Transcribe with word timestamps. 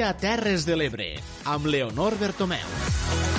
dia 0.00 0.14
Terres 0.16 0.64
de 0.64 0.78
l'Ebre, 0.80 1.08
amb 1.44 1.68
Leonor 1.68 2.16
Bertomeu. 2.16 3.29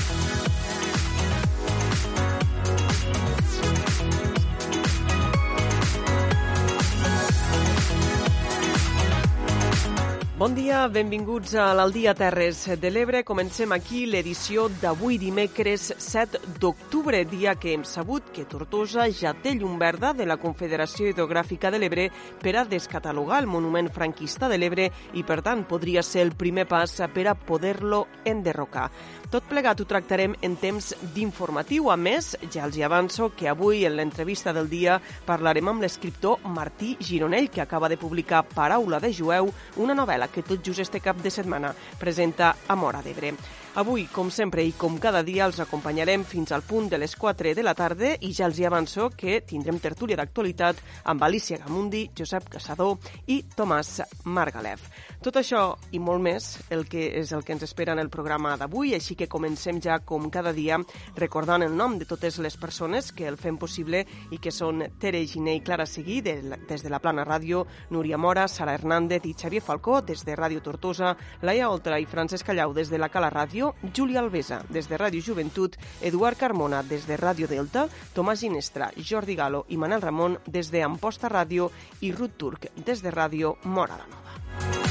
Bon 10.41 10.55
dia, 10.57 10.87
benvinguts 10.89 11.51
a 11.53 11.67
l'Aldia 11.77 12.15
Terres 12.17 12.63
de 12.81 12.89
l'Ebre. 12.89 13.19
Comencem 13.21 13.75
aquí 13.75 14.07
l'edició 14.09 14.63
d'avui 14.81 15.19
dimecres 15.21 15.91
7 16.01 16.39
d'octubre, 16.57 17.19
dia 17.29 17.53
que 17.61 17.75
hem 17.75 17.83
sabut 17.85 18.31
que 18.33 18.47
Tortosa 18.49 19.05
ja 19.13 19.35
té 19.37 19.53
llum 19.53 19.77
verda 19.77 20.15
de 20.17 20.25
la 20.25 20.39
Confederació 20.41 21.11
Hidrogràfica 21.11 21.69
de 21.69 21.77
l'Ebre 21.77 22.07
per 22.41 22.55
a 22.57 22.65
descatalogar 22.65 23.43
el 23.43 23.51
monument 23.53 23.91
franquista 23.93 24.49
de 24.49 24.57
l'Ebre 24.57 24.87
i, 25.13 25.21
per 25.21 25.43
tant, 25.45 25.61
podria 25.69 26.01
ser 26.01 26.25
el 26.25 26.33
primer 26.33 26.65
pas 26.65 26.97
per 27.13 27.27
a 27.29 27.37
poder-lo 27.37 28.07
enderrocar. 28.25 28.89
Tot 29.29 29.45
plegat 29.47 29.79
ho 29.79 29.85
tractarem 29.87 30.33
en 30.41 30.57
temps 30.59 30.89
d'informatiu. 31.13 31.91
A 31.93 31.95
més, 31.95 32.33
ja 32.51 32.65
els 32.65 32.75
hi 32.75 32.81
avanço 32.83 33.29
que 33.37 33.47
avui, 33.47 33.85
en 33.85 33.93
l'entrevista 33.95 34.51
del 34.57 34.67
dia, 34.73 34.97
parlarem 35.29 35.69
amb 35.69 35.85
l'escriptor 35.85 36.41
Martí 36.49 36.97
Gironell, 36.99 37.47
que 37.53 37.61
acaba 37.61 37.87
de 37.87 38.01
publicar 38.01 38.41
Paraula 38.41 38.99
de 38.99 39.13
Jueu, 39.13 39.53
una 39.77 39.95
novel·la 39.95 40.30
que 40.31 40.43
tot 40.43 40.63
just 40.65 40.81
este 40.81 40.99
cap 41.03 41.19
de 41.21 41.31
setmana 41.31 41.73
presenta 41.99 42.55
a 42.67 42.75
Mora 42.75 43.03
d'Ebre. 43.03 43.33
Avui, 43.79 44.07
com 44.11 44.27
sempre 44.31 44.65
i 44.67 44.73
com 44.75 44.97
cada 44.99 45.21
dia, 45.23 45.45
els 45.45 45.61
acompanyarem 45.63 46.25
fins 46.27 46.51
al 46.51 46.65
punt 46.67 46.89
de 46.91 46.97
les 46.99 47.15
4 47.15 47.53
de 47.55 47.63
la 47.63 47.75
tarda 47.77 48.17
i 48.19 48.33
ja 48.35 48.49
els 48.49 48.59
hi 48.59 48.67
avanço 48.67 49.07
que 49.15 49.39
tindrem 49.47 49.79
tertúlia 49.79 50.17
d'actualitat 50.19 50.81
amb 51.13 51.23
Alicia 51.23 51.61
Gamundi, 51.61 52.09
Josep 52.17 52.49
Casador 52.51 52.97
i 53.31 53.43
Tomàs 53.55 54.01
Margalef. 54.25 54.83
Tot 55.21 55.35
això 55.37 55.75
i 55.93 55.99
molt 56.01 56.23
més 56.25 56.45
el 56.73 56.87
que 56.89 57.03
és 57.19 57.29
el 57.37 57.43
que 57.45 57.53
ens 57.53 57.61
espera 57.61 57.93
en 57.93 57.99
el 58.01 58.07
programa 58.09 58.55
d'avui, 58.57 58.95
així 58.97 59.13
que 59.13 59.27
comencem 59.29 59.77
ja 59.77 59.99
com 60.01 60.23
cada 60.33 60.49
dia 60.49 60.79
recordant 61.19 61.61
el 61.61 61.75
nom 61.77 61.99
de 61.99 62.07
totes 62.09 62.39
les 62.41 62.55
persones 62.57 63.11
que 63.13 63.27
el 63.29 63.37
fem 63.37 63.59
possible 63.61 64.01
i 64.33 64.39
que 64.41 64.49
són 64.49 64.81
Tere 64.97 65.21
Giné 65.29 65.59
i 65.59 65.61
Clara 65.61 65.85
Seguí 65.85 66.23
de, 66.25 66.33
des 66.65 66.81
de 66.81 66.89
la 66.89 66.97
Plana 67.03 67.21
Ràdio, 67.21 67.67
Núria 67.93 68.17
Mora, 68.17 68.47
Sara 68.47 68.73
Hernández 68.73 69.27
i 69.29 69.35
Xavier 69.37 69.61
Falcó 69.61 69.99
des 70.01 70.25
de 70.25 70.33
Ràdio 70.39 70.63
Tortosa, 70.65 71.13
Laia 71.45 71.69
Oltra 71.69 71.99
i 72.01 72.09
Francesc 72.09 72.49
Callau 72.49 72.73
des 72.73 72.89
de 72.89 72.97
la 72.97 73.11
Cala 73.13 73.29
Ràdio 73.29 73.75
Júlia 73.93 74.23
Alvesa, 74.25 74.63
des 74.73 74.89
de 74.89 74.97
Ràdio 74.97 75.21
Joventut, 75.21 75.77
Eduard 76.01 76.39
Carmona, 76.41 76.81
des 76.81 77.05
de 77.05 77.19
Ràdio 77.21 77.45
Delta, 77.45 77.85
Tomàs 78.15 78.41
Ginestra, 78.41 78.89
Jordi 78.97 79.37
Galo 79.37 79.67
i 79.69 79.77
Manel 79.77 80.01
Ramon, 80.01 80.39
des 80.47 80.73
de 80.73 80.81
Amposta 80.81 81.29
Ràdio 81.29 81.69
i 82.01 82.09
Ruth 82.09 82.39
Turc, 82.41 82.71
des 82.81 83.05
de 83.05 83.13
Ràdio 83.13 83.59
Mora 83.69 84.01
la 84.01 84.09
Nova. 84.09 84.90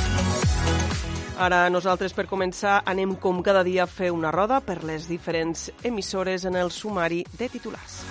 Ara 1.40 1.70
nosaltres, 1.72 2.12
per 2.12 2.26
començar, 2.28 2.82
anem 2.84 3.14
com 3.16 3.38
cada 3.40 3.62
dia 3.64 3.86
a 3.86 3.88
fer 3.88 4.10
una 4.12 4.28
roda 4.28 4.58
per 4.60 4.82
les 4.84 5.06
diferents 5.08 5.70
emissores 5.88 6.44
en 6.44 6.58
el 6.60 6.68
sumari 6.68 7.22
de 7.38 7.48
titulars. 7.48 8.02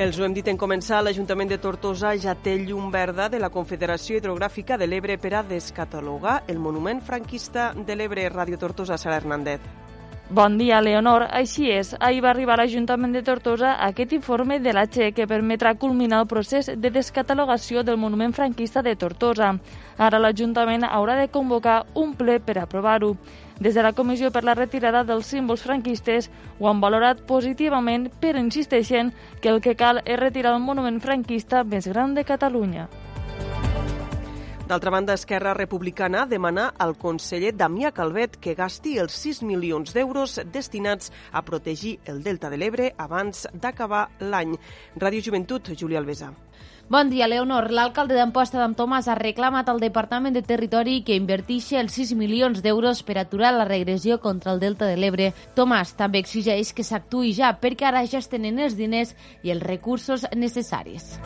Els 0.00 0.16
ho 0.16 0.24
hem 0.24 0.32
dit 0.32 0.48
en 0.48 0.56
començar, 0.56 1.04
l'Ajuntament 1.04 1.52
de 1.52 1.60
Tortosa 1.60 2.16
ja 2.16 2.32
té 2.32 2.56
llum 2.64 2.88
verda 2.90 3.28
de 3.28 3.44
la 3.44 3.52
Confederació 3.52 4.16
Hidrogràfica 4.16 4.80
de 4.80 4.88
l'Ebre 4.88 5.20
per 5.20 5.36
a 5.36 5.44
descatalogar 5.44 6.40
el 6.48 6.58
monument 6.58 7.04
franquista 7.04 7.74
de 7.76 8.00
l'Ebre. 8.00 8.30
Ràdio 8.32 8.56
Tortosa, 8.56 8.96
Sara 8.96 9.20
Hernández. 9.20 9.83
Bon 10.30 10.56
dia, 10.56 10.80
Leonor. 10.80 11.26
Així 11.36 11.66
és, 11.68 11.90
ahir 12.00 12.22
va 12.24 12.30
arribar 12.30 12.54
a 12.54 12.62
l'Ajuntament 12.62 13.12
de 13.12 13.20
Tortosa 13.22 13.74
aquest 13.84 14.14
informe 14.16 14.56
de 14.58 14.72
la 14.72 14.86
XE 14.88 15.10
que 15.12 15.26
permetrà 15.28 15.74
culminar 15.76 16.22
el 16.22 16.30
procés 16.30 16.70
de 16.80 16.90
descatalogació 16.90 17.82
del 17.84 18.00
monument 18.00 18.32
franquista 18.32 18.80
de 18.80 18.96
Tortosa. 18.96 19.52
Ara 19.98 20.22
l'Ajuntament 20.24 20.88
haurà 20.88 21.18
de 21.20 21.28
convocar 21.28 21.84
un 21.92 22.16
ple 22.16 22.38
per 22.40 22.56
aprovar-ho. 22.62 23.12
Des 23.60 23.76
de 23.76 23.84
la 23.84 23.92
Comissió 23.92 24.32
per 24.32 24.46
la 24.48 24.56
Retirada 24.56 25.04
dels 25.04 25.28
Símbols 25.28 25.62
Franquistes 25.62 26.30
ho 26.58 26.72
han 26.72 26.80
valorat 26.80 27.20
positivament, 27.28 28.08
però 28.18 28.40
insisteixen 28.40 29.12
que 29.42 29.52
el 29.52 29.60
que 29.60 29.76
cal 29.76 30.00
és 30.06 30.18
retirar 30.18 30.56
el 30.56 30.64
monument 30.64 31.02
franquista 31.04 31.64
més 31.68 31.86
gran 31.86 32.16
de 32.16 32.24
Catalunya. 32.24 32.88
D'altra 34.64 34.88
banda, 34.88 35.12
Esquerra 35.12 35.52
Republicana 35.52 36.24
demana 36.24 36.70
al 36.78 36.94
conseller 36.96 37.50
Damià 37.52 37.90
Calvet 37.92 38.38
que 38.40 38.54
gasti 38.56 38.94
els 38.96 39.12
6 39.20 39.42
milions 39.44 39.92
d'euros 39.92 40.38
destinats 40.54 41.12
a 41.32 41.42
protegir 41.44 41.98
el 42.08 42.22
Delta 42.24 42.48
de 42.48 42.56
l'Ebre 42.56 42.94
abans 42.96 43.44
d'acabar 43.52 44.06
l'any. 44.24 44.54
Ràdio 44.96 45.20
Joventut, 45.26 45.68
Júlia 45.76 46.00
Alvesa. 46.00 46.30
Bon 46.88 47.10
dia, 47.12 47.28
Leonor. 47.28 47.68
L'alcalde 47.76 48.16
d'Amposta 48.16 48.56
d'en 48.62 48.72
Tomàs 48.76 49.08
ha 49.08 49.18
reclamat 49.20 49.68
al 49.68 49.84
Departament 49.84 50.32
de 50.32 50.44
Territori 50.44 51.02
que 51.04 51.16
invertixi 51.16 51.76
els 51.80 51.96
6 52.00 52.14
milions 52.16 52.64
d'euros 52.64 53.02
per 53.04 53.18
aturar 53.20 53.52
la 53.52 53.68
regressió 53.68 54.16
contra 54.20 54.56
el 54.56 54.64
Delta 54.64 54.88
de 54.88 54.96
l'Ebre. 54.96 55.34
Tomàs 55.56 55.92
també 56.00 56.24
exigeix 56.24 56.72
que 56.72 56.84
s'actuï 56.88 57.36
ja 57.36 57.52
perquè 57.60 57.92
ara 57.92 58.06
ja 58.08 58.20
es 58.24 58.32
tenen 58.32 58.64
els 58.64 58.80
diners 58.80 59.12
i 59.42 59.52
els 59.52 59.64
recursos 59.64 60.24
necessaris. 60.32 61.18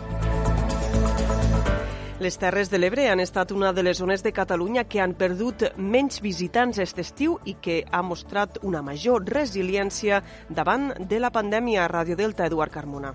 Les 2.18 2.34
Terres 2.34 2.66
de 2.66 2.80
l'Ebre 2.80 3.04
han 3.06 3.20
estat 3.22 3.52
una 3.54 3.68
de 3.72 3.84
les 3.86 4.00
zones 4.02 4.24
de 4.26 4.32
Catalunya 4.34 4.82
que 4.90 4.98
han 4.98 5.12
perdut 5.14 5.62
menys 5.78 6.18
visitants 6.18 6.80
aquest 6.82 6.98
estiu 6.98 7.36
i 7.46 7.54
que 7.62 7.84
ha 7.86 8.02
mostrat 8.02 8.58
una 8.66 8.82
major 8.82 9.22
resiliència 9.22 10.18
davant 10.50 10.90
de 10.98 11.22
la 11.22 11.30
pandèmia. 11.30 11.86
Radio 11.86 12.18
Delta, 12.18 12.50
Eduard 12.50 12.74
Carmona. 12.74 13.14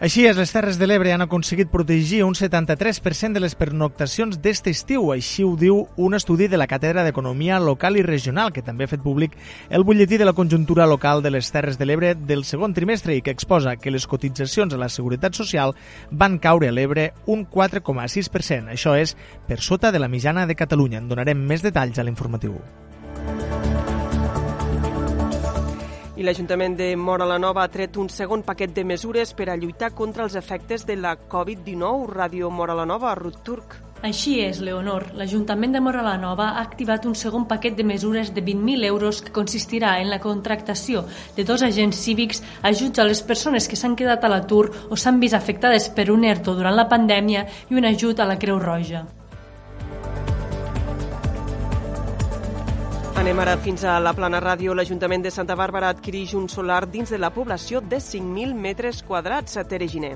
Així 0.00 0.22
és, 0.24 0.32
les 0.32 0.48
Terres 0.48 0.78
de 0.80 0.86
l'Ebre 0.88 1.10
han 1.12 1.20
aconseguit 1.20 1.68
protegir 1.68 2.22
un 2.24 2.32
73% 2.32 3.36
de 3.36 3.40
les 3.44 3.52
pernoctacions 3.52 4.38
d'este 4.40 4.72
estiu. 4.72 5.10
Així 5.12 5.44
ho 5.44 5.50
diu 5.60 5.82
un 6.00 6.16
estudi 6.16 6.48
de 6.48 6.56
la 6.56 6.66
Càtedra 6.70 7.04
d'Economia 7.04 7.58
Local 7.60 7.98
i 8.00 8.06
Regional, 8.06 8.48
que 8.56 8.64
també 8.64 8.86
ha 8.86 8.92
fet 8.94 9.04
públic 9.04 9.36
el 9.68 9.84
butlletí 9.84 10.16
de 10.16 10.24
la 10.24 10.32
conjuntura 10.32 10.88
local 10.88 11.20
de 11.20 11.34
les 11.34 11.52
Terres 11.52 11.76
de 11.76 11.84
l'Ebre 11.84 12.14
del 12.16 12.46
segon 12.48 12.72
trimestre 12.72 13.12
i 13.12 13.20
que 13.20 13.34
exposa 13.36 13.76
que 13.76 13.92
les 13.92 14.08
cotitzacions 14.08 14.72
a 14.72 14.80
la 14.80 14.88
Seguretat 14.88 15.36
Social 15.36 15.76
van 16.10 16.40
caure 16.40 16.72
a 16.72 16.72
l'Ebre 16.72 17.10
un 17.26 17.44
4,6%. 17.44 18.72
Això 18.72 18.96
és 18.96 19.18
per 19.46 19.60
sota 19.60 19.92
de 19.92 20.00
la 20.00 20.08
mitjana 20.08 20.46
de 20.48 20.56
Catalunya. 20.56 21.04
En 21.04 21.12
donarem 21.12 21.44
més 21.44 21.60
detalls 21.60 22.00
a 22.00 22.08
l'informatiu. 22.08 22.56
I 26.20 26.24
l'Ajuntament 26.26 26.74
de 26.76 26.86
Mora 27.00 27.24
la 27.24 27.38
Nova 27.40 27.62
ha 27.64 27.70
tret 27.72 27.94
un 27.96 28.10
segon 28.12 28.42
paquet 28.44 28.74
de 28.76 28.82
mesures 28.84 29.30
per 29.32 29.46
a 29.48 29.54
lluitar 29.56 29.88
contra 29.96 30.26
els 30.26 30.34
efectes 30.36 30.82
de 30.84 30.98
la 31.00 31.14
Covid-19. 31.16 32.10
Ràdio 32.12 32.50
Mora 32.52 32.74
la 32.76 32.84
Nova, 32.84 33.14
Ruth 33.16 33.38
Turc. 33.46 33.76
Així 34.04 34.34
és, 34.44 34.58
Leonor. 34.60 35.06
L'Ajuntament 35.16 35.72
de 35.72 35.80
Mora 35.80 36.02
la 36.04 36.18
Nova 36.20 36.50
ha 36.50 36.60
activat 36.60 37.06
un 37.08 37.16
segon 37.16 37.46
paquet 37.48 37.78
de 37.78 37.86
mesures 37.88 38.34
de 38.36 38.44
20.000 38.44 38.84
euros 38.90 39.22
que 39.24 39.32
consistirà 39.32 39.94
en 40.02 40.12
la 40.12 40.18
contractació 40.20 41.06
de 41.38 41.46
dos 41.48 41.64
agents 41.64 42.02
cívics, 42.04 42.42
ajuts 42.60 43.00
a 43.00 43.06
les 43.08 43.22
persones 43.22 43.68
que 43.68 43.80
s'han 43.80 43.96
quedat 43.96 44.20
a 44.20 44.32
l'atur 44.34 44.66
o 44.90 45.00
s'han 45.00 45.22
vist 45.24 45.38
afectades 45.40 45.88
per 45.88 46.10
un 46.12 46.28
ERTO 46.28 46.52
durant 46.60 46.76
la 46.76 46.88
pandèmia 46.92 47.46
i 47.70 47.80
un 47.80 47.88
ajut 47.94 48.20
a 48.20 48.28
la 48.28 48.36
Creu 48.36 48.60
Roja. 48.60 49.06
Anem 53.20 53.36
ara 53.42 53.58
fins 53.60 53.82
a 53.84 53.98
la 54.00 54.14
Plana 54.16 54.38
Ràdio. 54.40 54.72
L'Ajuntament 54.72 55.20
de 55.20 55.30
Santa 55.34 55.52
Bàrbara 55.52 55.90
adquireix 55.92 56.32
un 56.38 56.46
solar 56.48 56.86
dins 56.88 57.12
de 57.12 57.18
la 57.20 57.28
població 57.34 57.82
de 57.84 57.98
5.000 58.00 58.56
metres 58.56 59.02
quadrats 59.04 59.60
a 59.60 59.64
Tereginer. 59.68 60.14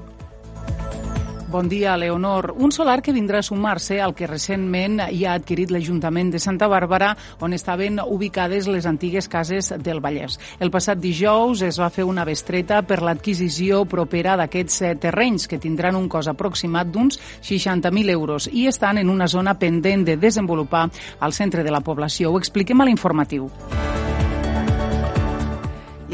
Bon 1.55 1.69
dia, 1.69 1.97
Leonor. 1.97 2.53
Un 2.59 2.73
solar 2.75 2.99
que 3.01 3.13
vindrà 3.15 3.39
a 3.39 3.47
sumar-se 3.47 4.01
al 4.03 4.11
que 4.19 4.27
recentment 4.27 4.97
hi 5.07 5.21
ha 5.23 5.37
adquirit 5.39 5.71
l'Ajuntament 5.71 6.33
de 6.35 6.41
Santa 6.43 6.67
Bàrbara, 6.67 7.13
on 7.47 7.55
estaven 7.55 8.01
ubicades 8.03 8.67
les 8.67 8.89
antigues 8.91 9.29
cases 9.31 9.71
del 9.79 10.01
Vallès. 10.03 10.35
El 10.59 10.73
passat 10.75 10.99
dijous 10.99 11.63
es 11.63 11.79
va 11.79 11.93
fer 11.95 12.09
una 12.11 12.27
bestreta 12.27 12.83
per 12.83 12.99
l'adquisició 13.07 13.85
propera 13.87 14.35
d'aquests 14.35 14.83
eh, 14.83 14.93
terrenys, 14.99 15.47
que 15.47 15.63
tindran 15.63 15.95
un 15.95 16.11
cost 16.11 16.35
aproximat 16.35 16.91
d'uns 16.91 17.23
60.000 17.47 18.11
euros 18.19 18.51
i 18.51 18.67
estan 18.67 18.99
en 18.99 19.15
una 19.15 19.31
zona 19.31 19.55
pendent 19.55 20.03
de 20.11 20.19
desenvolupar 20.19 20.89
al 21.21 21.39
centre 21.39 21.63
de 21.63 21.71
la 21.71 21.87
població. 21.87 22.35
Ho 22.35 22.43
expliquem 22.43 22.83
a 22.83 22.91
l'informatiu. 22.91 23.47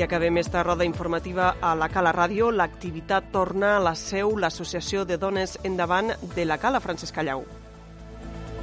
I 0.00 0.02
acabem 0.02 0.38
esta 0.38 0.62
roda 0.62 0.82
informativa 0.86 1.56
a 1.60 1.74
la 1.76 1.90
Cala 1.92 2.08
Ràdio. 2.16 2.46
L'activitat 2.48 3.26
torna 3.34 3.74
a 3.76 3.80
la 3.84 3.90
seu 3.92 4.30
l'Associació 4.32 5.02
de 5.04 5.18
Dones 5.20 5.58
Endavant 5.60 6.14
de 6.32 6.44
la 6.48 6.56
Cala, 6.56 6.80
Francesc 6.80 7.12
Callau. 7.12 7.42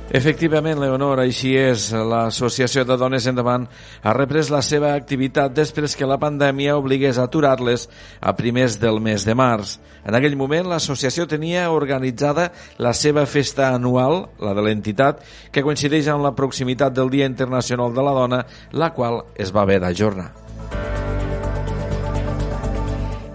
Efectivament, 0.10 0.80
Leonor, 0.82 1.22
així 1.22 1.52
és. 1.54 1.92
L'Associació 1.94 2.88
de 2.90 2.98
Dones 2.98 3.28
Endavant 3.30 3.68
ha 4.02 4.16
reprès 4.18 4.50
la 4.50 4.64
seva 4.66 4.96
activitat 4.96 5.54
després 5.54 5.94
que 5.94 6.10
la 6.10 6.18
pandèmia 6.18 6.80
obligués 6.82 7.22
a 7.22 7.28
aturar-les 7.30 7.86
a 8.18 8.34
primers 8.34 8.80
del 8.82 8.98
mes 8.98 9.22
de 9.22 9.38
març. 9.38 9.76
En 10.10 10.18
aquell 10.18 10.40
moment, 10.42 10.72
l'associació 10.74 11.28
tenia 11.30 11.68
organitzada 11.70 12.50
la 12.82 12.96
seva 12.98 13.28
festa 13.30 13.70
anual, 13.76 14.24
la 14.42 14.58
de 14.58 14.66
l'entitat, 14.66 15.22
que 15.54 15.62
coincideix 15.62 16.10
amb 16.10 16.26
la 16.26 16.34
proximitat 16.34 16.98
del 16.98 17.14
Dia 17.14 17.30
Internacional 17.30 17.94
de 17.94 18.10
la 18.10 18.18
Dona, 18.24 18.44
la 18.74 18.90
qual 18.98 19.28
es 19.38 19.54
va 19.54 19.68
haver 19.68 19.84
d'ajornar. 19.86 20.47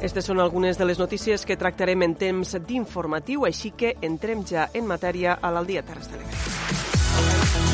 Aquestes 0.03 0.27
són 0.27 0.41
algunes 0.43 0.81
de 0.81 0.87
les 0.89 0.99
notícies 0.99 1.45
que 1.47 1.55
tractarem 1.55 2.03
en 2.03 2.17
temps 2.19 2.57
d'informatiu, 2.67 3.45
així 3.47 3.71
que 3.71 3.93
entrem 4.03 4.43
ja 4.43 4.65
en 4.75 4.91
matèria 4.91 5.37
a 5.39 5.55
l'Aldia 5.55 5.87
Terres 5.87 6.11
de 6.11 6.19
l'Ebre. 6.19 7.72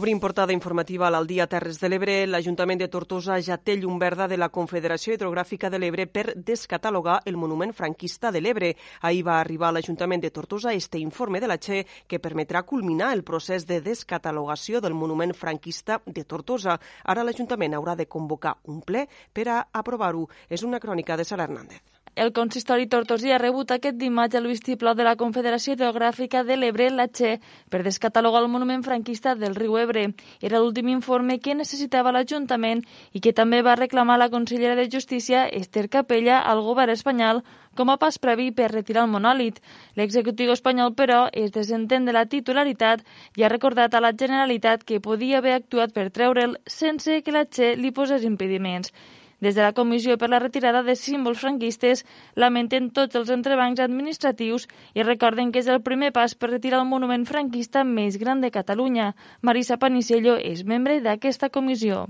Obrim 0.00 0.18
portada 0.18 0.54
informativa 0.54 1.04
a 1.06 1.10
l'Aldia 1.12 1.44
Terres 1.46 1.76
de 1.76 1.88
l'Ebre. 1.90 2.14
L'Ajuntament 2.24 2.78
de 2.80 2.86
Tortosa 2.88 3.34
ja 3.44 3.58
té 3.60 3.74
llum 3.76 3.98
verda 4.00 4.24
de 4.32 4.38
la 4.40 4.48
Confederació 4.48 5.12
Hidrogràfica 5.12 5.68
de 5.68 5.76
l'Ebre 5.76 6.06
per 6.08 6.32
descatalogar 6.40 7.18
el 7.28 7.36
monument 7.36 7.74
franquista 7.76 8.32
de 8.32 8.40
l'Ebre. 8.40 8.70
Ahir 9.02 9.26
va 9.28 9.36
arribar 9.42 9.68
a 9.68 9.76
l'Ajuntament 9.76 10.24
de 10.24 10.32
Tortosa 10.32 10.72
este 10.72 10.96
informe 11.04 11.44
de 11.44 11.52
la 11.52 11.58
Che 11.60 11.84
que 12.08 12.18
permetrà 12.18 12.64
culminar 12.64 13.12
el 13.12 13.26
procés 13.28 13.68
de 13.68 13.82
descatalogació 13.84 14.80
del 14.80 14.96
monument 14.96 15.36
franquista 15.36 16.00
de 16.06 16.24
Tortosa. 16.24 16.80
Ara 17.04 17.20
l'Ajuntament 17.22 17.76
haurà 17.76 17.94
de 17.94 18.08
convocar 18.08 18.56
un 18.72 18.80
ple 18.80 19.04
per 19.34 19.48
a 19.52 19.66
aprovar-ho. 19.70 20.30
És 20.48 20.64
una 20.64 20.80
crònica 20.80 21.20
de 21.20 21.28
Sara 21.28 21.44
Hernández. 21.44 21.99
El 22.16 22.32
consistori 22.36 22.88
tortosí 22.90 23.30
ha 23.30 23.36
rebut 23.38 23.70
aquest 23.70 23.94
dimarts 23.98 24.34
el 24.38 24.46
vistiplau 24.50 24.96
de 24.98 25.04
la 25.06 25.12
Confederació 25.18 25.76
Hidrogràfica 25.76 26.40
de 26.48 26.56
l'Ebre, 26.56 26.88
la 26.90 27.06
Che, 27.06 27.36
per 27.70 27.84
descatalogar 27.86 28.40
el 28.42 28.48
monument 28.50 28.82
franquista 28.82 29.36
del 29.38 29.54
riu 29.54 29.76
Ebre. 29.78 30.02
Era 30.48 30.58
l'últim 30.58 30.88
informe 30.90 31.38
que 31.38 31.54
necessitava 31.54 32.10
l'Ajuntament 32.10 32.82
i 33.14 33.22
que 33.26 33.32
també 33.32 33.60
va 33.62 33.76
reclamar 33.78 34.18
la 34.18 34.28
consellera 34.32 34.74
de 34.74 34.88
Justícia, 34.90 35.44
Esther 35.60 35.86
Capella, 35.88 36.40
al 36.40 36.64
govern 36.66 36.96
espanyol 36.96 37.44
com 37.78 37.94
a 37.94 37.96
pas 37.96 38.18
previ 38.18 38.50
per 38.50 38.72
retirar 38.72 39.06
el 39.06 39.14
monòlit. 39.14 39.62
L'executiu 39.94 40.50
espanyol, 40.50 40.96
però, 40.98 41.20
es 41.32 41.54
desentén 41.54 42.10
de 42.10 42.16
la 42.18 42.26
titularitat 42.26 43.06
i 43.38 43.46
ha 43.46 43.54
recordat 43.54 43.94
a 43.94 44.02
la 44.02 44.12
Generalitat 44.24 44.82
que 44.82 44.98
podia 45.00 45.38
haver 45.38 45.54
actuat 45.60 45.94
per 45.94 46.10
treure'l 46.10 46.58
sense 46.66 47.22
que 47.22 47.38
la 47.38 47.46
Che 47.46 47.76
li 47.76 47.94
posés 47.94 48.26
impediments. 48.26 48.90
Des 49.40 49.54
de 49.56 49.62
la 49.64 49.72
Comissió 49.72 50.18
per 50.20 50.28
la 50.28 50.38
Retirada 50.42 50.82
de 50.84 50.94
Símbols 51.00 51.40
Franquistes 51.40 52.02
lamenten 52.36 52.90
tots 52.96 53.16
els 53.16 53.30
entrebancs 53.32 53.80
administratius 53.80 54.66
i 54.92 55.06
recorden 55.06 55.52
que 55.52 55.62
és 55.64 55.70
el 55.72 55.80
primer 55.86 56.10
pas 56.12 56.34
per 56.36 56.50
retirar 56.50 56.82
el 56.82 56.90
monument 56.90 57.24
franquista 57.24 57.84
més 57.84 58.20
gran 58.20 58.44
de 58.44 58.52
Catalunya. 58.52 59.14
Marisa 59.40 59.80
Panicello 59.80 60.36
és 60.52 60.60
membre 60.74 61.00
d'aquesta 61.00 61.48
comissió 61.48 62.04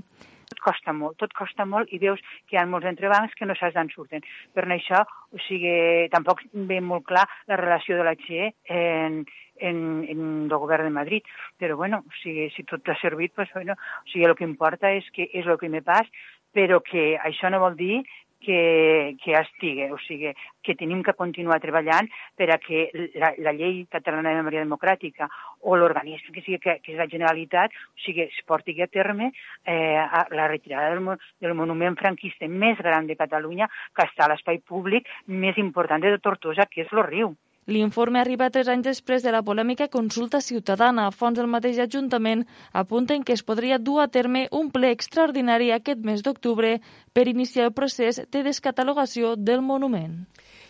tot 0.51 0.63
costa 0.65 0.93
molt, 0.93 1.15
tot 1.23 1.31
costa 1.37 1.63
molt 1.63 1.93
i 1.95 2.01
veus 2.03 2.19
que 2.49 2.57
hi 2.57 2.59
ha 2.59 2.67
molts 2.67 2.89
entrebancs 2.91 3.37
que 3.39 3.47
no 3.47 3.55
saps 3.55 3.77
d'on 3.77 3.91
surten. 3.95 4.25
Per 4.55 4.65
això, 4.67 5.05
o 5.31 5.39
sigui, 5.47 6.09
tampoc 6.11 6.43
ve 6.53 6.81
molt 6.83 7.07
clar 7.07 7.23
la 7.47 7.59
relació 7.61 8.01
de 8.01 8.07
la 8.09 8.17
XE 8.19 8.51
en, 8.67 9.23
en, 9.61 9.79
en 10.11 10.25
el 10.51 10.57
govern 10.59 10.89
de 10.89 10.97
Madrid. 10.97 11.31
Però, 11.61 11.77
bueno, 11.79 12.03
o 12.03 12.19
sigui, 12.23 12.49
si 12.57 12.67
tot 12.67 12.89
ha 12.91 12.99
servit, 13.01 13.35
pues, 13.37 13.53
bueno, 13.55 13.79
o 13.79 14.11
sigui, 14.11 14.27
el 14.27 14.35
que 14.35 14.49
importa 14.49 14.91
és 14.97 15.07
que 15.15 15.29
és 15.31 15.47
el 15.47 15.61
primer 15.63 15.85
pas, 15.87 16.11
però 16.55 16.81
que 16.85 17.15
això 17.19 17.51
no 17.51 17.63
vol 17.63 17.77
dir 17.79 18.01
que, 18.41 19.17
que 19.23 19.35
estigui, 19.37 19.85
o 19.93 19.99
sigui, 20.01 20.33
que 20.65 20.75
tenim 20.75 21.03
que 21.05 21.15
continuar 21.15 21.61
treballant 21.61 22.09
per 22.37 22.49
a 22.51 22.59
que 22.59 22.87
la, 23.21 23.35
la 23.39 23.53
llei 23.53 23.85
catalana 23.93 24.33
de 24.33 24.41
memòria 24.41 24.65
democràtica 24.65 25.29
o 25.61 25.77
l'organisme 25.77 26.33
que 26.35 26.43
sigui 26.47 26.59
que, 26.59 26.79
que 26.81 26.95
és 26.95 26.99
la 26.99 27.09
Generalitat, 27.13 27.77
o 27.93 28.03
sigui, 28.07 28.27
es 28.27 28.41
porti 28.49 28.75
a 28.81 28.89
terme 28.89 29.31
eh, 29.31 30.01
a 30.01 30.25
la 30.33 30.49
retirada 30.49 30.95
del, 30.97 31.13
del 31.41 31.55
monument 31.55 31.99
franquista 32.01 32.49
més 32.49 32.81
gran 32.81 33.07
de 33.07 33.19
Catalunya 33.21 33.69
que 33.95 34.09
està 34.09 34.25
a 34.25 34.33
l'espai 34.33 34.59
públic 34.65 35.09
més 35.27 35.61
important 35.61 36.01
de 36.03 36.17
Tortosa, 36.19 36.67
que 36.67 36.87
és 36.87 36.97
el 36.97 37.05
riu. 37.07 37.37
L'informe 37.71 38.19
arriba 38.19 38.49
tres 38.51 38.69
anys 38.73 38.87
després 38.89 39.23
de 39.23 39.31
la 39.31 39.45
polèmica 39.47 39.87
consulta 39.97 40.41
ciutadana. 40.43 41.05
Fons 41.15 41.37
del 41.39 41.47
mateix 41.53 41.77
Ajuntament 41.85 42.43
apunten 42.83 43.23
que 43.23 43.37
es 43.39 43.45
podria 43.47 43.79
dur 43.79 44.01
a 44.03 44.09
terme 44.17 44.49
un 44.61 44.73
ple 44.75 44.91
extraordinari 44.97 45.71
aquest 45.77 46.03
mes 46.09 46.25
d'octubre 46.27 46.73
per 47.15 47.29
iniciar 47.31 47.69
el 47.69 47.77
procés 47.77 48.19
de 48.27 48.43
descatalogació 48.49 49.37
del 49.51 49.63
monument. 49.63 50.19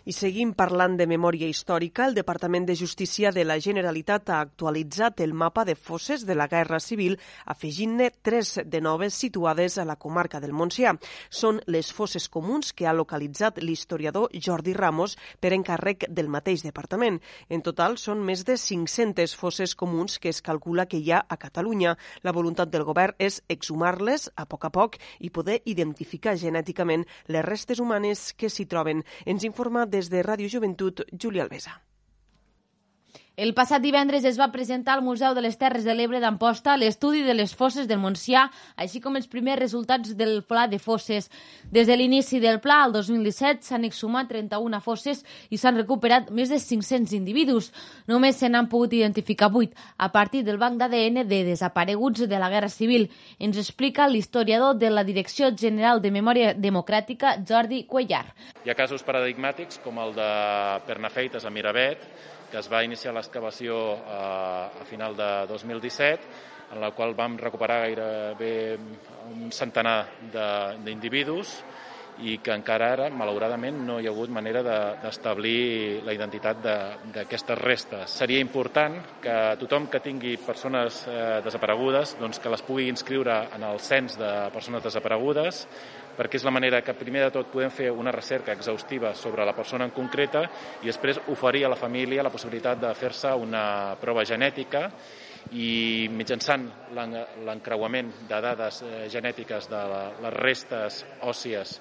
I 0.09 0.15
seguim 0.17 0.55
parlant 0.57 0.95
de 0.97 1.05
memòria 1.05 1.49
històrica. 1.51 2.07
El 2.09 2.15
Departament 2.17 2.65
de 2.65 2.75
Justícia 2.75 3.33
de 3.37 3.45
la 3.45 3.59
Generalitat 3.61 4.31
ha 4.31 4.39
actualitzat 4.41 5.21
el 5.21 5.35
mapa 5.35 5.67
de 5.69 5.75
fosses 5.77 6.25
de 6.25 6.35
la 6.35 6.47
Guerra 6.49 6.81
Civil, 6.81 7.19
afegint-ne 7.45 8.09
tres 8.23 8.55
de 8.65 8.81
noves 8.81 9.15
situades 9.15 9.77
a 9.77 9.85
la 9.85 9.99
comarca 10.01 10.41
del 10.41 10.55
Montsià. 10.57 10.95
Són 11.29 11.61
les 11.67 11.93
fosses 11.93 12.31
comuns 12.33 12.73
que 12.73 12.87
ha 12.89 12.95
localitzat 12.97 13.61
l'historiador 13.61 14.33
Jordi 14.33 14.73
Ramos 14.73 15.19
per 15.39 15.53
encàrrec 15.53 16.09
del 16.09 16.33
mateix 16.33 16.65
departament. 16.65 17.21
En 17.51 17.61
total, 17.61 17.99
són 18.01 18.25
més 18.25 18.47
de 18.49 18.57
500 18.57 19.37
fosses 19.37 19.77
comuns 19.77 20.17
que 20.19 20.33
es 20.33 20.41
calcula 20.41 20.89
que 20.89 20.97
hi 20.97 21.13
ha 21.13 21.21
a 21.29 21.37
Catalunya. 21.37 21.97
La 22.25 22.33
voluntat 22.33 22.73
del 22.73 22.87
govern 22.89 23.19
és 23.19 23.43
exhumar-les 23.53 24.31
a 24.35 24.49
poc 24.49 24.65
a 24.65 24.73
poc 24.73 24.97
i 25.21 25.29
poder 25.29 25.61
identificar 25.69 26.39
genèticament 26.41 27.05
les 27.29 27.45
restes 27.45 27.85
humanes 27.85 28.31
que 28.33 28.49
s'hi 28.49 28.65
troben. 28.65 29.05
Ens 29.27 29.45
informa 29.45 29.91
des 30.01 30.09
de 30.09 30.23
Ràdio 30.25 30.49
Joventut, 30.49 31.05
Júlia 31.13 31.43
Alvesa. 31.45 31.90
El 33.41 33.55
passat 33.57 33.81
divendres 33.81 34.27
es 34.29 34.37
va 34.37 34.51
presentar 34.53 34.99
al 34.99 35.01
Museu 35.01 35.33
de 35.33 35.41
les 35.41 35.55
Terres 35.57 35.87
de 35.89 35.95
l'Ebre 35.97 36.19
d'Amposta 36.21 36.75
l'estudi 36.77 37.23
de 37.25 37.33
les 37.33 37.55
fosses 37.57 37.87
del 37.89 37.97
Montsià, 38.03 38.43
així 38.77 38.99
com 39.01 39.15
els 39.17 39.31
primers 39.33 39.57
resultats 39.57 40.11
del 40.13 40.43
pla 40.45 40.67
de 40.69 40.77
fosses. 40.77 41.31
Des 41.73 41.87
de 41.89 41.95
l'inici 41.97 42.37
del 42.37 42.59
pla, 42.61 42.83
al 42.85 42.93
2017, 42.93 43.65
s'han 43.65 43.87
exhumat 43.89 44.29
31 44.29 44.83
fosses 44.85 45.23
i 45.49 45.57
s'han 45.57 45.81
recuperat 45.81 46.29
més 46.37 46.53
de 46.53 46.59
500 46.61 47.15
individus. 47.17 47.71
Només 48.13 48.37
se 48.37 48.51
n'han 48.53 48.69
pogut 48.69 48.93
identificar 48.99 49.49
8 49.49 49.73
a 49.97 50.11
partir 50.13 50.43
del 50.45 50.61
banc 50.61 50.77
d'ADN 50.77 51.23
de 51.31 51.39
desapareguts 51.47 52.27
de 52.29 52.41
la 52.43 52.51
Guerra 52.53 52.69
Civil. 52.69 53.07
Ens 53.39 53.57
explica 53.57 54.11
l'historiador 54.11 54.77
de 54.77 54.91
la 54.93 55.07
Direcció 55.09 55.49
General 55.57 56.03
de 56.05 56.11
Memòria 56.13 56.53
Democràtica, 56.53 57.39
Jordi 57.41 57.87
Cuellar. 57.89 58.27
Hi 58.67 58.75
ha 58.75 58.77
casos 58.77 59.01
paradigmàtics 59.01 59.81
com 59.81 59.97
el 60.05 60.13
de 60.21 60.29
Pernafeites 60.85 61.49
a 61.49 61.55
Miravet, 61.57 62.05
que 62.51 62.59
es 62.59 62.69
va 62.71 62.85
iniciar 62.85 63.15
l'excavació 63.15 63.77
a, 64.05 64.23
a 64.83 64.87
final 64.89 65.17
de 65.17 65.31
2017, 65.49 66.33
en 66.71 66.81
la 66.81 66.93
qual 66.95 67.15
vam 67.19 67.37
recuperar 67.39 67.83
gairebé 67.87 68.79
un 69.31 69.51
centenar 69.55 69.99
d'individus 70.85 71.61
i 72.21 72.37
que 72.45 72.53
encara 72.53 72.91
ara, 72.95 73.07
malauradament, 73.15 73.79
no 73.87 73.99
hi 74.01 74.09
ha 74.09 74.13
hagut 74.13 74.33
manera 74.33 74.61
d'establir 74.63 76.01
de, 76.01 76.03
la 76.05 76.15
identitat 76.15 76.61
d'aquestes 77.15 77.59
restes. 77.61 78.17
Seria 78.23 78.43
important 78.45 78.99
que 79.23 79.37
tothom 79.61 79.89
que 79.93 80.03
tingui 80.05 80.37
persones 80.45 81.03
eh, 81.09 81.41
desaparegudes 81.45 82.17
doncs 82.21 82.43
que 82.43 82.53
les 82.53 82.65
pugui 82.67 82.91
inscriure 82.93 83.39
en 83.57 83.65
el 83.71 83.81
cens 83.81 84.19
de 84.21 84.31
persones 84.53 84.85
desaparegudes, 84.85 85.65
perquè 86.21 86.37
és 86.37 86.45
la 86.45 86.53
manera 86.53 86.83
que 86.85 86.93
primer 86.93 87.23
de 87.25 87.33
tot 87.33 87.49
podem 87.49 87.73
fer 87.73 87.89
una 87.89 88.13
recerca 88.13 88.53
exhaustiva 88.53 89.15
sobre 89.17 89.47
la 89.49 89.55
persona 89.57 89.87
en 89.89 89.95
concreta 89.97 90.45
i 90.83 90.91
després 90.91 91.23
oferir 91.33 91.65
a 91.65 91.73
la 91.73 91.81
família 91.81 92.27
la 92.27 92.33
possibilitat 92.33 92.83
de 92.83 92.93
fer-se 92.95 93.33
una 93.41 93.97
prova 94.01 94.27
genètica 94.29 94.91
i 95.57 96.11
mitjançant 96.13 96.69
l'encreuament 96.93 98.13
de 98.29 98.43
dades 98.45 98.83
eh, 98.85 99.09
genètiques 99.09 99.71
de 99.73 99.81
les 100.21 100.37
restes 100.37 101.01
òssies 101.25 101.79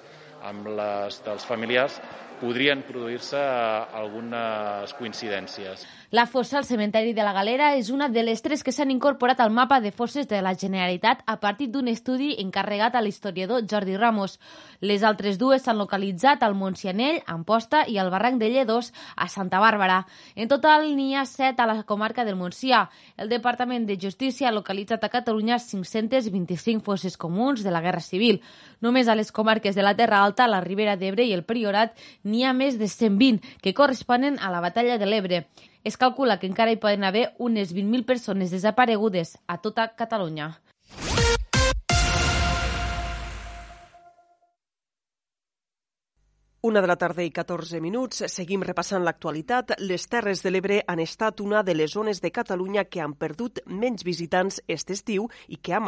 amb 0.48 0.72
les 0.72 1.20
dels 1.26 1.44
familiars 1.44 2.00
podrien 2.40 2.82
produir-se 2.88 3.38
algunes 3.38 4.94
coincidències. 4.98 5.86
La 6.10 6.24
fossa 6.26 6.58
al 6.58 6.64
cementeri 6.66 7.12
de 7.14 7.22
la 7.22 7.30
Galera 7.30 7.68
és 7.78 7.86
una 7.94 8.08
de 8.10 8.24
les 8.26 8.40
tres 8.42 8.64
que 8.66 8.72
s'han 8.74 8.90
incorporat 8.90 9.38
al 9.38 9.52
mapa 9.54 9.78
de 9.78 9.92
fosses 9.94 10.26
de 10.26 10.40
la 10.42 10.56
Generalitat 10.58 11.20
a 11.26 11.36
partir 11.38 11.68
d'un 11.70 11.86
estudi 11.86 12.32
encarregat 12.42 12.96
a 12.96 13.02
l'historiador 13.04 13.62
Jordi 13.70 13.94
Ramos. 13.96 14.40
Les 14.80 15.04
altres 15.06 15.38
dues 15.38 15.62
s'han 15.62 15.78
localitzat 15.78 16.42
al 16.42 16.56
Montsianell, 16.58 17.20
Amposta 17.30 17.84
i 17.86 18.00
al 18.02 18.10
barranc 18.10 18.40
de 18.40 18.48
Lledós, 18.50 18.90
a 19.14 19.28
Santa 19.28 19.60
Bàrbara. 19.62 20.00
En 20.34 20.50
total 20.50 20.88
n'hi 20.96 21.14
ha 21.14 21.22
set 21.30 21.60
a 21.60 21.68
la 21.70 21.84
comarca 21.84 22.24
del 22.24 22.34
Montsià. 22.40 22.88
El 23.16 23.30
Departament 23.30 23.86
de 23.86 23.98
Justícia 24.00 24.48
ha 24.48 24.56
localitzat 24.56 25.04
a 25.04 25.12
Catalunya 25.12 25.60
525 25.60 26.82
fosses 26.82 27.16
comuns 27.16 27.62
de 27.62 27.70
la 27.70 27.84
Guerra 27.84 28.02
Civil. 28.02 28.42
Només 28.80 29.06
a 29.06 29.14
les 29.14 29.30
comarques 29.30 29.76
de 29.76 29.86
la 29.86 29.94
Terra 29.94 30.24
Alta, 30.24 30.48
la 30.48 30.62
Ribera 30.64 30.96
d'Ebre 30.96 31.22
i 31.28 31.36
el 31.36 31.44
Priorat 31.44 31.94
n'hi 32.30 32.44
ha 32.46 32.54
més 32.54 32.78
de 32.78 32.88
120 32.88 33.58
que 33.60 33.74
corresponen 33.74 34.38
a 34.38 34.52
la 34.54 34.62
batalla 34.64 34.96
de 35.02 35.10
l'Ebre. 35.10 35.44
Es 35.84 35.96
calcula 36.00 36.38
que 36.38 36.46
encara 36.46 36.72
hi 36.72 36.80
poden 36.80 37.04
haver 37.04 37.30
unes 37.38 37.74
20.000 37.74 38.06
persones 38.06 38.54
desaparegudes 38.54 39.38
a 39.46 39.58
tota 39.58 39.90
Catalunya. 39.96 40.54
Una 46.62 46.82
de 46.82 46.88
la 46.90 46.96
tarda 47.00 47.24
i 47.24 47.30
14 47.32 47.78
minuts. 47.80 48.18
Seguim 48.28 48.60
repassant 48.60 49.00
l'actualitat. 49.00 49.78
Les 49.80 50.02
Terres 50.12 50.42
de 50.44 50.50
l'Ebre 50.52 50.82
han 50.86 51.00
estat 51.00 51.40
una 51.40 51.62
de 51.64 51.72
les 51.74 51.94
zones 51.96 52.20
de 52.20 52.30
Catalunya 52.36 52.84
que 52.84 53.00
han 53.00 53.14
perdut 53.16 53.62
menys 53.64 54.04
visitants 54.04 54.60
aquest 54.66 54.92
estiu 54.92 55.30
i 55.48 55.56
que 55.56 55.72
ha 55.72 55.80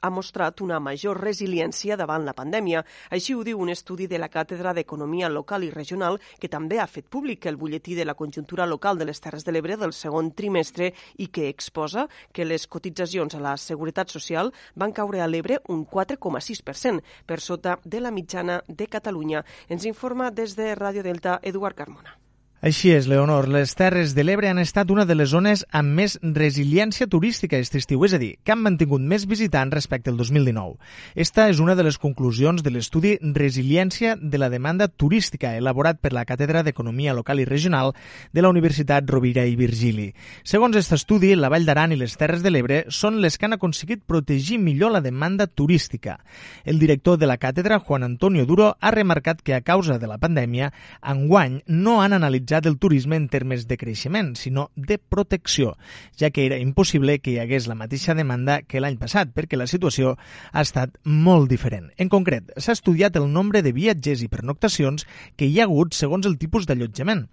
ha 0.00 0.10
mostrat 0.10 0.60
una 0.60 0.80
major 0.80 1.20
resiliència 1.20 1.96
davant 1.96 2.24
la 2.24 2.34
pandèmia. 2.36 2.84
Així 3.10 3.34
ho 3.34 3.44
diu 3.46 3.60
un 3.60 3.70
estudi 3.72 4.06
de 4.06 4.18
la 4.18 4.28
Càtedra 4.28 4.74
d'Economia 4.74 5.28
Local 5.28 5.64
i 5.64 5.70
Regional 5.70 6.20
que 6.40 6.50
també 6.52 6.80
ha 6.80 6.86
fet 6.86 7.08
públic 7.08 7.46
el 7.46 7.56
butlletí 7.56 7.94
de 7.94 8.04
la 8.04 8.14
conjuntura 8.14 8.66
local 8.66 8.98
de 8.98 9.06
les 9.08 9.20
Terres 9.20 9.44
de 9.44 9.52
l'Ebre 9.52 9.76
del 9.76 9.92
segon 9.92 10.32
trimestre 10.32 10.92
i 11.18 11.28
que 11.28 11.48
exposa 11.48 12.06
que 12.32 12.44
les 12.44 12.66
cotitzacions 12.66 13.34
a 13.34 13.40
la 13.40 13.56
Seguretat 13.56 14.12
Social 14.12 14.52
van 14.74 14.92
caure 14.92 15.22
a 15.22 15.30
l'Ebre 15.30 15.60
un 15.68 15.86
4,6%, 15.86 17.02
per 17.26 17.40
sota 17.40 17.78
de 17.84 18.00
la 18.00 18.10
mitjana 18.10 18.62
de 18.68 18.86
Catalunya. 18.86 19.44
Ens 19.68 19.86
informa 19.86 20.30
des 20.30 20.56
de 20.56 20.74
Ràdio 20.74 21.02
Delta 21.06 21.40
Eduard 21.42 21.76
Carmona. 21.76 22.25
Així 22.66 22.88
és, 22.90 23.06
Leonor. 23.06 23.46
Les 23.46 23.76
Terres 23.78 24.10
de 24.16 24.24
l'Ebre 24.24 24.48
han 24.50 24.58
estat 24.58 24.90
una 24.90 25.04
de 25.06 25.14
les 25.14 25.28
zones 25.30 25.60
amb 25.70 25.92
més 26.00 26.16
resiliència 26.34 27.06
turística 27.06 27.54
aquest 27.54 27.76
estiu, 27.78 28.00
és 28.02 28.14
a 28.16 28.18
dir, 28.18 28.32
que 28.42 28.50
han 28.50 28.58
mantingut 28.64 29.04
més 29.06 29.22
visitants 29.30 29.70
respecte 29.70 30.10
al 30.10 30.16
2019. 30.18 30.74
Esta 31.14 31.44
és 31.46 31.60
una 31.62 31.76
de 31.78 31.84
les 31.86 31.94
conclusions 32.02 32.64
de 32.66 32.72
l'estudi 32.74 33.12
Resiliència 33.36 34.16
de 34.18 34.40
la 34.42 34.48
demanda 34.50 34.88
turística 34.88 35.52
elaborat 35.54 36.00
per 36.02 36.10
la 36.16 36.24
Càtedra 36.26 36.64
d'Economia 36.66 37.14
Local 37.14 37.44
i 37.44 37.46
Regional 37.46 37.92
de 38.34 38.42
la 38.42 38.50
Universitat 38.50 39.06
Rovira 39.14 39.46
i 39.46 39.54
Virgili. 39.54 40.08
Segons 40.42 40.74
aquest 40.74 40.96
estudi, 40.98 41.36
la 41.38 41.52
Vall 41.54 41.70
d'Aran 41.70 41.94
i 41.94 42.00
les 42.02 42.18
Terres 42.18 42.42
de 42.42 42.50
l'Ebre 42.50 42.80
són 42.90 43.22
les 43.22 43.38
que 43.38 43.46
han 43.46 43.54
aconseguit 43.60 44.02
protegir 44.02 44.58
millor 44.58 44.96
la 44.96 45.04
demanda 45.06 45.46
turística. 45.46 46.18
El 46.64 46.82
director 46.82 47.14
de 47.14 47.30
la 47.30 47.38
càtedra, 47.38 47.78
Juan 47.78 48.10
Antonio 48.10 48.42
Duro, 48.42 48.74
ha 48.80 48.90
remarcat 48.90 49.46
que 49.46 49.54
a 49.54 49.62
causa 49.62 50.00
de 50.02 50.10
la 50.10 50.18
pandèmia, 50.18 50.72
enguany 51.14 51.60
no 51.70 52.00
han 52.02 52.18
analitzat 52.18 52.55
analitzat 52.56 52.66
el 52.66 52.78
turisme 52.78 53.16
en 53.16 53.28
termes 53.28 53.66
de 53.68 53.76
creixement, 53.76 54.34
sinó 54.36 54.70
de 54.76 54.98
protecció, 54.98 55.76
ja 56.16 56.30
que 56.30 56.46
era 56.46 56.58
impossible 56.58 57.18
que 57.20 57.32
hi 57.32 57.38
hagués 57.38 57.66
la 57.68 57.76
mateixa 57.76 58.14
demanda 58.14 58.62
que 58.62 58.80
l'any 58.80 58.96
passat, 58.96 59.28
perquè 59.34 59.56
la 59.56 59.66
situació 59.66 60.16
ha 60.52 60.62
estat 60.62 60.96
molt 61.04 61.50
diferent. 61.50 61.90
En 61.98 62.08
concret, 62.08 62.52
s'ha 62.56 62.72
estudiat 62.72 63.16
el 63.16 63.30
nombre 63.32 63.62
de 63.62 63.72
viatgers 63.72 64.22
i 64.22 64.28
pernoctacions 64.28 65.06
que 65.36 65.46
hi 65.46 65.60
ha 65.60 65.66
hagut 65.68 65.94
segons 65.94 66.26
el 66.26 66.38
tipus 66.38 66.66
d'allotjament. 66.66 67.28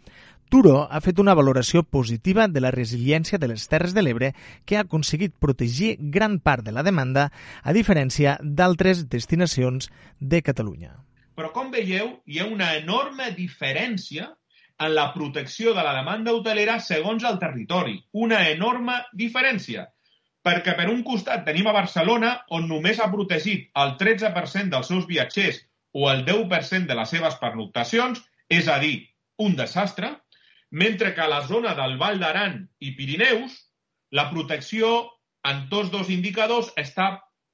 Turo 0.49 0.87
ha 0.91 0.99
fet 1.01 1.19
una 1.19 1.33
valoració 1.33 1.83
positiva 1.83 2.47
de 2.47 2.61
la 2.61 2.71
resiliència 2.71 3.39
de 3.39 3.47
les 3.47 3.67
Terres 3.67 3.95
de 3.95 4.03
l'Ebre 4.03 4.33
que 4.65 4.77
ha 4.77 4.83
aconseguit 4.83 5.33
protegir 5.39 5.97
gran 5.99 6.39
part 6.39 6.65
de 6.65 6.71
la 6.75 6.83
demanda, 6.83 7.31
a 7.63 7.73
diferència 7.73 8.37
d'altres 8.43 9.07
destinacions 9.09 9.89
de 10.19 10.43
Catalunya. 10.43 10.99
Però, 11.33 11.49
com 11.49 11.71
veieu, 11.73 12.19
hi 12.27 12.37
ha 12.37 12.45
una 12.45 12.75
enorme 12.77 13.31
diferència 13.33 14.35
en 14.79 14.95
la 14.95 15.11
protecció 15.13 15.73
de 15.73 15.83
la 15.83 15.93
demanda 15.95 16.33
hotelera 16.33 16.79
segons 16.79 17.23
el 17.23 17.39
territori. 17.39 17.97
Una 18.11 18.41
enorme 18.49 18.99
diferència. 19.13 19.87
Perquè 20.43 20.75
per 20.75 20.89
un 20.91 21.03
costat 21.07 21.45
tenim 21.47 21.69
a 21.69 21.75
Barcelona, 21.75 22.33
on 22.51 22.67
només 22.67 22.99
ha 22.99 23.11
protegit 23.11 23.69
el 23.79 23.95
13% 24.01 24.73
dels 24.73 24.89
seus 24.91 25.07
viatgers 25.07 25.61
o 25.93 26.09
el 26.11 26.25
10% 26.25 26.89
de 26.89 26.97
les 26.99 27.13
seves 27.15 27.37
pernoctacions, 27.39 28.19
és 28.49 28.67
a 28.67 28.79
dir, 28.81 29.07
un 29.39 29.55
desastre, 29.55 30.09
mentre 30.71 31.13
que 31.13 31.21
a 31.21 31.29
la 31.29 31.43
zona 31.47 31.75
del 31.77 31.97
Vall 32.01 32.19
d'Aran 32.19 32.57
i 32.81 32.95
Pirineus, 32.97 33.55
la 34.11 34.29
protecció 34.31 34.89
en 35.47 35.67
tots 35.69 35.91
dos 35.93 36.09
indicadors 36.09 36.71
està 36.79 37.07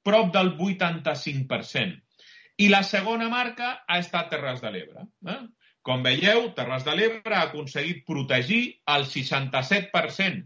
prop 0.06 0.32
del 0.34 0.54
85%. 0.56 2.00
I 2.60 2.68
la 2.68 2.82
segona 2.84 3.28
marca 3.32 3.70
ha 3.86 3.98
estat 4.00 4.28
Terres 4.32 4.60
de 4.64 4.72
l'Ebre. 4.72 5.06
Eh? 5.28 5.40
Com 5.88 6.02
veieu, 6.04 6.50
Terres 6.56 6.84
de 6.86 6.94
l'Ebre 6.96 7.36
ha 7.36 7.44
aconseguit 7.48 8.02
protegir 8.08 8.62
el 8.94 9.06
67% 9.08 10.42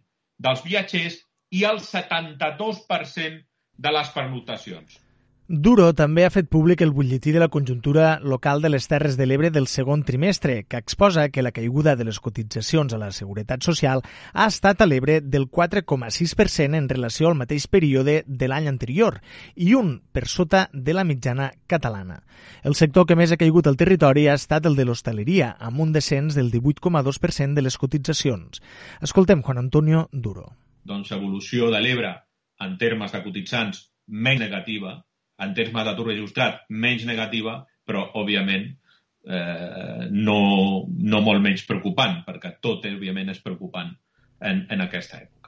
dels 0.47 0.63
viatgers 0.67 1.17
i 1.59 1.65
el 1.71 1.81
72% 1.83 3.41
de 3.87 3.93
les 3.97 4.13
pernotacions. 4.15 5.01
Duro 5.47 5.91
també 5.93 6.23
ha 6.25 6.31
fet 6.33 6.47
públic 6.49 6.81
el 6.81 6.95
butlletí 6.97 7.29
de 7.35 7.41
la 7.43 7.51
conjuntura 7.53 8.19
local 8.25 8.63
de 8.63 8.71
les 8.71 8.87
Terres 8.89 9.19
de 9.19 9.27
l'Ebre 9.27 9.51
del 9.53 9.67
segon 9.69 10.01
trimestre, 10.03 10.65
que 10.65 10.79
exposa 10.81 11.29
que 11.29 11.43
la 11.45 11.53
caiguda 11.53 11.97
de 11.97 12.07
les 12.09 12.19
cotitzacions 12.19 12.95
a 12.95 12.99
la 12.99 13.11
Seguretat 13.13 13.61
Social 13.61 14.01
ha 14.33 14.47
estat 14.49 14.81
a 14.81 14.87
l'Ebre 14.89 15.19
del 15.21 15.45
4,6% 15.51 16.81
en 16.81 16.89
relació 16.89 17.29
al 17.29 17.37
mateix 17.37 17.69
període 17.69 18.25
de 18.27 18.49
l'any 18.49 18.71
anterior 18.73 19.21
i 19.55 19.75
un 19.77 20.01
per 20.17 20.25
sota 20.33 20.71
de 20.73 20.97
la 20.97 21.05
mitjana 21.05 21.53
catalana. 21.69 22.23
El 22.65 22.73
sector 22.73 23.05
que 23.05 23.21
més 23.21 23.31
ha 23.31 23.37
caigut 23.37 23.69
al 23.69 23.77
territori 23.77 24.25
ha 24.33 24.41
estat 24.41 24.65
el 24.65 24.81
de 24.81 24.89
l'hostaleria, 24.89 25.59
amb 25.61 25.79
un 25.79 25.93
descens 25.93 26.41
del 26.41 26.49
18,2% 26.51 27.53
de 27.53 27.69
les 27.69 27.77
cotitzacions. 27.77 28.63
Escoltem 29.03 29.43
Juan 29.43 29.61
Antonio 29.69 30.09
Duro. 30.11 30.55
Doncs 30.89 31.13
evolució 31.13 31.69
de 31.69 31.85
l'Ebre 31.85 32.17
en 32.65 32.79
termes 32.81 33.13
de 33.13 33.21
cotitzants 33.21 33.91
menys 34.09 34.41
negativa, 34.41 35.03
en 35.43 35.55
termes 35.55 35.87
d'atur 35.87 36.09
registrat 36.11 36.65
menys 36.71 37.05
negativa, 37.09 37.59
però, 37.85 38.07
òbviament, 38.21 38.69
eh, 39.27 40.09
no, 40.11 40.39
no 40.89 41.23
molt 41.25 41.43
menys 41.45 41.67
preocupant, 41.69 42.23
perquè 42.27 42.57
tot, 42.63 42.87
òbviament, 42.91 43.33
és 43.35 43.43
preocupant 43.45 43.91
en, 44.41 44.67
en 44.71 44.85
aquesta 44.85 45.21
època. 45.21 45.44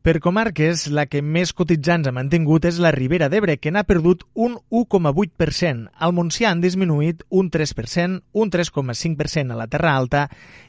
Per 0.00 0.16
comarques, 0.24 0.86
la 0.88 1.02
que 1.12 1.20
més 1.20 1.50
cotitzants 1.52 2.08
ha 2.08 2.12
mantingut 2.16 2.64
és 2.64 2.78
la 2.80 2.88
Ribera 2.94 3.26
d'Ebre, 3.28 3.58
que 3.60 3.68
n'ha 3.68 3.82
perdut 3.84 4.22
un 4.32 4.54
1,8%. 4.72 5.90
Al 5.92 6.14
Montsià 6.16 6.48
han 6.48 6.62
disminuït 6.62 7.20
un 7.28 7.50
3%, 7.52 8.22
un 8.32 8.52
3,5% 8.54 9.52
a 9.52 9.58
la 9.58 9.66
Terra 9.68 9.90
Alta 9.98 10.22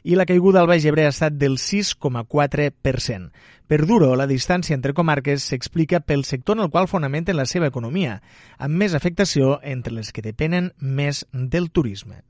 i 0.04 0.18
la 0.20 0.26
caiguda 0.28 0.60
al 0.60 0.68
Baix 0.68 0.84
Ebre 0.84 1.06
ha 1.08 1.14
estat 1.14 1.38
del 1.40 1.56
6,4%. 1.56 3.30
Per 3.72 3.78
Duro, 3.88 4.10
la 4.20 4.26
distància 4.28 4.76
entre 4.76 4.92
comarques 4.92 5.46
s'explica 5.48 6.02
pel 6.04 6.26
sector 6.28 6.58
en 6.58 6.66
el 6.66 6.70
qual 6.74 6.90
fonamenten 6.92 7.40
la 7.40 7.48
seva 7.48 7.72
economia, 7.72 8.18
amb 8.58 8.76
més 8.84 8.92
afectació 8.92 9.56
entre 9.62 9.96
les 9.96 10.12
que 10.12 10.20
depenen 10.28 10.74
més 10.76 11.24
del 11.32 11.70
turisme. 11.72 12.20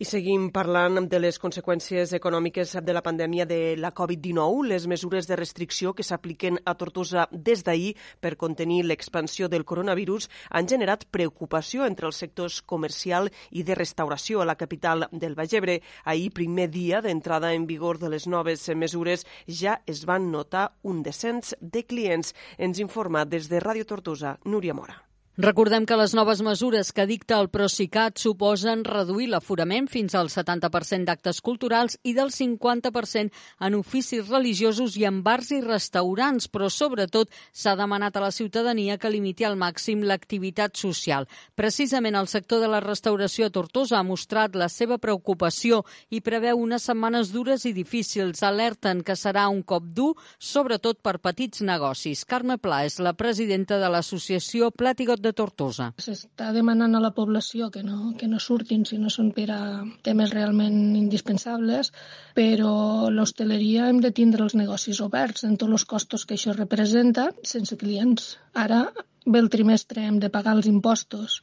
I 0.00 0.06
seguim 0.08 0.46
parlant 0.50 1.04
de 1.06 1.18
les 1.20 1.36
conseqüències 1.38 2.14
econòmiques 2.16 2.70
de 2.80 2.94
la 2.96 3.02
pandèmia 3.04 3.44
de 3.44 3.76
la 3.76 3.90
Covid-19. 3.92 4.64
Les 4.70 4.86
mesures 4.88 5.28
de 5.28 5.36
restricció 5.36 5.92
que 5.92 6.02
s'apliquen 6.02 6.56
a 6.64 6.74
Tortosa 6.80 7.26
des 7.30 7.62
d'ahir 7.62 7.92
per 8.20 8.38
contenir 8.40 8.86
l'expansió 8.86 9.50
del 9.52 9.66
coronavirus 9.68 10.30
han 10.50 10.66
generat 10.72 11.04
preocupació 11.10 11.84
entre 11.84 12.08
els 12.08 12.22
sectors 12.24 12.62
comercial 12.62 13.28
i 13.50 13.62
de 13.68 13.76
restauració 13.76 14.40
a 14.40 14.48
la 14.48 14.56
capital 14.56 15.06
del 15.12 15.36
Baix 15.36 15.52
Ebre. 15.60 15.82
Ahir, 16.04 16.32
primer 16.32 16.70
dia 16.72 17.04
d'entrada 17.04 17.52
en 17.52 17.68
vigor 17.68 18.00
de 18.00 18.08
les 18.08 18.26
noves 18.26 18.68
mesures, 18.74 19.26
ja 19.46 19.82
es 19.86 20.06
van 20.08 20.32
notar 20.32 20.70
un 20.82 21.02
descens 21.02 21.54
de 21.60 21.84
clients. 21.84 22.34
Ens 22.56 22.80
informa 22.80 23.26
des 23.26 23.52
de 23.52 23.60
Ràdio 23.60 23.84
Tortosa, 23.84 24.38
Núria 24.44 24.72
Mora. 24.72 25.11
Recordem 25.38 25.86
que 25.88 25.96
les 25.96 26.12
noves 26.12 26.42
mesures 26.44 26.90
que 26.92 27.06
dicta 27.08 27.38
el 27.40 27.46
Procicat 27.48 28.18
suposen 28.20 28.82
reduir 28.84 29.30
l'aforament 29.32 29.86
fins 29.88 30.12
al 30.12 30.28
70% 30.28 31.06
d'actes 31.08 31.38
culturals 31.40 31.94
i 32.04 32.12
del 32.12 32.28
50% 32.28 33.32
en 33.64 33.76
oficis 33.78 34.28
religiosos 34.28 34.98
i 35.00 35.06
en 35.08 35.22
bars 35.24 35.48
i 35.56 35.62
restaurants, 35.64 36.50
però 36.52 36.68
sobretot 36.68 37.32
s'ha 37.50 37.72
demanat 37.80 38.18
a 38.18 38.24
la 38.26 38.30
ciutadania 38.30 38.98
que 38.98 39.08
limiti 39.08 39.46
al 39.48 39.56
màxim 39.56 40.02
l'activitat 40.04 40.76
social. 40.76 41.24
Precisament 41.56 42.20
el 42.20 42.28
sector 42.28 42.60
de 42.60 42.68
la 42.68 42.82
restauració 42.84 43.48
a 43.48 43.54
Tortosa 43.56 43.96
ha 43.96 44.04
mostrat 44.04 44.52
la 44.52 44.68
seva 44.68 45.00
preocupació 45.00 45.80
i 46.10 46.20
preveu 46.20 46.60
unes 46.60 46.84
setmanes 46.84 47.32
dures 47.32 47.64
i 47.64 47.72
difícils. 47.72 48.44
Alerten 48.44 49.00
que 49.00 49.16
serà 49.16 49.48
un 49.48 49.64
cop 49.64 49.88
dur, 49.96 50.12
sobretot 50.36 51.00
per 51.00 51.16
petits 51.24 51.64
negocis. 51.64 52.26
Carme 52.28 52.60
Pla 52.60 52.84
és 52.84 53.00
la 53.00 53.16
presidenta 53.16 53.80
de 53.80 53.88
l'associació 53.88 54.68
Platigot 54.76 55.21
de 55.24 55.32
Tortosa. 55.38 55.88
S'està 56.04 56.50
demanant 56.56 56.96
a 56.98 57.02
la 57.04 57.12
població 57.16 57.70
que 57.74 57.82
no, 57.86 58.12
que 58.18 58.28
no 58.30 58.40
surtin 58.42 58.84
si 58.88 58.98
no 58.98 59.12
són 59.14 59.30
per 59.36 59.46
a 59.54 59.60
temes 60.08 60.34
realment 60.34 60.96
indispensables, 60.98 61.92
però 62.38 62.74
l'hostaleria 63.14 63.88
hem 63.88 64.02
de 64.04 64.12
tindre 64.18 64.44
els 64.46 64.58
negocis 64.58 65.00
oberts 65.06 65.46
en 65.48 65.56
tots 65.62 65.78
els 65.78 65.86
costos 65.94 66.26
que 66.26 66.38
això 66.38 66.56
representa 66.58 67.30
sense 67.54 67.78
clients. 67.80 68.36
Ara 68.66 68.84
ve 69.24 69.38
el 69.38 69.50
trimestre, 69.54 70.04
hem 70.04 70.18
de 70.22 70.30
pagar 70.34 70.56
els 70.58 70.68
impostos, 70.70 71.40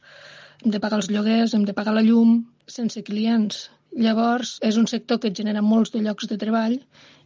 hem 0.62 0.76
de 0.76 0.80
pagar 0.84 1.00
els 1.00 1.10
lloguers, 1.10 1.56
hem 1.56 1.64
de 1.64 1.76
pagar 1.76 1.96
la 1.96 2.04
llum 2.06 2.42
sense 2.68 3.02
clients. 3.06 3.68
Llavors, 3.90 4.58
és 4.62 4.76
un 4.78 4.86
sector 4.86 5.18
que 5.18 5.32
genera 5.34 5.62
molts 5.66 5.90
de 5.90 5.98
llocs 6.04 6.28
de 6.30 6.36
treball 6.38 6.76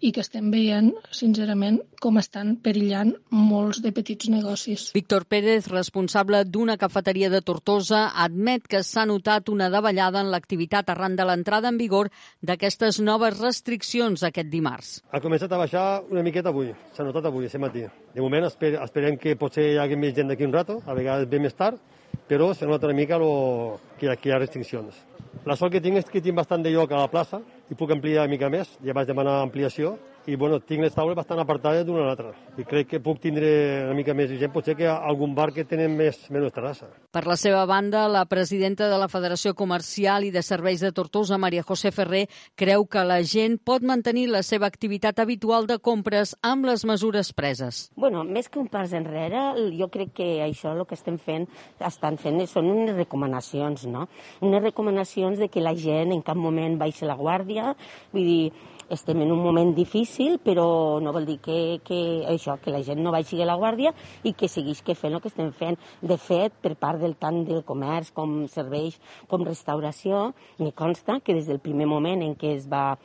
i 0.01 0.11
que 0.13 0.23
estem 0.25 0.51
veient, 0.53 0.91
sincerament, 1.13 1.77
com 2.01 2.17
estan 2.21 2.55
perillant 2.65 3.13
molts 3.29 3.83
de 3.85 3.93
petits 3.93 4.31
negocis. 4.33 4.87
Víctor 4.97 5.27
Pérez, 5.29 5.69
responsable 5.69 6.41
d'una 6.49 6.79
cafeteria 6.81 7.29
de 7.33 7.43
Tortosa, 7.45 8.07
admet 8.25 8.65
que 8.69 8.83
s'ha 8.83 9.05
notat 9.09 9.53
una 9.53 9.69
davallada 9.73 10.25
en 10.25 10.33
l'activitat 10.33 10.89
arran 10.93 11.17
de 11.17 11.29
l'entrada 11.29 11.69
en 11.69 11.81
vigor 11.81 12.09
d'aquestes 12.41 13.01
noves 13.01 13.39
restriccions 13.41 14.25
aquest 14.25 14.49
dimarts. 14.53 14.99
Ha 15.13 15.21
començat 15.25 15.53
a 15.53 15.61
baixar 15.61 15.87
una 16.11 16.25
miqueta 16.25 16.53
avui, 16.53 16.73
s'ha 16.97 17.05
notat 17.05 17.29
avui, 17.29 17.45
aquest 17.45 17.61
matí. 17.61 17.85
De 18.15 18.25
moment 18.25 18.49
esper 18.49 18.75
esperem 18.81 19.21
que 19.21 19.37
potser 19.37 19.71
hi 19.73 19.81
hagi 19.81 20.01
més 20.01 20.17
gent 20.17 20.33
d'aquí 20.33 20.49
un 20.49 20.57
rato, 20.57 20.81
a 20.87 20.97
vegades 20.97 21.29
ve 21.29 21.45
més 21.45 21.57
tard, 21.57 21.81
però 22.29 22.55
se 22.55 22.67
nota 22.67 22.89
una 22.89 22.97
mica 22.97 23.21
lo, 23.21 23.81
que, 23.99 24.09
que 24.17 24.31
hi 24.31 24.33
ha 24.33 24.41
restriccions. 24.41 25.14
La 25.45 25.57
sort 25.59 25.75
que 25.75 25.83
tinc 25.83 25.99
és 26.01 26.07
que 26.09 26.23
tinc 26.25 26.39
bastant 26.39 26.63
de 26.65 26.71
lloc 26.73 26.93
a 26.95 27.03
la 27.03 27.11
plaça 27.13 27.43
i 27.71 27.77
puc 27.77 27.91
ampliar 27.93 28.25
una 28.25 28.33
mica 28.33 28.49
més. 28.53 28.71
Ja 28.85 28.95
vaig 28.97 29.11
demanar 29.11 29.41
ampliació 29.43 29.97
i 30.27 30.37
bueno, 30.37 30.59
tinc 30.65 30.81
les 30.81 30.95
taules 30.95 31.17
bastant 31.17 31.41
apartades 31.43 31.85
d'una 31.85 32.05
a 32.05 32.09
l'altra. 32.09 32.31
I 32.57 32.65
crec 32.65 32.89
que 32.95 33.01
puc 33.05 33.21
tindre 33.21 33.49
una 33.85 33.97
mica 33.97 34.15
més 34.17 34.31
gent, 34.33 34.53
potser 34.55 34.77
que 34.79 34.89
algun 34.89 35.35
bar 35.37 35.51
que 35.53 35.67
tenen 35.69 35.93
més, 35.97 36.23
menys 36.33 36.55
terrassa. 36.55 36.89
Per 37.13 37.25
la 37.29 37.37
seva 37.41 37.65
banda, 37.69 38.07
la 38.09 38.25
presidenta 38.31 38.89
de 38.89 38.99
la 39.01 39.09
Federació 39.13 39.55
Comercial 39.55 40.25
i 40.25 40.33
de 40.35 40.43
Serveis 40.43 40.81
de 40.81 40.93
Tortosa, 40.97 41.39
Maria 41.39 41.65
José 41.67 41.93
Ferrer, 41.93 42.25
creu 42.57 42.87
que 42.89 43.05
la 43.05 43.21
gent 43.23 43.59
pot 43.61 43.85
mantenir 43.85 44.27
la 44.33 44.43
seva 44.43 44.67
activitat 44.71 45.21
habitual 45.21 45.69
de 45.69 45.79
compres 45.79 46.35
amb 46.43 46.69
les 46.71 46.87
mesures 46.89 47.33
preses. 47.37 47.89
Bueno, 47.97 48.25
més 48.25 48.49
que 48.49 48.61
un 48.63 48.71
pas 48.73 48.93
enrere, 48.97 49.45
jo 49.77 49.91
crec 49.93 50.15
que 50.17 50.29
això 50.45 50.73
el 50.73 50.87
que 50.89 50.97
estem 50.97 51.19
fent, 51.21 51.49
estan 51.85 52.17
fent 52.21 52.41
són 52.49 52.71
unes 52.73 52.97
recomanacions, 52.97 53.85
no? 53.91 54.09
Unes 54.41 54.63
recomanacions 54.65 55.39
de 55.39 55.51
que 55.53 55.63
la 55.63 55.77
gent 55.77 56.15
en 56.15 56.25
cap 56.25 56.39
moment 56.39 56.79
baixi 56.81 57.05
la 57.05 57.19
guàrdia, 57.19 57.75
vull 58.13 58.25
dir, 58.25 58.53
estem 58.91 59.21
en 59.23 59.33
un 59.33 59.43
moment 59.43 59.73
difícil, 59.77 60.39
però 60.45 61.01
no 61.01 61.13
vol 61.15 61.27
dir 61.29 61.39
que, 61.45 61.81
que 61.85 61.99
això, 62.31 62.57
que 62.63 62.73
la 62.75 62.83
gent 62.85 63.03
no 63.03 63.13
baixi 63.15 63.41
la 63.45 63.59
guàrdia 63.61 63.95
i 64.25 64.35
que 64.35 64.49
segueix 64.49 64.83
que 64.83 64.97
fent 64.99 65.15
el 65.15 65.23
que 65.23 65.31
estem 65.33 65.53
fent. 65.53 65.79
De 66.03 66.17
fet, 66.21 66.55
per 66.63 66.75
part 66.81 67.01
del 67.01 67.17
tant 67.21 67.45
del 67.49 67.65
comerç 67.65 68.13
com 68.15 68.45
serveis, 68.51 68.99
com 69.29 69.45
restauració, 69.45 70.33
me 70.59 70.73
consta 70.73 71.21
que 71.21 71.35
des 71.35 71.47
del 71.51 71.61
primer 71.61 71.87
moment 71.91 72.23
en 72.23 72.35
què 72.37 72.55
es 72.57 72.69
va 72.71 72.99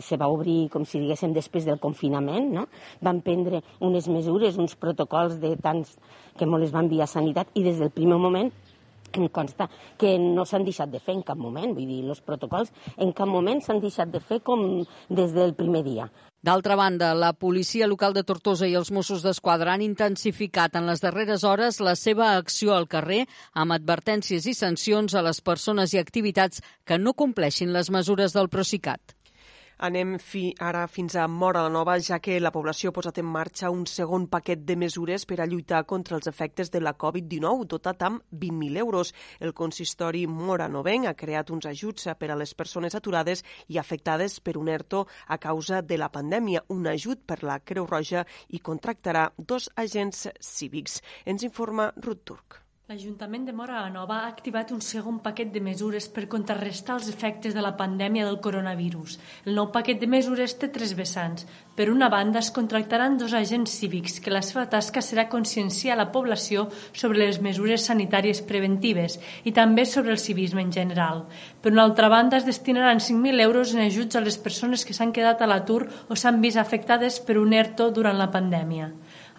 se 0.00 0.16
va 0.16 0.28
obrir, 0.30 0.68
com 0.70 0.84
si 0.86 1.00
diguéssim, 1.00 1.32
després 1.34 1.66
del 1.66 1.80
confinament, 1.82 2.46
no? 2.54 2.66
van 3.02 3.20
prendre 3.26 3.58
unes 3.84 4.06
mesures, 4.08 4.56
uns 4.56 4.76
protocols 4.78 5.40
de 5.42 5.56
tants 5.60 5.96
que 6.38 6.46
molt 6.46 6.64
les 6.64 6.74
va 6.74 6.84
enviar 6.84 7.08
a 7.08 7.10
Sanitat 7.10 7.50
i 7.58 7.64
des 7.66 7.82
del 7.82 7.90
primer 7.90 8.16
moment 8.22 8.52
em 9.18 9.28
consta 9.28 9.68
que 9.98 10.16
no 10.18 10.46
s'han 10.46 10.64
deixat 10.64 10.90
de 10.92 11.00
fer 11.02 11.16
en 11.18 11.22
cap 11.26 11.38
moment, 11.38 11.74
vull 11.74 11.88
dir, 11.88 12.02
els 12.06 12.22
protocols 12.22 12.70
en 12.96 13.12
cap 13.12 13.28
moment 13.28 13.60
s'han 13.64 13.80
deixat 13.82 14.12
de 14.12 14.20
fer 14.20 14.40
com 14.46 14.84
des 15.08 15.34
del 15.34 15.54
primer 15.58 15.82
dia. 15.84 16.10
D'altra 16.40 16.76
banda, 16.76 17.10
la 17.12 17.34
policia 17.34 17.86
local 17.86 18.14
de 18.16 18.22
Tortosa 18.24 18.64
i 18.64 18.72
els 18.78 18.88
Mossos 18.96 19.20
d'Esquadra 19.20 19.74
han 19.74 19.84
intensificat 19.84 20.78
en 20.78 20.88
les 20.88 21.04
darreres 21.04 21.44
hores 21.44 21.82
la 21.84 21.92
seva 22.00 22.30
acció 22.38 22.72
al 22.72 22.88
carrer 22.88 23.26
amb 23.52 23.76
advertències 23.76 24.48
i 24.48 24.56
sancions 24.56 25.14
a 25.14 25.26
les 25.26 25.42
persones 25.44 25.92
i 25.92 26.00
activitats 26.00 26.64
que 26.88 26.96
no 26.96 27.12
compleixin 27.12 27.76
les 27.76 27.92
mesures 27.92 28.32
del 28.32 28.48
Procicat. 28.48 29.19
Anem 29.80 30.18
fi, 30.20 30.50
ara 30.60 30.82
fins 30.92 31.14
a 31.16 31.22
Mora 31.24 31.62
la 31.64 31.70
Nova, 31.72 31.94
ja 32.04 32.18
que 32.20 32.34
la 32.40 32.50
població 32.52 32.90
ha 32.90 32.96
posat 32.98 33.16
en 33.22 33.28
marxa 33.32 33.70
un 33.72 33.86
segon 33.88 34.26
paquet 34.28 34.66
de 34.68 34.76
mesures 34.76 35.24
per 35.24 35.38
a 35.40 35.46
lluitar 35.48 35.80
contra 35.88 36.18
els 36.18 36.28
efectes 36.28 36.68
de 36.74 36.82
la 36.84 36.92
Covid-19, 37.00 37.64
dotat 37.64 38.04
amb 38.04 38.20
20.000 38.44 38.82
euros. 38.84 39.14
El 39.40 39.54
consistori 39.56 40.26
Mora 40.28 40.68
Novenc 40.68 41.08
ha 41.08 41.16
creat 41.24 41.48
uns 41.56 41.64
ajuts 41.72 42.12
per 42.20 42.28
a 42.28 42.36
les 42.36 42.52
persones 42.52 42.94
aturades 42.94 43.40
i 43.72 43.80
afectades 43.80 44.36
per 44.44 44.58
un 44.60 44.68
ERTO 44.68 45.06
a 45.28 45.40
causa 45.40 45.80
de 45.80 45.96
la 45.96 46.12
pandèmia, 46.12 46.66
un 46.68 46.84
ajut 46.86 47.24
per 47.24 47.40
la 47.40 47.62
Creu 47.64 47.88
Roja 47.88 48.26
i 48.50 48.60
contractarà 48.60 49.30
dos 49.38 49.72
agents 49.76 50.26
cívics. 50.44 51.00
Ens 51.24 51.48
informa 51.48 51.94
Ruth 51.96 52.26
Turk. 52.28 52.66
L'Ajuntament 52.90 53.44
de 53.46 53.52
Mora 53.54 53.84
la 53.84 53.90
Nova 53.94 54.16
ha 54.18 54.28
activat 54.28 54.72
un 54.74 54.80
segon 54.82 55.20
paquet 55.22 55.52
de 55.54 55.60
mesures 55.62 56.08
per 56.10 56.24
contrarrestar 56.32 56.96
els 56.96 57.10
efectes 57.12 57.54
de 57.54 57.62
la 57.62 57.76
pandèmia 57.78 58.24
del 58.26 58.40
coronavirus. 58.42 59.12
El 59.46 59.54
nou 59.54 59.68
paquet 59.76 60.00
de 60.00 60.08
mesures 60.10 60.56
té 60.58 60.66
tres 60.74 60.96
vessants. 60.98 61.46
Per 61.78 61.86
una 61.92 62.08
banda, 62.10 62.42
es 62.42 62.50
contractaran 62.56 63.14
dos 63.20 63.36
agents 63.38 63.76
cívics, 63.78 64.18
que 64.18 64.34
la 64.34 64.42
seva 64.42 64.66
tasca 64.74 65.04
serà 65.06 65.28
conscienciar 65.30 66.00
la 66.00 66.08
població 66.10 66.66
sobre 66.90 67.22
les 67.22 67.38
mesures 67.38 67.86
sanitàries 67.86 68.42
preventives 68.50 69.20
i 69.46 69.54
també 69.54 69.86
sobre 69.86 70.16
el 70.16 70.18
civisme 70.18 70.66
en 70.66 70.74
general. 70.74 71.28
Per 71.62 71.70
una 71.70 71.86
altra 71.86 72.10
banda, 72.10 72.42
es 72.42 72.50
destinaran 72.50 72.98
5.000 72.98 73.46
euros 73.46 73.78
en 73.78 73.86
ajuts 73.86 74.18
a 74.18 74.26
les 74.26 74.42
persones 74.50 74.82
que 74.82 74.98
s'han 74.98 75.14
quedat 75.14 75.38
a 75.38 75.52
l'atur 75.54 75.84
o 76.10 76.18
s'han 76.18 76.42
vist 76.42 76.58
afectades 76.58 77.22
per 77.22 77.38
un 77.38 77.54
ERTO 77.54 77.92
durant 77.94 78.18
la 78.18 78.32
pandèmia. 78.34 78.90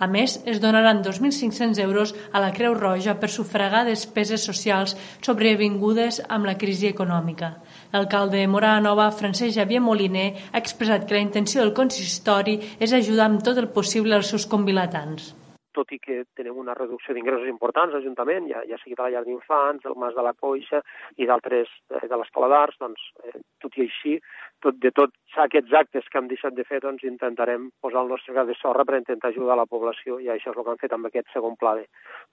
A 0.02 0.08
més, 0.10 0.34
es 0.50 0.58
donaran 0.62 1.04
2.500 1.06 1.80
euros 1.84 2.16
a 2.34 2.40
la 2.42 2.50
Creu 2.56 2.74
Roja 2.74 3.14
per 3.22 3.28
sufragar 3.30 3.84
despeses 3.86 4.42
socials 4.50 4.96
sobrevingudes 5.28 6.24
amb 6.38 6.50
la 6.50 6.56
crisi 6.64 6.90
econòmica. 6.90 7.52
L'alcalde 7.94 8.40
de 8.42 8.48
Morà 8.50 8.72
Nova, 8.82 9.12
Francesc 9.20 9.54
Javier 9.60 9.84
Moliner, 9.86 10.32
ha 10.50 10.64
expressat 10.64 11.06
que 11.06 11.20
la 11.20 11.22
intenció 11.28 11.62
del 11.62 11.76
consistori 11.78 12.58
és 12.80 12.98
ajudar 12.98 13.30
amb 13.30 13.46
tot 13.46 13.62
el 13.62 13.70
possible 13.78 14.18
als 14.18 14.34
seus 14.34 14.50
convilatants 14.50 15.36
tot 15.72 15.92
i 15.96 16.00
que 16.04 16.18
tenim 16.36 16.58
una 16.60 16.76
reducció 16.76 17.14
d'ingressos 17.16 17.48
importants, 17.48 17.94
l'Ajuntament, 17.96 18.48
ja, 18.52 18.62
ja 18.68 18.80
sigui 18.82 18.98
de 18.98 19.06
la 19.06 19.12
llar 19.14 19.24
d'infants, 19.24 19.84
del 19.86 19.96
Mas 20.00 20.16
de 20.18 20.26
la 20.26 20.34
Coixa 20.36 20.82
i 21.16 21.28
d'altres 21.30 21.72
eh, 21.96 22.08
de 22.12 22.20
l'Escola 22.20 22.50
d'Arts, 22.52 22.80
doncs, 22.82 23.06
eh, 23.24 23.40
tot 23.64 23.78
i 23.80 23.86
així, 23.88 24.18
tot, 24.64 24.78
de 24.82 24.92
tots 24.96 25.40
aquests 25.46 25.74
actes 25.82 26.08
que 26.12 26.20
hem 26.20 26.30
deixat 26.32 26.56
de 26.58 26.66
fer, 26.68 26.82
doncs 26.84 27.06
intentarem 27.08 27.70
posar 27.84 28.04
el 28.06 28.12
nostre 28.14 28.36
gra 28.36 28.46
de 28.48 28.56
sorra 28.60 28.86
per 28.88 29.00
intentar 29.00 29.32
ajudar 29.32 29.58
la 29.60 29.68
població 29.70 30.20
i 30.20 30.30
això 30.30 30.54
és 30.54 30.58
el 30.58 30.64
que 30.64 30.76
han 30.76 30.82
fet 30.84 30.96
amb 30.98 31.10
aquest 31.10 31.34
segon 31.34 31.58
pla 31.60 31.76
de, 31.80 31.88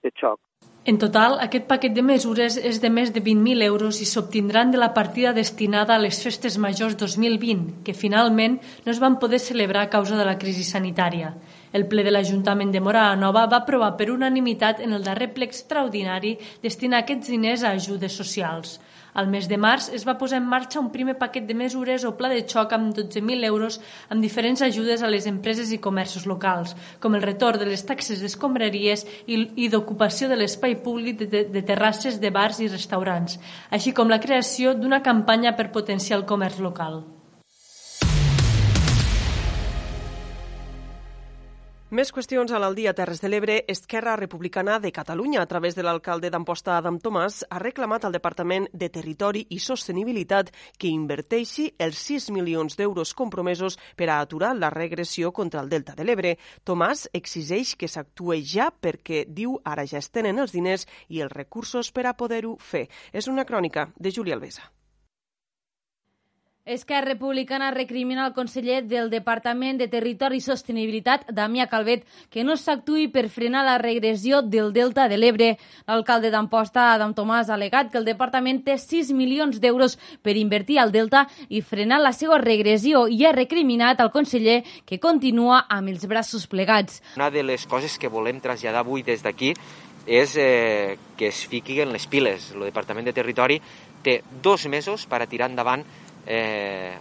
de 0.05 0.13
xoc. 0.15 0.39
En 0.89 0.97
total, 0.97 1.35
aquest 1.43 1.67
paquet 1.69 1.93
de 1.93 2.01
mesures 2.01 2.55
és 2.69 2.79
de 2.81 2.89
més 2.89 3.11
de 3.13 3.21
20.000 3.21 3.65
euros 3.67 3.99
i 4.01 4.07
s'obtindran 4.09 4.71
de 4.71 4.79
la 4.79 4.93
partida 4.95 5.33
destinada 5.35 5.95
a 5.95 6.01
les 6.01 6.21
festes 6.23 6.57
majors 6.57 6.95
2020, 6.97 7.83
que 7.85 7.93
finalment 7.93 8.57
no 8.85 8.93
es 8.93 9.01
van 9.03 9.19
poder 9.19 9.41
celebrar 9.43 9.83
a 9.85 9.91
causa 9.91 10.17
de 10.17 10.25
la 10.25 10.37
crisi 10.41 10.63
sanitària. 10.63 11.33
El 11.73 11.85
ple 11.91 12.05
de 12.07 12.13
l'Ajuntament 12.15 12.71
de 12.73 12.81
Morà 12.81 13.03
Nova 13.19 13.45
va 13.51 13.59
aprovar 13.61 13.91
per 13.99 14.09
unanimitat 14.09 14.79
en 14.85 14.95
el 14.97 15.03
darrer 15.05 15.29
ple 15.35 15.45
extraordinari 15.45 16.37
destinar 16.63 17.03
aquests 17.03 17.29
diners 17.35 17.63
a 17.63 17.75
ajudes 17.77 18.15
socials. 18.15 18.79
Al 19.19 19.27
mes 19.27 19.49
de 19.51 19.57
març 19.59 19.89
es 19.97 20.05
va 20.07 20.15
posar 20.19 20.37
en 20.39 20.45
marxa 20.47 20.79
un 20.79 20.87
primer 20.93 21.17
paquet 21.19 21.43
de 21.47 21.55
mesures 21.61 22.05
o 22.07 22.13
pla 22.15 22.29
de 22.31 22.45
xoc 22.47 22.71
amb 22.77 22.93
12.000 22.95 23.43
euros 23.49 23.79
amb 24.07 24.23
diferents 24.23 24.63
ajudes 24.63 25.03
a 25.03 25.11
les 25.11 25.27
empreses 25.27 25.73
i 25.75 25.81
comerços 25.87 26.23
locals, 26.31 26.71
com 27.03 27.19
el 27.19 27.25
retorn 27.27 27.59
de 27.59 27.67
les 27.67 27.83
taxes 27.83 28.23
d'escombraries 28.23 29.03
i, 29.27 29.67
d'ocupació 29.67 30.31
de 30.31 30.39
l'espai 30.39 30.79
públic 30.87 31.27
de 31.27 31.67
terrasses 31.67 32.23
de 32.23 32.31
bars 32.31 32.63
i 32.63 32.71
restaurants, 32.71 33.41
així 33.75 33.91
com 33.91 34.07
la 34.07 34.23
creació 34.23 34.77
d'una 34.79 35.03
campanya 35.03 35.57
per 35.59 35.73
potenciar 35.75 36.21
el 36.21 36.29
comerç 36.29 36.63
local. 36.63 37.01
Més 41.89 42.11
qüestions 42.13 42.51
a 42.53 42.59
l'Aldia 42.61 42.91
Terres 42.93 43.17
de 43.17 43.31
l'Ebre. 43.31 43.53
Esquerra 43.73 44.11
Republicana 44.19 44.75
de 44.77 44.91
Catalunya, 44.93 45.41
a 45.41 45.47
través 45.49 45.73
de 45.73 45.81
l'alcalde 45.81 46.29
d'Amposta, 46.29 46.75
Adam 46.77 46.99
Tomàs, 47.01 47.39
ha 47.49 47.57
reclamat 47.57 48.05
al 48.05 48.13
Departament 48.13 48.67
de 48.69 48.91
Territori 48.93 49.41
i 49.49 49.57
Sostenibilitat 49.57 50.53
que 50.77 50.93
inverteixi 50.93 51.71
els 51.81 51.97
6 52.11 52.29
milions 52.37 52.77
d'euros 52.77 53.15
compromesos 53.17 53.79
per 53.97 54.11
a 54.13 54.19
aturar 54.21 54.53
la 54.53 54.69
regressió 54.69 55.33
contra 55.33 55.65
el 55.65 55.73
Delta 55.73 55.97
de 55.97 56.05
l'Ebre. 56.05 56.37
Tomàs 56.61 57.07
exigeix 57.09 57.73
que 57.73 57.89
s'actue 57.89 58.43
ja 58.45 58.69
perquè, 58.69 59.25
diu, 59.25 59.57
ara 59.65 59.89
ja 59.89 59.97
es 59.97 60.13
tenen 60.13 60.37
els 60.37 60.53
diners 60.53 60.85
i 61.09 61.25
els 61.25 61.33
recursos 61.33 61.89
per 61.89 62.05
a 62.05 62.13
poder-ho 62.13 62.59
fer. 62.61 62.85
És 63.11 63.25
una 63.25 63.49
crònica 63.49 63.89
de 63.97 64.13
Júlia 64.13 64.37
Alvesa. 64.37 64.69
Esquerra 66.69 67.07
Republicana 67.07 67.71
recrimina 67.71 68.27
al 68.27 68.33
conseller 68.35 68.83
del 68.85 69.09
Departament 69.09 69.79
de 69.79 69.87
Territori 69.89 70.37
i 70.37 70.43
Sostenibilitat, 70.45 71.23
Damià 71.33 71.65
Calvet, 71.65 72.03
que 72.29 72.43
no 72.45 72.53
s'actuï 72.61 73.07
per 73.09 73.23
frenar 73.33 73.63
la 73.65 73.79
regressió 73.81 74.43
del 74.45 74.69
Delta 74.75 75.07
de 75.09 75.17
l'Ebre. 75.17 75.47
L'alcalde 75.89 76.29
d'Amposta, 76.29 76.91
Adam 76.93 77.15
Tomàs, 77.17 77.49
ha 77.49 77.55
alegat 77.57 77.89
que 77.89 77.97
el 77.97 78.05
departament 78.05 78.61
té 78.67 78.77
6 78.77 79.09
milions 79.17 79.57
d'euros 79.57 79.97
per 80.21 80.35
invertir 80.37 80.77
al 80.77 80.93
Delta 80.93 81.23
i 81.49 81.63
frenar 81.65 82.03
la 82.03 82.13
seva 82.13 82.37
regressió 82.37 83.07
i 83.09 83.25
ha 83.25 83.33
recriminat 83.33 83.97
al 83.97 84.13
conseller 84.13 84.61
que 84.85 85.01
continua 85.01 85.63
amb 85.73 85.89
els 85.89 86.05
braços 86.05 86.45
plegats. 86.45 87.01
Una 87.17 87.31
de 87.33 87.41
les 87.41 87.65
coses 87.65 87.97
que 87.97 88.13
volem 88.13 88.37
traslladar 88.45 88.85
avui 88.85 89.01
des 89.01 89.25
d'aquí 89.25 89.55
és 90.05 90.37
eh, 90.37 90.99
que 91.17 91.33
es 91.33 91.41
fiquin 91.49 91.89
les 91.89 92.05
piles. 92.05 92.51
El 92.53 92.69
Departament 92.69 93.09
de 93.09 93.13
Territori 93.17 93.57
té 94.05 94.21
dos 94.41 94.67
mesos 94.69 95.07
per 95.09 95.23
a 95.23 95.27
tirar 95.27 95.49
endavant 95.49 95.83
eh, 96.25 96.97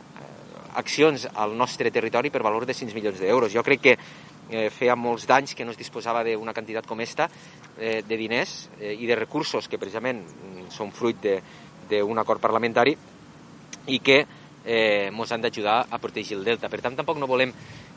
accions 0.79 1.27
al 1.35 1.57
nostre 1.57 1.91
territori 1.91 2.31
per 2.31 2.43
valor 2.43 2.67
de 2.67 2.75
5 2.75 2.95
milions 2.95 3.19
d'euros. 3.21 3.53
Jo 3.53 3.65
crec 3.67 3.81
que 3.83 3.97
eh, 3.97 4.69
feia 4.71 4.97
molts 4.97 5.27
d'anys 5.27 5.55
que 5.55 5.65
no 5.65 5.75
es 5.75 5.81
disposava 5.81 6.25
d'una 6.25 6.55
quantitat 6.55 6.87
com 6.87 7.01
esta 7.01 7.29
eh, 7.79 8.03
de 8.07 8.17
diners 8.17 8.69
eh, 8.81 8.95
i 8.95 9.07
de 9.07 9.17
recursos 9.17 9.69
que 9.69 9.79
precisament 9.79 10.23
mm, 10.23 10.69
són 10.75 10.93
fruit 10.93 11.27
d'un 11.89 12.21
acord 12.21 12.41
parlamentari 12.41 12.97
i 13.89 13.99
que 14.05 14.19
eh, 14.65 15.09
ens 15.09 15.33
han 15.33 15.43
d'ajudar 15.43 15.87
a 15.91 15.99
protegir 15.99 16.37
el 16.37 16.45
delta. 16.45 16.69
Per 16.69 16.83
tant, 16.85 16.97
tampoc 16.97 17.19
no 17.19 17.29
volem 17.31 17.53
eh, 17.53 17.88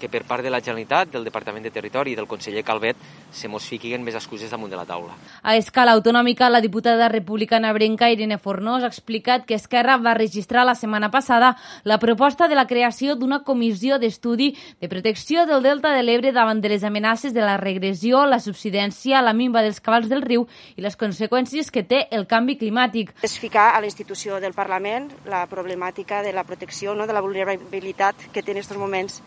que 0.00 0.08
per 0.08 0.24
part 0.28 0.44
de 0.44 0.50
la 0.50 0.60
Generalitat, 0.60 1.10
del 1.12 1.24
Departament 1.24 1.64
de 1.64 1.72
Territori 1.74 2.12
i 2.12 2.16
del 2.18 2.28
conseller 2.28 2.64
Calvet 2.64 2.96
se 3.34 3.48
mos 3.48 3.66
fiquin 3.68 4.02
més 4.04 4.16
excuses 4.18 4.50
damunt 4.50 4.70
de 4.70 4.78
la 4.78 4.86
taula. 4.86 5.14
A 5.42 5.56
escala 5.56 5.94
autonòmica, 5.96 6.50
la 6.50 6.60
diputada 6.60 7.08
republicana 7.08 7.72
Brenca 7.72 8.10
Irene 8.10 8.38
Fornós 8.38 8.84
ha 8.84 8.90
explicat 8.90 9.46
que 9.46 9.56
Esquerra 9.58 9.96
va 9.98 10.14
registrar 10.14 10.64
la 10.66 10.74
setmana 10.74 11.10
passada 11.10 11.54
la 11.84 11.98
proposta 11.98 12.48
de 12.48 12.58
la 12.58 12.66
creació 12.66 13.16
d'una 13.16 13.42
comissió 13.44 13.98
d'estudi 13.98 14.52
de 14.80 14.88
protecció 14.88 15.46
del 15.46 15.62
Delta 15.62 15.94
de 15.94 16.02
l'Ebre 16.02 16.32
davant 16.32 16.60
de 16.60 16.68
les 16.68 16.84
amenaces 16.84 17.34
de 17.34 17.40
la 17.40 17.56
regressió, 17.56 18.24
la 18.26 18.40
subsidència, 18.40 19.22
la 19.22 19.34
minva 19.34 19.62
dels 19.62 19.80
cabals 19.80 20.10
del 20.10 20.22
riu 20.22 20.46
i 20.76 20.84
les 20.84 20.98
conseqüències 20.98 21.70
que 21.70 21.82
té 21.82 22.04
el 22.10 22.26
canvi 22.26 22.58
climàtic. 22.60 23.14
És 23.22 23.38
ficar 23.38 23.72
a 23.74 23.80
la 23.80 23.90
institució 23.90 24.40
del 24.40 24.54
Parlament 24.54 25.10
la 25.30 25.46
problemàtica 25.50 26.22
de 26.22 26.32
la 26.32 26.44
protecció, 26.44 26.94
no, 26.94 27.06
de 27.06 27.16
la 27.16 27.22
vulnerabilitat 27.24 28.28
que 28.32 28.42
té 28.42 28.52
en 28.52 28.60
aquests 28.60 28.78
moments 28.78 29.20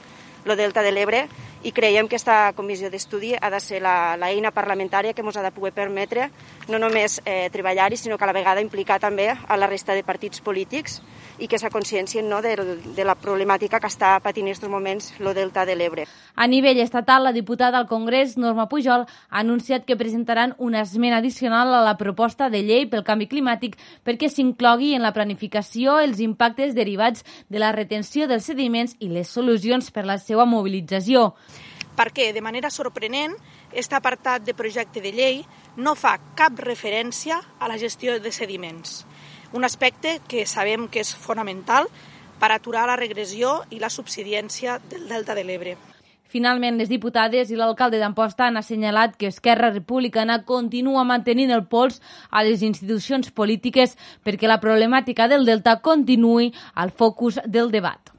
el 0.48 0.58
Delta 0.58 0.82
de 0.82 0.92
l'Ebre 0.92 1.28
i 1.64 1.72
creiem 1.74 2.08
que 2.08 2.16
aquesta 2.16 2.54
comissió 2.56 2.90
d'estudi 2.90 3.34
ha 3.36 3.50
de 3.50 3.60
ser 3.60 3.82
l'eina 3.82 4.52
parlamentària 4.56 5.14
que 5.14 5.24
ens 5.26 5.38
ha 5.38 5.44
de 5.44 5.52
poder 5.52 5.74
permetre 5.74 6.30
no 6.70 6.80
només 6.80 7.20
eh, 7.26 7.50
treballar-hi, 7.52 7.98
sinó 7.98 8.18
que 8.18 8.26
a 8.26 8.30
la 8.30 8.36
vegada 8.36 8.62
implicar 8.62 9.00
també 9.00 9.32
a 9.32 9.58
la 9.58 9.68
resta 9.68 9.96
de 9.96 10.04
partits 10.04 10.42
polítics 10.42 11.02
i 11.40 11.48
que 11.48 11.60
s'aconsciencien 11.60 12.30
no, 12.30 12.42
de, 12.42 12.56
de 12.96 13.06
la 13.06 13.16
problemàtica 13.16 13.80
que 13.82 13.90
està 13.90 14.16
patint 14.24 14.48
en 14.48 14.54
aquests 14.54 14.70
moments 14.70 15.12
el 15.20 15.34
Delta 15.34 15.66
de 15.66 15.76
l'Ebre. 15.76 16.06
A 16.38 16.48
nivell 16.48 16.80
estatal, 16.80 17.24
la 17.26 17.34
diputada 17.34 17.78
al 17.78 17.88
Congrés, 17.88 18.38
Norma 18.38 18.68
Pujol, 18.70 19.08
ha 19.08 19.40
anunciat 19.40 19.86
que 19.86 19.98
presentaran 19.98 20.54
una 20.58 20.82
esmena 20.82 21.18
addicional 21.18 21.74
a 21.74 21.82
la 21.82 21.98
proposta 21.98 22.52
de 22.54 22.62
llei 22.62 22.86
pel 22.86 23.04
canvi 23.04 23.26
climàtic 23.28 23.78
perquè 24.06 24.30
s'inclogui 24.30 24.94
en 24.94 25.02
la 25.06 25.14
planificació 25.14 25.98
els 26.00 26.22
impactes 26.22 26.76
derivats 26.78 27.26
de 27.50 27.60
la 27.60 27.72
retenció 27.74 28.28
dels 28.30 28.46
sediments 28.46 28.96
i 29.00 29.10
les 29.10 29.34
solucions 29.34 29.90
per 29.92 30.06
la 30.06 30.20
seva 30.22 30.37
mobilització. 30.46 31.34
Perquè, 31.98 32.30
de 32.34 32.44
manera 32.46 32.70
sorprenent, 32.70 33.34
aquest 33.72 33.94
apartat 33.98 34.46
de 34.46 34.54
projecte 34.54 35.02
de 35.02 35.12
llei 35.12 35.46
no 35.78 35.96
fa 35.96 36.18
cap 36.36 36.60
referència 36.60 37.42
a 37.60 37.68
la 37.68 37.78
gestió 37.82 38.20
de 38.22 38.32
sediments 38.32 39.06
un 39.54 39.64
aspecte 39.64 40.20
que 40.28 40.46
sabem 40.46 40.88
que 40.88 41.02
és 41.02 41.14
fonamental 41.16 41.88
per 42.40 42.52
aturar 42.52 42.86
la 42.88 42.98
regressió 43.00 43.62
i 43.72 43.80
la 43.80 43.90
subsidiència 43.90 44.80
del 44.90 45.08
Delta 45.10 45.36
de 45.36 45.46
l'Ebre. 45.48 45.78
Finalment, 46.28 46.76
les 46.76 46.90
diputades 46.92 47.50
i 47.50 47.56
l'alcalde 47.56 48.02
d'Amposta 48.02 48.50
han 48.50 48.60
assenyalat 48.60 49.16
que 49.16 49.30
Esquerra 49.32 49.72
Republicana 49.72 50.42
continua 50.44 51.06
mantenint 51.08 51.54
el 51.56 51.64
pols 51.72 52.02
a 52.30 52.44
les 52.44 52.66
institucions 52.68 53.32
polítiques 53.32 53.96
perquè 54.28 54.52
la 54.52 54.60
problemàtica 54.60 55.30
del 55.32 55.48
Delta 55.48 55.80
continuï 55.80 56.52
al 56.76 56.92
focus 56.92 57.40
del 57.48 57.72
debat. 57.72 58.17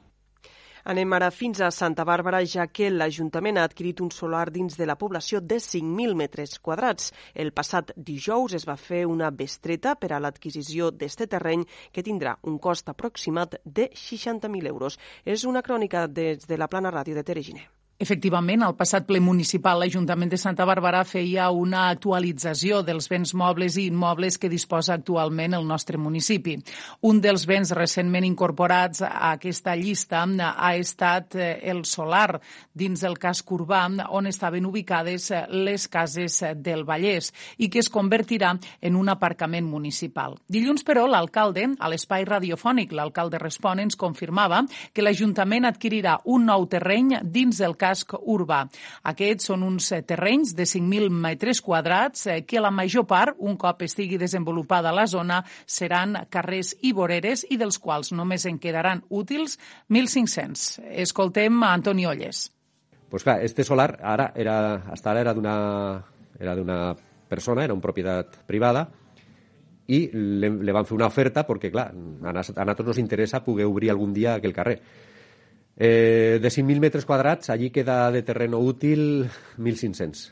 Anem 0.89 1.11
ara 1.13 1.27
fins 1.29 1.59
a 1.61 1.67
Santa 1.69 2.01
Bàrbara, 2.01 2.39
ja 2.49 2.63
que 2.73 2.87
l'Ajuntament 2.89 3.59
ha 3.59 3.65
adquirit 3.69 3.99
un 4.01 4.09
solar 4.09 4.47
dins 4.49 4.73
de 4.79 4.87
la 4.89 4.95
població 4.97 5.37
de 5.51 5.59
5.000 5.61 6.17
metres 6.17 6.57
quadrats. 6.65 7.11
El 7.35 7.53
passat 7.53 7.93
dijous 8.09 8.57
es 8.57 8.65
va 8.65 8.73
fer 8.87 9.03
una 9.05 9.29
bestreta 9.29 9.93
per 10.01 10.09
a 10.15 10.19
l'adquisició 10.25 10.89
d'este 10.89 11.29
terreny 11.29 11.67
que 11.93 12.01
tindrà 12.01 12.39
un 12.41 12.57
cost 12.57 12.89
aproximat 12.89 13.59
de 13.63 13.91
60.000 13.93 14.73
euros. 14.73 14.97
És 15.25 15.45
una 15.45 15.61
crònica 15.61 16.07
des 16.07 16.49
de 16.49 16.57
la 16.57 16.73
plana 16.73 16.89
ràdio 16.89 17.13
de 17.13 17.23
Tereginer. 17.23 17.69
Efectivament, 17.99 18.61
al 18.63 18.77
passat 18.79 19.03
ple 19.03 19.19
municipal, 19.19 19.81
l'Ajuntament 19.81 20.29
de 20.31 20.37
Santa 20.39 20.63
Bàrbara 20.63 21.01
feia 21.03 21.49
una 21.51 21.81
actualització 21.91 22.77
dels 22.87 23.09
béns 23.11 23.33
mobles 23.35 23.75
i 23.75 23.89
immobles 23.89 24.37
que 24.39 24.47
disposa 24.47 24.93
actualment 24.93 25.57
el 25.57 25.65
nostre 25.67 25.99
municipi. 25.99 26.53
Un 27.03 27.19
dels 27.19 27.43
béns 27.43 27.73
recentment 27.75 28.23
incorporats 28.23 29.03
a 29.03 29.33
aquesta 29.33 29.73
llista 29.75 30.21
ha 30.23 30.69
estat 30.79 31.35
eh, 31.35 31.49
el 31.67 31.83
solar 31.83 32.39
dins 32.71 33.03
del 33.03 33.17
casc 33.19 33.51
urbà 33.51 33.81
on 34.15 34.31
estaven 34.31 34.69
ubicades 34.71 35.27
eh, 35.35 35.43
les 35.51 35.89
cases 35.91 36.39
del 36.55 36.85
Vallès 36.87 37.33
i 37.57 37.67
que 37.67 37.83
es 37.83 37.91
convertirà 37.91 38.53
en 38.79 38.95
un 38.95 39.11
aparcament 39.11 39.67
municipal. 39.67 40.37
Dilluns, 40.47 40.87
però, 40.87 41.03
l'alcalde, 41.03 41.67
a 41.75 41.91
l'espai 41.91 42.23
radiofònic, 42.23 42.95
l'alcalde 42.95 43.43
Respon, 43.43 43.83
ens 43.83 43.99
confirmava 43.99 44.63
que 44.93 45.03
l'Ajuntament 45.03 45.67
adquirirà 45.67 46.21
un 46.31 46.47
nou 46.47 46.63
terreny 46.71 47.17
dins 47.27 47.59
del 47.59 47.75
casc 47.75 47.88
casc 47.89 48.13
urbà. 48.19 48.63
Aquests 49.11 49.49
són 49.49 49.65
uns 49.65 49.91
eh, 49.95 50.01
terrenys 50.07 50.53
de 50.57 50.67
5.000 50.69 51.09
metres 51.09 51.61
quadrats 51.65 52.27
eh, 52.27 52.39
que 52.45 52.61
la 52.61 52.71
major 52.71 53.07
part, 53.09 53.37
un 53.39 53.57
cop 53.57 53.83
estigui 53.85 54.19
desenvolupada 54.21 54.93
la 54.95 55.07
zona, 55.09 55.41
seran 55.65 56.15
carrers 56.29 56.75
i 56.85 56.93
voreres 56.93 57.45
i 57.49 57.57
dels 57.59 57.79
quals 57.81 58.13
només 58.13 58.45
en 58.49 58.61
quedaran 58.61 59.03
útils 59.09 59.57
1.500. 59.89 60.85
Escoltem 61.03 61.63
a 61.63 61.73
Antoni 61.73 62.07
Olles. 62.07 62.47
Pues 63.09 63.25
clar, 63.25 63.39
este 63.41 63.65
solar 63.65 63.95
ara 64.05 64.31
era, 64.37 64.55
hasta 64.93 65.11
ara 65.11 65.25
era 65.25 65.33
d'una 65.33 65.55
era 66.39 66.55
d'una 66.55 66.95
persona, 67.29 67.63
era 67.65 67.73
una 67.73 67.83
propietat 67.83 68.37
privada, 68.47 68.85
i 69.89 70.03
le, 70.13 70.71
van 70.71 70.85
fer 70.85 70.95
una 70.95 71.09
oferta 71.09 71.43
perquè, 71.47 71.71
clar, 71.73 71.89
a, 71.89 72.31
a 72.31 72.33
nosaltres 72.37 72.87
nos 72.87 73.01
interessa 73.01 73.41
poder 73.43 73.65
obrir 73.65 73.89
algun 73.89 74.13
dia 74.13 74.35
aquell 74.37 74.53
carrer. 74.53 74.77
Eh, 75.79 76.39
de 76.43 76.49
5.000 76.49 76.81
metres 76.83 77.05
quadrats, 77.07 77.49
allí 77.49 77.69
queda 77.71 78.11
de 78.11 78.19
terreno 78.27 78.59
útil 78.59 79.29
1.500, 79.55 80.25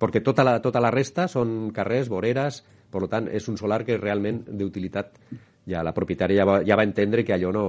perquè 0.00 0.22
tota 0.24 0.40
la, 0.46 0.54
tota 0.64 0.80
la 0.80 0.88
resta 0.88 1.26
són 1.28 1.68
carrers, 1.76 2.08
voreres, 2.08 2.62
per 2.88 3.04
tant, 3.12 3.28
és 3.28 3.44
un 3.52 3.60
solar 3.60 3.82
que 3.84 4.00
realment 4.00 4.40
d'utilitat 4.48 5.20
ja 5.68 5.84
la 5.84 5.92
propietària 5.92 6.40
ja 6.40 6.48
va, 6.48 6.56
ja 6.64 6.80
va 6.80 6.88
entendre 6.88 7.26
que 7.28 7.36
allò 7.36 7.52
no, 7.52 7.66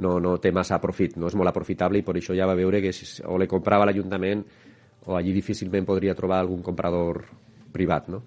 no, 0.00 0.16
no 0.24 0.36
té 0.40 0.54
massa 0.56 0.80
profit, 0.80 1.18
no 1.20 1.28
és 1.28 1.36
molt 1.36 1.52
aprofitable 1.52 2.00
i 2.00 2.06
per 2.06 2.16
això 2.16 2.34
ja 2.34 2.48
va 2.48 2.56
veure 2.56 2.80
que 2.80 2.94
si, 2.96 3.06
o 3.28 3.36
le 3.36 3.48
comprava 3.50 3.84
l'Ajuntament 3.84 4.44
o 5.04 5.16
allí 5.20 5.36
difícilment 5.36 5.84
podria 5.84 6.16
trobar 6.16 6.40
algun 6.40 6.64
comprador 6.64 7.26
privat, 7.76 8.08
no? 8.08 8.24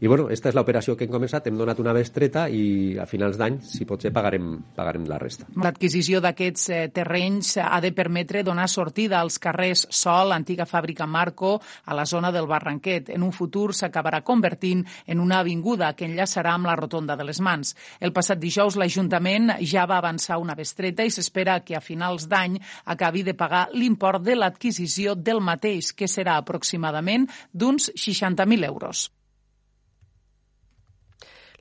I 0.00 0.08
bueno, 0.08 0.28
esta 0.30 0.50
és 0.50 0.56
l'operació 0.56 0.96
que 0.98 1.06
hem 1.06 1.12
començat, 1.12 1.46
hem 1.46 1.58
donat 1.58 1.78
una 1.80 1.94
bestreta 1.94 2.46
i 2.50 2.96
a 2.98 3.06
finals 3.06 3.38
d'any, 3.40 3.60
si 3.62 3.86
pot 3.88 4.02
ser, 4.02 4.10
pagarem, 4.14 4.50
pagarem 4.76 5.06
la 5.08 5.18
resta. 5.22 5.46
L'adquisició 5.62 6.20
d'aquests 6.24 6.68
eh, 6.70 6.80
terrenys 6.94 7.54
ha 7.62 7.78
de 7.84 7.92
permetre 7.94 8.42
donar 8.46 8.66
sortida 8.68 9.20
als 9.20 9.38
carrers 9.42 9.86
Sol, 9.94 10.34
antiga 10.34 10.66
fàbrica 10.66 11.06
Marco, 11.06 11.56
a 11.84 11.94
la 11.94 12.06
zona 12.06 12.32
del 12.34 12.48
Barranquet. 12.50 13.10
En 13.14 13.22
un 13.22 13.32
futur 13.32 13.70
s'acabarà 13.74 14.22
convertint 14.26 14.84
en 15.06 15.22
una 15.22 15.40
avinguda 15.44 15.92
que 15.94 16.08
enllaçarà 16.08 16.54
amb 16.54 16.68
la 16.70 16.76
rotonda 16.76 17.16
de 17.16 17.28
les 17.30 17.40
mans. 17.40 17.74
El 18.00 18.12
passat 18.12 18.40
dijous 18.42 18.78
l'Ajuntament 18.80 19.54
ja 19.62 19.86
va 19.86 19.98
avançar 20.02 20.40
una 20.42 20.58
bestreta 20.58 21.04
i 21.06 21.12
s'espera 21.14 21.60
que 21.64 21.78
a 21.78 21.84
finals 21.84 22.28
d'any 22.28 22.58
acabi 22.84 23.22
de 23.22 23.34
pagar 23.38 23.68
l'import 23.72 24.22
de 24.24 24.36
l'adquisició 24.36 25.14
del 25.14 25.40
mateix, 25.40 25.92
que 25.94 26.10
serà 26.10 26.38
aproximadament 26.40 27.28
d'uns 27.52 27.92
60.000 27.94 28.66
euros. 28.68 29.10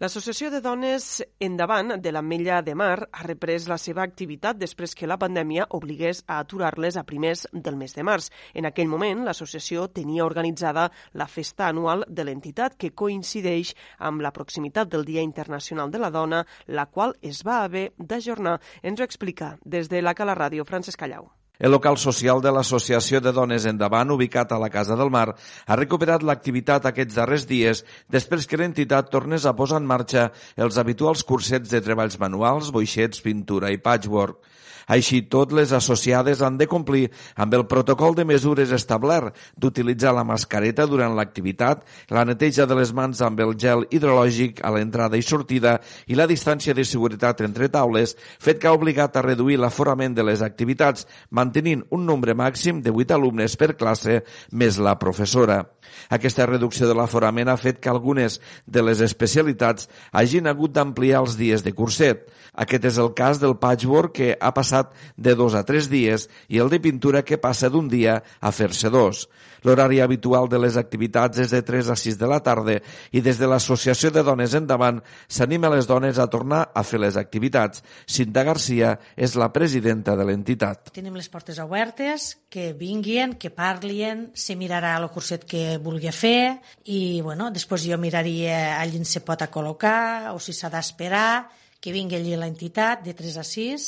L'Associació 0.04 0.50
de 0.52 0.60
Dones 0.60 1.22
Endavant 1.40 1.94
de 2.04 2.12
l'Ametlla 2.12 2.58
de 2.68 2.74
Mar 2.76 3.06
ha 3.06 3.22
reprès 3.24 3.70
la 3.72 3.78
seva 3.80 4.02
activitat 4.04 4.58
després 4.60 4.92
que 5.00 5.08
la 5.08 5.16
pandèmia 5.22 5.70
obligués 5.78 6.20
a 6.28 6.42
aturar-les 6.44 6.98
a 7.00 7.06
primers 7.08 7.46
del 7.54 7.78
mes 7.80 7.96
de 7.96 8.04
març. 8.04 8.28
En 8.54 8.68
aquell 8.68 8.92
moment, 8.92 9.22
l'associació 9.24 9.86
tenia 10.00 10.26
organitzada 10.26 10.90
la 11.22 11.30
festa 11.36 11.70
anual 11.70 12.04
de 12.10 12.26
l'entitat 12.28 12.76
que 12.76 12.92
coincideix 12.92 13.72
amb 14.10 14.26
la 14.26 14.34
proximitat 14.36 14.92
del 14.92 15.08
Dia 15.08 15.24
Internacional 15.24 15.94
de 15.94 16.02
la 16.04 16.12
Dona, 16.12 16.42
la 16.68 16.86
qual 16.92 17.16
es 17.22 17.40
va 17.48 17.62
haver 17.64 17.86
d'ajornar. 17.98 18.58
Ens 18.84 19.00
ho 19.00 19.08
explica 19.08 19.54
des 19.64 19.88
de 19.88 20.04
la 20.04 20.16
Cala 20.20 20.36
Ràdio, 20.36 20.68
Francesc 20.68 21.00
Callau. 21.00 21.32
El 21.60 21.70
local 21.70 22.00
social 22.02 22.40
de 22.42 22.50
l'Associació 22.50 23.20
de 23.22 23.32
Dones 23.32 23.68
Endavant, 23.70 24.10
ubicat 24.10 24.52
a 24.52 24.58
la 24.58 24.72
Casa 24.74 24.96
del 24.98 25.12
Mar, 25.14 25.36
ha 25.68 25.76
recuperat 25.78 26.26
l'activitat 26.26 26.88
aquests 26.90 27.14
darrers 27.14 27.46
dies 27.46 27.84
després 28.10 28.48
que 28.50 28.58
l'entitat 28.58 29.12
tornés 29.14 29.46
a 29.46 29.54
posar 29.54 29.78
en 29.84 29.86
marxa 29.86 30.32
els 30.58 30.80
habituals 30.82 31.22
cursets 31.24 31.70
de 31.70 31.84
treballs 31.86 32.18
manuals, 32.18 32.72
boixets, 32.74 33.22
pintura 33.22 33.70
i 33.70 33.78
patchwork. 33.78 34.42
Així 34.88 35.22
tot, 35.32 35.54
les 35.56 35.72
associades 35.72 36.42
han 36.42 36.58
de 36.58 36.68
complir 36.68 37.10
amb 37.36 37.54
el 37.54 37.66
protocol 37.68 38.16
de 38.16 38.26
mesures 38.28 38.72
establert 38.76 39.38
d'utilitzar 39.56 40.14
la 40.16 40.26
mascareta 40.28 40.88
durant 40.90 41.16
l'activitat, 41.16 41.84
la 42.10 42.26
neteja 42.26 42.66
de 42.68 42.78
les 42.78 42.94
mans 42.94 43.22
amb 43.22 43.40
el 43.44 43.56
gel 43.60 43.86
hidrològic 43.92 44.64
a 44.64 44.74
l'entrada 44.76 45.18
i 45.18 45.24
sortida 45.26 45.78
i 46.08 46.18
la 46.20 46.28
distància 46.28 46.74
de 46.74 46.86
seguretat 46.86 47.42
entre 47.46 47.70
taules, 47.70 48.16
fet 48.40 48.60
que 48.60 48.68
ha 48.68 48.76
obligat 48.76 49.16
a 49.18 49.26
reduir 49.26 49.60
l'aforament 49.60 50.16
de 50.16 50.26
les 50.26 50.42
activitats, 50.42 51.08
mantenint 51.30 51.86
un 51.92 52.06
nombre 52.06 52.36
màxim 52.36 52.82
de 52.82 52.92
8 52.92 53.16
alumnes 53.16 53.56
per 53.58 53.76
classe 53.78 54.22
més 54.52 54.80
la 54.80 54.98
professora. 55.00 55.64
Aquesta 56.10 56.48
reducció 56.50 56.88
de 56.90 56.96
l'aforament 56.98 57.50
ha 57.52 57.58
fet 57.60 57.80
que 57.80 57.92
algunes 57.92 58.40
de 58.66 58.82
les 58.82 59.02
especialitats 59.06 59.90
hagin 60.12 60.48
hagut 60.50 60.74
d'ampliar 60.74 61.22
els 61.22 61.38
dies 61.38 61.64
de 61.64 61.74
curset. 61.76 62.26
Aquest 62.54 62.86
és 62.86 62.98
el 63.02 63.14
cas 63.18 63.40
del 63.42 63.56
patchwork 63.62 64.14
que 64.18 64.30
ha 64.40 64.52
passat 64.54 64.73
passat 64.74 64.94
de 65.18 65.36
dos 65.36 65.54
a 65.54 65.64
tres 65.64 65.90
dies 65.90 66.28
i 66.50 66.60
el 66.60 66.70
de 66.70 66.80
pintura 66.82 67.24
que 67.24 67.38
passa 67.38 67.70
d'un 67.70 67.90
dia 67.90 68.22
a 68.42 68.52
fer-se 68.52 68.90
dos. 68.90 69.28
L'horari 69.64 70.02
habitual 70.02 70.50
de 70.50 70.60
les 70.60 70.76
activitats 70.76 71.40
és 71.40 71.54
de 71.54 71.62
3 71.64 71.94
a 71.94 71.96
6 71.96 72.18
de 72.20 72.28
la 72.28 72.42
tarda 72.44 72.82
i 73.16 73.22
des 73.24 73.38
de 73.40 73.48
l'Associació 73.48 74.12
de 74.12 74.24
Dones 74.24 74.56
Endavant 74.58 75.00
s'anima 75.32 75.72
les 75.72 75.88
dones 75.88 76.20
a 76.20 76.28
tornar 76.28 76.66
a 76.76 76.84
fer 76.84 77.00
les 77.00 77.16
activitats. 77.16 77.84
Cinta 78.06 78.44
Garcia 78.44 78.98
és 79.16 79.38
la 79.40 79.54
presidenta 79.56 80.18
de 80.20 80.28
l'entitat. 80.28 80.92
Tenim 80.92 81.16
les 81.16 81.30
portes 81.32 81.62
obertes, 81.64 82.34
que 82.52 82.74
vinguin, 82.76 83.38
que 83.40 83.54
parlin, 83.56 84.28
se 84.36 84.58
mirarà 84.60 84.98
el 85.00 85.08
curset 85.14 85.48
que 85.48 85.78
vulgui 85.80 86.12
fer 86.12 86.60
i 86.84 87.22
bueno, 87.24 87.48
després 87.56 87.88
jo 87.88 87.98
miraria 87.98 88.82
allí 88.82 89.00
se 89.08 89.24
pot 89.24 89.42
a 89.42 89.52
col·locar 89.52 90.34
o 90.36 90.40
si 90.44 90.52
s'ha 90.52 90.70
d'esperar, 90.70 91.48
que 91.80 91.92
vingui 91.92 92.16
allí 92.16 92.36
l'entitat 92.40 93.04
de 93.04 93.16
3 93.16 93.40
a 93.40 93.44
6 93.44 93.88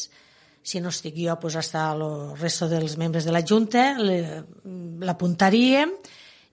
si 0.65 0.81
no 0.81 0.89
estic 0.89 1.13
jo, 1.15 1.37
pues, 1.39 1.55
hasta 1.55 1.91
el 1.93 2.01
resto 2.39 2.67
dels 2.67 2.97
membres 2.97 3.23
de 3.23 3.31
la 3.31 3.43
Junta, 3.45 3.93
l'apuntaríem 4.01 5.91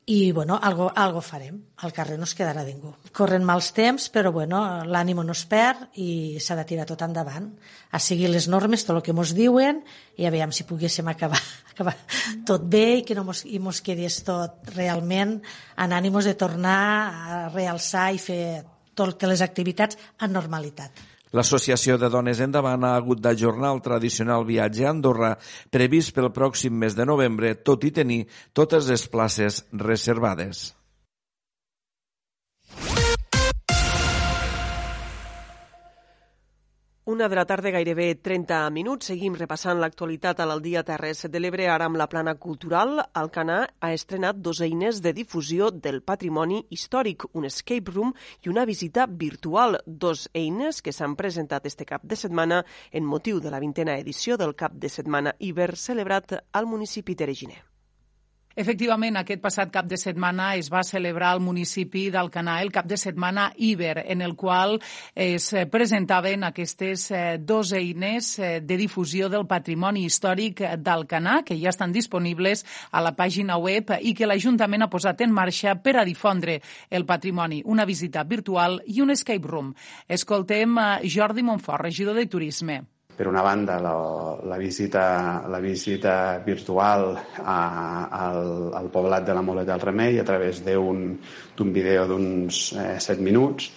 i, 0.05 0.33
bueno, 0.33 0.59
algo, 0.61 0.91
algo 0.95 1.23
farem. 1.25 1.63
Al 1.81 1.95
carrer 1.97 2.19
no 2.19 2.27
es 2.29 2.35
quedarà 2.37 2.61
ningú. 2.67 2.91
Corren 3.17 3.47
mals 3.47 3.71
temps, 3.73 4.11
però, 4.13 4.33
bueno, 4.35 4.61
l'ànimo 4.85 5.25
no 5.25 5.33
es 5.33 5.47
perd 5.49 5.97
i 5.97 6.37
s'ha 6.43 6.59
de 6.59 6.67
tirar 6.69 6.85
tot 6.91 7.05
endavant. 7.07 7.47
A 7.89 8.01
seguir 8.03 8.29
les 8.29 8.49
normes, 8.53 8.85
tot 8.85 8.99
el 8.99 9.05
que 9.07 9.15
mos 9.17 9.33
diuen, 9.39 9.81
i 10.21 10.29
a 10.29 10.35
veure 10.35 10.53
si 10.53 10.67
poguéssim 10.69 11.09
acabar, 11.09 11.41
acabar 11.73 11.97
tot 12.45 12.67
bé 12.69 12.99
i 12.99 13.07
que 13.09 13.17
no 13.17 13.25
mos, 13.25 13.47
i 13.49 13.63
mos 13.65 13.81
quedés 13.81 14.21
tot 14.27 14.75
realment 14.75 15.39
en 15.79 15.97
ànimos 15.97 16.29
de 16.29 16.37
tornar 16.37 16.83
a 16.83 17.41
realçar 17.55 18.11
i 18.13 18.21
fer 18.21 18.43
totes 18.93 19.31
les 19.31 19.41
activitats 19.41 19.97
en 20.21 20.37
normalitat. 20.37 20.93
L'Associació 21.33 21.97
de 21.97 22.11
Dones 22.13 22.43
Endavant 22.45 22.85
ha 22.85 22.93
hagut 22.99 23.23
d'ajornar 23.25 23.73
el 23.73 23.81
tradicional 23.85 24.45
viatge 24.45 24.85
a 24.85 24.91
Andorra 24.93 25.33
previst 25.73 26.13
pel 26.13 26.29
pròxim 26.37 26.77
mes 26.85 26.99
de 26.99 27.09
novembre, 27.09 27.55
tot 27.55 27.89
i 27.89 27.91
tenir 27.91 28.21
totes 28.53 28.91
les 28.93 29.09
places 29.09 29.65
reservades. 29.73 30.71
Una 37.05 37.29
de 37.29 37.35
la 37.35 37.45
tarda, 37.45 37.73
gairebé 37.75 38.15
30 38.15 38.59
minuts. 38.71 39.09
Seguim 39.11 39.35
repassant 39.35 39.81
l'actualitat 39.83 40.39
a 40.39 40.45
l'Aldia 40.47 40.85
Terres 40.87 41.25
de 41.27 41.41
l'Ebre. 41.41 41.65
Ara 41.67 41.89
amb 41.91 41.99
la 41.99 42.07
plana 42.07 42.37
cultural, 42.45 43.01
Alcanà 43.19 43.57
ha 43.83 43.91
estrenat 43.91 44.39
dos 44.39 44.61
eines 44.63 45.01
de 45.03 45.11
difusió 45.17 45.73
del 45.75 45.99
patrimoni 46.07 46.61
històric, 46.71 47.27
un 47.35 47.49
escape 47.51 47.91
room 47.91 48.15
i 48.47 48.53
una 48.55 48.63
visita 48.71 49.09
virtual. 49.25 49.81
Dos 49.85 50.29
eines 50.33 50.79
que 50.79 50.95
s'han 50.95 51.19
presentat 51.19 51.67
este 51.67 51.89
cap 51.91 52.07
de 52.07 52.15
setmana 52.15 52.63
en 52.93 53.03
motiu 53.03 53.43
de 53.43 53.51
la 53.51 53.59
vintena 53.59 53.99
edició 53.99 54.39
del 54.39 54.55
cap 54.55 54.79
de 54.79 54.89
setmana 54.89 55.35
Iber 55.41 55.73
celebrat 55.75 56.39
al 56.53 56.71
municipi 56.71 57.19
tereginer. 57.19 57.72
Efectivament, 58.55 59.17
aquest 59.17 59.41
passat 59.41 59.71
cap 59.73 59.87
de 59.89 59.97
setmana 59.97 60.51
es 60.61 60.69
va 60.73 60.83
celebrar 60.85 61.31
al 61.33 61.41
municipi 61.41 62.09
d'Alcanar 62.13 62.59
el 62.63 62.73
cap 62.73 62.87
de 62.89 62.99
setmana 63.01 63.47
Iber, 63.57 64.05
en 64.13 64.21
el 64.21 64.35
qual 64.37 64.79
es 65.15 65.49
presentaven 65.71 66.45
aquestes 66.45 67.11
eh, 67.11 67.39
dos 67.41 67.73
eines 67.73 68.39
eh, 68.39 68.61
de 68.61 68.77
difusió 68.77 69.31
del 69.33 69.47
patrimoni 69.49 70.05
històric 70.05 70.61
d'Alcanar, 70.79 71.43
que 71.49 71.57
ja 71.57 71.73
estan 71.73 71.93
disponibles 71.93 72.67
a 72.91 73.01
la 73.01 73.15
pàgina 73.17 73.57
web 73.57 73.95
i 74.01 74.13
que 74.13 74.29
l'Ajuntament 74.29 74.85
ha 74.85 74.93
posat 74.93 75.25
en 75.25 75.33
marxa 75.33 75.79
per 75.81 75.97
a 75.97 76.05
difondre 76.05 76.61
el 76.91 77.07
patrimoni, 77.09 77.63
una 77.65 77.89
visita 77.89 78.25
virtual 78.25 78.83
i 78.87 79.01
un 79.01 79.17
escape 79.17 79.49
room. 79.49 79.73
Escoltem 80.09 80.77
Jordi 81.09 81.43
Montfort, 81.43 81.89
regidor 81.89 82.21
de 82.21 82.27
Turisme 82.27 82.83
per 83.17 83.29
una 83.29 83.43
banda, 83.45 83.79
la, 83.81 83.95
la, 84.49 84.57
visita, 84.57 85.45
la 85.49 85.61
visita 85.61 86.41
virtual 86.45 87.13
a, 87.45 87.59
al, 88.09 88.73
al 88.75 88.91
poblat 88.91 89.27
de 89.27 89.37
la 89.37 89.45
Molet 89.45 89.69
del 89.69 89.85
Remei 89.85 90.19
a 90.19 90.25
través 90.25 90.63
d'un 90.65 91.19
vídeo 91.73 92.07
d'uns 92.09 92.65
eh, 92.73 92.99
7 92.99 93.21
minuts 93.21 93.71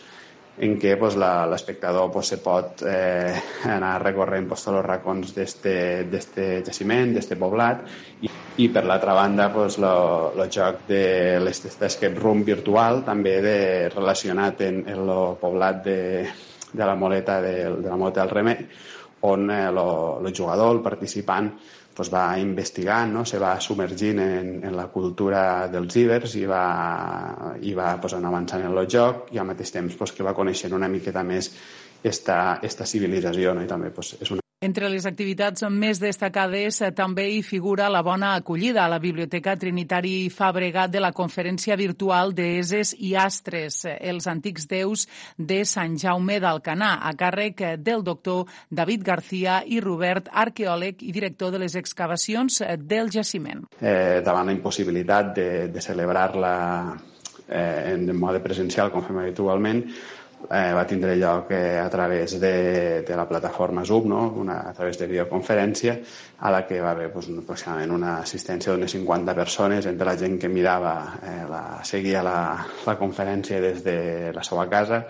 en 0.57 0.77
què 0.79 0.95
pues, 0.95 1.17
l'espectador 1.19 2.11
pues, 2.13 2.29
se 2.31 2.39
pot 2.43 2.83
eh, 2.87 3.35
anar 3.67 3.97
recorrent 4.03 4.47
pues, 4.47 4.63
tots 4.63 4.77
els 4.77 4.87
racons 4.87 5.33
d'aquest 5.35 6.39
jaciment, 6.69 7.11
d'aquest 7.15 7.35
poblat, 7.39 7.83
i, 8.23 8.31
i 8.63 8.69
per 8.71 8.85
l'altra 8.87 9.17
banda 9.17 9.49
pues, 9.53 9.77
el 9.83 10.43
joc 10.47 10.85
de 10.87 11.03
l'escape 11.43 12.15
room 12.15 12.45
virtual 12.47 13.03
també 13.07 13.39
de, 13.43 13.57
relacionat 13.91 14.63
en 14.69 14.83
el 14.95 15.13
poblat 15.41 15.83
de, 15.83 15.99
de 16.71 16.85
la 16.85 16.95
Moleta 16.95 17.41
de, 17.43 17.55
de 17.75 17.89
la 17.89 17.97
Moleta 17.99 18.23
del 18.23 18.35
Remei, 18.39 18.67
on 19.21 19.49
el 19.51 19.79
eh, 19.79 20.33
jugador, 20.35 20.75
el 20.75 20.83
participant, 20.83 21.51
pues 21.95 22.11
va 22.11 22.37
investigant, 22.37 23.13
no? 23.13 23.23
se 23.25 23.39
va 23.39 23.55
submergint 23.63 24.19
en, 24.19 24.51
en 24.67 24.75
la 24.75 24.89
cultura 24.91 25.67
dels 25.71 25.95
ibers 26.01 26.35
i 26.35 26.43
va, 26.49 26.63
i 27.63 27.73
va 27.73 27.95
pues, 28.03 28.17
anar 28.17 28.33
avançant 28.33 28.67
en 28.67 28.75
el 28.75 28.89
joc 28.91 29.31
i 29.31 29.39
al 29.39 29.47
mateix 29.47 29.71
temps 29.71 29.95
pues, 29.95 30.11
que 30.11 30.27
va 30.27 30.35
coneixent 30.35 30.75
una 30.75 30.91
miqueta 30.91 31.23
més 31.23 31.53
esta, 32.03 32.59
esta 32.61 32.85
civilització 32.85 33.55
no? 33.55 33.63
i 33.63 33.71
també 33.71 33.95
pues, 33.95 34.17
és 34.19 34.35
una 34.35 34.44
entre 34.65 34.89
les 34.89 35.05
activitats 35.05 35.63
més 35.69 35.99
destacades 36.01 36.81
eh, 36.81 36.91
també 36.95 37.27
hi 37.35 37.41
figura 37.45 37.89
la 37.91 38.01
bona 38.05 38.33
acollida 38.39 38.83
a 38.83 38.89
la 38.91 38.99
Biblioteca 38.99 39.55
Trinitari 39.61 40.29
Fabregat 40.33 40.93
de 40.93 41.03
la 41.03 41.11
conferència 41.15 41.77
virtual 41.77 42.33
d'Eses 42.35 42.95
i 43.05 43.13
Astres, 43.19 43.83
eh, 43.85 43.95
els 44.09 44.27
antics 44.31 44.67
déus 44.71 45.05
de 45.37 45.61
Sant 45.69 45.97
Jaume 46.01 46.39
d'Alcanar, 46.41 46.95
a 47.05 47.13
càrrec 47.17 47.61
eh, 47.61 47.73
del 47.77 48.03
doctor 48.03 48.49
David 48.69 49.05
García 49.05 49.61
i 49.65 49.79
Robert, 49.83 50.31
arqueòleg 50.31 51.05
i 51.05 51.13
director 51.15 51.53
de 51.53 51.61
les 51.61 51.77
excavacions 51.77 52.61
del 52.79 53.11
jaciment. 53.13 53.65
Eh, 53.79 54.21
davant 54.25 54.49
la 54.49 54.55
impossibilitat 54.55 55.33
de, 55.37 55.49
de 55.69 55.81
celebrar-la 55.83 56.55
eh, 57.47 57.93
en 57.93 58.09
mode 58.17 58.41
presencial, 58.43 58.91
com 58.91 59.05
fem 59.05 59.21
habitualment, 59.21 59.83
eh, 60.49 60.71
va 60.75 60.85
tindre 60.87 61.15
lloc 61.19 61.51
eh, 61.51 61.77
a 61.79 61.89
través 61.89 62.39
de, 62.39 63.01
de 63.07 63.15
la 63.17 63.27
plataforma 63.27 63.85
Zoom, 63.85 64.09
no? 64.09 64.21
una, 64.41 64.59
a 64.69 64.73
través 64.73 64.99
de 64.99 65.07
videoconferència, 65.07 65.97
a 66.39 66.51
la 66.51 66.65
que 66.67 66.81
va 66.81 66.91
haver 66.91 67.11
pues, 67.13 67.29
aproximadament 67.29 67.95
una 67.95 68.17
assistència 68.23 68.73
d'unes 68.73 68.97
50 68.97 69.35
persones, 69.35 69.85
entre 69.85 70.09
la 70.09 70.17
gent 70.17 70.39
que 70.41 70.51
mirava, 70.51 70.95
eh, 71.21 71.39
la, 71.49 71.63
seguia 71.83 72.23
la, 72.25 72.37
la 72.85 72.97
conferència 72.99 73.61
des 73.61 73.83
de 73.85 73.97
la 74.35 74.43
seva 74.43 74.69
casa 74.69 75.05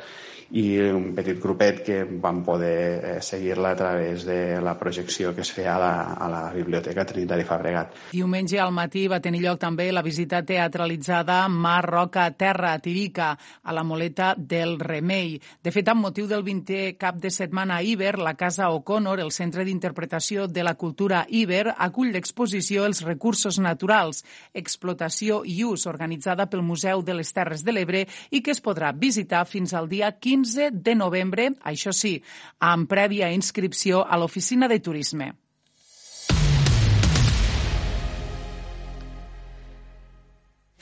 i 0.52 0.78
un 0.94 1.14
petit 1.16 1.40
grupet 1.42 1.82
que 1.86 2.04
van 2.22 2.44
poder 2.46 2.78
eh, 2.78 3.22
seguir-la 3.22 3.72
a 3.72 3.76
través 3.76 4.26
de 4.26 4.62
la 4.62 4.76
projecció 4.78 5.34
que 5.34 5.42
es 5.42 5.52
feia 5.52 5.76
a 5.76 5.80
la, 5.80 5.94
a 6.14 6.30
la 6.30 6.42
Biblioteca 6.54 7.06
Trinitari 7.06 7.44
Fabregat. 7.44 7.96
Diumenge 8.12 8.60
al 8.62 8.74
matí 8.76 9.08
va 9.10 9.20
tenir 9.24 9.42
lloc 9.42 9.60
també 9.60 9.90
la 9.92 10.04
visita 10.06 10.44
teatralitzada 10.46 11.48
Mar, 11.50 11.84
Roca, 11.86 12.28
Terra, 12.38 12.76
Tirica, 12.80 13.32
a 13.64 13.74
la 13.74 13.84
Moleta 13.84 14.36
del 14.38 14.78
Remei. 14.80 15.40
De 15.64 15.74
fet, 15.74 15.90
amb 15.90 16.06
motiu 16.06 16.30
del 16.30 16.46
20è 16.46 16.94
cap 17.02 17.18
de 17.22 17.32
setmana 17.34 17.82
Iber, 17.82 18.20
la 18.20 18.36
Casa 18.38 18.70
O'Connor, 18.70 19.24
el 19.24 19.34
Centre 19.34 19.66
d'Interpretació 19.66 20.48
de 20.48 20.64
la 20.64 20.76
Cultura 20.76 21.26
Iber, 21.30 21.74
acull 21.78 22.14
l'exposició 22.14 22.86
Els 22.86 23.02
recursos 23.02 23.58
naturals, 23.58 24.22
explotació 24.54 25.42
i 25.46 25.64
ús, 25.66 25.88
organitzada 25.90 26.46
pel 26.52 26.62
Museu 26.62 27.02
de 27.02 27.18
les 27.18 27.34
Terres 27.34 27.66
de 27.66 27.74
l'Ebre 27.74 28.06
i 28.30 28.44
que 28.46 28.54
es 28.54 28.62
podrà 28.62 28.92
visitar 28.94 29.46
fins 29.50 29.74
al 29.74 29.90
dia 29.90 30.12
15 30.14 30.35
15 30.36 30.70
de 30.84 30.96
novembre, 31.00 31.48
això 31.64 31.94
sí, 31.96 32.18
amb 32.60 32.90
prèvia 32.92 33.32
inscripció 33.32 34.04
a 34.04 34.20
l'Oficina 34.20 34.68
de 34.68 34.82
Turisme. 34.84 35.32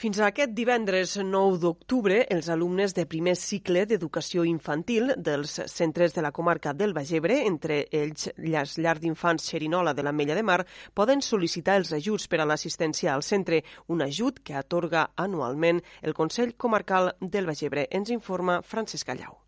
Fins 0.04 0.18
a 0.18 0.26
aquest 0.26 0.50
divendres 0.52 1.14
9 1.16 1.60
d'octubre, 1.62 2.16
els 2.34 2.50
alumnes 2.52 2.92
de 2.96 3.06
primer 3.08 3.36
cicle 3.40 3.86
d'educació 3.86 4.42
infantil 4.44 5.14
dels 5.16 5.54
centres 5.70 6.12
de 6.12 6.24
la 6.26 6.32
comarca 6.34 6.74
del 6.74 6.92
Bagebre, 6.98 7.38
entre 7.46 7.78
ells 7.90 8.26
les 8.36 8.74
llars 8.76 9.00
d'infants 9.00 9.46
Xerinola 9.52 9.94
de 9.94 10.02
la 10.02 10.12
Mella 10.12 10.34
de 10.34 10.42
Mar, 10.42 10.58
poden 10.92 11.22
sol·licitar 11.22 11.78
els 11.78 11.94
ajuts 11.94 12.26
per 12.26 12.42
a 12.42 12.48
l'assistència 12.50 13.14
al 13.14 13.22
centre, 13.22 13.62
un 13.86 14.02
ajut 14.02 14.42
que 14.42 14.58
atorga 14.58 15.06
anualment 15.14 15.80
el 16.02 16.12
Consell 16.12 16.52
Comarcal 16.58 17.14
del 17.20 17.46
Bagebre. 17.46 17.86
Ens 17.88 18.10
informa 18.10 18.60
Francesc 18.60 19.06
Callau. 19.06 19.43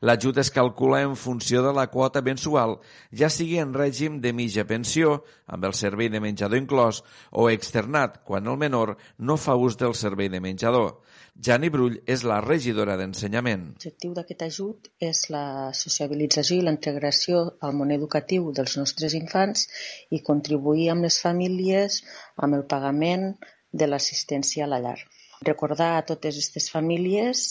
L'ajut 0.00 0.38
es 0.42 0.50
calcula 0.54 1.02
en 1.04 1.16
funció 1.16 1.62
de 1.64 1.72
la 1.76 1.86
quota 1.92 2.22
mensual, 2.24 2.78
ja 3.12 3.28
sigui 3.30 3.58
en 3.62 3.74
règim 3.76 4.20
de 4.24 4.32
mitja 4.32 4.64
pensió, 4.68 5.20
amb 5.46 5.66
el 5.68 5.76
servei 5.76 6.08
de 6.12 6.20
menjador 6.24 6.60
inclòs, 6.60 7.02
o 7.30 7.48
externat, 7.50 8.20
quan 8.24 8.48
el 8.48 8.58
menor 8.60 8.96
no 9.18 9.36
fa 9.36 9.56
ús 9.56 9.78
del 9.80 9.94
servei 9.98 10.30
de 10.32 10.40
menjador. 10.40 11.00
Jani 11.40 11.70
Brull 11.72 12.00
és 12.14 12.24
la 12.28 12.40
regidora 12.44 12.96
d'Ensenyament. 13.00 13.62
L'objectiu 13.76 14.12
d'aquest 14.16 14.42
ajut 14.46 14.90
és 15.10 15.22
la 15.32 15.44
sociabilització 15.76 16.58
i 16.58 16.66
la 16.66 16.74
integració 16.74 17.46
al 17.64 17.76
món 17.78 17.94
educatiu 17.94 18.50
dels 18.56 18.76
nostres 18.80 19.16
infants 19.16 19.68
i 20.10 20.20
contribuir 20.26 20.90
amb 20.92 21.08
les 21.08 21.20
famílies 21.22 22.02
amb 22.36 22.58
el 22.58 22.66
pagament 22.74 23.32
de 23.72 23.88
l'assistència 23.88 24.66
a 24.66 24.70
la 24.74 24.80
llar. 24.84 24.98
Recordar 25.46 25.92
a 25.96 26.06
totes 26.12 26.36
aquestes 26.36 26.68
famílies 26.74 27.48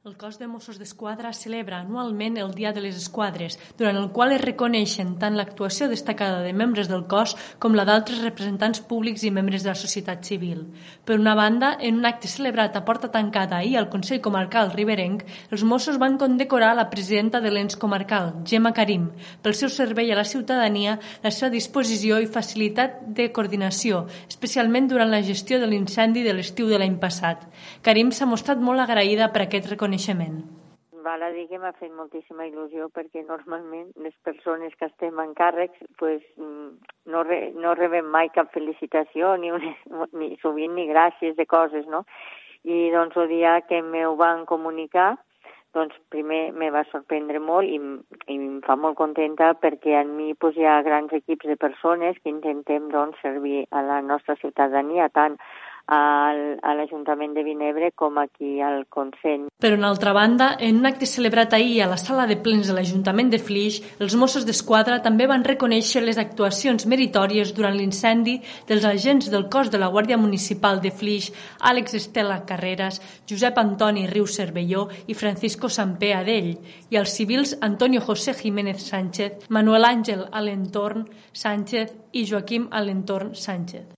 El 0.07 0.15
cos 0.15 0.37
de 0.39 0.47
Mossos 0.47 0.77
d'Esquadra 0.79 1.33
celebra 1.35 1.81
anualment 1.81 2.37
el 2.39 2.53
Dia 2.55 2.69
de 2.71 2.79
les 2.79 2.95
Esquadres, 2.95 3.57
durant 3.75 3.97
el 3.99 4.05
qual 4.15 4.31
es 4.31 4.39
reconeixen 4.39 5.09
tant 5.19 5.35
l'actuació 5.35 5.89
destacada 5.91 6.37
de 6.45 6.53
membres 6.55 6.87
del 6.87 7.01
cos 7.11 7.33
com 7.59 7.73
la 7.75 7.83
d'altres 7.83 8.21
representants 8.23 8.79
públics 8.87 9.25
i 9.27 9.31
membres 9.35 9.65
de 9.65 9.69
la 9.73 9.75
societat 9.75 10.23
civil. 10.23 10.61
Per 11.03 11.17
una 11.19 11.33
banda, 11.35 11.73
en 11.81 11.97
un 11.99 12.07
acte 12.07 12.31
celebrat 12.31 12.77
a 12.79 12.85
porta 12.87 13.09
tancada 13.11 13.57
ahir 13.57 13.75
al 13.81 13.89
Consell 13.91 14.21
Comarcal 14.23 14.71
Riberenc, 14.71 15.25
els 15.51 15.65
Mossos 15.67 15.99
van 15.99 16.15
condecorar 16.15 16.71
la 16.79 16.87
presidenta 16.87 17.43
de 17.43 17.51
l'ens 17.51 17.75
comarcal, 17.75 18.31
Gemma 18.47 18.71
Karim, 18.71 19.09
pel 19.43 19.59
seu 19.59 19.67
servei 19.67 20.13
a 20.15 20.19
la 20.21 20.23
ciutadania, 20.23 20.95
la 21.19 21.33
seva 21.35 21.51
disposició 21.51 22.21
i 22.23 22.31
facilitat 22.31 23.03
de 23.19 23.27
coordinació, 23.35 24.05
especialment 24.29 24.87
durant 24.87 25.11
la 25.11 25.19
gestió 25.19 25.59
de 25.59 25.67
l'incendi 25.67 26.23
de 26.23 26.31
l'estiu 26.39 26.71
de 26.71 26.79
l'any 26.79 26.95
passat. 26.95 27.43
Karim 27.83 28.15
s'ha 28.15 28.31
mostrat 28.31 28.63
molt 28.63 28.87
agraïda 28.87 29.33
per 29.35 29.43
aquest 29.43 29.67
reconeixement 29.67 29.96
reconeixement? 29.97 30.45
Val 31.03 31.23
a 31.23 31.29
dir 31.31 31.47
que 31.47 31.59
m'ha 31.59 31.71
fet 31.79 31.91
moltíssima 31.93 32.47
il·lusió 32.47 32.89
perquè 32.89 33.23
normalment 33.25 33.91
les 34.03 34.13
persones 34.23 34.73
que 34.75 34.87
estem 34.89 35.19
en 35.19 35.33
càrrecs 35.33 35.77
pues, 35.97 36.21
mm, 36.37 36.71
no, 37.05 37.23
re, 37.23 37.53
no 37.55 37.75
rebem 37.75 38.05
mai 38.05 38.29
cap 38.29 38.51
felicitació 38.51 39.37
ni, 39.37 39.51
un, 39.51 39.61
ni 40.19 40.35
sovint 40.41 40.75
ni 40.75 40.87
gràcies 40.87 41.37
de 41.37 41.45
coses, 41.45 41.87
no? 41.87 42.03
I 42.63 42.89
doncs 42.91 43.15
el 43.15 43.29
dia 43.29 43.61
que 43.69 43.81
m'ho 43.81 44.15
van 44.17 44.45
comunicar 44.45 45.15
doncs 45.73 45.95
primer 46.09 46.51
me 46.53 46.71
va 46.71 46.83
sorprendre 46.89 47.39
molt 47.39 47.69
i, 47.69 47.77
i 47.77 48.35
em 48.35 48.59
fa 48.65 48.75
molt 48.75 48.97
contenta 48.97 49.53
perquè 49.61 49.93
en 50.01 50.15
mi 50.17 50.33
pues, 50.33 50.57
hi 50.57 50.65
ha 50.65 50.81
grans 50.81 51.13
equips 51.13 51.47
de 51.47 51.55
persones 51.55 52.17
que 52.23 52.33
intentem 52.33 52.89
doncs, 52.89 53.21
servir 53.21 53.67
a 53.71 53.83
la 53.85 54.01
nostra 54.01 54.35
ciutadania, 54.41 55.07
tant 55.09 55.37
a 55.87 56.73
l'Ajuntament 56.75 57.33
de 57.33 57.43
Vinebre 57.43 57.91
com 57.95 58.17
aquí 58.19 58.59
al 58.61 58.85
Consell. 58.91 59.47
Per 59.57 59.71
una 59.73 59.87
altra 59.87 60.13
banda, 60.13 60.49
en 60.59 60.81
un 60.81 60.85
acte 60.85 61.07
celebrat 61.07 61.53
ahir 61.53 61.81
a 61.81 61.87
la 61.87 61.97
sala 61.97 62.27
de 62.27 62.35
plens 62.35 62.67
de 62.67 62.75
l'Ajuntament 62.75 63.31
de 63.31 63.39
Flix, 63.39 63.79
els 63.99 64.15
Mossos 64.19 64.45
d'Esquadra 64.45 64.99
també 65.01 65.27
van 65.31 65.45
reconèixer 65.47 66.03
les 66.03 66.19
actuacions 66.19 66.85
meritòries 66.85 67.53
durant 67.55 67.75
l'incendi 67.77 68.37
dels 68.67 68.85
agents 68.85 69.31
del 69.31 69.47
cos 69.49 69.71
de 69.71 69.79
la 69.79 69.89
Guàrdia 69.89 70.19
Municipal 70.19 70.81
de 70.83 70.91
Flix, 70.91 71.31
Àlex 71.59 71.95
Estela 71.95 72.43
Carreras, 72.45 73.01
Josep 73.29 73.57
Antoni 73.57 74.07
Riu 74.07 74.27
Cervelló 74.27 74.87
i 75.07 75.15
Francisco 75.15 75.69
Sampé 75.69 76.13
Adell, 76.13 76.57
i 76.91 76.99
els 76.99 77.15
civils 77.15 77.57
Antonio 77.61 78.01
José 78.01 78.35
Jiménez 78.35 78.83
Sánchez, 78.83 79.47
Manuel 79.49 79.87
Àngel 79.87 80.27
Alentorn 80.31 81.07
Sánchez 81.31 81.95
i 82.11 82.25
Joaquim 82.27 82.67
Alentorn 82.71 83.33
Sánchez. 83.35 83.96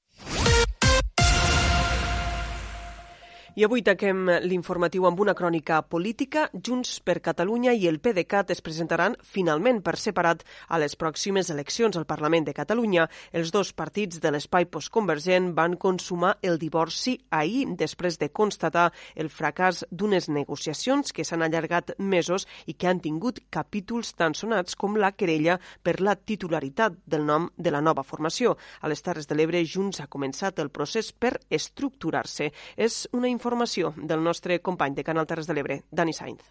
I 3.60 3.66
avui 3.66 3.82
taquem 3.84 4.30
l'informatiu 4.48 5.04
amb 5.04 5.20
una 5.20 5.34
crònica 5.36 5.82
política. 5.84 6.46
Junts 6.54 7.02
per 7.04 7.18
Catalunya 7.20 7.74
i 7.76 7.90
el 7.90 7.98
PDeCAT 8.00 8.54
es 8.54 8.62
presentaran 8.64 9.18
finalment 9.20 9.82
per 9.84 9.98
separat 10.00 10.46
a 10.72 10.78
les 10.80 10.94
pròximes 10.96 11.50
eleccions 11.52 11.98
al 12.00 12.06
Parlament 12.08 12.48
de 12.48 12.54
Catalunya. 12.56 13.10
Els 13.36 13.52
dos 13.52 13.74
partits 13.76 14.22
de 14.24 14.32
l'espai 14.32 14.64
postconvergent 14.72 15.50
van 15.58 15.76
consumar 15.76 16.38
el 16.40 16.56
divorci 16.62 17.18
ahir 17.36 17.66
després 17.82 18.16
de 18.22 18.30
constatar 18.32 18.86
el 19.20 19.28
fracàs 19.28 19.84
d'unes 19.92 20.30
negociacions 20.32 21.12
que 21.12 21.28
s'han 21.28 21.44
allargat 21.44 21.98
mesos 22.00 22.48
i 22.66 22.78
que 22.80 22.88
han 22.88 23.04
tingut 23.04 23.44
capítols 23.52 24.14
tan 24.16 24.40
sonats 24.40 24.80
com 24.80 24.96
la 24.96 25.12
querella 25.12 25.60
per 25.84 25.98
la 26.00 26.16
titularitat 26.16 26.96
del 27.04 27.28
nom 27.28 27.52
de 27.58 27.76
la 27.76 27.84
nova 27.84 28.08
formació. 28.08 28.56
A 28.80 28.88
les 28.88 29.04
Terres 29.04 29.28
de 29.28 29.36
l'Ebre, 29.36 29.66
Junts 29.68 30.00
ha 30.00 30.08
començat 30.08 30.64
el 30.64 30.72
procés 30.72 31.12
per 31.12 31.36
estructurar-se. 31.52 32.54
És 32.80 33.04
una 33.12 33.28
informació 33.28 33.49
del 33.98 34.24
nostre 34.24 34.62
company 34.62 34.96
de 34.96 35.04
Canal 35.04 35.28
Terres 35.28 35.48
de 35.48 35.54
l'Ebre, 35.54 35.84
Dani 35.92 36.14
Sainz. 36.14 36.44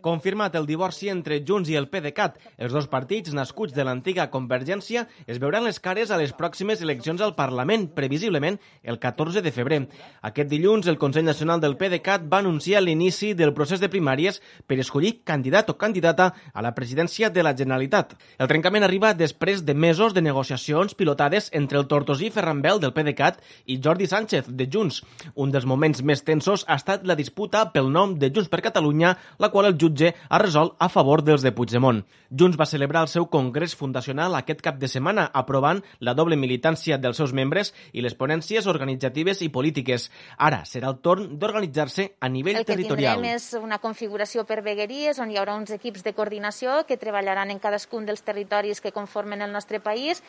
Confirmat 0.00 0.54
el 0.56 0.66
divorci 0.68 1.10
entre 1.12 1.36
Junts 1.44 1.68
i 1.68 1.74
el 1.76 1.88
PDeCAT, 1.92 2.36
els 2.62 2.72
dos 2.72 2.86
partits 2.88 3.34
nascuts 3.36 3.74
de 3.76 3.84
l'antiga 3.84 4.28
Convergència 4.32 5.02
es 5.26 5.40
veuran 5.42 5.66
les 5.66 5.80
cares 5.82 6.12
a 6.14 6.16
les 6.20 6.32
pròximes 6.36 6.80
eleccions 6.84 7.20
al 7.20 7.34
Parlament, 7.36 7.84
previsiblement 7.96 8.56
el 8.82 8.98
14 9.02 9.42
de 9.44 9.52
febrer. 9.52 9.80
Aquest 10.28 10.48
dilluns, 10.48 10.88
el 10.88 10.96
Consell 11.02 11.26
Nacional 11.26 11.60
del 11.60 11.76
PDeCAT 11.76 12.24
va 12.32 12.38
anunciar 12.40 12.80
l'inici 12.80 13.34
del 13.34 13.52
procés 13.52 13.82
de 13.82 13.90
primàries 13.92 14.40
per 14.66 14.78
escollir 14.80 15.18
candidat 15.28 15.68
o 15.68 15.76
candidata 15.76 16.30
a 16.54 16.64
la 16.64 16.72
presidència 16.78 17.28
de 17.28 17.44
la 17.44 17.52
Generalitat. 17.58 18.16
El 18.38 18.48
trencament 18.48 18.88
arriba 18.88 19.12
després 19.12 19.66
de 19.66 19.74
mesos 19.74 20.14
de 20.14 20.24
negociacions 20.24 20.94
pilotades 20.94 21.50
entre 21.52 21.82
el 21.82 21.88
tortosí 21.92 22.30
Ferrambel 22.30 22.80
del 22.80 22.94
PDeCAT 22.96 23.44
i 23.66 23.80
Jordi 23.84 24.08
Sánchez 24.08 24.48
de 24.48 24.70
Junts. 24.72 25.02
Un 25.34 25.52
dels 25.52 25.68
moments 25.68 26.00
més 26.00 26.24
tensos 26.24 26.64
ha 26.68 26.80
estat 26.80 27.04
la 27.04 27.18
disputa 27.20 27.66
pel 27.76 27.92
nom 27.92 28.16
de 28.16 28.32
Junts 28.32 28.48
per 28.48 28.64
Catalunya, 28.64 29.16
la 29.38 29.50
qual 29.50 29.66
el 29.66 29.76
jutge 29.80 30.14
ha 30.28 30.38
resolt 30.42 30.74
a 30.78 30.88
favor 30.88 31.22
dels 31.24 31.42
de 31.42 31.52
Puigdemont. 31.52 32.02
Junts 32.30 32.58
va 32.58 32.66
celebrar 32.66 33.02
el 33.06 33.10
seu 33.12 33.28
congrés 33.30 33.76
fundacional 33.76 34.34
aquest 34.34 34.62
cap 34.64 34.80
de 34.80 34.88
setmana, 34.88 35.28
aprovant 35.32 35.82
la 36.00 36.14
doble 36.14 36.36
militància 36.36 36.98
dels 36.98 37.20
seus 37.20 37.32
membres 37.36 37.72
i 37.92 38.02
les 38.02 38.16
ponències 38.18 38.66
organitzatives 38.66 39.42
i 39.42 39.50
polítiques. 39.52 40.10
Ara 40.38 40.64
serà 40.64 40.90
el 40.90 41.00
torn 41.04 41.38
d'organitzar-se 41.38 42.10
a 42.20 42.28
nivell 42.28 42.62
territorial. 42.64 43.20
El 43.20 43.22
que 43.22 43.30
tindrem 43.30 43.36
és 43.36 43.48
una 43.60 43.78
configuració 43.78 44.44
per 44.48 44.62
vegueries 44.66 45.20
on 45.22 45.30
hi 45.30 45.40
haurà 45.40 45.56
uns 45.56 45.72
equips 45.74 46.04
de 46.06 46.14
coordinació 46.16 46.82
que 46.88 46.98
treballaran 47.00 47.50
en 47.50 47.62
cadascun 47.62 48.06
dels 48.06 48.24
territoris 48.26 48.80
que 48.80 48.92
conformen 48.92 49.42
el 49.42 49.52
nostre 49.52 49.80
país 49.80 50.22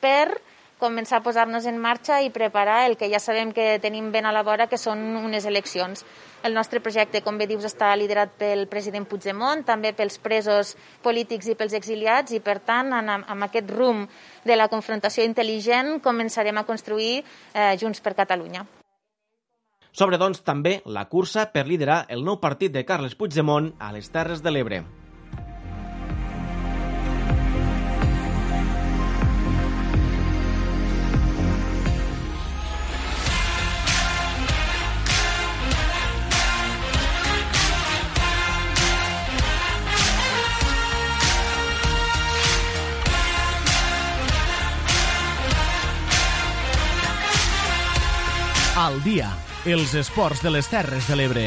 per 0.00 0.38
començar 0.78 1.18
a 1.18 1.24
posar-nos 1.24 1.66
en 1.66 1.78
marxa 1.78 2.20
i 2.22 2.30
preparar 2.30 2.86
el 2.88 2.96
que 2.96 3.10
ja 3.10 3.20
sabem 3.20 3.52
que 3.52 3.78
tenim 3.82 4.12
ben 4.14 4.26
a 4.26 4.32
la 4.32 4.44
vora, 4.46 4.68
que 4.70 4.78
són 4.78 5.00
unes 5.18 5.44
eleccions. 5.44 6.04
El 6.46 6.54
nostre 6.54 6.80
projecte, 6.80 7.22
com 7.26 7.38
bé 7.38 7.48
dius, 7.50 7.66
està 7.66 7.90
liderat 7.98 8.36
pel 8.38 8.66
president 8.70 9.08
Puigdemont, 9.10 9.64
també 9.66 9.92
pels 9.92 10.20
presos 10.22 10.76
polítics 11.02 11.50
i 11.50 11.56
pels 11.58 11.74
exiliats, 11.74 12.32
i 12.32 12.40
per 12.40 12.60
tant, 12.62 12.94
amb 12.94 13.48
aquest 13.48 13.70
rumb 13.74 14.06
de 14.46 14.56
la 14.56 14.70
confrontació 14.70 15.26
intel·ligent, 15.26 15.98
començarem 16.04 16.56
a 16.56 16.66
construir 16.68 17.18
eh, 17.18 17.74
Junts 17.80 18.00
per 18.00 18.14
Catalunya. 18.14 18.64
Sobre, 19.90 20.18
doncs, 20.20 20.44
també 20.46 20.78
la 20.86 21.08
cursa 21.10 21.48
per 21.50 21.66
liderar 21.66 22.04
el 22.08 22.22
nou 22.22 22.38
partit 22.38 22.70
de 22.70 22.84
Carles 22.86 23.18
Puigdemont 23.18 23.72
a 23.82 23.90
les 23.96 24.12
Terres 24.14 24.44
de 24.44 24.54
l'Ebre. 24.54 24.84
Al 48.88 49.02
dia, 49.04 49.26
els 49.68 49.92
esports 50.00 50.40
de 50.40 50.48
les 50.48 50.64
Terres 50.72 51.04
de 51.10 51.16
l'Ebre. 51.18 51.42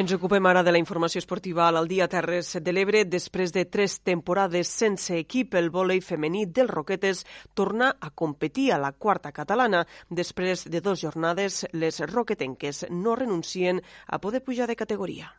Ens 0.00 0.14
ocupem 0.16 0.46
ara 0.48 0.62
de 0.64 0.72
la 0.72 0.80
informació 0.80 1.20
esportiva 1.20 1.66
al 1.68 1.90
dia 1.90 2.06
Terres 2.08 2.54
de 2.64 2.72
l'Ebre. 2.72 3.02
Després 3.04 3.52
de 3.52 3.66
tres 3.68 3.98
temporades 4.00 4.70
sense 4.72 5.18
equip, 5.18 5.58
el 5.60 5.68
vòlei 5.74 6.00
femení 6.00 6.46
dels 6.46 6.72
Roquetes 6.72 7.26
torna 7.52 7.90
a 8.00 8.08
competir 8.22 8.70
a 8.72 8.80
la 8.80 8.94
quarta 8.96 9.34
catalana. 9.36 9.84
Després 10.08 10.64
de 10.72 10.80
dues 10.80 11.04
jornades, 11.04 11.66
les 11.76 12.00
roquetenques 12.00 12.86
no 12.88 13.12
renuncien 13.12 13.84
a 14.06 14.22
poder 14.24 14.40
pujar 14.40 14.72
de 14.72 14.80
categoria 14.80 15.34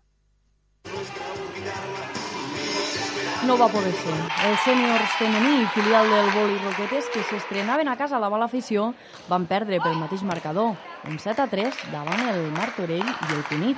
no 3.48 3.58
va 3.58 3.68
poder 3.74 3.94
ser. 3.98 4.14
Els 4.48 4.66
sèniors 4.66 5.16
femení, 5.18 5.66
filial 5.74 6.10
del 6.12 6.30
Boli 6.36 6.58
Roquetes, 6.62 7.08
que 7.14 7.24
s'estrenaven 7.26 7.90
a 7.90 7.98
casa 7.98 8.18
a 8.18 8.22
la 8.22 8.30
mala 8.30 8.46
afició, 8.46 8.92
van 9.32 9.48
perdre 9.50 9.80
pel 9.82 9.98
mateix 9.98 10.22
marcador, 10.28 10.76
un 11.10 11.18
7 11.18 11.42
a 11.42 11.48
3 11.50 11.82
davant 11.94 12.22
el 12.30 12.52
Martorell 12.54 13.08
i 13.08 13.34
el 13.34 13.44
Cunit. 13.50 13.78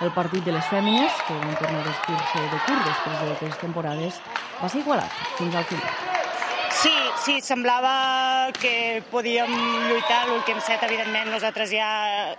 El 0.00 0.14
partit 0.16 0.46
de 0.46 0.54
les 0.54 0.70
fèmines, 0.70 1.18
que 1.26 1.40
van 1.42 1.58
tornar 1.60 1.82
a 1.82 1.88
vestir-se 1.90 2.46
de 2.48 2.62
curt 2.64 2.86
després 2.86 3.20
de 3.20 3.34
tres 3.36 3.58
temporades, 3.60 4.22
va 4.62 4.70
ser 4.72 4.80
igualat 4.84 5.12
fins 5.36 5.58
al 5.58 5.68
final. 5.68 6.19
Sí, 6.70 6.92
sí, 7.24 7.40
semblava 7.42 8.50
que 8.60 9.02
podíem 9.10 9.50
lluitar 9.88 10.22
l'últim 10.28 10.60
set, 10.62 10.82
evidentment. 10.86 11.30
Nosaltres 11.34 11.72
ja... 11.74 11.90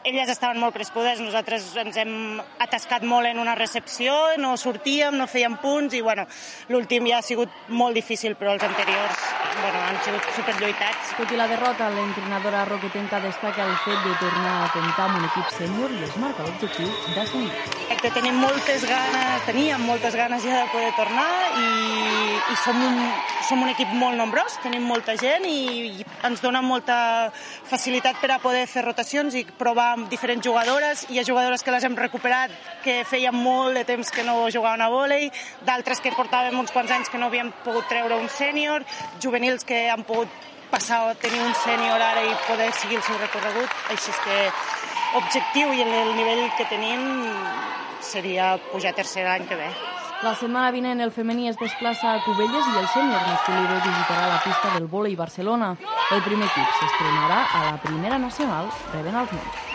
Elles 0.08 0.32
estaven 0.32 0.60
molt 0.62 0.74
crescudes, 0.76 1.20
nosaltres 1.22 1.68
ens 1.84 2.00
hem 2.00 2.40
atascat 2.64 3.04
molt 3.04 3.30
en 3.30 3.42
una 3.44 3.56
recepció, 3.60 4.16
no 4.42 4.56
sortíem, 4.58 5.18
no 5.20 5.28
fèiem 5.30 5.60
punts, 5.62 5.94
i 5.98 6.02
bueno, 6.02 6.26
l'últim 6.72 7.10
ja 7.12 7.20
ha 7.20 7.26
sigut 7.26 7.52
molt 7.70 7.98
difícil, 7.98 8.38
però 8.40 8.56
els 8.56 8.66
anteriors 8.66 9.20
bueno, 9.60 9.80
han 9.88 10.00
sigut 10.06 10.26
superlluitats. 10.36 11.14
Tot 11.18 11.32
i 11.34 11.38
la 11.40 11.48
derrota, 11.52 11.90
l'entrenadora 11.94 12.64
roquetenca 12.70 13.20
destaca 13.24 13.66
el 13.68 13.76
fet 13.84 14.00
de 14.06 14.16
tornar 14.22 14.56
a 14.64 14.70
comptar 14.74 15.08
amb 15.10 15.20
un 15.20 15.28
equip 15.28 15.54
sènior 15.58 15.94
i 15.98 16.04
es 16.08 16.16
marca 16.22 16.48
l'objectiu 16.48 16.90
d'ascendir. 17.16 17.82
Tenim 18.02 18.40
moltes 18.42 18.84
ganes, 18.90 19.44
teníem 19.46 19.84
moltes 19.86 20.16
ganes 20.18 20.42
ja 20.42 20.64
de 20.64 20.72
poder 20.72 20.90
tornar 20.98 21.28
i, 21.62 21.68
i 22.50 22.56
som, 22.64 22.80
un, 22.82 22.98
som 23.46 23.62
un 23.62 23.70
equip 23.70 23.92
molt 23.94 24.18
nombrós, 24.18 24.31
tenim 24.64 24.84
molta 24.88 25.16
gent 25.20 25.46
i, 25.46 26.02
i 26.02 26.06
ens 26.28 26.42
dona 26.42 26.62
molta 26.62 27.32
facilitat 27.68 28.20
per 28.22 28.32
a 28.32 28.40
poder 28.40 28.64
fer 28.70 28.84
rotacions 28.86 29.36
i 29.36 29.44
provar 29.46 29.92
amb 29.96 30.10
diferents 30.10 30.46
jugadores. 30.46 31.06
Hi 31.10 31.20
ha 31.20 31.26
jugadores 31.28 31.64
que 31.64 31.72
les 31.72 31.84
hem 31.84 31.96
recuperat 31.98 32.52
que 32.84 33.04
feien 33.06 33.36
molt 33.36 33.76
de 33.76 33.84
temps 33.86 34.12
que 34.12 34.24
no 34.24 34.50
jugaven 34.50 34.82
a 34.82 34.90
vòlei, 34.90 35.30
d'altres 35.68 36.00
que 36.02 36.14
portàvem 36.16 36.58
uns 36.60 36.72
quants 36.72 36.92
anys 36.92 37.10
que 37.10 37.20
no 37.20 37.28
havíem 37.28 37.52
pogut 37.66 37.88
treure 37.90 38.18
un 38.18 38.30
sènior, 38.30 38.86
juvenils 39.22 39.66
que 39.66 39.90
han 39.90 40.04
pogut 40.08 40.30
passar 40.72 41.02
a 41.10 41.16
tenir 41.16 41.42
un 41.44 41.54
sènior 41.66 42.00
ara 42.00 42.24
i 42.24 42.36
poder 42.48 42.72
seguir 42.74 43.02
el 43.02 43.04
seu 43.04 43.18
recorregut. 43.20 43.80
Així 43.92 44.16
que 44.24 44.38
objectiu 45.20 45.74
i 45.76 45.84
el 45.84 46.16
nivell 46.16 46.48
que 46.58 46.70
tenim 46.72 47.04
seria 48.02 48.56
pujar 48.72 48.96
tercer 48.96 49.28
any 49.28 49.48
que 49.48 49.60
ve. 49.60 49.72
La 50.26 50.32
setmana 50.40 50.70
vinent 50.74 51.00
el 51.04 51.12
femení 51.14 51.48
es 51.52 51.58
desplaça 51.62 52.12
a 52.12 52.20
Cubelles 52.28 52.68
i 52.72 52.76
el 52.82 52.90
sènior 52.92 53.26
masculí 53.32 53.66
visitarà 53.88 54.28
la 54.34 54.40
pista 54.46 54.72
del 54.76 54.86
vòlei 54.96 55.18
Barcelona. 55.24 55.72
El 56.10 56.22
primer 56.30 56.52
equip 56.54 56.78
s'estrenarà 56.78 57.42
a 57.62 57.64
la 57.72 57.80
primera 57.90 58.22
nacional 58.30 58.74
rebent 58.98 59.18
els 59.26 59.34
noms. 59.42 59.71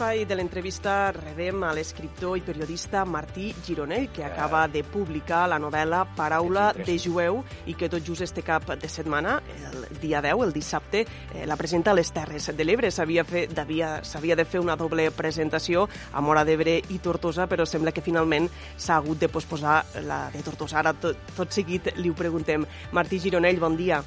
L'espai 0.00 0.24
de 0.24 0.34
l'entrevista 0.34 1.12
rebem 1.12 1.60
a 1.68 1.74
l'escriptor 1.76 2.38
i 2.38 2.40
periodista 2.40 3.02
Martí 3.04 3.50
Gironell, 3.66 4.06
que 4.08 4.24
acaba 4.24 4.62
de 4.66 4.80
publicar 4.80 5.42
la 5.52 5.58
novel·la 5.60 6.06
Paraula 6.16 6.70
de 6.72 6.94
jueu 6.96 7.42
i 7.68 7.74
que 7.76 7.90
tot 7.92 8.00
just 8.00 8.24
este 8.24 8.40
cap 8.40 8.64
de 8.80 8.88
setmana, 8.88 9.34
el 9.68 9.98
dia 10.00 10.22
10, 10.24 10.40
el 10.46 10.54
dissabte, 10.54 11.02
eh, 11.04 11.44
la 11.44 11.58
presenta 11.60 11.90
a 11.90 11.98
les 11.98 12.08
Terres 12.16 12.48
de 12.56 12.64
l'Ebre. 12.64 12.88
S'havia 12.90 13.26
de 13.26 14.46
fer 14.46 14.62
una 14.62 14.78
doble 14.80 15.10
presentació 15.10 15.84
a 16.14 16.22
Mora 16.24 16.46
d'Ebre 16.48 16.78
i 16.88 16.96
Tortosa, 16.98 17.44
però 17.46 17.66
sembla 17.68 17.92
que 17.92 18.00
finalment 18.00 18.48
s'ha 18.78 18.96
hagut 18.96 19.20
de 19.20 19.28
posposar 19.28 19.82
la 20.06 20.30
de 20.32 20.40
Tortosa. 20.40 20.78
Ara 20.80 20.94
tot, 20.94 21.28
tot 21.36 21.52
seguit 21.52 21.92
li 21.98 22.08
ho 22.08 22.16
preguntem. 22.16 22.64
Martí 22.96 23.20
Gironell, 23.20 23.60
bon 23.60 23.76
dia. 23.76 24.00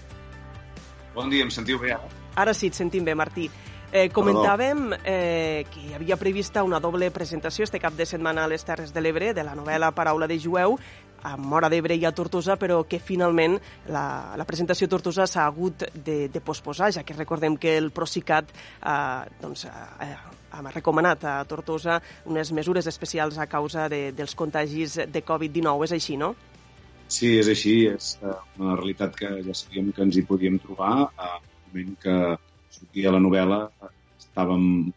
Bon 1.13 1.29
dia, 1.29 1.45
em 1.45 1.53
sentiu 1.53 1.77
bé 1.77 1.93
ara? 1.93 2.09
Ara 2.33 2.57
sí, 2.57 2.73
et 2.73 2.73
sentim 2.73 3.05
bé, 3.05 3.13
Martí. 3.13 3.45
Eh, 3.93 4.09
comentàvem 4.09 4.87
eh, 5.05 5.67
que 5.69 5.81
hi 5.85 5.91
havia 5.93 6.15
prevista 6.17 6.63
una 6.65 6.79
doble 6.81 7.11
presentació 7.13 7.61
este 7.67 7.77
cap 7.77 7.93
de 7.93 8.07
setmana 8.09 8.41
a 8.41 8.49
les 8.49 8.63
Terres 8.65 8.89
de 8.89 9.01
l'Ebre 9.05 9.35
de 9.37 9.43
la 9.45 9.53
novel·la 9.53 9.91
Paraula 9.93 10.25
de 10.25 10.39
Jueu 10.41 10.79
a 11.21 11.35
Mora 11.37 11.69
d'Ebre 11.69 11.93
i 11.93 12.07
a 12.09 12.11
Tortosa, 12.11 12.55
però 12.57 12.79
que 12.89 12.97
finalment 12.97 13.59
la, 13.93 14.33
la 14.33 14.45
presentació 14.49 14.87
a 14.89 14.91
Tortosa 14.95 15.27
s'ha 15.29 15.43
hagut 15.45 15.85
de, 15.93 16.15
de 16.33 16.41
posposar, 16.41 16.89
ja 16.95 17.03
que 17.05 17.13
recordem 17.13 17.53
que 17.53 17.75
el 17.77 17.91
Procicat 17.93 18.49
eh, 18.49 18.95
doncs, 19.43 19.67
eh, 19.69 20.15
ha 20.49 20.63
recomanat 20.73 21.27
a 21.29 21.35
Tortosa 21.45 21.99
unes 22.25 22.49
mesures 22.51 22.89
especials 22.89 23.37
a 23.37 23.45
causa 23.45 23.85
de, 23.93 24.07
dels 24.17 24.33
contagis 24.33 24.97
de 25.05 25.21
Covid-19. 25.21 25.85
És 25.85 25.93
així, 25.99 26.17
no? 26.17 26.31
Sí, 27.05 27.35
és 27.43 27.53
així. 27.53 27.75
És 27.93 28.15
eh, 28.23 28.33
una 28.57 28.73
realitat 28.73 29.13
que 29.21 29.35
ja 29.45 29.53
sabíem 29.53 29.93
que 29.93 30.01
ens 30.01 30.17
hi 30.17 30.25
podíem 30.25 30.57
trobar. 30.65 31.11
A 31.13 31.37
moment 31.69 31.93
que 32.01 32.17
sortia 32.83 33.15
la 33.15 33.23
novel·la 33.23 33.59
estàvem, 34.19 34.91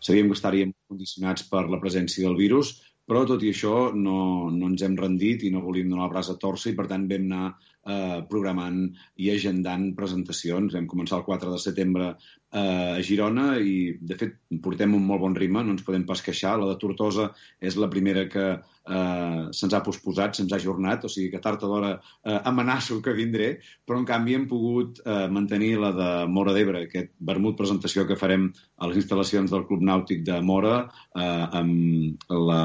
sabíem 0.00 0.28
que 0.30 0.38
estaríem 0.38 0.74
condicionats 0.88 1.44
per 1.50 1.66
la 1.68 1.80
presència 1.82 2.26
del 2.26 2.38
virus, 2.38 2.78
però 3.08 3.24
tot 3.24 3.42
i 3.42 3.50
això 3.54 3.88
no, 3.96 4.50
no 4.52 4.68
ens 4.68 4.82
hem 4.84 4.96
rendit 4.96 5.44
i 5.44 5.50
no 5.50 5.64
volíem 5.64 5.88
donar 5.88 6.08
el 6.08 6.12
braç 6.12 6.28
a 6.28 6.36
torça 6.40 6.68
i 6.68 6.76
per 6.76 6.86
tant 6.90 7.06
vam 7.08 7.24
anar 7.24 7.44
eh, 7.88 8.18
programant 8.28 8.82
i 9.16 9.30
agendant 9.32 9.86
presentacions. 9.96 10.74
Vam 10.76 10.88
començar 10.90 11.16
el 11.16 11.24
4 11.24 11.54
de 11.54 11.60
setembre 11.62 12.10
eh, 12.10 12.60
a 12.60 13.00
Girona 13.00 13.54
i 13.64 13.96
de 13.96 14.18
fet 14.20 14.36
portem 14.64 14.92
un 14.98 15.06
molt 15.08 15.24
bon 15.24 15.38
ritme, 15.40 15.64
no 15.64 15.72
ens 15.72 15.86
podem 15.86 16.04
pas 16.08 16.20
queixar. 16.24 16.58
La 16.60 16.68
de 16.68 16.76
Tortosa 16.82 17.30
és 17.60 17.80
la 17.80 17.88
primera 17.88 18.26
que 18.28 18.50
eh, 18.88 19.42
se'ns 19.52 19.74
ha 19.76 19.82
posposat, 19.84 20.36
se'ns 20.36 20.52
ha 20.52 20.58
ajornat, 20.58 21.04
o 21.04 21.10
sigui 21.12 21.30
que 21.32 21.42
tard 21.44 21.62
o 21.62 21.70
d'hora 21.70 21.92
eh, 21.98 22.38
amenaço 22.50 23.00
que 23.04 23.14
vindré, 23.16 23.50
però 23.86 24.00
en 24.00 24.06
canvi 24.08 24.36
hem 24.36 24.48
pogut 24.50 25.02
eh, 25.04 25.26
mantenir 25.32 25.74
la 25.82 25.92
de 25.96 26.08
Mora 26.32 26.54
d'Ebre, 26.56 26.84
aquest 26.86 27.12
vermut 27.30 27.58
presentació 27.58 28.06
que 28.08 28.18
farem 28.18 28.48
a 28.78 28.90
les 28.90 29.00
instal·lacions 29.02 29.52
del 29.54 29.66
Club 29.68 29.84
Nàutic 29.84 30.24
de 30.26 30.40
Mora 30.40 30.74
eh, 30.84 31.46
amb, 31.60 32.26
la, 32.32 32.64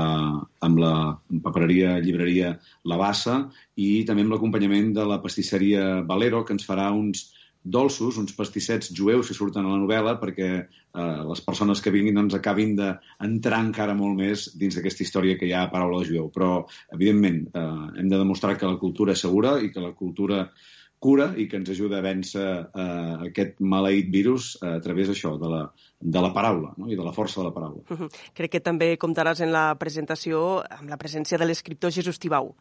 amb 0.67 0.83
la 0.83 0.95
papereria, 1.43 1.97
llibreria 2.03 2.55
La 2.89 2.99
Bassa 2.99 3.39
i 3.75 4.03
també 4.07 4.25
amb 4.25 4.35
l'acompanyament 4.35 4.93
de 4.95 5.07
la 5.09 5.21
pastisseria 5.23 6.01
Valero, 6.07 6.43
que 6.45 6.55
ens 6.57 6.67
farà 6.67 6.91
uns 6.93 7.31
dolços, 7.63 8.17
uns 8.19 8.35
pastissets 8.35 8.91
jueus 8.95 9.29
que 9.29 9.37
surten 9.37 9.65
a 9.65 9.71
la 9.71 9.79
novel·la 9.81 10.17
perquè 10.21 10.49
eh, 10.59 11.23
les 11.29 11.41
persones 11.45 11.81
que 11.81 11.93
vinguin 11.93 12.19
doncs, 12.19 12.35
acabin 12.35 12.75
d'entrar 12.77 13.61
encara 13.63 13.95
molt 13.95 14.19
més 14.19 14.49
dins 14.59 14.75
d'aquesta 14.75 15.03
història 15.05 15.39
que 15.39 15.47
hi 15.47 15.55
ha 15.55 15.63
a 15.65 15.71
paraula 15.71 16.03
de 16.03 16.11
jueu. 16.11 16.29
Però, 16.33 16.65
evidentment, 16.93 17.45
eh, 17.55 17.65
hem 17.99 18.11
de 18.11 18.19
demostrar 18.19 18.57
que 18.57 18.69
la 18.69 18.79
cultura 18.81 19.15
és 19.15 19.23
segura 19.23 19.57
i 19.63 19.71
que 19.71 19.83
la 19.83 19.93
cultura 19.95 20.47
cura 21.03 21.33
i 21.35 21.49
que 21.51 21.57
ens 21.59 21.67
ajuda 21.71 21.97
a 21.99 22.03
vèncer 22.03 22.45
eh, 22.63 23.15
aquest 23.29 23.57
maleït 23.59 24.11
virus 24.11 24.53
a 24.63 24.77
través 24.83 25.09
d'això, 25.11 25.33
de, 25.39 25.49
la, 25.51 25.63
de 25.99 26.21
la 26.23 26.31
paraula 26.35 26.71
no? 26.79 26.87
i 26.91 26.99
de 26.99 27.03
la 27.03 27.11
força 27.15 27.41
de 27.41 27.47
la 27.49 27.55
paraula. 27.55 27.83
Uh 27.89 27.97
-huh. 27.97 28.09
Crec 28.33 28.51
que 28.51 28.63
també 28.63 28.95
comptaràs 28.97 29.41
en 29.43 29.51
la 29.51 29.75
presentació 29.75 30.63
amb 30.69 30.89
la 30.89 30.97
presència 30.97 31.37
de 31.37 31.45
l'escriptor 31.45 31.91
Jesús 31.91 32.19
Tibau. 32.19 32.55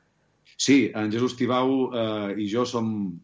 Sí, 0.56 0.90
en 0.94 1.10
Jesús 1.12 1.36
Tibau 1.36 1.90
eh, 1.94 2.34
i 2.42 2.48
jo 2.50 2.64
som 2.64 3.20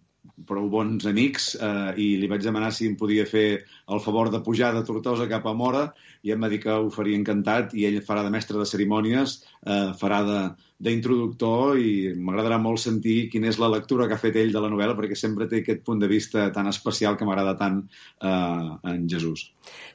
prou 0.49 0.69
bons 0.73 1.07
amics 1.11 1.53
eh, 1.57 1.93
i 1.97 2.09
li 2.21 2.29
vaig 2.31 2.45
demanar 2.45 2.71
si 2.75 2.89
em 2.89 2.97
podia 2.99 3.27
fer 3.29 3.47
el 3.89 4.03
favor 4.05 4.31
de 4.33 4.41
pujar 4.45 4.73
de 4.77 4.85
Tortosa 4.87 5.29
cap 5.31 5.47
a 5.47 5.55
Mora 5.57 5.89
i 6.29 6.35
em 6.35 6.45
va 6.45 6.53
dir 6.53 6.61
que 6.65 6.77
ho 6.77 6.91
faria 6.95 7.19
encantat 7.19 7.75
i 7.75 7.89
ell 7.89 8.01
farà 8.05 8.25
de 8.27 8.33
mestre 8.35 8.61
de 8.61 8.69
cerimònies, 8.69 9.39
eh, 9.65 9.93
farà 10.01 10.23
de, 10.29 10.41
d'introductor 10.79 11.79
i 11.83 12.15
m'agradarà 12.15 12.59
molt 12.63 12.79
sentir 12.79 13.17
quina 13.33 13.49
és 13.51 13.59
la 13.59 13.71
lectura 13.73 14.07
que 14.07 14.15
ha 14.15 14.23
fet 14.23 14.37
ell 14.39 14.53
de 14.55 14.61
la 14.63 14.71
novel·la 14.71 14.95
perquè 14.99 15.17
sempre 15.19 15.49
té 15.51 15.63
aquest 15.63 15.83
punt 15.87 15.99
de 15.99 16.11
vista 16.11 16.47
tan 16.55 16.71
especial 16.71 17.17
que 17.19 17.27
m'agrada 17.27 17.57
tant 17.59 17.81
eh, 17.83 18.93
en 18.93 19.09
Jesús. 19.11 19.49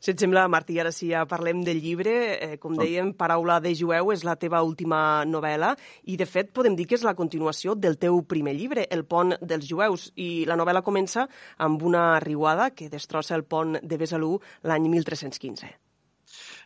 Si 0.04 0.12
et 0.12 0.20
sembla, 0.20 0.44
Martí, 0.52 0.76
ara 0.84 0.92
sí 0.92 1.10
ja 1.14 1.24
parlem 1.30 1.64
del 1.64 1.80
llibre. 1.84 2.16
Eh, 2.36 2.58
com 2.60 2.76
dèiem, 2.76 3.14
Paraula 3.16 3.62
de 3.64 3.72
jueu 3.80 4.12
és 4.12 4.26
la 4.28 4.36
teva 4.40 4.60
última 4.68 5.24
novel·la 5.30 5.72
i, 6.04 6.18
de 6.20 6.28
fet, 6.28 6.52
podem 6.52 6.76
dir 6.76 6.90
que 6.90 7.00
és 7.00 7.08
la 7.08 7.16
continuació 7.16 7.78
del 7.80 7.96
teu 8.02 8.20
primer 8.28 8.58
llibre, 8.58 8.88
El 8.92 9.06
pont 9.08 9.38
dels 9.40 9.70
jueus. 9.70 10.10
I 10.20 10.44
la 10.50 10.60
novel·la 10.60 10.84
comença 10.84 11.30
amb 11.64 11.88
una 11.88 12.20
riuada 12.20 12.74
que 12.76 12.92
destrossa 12.92 13.40
el 13.40 13.48
pont 13.48 13.80
de 13.80 14.02
Besalú 14.02 14.36
l'any 14.68 14.92
1315. 14.92 15.72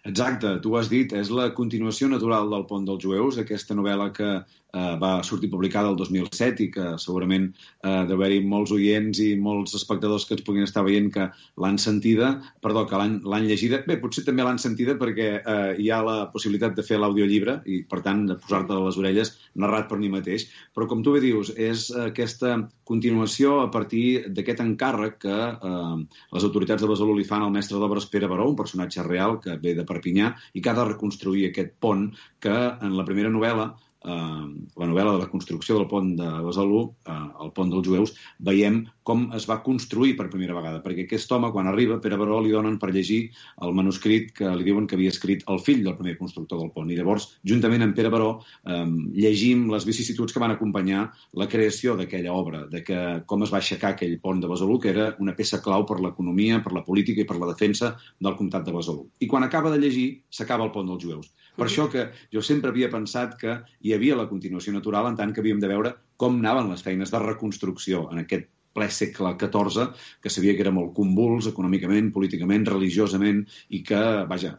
Exacte, 0.08 0.54
tu 0.64 0.72
ho 0.72 0.78
has 0.80 0.88
dit, 0.88 1.12
és 1.20 1.30
la 1.36 1.50
continuació 1.56 2.08
natural 2.08 2.48
del 2.54 2.64
Pont 2.70 2.86
dels 2.88 3.04
Jueus, 3.04 3.40
aquesta 3.42 3.76
novel·la 3.76 4.08
que 4.16 4.30
eh, 4.78 4.96
va 5.02 5.12
sortir 5.24 5.50
publicada 5.54 5.90
el 5.92 5.98
2007 6.00 6.66
i 6.66 6.70
que 6.74 6.86
segurament 7.02 7.50
eh, 7.50 8.04
deu 8.10 8.18
haver-hi 8.18 8.42
molts 8.46 8.74
oients 8.76 9.22
i 9.24 9.32
molts 9.40 9.76
espectadors 9.78 10.28
que 10.28 10.36
ens 10.38 10.46
puguin 10.46 10.68
estar 10.68 10.84
veient 10.86 11.10
que 11.14 11.30
l'han 11.64 11.80
sentida, 11.82 12.34
perdó, 12.64 12.86
que 12.90 13.00
l'han 13.00 13.48
llegida. 13.48 13.82
Bé, 13.88 14.00
potser 14.02 14.26
també 14.28 14.46
l'han 14.46 14.62
sentida 14.62 14.98
perquè 15.00 15.30
eh, 15.40 15.74
hi 15.82 15.90
ha 15.92 16.02
la 16.06 16.18
possibilitat 16.34 16.78
de 16.78 16.86
fer 16.86 17.00
l'audiollibre 17.02 17.60
i, 17.66 17.82
per 17.90 18.02
tant, 18.06 18.26
de 18.30 18.38
posar-te 18.42 18.76
a 18.76 18.84
les 18.86 19.00
orelles 19.02 19.34
narrat 19.56 19.90
per 19.90 20.00
mi 20.02 20.12
mateix. 20.14 20.48
Però, 20.76 20.90
com 20.90 21.04
tu 21.06 21.16
bé 21.16 21.24
dius, 21.24 21.54
és 21.56 21.90
aquesta 22.08 22.58
continuació 22.88 23.62
a 23.64 23.72
partir 23.74 24.28
d'aquest 24.34 24.64
encàrrec 24.64 25.20
que 25.26 25.38
eh, 25.38 25.98
les 26.36 26.48
autoritats 26.48 26.84
de 26.84 26.92
Besalú 26.92 27.18
li 27.18 27.28
fan 27.28 27.46
al 27.46 27.54
mestre 27.56 27.82
d'obres 27.82 28.10
Pere 28.12 28.30
Baró, 28.32 28.50
un 28.50 28.60
personatge 28.60 29.06
real 29.08 29.40
que 29.44 29.58
ve 29.62 29.76
de 29.78 29.86
Perpinyà 29.88 30.34
i 30.54 30.64
que 30.64 30.72
ha 30.72 30.78
de 30.78 30.88
reconstruir 30.92 31.48
aquest 31.50 31.76
pont 31.84 32.10
que 32.44 32.56
en 32.56 32.96
la 32.98 33.06
primera 33.08 33.32
novel·la 33.34 33.72
la 34.12 34.88
novel·la 34.88 35.16
de 35.16 35.24
la 35.24 35.30
construcció 35.32 35.78
del 35.78 35.88
pont 35.92 36.14
de 36.18 36.28
Besalú, 36.46 36.84
eh, 37.08 37.18
el 37.44 37.52
pont 37.56 37.72
dels 37.74 37.88
jueus, 37.88 38.14
veiem 38.40 38.86
com 39.08 39.30
es 39.38 39.46
va 39.48 39.62
construir 39.64 40.16
per 40.18 40.28
primera 40.32 40.56
vegada, 40.58 40.82
perquè 40.84 41.06
aquest 41.06 41.32
home, 41.32 41.52
quan 41.56 41.70
arriba, 41.70 42.00
Pere 42.04 42.18
Baró 42.20 42.42
li 42.44 42.52
donen 42.52 42.76
per 42.80 42.90
llegir 42.92 43.20
el 43.64 43.76
manuscrit 43.78 44.34
que 44.36 44.50
li 44.56 44.68
diuen 44.68 44.88
que 44.88 44.98
havia 44.98 45.14
escrit 45.14 45.46
el 45.48 45.62
fill 45.64 45.86
del 45.86 45.96
primer 45.96 46.18
constructor 46.20 46.60
del 46.60 46.74
pont. 46.76 46.92
I 46.92 46.98
llavors, 47.00 47.30
juntament 47.48 47.86
amb 47.86 47.96
Pere 47.96 48.12
Baró, 48.12 48.42
eh, 48.68 48.84
llegim 49.16 49.68
les 49.72 49.88
vicissituds 49.88 50.36
que 50.36 50.44
van 50.44 50.56
acompanyar 50.56 51.06
la 51.40 51.48
creació 51.48 51.96
d'aquella 51.96 52.36
obra, 52.36 52.66
de 52.68 52.84
que 52.84 53.00
com 53.26 53.48
es 53.48 53.54
va 53.54 53.62
aixecar 53.62 53.94
aquell 53.96 54.20
pont 54.20 54.44
de 54.44 54.52
Besalú, 54.52 54.80
que 54.84 54.92
era 54.92 55.14
una 55.24 55.36
peça 55.40 55.62
clau 55.64 55.86
per 55.88 56.02
l'economia, 56.04 56.60
per 56.64 56.76
la 56.76 56.84
política 56.84 57.24
i 57.24 57.30
per 57.30 57.40
la 57.40 57.52
defensa 57.54 57.96
del 58.20 58.36
comtat 58.36 58.68
de 58.68 58.76
Besalú. 58.76 59.08
I 59.20 59.28
quan 59.32 59.48
acaba 59.48 59.72
de 59.72 59.80
llegir, 59.80 60.08
s'acaba 60.30 60.68
el 60.68 60.76
pont 60.76 60.92
dels 60.92 61.04
jueus. 61.04 61.32
Per 61.58 61.66
això 61.66 61.88
que 61.94 62.10
jo 62.34 62.44
sempre 62.46 62.70
havia 62.74 62.92
pensat 62.94 63.34
que 63.42 63.58
hi 63.82 63.96
havia 63.96 64.20
la 64.20 64.28
continuació 64.30 64.74
natural 64.76 65.10
en 65.10 65.18
tant 65.18 65.34
que 65.34 65.42
havíem 65.42 65.64
de 65.64 65.72
veure 65.72 65.96
com 66.22 66.38
anaven 66.38 66.70
les 66.74 66.86
feines 66.86 67.14
de 67.14 67.24
reconstrucció 67.24 68.06
en 68.12 68.22
aquest 68.24 68.50
ple 68.78 68.88
segle 68.94 69.34
XIV, 69.42 69.88
que 70.22 70.30
sabia 70.30 70.54
que 70.54 70.62
era 70.62 70.74
molt 70.74 70.94
convuls 70.98 71.48
econòmicament, 71.50 72.12
políticament, 72.14 72.68
religiosament, 72.70 73.42
i 73.74 73.82
que, 73.88 74.02
vaja, 74.30 74.54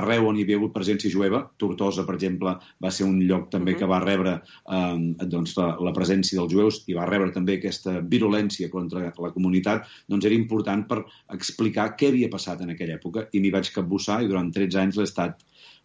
arreu 0.00 0.26
on 0.30 0.38
hi 0.38 0.46
havia 0.46 0.58
hagut 0.58 0.74
presència 0.74 1.12
jueva, 1.12 1.44
Tortosa, 1.62 2.02
per 2.08 2.16
exemple, 2.18 2.56
va 2.82 2.90
ser 2.90 3.06
un 3.06 3.20
lloc 3.22 3.50
també 3.52 3.74
-huh. 3.74 3.78
que 3.78 3.90
va 3.92 4.02
rebre 4.02 4.34
eh, 4.40 5.26
doncs, 5.36 5.56
la, 5.60 5.68
la 5.78 5.94
presència 5.94 6.40
dels 6.40 6.52
jueus 6.52 6.82
i 6.88 6.98
va 6.98 7.06
rebre 7.06 7.30
també 7.30 7.58
aquesta 7.58 8.00
virulència 8.00 8.70
contra 8.70 9.12
la 9.26 9.32
comunitat, 9.36 9.86
doncs 10.08 10.24
era 10.24 10.34
important 10.34 10.88
per 10.88 11.04
explicar 11.30 11.94
què 11.96 12.08
havia 12.08 12.28
passat 12.28 12.60
en 12.60 12.70
aquella 12.70 12.98
època, 12.98 13.28
i 13.32 13.40
m'hi 13.40 13.54
vaig 13.54 13.70
capbussar 13.70 14.22
i 14.22 14.28
durant 14.28 14.50
13 14.52 14.80
anys 14.80 14.96
l'he 14.96 15.04
estat 15.04 15.44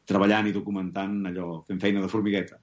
treballant 0.09 0.49
i 0.49 0.53
documentant 0.55 1.15
allò, 1.29 1.61
fent 1.67 1.79
feina 1.81 2.01
de 2.03 2.09
formigueta. 2.11 2.57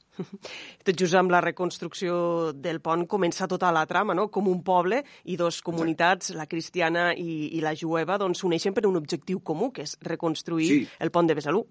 Tot 0.87 0.99
just 0.99 1.17
amb 1.19 1.33
la 1.35 1.43
reconstrucció 1.45 2.53
del 2.53 2.81
pont 2.85 3.07
comença 3.11 3.49
tota 3.51 3.71
la 3.75 3.87
trama, 3.87 4.17
no? 4.19 4.29
Com 4.33 4.51
un 4.51 4.63
poble 4.67 5.03
i 5.25 5.39
dos 5.39 5.63
comunitats, 5.67 6.35
la 6.37 6.49
cristiana 6.51 7.13
i, 7.15 7.57
i 7.57 7.65
la 7.65 7.77
jueva, 7.79 8.19
doncs 8.19 8.43
s'uneixen 8.43 8.75
per 8.77 8.87
un 8.91 8.99
objectiu 8.99 9.41
comú, 9.41 9.71
que 9.73 9.87
és 9.87 9.97
reconstruir 10.03 10.71
sí. 10.73 10.87
el 11.01 11.15
pont 11.15 11.29
de 11.31 11.39
Besalú. 11.39 11.67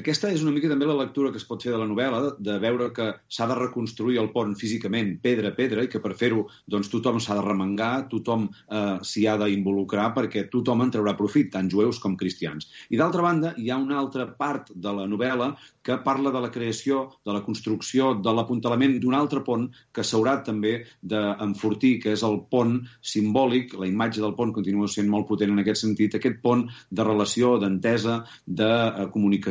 Aquesta 0.00 0.30
és 0.30 0.44
una 0.44 0.52
mica 0.54 0.70
també 0.70 0.86
la 0.88 0.98
lectura 0.98 1.32
que 1.32 1.40
es 1.40 1.46
pot 1.48 1.62
fer 1.64 1.72
de 1.74 1.80
la 1.80 1.88
novel·la, 1.90 2.34
de 2.38 2.56
veure 2.62 2.90
que 2.96 3.08
s'ha 3.28 3.48
de 3.50 3.56
reconstruir 3.58 4.20
el 4.22 4.30
pont 4.34 4.54
físicament, 4.58 5.16
pedra 5.22 5.50
a 5.50 5.56
pedra, 5.56 5.84
i 5.84 5.90
que 5.92 6.02
per 6.02 6.14
fer-ho 6.18 6.46
doncs, 6.70 6.90
tothom 6.92 7.20
s'ha 7.20 7.36
de 7.38 7.44
remengar, 7.46 8.06
tothom 8.12 8.48
eh, 8.50 8.98
s'hi 9.06 9.26
ha 9.26 9.36
d'involucrar 9.40 10.10
perquè 10.16 10.46
tothom 10.52 10.84
en 10.86 10.94
traurà 10.94 11.16
profit, 11.18 11.50
tant 11.56 11.70
jueus 11.72 11.98
com 12.02 12.16
cristians. 12.20 12.70
I 12.90 13.00
d'altra 13.00 13.24
banda, 13.26 13.54
hi 13.58 13.70
ha 13.70 13.80
una 13.80 13.98
altra 14.00 14.28
part 14.38 14.70
de 14.74 14.94
la 14.94 15.08
novel·la 15.10 15.52
que 15.82 15.96
parla 16.04 16.30
de 16.30 16.40
la 16.44 16.50
creació, 16.52 17.06
de 17.24 17.34
la 17.34 17.42
construcció, 17.44 18.12
de 18.20 18.34
l'apuntalament 18.36 18.98
d'un 19.00 19.16
altre 19.16 19.42
pont 19.46 19.66
que 19.96 20.04
s'haurà 20.04 20.36
també 20.44 20.74
d'enfortir, 21.02 21.96
que 22.04 22.14
és 22.16 22.24
el 22.26 22.40
pont 22.52 22.76
simbòlic, 23.00 23.74
la 23.80 23.88
imatge 23.88 24.20
del 24.22 24.36
pont 24.38 24.52
continua 24.54 24.90
sent 24.92 25.08
molt 25.10 25.28
potent 25.30 25.54
en 25.54 25.62
aquest 25.62 25.82
sentit, 25.86 26.14
aquest 26.14 26.40
pont 26.44 26.66
de 26.90 27.06
relació, 27.06 27.56
d'entesa, 27.62 28.20
de 28.46 28.70
eh, 28.70 29.06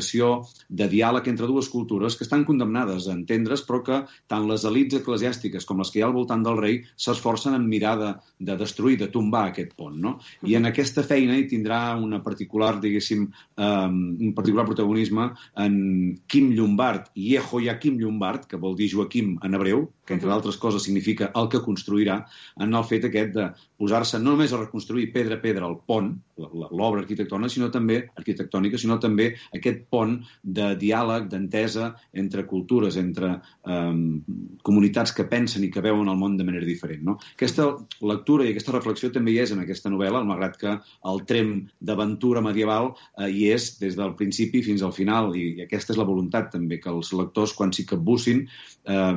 comunicació, 0.09 0.45
de 0.69 0.87
diàleg 0.87 1.27
entre 1.27 1.47
dues 1.47 1.69
cultures 1.69 2.15
que 2.15 2.23
estan 2.23 2.45
condemnades 2.45 3.07
a 3.07 3.13
entendre's, 3.13 3.63
però 3.65 3.81
que 3.83 3.97
tant 4.27 4.47
les 4.47 4.63
elites 4.65 5.01
eclesiàstiques 5.01 5.65
com 5.65 5.79
les 5.79 5.89
que 5.89 5.99
hi 5.99 6.03
ha 6.03 6.07
al 6.07 6.13
voltant 6.13 6.43
del 6.43 6.57
rei 6.57 6.83
s'esforcen 6.95 7.55
en 7.55 7.67
mirar 7.67 7.97
de, 7.97 8.13
de 8.39 8.55
destruir, 8.57 8.97
de 8.97 9.09
tombar 9.09 9.49
aquest 9.49 9.75
pont. 9.75 9.97
No? 9.99 10.19
I 10.45 10.55
en 10.55 10.65
aquesta 10.65 11.03
feina 11.03 11.37
hi 11.37 11.47
tindrà 11.49 11.97
una 11.97 12.21
particular, 12.23 12.79
diguéssim, 12.79 13.27
um, 13.57 13.99
un 14.19 14.33
particular 14.35 14.65
protagonisme 14.65 15.31
en 15.57 16.19
Quim 16.27 16.51
Llombard, 16.53 17.11
Yehoiakim 17.15 17.99
Llombard, 17.99 18.47
que 18.49 18.57
vol 18.57 18.77
dir 18.77 18.91
Joaquim 18.93 19.37
en 19.43 19.57
hebreu, 19.57 19.87
que 20.05 20.15
entre 20.15 20.29
d'altres 20.29 20.57
coses 20.57 20.83
significa 20.83 21.31
el 21.37 21.49
que 21.49 21.61
construirà, 21.61 22.23
en 22.61 22.73
el 22.73 22.85
fet 22.85 23.05
aquest 23.05 23.33
de 23.35 23.49
posar-se 23.77 24.19
no 24.19 24.33
només 24.33 24.53
a 24.53 24.61
reconstruir 24.61 25.11
pedra 25.13 25.37
a 25.37 25.41
pedra 25.43 25.67
el 25.67 25.77
pont, 25.85 26.13
l'obra 26.39 27.03
arquitectònica, 27.03 27.51
sinó 27.53 27.69
també 27.73 27.99
arquitectònica, 28.17 28.79
sinó 28.79 28.97
també 29.01 29.33
aquest 29.55 29.85
pont 29.91 29.98
de 30.43 30.69
diàleg, 30.79 31.27
d'entesa 31.31 31.89
entre 32.13 32.45
cultures, 32.49 32.97
entre 32.99 33.31
um, 33.65 34.21
comunitats 34.65 35.13
que 35.15 35.25
pensen 35.29 35.65
i 35.65 35.71
que 35.73 35.83
veuen 35.83 36.09
el 36.11 36.19
món 36.19 36.37
de 36.37 36.45
manera 36.47 36.67
diferent. 36.67 37.03
No? 37.05 37.17
Aquesta 37.35 37.67
lectura 38.05 38.45
i 38.45 38.53
aquesta 38.53 38.75
reflexió 38.75 39.11
també 39.13 39.33
hi 39.33 39.41
és 39.43 39.53
en 39.55 39.63
aquesta 39.63 39.91
novel·la, 39.91 40.23
malgrat 40.27 40.57
que 40.61 40.75
el 41.11 41.23
trem 41.29 41.53
d'aventura 41.79 42.43
medieval 42.45 42.93
eh, 42.93 43.29
hi 43.29 43.49
és 43.53 43.71
des 43.81 43.97
del 43.99 44.15
principi 44.19 44.63
fins 44.65 44.83
al 44.85 44.95
final, 44.95 45.33
i, 45.35 45.59
i 45.59 45.65
aquesta 45.65 45.93
és 45.95 45.99
la 45.99 46.07
voluntat 46.07 46.51
també, 46.55 46.79
que 46.81 46.91
els 46.93 47.11
lectors, 47.17 47.55
quan 47.57 47.73
s'hi 47.75 47.87
capbussin, 47.89 48.45
eh, 48.89 49.13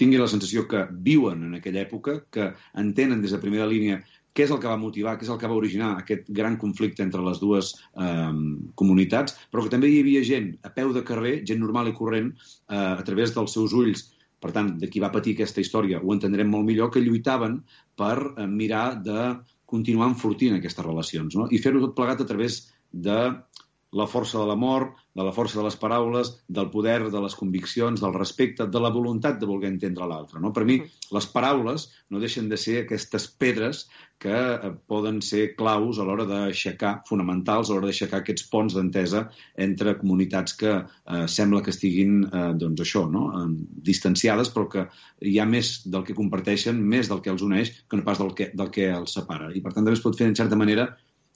tinguin 0.00 0.22
la 0.22 0.30
sensació 0.32 0.66
que 0.70 0.86
viuen 1.06 1.46
en 1.48 1.58
aquella 1.60 1.84
època, 1.84 2.20
que 2.32 2.52
entenen 2.78 3.22
des 3.22 3.34
de 3.34 3.42
primera 3.42 3.68
línia 3.70 4.02
què 4.36 4.44
és 4.44 4.52
el 4.52 4.60
que 4.60 4.68
va 4.68 4.76
motivar, 4.80 5.16
què 5.16 5.24
és 5.24 5.32
el 5.32 5.38
que 5.40 5.48
va 5.48 5.56
originar 5.56 5.94
aquest 5.96 6.28
gran 6.36 6.58
conflicte 6.60 7.02
entre 7.04 7.24
les 7.24 7.40
dues 7.40 7.72
eh, 7.96 8.34
comunitats, 8.76 9.38
però 9.50 9.64
que 9.64 9.72
també 9.72 9.88
hi 9.90 10.02
havia 10.02 10.24
gent 10.28 10.52
a 10.68 10.72
peu 10.76 10.92
de 10.92 11.04
carrer, 11.08 11.38
gent 11.48 11.62
normal 11.64 11.88
i 11.88 11.96
corrent, 11.96 12.30
eh, 12.68 12.76
a 12.76 13.02
través 13.08 13.32
dels 13.36 13.56
seus 13.56 13.74
ulls, 13.76 14.04
per 14.44 14.52
tant, 14.52 14.74
de 14.80 14.90
qui 14.92 15.00
va 15.00 15.12
patir 15.14 15.34
aquesta 15.34 15.62
història, 15.64 16.02
ho 16.04 16.12
entendrem 16.12 16.50
molt 16.52 16.68
millor, 16.68 16.92
que 16.92 17.02
lluitaven 17.02 17.62
per 17.96 18.16
eh, 18.20 18.46
mirar 18.46 18.86
de 19.02 19.32
continuar 19.66 20.12
enfortint 20.12 20.60
aquestes 20.60 20.84
relacions, 20.84 21.34
no? 21.34 21.48
i 21.50 21.58
fer-ho 21.62 21.82
tot 21.82 21.96
plegat 21.96 22.20
a 22.22 22.28
través 22.28 22.60
de 22.92 23.18
la 23.96 24.06
força 24.10 24.38
de 24.38 24.46
l'amor, 24.48 24.90
de 25.16 25.24
la 25.24 25.32
força 25.32 25.56
de 25.58 25.64
les 25.64 25.76
paraules, 25.80 26.32
del 26.52 26.68
poder, 26.72 26.98
de 27.10 27.20
les 27.24 27.34
conviccions, 27.38 28.00
del 28.02 28.14
respecte, 28.14 28.66
de 28.68 28.80
la 28.82 28.90
voluntat 28.92 29.38
de 29.40 29.48
voler 29.48 29.70
entendre 29.72 30.08
l'altre. 30.08 30.40
No? 30.42 30.52
Per 30.52 30.66
mi, 30.68 30.76
les 31.16 31.28
paraules 31.32 31.86
no 32.12 32.20
deixen 32.20 32.50
de 32.50 32.58
ser 32.60 32.82
aquestes 32.82 33.28
pedres 33.40 33.86
que 34.20 34.34
eh, 34.36 34.72
poden 34.88 35.22
ser 35.24 35.54
claus 35.56 36.00
a 36.00 36.04
l'hora 36.08 36.26
d'aixecar, 36.28 36.92
fonamentals 37.08 37.70
a 37.70 37.76
l'hora 37.76 37.88
d'aixecar 37.88 38.20
aquests 38.20 38.44
ponts 38.52 38.76
d'entesa 38.76 39.26
entre 39.68 39.96
comunitats 40.00 40.56
que 40.60 40.74
eh, 40.76 41.24
sembla 41.32 41.62
que 41.64 41.72
estiguin, 41.72 42.18
eh, 42.26 42.50
doncs 42.60 42.84
això, 42.84 43.06
no? 43.12 43.30
eh, 43.40 43.46
distanciades, 43.88 44.52
però 44.52 44.68
que 44.72 44.86
hi 45.24 45.38
ha 45.40 45.48
més 45.48 45.78
del 45.88 46.04
que 46.04 46.16
comparteixen, 46.18 46.82
més 46.96 47.08
del 47.12 47.24
que 47.24 47.32
els 47.32 47.44
uneix, 47.46 47.72
que 47.88 47.96
no 47.96 48.04
pas 48.04 48.20
del 48.20 48.36
que, 48.36 48.50
del 48.52 48.72
que 48.72 48.90
els 48.92 49.16
separa. 49.16 49.48
I, 49.54 49.64
per 49.64 49.72
tant, 49.72 49.84
també 49.84 49.96
es 49.96 50.04
pot 50.04 50.16
fer, 50.20 50.28
en 50.28 50.36
certa 50.36 50.60
manera, 50.60 50.90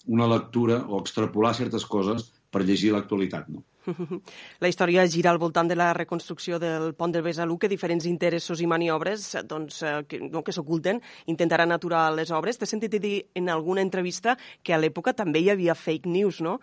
una 0.08 0.28
lectura 0.28 0.80
o 0.88 1.00
extrapolar 1.00 1.52
certes 1.56 1.84
coses 1.84 2.30
per 2.50 2.64
llegir 2.66 2.92
l'actualitat. 2.94 3.48
No? 3.48 3.62
La 4.62 4.68
història 4.68 5.06
gira 5.08 5.30
al 5.30 5.40
voltant 5.40 5.70
de 5.70 5.76
la 5.78 5.92
reconstrucció 5.96 6.58
del 6.62 6.92
pont 6.98 7.14
de 7.14 7.22
Besalú, 7.24 7.56
que 7.58 7.70
diferents 7.70 8.06
interessos 8.10 8.60
i 8.60 8.68
maniobres 8.70 9.30
doncs, 9.48 9.82
eh, 9.82 9.94
que, 10.08 10.20
no, 10.26 10.44
que 10.44 10.54
s'oculten 10.54 11.00
intentaran 11.32 11.72
aturar 11.72 12.08
les 12.16 12.32
obres. 12.34 12.58
T'he 12.58 12.68
sentit 12.68 12.98
dir 13.00 13.16
en 13.34 13.48
alguna 13.48 13.84
entrevista 13.86 14.36
que 14.62 14.74
a 14.74 14.80
l'època 14.82 15.16
també 15.16 15.40
hi 15.44 15.50
havia 15.54 15.78
fake 15.78 16.10
news, 16.10 16.42
no? 16.44 16.58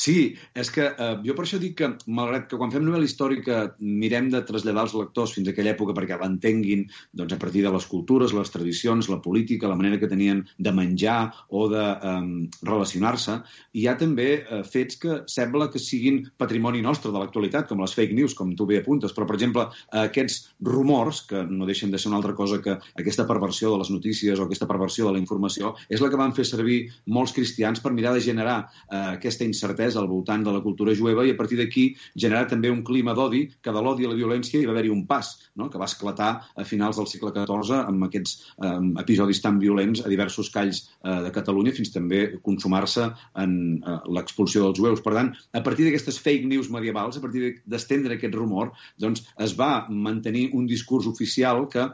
Sí, 0.00 0.34
és 0.56 0.70
que 0.72 0.86
eh, 0.90 1.14
jo 1.26 1.34
per 1.36 1.44
això 1.44 1.58
dic 1.60 1.76
que, 1.80 1.88
malgrat 2.08 2.46
que 2.50 2.58
quan 2.60 2.72
fem 2.72 2.84
novel·la 2.86 3.06
històrica 3.08 3.60
mirem 3.80 4.30
de 4.32 4.42
traslladar 4.48 4.86
els 4.86 4.94
lectors 4.96 5.34
fins 5.36 5.48
a 5.48 5.54
aquella 5.54 5.74
època 5.74 5.94
perquè 5.96 6.18
l'entenguin 6.20 6.86
doncs, 7.16 7.34
a 7.34 7.40
partir 7.40 7.64
de 7.66 7.72
les 7.74 7.86
cultures, 7.90 8.34
les 8.36 8.52
tradicions, 8.52 9.10
la 9.12 9.20
política, 9.24 9.68
la 9.68 9.78
manera 9.78 10.00
que 10.00 10.10
tenien 10.10 10.42
de 10.58 10.72
menjar 10.76 11.18
o 11.48 11.66
de 11.72 11.84
eh, 11.84 12.14
relacionar-se, 12.66 13.40
hi 13.76 13.86
ha 13.88 13.96
també 14.00 14.28
eh, 14.40 14.62
fets 14.64 15.00
que 15.00 15.20
sembla 15.30 15.70
que 15.72 15.82
siguin 15.82 16.22
patrimoni 16.40 16.82
nostre 16.84 17.12
de 17.12 17.20
l'actualitat, 17.20 17.68
com 17.68 17.84
les 17.84 17.96
fake 17.96 18.16
news, 18.16 18.36
com 18.38 18.54
tu 18.56 18.68
bé 18.68 18.80
apuntes, 18.80 19.14
però, 19.16 19.28
per 19.28 19.36
exemple, 19.38 19.66
eh, 19.90 20.06
aquests 20.06 20.54
rumors, 20.70 21.24
que 21.28 21.44
no 21.48 21.68
deixen 21.68 21.92
de 21.92 22.00
ser 22.00 22.12
una 22.12 22.20
altra 22.20 22.36
cosa 22.38 22.60
que 22.64 22.78
aquesta 23.00 23.28
perversió 23.28 23.74
de 23.74 23.82
les 23.82 23.92
notícies 23.92 24.40
o 24.40 24.48
aquesta 24.48 24.68
perversió 24.70 25.08
de 25.08 25.16
la 25.16 25.22
informació, 25.22 25.74
és 25.88 26.00
la 26.00 26.08
que 26.12 26.20
van 26.20 26.36
fer 26.36 26.48
servir 26.48 26.82
molts 27.06 27.36
cristians 27.36 27.84
per 27.84 27.92
mirar 27.96 28.14
de 28.16 28.24
generar 28.24 28.58
eh, 28.64 29.18
aquesta 29.18 29.44
incertesa 29.44 29.69
incertesa 29.70 30.00
al 30.00 30.08
voltant 30.08 30.42
de 30.44 30.52
la 30.52 30.60
cultura 30.60 30.94
jueva 30.94 31.24
i 31.26 31.30
a 31.30 31.36
partir 31.36 31.58
d'aquí 31.58 31.94
generar 32.16 32.48
també 32.48 32.70
un 32.70 32.82
clima 32.84 33.14
d'odi, 33.14 33.46
que 33.62 33.72
de 33.72 33.82
l'odi 33.82 34.06
a 34.06 34.10
la 34.10 34.18
violència 34.18 34.60
hi 34.60 34.66
va 34.66 34.72
haver-hi 34.74 34.90
un 34.90 35.06
pas, 35.06 35.50
no? 35.56 35.70
que 35.70 35.78
va 35.78 35.86
esclatar 35.86 36.30
a 36.56 36.64
finals 36.64 36.98
del 36.98 37.06
segle 37.06 37.32
XIV 37.34 37.86
amb 37.86 38.04
aquests 38.08 38.36
eh, 38.58 38.74
episodis 39.02 39.40
tan 39.40 39.58
violents 39.58 40.02
a 40.04 40.08
diversos 40.08 40.50
calls 40.50 40.82
eh, 41.04 41.20
de 41.26 41.30
Catalunya 41.34 41.74
fins 41.76 41.92
també 41.94 42.26
consumar-se 42.42 43.10
en 43.36 43.56
eh, 43.78 43.98
l'expulsió 44.10 44.64
dels 44.66 44.78
jueus. 44.80 45.02
Per 45.04 45.14
tant, 45.14 45.32
a 45.54 45.62
partir 45.62 45.86
d'aquestes 45.86 46.18
fake 46.20 46.48
news 46.50 46.70
medievals, 46.70 47.18
a 47.18 47.24
partir 47.24 47.60
d'estendre 47.64 48.16
aquest 48.18 48.34
rumor, 48.34 48.74
doncs 48.98 49.24
es 49.38 49.54
va 49.58 49.86
mantenir 49.90 50.50
un 50.54 50.66
discurs 50.66 51.06
oficial 51.10 51.66
que 51.70 51.90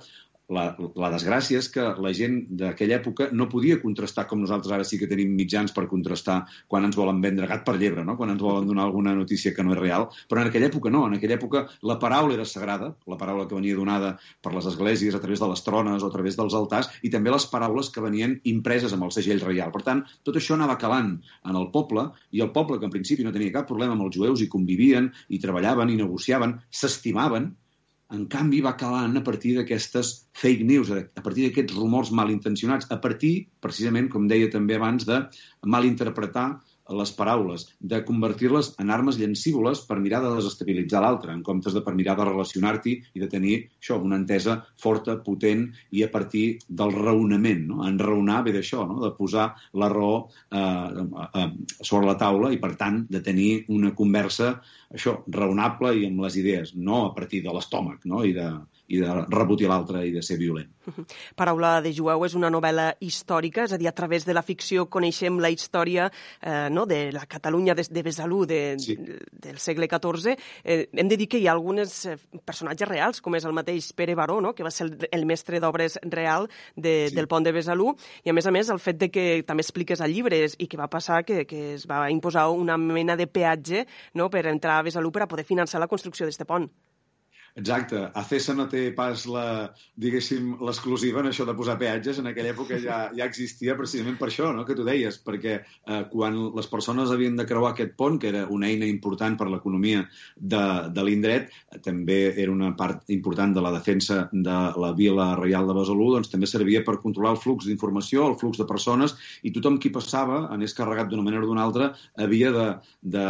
la, 0.53 0.66
la 0.94 1.11
desgràcia 1.11 1.59
és 1.59 1.68
que 1.72 1.84
la 2.03 2.12
gent 2.14 2.36
d'aquella 2.61 3.01
època 3.01 3.28
no 3.34 3.49
podia 3.51 3.80
contrastar 3.82 4.26
com 4.30 4.40
nosaltres 4.42 4.74
ara 4.76 4.86
sí 4.86 4.99
que 5.01 5.09
tenim 5.11 5.32
mitjans 5.34 5.74
per 5.74 5.86
contrastar 5.90 6.38
quan 6.70 6.86
ens 6.86 6.99
volen 6.99 7.18
vendre 7.24 7.49
gat 7.51 7.64
per 7.66 7.76
llebre, 7.80 8.05
no? 8.07 8.16
quan 8.18 8.30
ens 8.30 8.42
volen 8.42 8.68
donar 8.68 8.84
alguna 8.86 9.14
notícia 9.18 9.55
que 9.55 9.64
no 9.66 9.74
és 9.74 9.80
real, 9.80 10.07
però 10.30 10.42
en 10.42 10.51
aquella 10.51 10.70
època 10.70 10.92
no, 10.94 11.05
en 11.09 11.16
aquella 11.18 11.38
època 11.38 11.64
la 11.90 11.99
paraula 12.03 12.36
era 12.38 12.47
sagrada, 12.47 12.92
la 13.11 13.18
paraula 13.18 13.49
que 13.51 13.59
venia 13.59 13.78
donada 13.78 14.14
per 14.42 14.55
les 14.55 14.70
esglésies 14.70 15.18
a 15.18 15.22
través 15.22 15.42
de 15.42 15.51
les 15.51 15.66
trones 15.66 16.03
o 16.03 16.11
a 16.11 16.14
través 16.14 16.38
dels 16.38 16.55
altars, 16.55 16.92
i 17.03 17.11
també 17.11 17.34
les 17.34 17.49
paraules 17.51 17.90
que 17.90 18.05
venien 18.05 18.38
impreses 18.47 18.94
amb 18.94 19.09
el 19.09 19.14
segell 19.14 19.42
reial. 19.42 19.74
Per 19.74 19.82
tant, 19.86 20.05
tot 20.26 20.38
això 20.38 20.55
anava 20.55 20.78
calant 20.78 21.16
en 21.47 21.59
el 21.59 21.70
poble, 21.74 22.09
i 22.30 22.42
el 22.44 22.53
poble, 22.55 22.78
que 22.78 22.86
en 22.86 22.94
principi 22.94 23.26
no 23.26 23.34
tenia 23.34 23.55
cap 23.55 23.66
problema 23.68 23.97
amb 23.97 24.07
els 24.07 24.16
jueus 24.16 24.42
i 24.44 24.51
convivien, 24.53 25.11
i 25.28 25.42
treballaven, 25.42 25.90
i 25.90 25.99
negociaven, 25.99 26.59
s'estimaven, 26.70 27.51
en 28.14 28.26
canvi, 28.30 28.61
va 28.62 28.76
calant 28.78 29.16
a 29.18 29.22
partir 29.26 29.57
d'aquestes 29.57 30.12
fake 30.38 30.66
news, 30.68 30.92
a 30.92 31.22
partir 31.24 31.46
d'aquests 31.46 31.74
rumors 31.74 32.12
malintencionats, 32.14 32.86
a 32.90 33.00
partir, 33.02 33.48
precisament, 33.64 34.11
com 34.12 34.28
deia 34.30 34.50
també 34.52 34.76
abans, 34.78 35.07
de 35.09 35.22
malinterpretar 35.74 36.48
les 36.95 37.12
paraules, 37.18 37.64
de 37.80 38.01
convertir-les 38.07 38.72
en 38.82 38.91
armes 38.95 39.18
llancívoles 39.18 39.82
per 39.89 39.99
mirar 40.03 40.20
de 40.22 40.32
desestabilitzar 40.37 41.03
l'altre, 41.03 41.32
en 41.34 41.43
comptes 41.47 41.74
de 41.74 41.82
per 41.82 41.95
mirar 41.99 42.16
de 42.18 42.26
relacionar-t'hi 42.28 42.95
i 43.14 43.22
de 43.22 43.28
tenir 43.32 43.57
això, 43.80 43.99
una 44.03 44.18
entesa 44.20 44.61
forta, 44.82 45.18
potent 45.26 45.66
i 45.91 46.05
a 46.07 46.11
partir 46.12 46.47
del 46.68 46.95
raonament. 46.95 47.66
No? 47.70 47.82
Enraonar 47.89 48.43
ve 48.47 48.55
d'això, 48.57 48.87
no? 48.87 49.01
de 49.03 49.12
posar 49.18 49.49
la 49.74 49.91
raó 49.93 50.28
eh, 50.51 51.07
eh, 51.43 51.51
sobre 51.80 52.07
la 52.07 52.18
taula 52.20 52.53
i, 52.55 52.61
per 52.62 52.74
tant, 52.78 53.03
de 53.11 53.22
tenir 53.24 53.51
una 53.74 53.93
conversa 53.99 54.55
això, 54.95 55.18
raonable 55.32 55.95
i 55.99 56.07
amb 56.11 56.22
les 56.26 56.39
idees, 56.39 56.74
no 56.76 57.07
a 57.07 57.14
partir 57.16 57.43
de 57.45 57.55
l'estómac 57.55 58.07
no? 58.07 58.22
I, 58.24 58.32
de, 58.37 58.51
i 58.89 59.01
de 59.03 59.14
rebotir 59.32 59.68
l'altre 59.70 60.05
i 60.07 60.12
de 60.14 60.22
ser 60.22 60.37
violent. 60.39 60.68
Paraula 61.39 61.80
de 61.82 61.91
Jueu 61.95 62.24
és 62.26 62.37
una 62.39 62.51
novel·la 62.53 62.93
històrica, 63.03 63.64
és 63.66 63.74
a 63.74 63.78
dir, 63.80 63.89
a 63.91 63.95
través 63.97 64.26
de 64.26 64.34
la 64.37 64.45
ficció 64.47 64.87
coneixem 64.91 65.41
la 65.43 65.51
història 65.51 66.07
eh, 66.09 66.68
no, 66.70 66.87
de 66.87 67.11
la 67.14 67.26
Catalunya 67.26 67.74
de, 67.74 67.87
de 67.91 68.05
Besalú 68.07 68.45
de, 68.47 68.61
sí. 68.82 68.97
del 69.32 69.59
segle 69.62 69.89
XIV. 69.91 70.37
Eh, 70.62 70.78
hem 70.93 71.11
de 71.11 71.18
dir 71.18 71.28
que 71.32 71.41
hi 71.43 71.49
ha 71.49 71.55
alguns 71.57 71.99
eh, 72.07 72.16
personatges 72.47 72.89
reals, 72.89 73.22
com 73.24 73.34
és 73.39 73.47
el 73.49 73.57
mateix 73.57 73.91
Pere 73.99 74.14
Baró, 74.18 74.39
no? 74.41 74.55
que 74.55 74.66
va 74.66 74.70
ser 74.70 74.87
el, 74.87 74.97
el 75.11 75.26
mestre 75.26 75.61
d'obres 75.62 75.99
real 76.05 76.47
de, 76.76 76.97
sí. 77.11 77.16
del 77.16 77.30
pont 77.30 77.47
de 77.47 77.55
Besalú, 77.57 77.93
i 78.24 78.30
a 78.30 78.37
més 78.37 78.47
a 78.47 78.55
més 78.55 78.70
el 78.70 78.82
fet 78.82 79.03
de 79.03 79.11
que 79.11 79.26
també 79.47 79.66
expliques 79.66 80.01
a 80.01 80.11
llibres 80.11 80.55
i 80.62 80.70
que 80.70 80.78
va 80.78 80.91
passar 80.93 81.24
que, 81.26 81.45
que 81.49 81.72
es 81.74 81.87
va 81.91 82.07
imposar 82.12 82.49
una 82.55 82.78
mena 82.78 83.18
de 83.18 83.26
peatge 83.26 83.87
no? 84.14 84.30
per 84.30 84.47
entrar 84.47 84.78
a 84.78 84.87
Besalú 84.87 85.11
per 85.11 85.26
a 85.26 85.30
poder 85.30 85.47
finançar 85.49 85.82
la 85.82 85.91
construcció 85.91 86.26
d'aquest 86.26 86.47
pont. 86.47 86.70
Exacte. 87.57 88.02
Acesa 88.20 88.52
no 88.52 88.66
té 88.68 88.90
pas 88.92 89.22
la, 89.32 89.72
diguéssim, 89.96 90.50
l'exclusiva 90.68 91.22
en 91.22 91.30
això 91.30 91.46
de 91.48 91.54
posar 91.57 91.78
peatges. 91.80 92.18
En 92.20 92.28
aquella 92.28 92.50
època 92.52 92.76
ja, 92.82 92.98
ja 93.16 93.24
existia 93.24 93.76
precisament 93.78 94.18
per 94.20 94.28
això, 94.28 94.50
no?, 94.52 94.66
que 94.68 94.76
tu 94.76 94.84
deies, 94.84 95.16
perquè 95.24 95.54
eh, 95.62 96.02
quan 96.12 96.36
les 96.52 96.68
persones 96.68 97.14
havien 97.14 97.38
de 97.38 97.46
creuar 97.48 97.70
aquest 97.72 97.94
pont, 97.96 98.18
que 98.20 98.28
era 98.28 98.42
una 98.52 98.68
eina 98.68 98.84
important 98.84 99.38
per 99.40 99.48
l'economia 99.48 100.02
de, 100.36 100.61
de 100.92 101.07
l'indret, 101.07 101.48
també 101.86 102.18
era 102.34 102.52
una 102.52 102.74
part 102.76 103.09
important 103.16 103.57
de 103.57 103.64
la 103.64 103.72
defensa 103.78 104.26
de 104.32 104.59
la 104.76 104.92
Vila 105.00 105.30
Reial 105.40 105.72
de 105.72 105.78
Besalú, 105.80 106.11
doncs 106.12 106.28
també 106.34 106.50
servia 106.52 106.84
per 106.84 106.98
controlar 107.00 107.38
el 107.38 107.40
flux 107.40 107.64
d'informació, 107.64 108.28
el 108.28 108.36
flux 108.36 108.61
de 108.61 108.68
persones, 108.68 109.16
i 109.48 109.54
tothom 109.57 109.80
qui 109.80 109.94
passava, 109.96 110.42
anés 110.52 110.76
carregat 110.76 111.09
d'una 111.09 111.24
manera 111.24 111.48
o 111.48 111.48
d'una 111.48 111.64
altra, 111.64 111.88
havia 112.20 112.52
de, 112.52 112.68
de, 113.16 113.26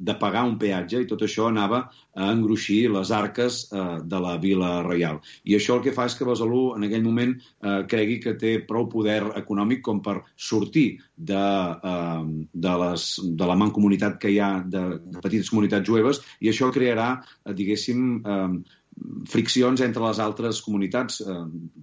de 0.00 0.16
pagar 0.16 0.48
un 0.48 0.56
peatge, 0.56 1.04
i 1.04 1.12
tot 1.12 1.28
això 1.28 1.52
anava 1.52 1.84
a 2.16 2.32
engruixir 2.32 2.86
les 2.88 3.12
arques 3.12 3.65
eh, 3.72 3.98
de 4.04 4.20
la 4.22 4.36
Vila 4.42 4.70
Reial. 4.86 5.20
I 5.44 5.56
això 5.58 5.76
el 5.76 5.84
que 5.84 5.94
fa 5.96 6.06
és 6.10 6.16
que 6.18 6.28
Besalú 6.28 6.62
en 6.76 6.86
aquell 6.86 7.04
moment 7.04 7.34
eh, 7.36 7.82
cregui 7.90 8.18
que 8.22 8.36
té 8.40 8.56
prou 8.68 8.88
poder 8.92 9.20
econòmic 9.42 9.84
com 9.86 10.00
per 10.04 10.18
sortir 10.36 10.86
de, 11.16 11.44
eh, 11.92 12.24
de, 12.52 12.74
les, 12.84 13.06
de 13.42 13.50
la 13.52 13.58
mancomunitat 13.58 14.18
que 14.22 14.32
hi 14.32 14.40
ha 14.40 14.50
de, 14.64 14.86
de 15.02 15.22
petites 15.24 15.52
comunitats 15.52 15.88
jueves 15.88 16.22
i 16.40 16.52
això 16.52 16.72
crearà, 16.74 17.12
eh, 17.44 17.54
diguéssim, 17.56 18.08
eh, 18.24 18.82
friccions 19.28 19.80
entre 19.84 20.02
les 20.04 20.18
altres 20.22 20.60
comunitats, 20.64 21.20
eh, 21.20 21.34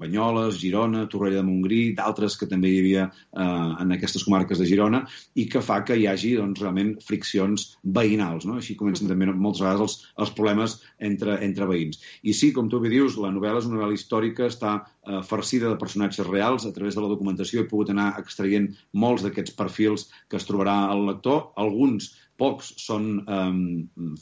Banyoles, 0.02 0.58
Girona, 0.62 1.06
Torrella 1.12 1.42
de 1.42 1.48
Montgrí, 1.48 1.82
d'altres 1.98 2.38
que 2.40 2.48
també 2.50 2.72
hi 2.72 2.80
havia 2.82 3.04
eh, 3.06 3.44
en 3.84 3.94
aquestes 3.96 4.24
comarques 4.26 4.60
de 4.60 4.68
Girona, 4.70 5.04
i 5.36 5.46
que 5.52 5.62
fa 5.62 5.82
que 5.86 5.98
hi 6.00 6.08
hagi 6.10 6.34
doncs, 6.40 6.62
realment 6.64 6.96
friccions 7.06 7.68
veïnals. 7.84 8.48
No? 8.50 8.58
Així 8.62 8.78
comencen 8.80 9.12
també 9.12 9.30
moltes 9.32 9.64
vegades 9.66 9.86
els, 9.86 9.98
els 10.26 10.34
problemes 10.38 10.78
entre, 11.00 11.38
entre 11.46 11.70
veïns. 11.70 12.02
I 12.24 12.34
sí, 12.38 12.52
com 12.56 12.72
tu 12.72 12.82
bé 12.84 12.92
dius, 12.94 13.20
la 13.22 13.34
novel·la 13.36 13.62
és 13.62 13.70
una 13.70 13.80
novel·la 13.80 14.00
històrica, 14.00 14.50
està 14.50 14.76
eh, 14.80 15.22
farcida 15.28 15.70
de 15.70 15.80
personatges 15.82 16.28
reals. 16.30 16.66
A 16.66 16.74
través 16.76 16.98
de 16.98 17.06
la 17.06 17.12
documentació 17.12 17.62
he 17.62 17.70
pogut 17.70 17.94
anar 17.94 18.14
extraient 18.22 18.72
molts 18.94 19.26
d'aquests 19.26 19.56
perfils 19.60 20.10
que 20.30 20.40
es 20.40 20.48
trobarà 20.50 20.80
el 20.94 21.06
lector. 21.12 21.52
Alguns 21.60 22.14
pocs 22.40 22.72
són 22.82 23.08
um, 23.22 23.58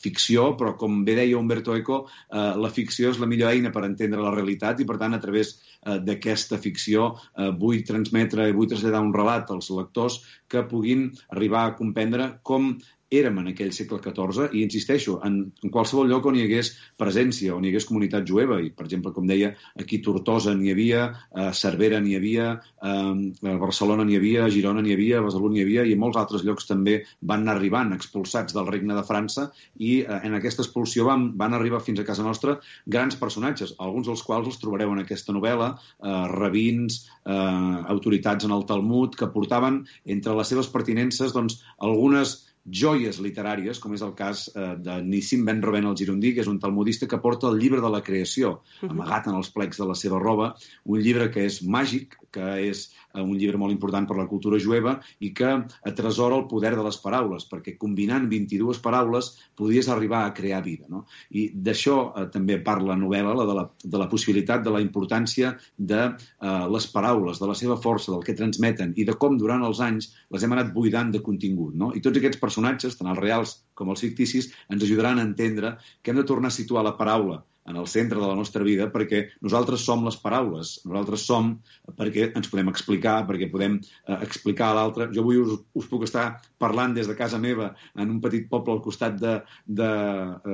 ficció, 0.01 0.51
però 0.59 0.75
com 0.79 1.01
bé 1.07 1.15
deia 1.19 1.39
Umberto 1.39 1.75
Eco, 1.77 2.01
uh, 2.05 2.53
la 2.59 2.71
ficció 2.73 3.11
és 3.11 3.19
la 3.21 3.29
millor 3.31 3.53
eina 3.53 3.71
per 3.73 3.85
entendre 3.87 4.21
la 4.23 4.33
realitat 4.35 4.81
i, 4.81 4.87
per 4.87 4.97
tant, 5.01 5.15
a 5.15 5.21
través 5.23 5.53
uh, 5.55 5.97
d'aquesta 6.03 6.59
ficció 6.61 7.11
uh, 7.13 7.51
vull 7.63 7.83
transmetre 7.87 8.49
i 8.49 8.55
vull 8.57 8.69
traslladar 8.71 9.03
un 9.05 9.13
relat 9.15 9.51
als 9.55 9.71
lectors 9.75 10.21
que 10.51 10.65
puguin 10.67 11.07
arribar 11.31 11.65
a 11.67 11.75
comprendre 11.77 12.33
com 12.43 12.73
érem 13.11 13.41
en 13.41 13.49
aquell 13.51 13.73
segle 13.75 13.99
XIV 13.99 14.53
i, 14.55 14.63
insisteixo, 14.63 15.17
en, 15.27 15.37
en 15.63 15.71
qualsevol 15.73 16.07
lloc 16.07 16.29
on 16.29 16.37
hi 16.39 16.45
hagués 16.45 16.71
presència, 16.99 17.51
on 17.53 17.65
hi 17.65 17.71
hagués 17.73 17.87
comunitat 17.89 18.23
jueva, 18.27 18.61
i, 18.63 18.69
per 18.71 18.85
exemple, 18.87 19.11
com 19.11 19.27
deia, 19.27 19.51
aquí 19.79 19.99
Tortosa 20.05 20.53
n'hi 20.55 20.71
havia, 20.71 21.03
a 21.35 21.49
Cervera 21.57 21.99
n'hi 21.99 22.15
havia, 22.15 22.47
a 22.79 23.55
Barcelona 23.59 24.05
n'hi 24.07 24.15
havia, 24.15 24.45
a 24.45 24.53
Girona 24.53 24.83
n'hi 24.85 24.95
havia, 24.95 25.19
a 25.19 25.25
Besalú 25.25 25.51
n'hi 25.51 25.65
havia, 25.65 25.83
i 25.83 25.95
en 25.97 25.99
molts 26.01 26.19
altres 26.21 26.45
llocs 26.47 26.69
també 26.69 27.01
van 27.19 27.43
anar 27.43 27.57
arribant 27.57 27.91
expulsats 27.97 28.55
del 28.55 28.69
regne 28.71 28.95
de 28.95 29.03
França, 29.07 29.49
i 29.75 29.91
eh, 30.05 30.21
en 30.29 30.37
aquesta 30.39 30.63
expulsió 30.63 31.09
van, 31.09 31.27
van 31.41 31.57
arribar 31.57 31.81
fins 31.83 31.99
a 31.99 32.07
casa 32.07 32.23
nostra 32.23 32.57
grans 32.87 33.19
personatges, 33.19 33.75
alguns 33.83 34.07
dels 34.07 34.23
quals 34.23 34.47
els 34.53 34.61
trobareu 34.63 34.95
en 34.95 35.03
aquesta 35.03 35.35
novel·la, 35.35 35.73
eh, 35.99 36.15
rabins, 36.31 37.01
eh, 37.25 37.35
autoritats 37.91 38.47
en 38.47 38.55
el 38.55 38.63
Talmud, 38.71 39.19
que 39.19 39.29
portaven 39.35 39.83
entre 40.05 40.37
les 40.39 40.55
seves 40.55 40.71
pertinences 40.71 41.35
doncs, 41.35 41.59
algunes 41.83 42.39
joies 42.65 43.19
literàries, 43.23 43.79
com 43.81 43.93
és 43.95 44.03
el 44.05 44.13
cas 44.17 44.45
eh, 44.53 44.75
de 44.77 44.97
Nissim 45.05 45.45
Ben 45.47 45.61
Roben 45.63 45.87
el 45.89 45.97
Girondí, 45.97 46.33
que 46.35 46.43
és 46.43 46.49
un 46.51 46.59
talmudista 46.61 47.07
que 47.09 47.21
porta 47.21 47.49
el 47.49 47.59
llibre 47.61 47.81
de 47.81 47.89
la 47.89 48.03
creació, 48.05 48.59
amagat 48.87 49.29
en 49.31 49.39
els 49.39 49.49
plecs 49.53 49.81
de 49.81 49.87
la 49.89 49.97
seva 49.97 50.19
roba, 50.21 50.53
un 50.85 51.01
llibre 51.01 51.31
que 51.33 51.47
és 51.49 51.61
màgic, 51.65 52.19
que 52.31 52.53
és 52.69 52.89
un 53.19 53.33
llibre 53.37 53.59
molt 53.59 53.73
important 53.73 54.07
per 54.07 54.17
la 54.17 54.27
cultura 54.29 54.59
jueva 54.61 54.95
i 55.19 55.31
que 55.35 55.49
atresora 55.87 56.37
el 56.39 56.47
poder 56.51 56.73
de 56.77 56.85
les 56.85 56.99
paraules, 57.03 57.45
perquè 57.49 57.75
combinant 57.81 58.27
22 58.31 58.79
paraules 58.83 59.31
podies 59.57 59.89
arribar 59.89 60.23
a 60.25 60.33
crear 60.37 60.61
vida. 60.63 60.87
No? 60.89 61.03
I 61.35 61.49
d'això 61.53 61.97
eh, 62.09 62.27
també 62.33 62.59
parla 62.63 62.93
la 62.93 62.99
novel·la, 62.99 63.35
la 63.37 63.47
de, 63.47 63.57
la, 63.57 63.65
de 63.83 64.01
la 64.01 64.09
possibilitat, 64.11 64.63
de 64.65 64.73
la 64.73 64.81
importància 64.83 65.53
de 65.77 66.01
eh, 66.07 66.65
les 66.75 66.87
paraules, 66.93 67.41
de 67.41 67.51
la 67.51 67.57
seva 67.57 67.77
força, 67.81 68.11
del 68.13 68.25
que 68.27 68.37
transmeten 68.37 68.95
i 68.97 69.07
de 69.07 69.17
com 69.19 69.37
durant 69.39 69.63
els 69.67 69.83
anys 69.83 70.11
les 70.31 70.43
hem 70.43 70.57
anat 70.57 70.73
buidant 70.75 71.13
de 71.13 71.23
contingut. 71.25 71.75
No? 71.77 71.91
I 71.95 72.03
tots 72.03 72.19
aquests 72.19 72.41
personatges, 72.41 72.97
tant 72.99 73.11
els 73.11 73.21
reals 73.21 73.59
com 73.77 73.91
els 73.93 74.03
ficticis, 74.03 74.51
ens 74.69 74.83
ajudaran 74.83 75.19
a 75.19 75.27
entendre 75.27 75.77
que 76.01 76.11
hem 76.11 76.21
de 76.21 76.27
tornar 76.27 76.51
a 76.51 76.59
situar 76.59 76.85
la 76.85 76.97
paraula 76.99 77.41
en 77.71 77.79
el 77.79 77.87
centre 77.87 78.19
de 78.19 78.27
la 78.27 78.37
nostra 78.37 78.63
vida 78.67 78.89
perquè 78.93 79.23
nosaltres 79.41 79.85
som 79.87 80.03
les 80.05 80.17
paraules, 80.21 80.77
nosaltres 80.85 81.25
som 81.27 81.53
perquè 81.97 82.29
ens 82.37 82.49
podem 82.51 82.69
explicar, 82.71 83.21
perquè 83.29 83.49
podem 83.51 83.79
eh, 83.79 84.17
explicar 84.21 84.71
a 84.71 84.77
l'altre. 84.77 85.09
Jo 85.15 85.23
avui 85.23 85.39
us, 85.41 85.57
us 85.77 85.87
puc 85.89 86.05
estar 86.07 86.27
parlant 86.61 86.93
des 86.97 87.09
de 87.09 87.15
casa 87.17 87.39
meva 87.41 87.71
en 87.95 88.11
un 88.17 88.19
petit 88.23 88.47
poble 88.51 88.75
al 88.75 88.83
costat 88.83 89.17
de, 89.21 89.37
de, 89.65 89.91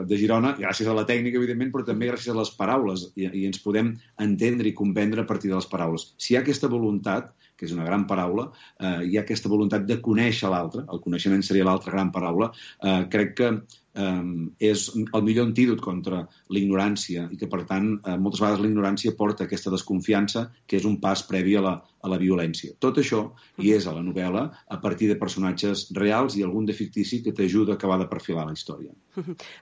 de 0.08 0.22
Girona, 0.22 0.56
gràcies 0.60 0.88
a 0.88 0.96
la 0.96 1.08
tècnica, 1.10 1.42
evidentment, 1.42 1.74
però 1.74 1.88
també 1.88 2.12
gràcies 2.12 2.34
a 2.34 2.40
les 2.40 2.54
paraules 2.58 3.10
i, 3.16 3.28
i 3.28 3.48
ens 3.50 3.62
podem 3.64 3.96
entendre 4.24 4.70
i 4.70 4.78
comprendre 4.78 5.24
a 5.24 5.30
partir 5.30 5.52
de 5.52 5.58
les 5.58 5.70
paraules. 5.70 6.12
Si 6.22 6.34
hi 6.34 6.40
ha 6.40 6.46
aquesta 6.46 6.72
voluntat, 6.72 7.34
que 7.58 7.66
és 7.66 7.74
una 7.74 7.88
gran 7.88 8.06
paraula, 8.10 8.52
eh, 8.78 9.10
hi 9.10 9.18
ha 9.18 9.26
aquesta 9.26 9.50
voluntat 9.50 9.88
de 9.90 9.98
conèixer 10.06 10.50
l'altre, 10.54 10.86
el 10.94 11.02
coneixement 11.02 11.42
seria 11.44 11.66
l'altra 11.66 11.94
gran 11.96 12.14
paraula, 12.14 12.52
eh, 12.86 13.02
crec 13.12 13.34
que 13.40 13.52
eh, 13.98 14.70
és 14.72 14.88
el 14.98 15.26
millor 15.26 15.50
antídot 15.50 15.82
contra 15.84 16.24
l'ignorància 16.54 17.28
i 17.34 17.40
que, 17.40 17.50
per 17.52 17.64
tant, 17.70 17.94
eh, 18.04 18.18
moltes 18.18 18.44
vegades 18.44 18.64
la 18.64 18.72
ignorància 18.72 19.16
porta 19.18 19.48
aquesta 19.48 19.74
desconfiança 19.74 20.48
que 20.66 20.80
és 20.80 20.88
un 20.90 21.00
pas 21.04 21.24
previ 21.28 21.58
a 21.58 21.66
la, 21.66 21.76
a 22.08 22.12
la 22.12 22.20
violència. 22.22 22.74
Tot 22.80 22.98
això 23.02 23.24
hi 23.62 23.74
és 23.76 23.88
a 23.88 23.94
la 23.96 24.04
novel·la 24.06 24.44
a 24.68 24.80
partir 24.82 25.12
de 25.12 25.20
personatges 25.20 25.88
reals 25.98 26.38
i 26.38 26.46
algun 26.46 26.66
de 26.66 26.76
fictici 26.78 27.22
que 27.24 27.36
t'ajuda 27.36 27.76
a 27.76 27.80
acabar 27.80 28.00
de 28.02 28.10
perfilar 28.10 28.48
la 28.48 28.56
història. 28.56 28.96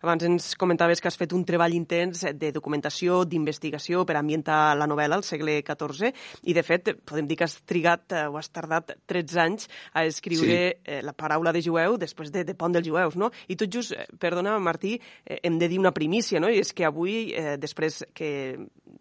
Abans 0.06 0.26
ens 0.28 0.54
comentaves 0.60 1.02
que 1.02 1.10
has 1.10 1.18
fet 1.20 1.34
un 1.36 1.46
treball 1.48 1.76
intens 1.76 2.26
de 2.36 2.52
documentació, 2.56 3.24
d'investigació 3.26 4.04
per 4.08 4.18
ambientar 4.20 4.76
la 4.78 4.88
novel·la 4.90 5.20
al 5.20 5.26
segle 5.28 5.58
XIV 5.66 6.12
i, 6.44 6.56
de 6.56 6.64
fet, 6.66 6.92
podem 7.08 7.28
dir 7.28 7.40
que 7.40 7.48
has 7.48 7.58
trigat 7.68 8.16
eh, 8.16 8.26
o 8.30 8.40
has 8.40 8.52
tardat 8.54 8.96
13 9.10 9.42
anys 9.46 9.70
a 9.94 10.06
escriure 10.06 10.60
sí. 10.60 10.82
Eh, 10.86 11.02
la 11.06 11.16
paraula 11.18 11.54
de 11.56 11.64
jueu 11.66 11.98
després 12.02 12.32
de, 12.34 12.46
de 12.48 12.56
Pont 12.58 12.76
dels 12.76 12.88
Jueus, 12.88 13.16
no? 13.20 13.32
I 13.48 13.58
tot 13.60 13.72
just, 13.72 13.96
eh, 13.96 14.06
perdona, 14.22 14.58
Martí, 14.60 14.96
hem 15.26 15.60
de 15.60 15.70
dir 15.72 15.80
una 15.82 15.94
primícia, 15.96 16.42
no? 16.44 16.52
I 16.52 16.62
és 16.62 16.74
que 16.76 16.86
avui, 16.88 17.32
eh, 17.34 17.56
després 17.62 18.04
que 18.14 18.30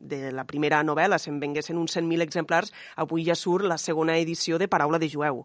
de 0.00 0.32
la 0.32 0.46
primera 0.48 0.82
novel·la 0.84 1.18
se'n 1.18 1.40
venguessin 1.42 1.78
uns 1.80 1.96
100.000 1.96 2.24
exemplars, 2.24 2.72
avui 2.96 3.26
ja 3.26 3.36
surt 3.38 3.68
la 3.68 3.78
segona 3.78 4.18
edició 4.18 4.58
de 4.58 4.68
Paraula 4.68 4.98
de 4.98 5.10
Jueu. 5.10 5.44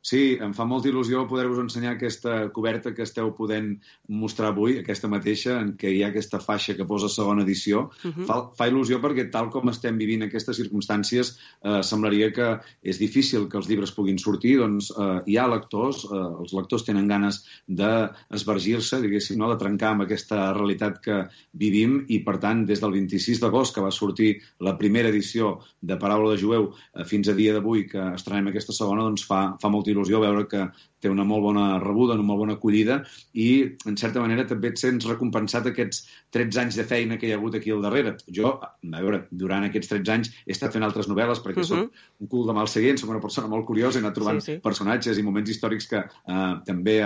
Sí, 0.00 0.38
em 0.40 0.54
fa 0.56 0.64
molta 0.64 0.88
il·lusió 0.88 1.26
poder-vos 1.28 1.58
ensenyar 1.60 1.92
aquesta 1.92 2.46
coberta 2.56 2.94
que 2.96 3.04
esteu 3.04 3.34
podent 3.36 3.74
mostrar 4.08 4.48
avui, 4.54 4.78
aquesta 4.80 5.10
mateixa, 5.12 5.58
en 5.60 5.74
què 5.80 5.90
hi 5.92 5.98
ha 6.00 6.08
aquesta 6.08 6.40
faixa 6.40 6.72
que 6.78 6.86
posa 6.88 7.10
segona 7.12 7.44
edició. 7.44 7.90
Uh 8.00 8.08
-huh. 8.08 8.26
fa, 8.28 8.36
fa 8.56 8.68
il·lusió 8.70 9.00
perquè, 9.02 9.30
tal 9.30 9.50
com 9.50 9.68
estem 9.68 9.98
vivint 9.98 10.22
aquestes 10.22 10.56
circumstàncies, 10.56 11.36
eh, 11.62 11.82
semblaria 11.82 12.32
que 12.32 12.60
és 12.82 12.98
difícil 12.98 13.48
que 13.48 13.58
els 13.58 13.68
llibres 13.68 13.92
puguin 13.92 14.18
sortir, 14.18 14.56
doncs 14.58 14.90
eh, 14.90 15.20
hi 15.26 15.36
ha 15.36 15.46
lectors, 15.46 16.04
eh, 16.04 16.40
els 16.40 16.52
lectors 16.52 16.84
tenen 16.84 17.06
ganes 17.06 17.44
d'esvergir-se, 17.68 19.02
diguéssim, 19.02 19.36
no? 19.36 19.50
de 19.50 19.58
trencar 19.58 19.90
amb 19.90 20.02
aquesta 20.02 20.54
realitat 20.54 21.00
que 21.00 21.28
vivim, 21.52 22.06
i, 22.08 22.20
per 22.20 22.38
tant, 22.38 22.64
des 22.64 22.80
del 22.80 22.92
26 22.92 23.38
d'agost, 23.40 23.74
que 23.74 23.82
va 23.82 23.90
sortir 23.90 24.40
la 24.60 24.78
primera 24.78 25.08
edició 25.10 25.60
de 25.82 25.96
Paraula 25.96 26.32
de 26.32 26.38
Jueu, 26.38 26.72
eh, 26.94 27.04
fins 27.04 27.28
a 27.28 27.34
dia 27.34 27.52
d'avui, 27.52 27.86
que 27.86 28.14
estrenem 28.14 28.48
aquesta 28.48 28.72
segona, 28.72 29.02
doncs 29.02 29.26
fa, 29.26 29.56
fa 29.60 29.68
molta 29.68 29.89
il·lusió 29.92 30.20
veure 30.22 30.46
que 30.50 30.64
té 31.00 31.10
una 31.10 31.24
molt 31.24 31.42
bona 31.48 31.66
rebuda, 31.82 32.14
una 32.14 32.26
molt 32.26 32.44
bona 32.44 32.56
acollida 32.58 33.00
i, 33.32 33.48
en 33.88 33.96
certa 34.00 34.20
manera, 34.22 34.44
també 34.48 34.70
et 34.70 34.80
sents 34.80 35.06
recompensat 35.08 35.66
aquests 35.70 36.04
13 36.36 36.60
anys 36.64 36.78
de 36.80 36.86
feina 36.88 37.18
que 37.18 37.28
hi 37.28 37.32
ha 37.34 37.38
hagut 37.40 37.56
aquí 37.56 37.72
al 37.72 37.82
darrere. 37.84 38.16
Jo, 38.28 38.52
a 38.60 39.00
veure, 39.00 39.24
durant 39.30 39.64
aquests 39.66 39.90
13 39.92 40.14
anys 40.14 40.32
he 40.44 40.54
estat 40.54 40.76
fent 40.76 40.84
altres 40.86 41.08
novel·les 41.10 41.40
perquè 41.44 41.64
uh 41.64 41.64
-huh. 41.64 41.88
soc 41.88 42.20
un 42.20 42.28
cul 42.28 42.46
de 42.46 42.56
mal 42.56 42.68
seguint, 42.68 42.98
soc 42.98 43.10
una 43.10 43.20
persona 43.20 43.48
molt 43.48 43.66
curiosa, 43.66 43.98
he 43.98 44.02
anat 44.02 44.14
trobant 44.14 44.40
sí, 44.40 44.54
sí. 44.54 44.60
personatges 44.60 45.18
i 45.18 45.22
moments 45.22 45.50
històrics 45.50 45.88
que 45.88 46.00
eh, 46.04 46.54
també 46.66 47.00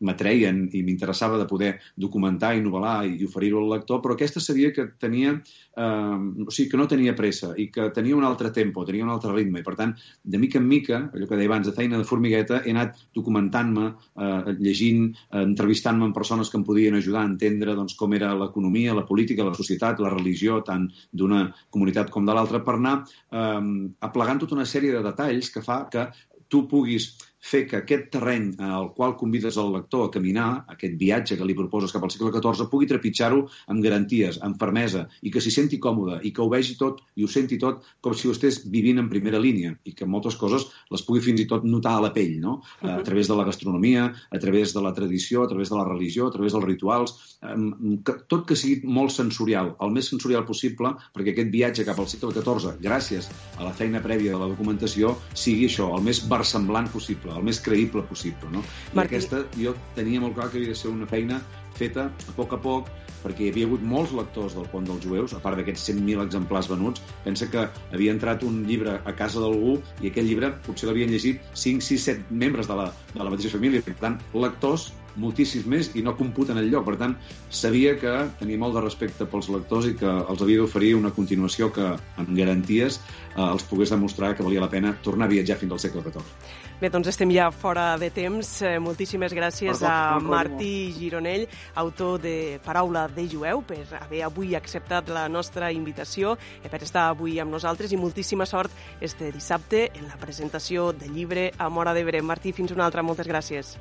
m'atreien 0.00 0.68
i 0.72 0.82
m'interessava 0.82 1.38
de 1.38 1.46
poder 1.46 1.78
documentar 1.96 2.56
i 2.56 2.62
novel·lar 2.62 3.04
i 3.06 3.24
oferir-ho 3.24 3.58
al 3.58 3.70
lector, 3.76 4.00
però 4.00 4.14
aquesta 4.14 4.40
sabia 4.40 4.72
que 4.72 4.86
tenia, 4.98 5.40
eh, 5.76 6.46
o 6.46 6.50
sigui, 6.50 6.70
que 6.70 6.76
no 6.76 6.88
tenia 6.88 7.14
pressa 7.14 7.54
i 7.56 7.70
que 7.70 7.90
tenia 7.90 8.16
un 8.16 8.24
altre 8.24 8.50
tempo, 8.50 8.84
tenia 8.84 9.04
un 9.04 9.10
altre 9.10 9.32
ritme 9.32 9.60
i, 9.60 9.62
per 9.62 9.76
tant, 9.76 9.94
de 10.24 10.38
mica 10.38 10.58
en 10.58 10.68
mica, 10.68 11.10
allò 11.12 11.28
que 11.28 11.36
deia 11.36 11.48
abans, 11.48 11.66
de 11.66 11.76
feina 11.76 11.98
de 11.98 12.04
formigueta, 12.04 12.62
he 12.64 12.70
anat 12.70 13.01
documentant-me, 13.14 13.86
eh, 14.16 14.54
llegint, 14.58 15.10
eh, 15.30 15.42
entrevistant-me 15.42 16.08
amb 16.08 16.14
persones 16.14 16.50
que 16.50 16.58
em 16.60 16.64
podien 16.64 16.94
ajudar 16.98 17.22
a 17.22 17.30
entendre 17.30 17.76
doncs, 17.78 17.94
com 17.98 18.12
era 18.14 18.34
l'economia, 18.34 18.94
la 18.94 19.06
política, 19.06 19.44
la 19.44 19.54
societat, 19.54 20.00
la 20.00 20.12
religió, 20.14 20.60
tant 20.62 20.88
d'una 21.12 21.44
comunitat 21.70 22.10
com 22.10 22.26
de 22.26 22.34
l'altra, 22.34 22.62
per 22.64 22.76
anar 22.78 22.98
eh, 23.02 23.88
aplegant 24.00 24.42
tota 24.44 24.58
una 24.58 24.68
sèrie 24.68 24.92
de 24.92 25.02
detalls 25.02 25.50
que 25.50 25.64
fa 25.64 25.84
que 25.92 26.08
tu 26.52 26.66
puguis 26.68 27.12
fer 27.42 27.64
que 27.66 27.80
aquest 27.80 28.08
terreny 28.14 28.52
al 28.62 28.92
qual 28.94 29.16
convides 29.18 29.56
el 29.58 29.72
lector 29.74 30.06
a 30.06 30.10
caminar, 30.14 30.64
aquest 30.70 30.94
viatge 30.98 31.36
que 31.38 31.46
li 31.46 31.56
proposes 31.58 31.92
cap 31.94 32.04
al 32.06 32.12
segle 32.14 32.30
XIV, 32.30 32.68
pugui 32.70 32.86
trepitjar-ho 32.90 33.42
amb 33.72 33.82
garanties, 33.82 34.38
amb 34.46 34.60
fermesa, 34.62 35.08
i 35.26 35.32
que 35.34 35.42
s'hi 35.42 35.50
senti 35.54 35.80
còmode, 35.82 36.20
i 36.22 36.30
que 36.32 36.42
ho 36.44 36.48
vegi 36.52 36.76
tot 36.78 37.02
i 37.18 37.26
ho 37.26 37.30
senti 37.30 37.58
tot 37.58 37.82
com 38.00 38.14
si 38.14 38.30
ho 38.30 38.36
estés 38.36 38.62
vivint 38.70 39.02
en 39.02 39.10
primera 39.10 39.42
línia, 39.42 39.74
i 39.84 39.94
que 39.98 40.06
moltes 40.06 40.38
coses 40.38 40.68
les 40.94 41.02
pugui 41.02 41.24
fins 41.24 41.42
i 41.42 41.48
tot 41.50 41.66
notar 41.66 41.96
a 41.98 42.04
la 42.06 42.12
pell, 42.14 42.38
no? 42.40 42.60
a 42.80 43.00
través 43.02 43.28
de 43.28 43.38
la 43.38 43.46
gastronomia, 43.48 44.06
a 44.30 44.42
través 44.42 44.74
de 44.76 44.84
la 44.84 44.94
tradició, 44.94 45.42
a 45.42 45.50
través 45.50 45.72
de 45.72 45.80
la 45.80 45.88
religió, 45.88 46.28
a 46.28 46.36
través 46.36 46.54
dels 46.54 46.68
rituals, 46.68 47.16
que, 47.42 48.16
tot 48.30 48.46
que 48.46 48.58
sigui 48.58 48.86
molt 48.86 49.10
sensorial, 49.14 49.74
el 49.82 49.94
més 49.94 50.12
sensorial 50.14 50.46
possible, 50.46 50.94
perquè 51.16 51.34
aquest 51.34 51.50
viatge 51.50 51.86
cap 51.88 51.98
al 51.98 52.10
segle 52.10 52.30
XIV, 52.38 52.78
gràcies 52.82 53.28
a 53.58 53.66
la 53.66 53.74
feina 53.74 54.02
prèvia 54.04 54.36
de 54.36 54.40
la 54.44 54.50
documentació, 54.52 55.16
sigui 55.34 55.66
això, 55.66 55.90
el 55.96 56.06
més 56.06 56.22
versemblant 56.30 56.86
possible 56.92 57.31
el 57.36 57.46
més 57.46 57.60
creïble 57.64 58.04
possible. 58.08 58.50
No? 58.52 58.64
I 58.92 58.98
Martí... 58.98 59.16
aquesta 59.16 59.44
jo 59.58 59.74
tenia 59.96 60.22
molt 60.22 60.36
clar 60.38 60.50
que 60.50 60.60
havia 60.60 60.74
de 60.74 60.78
ser 60.78 60.92
una 60.92 61.08
feina 61.10 61.40
feta 61.78 62.08
a 62.10 62.34
poc 62.36 62.52
a 62.56 62.60
poc, 62.60 62.90
perquè 63.22 63.46
hi 63.46 63.50
havia 63.52 63.68
hagut 63.68 63.84
molts 63.86 64.12
lectors 64.16 64.56
del 64.58 64.66
Pont 64.72 64.86
dels 64.88 65.04
Jueus, 65.06 65.34
a 65.36 65.40
part 65.42 65.58
d'aquests 65.58 65.84
100.000 65.92 66.24
exemplars 66.26 66.68
venuts. 66.70 67.02
Pensa 67.26 67.48
que 67.52 67.66
havia 67.94 68.14
entrat 68.14 68.42
un 68.46 68.62
llibre 68.66 68.98
a 68.98 69.14
casa 69.18 69.42
d'algú 69.42 69.76
i 70.02 70.10
aquell 70.10 70.26
llibre 70.28 70.50
potser 70.66 70.90
l'havien 70.90 71.12
llegit 71.12 71.42
5, 71.54 71.84
6, 71.86 72.08
7 72.10 72.40
membres 72.42 72.70
de 72.70 72.78
la, 72.80 72.88
de 73.14 73.22
la 73.22 73.30
mateixa 73.30 73.54
família. 73.54 73.84
Per 73.86 73.94
tant, 74.02 74.18
lectors 74.34 74.90
moltíssims 75.16 75.66
més 75.66 75.90
i 75.96 76.02
no 76.02 76.16
computen 76.16 76.58
el 76.58 76.70
lloc. 76.72 76.86
Per 76.86 76.96
tant, 77.00 77.16
sabia 77.50 77.94
que 78.00 78.14
tenia 78.40 78.60
molt 78.60 78.76
de 78.76 78.84
respecte 78.84 79.26
pels 79.28 79.50
lectors 79.52 79.88
i 79.90 79.94
que 79.98 80.08
els 80.08 80.42
havia 80.42 80.62
d'oferir 80.62 80.94
una 80.98 81.12
continuació 81.14 81.70
que, 81.72 81.92
amb 82.16 82.34
garanties, 82.36 83.00
eh, 83.34 83.40
els 83.42 83.64
pogués 83.68 83.92
demostrar 83.92 84.34
que 84.36 84.46
valia 84.46 84.64
la 84.64 84.70
pena 84.70 84.96
tornar 85.02 85.28
a 85.28 85.34
viatjar 85.34 85.58
fins 85.60 85.72
al 85.72 85.82
segle 85.82 86.04
XIV. 86.04 86.60
Bé, 86.82 86.88
doncs 86.90 87.12
estem 87.12 87.30
ja 87.30 87.50
fora 87.54 87.92
de 87.98 88.08
temps. 88.10 88.48
Eh, 88.66 88.78
moltíssimes 88.82 89.34
gràcies 89.36 89.78
Perdó, 89.78 89.86
a 89.86 90.18
Martí 90.18 90.92
Gironell, 90.96 91.46
autor 91.78 92.20
de 92.20 92.58
Paraula 92.64 93.06
de 93.06 93.28
Jueu, 93.30 93.62
per 93.62 93.84
haver 94.00 94.24
avui 94.26 94.56
acceptat 94.58 95.08
la 95.08 95.28
nostra 95.28 95.70
invitació, 95.70 96.36
per 96.66 96.82
estar 96.82 97.06
avui 97.12 97.38
amb 97.38 97.54
nosaltres 97.54 97.92
i 97.92 98.00
moltíssima 98.00 98.46
sort 98.50 98.72
este 99.00 99.30
dissabte 99.30 99.90
en 99.94 100.08
la 100.08 100.18
presentació 100.18 100.90
del 100.92 101.14
llibre 101.14 101.52
a 101.56 101.68
Mora 101.68 101.94
d'Ebre. 101.94 102.22
Martí, 102.22 102.50
fins 102.50 102.74
una 102.74 102.84
altra. 102.88 103.06
Moltes 103.06 103.30
gràcies. 103.30 103.76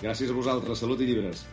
Gràcies 0.00 0.30
a 0.32 0.36
vosaltres. 0.36 0.80
Salut 0.80 1.00
i 1.00 1.10
llibres. 1.10 1.44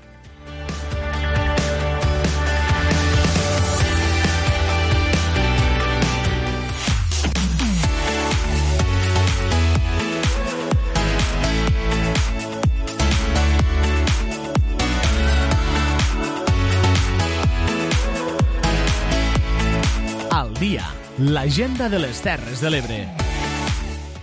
dia, 20.57 20.83
l'agenda 21.19 21.87
de 21.89 21.99
les 22.01 22.19
Terres 22.25 22.61
de 22.61 22.69
l'Ebre. 22.73 23.36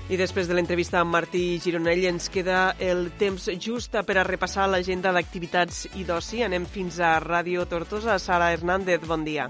I 0.04 0.18
després 0.20 0.44
de 0.44 0.52
l'entrevista 0.52 0.98
amb 1.00 1.14
Martí 1.16 1.56
Gironell 1.64 2.02
ens 2.10 2.26
queda 2.28 2.74
el 2.76 3.06
temps 3.16 3.46
just 3.56 3.96
per 4.04 4.18
a 4.20 4.24
repassar 4.28 4.66
l'agenda 4.68 5.14
d'activitats 5.16 5.86
i 5.96 6.04
d'oci. 6.04 6.42
Anem 6.44 6.66
fins 6.68 7.00
a 7.00 7.16
Ràdio 7.24 7.64
Tortosa. 7.64 8.18
Sara 8.20 8.52
Hernández, 8.52 9.06
bon 9.08 9.24
dia. 9.24 9.48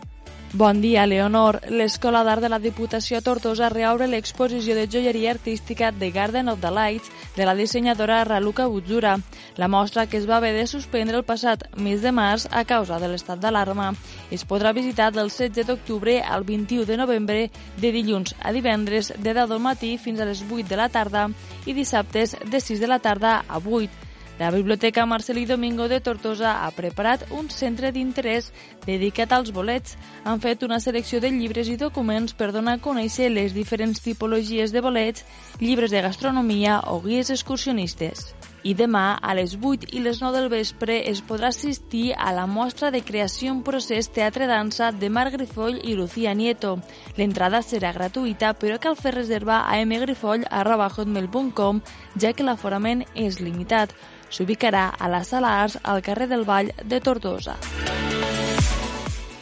Bon 0.56 0.80
dia, 0.80 1.04
Leonor. 1.04 1.56
L'Escola 1.66 2.20
d'Art 2.22 2.44
de 2.44 2.48
la 2.48 2.60
Diputació 2.62 3.18
Tortosa 3.26 3.66
reobre 3.72 4.06
l'exposició 4.06 4.76
de 4.78 4.84
joieria 4.86 5.32
artística 5.32 5.88
The 5.90 6.12
Garden 6.14 6.46
of 6.52 6.60
the 6.62 6.70
Lights 6.70 7.10
de 7.34 7.48
la 7.48 7.56
dissenyadora 7.58 8.20
Raluca 8.22 8.68
Butzura. 8.70 9.16
La 9.56 9.66
mostra, 9.66 10.06
que 10.06 10.16
es 10.16 10.28
va 10.30 10.36
haver 10.36 10.52
de 10.54 10.68
suspendre 10.70 11.18
el 11.18 11.26
passat 11.26 11.66
mes 11.74 12.06
de 12.06 12.14
març 12.14 12.46
a 12.52 12.62
causa 12.62 13.00
de 13.02 13.10
l'estat 13.10 13.42
d'alarma, 13.42 13.90
es 14.30 14.46
podrà 14.46 14.70
visitar 14.70 15.10
del 15.10 15.34
16 15.34 15.66
d'octubre 15.66 16.20
al 16.22 16.46
21 16.46 16.86
de 16.86 17.00
novembre, 17.02 17.50
de 17.82 17.90
dilluns 17.90 18.36
a 18.38 18.54
divendres, 18.54 19.10
de 19.18 19.34
10 19.34 19.50
del 19.50 19.58
matí 19.58 19.96
fins 19.98 20.22
a 20.22 20.30
les 20.30 20.46
8 20.46 20.70
de 20.70 20.78
la 20.78 20.86
tarda 20.88 21.26
i 21.66 21.74
dissabtes 21.74 22.38
de 22.46 22.62
6 22.62 22.78
de 22.78 22.94
la 22.94 23.02
tarda 23.02 23.40
a 23.48 23.58
8. 23.58 24.03
La 24.36 24.50
Biblioteca 24.50 25.06
Marcelí 25.06 25.46
Domingo 25.46 25.86
de 25.86 26.00
Tortosa 26.00 26.66
ha 26.66 26.70
preparat 26.74 27.22
un 27.30 27.46
centre 27.54 27.92
d'interès 27.94 28.48
dedicat 28.82 29.30
als 29.32 29.52
bolets. 29.54 29.94
Han 30.24 30.40
fet 30.42 30.64
una 30.66 30.80
selecció 30.82 31.20
de 31.22 31.30
llibres 31.30 31.68
i 31.70 31.76
documents 31.78 32.34
per 32.34 32.50
donar 32.50 32.74
a 32.74 32.82
conèixer 32.82 33.30
les 33.30 33.54
diferents 33.54 34.02
tipologies 34.02 34.74
de 34.74 34.82
bolets, 34.82 35.22
llibres 35.60 35.94
de 35.94 36.02
gastronomia 36.02 36.80
o 36.90 36.98
guies 37.04 37.30
excursionistes. 37.30 38.34
I 38.64 38.74
demà, 38.74 39.20
a 39.20 39.34
les 39.36 39.54
8 39.60 39.92
i 39.92 40.00
les 40.00 40.18
9 40.22 40.38
del 40.38 40.48
vespre, 40.48 41.06
es 41.10 41.22
podrà 41.22 41.48
assistir 41.52 42.14
a 42.16 42.32
la 42.32 42.46
mostra 42.48 42.90
de 42.90 43.02
creació 43.04 43.52
en 43.52 43.62
procés 43.62 44.08
teatre-dansa 44.08 44.90
de 44.90 45.10
Marc 45.12 45.36
Grifoll 45.36 45.78
i 45.84 45.94
Lucía 45.94 46.34
Nieto. 46.34 46.80
L'entrada 47.18 47.60
serà 47.62 47.92
gratuïta, 47.92 48.54
però 48.56 48.80
cal 48.80 48.96
fer 48.96 49.14
reserva 49.14 49.68
a 49.68 49.76
mgrifoll.com, 49.84 51.82
ja 52.16 52.32
que 52.32 52.42
l'aforament 52.42 53.04
és 53.14 53.38
limitat 53.38 53.94
s'ubicarà 54.34 54.88
a 54.98 55.08
la 55.08 55.22
Sala 55.22 55.52
Arts 55.62 55.78
al 55.82 56.02
carrer 56.02 56.26
del 56.28 56.42
Vall 56.48 56.72
de 56.82 57.00
Tortosa. 57.00 57.54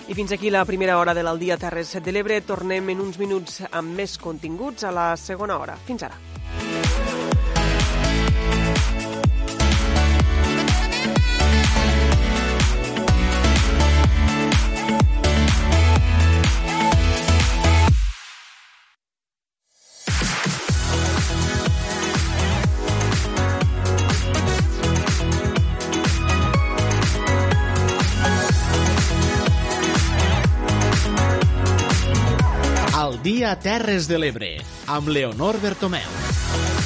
I 0.08 0.14
fins 0.14 0.32
aquí 0.34 0.50
la 0.50 0.66
primera 0.68 0.98
hora 0.98 1.14
de 1.14 1.22
l'Aldia 1.24 1.56
Terres 1.56 1.94
de 2.04 2.12
l'Ebre. 2.12 2.42
Tornem 2.44 2.92
en 2.92 3.00
uns 3.00 3.16
minuts 3.22 3.62
amb 3.70 3.96
més 3.96 4.18
continguts 4.20 4.84
a 4.84 4.92
la 4.92 5.14
segona 5.16 5.56
hora. 5.56 5.78
Fins 5.88 6.04
ara. 6.10 6.31
Dia 33.42 33.56
Terres 33.58 34.06
de 34.06 34.20
l'Ebre, 34.22 34.50
amb 34.86 35.10
Leonor 35.10 35.58
Bertomeu. 35.58 36.81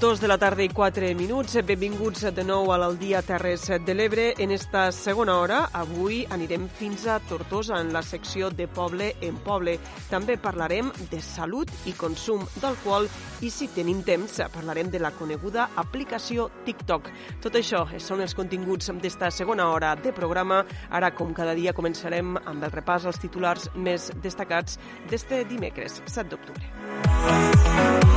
Dos 0.00 0.18
de 0.18 0.28
la 0.28 0.38
tarda 0.38 0.62
i 0.64 0.70
quatre 0.72 1.10
minuts. 1.14 1.58
Benvinguts 1.68 2.22
de 2.32 2.42
nou 2.48 2.70
a 2.72 2.78
l'Aldia 2.80 3.20
Terres 3.20 3.66
de 3.84 3.92
l'Ebre. 3.92 4.30
En 4.40 4.48
esta 4.50 4.86
segona 4.96 5.34
hora, 5.36 5.58
avui 5.76 6.22
anirem 6.32 6.70
fins 6.72 7.04
a 7.04 7.18
Tortosa, 7.28 7.76
en 7.84 7.92
la 7.92 8.00
secció 8.00 8.48
de 8.48 8.64
Poble 8.64 9.10
en 9.20 9.36
Poble. 9.44 9.74
També 10.08 10.38
parlarem 10.40 10.88
de 11.10 11.20
salut 11.20 11.68
i 11.84 11.92
consum 11.92 12.46
d'alcohol 12.62 13.10
i, 13.44 13.50
si 13.52 13.68
tenim 13.76 14.00
temps, 14.00 14.38
parlarem 14.54 14.88
de 14.88 15.02
la 15.04 15.12
coneguda 15.12 15.68
aplicació 15.76 16.48
TikTok. 16.64 17.10
Tot 17.44 17.60
això 17.60 17.84
són 18.00 18.24
els 18.24 18.32
continguts 18.34 18.88
d'esta 19.02 19.28
segona 19.28 19.68
hora 19.68 19.92
de 20.00 20.14
programa. 20.16 20.62
Ara, 20.88 21.12
com 21.12 21.34
cada 21.36 21.52
dia, 21.52 21.76
començarem 21.76 22.38
amb 22.40 22.64
el 22.64 22.72
repàs 22.72 23.04
als 23.04 23.20
titulars 23.20 23.68
més 23.76 24.08
destacats 24.24 24.80
d'este 25.10 25.44
dimecres, 25.44 26.00
7 26.06 26.32
d'octubre. 26.32 28.09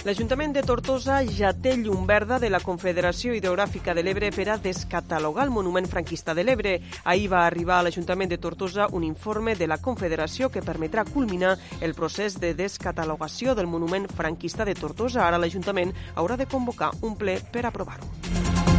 L'Ajuntament 0.00 0.54
de 0.56 0.62
Tortosa 0.64 1.18
ja 1.28 1.50
té 1.52 1.74
llum 1.76 2.06
verda 2.08 2.38
de 2.40 2.48
la 2.48 2.62
Confederació 2.64 3.34
Hidrogràfica 3.36 3.92
de 3.92 4.00
l'Ebre 4.00 4.30
per 4.32 4.46
a 4.48 4.56
descatalogar 4.56 5.44
el 5.44 5.52
monument 5.52 5.84
franquista 5.92 6.32
de 6.32 6.46
l'Ebre. 6.46 6.72
Ahir 7.04 7.28
va 7.28 7.42
arribar 7.44 7.76
a 7.78 7.84
l'Ajuntament 7.84 8.32
de 8.32 8.40
Tortosa 8.40 8.88
un 8.96 9.04
informe 9.04 9.58
de 9.60 9.68
la 9.68 9.76
Confederació 9.76 10.48
que 10.48 10.64
permetrà 10.64 11.04
culminar 11.04 11.58
el 11.84 11.92
procés 11.92 12.40
de 12.40 12.54
descatalogació 12.56 13.54
del 13.54 13.68
monument 13.68 14.08
franquista 14.08 14.64
de 14.64 14.74
Tortosa. 14.74 15.26
Ara 15.28 15.36
l'Ajuntament 15.36 15.92
haurà 16.16 16.40
de 16.40 16.48
convocar 16.48 16.94
un 17.02 17.20
ple 17.20 17.36
per 17.52 17.68
aprovar-ho. 17.68 18.69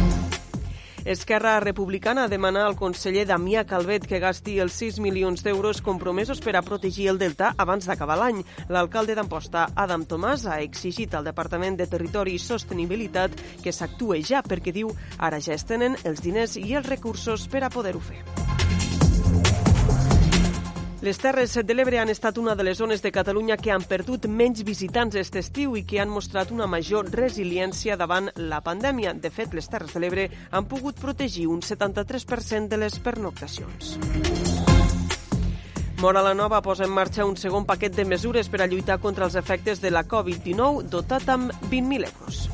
Esquerra 1.04 1.58
Republicana 1.58 2.28
demana 2.28 2.62
al 2.66 2.76
conseller 2.78 3.24
Damià 3.26 3.64
Calvet 3.66 4.04
que 4.06 4.20
gasti 4.22 4.58
els 4.62 4.76
6 4.78 5.00
milions 5.02 5.42
d'euros 5.42 5.82
compromesos 5.82 6.38
per 6.44 6.54
a 6.54 6.62
protegir 6.62 7.08
el 7.10 7.18
delta 7.18 7.52
abans 7.58 7.88
d'acabar 7.90 8.16
l'any. 8.20 8.44
L'alcalde 8.70 9.16
d'Amposta, 9.18 9.66
Adam 9.74 10.06
Tomàs, 10.06 10.46
ha 10.46 10.60
exigit 10.62 11.14
al 11.14 11.26
Departament 11.26 11.80
de 11.80 11.88
Territori 11.90 12.36
i 12.38 12.42
Sostenibilitat 12.42 13.34
que 13.64 13.74
s'actue 13.74 14.22
ja 14.22 14.44
perquè 14.46 14.70
diu 14.70 14.94
ara 15.18 15.42
ja 15.42 15.58
es 15.58 15.66
tenen 15.66 15.98
els 16.04 16.22
diners 16.22 16.56
i 16.56 16.70
els 16.78 16.86
recursos 16.86 17.48
per 17.50 17.66
a 17.66 17.72
poder-ho 17.72 18.00
fer. 18.00 18.22
Les 21.02 21.18
Terres 21.18 21.56
de 21.66 21.74
l'Ebre 21.74 21.98
han 21.98 22.12
estat 22.12 22.36
una 22.38 22.52
de 22.54 22.62
les 22.62 22.78
zones 22.78 23.00
de 23.02 23.10
Catalunya 23.10 23.56
que 23.58 23.72
han 23.74 23.82
perdut 23.90 24.28
menys 24.30 24.60
visitants 24.62 25.16
aquest 25.18 25.34
estiu 25.40 25.74
i 25.74 25.82
que 25.82 25.98
han 25.98 26.12
mostrat 26.14 26.52
una 26.54 26.68
major 26.70 27.10
resiliència 27.10 27.96
davant 27.98 28.30
la 28.38 28.60
pandèmia. 28.62 29.10
De 29.18 29.32
fet, 29.34 29.50
les 29.50 29.66
Terres 29.66 29.90
de 29.96 30.04
l'Ebre 30.04 30.28
han 30.52 30.70
pogut 30.70 31.02
protegir 31.02 31.48
un 31.50 31.58
73% 31.58 32.70
de 32.70 32.78
les 32.78 33.00
pernoctacions. 33.02 33.96
Mora 35.98 36.22
la 36.22 36.36
Nova 36.38 36.62
posa 36.62 36.86
en 36.86 36.94
marxa 36.94 37.26
un 37.26 37.34
segon 37.34 37.66
paquet 37.66 37.98
de 37.98 38.06
mesures 38.06 38.46
per 38.46 38.62
a 38.62 38.70
lluitar 38.70 39.00
contra 39.02 39.26
els 39.26 39.34
efectes 39.34 39.82
de 39.82 39.90
la 39.90 40.06
Covid-19 40.06 40.86
dotat 40.86 41.26
amb 41.34 41.50
20.000 41.66 42.12
euros. 42.14 42.51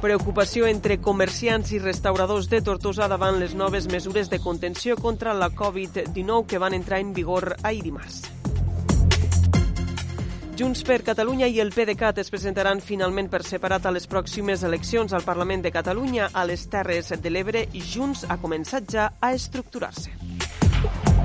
Preocupació 0.00 0.66
entre 0.68 0.98
comerciants 1.00 1.70
i 1.72 1.78
restauradors 1.80 2.50
de 2.52 2.60
Tortosa 2.60 3.08
davant 3.08 3.38
les 3.40 3.54
noves 3.56 3.86
mesures 3.88 4.28
de 4.28 4.38
contenció 4.38 4.96
contra 5.00 5.32
la 5.34 5.48
Covid-19 5.48 6.44
que 6.46 6.58
van 6.60 6.74
entrar 6.76 7.00
en 7.00 7.14
vigor 7.16 7.56
ahir 7.62 7.82
dimarts. 7.82 8.26
Junts 10.56 10.84
per 10.88 11.02
Catalunya 11.04 11.48
i 11.52 11.60
el 11.60 11.72
PDeCAT 11.72 12.20
es 12.22 12.30
presentaran 12.32 12.80
finalment 12.80 13.28
per 13.32 13.42
separat 13.44 13.88
a 13.88 13.92
les 13.92 14.08
pròximes 14.08 14.64
eleccions 14.64 15.12
al 15.12 15.24
Parlament 15.24 15.64
de 15.64 15.72
Catalunya 15.72 16.30
a 16.32 16.46
les 16.48 16.68
Terres 16.72 17.12
de 17.16 17.32
l'Ebre 17.32 17.66
i 17.72 17.84
Junts 17.84 18.24
ha 18.28 18.40
començat 18.40 18.88
ja 18.92 19.10
a 19.20 19.32
estructurar-se. 19.36 21.15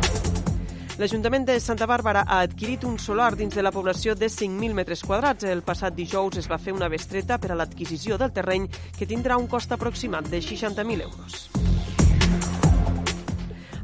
L'Ajuntament 0.99 1.45
de 1.47 1.55
Santa 1.63 1.87
Bàrbara 1.87 2.25
ha 2.27 2.41
adquirit 2.43 2.83
un 2.83 2.97
solar 2.99 3.31
dins 3.39 3.55
de 3.55 3.63
la 3.63 3.71
població 3.71 4.15
de 4.15 4.27
5.000 4.27 4.75
metres 4.75 5.03
quadrats. 5.07 5.47
El 5.47 5.63
passat 5.63 5.95
dijous 5.95 6.37
es 6.41 6.49
va 6.51 6.59
fer 6.59 6.75
una 6.75 6.89
bestreta 6.91 7.37
per 7.39 7.53
a 7.53 7.57
l'adquisició 7.57 8.17
del 8.19 8.33
terreny 8.35 8.67
que 8.97 9.07
tindrà 9.07 9.37
un 9.39 9.47
cost 9.47 9.71
aproximat 9.71 10.27
de 10.27 10.43
60.000 10.43 11.07
euros. 11.07 11.49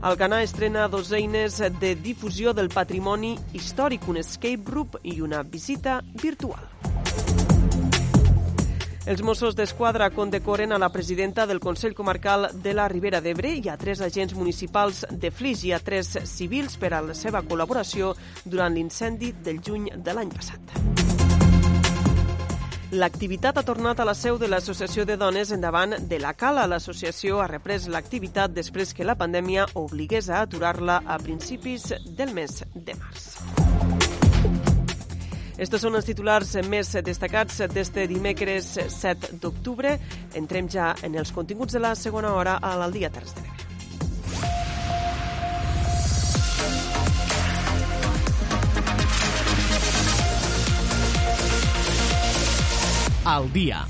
Alcanar 0.02 0.44
estrena 0.44 0.88
dos 0.88 1.12
eines 1.12 1.58
de 1.80 1.96
difusió 1.96 2.54
del 2.54 2.70
patrimoni 2.70 3.34
històric, 3.54 4.08
un 4.08 4.22
escape 4.22 4.70
room 4.70 5.00
i 5.04 5.22
una 5.22 5.42
visita 5.44 6.02
virtual. 6.22 7.27
Els 9.08 9.22
Mossos 9.24 9.56
d'Esquadra 9.56 10.10
condecoren 10.12 10.74
a 10.76 10.78
la 10.78 10.90
presidenta 10.92 11.46
del 11.48 11.62
Consell 11.64 11.94
Comarcal 11.96 12.50
de 12.52 12.74
la 12.76 12.90
Ribera 12.92 13.22
d'Ebre 13.24 13.54
i 13.56 13.70
a 13.72 13.78
tres 13.80 14.02
agents 14.04 14.34
municipals 14.36 15.06
de 15.08 15.32
Flix 15.32 15.64
i 15.64 15.72
a 15.72 15.80
tres 15.80 16.10
civils 16.28 16.76
per 16.76 16.92
a 16.92 17.00
la 17.00 17.16
seva 17.16 17.40
col·laboració 17.48 18.12
durant 18.44 18.76
l'incendi 18.76 19.32
del 19.32 19.62
juny 19.64 19.88
de 19.96 20.12
l'any 20.18 20.34
passat. 20.36 20.76
L'activitat 23.00 23.62
ha 23.62 23.64
tornat 23.64 24.02
a 24.04 24.08
la 24.08 24.16
seu 24.16 24.36
de 24.42 24.52
l'Associació 24.52 25.08
de 25.08 25.16
Dones 25.16 25.56
endavant 25.56 25.96
de 26.12 26.20
la 26.20 26.34
Cala. 26.36 26.68
L'associació 26.68 27.40
ha 27.40 27.48
reprès 27.48 27.88
l'activitat 27.88 28.52
després 28.52 28.92
que 28.92 29.08
la 29.08 29.16
pandèmia 29.16 29.70
obligués 29.76 30.28
a 30.28 30.44
aturar-la 30.44 31.00
a 31.08 31.20
principis 31.24 31.94
del 32.04 32.36
mes 32.36 32.60
de 32.76 33.00
març. 33.00 33.97
Estos 35.58 35.82
són 35.82 35.98
els 35.98 36.06
titulars 36.06 36.52
més 36.70 36.92
destacats 37.02 37.64
d'este 37.74 38.06
dimecres 38.10 38.76
7 38.94 39.40
d'octubre. 39.42 39.96
Entrem 40.38 40.70
ja 40.70 40.92
en 41.02 41.18
els 41.18 41.34
continguts 41.34 41.74
de 41.74 41.82
la 41.82 41.96
segona 41.98 42.36
hora 42.38 42.60
a 42.62 42.76
l'Aldia 42.78 43.10
Terres 43.10 43.34
de 43.34 43.42
l'Ebre. 43.42 43.58
Al 53.28 53.52
dia. 53.52 53.82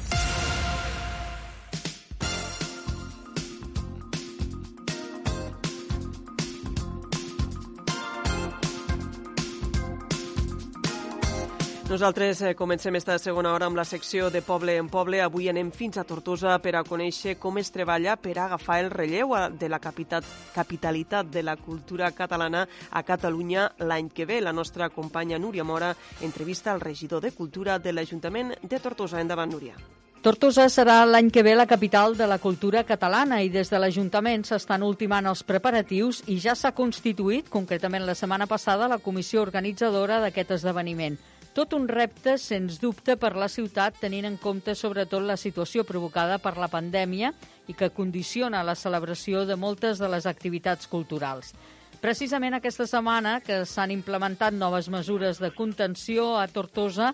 Nosaltres 11.87 12.41
eh, 12.41 12.53
comencem 12.53 12.97
esta 12.99 13.15
segona 13.15 13.53
hora 13.55 13.69
amb 13.69 13.77
la 13.79 13.85
secció 13.87 14.25
de 14.27 14.41
Poble 14.43 14.73
en 14.75 14.89
Poble. 14.91 15.21
Avui 15.23 15.45
anem 15.47 15.69
fins 15.71 15.95
a 15.95 16.03
Tortosa 16.03 16.57
per 16.59 16.73
a 16.75 16.81
conèixer 16.83 17.37
com 17.39 17.55
es 17.61 17.69
treballa 17.71 18.17
per 18.19 18.33
agafar 18.43 18.81
el 18.83 18.89
relleu 18.91 19.31
de 19.55 19.69
la 19.71 19.79
capital, 19.79 20.25
capitalitat 20.51 21.29
de 21.31 21.45
la 21.47 21.55
cultura 21.55 22.09
catalana 22.11 22.65
a 22.91 23.03
Catalunya 23.07 23.69
l'any 23.79 24.09
que 24.11 24.25
ve. 24.27 24.41
La 24.43 24.51
nostra 24.51 24.89
companya 24.89 25.39
Núria 25.39 25.63
Mora 25.63 25.93
entrevista 26.19 26.73
al 26.73 26.83
regidor 26.83 27.23
de 27.23 27.31
Cultura 27.31 27.79
de 27.79 27.93
l'Ajuntament 27.95 28.51
de 28.61 28.81
Tortosa. 28.83 29.21
Endavant, 29.23 29.55
Núria. 29.55 29.79
Tortosa 30.19 30.67
serà 30.67 31.05
l'any 31.07 31.31
que 31.31 31.45
ve 31.45 31.55
la 31.55 31.69
capital 31.71 32.17
de 32.17 32.27
la 32.27 32.39
cultura 32.43 32.83
catalana 32.83 33.39
i 33.45 33.47
des 33.47 33.71
de 33.71 33.79
l'Ajuntament 33.79 34.43
s'estan 34.43 34.83
ultimant 34.83 35.31
els 35.31 35.45
preparatius 35.47 36.25
i 36.27 36.35
ja 36.43 36.51
s'ha 36.51 36.75
constituït, 36.75 37.47
concretament 37.47 38.03
la 38.03 38.17
setmana 38.17 38.43
passada, 38.45 38.91
la 38.91 38.99
comissió 38.99 39.39
organitzadora 39.39 40.19
d'aquest 40.19 40.57
esdeveniment. 40.59 41.15
Tot 41.57 41.71
un 41.73 41.87
repte, 41.89 42.35
sens 42.37 42.75
dubte, 42.77 43.15
per 43.17 43.31
la 43.33 43.47
ciutat, 43.49 43.95
tenint 43.97 44.27
en 44.29 44.35
compte 44.37 44.75
sobretot 44.77 45.23
la 45.25 45.39
situació 45.41 45.81
provocada 45.89 46.35
per 46.37 46.51
la 46.61 46.67
pandèmia 46.69 47.31
i 47.65 47.73
que 47.73 47.89
condiciona 47.89 48.59
la 48.61 48.75
celebració 48.77 49.41
de 49.49 49.55
moltes 49.57 49.97
de 49.97 50.05
les 50.13 50.27
activitats 50.29 50.85
culturals. 50.85 51.55
Precisament 51.97 52.53
aquesta 52.53 52.85
setmana, 52.85 53.39
que 53.41 53.63
s'han 53.65 53.89
implementat 53.89 54.53
noves 54.53 54.85
mesures 54.93 55.41
de 55.41 55.49
contenció 55.49 56.35
a 56.37 56.43
Tortosa, 56.45 57.07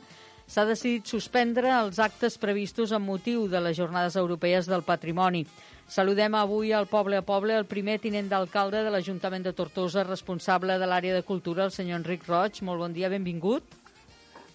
s'ha 0.43 0.65
decidit 0.67 1.07
suspendre 1.07 1.71
els 1.77 2.01
actes 2.03 2.35
previstos 2.35 2.91
amb 2.91 3.07
motiu 3.07 3.45
de 3.47 3.61
les 3.63 3.77
Jornades 3.79 4.17
Europees 4.19 4.67
del 4.67 4.83
Patrimoni. 4.83 5.45
Saludem 5.87 6.35
avui 6.35 6.73
al 6.75 6.89
poble 6.91 7.21
a 7.21 7.23
poble 7.23 7.55
el 7.55 7.69
primer 7.71 7.95
tinent 8.03 8.27
d'alcalde 8.27 8.83
de 8.83 8.91
l'Ajuntament 8.91 9.47
de 9.47 9.55
Tortosa, 9.55 10.03
responsable 10.03 10.75
de 10.83 10.91
l'àrea 10.91 11.15
de 11.15 11.23
cultura, 11.23 11.63
el 11.63 11.71
senyor 11.71 12.03
Enric 12.03 12.27
Roig. 12.27 12.59
Molt 12.59 12.83
bon 12.83 12.99
dia, 12.99 13.07
benvingut. 13.07 13.79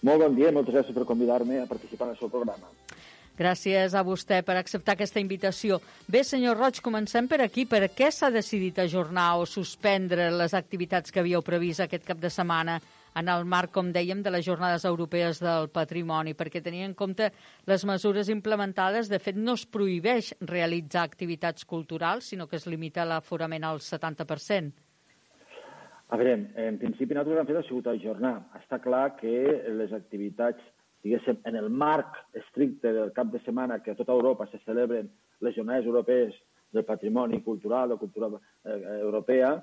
Molt 0.01 0.21
bon 0.23 0.35
dia 0.35 0.49
i 0.51 0.55
moltes 0.55 0.75
gràcies 0.75 0.95
per 0.95 1.07
convidar-me 1.07 1.59
a 1.59 1.67
participar 1.67 2.07
en 2.07 2.15
el 2.15 2.19
seu 2.19 2.31
programa. 2.31 2.69
Gràcies 3.39 3.93
a 3.95 4.03
vostè 4.03 4.41
per 4.43 4.57
acceptar 4.59 4.97
aquesta 4.97 5.21
invitació. 5.23 5.77
Bé, 6.11 6.25
senyor 6.27 6.57
Roig, 6.59 6.81
comencem 6.83 7.27
per 7.31 7.39
aquí. 7.39 7.63
Per 7.65 7.85
què 7.95 8.09
s'ha 8.11 8.27
decidit 8.35 8.81
ajornar 8.83 9.29
o 9.39 9.45
suspendre 9.47 10.27
les 10.35 10.55
activitats 10.57 11.11
que 11.11 11.21
havíeu 11.21 11.43
previst 11.43 11.85
aquest 11.85 12.03
cap 12.07 12.19
de 12.19 12.31
setmana 12.31 12.81
en 13.15 13.31
el 13.31 13.47
marc, 13.47 13.71
com 13.71 13.93
dèiem, 13.95 14.19
de 14.23 14.33
les 14.35 14.43
Jornades 14.43 14.83
Europees 14.83 15.39
del 15.39 15.71
Patrimoni? 15.71 16.35
Perquè 16.35 16.59
tenia 16.63 16.87
en 16.87 16.97
compte 16.99 17.31
les 17.67 17.87
mesures 17.87 18.27
implementades, 18.27 19.07
de 19.07 19.19
fet, 19.23 19.39
no 19.39 19.55
es 19.55 19.63
prohibeix 19.65 20.33
realitzar 20.41 21.07
activitats 21.07 21.63
culturals, 21.63 22.27
sinó 22.33 22.47
que 22.47 22.59
es 22.59 22.67
limita 22.67 23.07
l'aforament 23.07 23.63
al 23.63 23.79
70%. 23.79 24.88
A 26.09 26.17
veure, 26.17 26.35
en 26.57 26.77
principi 26.81 27.13
nosaltres 27.13 27.43
hem 27.43 27.47
fet 27.51 27.57
ha 27.59 27.65
sigut 27.67 27.87
ajornar. 27.91 28.35
Està 28.57 28.79
clar 28.81 29.15
que 29.19 29.33
les 29.77 29.91
activitats, 29.93 30.61
diguéssim, 31.05 31.37
en 31.45 31.57
el 31.59 31.69
marc 31.69 32.17
estricte 32.39 32.93
del 32.95 33.11
cap 33.13 33.29
de 33.33 33.41
setmana 33.43 33.77
que 33.85 33.93
a 33.93 33.99
tota 33.99 34.15
Europa 34.17 34.47
se 34.49 34.61
celebren 34.65 35.11
les 35.45 35.55
jornades 35.55 35.85
europees 35.85 36.33
del 36.73 36.85
patrimoni 36.85 37.43
cultural, 37.45 37.93
de 37.93 37.99
cultura 38.01 38.31
eh, 38.33 38.79
europea, 39.01 39.53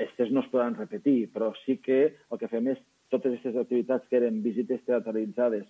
aquestes 0.00 0.30
no 0.30 0.40
es 0.40 0.48
poden 0.48 0.78
repetir, 0.78 1.28
però 1.34 1.50
sí 1.64 1.76
que 1.82 2.00
el 2.30 2.38
que 2.38 2.48
fem 2.48 2.70
és 2.72 2.78
totes 3.12 3.34
aquestes 3.34 3.58
activitats 3.60 4.06
que 4.08 4.16
eren 4.20 4.40
visites 4.42 4.86
teatralitzades 4.86 5.66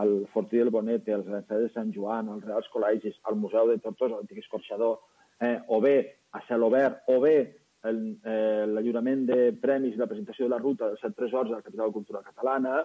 al 0.00 0.12
Fortí 0.32 0.60
del 0.60 0.70
Bonete, 0.70 1.12
al 1.12 1.24
Gran 1.24 1.48
de 1.48 1.72
Sant 1.72 1.90
Joan, 1.96 2.28
als 2.28 2.44
Reals 2.44 2.68
Col·legis, 2.72 3.18
al 3.28 3.40
Museu 3.40 3.72
de 3.72 3.80
Tortosa, 3.80 4.20
l'antic 4.20 4.44
escorxador, 4.44 5.00
eh, 5.40 5.58
o 5.68 5.80
bé 5.80 5.96
a 6.32 6.44
cel 6.46 6.62
obert, 6.68 7.02
o 7.08 7.18
bé 7.20 7.36
eh, 7.84 8.64
l'allurament 8.68 9.24
de 9.28 9.52
premis 9.62 9.94
i 9.94 10.00
la 10.00 10.08
presentació 10.10 10.46
de 10.46 10.54
la 10.54 10.60
ruta 10.62 10.90
dels 10.90 11.00
set 11.02 11.16
tresors 11.18 11.50
de 11.50 11.56
la 11.56 11.62
capital 11.62 11.90
de 11.90 11.96
cultura 11.98 12.22
catalana, 12.26 12.82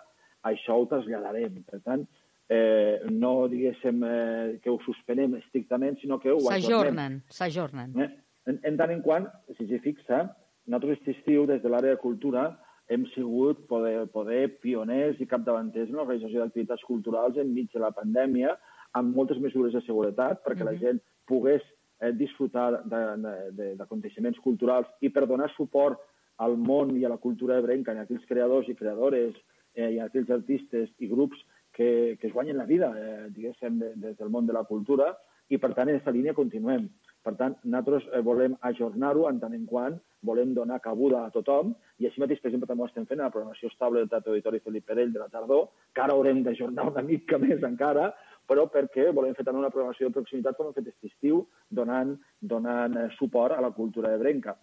això 0.52 0.78
ho 0.78 0.88
traslladarem. 0.90 1.62
Per 1.68 1.82
tant, 1.86 2.06
eh, 2.50 3.04
no 3.12 3.48
diguéssim 3.52 4.04
eh, 4.04 4.60
que 4.64 4.72
ho 4.72 4.80
suspenem 4.86 5.36
estrictament, 5.42 6.00
sinó 6.02 6.20
que 6.20 6.32
ho 6.32 6.40
S'ajornen, 6.46 7.22
s'ajornen. 7.30 7.98
Eh? 8.00 8.10
En, 8.48 8.62
en 8.64 8.80
tant 8.80 8.94
en 8.94 9.04
quant, 9.04 9.28
si 9.58 9.68
s'hi 9.68 9.82
fixa, 9.84 10.24
nosaltres 10.68 10.98
aquest 10.98 11.12
estiu, 11.18 11.46
des 11.50 11.62
de 11.64 11.72
l'àrea 11.72 11.96
de 11.96 12.02
cultura, 12.02 12.50
hem 12.88 13.04
sigut 13.12 13.66
poder, 13.68 14.08
poder 14.14 14.46
pioners 14.64 15.20
i 15.20 15.28
capdavanters 15.28 15.90
en 15.92 16.00
l'organització 16.00 16.44
d'activitats 16.44 16.86
culturals 16.88 17.40
enmig 17.42 17.74
de 17.74 17.84
la 17.84 17.92
pandèmia, 17.96 18.56
amb 18.96 19.16
moltes 19.16 19.40
mesures 19.44 19.76
de 19.76 19.82
seguretat 19.84 20.40
perquè 20.46 20.64
mm 20.64 20.68
-hmm. 20.68 20.72
la 20.72 20.80
gent 20.80 21.02
pogués 21.28 21.64
eh, 22.00 22.14
disfrutar 22.14 22.84
d'aconteixements 22.88 24.40
culturals 24.44 24.90
i 25.02 25.10
per 25.10 25.28
donar 25.28 25.50
suport 25.56 26.02
al 26.38 26.58
món 26.58 26.96
i 26.98 27.06
a 27.06 27.10
la 27.10 27.22
cultura 27.22 27.58
ebrenca, 27.58 27.94
a 27.94 28.06
aquells 28.06 28.26
creadors 28.30 28.70
i 28.70 28.78
creadores 28.78 29.34
eh, 29.74 29.90
i 29.96 30.00
a 30.00 30.06
aquells 30.06 30.30
artistes 30.34 30.92
i 31.00 31.10
grups 31.10 31.42
que, 31.74 32.18
que 32.20 32.28
es 32.28 32.34
guanyen 32.34 32.58
la 32.58 32.70
vida, 32.70 32.92
eh, 32.98 33.28
diguéssim, 33.34 33.80
de, 33.82 33.94
des 33.96 34.18
del 34.18 34.30
món 34.34 34.48
de 34.48 34.54
la 34.54 34.66
cultura, 34.70 35.14
i 35.50 35.60
per 35.62 35.74
tant 35.74 35.88
en 35.88 35.96
aquesta 35.96 36.14
línia 36.14 36.36
continuem. 36.38 36.88
Per 37.24 37.34
tant, 37.40 37.58
nosaltres 37.64 38.08
eh, 38.14 38.22
volem 38.24 38.56
ajornar-ho 38.70 39.28
en 39.30 39.40
tant 39.42 39.56
en 39.56 39.66
quant 39.70 39.98
volem 40.28 40.54
donar 40.56 40.80
cabuda 40.84 41.26
a 41.26 41.32
tothom, 41.34 41.74
i 42.02 42.08
així 42.08 42.22
mateix, 42.22 42.40
per 42.42 42.50
exemple, 42.50 42.70
també 42.70 42.86
ho 42.86 42.90
estem 42.90 43.06
fent 43.10 43.22
a 43.22 43.28
la 43.28 43.34
programació 43.34 43.70
estable 43.72 44.02
del 44.02 44.10
Teatre 44.12 44.34
Auditori 44.34 44.62
Felip 44.64 44.88
Perell 44.88 45.14
de 45.14 45.22
la 45.22 45.30
tardor, 45.34 45.68
que 45.94 46.04
ara 46.04 46.16
haurem 46.18 46.42
d'ajornar 46.46 46.88
una 46.92 47.04
mica 47.06 47.40
més 47.44 47.64
encara, 47.68 48.12
però 48.48 48.68
perquè 48.72 49.10
volem 49.14 49.36
fer 49.36 49.46
també 49.46 49.62
una 49.62 49.72
programació 49.74 50.08
de 50.08 50.16
proximitat 50.16 50.58
com 50.58 50.70
hem 50.70 50.78
fet 50.78 50.88
aquest 50.88 51.12
estiu, 51.12 51.44
donant, 51.70 52.16
donant 52.40 52.96
eh, 52.98 53.10
suport 53.18 53.56
a 53.56 53.62
la 53.64 53.74
cultura 53.76 54.14
ebrenca. 54.16 54.56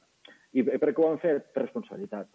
I 0.55 0.65
per 0.65 0.93
què 0.93 1.03
ho 1.03 1.11
hem 1.11 1.21
fet? 1.23 1.51
Per 1.53 1.65
responsabilitat. 1.67 2.29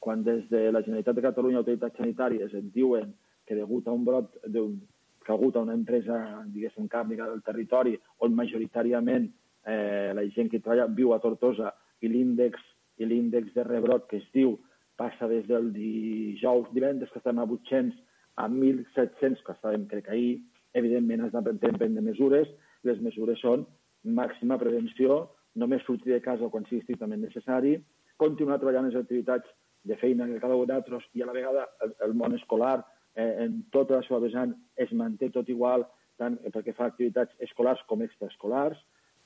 Quan 0.00 0.24
des 0.26 0.46
de 0.50 0.68
la 0.72 0.82
Generalitat 0.82 1.16
de 1.16 1.26
Catalunya 1.26 1.60
Autoritats 1.60 2.00
Sanitàries 2.00 2.54
et 2.56 2.72
diuen 2.74 3.12
que 3.46 3.56
degut 3.56 3.86
a 3.88 3.94
un 3.94 4.04
brot 4.04 4.36
un, 4.48 4.80
que 5.24 5.32
ha 5.32 5.36
hagut 5.36 5.56
a 5.56 5.62
una 5.64 5.76
empresa, 5.76 6.16
diguéssim, 6.48 6.88
càrnica 6.88 7.28
del 7.28 7.44
territori, 7.46 7.96
on 8.24 8.34
majoritàriament 8.34 9.28
eh, 9.66 10.10
la 10.16 10.24
gent 10.34 10.50
que 10.50 10.60
treballa 10.60 10.88
viu 10.96 11.14
a 11.14 11.20
Tortosa 11.22 11.72
i 12.00 12.08
l'índex 12.08 12.60
i 13.00 13.08
l'índex 13.08 13.54
de 13.54 13.64
rebrot 13.64 14.08
que 14.10 14.20
es 14.20 14.28
diu 14.34 14.56
passa 15.00 15.28
des 15.28 15.46
del 15.48 15.70
dijous, 15.72 16.68
divendres, 16.76 17.10
que 17.12 17.20
estem 17.20 17.38
a 17.40 17.46
800, 17.46 17.96
a 18.36 18.48
1.700, 18.48 19.40
que 19.46 19.54
estàvem, 19.56 19.86
crec, 19.88 20.10
ahir, 20.12 20.40
evidentment 20.74 21.26
has 21.26 21.32
de 21.32 21.72
prendre 21.78 22.02
mesures. 22.02 22.48
Les 22.84 23.00
mesures 23.00 23.40
són 23.42 23.66
màxima 24.04 24.58
prevenció, 24.58 25.26
només 25.54 25.82
sortir 25.84 26.14
de 26.14 26.22
casa 26.24 26.48
quan 26.48 26.64
sigui 26.68 26.80
estrictament 26.84 27.22
necessari, 27.24 27.76
continuar 28.20 28.60
treballant 28.60 28.88
les 28.88 28.98
activitats 29.00 29.48
de 29.84 29.96
feina 29.96 30.26
que 30.28 30.40
cada 30.40 30.56
un 30.56 30.68
d'altres 30.68 31.06
i 31.16 31.22
a 31.22 31.28
la 31.28 31.36
vegada 31.36 31.66
el, 31.84 31.94
el 32.04 32.14
món 32.14 32.36
escolar 32.36 32.82
eh, 33.16 33.44
en 33.46 33.62
tota 33.72 33.96
la 33.98 34.06
seva 34.06 34.20
vessant 34.20 34.52
es 34.76 34.92
manté 34.92 35.30
tot 35.32 35.48
igual, 35.48 35.86
tant 36.20 36.36
perquè 36.52 36.74
fa 36.76 36.90
activitats 36.90 37.34
escolars 37.46 37.80
com 37.88 38.04
extraescolars, 38.04 38.78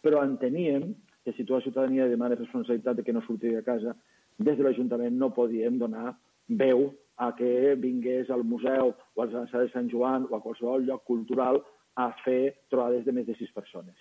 però 0.04 0.22
enteníem 0.22 0.92
que 1.24 1.32
si 1.32 1.44
tota 1.44 1.58
la 1.58 1.66
ciutadania 1.66 2.08
demana 2.08 2.38
responsabilitat 2.38 3.00
de 3.00 3.04
que 3.04 3.12
no 3.12 3.22
surti 3.26 3.50
de 3.50 3.64
casa, 3.66 3.96
des 4.38 4.58
de 4.58 4.64
l'Ajuntament 4.66 5.16
no 5.18 5.32
podíem 5.34 5.78
donar 5.78 6.14
veu 6.48 6.90
a 7.16 7.30
que 7.38 7.74
vingués 7.78 8.30
al 8.30 8.44
museu 8.44 8.94
o 9.14 9.22
a 9.22 9.26
la 9.26 9.46
sala 9.50 9.64
de 9.64 9.72
Sant 9.72 9.90
Joan 9.90 10.26
o 10.30 10.36
a 10.36 10.42
qualsevol 10.42 10.84
lloc 10.86 11.04
cultural 11.04 11.62
a 11.94 12.10
fer 12.24 12.66
trobades 12.70 13.04
de 13.04 13.12
més 13.12 13.26
de 13.26 13.36
sis 13.38 13.50
persones. 13.54 13.94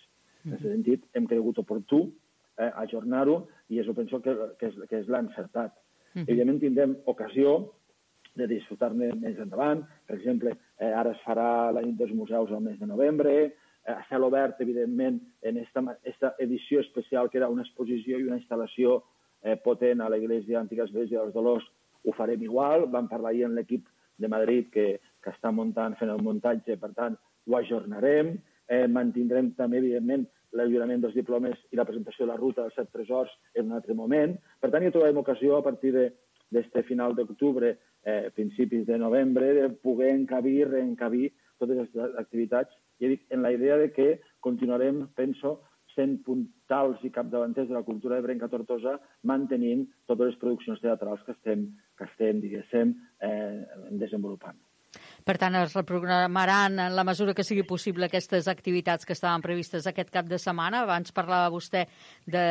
En 0.43 0.55
aquest 0.55 0.71
sentit, 0.71 1.05
hem 1.13 1.27
cregut 1.29 1.61
oportú 1.61 2.01
eh, 2.57 2.71
ajornar-ho 2.85 3.43
i 3.69 3.79
això 3.79 3.93
penso 3.95 4.19
que, 4.21 4.33
que 4.59 4.71
és, 4.71 4.81
que 4.89 4.99
és 5.03 5.07
l'encertat. 5.07 5.71
Uh 6.13 6.21
-huh. 6.21 6.27
Evidentment 6.27 6.59
tindrem 6.59 6.97
ocasió 7.05 7.73
de 8.35 8.47
disfrutar-ne 8.47 9.11
més 9.15 9.37
endavant. 9.39 9.83
Per 10.07 10.17
exemple, 10.17 10.55
eh, 10.79 10.91
ara 10.91 11.11
es 11.11 11.21
farà 11.25 11.71
la 11.71 11.81
nit 11.81 11.97
dels 11.97 12.13
museus 12.13 12.51
al 12.51 12.61
mes 12.61 12.79
de 12.79 12.85
novembre, 12.85 13.33
eh, 13.85 13.91
a 13.91 14.03
cel 14.09 14.23
obert, 14.23 14.59
evidentment, 14.61 15.21
en 15.41 15.57
esta, 15.57 15.99
esta 16.03 16.35
edició 16.39 16.79
especial, 16.79 17.29
que 17.29 17.37
era 17.37 17.49
una 17.49 17.61
exposició 17.61 18.19
i 18.19 18.23
una 18.23 18.37
instal·lació 18.37 19.03
eh, 19.43 19.57
potent 19.57 20.01
a 20.01 20.09
l'Església, 20.09 20.59
Antiga 20.59 20.85
Església 20.85 21.19
dels 21.19 21.33
Dolors, 21.33 21.65
ho 22.03 22.13
farem 22.17 22.41
igual. 22.43 22.87
Vam 22.91 23.09
parlar 23.11 23.33
ahir 23.33 23.47
amb 23.47 23.59
l'equip 23.59 23.87
de 24.17 24.29
Madrid 24.29 24.69
que, 24.73 24.87
que 25.23 25.33
està 25.33 25.51
muntant, 25.51 25.97
fent 25.99 26.11
el 26.13 26.23
muntatge, 26.23 26.77
per 26.79 26.91
tant, 26.97 27.17
ho 27.47 27.57
ajornarem. 27.59 28.35
Eh, 28.71 28.85
mantindrem 28.87 29.51
també, 29.57 29.81
evidentment, 29.81 30.25
l'allurament 30.57 31.01
dels 31.03 31.15
diplomes 31.17 31.57
i 31.73 31.79
la 31.79 31.85
presentació 31.87 32.25
de 32.25 32.31
la 32.31 32.39
ruta 32.39 32.63
dels 32.63 32.77
set 32.77 32.91
tresors 32.93 33.31
en 33.55 33.67
un 33.67 33.77
altre 33.79 33.95
moment. 33.97 34.35
Per 34.61 34.69
tant, 34.71 34.85
hi 34.85 34.93
trobarem 34.93 35.19
ocasió 35.23 35.57
a 35.57 35.65
partir 35.65 35.91
d'este 35.95 36.83
final 36.87 37.15
d'octubre, 37.17 37.73
eh, 38.05 38.29
principis 38.35 38.85
de 38.85 38.97
novembre, 39.01 39.53
de 39.57 39.69
poder 39.83 40.13
encabir, 40.13 40.69
reencabir 40.69 41.31
totes 41.59 41.89
les 41.95 42.17
activitats. 42.21 42.75
I 42.99 43.09
dic, 43.15 43.25
en 43.33 43.41
la 43.41 43.51
idea 43.51 43.77
de 43.77 43.91
que 43.91 44.21
continuarem, 44.39 45.07
penso, 45.15 45.61
sent 45.93 46.19
puntals 46.25 47.01
i 47.05 47.11
capdavanters 47.13 47.69
de 47.69 47.77
la 47.77 47.85
cultura 47.87 48.17
de 48.17 48.25
Brenca 48.25 48.49
Tortosa, 48.51 48.97
mantenint 49.29 49.87
totes 50.09 50.33
les 50.33 50.41
produccions 50.41 50.81
teatrals 50.83 51.23
que 51.25 51.35
estem, 51.37 51.65
que 51.97 52.09
estem 52.09 52.43
diguéssim, 52.43 52.93
eh, 53.21 53.89
desenvolupant. 54.03 54.59
Per 55.25 55.37
tant, 55.39 55.55
es 55.55 55.73
reprogramaran 55.73 56.77
en 56.83 56.95
la 56.95 57.05
mesura 57.07 57.33
que 57.33 57.45
sigui 57.47 57.63
possible 57.65 58.05
aquestes 58.05 58.49
activitats 58.51 59.07
que 59.07 59.15
estaven 59.15 59.41
previstes 59.41 59.87
aquest 59.89 60.11
cap 60.13 60.27
de 60.29 60.37
setmana. 60.41 60.83
Abans 60.83 61.15
parlava 61.15 61.53
vostè 61.53 61.85
de, 62.25 62.43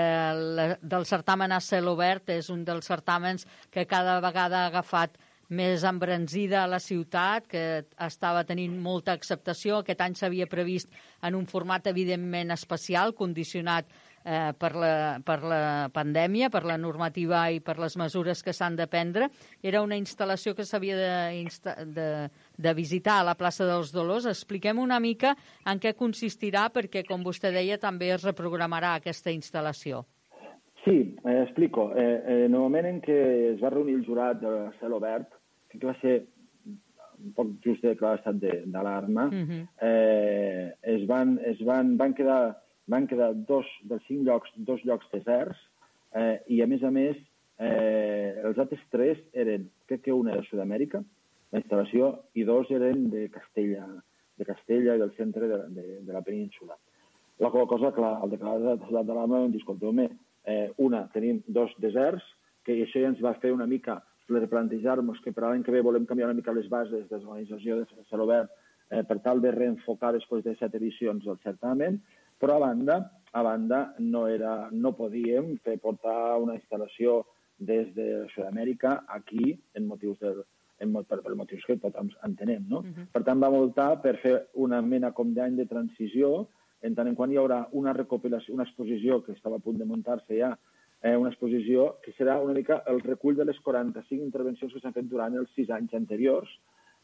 del 0.80 1.07
certamen 1.07 1.53
a 1.53 1.61
cel 1.61 1.90
obert, 1.93 2.32
és 2.34 2.49
un 2.51 2.64
dels 2.64 2.88
certàmens 2.88 3.47
que 3.70 3.86
cada 3.86 4.18
vegada 4.24 4.64
ha 4.64 4.72
agafat 4.72 5.20
més 5.53 5.85
embranzida 5.85 6.63
a 6.63 6.71
la 6.71 6.81
ciutat, 6.81 7.47
que 7.51 7.65
estava 8.07 8.45
tenint 8.49 8.79
molta 8.81 9.13
acceptació. 9.13 9.83
Aquest 9.83 10.01
any 10.01 10.17
s'havia 10.17 10.49
previst 10.51 10.89
en 11.23 11.37
un 11.37 11.45
format 11.51 11.87
evidentment 11.93 12.55
especial, 12.55 13.13
condicionat 13.19 13.91
eh, 14.25 14.53
per, 14.59 14.73
la, 14.77 14.95
per 15.25 15.39
la 15.45 15.91
pandèmia, 15.93 16.49
per 16.51 16.65
la 16.69 16.79
normativa 16.81 17.45
i 17.53 17.61
per 17.61 17.77
les 17.83 17.97
mesures 18.01 18.43
que 18.43 18.55
s'han 18.57 18.79
de 18.81 18.87
prendre. 18.89 19.29
Era 19.63 19.83
una 19.85 19.99
instal·lació 20.01 20.57
que 20.57 20.67
s'havia 20.69 20.97
de, 20.97 21.85
de, 21.93 22.09
de 22.57 22.75
visitar 22.79 23.21
a 23.21 23.29
la 23.29 23.37
plaça 23.37 23.69
dels 23.69 23.93
Dolors. 23.93 24.31
Expliquem 24.31 24.81
una 24.81 25.01
mica 25.01 25.37
en 25.69 25.83
què 25.83 25.95
consistirà, 25.99 26.69
perquè, 26.73 27.05
com 27.09 27.23
vostè 27.27 27.53
deia, 27.53 27.79
també 27.83 28.13
es 28.17 28.25
reprogramarà 28.25 28.97
aquesta 28.97 29.35
instal·lació. 29.35 30.05
Sí, 30.85 31.15
eh, 31.25 31.43
explico. 31.45 31.93
Eh, 31.95 32.03
eh, 32.03 32.45
en 32.47 32.55
el 32.55 32.59
moment 32.59 32.89
en 32.89 32.99
què 33.05 33.19
es 33.53 33.61
va 33.63 33.71
reunir 33.71 33.95
el 34.01 34.07
jurat 34.07 34.41
de 34.43 34.73
cel 34.81 34.97
obert, 34.97 35.31
que 35.79 35.87
va 35.87 35.97
ser 36.01 36.23
un 37.23 37.33
poc 37.37 37.51
just 37.64 37.83
de 37.85 37.93
estat 37.95 38.37
d'alarma, 38.66 39.27
uh 39.27 39.33
-huh. 39.33 39.66
eh, 39.81 40.73
es, 40.83 41.07
van, 41.07 41.39
es 41.39 41.61
van, 41.61 41.97
van, 41.97 42.14
quedar, 42.14 42.57
van 42.87 43.07
quedar 43.07 43.33
dos 43.35 43.66
dels 43.85 44.03
cinc 44.07 44.27
llocs, 44.27 44.51
dos 44.57 44.83
llocs 44.85 45.07
deserts, 45.12 45.59
eh, 46.14 46.41
i 46.47 46.62
a 46.62 46.66
més 46.66 46.83
a 46.83 46.91
més 46.91 47.16
eh, 47.59 48.41
els 48.45 48.59
altres 48.59 48.81
tres 48.91 49.18
eren, 49.33 49.70
crec 49.87 50.03
que 50.03 50.12
un 50.12 50.29
era 50.29 50.41
de 50.41 50.47
Sud-amèrica, 50.49 51.03
la 51.53 51.61
instal·lació, 51.61 52.18
i 52.35 52.45
dos 52.45 52.70
eren 52.70 53.11
de 53.11 53.29
Castella, 53.31 53.87
de 54.37 54.45
Castella 54.45 54.97
i 54.97 54.99
del 54.99 55.12
centre 55.16 55.49
de, 55.49 55.59
de, 55.68 56.01
de 56.07 56.12
la 56.12 56.23
península. 56.23 56.77
La 57.39 57.51
qual 57.51 57.66
cosa, 57.66 57.93
clar, 57.93 58.20
al 58.23 58.31
declarar 58.31 58.61
l'estat 58.61 59.07
d'alarma 59.07 59.41
vam 59.41 59.53
dir, 59.53 59.61
escolteu-me, 59.61 60.09
eh, 60.45 60.70
una, 60.79 61.09
tenim 61.12 61.43
dos 61.47 61.70
deserts, 61.79 62.25
que 62.64 62.77
això 62.85 63.01
ja 63.03 63.11
ens 63.11 63.23
va 63.23 63.35
fer 63.43 63.53
una 63.53 63.66
mica 63.66 64.03
replantejar-nos 64.41 65.20
que 65.20 65.33
per 65.33 65.45
l'any 65.45 65.62
que 65.62 65.72
ve 65.74 65.83
volem 65.85 66.07
canviar 66.07 66.28
una 66.30 66.39
mica 66.39 66.53
les 66.53 66.68
bases 66.68 67.09
de 67.09 67.18
l'organització 67.18 67.80
de 67.80 68.07
Cel 68.11 68.24
Obert 68.24 68.51
eh, 68.91 69.03
per 69.05 69.18
tal 69.24 69.41
de 69.41 69.53
reenfocar 69.53 70.12
després 70.16 70.45
de 70.45 70.55
set 70.57 70.74
edicions 70.78 71.24
del 71.24 71.39
certamen, 71.45 72.01
però 72.41 72.57
a 72.57 72.64
banda, 72.66 72.99
a 73.33 73.43
banda 73.43 73.83
no, 73.99 74.26
era, 74.28 74.68
no 74.72 74.95
podíem 74.99 75.57
fer 75.64 75.78
portar 75.80 76.39
una 76.43 76.57
instal·lació 76.59 77.22
des 77.59 77.93
de 77.95 78.26
Sud-amèrica 78.35 79.05
aquí 79.09 79.55
en 79.78 79.87
motius 79.87 80.18
del, 80.20 80.43
en, 80.83 80.97
per, 81.07 81.20
per 81.22 81.37
motius 81.39 81.64
que 81.68 81.78
tothom 81.80 82.11
entenem. 82.26 82.66
No? 82.68 82.83
Uh 82.83 82.91
-huh. 82.91 83.07
Per 83.12 83.22
tant, 83.22 83.41
vam 83.41 83.55
optar 83.61 84.03
per 84.03 84.16
fer 84.18 84.35
una 84.55 84.83
mena 84.83 85.12
com 85.12 85.33
d'any 85.35 85.57
de 85.57 85.66
transició, 85.66 86.49
en 86.83 86.95
tant 86.95 87.09
en 87.09 87.14
quant 87.14 87.30
hi 87.30 87.39
haurà 87.39 87.68
una 87.72 87.93
recopilació, 87.93 88.55
una 88.55 88.64
exposició 88.64 89.22
que 89.22 89.33
estava 89.33 89.57
a 89.57 89.64
punt 89.64 89.78
de 89.78 89.85
muntar-se 89.85 90.39
ja 90.39 90.59
eh, 91.03 91.17
una 91.17 91.31
exposició 91.31 91.97
que 92.03 92.15
serà 92.17 92.39
una 92.43 92.55
mica 92.55 92.83
el 92.91 93.01
recull 93.03 93.37
de 93.37 93.47
les 93.49 93.59
45 93.67 94.23
intervencions 94.23 94.73
que 94.73 94.81
s'han 94.81 94.95
fet 94.97 95.09
durant 95.11 95.37
els 95.39 95.51
sis 95.57 95.71
anys 95.75 95.95
anteriors 95.99 96.51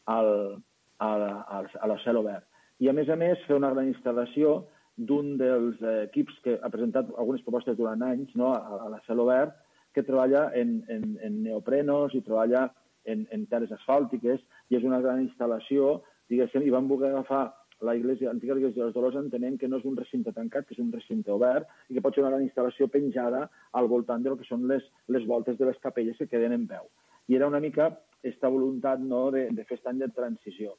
al, 0.05 0.59
al, 1.05 1.25
al, 1.57 1.69
a 1.69 1.91
la 1.91 1.97
cel 2.03 2.19
obert. 2.19 2.47
I, 2.79 2.87
a 2.89 2.95
més 2.95 3.09
a 3.11 3.17
més, 3.19 3.39
fer 3.47 3.57
una 3.59 3.71
gran 3.73 3.89
instal·lació 3.91 4.61
d'un 5.09 5.35
dels 5.39 5.79
equips 6.07 6.39
que 6.43 6.57
ha 6.59 6.71
presentat 6.71 7.11
algunes 7.17 7.43
propostes 7.43 7.77
durant 7.77 8.03
anys 8.07 8.31
no, 8.39 8.53
a, 8.55 8.79
a 8.87 8.89
la 8.91 9.01
cel 9.07 9.19
obert, 9.23 9.55
que 9.95 10.03
treballa 10.07 10.49
en, 10.55 10.79
en, 10.87 11.17
en 11.25 11.41
neoprenos 11.43 12.15
i 12.15 12.23
treballa 12.23 12.67
en, 13.09 13.25
en 13.35 13.45
terres 13.51 13.71
asfàltiques, 13.75 14.41
i 14.69 14.77
és 14.77 14.85
una 14.85 14.99
gran 15.03 15.23
instal·lació, 15.23 15.97
diguéssim, 16.31 16.63
i 16.63 16.71
van 16.71 16.87
voler 16.87 17.11
agafar 17.11 17.47
la 17.81 17.95
iglesia, 17.95 18.29
antiga 18.29 18.57
iglesia 18.57 18.83
dels 18.83 18.95
Dolors 18.95 19.17
entenent 19.19 19.57
que 19.59 19.67
no 19.67 19.79
és 19.79 19.85
un 19.87 19.97
recinte 19.97 20.33
tancat, 20.35 20.67
que 20.67 20.75
és 20.75 20.81
un 20.83 20.91
recinte 20.91 21.31
obert 21.31 21.69
i 21.89 21.95
que 21.95 22.03
pot 22.03 22.15
ser 22.15 22.23
una 22.23 22.33
gran 22.33 22.45
instal·lació 22.45 22.89
penjada 22.91 23.45
al 23.79 23.87
voltant 23.87 24.23
del 24.25 24.37
que 24.39 24.47
són 24.47 24.67
les, 24.67 24.83
les 25.07 25.25
voltes 25.27 25.57
de 25.57 25.69
les 25.69 25.79
capelles 25.83 26.17
que 26.17 26.27
queden 26.27 26.55
en 26.55 26.67
peu. 26.67 26.89
I 27.29 27.37
era 27.37 27.47
una 27.47 27.61
mica 27.63 27.91
aquesta 28.19 28.49
voluntat 28.51 28.99
no, 28.99 29.29
de, 29.31 29.47
de 29.51 29.63
fer 29.63 29.77
aquest 29.77 29.91
any 29.91 30.01
de 30.03 30.09
transició. 30.15 30.75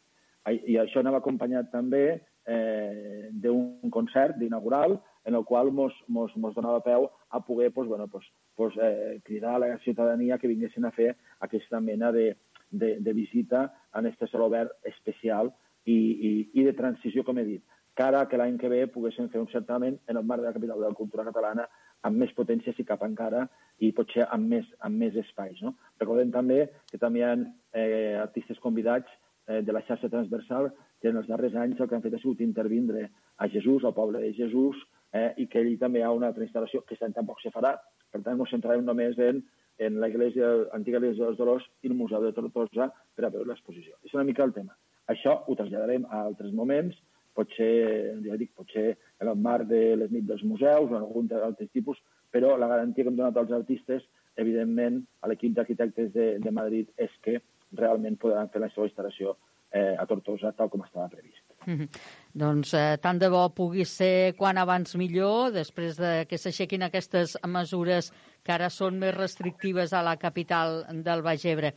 I 0.50 0.78
això 0.80 1.00
anava 1.00 1.20
acompanyat 1.20 1.68
també 1.72 2.04
eh, 2.48 3.28
d'un 3.30 3.90
concert 3.92 4.38
d'inaugural 4.40 4.96
en 5.28 5.36
el 5.36 5.44
qual 5.44 5.70
mos, 5.72 5.94
mos, 6.08 6.32
mos 6.36 6.54
donava 6.56 6.80
peu 6.84 7.10
a 7.30 7.40
poder 7.44 7.72
pues, 7.72 7.88
bueno, 7.88 8.08
pues, 8.08 8.24
pues, 8.56 8.74
eh, 8.82 9.20
cridar 9.24 9.54
a 9.54 9.58
la 9.58 9.78
ciutadania 9.78 10.38
que 10.38 10.48
vinguessin 10.48 10.84
a 10.84 10.92
fer 10.96 11.14
aquesta 11.40 11.80
mena 11.80 12.10
de, 12.12 12.36
de, 12.70 12.96
de 13.00 13.12
visita 13.12 13.66
en 13.94 14.06
aquest 14.06 14.30
saló 14.30 14.46
obert 14.46 14.72
especial 14.84 15.52
i, 15.84 15.96
i, 15.96 16.32
i 16.60 16.64
de 16.66 16.74
transició, 16.76 17.24
com 17.24 17.38
he 17.38 17.46
dit, 17.46 17.62
cara 18.00 18.24
que 18.28 18.38
l'any 18.40 18.56
que 18.58 18.70
ve 18.72 18.86
poguessin 18.92 19.30
fer 19.32 19.40
un 19.40 19.48
certament 19.52 19.98
en 20.08 20.16
el 20.16 20.26
marc 20.26 20.42
de 20.42 20.48
la 20.48 20.56
capital 20.56 20.80
de 20.80 20.88
la 20.88 20.98
cultura 20.98 21.26
catalana 21.26 21.66
amb 22.08 22.16
més 22.16 22.32
potència, 22.36 22.72
si 22.76 22.86
cap 22.88 23.02
encara, 23.04 23.46
i 23.84 23.90
potser 23.96 24.26
amb 24.32 24.48
més, 24.48 24.68
amb 24.86 24.96
més 25.02 25.16
espais. 25.20 25.58
No? 25.64 25.74
Recordem 26.00 26.30
també 26.32 26.62
que 26.90 27.00
també 27.00 27.20
hi 27.20 27.26
ha 27.26 27.34
eh, 27.36 28.16
artistes 28.20 28.60
convidats 28.64 29.10
eh, 29.48 29.60
de 29.66 29.72
la 29.76 29.84
xarxa 29.88 30.08
transversal 30.12 30.70
que 31.00 31.12
en 31.12 31.20
els 31.20 31.28
darrers 31.28 31.56
anys 31.60 31.80
el 31.80 31.88
que 31.88 31.96
han 31.96 32.04
fet 32.04 32.16
ha 32.16 32.22
sigut 32.22 32.40
intervindre 32.44 33.08
a 33.36 33.48
Jesús, 33.48 33.84
al 33.84 33.96
poble 33.96 34.20
de 34.20 34.32
Jesús, 34.36 34.80
eh, 35.12 35.32
i 35.36 35.48
que 35.48 35.60
allí 35.60 35.76
també 35.80 36.00
hi 36.00 36.06
ha 36.06 36.12
una 36.16 36.30
altra 36.32 36.44
instal·lació 36.46 36.84
que 36.84 36.96
aquest 36.96 37.16
tampoc 37.16 37.40
se 37.42 37.52
farà. 37.54 37.74
Per 38.10 38.22
tant, 38.22 38.38
ens 38.38 38.52
centrarem 38.52 38.84
només 38.84 39.18
en, 39.20 39.42
en 39.80 40.00
la 40.00 40.08
iglesia, 40.12 40.50
antiga 40.76 41.00
iglesia 41.00 41.26
dels 41.26 41.40
Dolors 41.40 41.66
i 41.82 41.90
el 41.90 41.96
Museu 41.96 42.24
de 42.24 42.32
Tortosa 42.36 42.90
per 43.16 43.26
a 43.26 43.32
veure 43.32 43.48
l'exposició. 43.48 43.96
És 44.04 44.16
una 44.16 44.26
mica 44.28 44.44
el 44.44 44.56
tema. 44.56 44.76
Això 45.12 45.40
ho 45.46 45.56
traslladarem 45.58 46.06
a 46.08 46.22
altres 46.28 46.52
moments, 46.56 46.96
potser, 47.36 48.16
ja 48.26 48.38
dic, 48.38 48.52
potser 48.58 48.94
en 49.22 49.30
el 49.32 49.38
marc 49.38 49.68
de 49.70 49.82
les 49.98 50.10
nits 50.14 50.28
dels 50.28 50.46
museus 50.46 50.90
o 50.90 50.96
en 50.96 51.02
algun 51.02 51.30
altres 51.40 51.70
tipus, 51.74 52.00
però 52.30 52.56
la 52.56 52.68
garantia 52.70 53.04
que 53.04 53.10
hem 53.10 53.18
donat 53.18 53.38
als 53.38 53.54
artistes, 53.54 54.06
evidentment, 54.36 55.00
a 55.22 55.30
l'equip 55.30 55.54
d'arquitectes 55.56 56.12
de, 56.14 56.26
de 56.42 56.52
Madrid 56.54 56.90
és 56.96 57.14
que 57.24 57.40
realment 57.78 58.18
podran 58.18 58.50
fer 58.50 58.62
la 58.62 58.70
seva 58.74 58.88
instal·lació 58.88 59.36
eh, 59.70 59.94
a 59.98 60.06
Tortosa 60.06 60.52
tal 60.56 60.70
com 60.70 60.82
estava 60.84 61.08
previst. 61.08 61.42
Mm 61.66 61.76
-hmm. 61.76 61.88
Doncs 62.32 62.74
eh, 62.74 62.98
tant 63.00 63.18
de 63.18 63.28
bo 63.28 63.48
pugui 63.54 63.84
ser 63.84 64.34
quan 64.36 64.58
abans 64.58 64.96
millor, 64.96 65.52
després 65.52 65.96
de 65.96 66.26
que 66.28 66.38
s'aixequin 66.38 66.82
aquestes 66.82 67.38
mesures 67.46 68.12
que 68.42 68.52
ara 68.52 68.70
són 68.70 68.98
més 68.98 69.14
restrictives 69.14 69.92
a 69.92 70.02
la 70.02 70.16
capital 70.16 70.84
del 71.04 71.22
Baix 71.22 71.44
Ebre. 71.44 71.74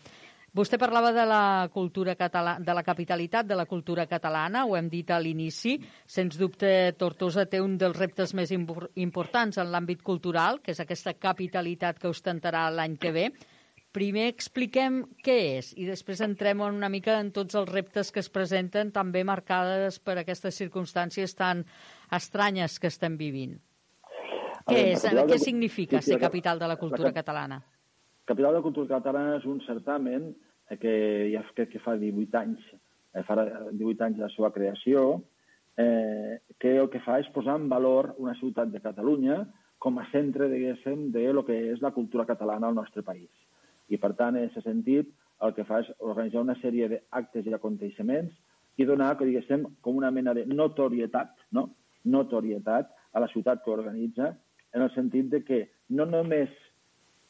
Vostè 0.54 0.78
parlava 0.78 1.10
de 1.10 1.24
la 1.26 1.68
cultura 1.74 2.14
catalana, 2.14 2.62
de 2.62 2.74
la 2.78 2.84
capitalitat 2.86 3.48
de 3.50 3.56
la 3.58 3.66
cultura 3.66 4.06
catalana, 4.06 4.68
ho 4.70 4.76
hem 4.78 4.86
dit 4.86 5.10
a 5.10 5.18
l'inici. 5.18 5.80
Sens 6.06 6.38
dubte, 6.38 6.94
Tortosa 6.94 7.48
té 7.50 7.58
un 7.58 7.74
dels 7.82 7.98
reptes 7.98 8.36
més 8.38 8.54
importants 8.54 9.58
en 9.58 9.74
l'àmbit 9.74 10.06
cultural, 10.06 10.62
que 10.62 10.76
és 10.76 10.84
aquesta 10.84 11.16
capitalitat 11.18 11.98
que 11.98 12.12
ostentarà 12.12 12.68
l'any 12.70 13.00
que 13.02 13.16
ve. 13.18 13.26
Primer 13.98 14.28
expliquem 14.30 15.02
què 15.26 15.40
és 15.58 15.74
i 15.74 15.90
després 15.90 16.22
entrem 16.22 16.62
una 16.62 16.90
mica 16.90 17.18
en 17.18 17.34
tots 17.34 17.58
els 17.58 17.74
reptes 17.74 18.14
que 18.14 18.22
es 18.22 18.30
presenten, 18.30 18.94
també 18.94 19.26
marcades 19.26 19.98
per 19.98 20.20
aquestes 20.22 20.62
circumstàncies 20.62 21.34
tan 21.34 21.66
estranyes 22.14 22.78
que 22.78 22.94
estem 22.94 23.18
vivint. 23.18 23.58
Què 24.70 24.82
és? 24.94 25.02
Què 25.02 25.42
significa 25.42 26.02
ser 26.02 26.22
capital 26.22 26.62
de 26.62 26.70
la 26.70 26.78
cultura 26.78 27.10
la, 27.10 27.18
catalana? 27.18 27.64
Capital 28.26 28.56
de 28.56 28.64
cultura 28.64 28.96
catalana 28.96 29.38
és 29.40 29.46
un 29.50 29.60
certamen 29.68 30.32
que 30.80 30.94
ja 31.34 31.44
crec 31.54 31.74
que 31.74 31.82
fa 31.84 31.98
18 32.00 32.40
anys, 32.40 32.64
eh, 33.14 33.24
fa 33.28 33.36
18 33.72 34.06
anys 34.06 34.18
de 34.18 34.24
la 34.26 34.32
seva 34.36 34.52
creació, 34.56 35.22
eh, 35.78 36.40
que 36.60 36.78
el 36.78 36.90
que 36.90 37.02
fa 37.04 37.20
és 37.20 37.30
posar 37.36 37.58
en 37.60 37.68
valor 37.70 38.14
una 38.18 38.36
ciutat 38.40 38.72
de 38.72 38.82
Catalunya 38.82 39.44
com 39.78 39.98
a 40.00 40.08
centre, 40.12 40.48
diguéssim, 40.50 41.12
de 41.12 41.34
lo 41.34 41.44
que 41.44 41.58
és 41.74 41.82
la 41.82 41.92
cultura 41.92 42.26
catalana 42.26 42.70
al 42.70 42.76
nostre 42.76 43.04
país 43.04 43.30
i, 43.90 44.00
per 44.00 44.14
tant, 44.18 44.38
en 44.38 44.48
aquest 44.48 44.66
sentit, 44.66 45.12
el 45.44 45.54
que 45.56 45.66
fa 45.68 45.82
és 45.84 45.92
organitzar 46.00 46.44
una 46.44 46.56
sèrie 46.62 46.88
d'actes 46.90 47.48
i 47.48 47.54
aconteixements 47.54 48.34
i 48.80 48.88
donar, 48.90 49.14
que 49.18 49.28
diguéssim, 49.28 49.66
com 49.86 50.00
una 50.00 50.12
mena 50.12 50.34
de 50.34 50.46
notorietat, 50.50 51.34
no? 51.52 51.70
notorietat 52.04 52.90
a 53.14 53.22
la 53.24 53.30
ciutat 53.32 53.64
que 53.64 53.72
organitza, 53.74 54.34
en 54.74 54.82
el 54.82 54.92
sentit 54.96 55.30
de 55.30 55.44
que 55.46 55.60
no 55.90 56.08
només 56.10 56.50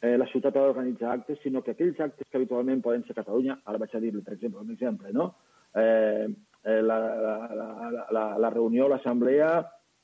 eh, 0.04 0.18
la 0.20 0.28
ciutat 0.28 0.58
ha 0.58 0.66
d'organitzar 0.66 1.12
actes, 1.14 1.40
sinó 1.42 1.62
que 1.64 1.72
aquells 1.72 2.00
actes 2.04 2.28
que 2.28 2.38
habitualment 2.38 2.84
poden 2.84 3.06
ser 3.08 3.16
a 3.16 3.22
Catalunya, 3.22 3.58
ara 3.64 3.80
vaig 3.80 3.96
a 3.96 4.02
dir-li, 4.04 4.22
per 4.22 4.36
exemple, 4.36 4.60
un 4.60 4.74
exemple, 4.76 5.14
no? 5.16 5.30
Eh, 5.74 6.28
eh, 6.28 6.82
la, 6.84 6.98
la, 7.00 7.36
la, 7.56 8.06
la, 8.12 8.26
la 8.44 8.50
reunió, 8.52 8.90
l'assemblea 8.92 9.54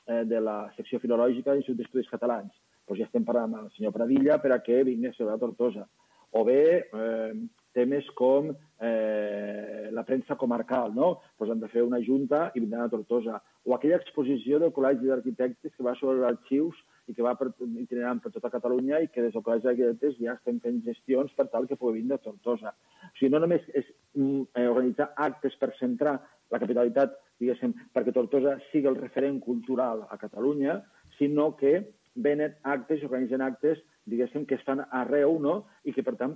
eh, 0.08 0.24
de 0.26 0.40
la 0.42 0.60
secció 0.78 1.02
filològica 1.04 1.52
de 1.52 1.60
l'Institut 1.60 1.84
d'Estudis 1.84 2.12
Catalans. 2.12 2.56
Pues 2.88 3.02
ja 3.02 3.10
estem 3.10 3.28
parlant 3.28 3.52
amb 3.52 3.68
el 3.68 3.74
senyor 3.76 3.94
Pradilla 3.94 4.40
per 4.42 4.56
a 4.56 4.62
que 4.66 4.80
vingui 4.88 5.12
a 5.12 5.34
a 5.34 5.38
Tortosa 5.38 5.86
o 6.32 6.44
bé 6.46 6.90
eh, 6.94 7.34
temes 7.74 8.08
com 8.18 8.50
eh, 8.80 9.90
la 9.92 10.04
premsa 10.06 10.36
comarcal, 10.36 10.94
no? 10.96 11.20
Pues 11.38 11.52
han 11.52 11.60
de 11.60 11.70
fer 11.70 11.84
una 11.84 12.00
junta 12.06 12.52
i 12.54 12.60
vindran 12.60 12.86
a 12.86 12.90
Tortosa. 12.90 13.40
O 13.66 13.76
aquella 13.76 13.98
exposició 13.98 14.60
del 14.60 14.74
Col·legi 14.74 15.10
d'Arquitectes 15.10 15.76
que 15.76 15.86
va 15.86 15.96
sobre 16.00 16.20
els 16.20 16.30
arxius 16.32 16.78
i 17.10 17.16
que 17.18 17.26
va 17.26 17.34
per, 17.40 17.50
itinerant 17.66 18.22
per 18.24 18.32
tota 18.36 18.52
Catalunya 18.54 19.02
i 19.04 19.10
que 19.10 19.24
des 19.26 19.34
del 19.34 19.44
Col·legi 19.46 19.68
d'Arquitectes 19.68 20.20
ja 20.22 20.36
estem 20.38 20.60
fent 20.64 20.82
gestions 20.86 21.34
per 21.38 21.48
tal 21.54 21.68
que 21.68 21.78
pugui 21.80 22.00
vindre 22.00 22.20
a 22.20 22.24
Tortosa. 22.24 22.74
O 23.10 23.14
sigui, 23.18 23.32
no 23.34 23.42
només 23.42 23.66
és 23.74 23.88
mm, 24.16 24.50
eh, 24.54 24.68
organitzar 24.70 25.12
actes 25.30 25.58
per 25.62 25.74
centrar 25.80 26.20
la 26.54 26.62
capitalitat, 26.62 27.18
diguéssim, 27.42 27.74
perquè 27.94 28.14
Tortosa 28.14 28.58
sigui 28.70 28.90
el 28.92 29.00
referent 29.00 29.40
cultural 29.42 30.06
a 30.10 30.18
Catalunya, 30.22 30.80
sinó 31.18 31.56
que 31.58 31.80
venen 32.16 32.56
actes, 32.64 33.04
organitzen 33.06 33.42
actes 33.46 33.82
diguéssim, 34.10 34.46
que 34.46 34.58
es 34.58 34.64
fan 34.66 34.82
arreu, 34.90 35.38
no? 35.42 35.56
i 35.86 35.94
que, 35.94 36.04
per 36.06 36.16
tant, 36.20 36.36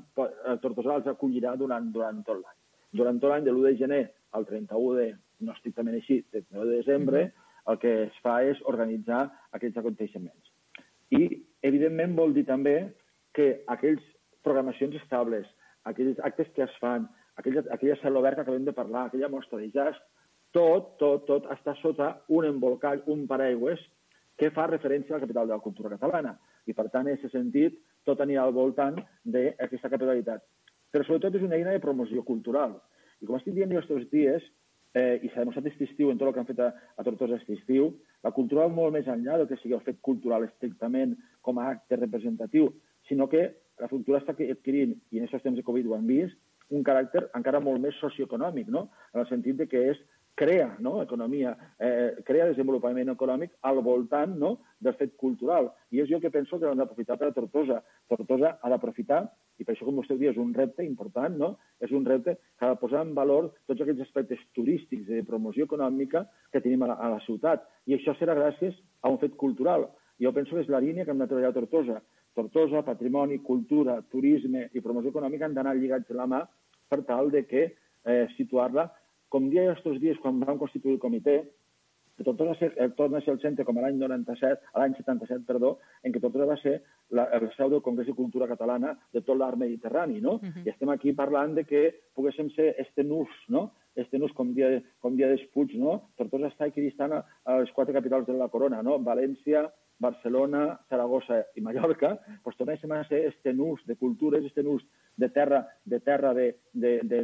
Tortosa 0.62 1.00
els 1.00 1.10
acollirà 1.10 1.56
durant, 1.60 1.90
durant 1.94 2.22
tot 2.26 2.40
l'any. 2.40 2.60
Durant 2.94 3.20
tot 3.22 3.34
l'any, 3.34 3.46
de 3.48 3.54
l'1 3.54 3.66
de 3.66 3.78
gener 3.80 4.04
al 4.38 4.46
31 4.50 5.00
de, 5.00 5.08
no 5.46 5.56
estrictament 5.58 5.98
així, 5.98 6.22
de 6.34 6.44
9 6.54 6.70
de 6.70 6.82
desembre, 6.84 7.24
el 7.72 7.80
que 7.82 7.94
es 8.06 8.18
fa 8.24 8.42
és 8.46 8.62
organitzar 8.70 9.26
aquells 9.56 9.80
aconteixements. 9.80 10.53
I, 11.14 11.28
evidentment, 11.66 12.16
vol 12.18 12.34
dir 12.36 12.46
també 12.48 12.78
que 13.38 13.64
aquells 13.72 14.04
programacions 14.46 14.96
estables, 15.02 15.48
aquells 15.90 16.20
actes 16.26 16.50
que 16.56 16.66
es 16.66 16.76
fan, 16.82 17.08
aquella, 17.40 17.64
aquella 17.76 17.98
sala 18.02 18.20
oberta 18.22 18.44
que 18.44 18.50
acabem 18.50 18.66
de 18.66 18.76
parlar, 18.76 19.08
aquella 19.08 19.30
mostra 19.30 19.60
de 19.60 19.70
jazz, 19.74 20.00
tot, 20.54 20.96
tot, 21.02 21.26
tot 21.30 21.50
està 21.54 21.74
sota 21.82 22.14
un 22.30 22.46
embolcall, 22.46 23.02
un 23.10 23.26
paraigües 23.30 23.82
que 24.38 24.52
fa 24.54 24.68
referència 24.70 25.16
a 25.16 25.18
la 25.18 25.26
capital 25.26 25.50
de 25.50 25.56
la 25.56 25.64
cultura 25.64 25.92
catalana. 25.94 26.36
I, 26.66 26.74
per 26.78 26.88
tant, 26.94 27.08
en 27.08 27.18
aquest 27.18 27.34
sentit, 27.34 27.80
tot 28.08 28.22
anirà 28.22 28.46
al 28.46 28.54
voltant 28.56 28.98
d'aquesta 29.26 29.92
capitalitat. 29.94 30.44
Però, 30.94 31.06
sobretot, 31.06 31.38
és 31.38 31.46
una 31.46 31.58
eina 31.58 31.74
de 31.74 31.82
promoció 31.84 32.24
cultural. 32.26 32.78
I, 33.20 33.26
com 33.26 33.38
estic 33.38 33.58
dient 33.58 33.74
jo 33.74 33.82
aquests 33.82 34.12
dies, 34.14 34.46
eh, 34.94 35.20
i 35.26 35.30
s'ha 35.30 35.42
demostrat 35.42 35.68
aquest 35.68 35.90
estiu 35.90 36.12
en 36.12 36.20
tot 36.22 36.30
el 36.30 36.36
que 36.36 36.44
han 36.44 36.50
fet 36.50 36.62
a, 36.62 36.70
a 36.98 37.06
Tortosa 37.06 37.40
aquest 37.40 37.56
estiu, 37.58 37.92
la 38.24 38.32
cultura 38.32 38.68
va 38.68 38.76
molt 38.76 38.96
més 38.96 39.10
enllà 39.12 39.38
del 39.38 39.50
que 39.50 39.60
sigui 39.60 39.76
el 39.78 39.84
fet 39.84 40.00
cultural 40.02 40.46
estrictament 40.48 41.18
com 41.42 41.60
a 41.60 41.68
acte 41.74 42.00
representatiu, 42.00 42.72
sinó 43.10 43.28
que 43.28 43.44
la 43.82 43.90
cultura 43.92 44.22
està 44.22 44.36
adquirint, 44.36 44.96
i 45.12 45.20
en 45.20 45.28
aquests 45.28 45.44
temps 45.44 45.60
de 45.60 45.66
Covid 45.68 45.90
ho 45.90 45.98
hem 45.98 46.08
vist, 46.08 46.38
un 46.74 46.84
caràcter 46.88 47.28
encara 47.38 47.62
molt 47.62 47.82
més 47.84 47.98
socioeconòmic, 48.02 48.70
no? 48.72 48.88
en 49.14 49.22
el 49.22 49.30
sentit 49.30 49.60
de 49.60 49.68
que 49.70 49.82
és 49.92 50.00
crea 50.40 50.72
no? 50.80 50.96
economia, 51.02 51.54
eh, 51.78 52.24
crea 52.26 52.48
desenvolupament 52.50 53.12
econòmic 53.14 53.54
al 53.70 53.82
voltant 53.86 54.38
no? 54.40 54.56
del 54.80 54.96
fet 54.98 55.16
cultural. 55.20 55.70
I 55.92 56.02
és 56.02 56.10
jo 56.10 56.20
que 56.24 56.32
penso 56.34 56.60
que 56.60 56.70
hem 56.70 56.80
d'aprofitar 56.80 57.20
per 57.20 57.30
a 57.30 57.36
Tortosa. 57.36 57.82
Tortosa 58.10 58.58
ha 58.62 58.72
d'aprofitar, 58.74 59.24
i 59.60 59.66
per 59.66 59.74
això, 59.74 59.86
com 59.86 60.00
vostè 60.00 60.18
diu, 60.18 60.32
és 60.32 60.40
un 60.42 60.54
repte 60.56 60.86
important, 60.86 61.36
no? 61.38 61.52
és 61.84 61.92
un 61.94 62.06
repte 62.06 62.36
que 62.36 62.66
ha 62.66 62.72
de 62.74 62.80
posar 62.82 63.04
en 63.06 63.14
valor 63.18 63.52
tots 63.70 63.84
aquells 63.84 64.02
aspectes 64.06 64.42
turístics 64.58 65.06
de 65.10 65.22
promoció 65.28 65.68
econòmica 65.70 66.26
que 66.52 66.62
tenim 66.64 66.84
a 66.84 66.94
la, 66.94 66.98
a 66.98 67.12
la 67.16 67.22
ciutat. 67.28 67.68
I 67.86 67.98
això 67.98 68.16
serà 68.18 68.36
gràcies 68.40 68.80
a 69.02 69.14
un 69.14 69.20
fet 69.22 69.38
cultural. 69.38 69.88
Jo 70.22 70.34
penso 70.34 70.56
que 70.56 70.66
és 70.66 70.74
la 70.74 70.82
línia 70.82 71.06
que 71.06 71.14
hem 71.14 71.22
de 71.22 71.30
treballar 71.30 71.54
a 71.54 71.58
Tortosa. 71.60 72.02
Tortosa, 72.34 72.82
patrimoni, 72.86 73.44
cultura, 73.46 74.00
turisme 74.10 74.68
i 74.74 74.82
promoció 74.82 75.14
econòmica 75.14 75.46
han 75.46 75.58
d'anar 75.58 75.78
lligats 75.78 76.10
de 76.10 76.18
la 76.18 76.26
mà 76.30 76.42
per 76.90 77.04
tal 77.06 77.30
de 77.34 77.46
que 77.46 77.68
eh, 77.70 78.26
situar-la 78.38 78.90
com 79.34 79.50
dia 79.50 79.72
aquests 79.72 79.98
dies, 80.02 80.20
quan 80.22 80.38
vam 80.46 80.60
constituir 80.62 80.94
el 80.94 81.02
comitè, 81.02 81.40
que 82.18 82.24
Tortosa 82.24 82.52
va 82.52 82.58
ser, 82.60 82.74
eh, 82.78 82.90
torna 82.98 83.18
a 83.18 83.22
ser 83.22 83.34
el 83.34 83.42
centre 83.42 83.66
com 83.66 83.78
l'any 83.82 83.98
97, 83.98 84.74
l'any 84.76 84.96
77, 84.98 85.46
perdó, 85.48 85.78
en 86.04 86.14
què 86.14 86.22
Tortosa 86.22 86.50
va 86.50 86.58
ser 86.62 86.76
la, 87.12 87.26
el 87.38 87.50
seu 87.58 87.70
del 87.70 87.82
Congrés 87.82 88.08
de 88.08 88.18
Cultura 88.18 88.48
Catalana 88.48 88.94
de 89.14 89.22
tot 89.22 89.38
l'art 89.38 89.58
mediterrani, 89.58 90.22
no? 90.22 90.36
Uh 90.36 90.42
-huh. 90.42 90.66
I 90.66 90.70
estem 90.70 90.90
aquí 90.90 91.14
parlant 91.14 91.56
de 91.56 91.64
que 91.66 91.84
poguéssim 92.14 92.50
ser 92.56 92.76
este 92.78 93.04
nus, 93.04 93.30
no?, 93.48 93.72
este 93.96 94.18
no 94.18 94.26
és 94.26 94.34
com 94.34 94.54
dia, 94.54 94.82
com 95.00 95.16
dia 95.16 95.28
d'espuig, 95.28 95.76
no? 95.78 96.10
Tortosa 96.18 96.48
està 96.48 96.68
equidistant 96.68 97.12
a, 97.14 97.24
a 97.46 97.60
les 97.60 97.72
quatre 97.72 97.94
capitals 97.94 98.26
de 98.28 98.34
la 98.34 98.50
corona, 98.50 98.82
no? 98.82 98.98
València, 99.00 99.72
Barcelona, 100.00 100.80
Saragossa 100.90 101.44
i 101.56 101.62
Mallorca, 101.62 102.18
doncs 102.44 102.58
tornéssim 102.58 102.92
a 102.92 103.04
ser 103.08 103.26
este 103.30 103.54
nus 103.54 103.84
de 103.86 103.96
cultures, 103.96 104.44
este 104.44 104.64
nus 104.64 104.84
de 105.16 105.30
terra 105.30 105.68
de 105.86 106.00
terra 106.00 106.34
d'entre 106.34 106.58
de, 106.74 107.00
de, 107.04 107.24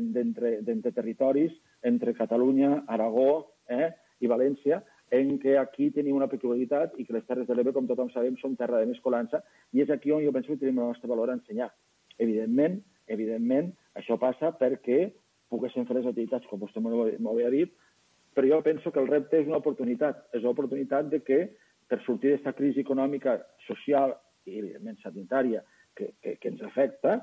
de, 0.61 0.75
de, 0.75 0.91
territoris, 0.91 1.51
entre 1.81 2.13
Catalunya, 2.13 2.83
Aragó 2.87 3.55
eh, 3.67 3.91
i 4.19 4.29
València, 4.31 4.81
en 5.11 5.37
què 5.41 5.55
aquí 5.57 5.89
tenim 5.93 6.17
una 6.17 6.29
peculiaritat 6.29 6.97
i 7.01 7.05
que 7.05 7.15
les 7.15 7.25
Terres 7.25 7.47
de 7.47 7.55
l'Ebre, 7.55 7.73
com 7.73 7.87
tothom 7.89 8.11
sabem, 8.13 8.37
són 8.37 8.55
terra 8.59 8.81
de 8.81 8.89
mescolança 8.91 9.41
i 9.73 9.81
és 9.81 9.89
aquí 9.89 10.11
on 10.13 10.23
jo 10.23 10.33
penso 10.35 10.53
que 10.53 10.61
tenim 10.65 10.81
el 10.83 10.91
nostre 10.93 11.09
valor 11.09 11.31
a 11.31 11.37
ensenyar. 11.39 11.71
Evidentment, 12.19 12.77
evidentment, 13.07 13.71
això 13.97 14.19
passa 14.21 14.51
perquè 14.59 15.07
poguessin 15.49 15.87
fer 15.89 15.97
les 15.97 16.09
activitats, 16.09 16.45
com 16.45 16.61
vostè 16.61 16.81
m'ho 16.83 17.31
havia 17.31 17.49
dit, 17.49 17.73
però 18.37 18.47
jo 18.47 18.61
penso 18.63 18.91
que 18.93 19.01
el 19.01 19.09
repte 19.09 19.39
és 19.41 19.49
una 19.49 19.57
oportunitat. 19.57 20.27
És 20.37 20.45
oportunitat 20.45 21.09
de 21.09 21.23
que 21.25 21.39
per 21.89 21.99
sortir 22.05 22.35
d'aquesta 22.35 22.53
crisi 22.53 22.85
econòmica, 22.85 23.39
social 23.65 24.13
i, 24.45 24.59
evidentment, 24.59 24.99
sanitària 25.01 25.63
que, 25.97 26.13
que, 26.21 26.35
que 26.37 26.51
ens 26.53 26.61
afecta, 26.67 27.17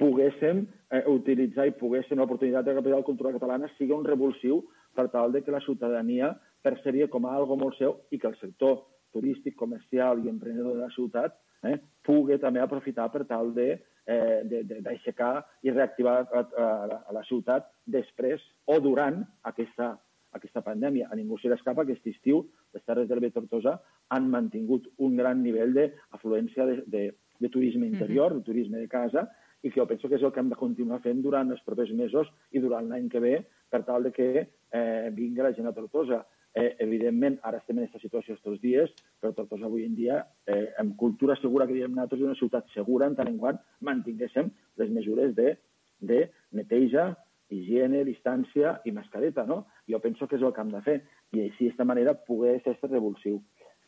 poguéssim 0.00 0.64
eh, 0.94 1.04
utilitzar 1.10 1.68
i 1.68 1.76
poguéssim 1.76 2.20
l'oportunitat 2.20 2.64
de 2.64 2.72
la 2.72 2.80
capital 2.80 3.04
cultural 3.04 3.36
catalana 3.36 3.68
sigui 3.76 3.92
un 3.96 4.06
revulsiu 4.06 4.62
per 4.98 5.08
tal 5.14 5.32
de 5.32 5.44
que 5.46 5.54
la 5.54 5.62
ciutadania 5.62 6.32
percebia 6.62 7.06
com 7.12 7.26
a 7.26 7.34
algo 7.38 7.56
molt 7.56 7.78
seu 7.78 8.00
i 8.10 8.18
que 8.18 8.26
el 8.26 8.38
sector 8.40 8.80
turístic, 9.14 9.54
comercial 9.56 10.24
i 10.24 10.32
emprenedor 10.32 10.74
de 10.74 10.82
la 10.82 10.90
ciutat 10.96 11.38
eh, 11.62 11.78
pugui 12.04 12.38
també 12.42 12.60
aprofitar 12.60 13.06
per 13.14 13.24
tal 13.30 13.54
de 13.54 13.68
eh, 14.08 14.64
d'aixecar 14.82 15.32
i 15.62 15.72
reactivar 15.72 16.18
a, 16.24 16.42
a, 16.42 16.68
a 17.08 17.14
la 17.14 17.24
ciutat 17.28 17.70
després 17.86 18.42
o 18.66 18.78
durant 18.84 19.22
aquesta, 19.50 19.94
aquesta 20.34 20.64
pandèmia. 20.66 21.08
A 21.10 21.16
ningú 21.18 21.38
se 21.38 21.50
l'escapa 21.52 21.84
que 21.84 21.94
aquest 21.94 22.14
estiu 22.14 22.42
les 22.74 22.84
Terres 22.84 23.08
del 23.08 23.30
Tortosa 23.32 23.78
han 24.14 24.30
mantingut 24.30 24.90
un 24.98 25.16
gran 25.16 25.42
nivell 25.42 25.74
d'afluència 25.76 26.66
de, 26.66 26.80
de, 26.86 27.04
de 27.38 27.48
turisme 27.48 27.86
interior, 27.86 28.32
mm 28.32 28.34
-hmm. 28.34 28.44
de 28.44 28.50
turisme 28.50 28.78
de 28.78 28.88
casa, 28.88 29.28
i 29.62 29.70
que 29.70 29.80
jo 29.80 29.86
penso 29.86 30.08
que 30.08 30.14
és 30.14 30.22
el 30.22 30.32
que 30.32 30.40
hem 30.40 30.48
de 30.48 30.56
continuar 30.56 31.00
fent 31.02 31.22
durant 31.22 31.50
els 31.50 31.62
propers 31.66 31.90
mesos 31.92 32.28
i 32.52 32.60
durant 32.62 32.88
l'any 32.88 33.08
que 33.08 33.20
ve 33.20 33.34
per 33.68 33.82
tal 33.84 34.02
de 34.04 34.12
que 34.12 34.48
eh, 34.72 35.10
vingui 35.14 35.44
la 35.44 35.52
gent 35.56 35.68
a 35.68 35.74
Tortosa. 35.76 36.24
Eh, 36.58 36.74
evidentment, 36.82 37.36
ara 37.44 37.60
estem 37.60 37.76
en 37.76 37.84
aquesta 37.84 38.00
situació 38.02 38.34
aquests 38.34 38.62
dies, 38.62 38.92
però 39.20 39.34
Tortosa 39.36 39.68
avui 39.68 39.84
en 39.84 39.94
dia, 39.94 40.22
eh, 40.46 40.72
amb 40.80 40.96
cultura 40.96 41.36
segura 41.38 41.66
que 41.66 41.76
diem 41.76 41.92
nosaltres, 41.92 42.20
és 42.20 42.26
una 42.26 42.40
ciutat 42.40 42.72
segura 42.74 43.06
en 43.06 43.14
tant 43.18 43.28
en 43.30 43.38
quant 43.38 43.60
mantinguéssim 43.84 44.50
les 44.80 44.90
mesures 44.90 45.34
de, 45.36 45.54
de 46.00 46.24
neteja, 46.52 47.12
higiene, 47.48 48.02
distància 48.04 48.78
i 48.84 48.92
mascareta, 48.92 49.44
no? 49.48 49.62
Jo 49.88 50.00
penso 50.04 50.26
que 50.28 50.36
és 50.36 50.42
el 50.42 50.52
que 50.52 50.60
hem 50.64 50.72
de 50.72 50.82
fer 50.84 50.98
i 51.32 51.44
així, 51.44 51.64
d'aquesta 51.68 51.86
manera, 51.88 52.16
poder 52.26 52.58
ser 52.64 52.76
revulsiu. 52.88 53.40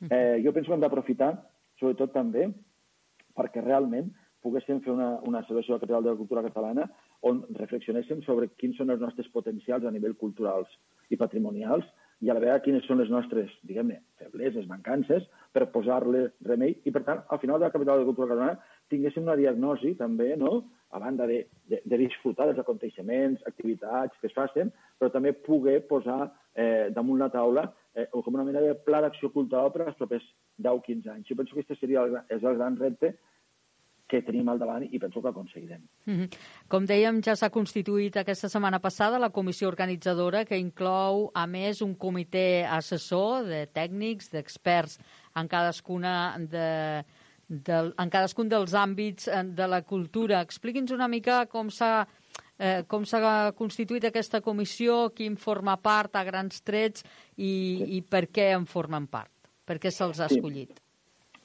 Eh, 0.09 0.40
jo 0.44 0.52
penso 0.52 0.70
que 0.70 0.78
hem 0.78 0.85
d'aprofitar, 0.85 1.35
sobretot 1.81 2.12
també, 2.15 2.48
perquè 3.36 3.62
realment 3.65 4.09
poguéssim 4.40 4.81
fer 4.85 4.93
una, 4.94 5.11
una 5.28 5.43
celebració 5.44 5.74
de 5.74 5.77
la 5.77 5.82
Capital 5.85 6.05
de 6.05 6.12
la 6.15 6.20
Cultura 6.20 6.44
Catalana 6.47 6.86
on 7.26 7.42
reflexionéssim 7.59 8.22
sobre 8.24 8.48
quins 8.60 8.78
són 8.80 8.92
els 8.94 9.02
nostres 9.02 9.28
potencials 9.34 9.84
a 9.84 9.92
nivell 9.92 10.16
culturals 10.20 10.70
i 11.10 11.18
patrimonials 11.20 11.84
i 12.20 12.28
a 12.28 12.34
la 12.36 12.42
vegada 12.42 12.62
quines 12.64 12.84
són 12.84 13.01
les 13.01 13.09
nostres, 13.12 13.52
diguem-ne, 13.64 14.01
febleses, 14.20 14.66
mancances, 14.68 15.24
per 15.56 15.70
posar-le 15.72 16.26
remei 16.44 16.74
i, 16.84 16.92
per 16.92 17.02
tant, 17.06 17.22
al 17.32 17.40
final 17.40 17.59
de 17.59 17.66
la 17.66 17.72
Capital 17.72 17.97
de 17.97 18.05
la 18.05 18.10
Cultura 18.10 18.28
Catalana 18.28 18.76
tinguéssim 18.92 19.24
una 19.24 19.38
diagnosi 19.40 19.94
també, 20.01 20.34
no?, 20.36 20.60
a 20.90 20.98
banda 20.98 21.26
de, 21.26 21.44
de, 21.70 21.78
de 21.86 21.98
disfrutar 22.01 22.48
dels 22.48 22.59
aconteixements, 22.59 23.44
activitats 23.47 24.16
que 24.18 24.26
es 24.26 24.34
facin, 24.34 24.72
però 24.98 25.12
també 25.14 25.30
poder 25.47 25.76
posar 25.86 26.24
eh, 26.59 26.90
damunt 26.90 27.20
la 27.22 27.30
taula 27.30 27.68
eh, 27.94 28.09
com 28.10 28.34
una 28.34 28.47
mena 28.48 28.62
de 28.64 28.74
pla 28.74 28.98
d'acció 29.05 29.30
cultural 29.30 29.70
per 29.70 29.84
als 29.84 29.98
propers 30.01 30.26
10-15 30.59 31.12
anys. 31.14 31.28
Jo 31.30 31.38
penso 31.38 31.55
que 31.55 31.62
aquest 31.62 31.78
seria 31.78 32.02
el, 32.02 32.18
és 32.26 32.42
el 32.42 32.59
gran 32.59 32.78
repte 32.80 33.14
que 34.11 34.20
tenim 34.27 34.49
al 34.51 34.59
davant 34.59 34.82
i 34.82 34.99
penso 34.99 35.23
que 35.23 35.31
aconseguirem. 35.31 35.82
Mm 36.07 36.16
-hmm. 36.16 36.28
Com 36.69 36.87
dèiem, 36.87 37.23
ja 37.23 37.37
s'ha 37.37 37.51
constituït 37.51 38.16
aquesta 38.16 38.49
setmana 38.49 38.81
passada 38.81 39.19
la 39.19 39.31
comissió 39.31 39.69
organitzadora 39.69 40.45
que 40.45 40.59
inclou, 40.59 41.31
a 41.35 41.47
més, 41.47 41.81
un 41.81 41.95
comitè 41.95 42.66
assessor 42.69 43.45
de 43.45 43.66
tècnics, 43.66 44.31
d'experts 44.31 44.99
en 45.37 45.49
cadascuna 45.49 46.37
de, 46.39 47.05
de, 47.49 47.93
en 47.99 48.11
cadascun 48.11 48.49
dels 48.49 48.74
àmbits 48.74 49.28
eh, 49.28 49.45
de 49.45 49.66
la 49.66 49.82
cultura. 49.82 50.41
Expliqui'ns 50.41 50.91
una 50.91 51.09
mica 51.09 51.47
com 51.47 51.70
s'ha 51.70 52.07
eh, 52.59 52.82
com 52.87 53.05
s'ha 53.05 53.53
constituït 53.57 54.05
aquesta 54.05 54.41
comissió, 54.41 55.11
qui 55.15 55.27
en 55.27 55.37
forma 55.37 55.77
part 55.77 56.16
a 56.16 56.24
grans 56.24 56.62
trets 56.62 57.05
i, 57.37 57.78
sí. 57.78 57.97
i 57.97 58.03
per 58.03 58.27
què 58.28 58.53
en 58.57 58.66
formen 58.66 59.07
part? 59.07 59.32
Per 59.65 59.78
què 59.78 59.91
se'ls 59.91 60.20
ha 60.20 60.27
escollit? 60.27 60.70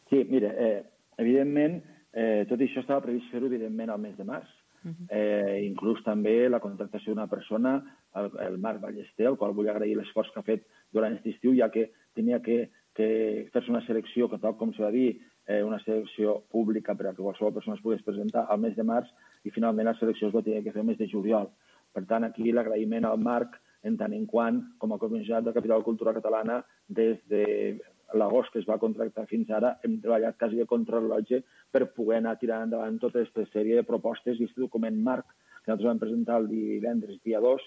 Sí, 0.10 0.18
sí 0.22 0.24
mira, 0.30 0.50
eh, 0.50 0.84
evidentment, 1.18 1.84
Eh, 2.16 2.46
tot 2.48 2.62
això 2.64 2.80
estava 2.80 3.04
previst 3.04 3.28
fer-ho, 3.34 3.50
evidentment, 3.52 3.92
al 3.92 4.00
mes 4.00 4.16
de 4.18 4.24
març. 4.24 4.48
Uh 4.86 4.92
-huh. 4.92 5.06
eh, 5.10 5.66
inclús 5.66 6.04
també 6.04 6.48
la 6.48 6.60
contractació 6.60 7.14
d'una 7.14 7.28
persona, 7.28 7.84
el, 8.16 8.30
el 8.48 8.58
Marc 8.58 8.80
Ballester, 8.82 9.28
al 9.28 9.38
qual 9.38 9.54
vull 9.54 9.70
agrair 9.70 9.96
l'esforç 9.98 10.32
que 10.32 10.40
ha 10.40 10.50
fet 10.52 10.68
durant 10.94 11.12
aquest 11.12 11.36
estiu, 11.36 11.56
ja 11.56 11.70
que 11.70 11.92
tenia 12.14 12.40
que, 12.40 12.70
que 12.94 13.50
fer-se 13.52 13.72
una 13.72 13.86
selecció, 13.86 14.30
que 14.30 14.38
tal 14.38 14.56
com 14.56 14.72
s'ha 14.74 14.92
de 14.92 14.98
dir, 14.98 15.22
eh, 15.48 15.64
una 15.64 15.80
selecció 15.80 16.44
pública 16.50 16.96
per 16.96 17.08
a 17.08 17.14
que 17.14 17.24
qualsevol 17.24 17.54
persona 17.54 17.76
es 17.76 17.82
pogués 17.82 18.04
presentar 18.04 18.46
al 18.50 18.60
mes 18.60 18.76
de 18.76 18.84
març 18.84 19.10
i 19.44 19.52
finalment 19.52 19.86
la 19.86 20.00
selecció 20.00 20.28
es 20.28 20.36
va 20.36 20.42
tenir 20.42 20.64
que 20.64 20.72
fer 20.72 20.82
el 20.82 20.88
mes 20.88 20.98
de 20.98 21.08
juliol. 21.08 21.50
Per 21.94 22.06
tant, 22.06 22.24
aquí 22.24 22.52
l'agraïment 22.52 23.06
al 23.06 23.20
Marc 23.20 23.60
en 23.84 23.98
tant 23.98 24.14
en 24.14 24.26
quant, 24.26 24.62
com 24.82 24.94
a 24.94 24.98
comissionat 24.98 25.46
de 25.46 25.54
Capital 25.54 25.84
Cultura 25.84 26.14
Catalana, 26.14 26.64
des 26.88 27.20
de 27.30 27.44
l'agost 28.20 28.54
que 28.54 28.62
es 28.62 28.68
va 28.70 28.80
contractar 28.82 29.26
fins 29.30 29.50
ara, 29.52 29.76
hem 29.84 30.00
treballat 30.04 30.38
quasi 30.40 30.60
de 30.60 30.68
contrarrellotge 30.70 31.42
per 31.72 31.86
poder 31.96 32.22
anar 32.22 32.36
tirant 32.42 32.68
endavant 32.68 33.00
tota 33.02 33.22
aquesta 33.22 33.46
sèrie 33.54 33.80
de 33.80 33.88
propostes 33.88 34.40
i 34.40 34.46
aquest 34.46 34.62
document 34.62 35.02
marc 35.10 35.28
que 35.66 35.72
nosaltres 35.72 35.90
vam 35.90 36.02
presentar 36.04 36.40
el 36.42 36.48
divendres, 36.52 37.20
dia 37.26 37.42
2, 37.44 37.64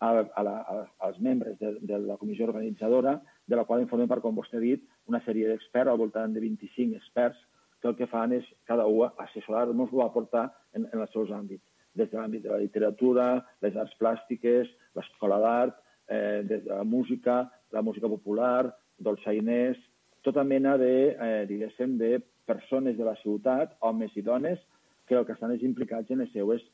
a, 0.00 0.10
a 0.22 0.42
la, 0.46 0.56
a, 0.60 0.86
als 1.08 1.18
membres 1.18 1.58
de, 1.58 1.74
de 1.80 1.98
la 1.98 2.16
comissió 2.16 2.46
organitzadora, 2.46 3.18
de 3.46 3.56
la 3.56 3.64
qual 3.64 3.82
informem, 3.82 4.08
per 4.10 4.20
com 4.22 4.36
vostè 4.36 4.58
ha 4.58 4.62
dit, 4.62 4.84
una 5.10 5.20
sèrie 5.24 5.48
d'experts, 5.50 5.90
al 5.90 6.00
voltant 6.00 6.34
de 6.34 6.42
25 6.44 6.98
experts, 7.00 7.40
que 7.80 7.90
el 7.90 7.96
que 7.98 8.08
fan 8.10 8.34
és 8.34 8.46
cada 8.66 8.86
un 8.90 9.10
assessorar-nos 9.24 9.92
o 9.94 10.02
aportar 10.04 10.48
en, 10.74 10.86
en 10.92 11.02
els 11.02 11.12
seus 11.14 11.30
àmbits, 11.34 11.64
des 11.98 12.10
de 12.10 12.18
l'àmbit 12.18 12.44
de 12.44 12.52
la 12.52 12.62
literatura, 12.62 13.28
les 13.64 13.76
arts 13.78 13.94
plàstiques, 13.98 14.70
l'escola 14.98 15.38
d'art, 15.42 15.78
eh, 16.08 16.42
des 16.46 16.64
de 16.64 16.74
la 16.74 16.84
música, 16.84 17.44
la 17.72 17.82
música 17.82 18.10
popular, 18.10 18.74
dolçainers, 18.98 19.78
tota 20.28 20.44
mena 20.44 20.76
de, 20.76 21.16
eh, 21.18 21.44
diguéssim, 21.48 21.96
de 21.98 22.18
persones 22.44 22.98
de 22.98 23.04
la 23.04 23.16
ciutat, 23.22 23.76
homes 23.80 24.12
i 24.16 24.22
dones, 24.22 24.60
que 25.08 25.16
el 25.16 25.24
que 25.24 25.32
estan 25.32 25.54
és 25.54 25.64
implicats 25.64 26.10
en 26.12 26.20
les 26.20 26.32
seues, 26.36 26.64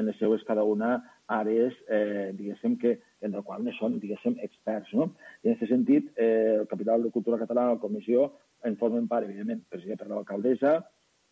en 0.00 0.06
les 0.08 0.16
seues 0.16 0.44
cada 0.48 0.64
una 0.64 0.94
àrees, 1.28 1.76
eh, 1.88 2.30
diguéssim, 2.38 2.78
que, 2.80 2.94
en 3.20 3.34
el 3.34 3.44
qual 3.44 3.64
no 3.64 3.74
són, 3.76 3.98
diguéssim, 4.00 4.38
experts. 4.40 4.94
No? 4.96 5.10
I 5.42 5.50
en 5.50 5.58
aquest 5.58 5.74
sentit, 5.74 6.08
eh, 6.16 6.56
el 6.62 6.66
Capital 6.70 7.04
de 7.04 7.12
Cultura 7.12 7.38
Catalana, 7.38 7.76
la 7.76 7.84
comissió, 7.84 8.32
en 8.64 8.78
formen 8.80 9.08
part, 9.08 9.28
evidentment, 9.28 9.66
president 9.68 10.00
per 10.00 10.08
l'alcaldessa, 10.08 10.78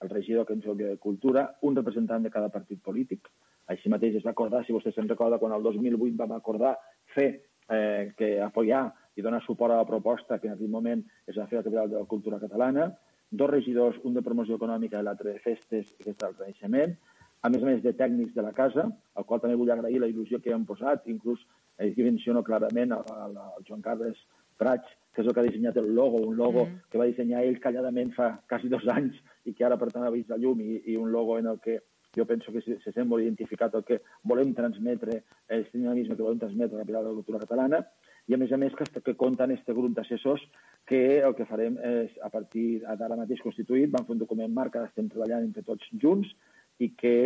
el 0.01 0.09
regidor 0.13 0.47
que 0.47 0.53
ens 0.57 0.65
de 0.77 0.97
Cultura, 0.99 1.57
un 1.63 1.77
representant 1.77 2.23
de 2.23 2.31
cada 2.31 2.53
partit 2.53 2.81
polític. 2.83 3.29
Així 3.69 3.89
mateix 3.89 4.17
es 4.17 4.25
va 4.25 4.33
acordar, 4.37 4.65
si 4.67 4.77
vostè 4.77 4.93
se'n 4.93 5.09
recorda, 5.09 5.39
quan 5.39 5.53
el 5.53 5.63
2008 5.63 6.17
vam 6.17 6.33
acordar 6.37 6.77
fer 7.15 7.31
eh, 7.71 8.13
que 8.17 8.41
apoyar 8.43 8.91
i 9.17 9.23
donar 9.23 9.43
suport 9.45 9.75
a 9.75 9.81
la 9.81 9.87
proposta 9.89 10.39
que 10.39 10.49
en 10.49 10.55
aquell 10.55 10.73
moment 10.73 11.05
es 11.27 11.37
va 11.37 11.47
fer 11.51 11.59
la 11.59 11.65
capital 11.67 11.91
de 11.91 11.99
la 11.99 12.09
cultura 12.11 12.41
catalana, 12.41 12.91
dos 13.31 13.51
regidors, 13.51 14.01
un 14.05 14.15
de 14.15 14.23
promoció 14.27 14.59
econòmica 14.59 15.01
i 15.01 15.07
l'altre 15.07 15.35
de 15.35 15.43
festes 15.45 15.91
i 15.93 16.03
aquest 16.03 16.23
del 16.23 16.37
renaixement, 16.39 16.97
a 17.43 17.49
més 17.49 17.63
a 17.63 17.69
més 17.71 17.83
de 17.83 17.93
tècnics 17.97 18.35
de 18.35 18.43
la 18.45 18.53
casa, 18.53 18.85
al 19.17 19.27
qual 19.27 19.41
també 19.41 19.57
vull 19.57 19.71
agrair 19.73 20.01
la 20.03 20.09
il·lusió 20.11 20.41
que 20.43 20.53
hem 20.53 20.67
posat, 20.69 21.07
inclús 21.09 21.47
eh, 21.79 21.93
que 21.95 22.05
menciono 22.05 22.43
clarament 22.45 22.93
al, 22.93 23.37
al 23.37 23.65
Joan 23.69 23.85
Carles 23.87 24.19
Prats, 24.61 24.91
que 25.15 25.23
és 25.23 25.29
el 25.29 25.35
que 25.35 25.41
ha 25.41 25.47
dissenyat 25.47 25.79
el 25.81 25.95
logo, 25.97 26.21
un 26.29 26.37
logo 26.37 26.67
mm. 26.67 26.91
que 26.93 27.01
va 27.01 27.09
dissenyar 27.09 27.47
ell 27.47 27.57
calladament 27.63 28.13
fa 28.17 28.35
quasi 28.51 28.69
dos 28.69 28.85
anys 28.93 29.17
i 29.49 29.55
que 29.57 29.65
ara, 29.65 29.79
per 29.81 29.89
tant, 29.91 30.05
ha 30.05 30.13
vist 30.13 30.29
la 30.31 30.39
llum 30.43 30.61
i, 30.61 30.83
i 30.93 30.99
un 31.01 31.09
logo 31.15 31.39
en 31.41 31.49
el 31.55 31.63
que 31.65 31.79
jo 32.17 32.27
penso 32.27 32.53
que 32.53 32.61
se, 32.61 32.77
se 32.83 32.93
sent 32.93 33.09
molt 33.09 33.25
identificat 33.25 33.75
el 33.79 33.87
que 33.87 34.01
volem 34.27 34.53
transmetre, 34.55 35.23
el 35.49 35.65
dinamisme 35.73 36.17
que 36.17 36.27
volem 36.27 36.43
transmetre 36.43 36.77
a 36.77 36.83
la 36.83 36.89
Pilar 36.89 37.05
de 37.07 37.13
la 37.13 37.19
Cultura 37.23 37.41
Catalana, 37.43 37.85
i 38.31 38.35
a 38.35 38.39
més 38.39 38.53
a 38.55 38.59
més 38.63 38.75
que, 38.79 38.87
que 39.03 39.17
compten 39.19 39.51
aquest 39.51 39.73
grup 39.75 39.95
d'assessors 39.97 40.43
que 40.87 41.01
el 41.27 41.35
que 41.35 41.47
farem 41.49 41.77
és, 41.83 42.13
a 42.23 42.31
partir 42.31 42.67
d'ara 42.85 43.19
mateix 43.19 43.43
constituït, 43.43 43.91
vam 43.91 44.07
fer 44.07 44.15
un 44.15 44.21
document 44.23 44.53
marc 44.55 44.77
que 44.77 44.85
estem 44.87 45.09
treballant 45.11 45.49
entre 45.49 45.65
tots 45.67 45.89
junts 46.03 46.31
i 46.79 46.93
que 47.01 47.17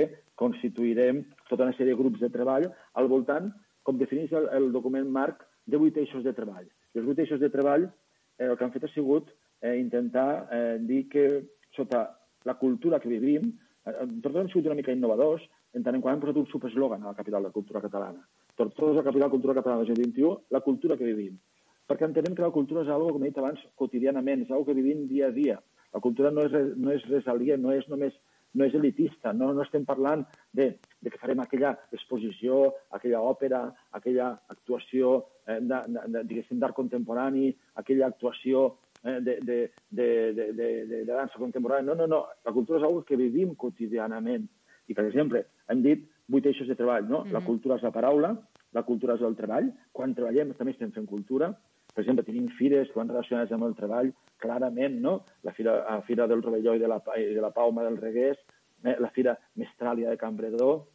constituirem 0.41 1.21
tota 1.51 1.67
una 1.67 1.75
sèrie 1.77 1.93
de 1.93 1.99
grups 1.99 2.23
de 2.25 2.31
treball 2.33 2.71
al 3.01 3.11
voltant, 3.13 3.51
com 3.85 4.01
defineix 4.01 4.33
el, 4.33 4.49
el 4.57 4.71
document 4.73 5.11
marc, 5.13 5.45
de 5.69 5.81
vuit 5.81 5.97
eixos 6.01 6.25
de 6.25 6.33
treball. 6.37 6.65
I 6.95 7.01
els 7.01 7.07
vuit 7.09 7.21
eixos 7.21 7.41
de 7.41 7.51
treball 7.53 7.85
eh, 7.87 8.47
el 8.49 8.57
que 8.57 8.65
han 8.65 8.73
fet 8.73 8.89
ha 8.89 8.93
sigut 8.95 9.29
eh, 9.61 9.77
intentar 9.81 10.29
eh, 10.53 10.79
dir 10.89 11.05
que 11.13 11.27
sota 11.77 12.07
la 12.49 12.57
cultura 12.61 13.01
que 13.01 13.13
vivim, 13.13 13.53
eh, 13.85 13.93
nosaltres 13.93 14.41
hem 14.43 14.51
sigut 14.55 14.73
una 14.73 14.81
mica 14.81 14.97
innovadors, 14.97 15.45
en 15.75 15.85
tant 15.85 15.97
en 15.97 16.05
quant 16.05 16.17
hem 16.17 16.25
posat 16.25 16.41
un 16.41 16.49
subeslògan 16.49 17.05
a 17.05 17.13
la 17.13 17.21
capital 17.21 17.43
de 17.43 17.51
la 17.51 17.57
cultura 17.57 17.85
catalana, 17.85 18.25
Tortosa, 18.55 19.03
capital 19.03 19.31
cultura 19.31 19.55
catalana 19.55 19.85
del 19.85 19.99
21, 19.99 20.45
la 20.51 20.61
cultura 20.61 20.97
que 20.97 21.09
vivim. 21.09 21.39
Perquè 21.89 22.07
entenem 22.07 22.37
que 22.37 22.45
la 22.45 22.53
cultura 22.55 22.85
és 22.85 22.91
algo, 22.93 23.11
com 23.13 23.25
he 23.25 23.31
dit 23.33 23.41
abans, 23.41 23.61
quotidianament, 23.77 24.45
és 24.45 24.53
algo 24.53 24.69
que 24.69 24.77
vivim 24.77 25.09
dia 25.09 25.29
a 25.29 25.35
dia. 25.35 25.59
La 25.93 26.01
cultura 26.01 26.31
no 26.31 26.47
és, 26.47 26.55
no 26.77 26.95
és 26.95 27.05
res 27.11 27.27
aliè, 27.29 27.59
no 27.61 27.75
és 27.75 27.89
només 27.91 28.15
no 28.55 28.65
és 28.65 28.75
elitista, 28.79 29.33
no, 29.35 29.51
no 29.53 29.65
estem 29.65 29.85
parlant 29.87 30.23
de, 30.55 30.69
de 31.03 31.11
que 31.11 31.19
farem 31.19 31.41
aquella 31.43 31.75
exposició, 31.93 32.69
aquella 32.95 33.21
òpera, 33.27 33.65
aquella 33.99 34.31
actuació 34.55 35.17
eh, 35.47 35.59
de, 35.59 35.81
de, 35.91 36.23
diguéssim 36.31 36.61
d'art 36.63 36.77
contemporani, 36.77 37.51
aquella 37.83 38.13
actuació 38.13 38.67
eh, 39.03 39.19
de, 39.21 39.39
de, 39.43 39.59
de, 39.91 40.09
de, 40.39 40.47
de, 40.55 40.69
de, 40.87 41.01
de 41.03 41.11
dansa 41.11 41.41
contemporània. 41.43 41.89
No, 41.91 41.99
no, 41.99 42.07
no. 42.11 42.23
La 42.47 42.55
cultura 42.55 42.79
és 42.79 42.87
una 42.87 43.03
que 43.09 43.19
vivim 43.19 43.57
quotidianament. 43.59 44.47
I, 44.87 44.95
per 44.95 45.09
exemple, 45.09 45.43
hem 45.73 45.83
dit 45.83 46.07
vuit 46.29 46.47
eixos 46.47 46.69
de 46.69 46.75
treball, 46.75 47.09
no? 47.09 47.21
Mm 47.21 47.29
-hmm. 47.29 47.33
La 47.33 47.45
cultura 47.45 47.77
és 47.77 47.83
la 47.83 47.91
paraula, 47.91 48.37
la 48.73 48.83
cultura 48.83 49.15
és 49.15 49.21
el 49.21 49.37
treball. 49.37 49.73
Quan 49.93 50.15
treballem 50.15 50.55
també 50.55 50.73
estem 50.73 50.93
fent 50.93 51.07
cultura. 51.07 51.57
Per 51.95 52.03
exemple, 52.03 52.25
tenim 52.25 52.49
fires 52.59 52.89
que 52.89 52.99
van 52.99 53.09
relacionades 53.09 53.53
amb 53.53 53.65
el 53.65 53.75
treball, 53.75 54.13
clarament, 54.37 55.01
no? 55.01 55.25
La 55.43 55.53
Fira, 55.53 55.85
la 55.85 56.03
Fira 56.03 56.27
del 56.27 56.43
Rovelló 56.43 56.75
i 56.75 56.79
de 56.79 56.89
la, 56.89 57.03
i 57.17 57.35
de 57.35 57.41
la 57.41 57.51
Pauma 57.51 57.85
del 57.85 57.97
Regués, 57.97 58.37
eh? 58.83 58.97
la 58.99 59.11
Fira 59.11 59.39
Mestràlia 59.55 60.11
de 60.11 60.17
Cambredor, 60.17 60.89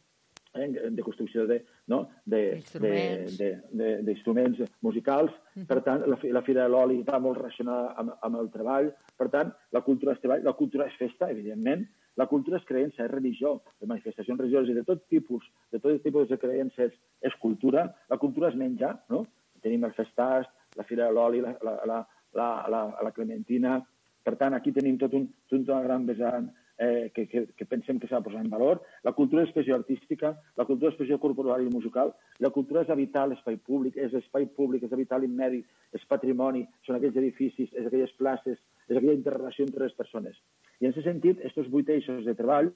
eh? 0.54 0.90
de 0.90 1.02
construcció 1.02 1.46
de, 1.46 1.64
no? 1.86 2.08
d'instruments 2.24 4.60
musicals. 4.80 5.30
Mm 5.30 5.62
-hmm. 5.62 5.66
Per 5.66 5.82
tant, 5.82 6.06
la, 6.06 6.18
la 6.22 6.42
Fira 6.42 6.62
de 6.62 6.68
l'Oli 6.68 7.00
està 7.00 7.18
molt 7.18 7.38
relacionada 7.38 7.94
amb, 7.96 8.10
amb 8.20 8.36
el 8.36 8.50
treball. 8.50 8.94
Per 9.16 9.28
tant, 9.30 9.52
la 9.72 9.80
cultura 9.80 10.12
és 10.12 10.20
treball, 10.20 10.44
la 10.44 10.52
cultura 10.52 10.86
és 10.86 10.96
festa, 10.96 11.30
evidentment, 11.30 11.88
la 12.16 12.26
cultura 12.26 12.58
és 12.58 12.66
creença, 12.68 13.04
és 13.04 13.10
religió, 13.10 13.60
de 13.80 13.88
manifestacions 13.90 14.40
religioses 14.40 14.76
de 14.76 14.84
tot 14.86 15.04
tipus, 15.08 15.46
de 15.72 15.78
tot 15.78 16.02
tipus 16.02 16.28
de 16.28 16.38
creences 16.38 16.96
és 17.22 17.36
cultura. 17.42 17.86
La 18.10 18.18
cultura 18.18 18.50
és 18.50 18.58
menjar, 18.58 18.96
no? 19.12 19.24
Tenim 19.62 19.84
el 19.86 19.94
festàs, 19.96 20.48
la 20.76 20.86
Fira 20.88 21.06
de 21.06 21.14
l'Oli, 21.14 21.42
la, 21.44 21.54
la, 21.62 21.76
la, 21.86 22.00
la, 22.36 22.48
la, 22.72 22.82
la 23.06 23.12
Clementina. 23.16 23.78
Per 24.24 24.34
tant, 24.40 24.56
aquí 24.56 24.72
tenim 24.72 24.98
tot 25.00 25.14
un, 25.16 25.28
tot 25.48 25.60
un 25.60 25.86
gran 25.86 26.06
vessant 26.08 26.50
eh, 26.80 27.10
que, 27.14 27.26
que, 27.28 27.46
que 27.56 27.66
pensem 27.68 27.98
que 28.00 28.08
s'ha 28.08 28.20
de 28.20 28.26
posar 28.28 28.40
en 28.40 28.50
valor. 28.52 28.80
La 29.04 29.12
cultura 29.12 29.42
d'expressió 29.44 29.76
artística, 29.76 30.32
la 30.56 30.64
cultura 30.64 30.90
d'expressió 30.90 31.18
corporal 31.20 31.66
i 31.66 31.72
musical, 31.72 32.14
la 32.40 32.50
cultura 32.54 32.84
és 32.86 32.92
habitar 32.92 33.26
l'espai 33.28 33.60
públic, 33.70 33.98
és 34.00 34.16
espai 34.16 34.48
públic, 34.56 34.86
és 34.86 34.96
habitar 34.96 35.20
l'immedi, 35.20 35.60
és 35.92 36.08
patrimoni, 36.08 36.64
són 36.86 36.96
aquells 36.96 37.20
edificis, 37.20 37.68
és 37.72 37.86
aquelles 37.86 38.16
places, 38.16 38.56
és 38.88 38.96
aquella 38.96 39.18
interrelació 39.18 39.68
entre 39.68 39.84
les 39.84 39.96
persones. 39.98 40.40
I 40.80 40.88
en 40.88 40.94
aquest 40.94 41.06
sentit, 41.06 41.40
aquests 41.44 41.70
vuit 41.72 41.88
eixos 41.92 42.24
de 42.24 42.34
treball 42.36 42.70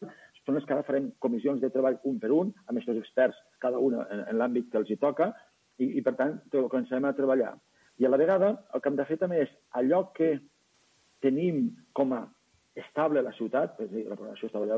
són 0.44 0.58
els 0.58 0.66
que 0.68 0.74
ara 0.76 0.84
farem 0.84 1.10
comissions 1.24 1.62
de 1.62 1.70
treball 1.72 1.96
un 2.10 2.18
per 2.20 2.30
un, 2.36 2.52
amb 2.68 2.76
aquests 2.76 3.00
experts, 3.00 3.38
cada 3.64 3.80
una 3.80 4.04
en, 4.12 4.24
en 4.28 4.40
l'àmbit 4.40 4.68
que 4.70 4.80
els 4.80 4.90
hi 4.92 4.98
toca, 5.00 5.30
i, 5.80 5.88
i 5.98 6.02
per 6.04 6.14
tant 6.18 6.36
començarem 6.52 7.08
a 7.08 7.14
treballar. 7.16 7.54
I 7.98 8.06
a 8.06 8.10
la 8.10 8.20
vegada 8.20 8.50
el 8.74 8.82
que 8.82 8.90
hem 8.90 8.98
de 8.98 9.06
fer 9.08 9.18
també 9.20 9.40
és 9.44 9.54
allò 9.80 10.02
que 10.16 10.34
tenim 11.24 11.70
com 11.96 12.12
a 12.12 12.24
estable 12.76 13.22
a 13.22 13.26
la 13.26 13.32
ciutat, 13.38 13.78
és 13.80 13.88
a 13.88 13.94
dir, 13.94 14.04
la 14.10 14.18
programació 14.18 14.50
estable 14.50 14.68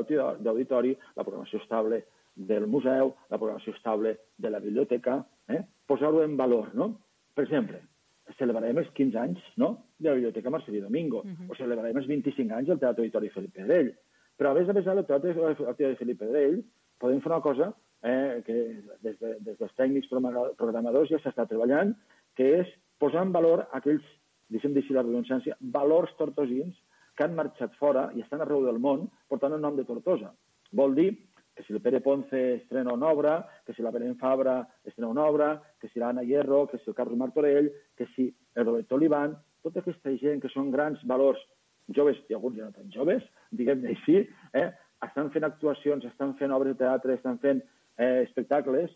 d'auditori, 0.45 0.93
la 1.17 1.25
programació 1.25 1.59
estable 1.63 2.03
del 2.37 2.67
museu, 2.69 3.15
la 3.33 3.39
programació 3.41 3.73
estable 3.73 4.13
de 4.37 4.51
la 4.53 4.61
biblioteca, 4.63 5.17
eh? 5.49 5.63
posar-ho 5.89 6.21
en 6.23 6.37
valor, 6.37 6.69
no? 6.77 6.91
Per 7.33 7.43
exemple, 7.47 7.81
celebrarem 8.35 8.77
els 8.81 8.89
15 8.97 9.19
anys 9.21 9.43
no? 9.57 9.71
de 9.97 10.09
la 10.09 10.15
Biblioteca 10.15 10.51
Marcelí 10.53 10.81
Domingo, 10.81 11.23
uh 11.23 11.31
-huh. 11.31 11.51
o 11.51 11.55
celebrarem 11.55 11.97
els 11.97 12.07
25 12.07 12.53
anys 12.53 12.67
del 12.67 12.79
Teatre 12.79 13.03
Auditori 13.03 13.29
Felip 13.29 13.53
Pedrell. 13.53 13.93
Però 14.37 14.51
a 14.51 14.53
més 14.53 14.69
a 14.69 14.73
més 14.73 14.85
del 14.85 15.05
Teatre 15.05 15.33
Auditori 15.33 15.95
Felip 15.95 16.19
Pedrell 16.19 16.63
podem 16.99 17.21
fer 17.21 17.31
una 17.31 17.41
cosa 17.41 17.73
eh, 18.03 18.41
que 18.45 18.53
des, 19.01 19.19
de, 19.19 19.37
des 19.39 19.57
dels 19.57 19.75
tècnics 19.75 20.09
programadors 20.09 21.09
ja 21.09 21.19
s'està 21.19 21.47
treballant, 21.47 21.95
que 22.35 22.61
és 22.61 22.67
posar 22.99 23.23
en 23.25 23.31
valor 23.31 23.67
aquells, 23.71 24.03
deixem 24.49 24.73
deixar 24.73 24.95
la 24.95 25.03
redundància, 25.03 25.57
valors 25.61 26.13
tortosins 26.17 26.75
que 27.15 27.23
han 27.23 27.35
marxat 27.35 27.73
fora 27.75 28.11
i 28.13 28.21
estan 28.21 28.41
arreu 28.41 28.63
del 28.65 28.79
món 28.79 29.09
portant 29.27 29.53
el 29.53 29.61
nom 29.61 29.75
de 29.75 29.83
Tortosa. 29.83 30.33
Vol 30.71 30.95
dir 30.95 31.09
que 31.57 31.63
si 31.63 31.73
el 31.73 31.81
Pere 31.81 32.01
Ponce 32.05 32.39
estrena 32.61 32.93
una 32.93 33.07
obra, 33.09 33.47
que 33.65 33.73
si 33.73 33.81
la 33.81 33.89
Belén 33.89 34.15
Fabra 34.17 34.59
estrena 34.85 35.09
una 35.09 35.25
obra, 35.25 35.61
que 35.81 35.89
si 35.89 35.99
l'Anna 35.99 36.21
Hierro, 36.21 36.67
que 36.67 36.77
si 36.77 36.91
el 36.91 36.95
Carlos 36.95 37.17
Martorell, 37.17 37.71
que 37.97 38.05
si 38.15 38.29
el 38.53 38.65
Roberto 38.65 38.93
Olivan, 38.93 39.33
tota 39.65 39.81
aquesta 39.81 40.13
gent 40.21 40.43
que 40.43 40.51
són 40.53 40.69
grans 40.69 41.01
valors 41.09 41.41
joves 41.97 42.19
i 42.29 42.35
alguns 42.37 42.59
ja 42.59 42.67
no 42.67 42.75
tan 42.75 42.91
joves, 42.93 43.25
diguem-ne 43.49 43.95
així, 43.95 44.21
eh, 44.53 44.69
estan 45.07 45.31
fent 45.33 45.47
actuacions, 45.49 46.05
estan 46.05 46.35
fent 46.37 46.53
obres 46.53 46.75
de 46.75 46.83
teatre, 46.83 47.17
estan 47.17 47.41
fent 47.41 47.63
eh, 47.97 48.21
espectacles, 48.27 48.93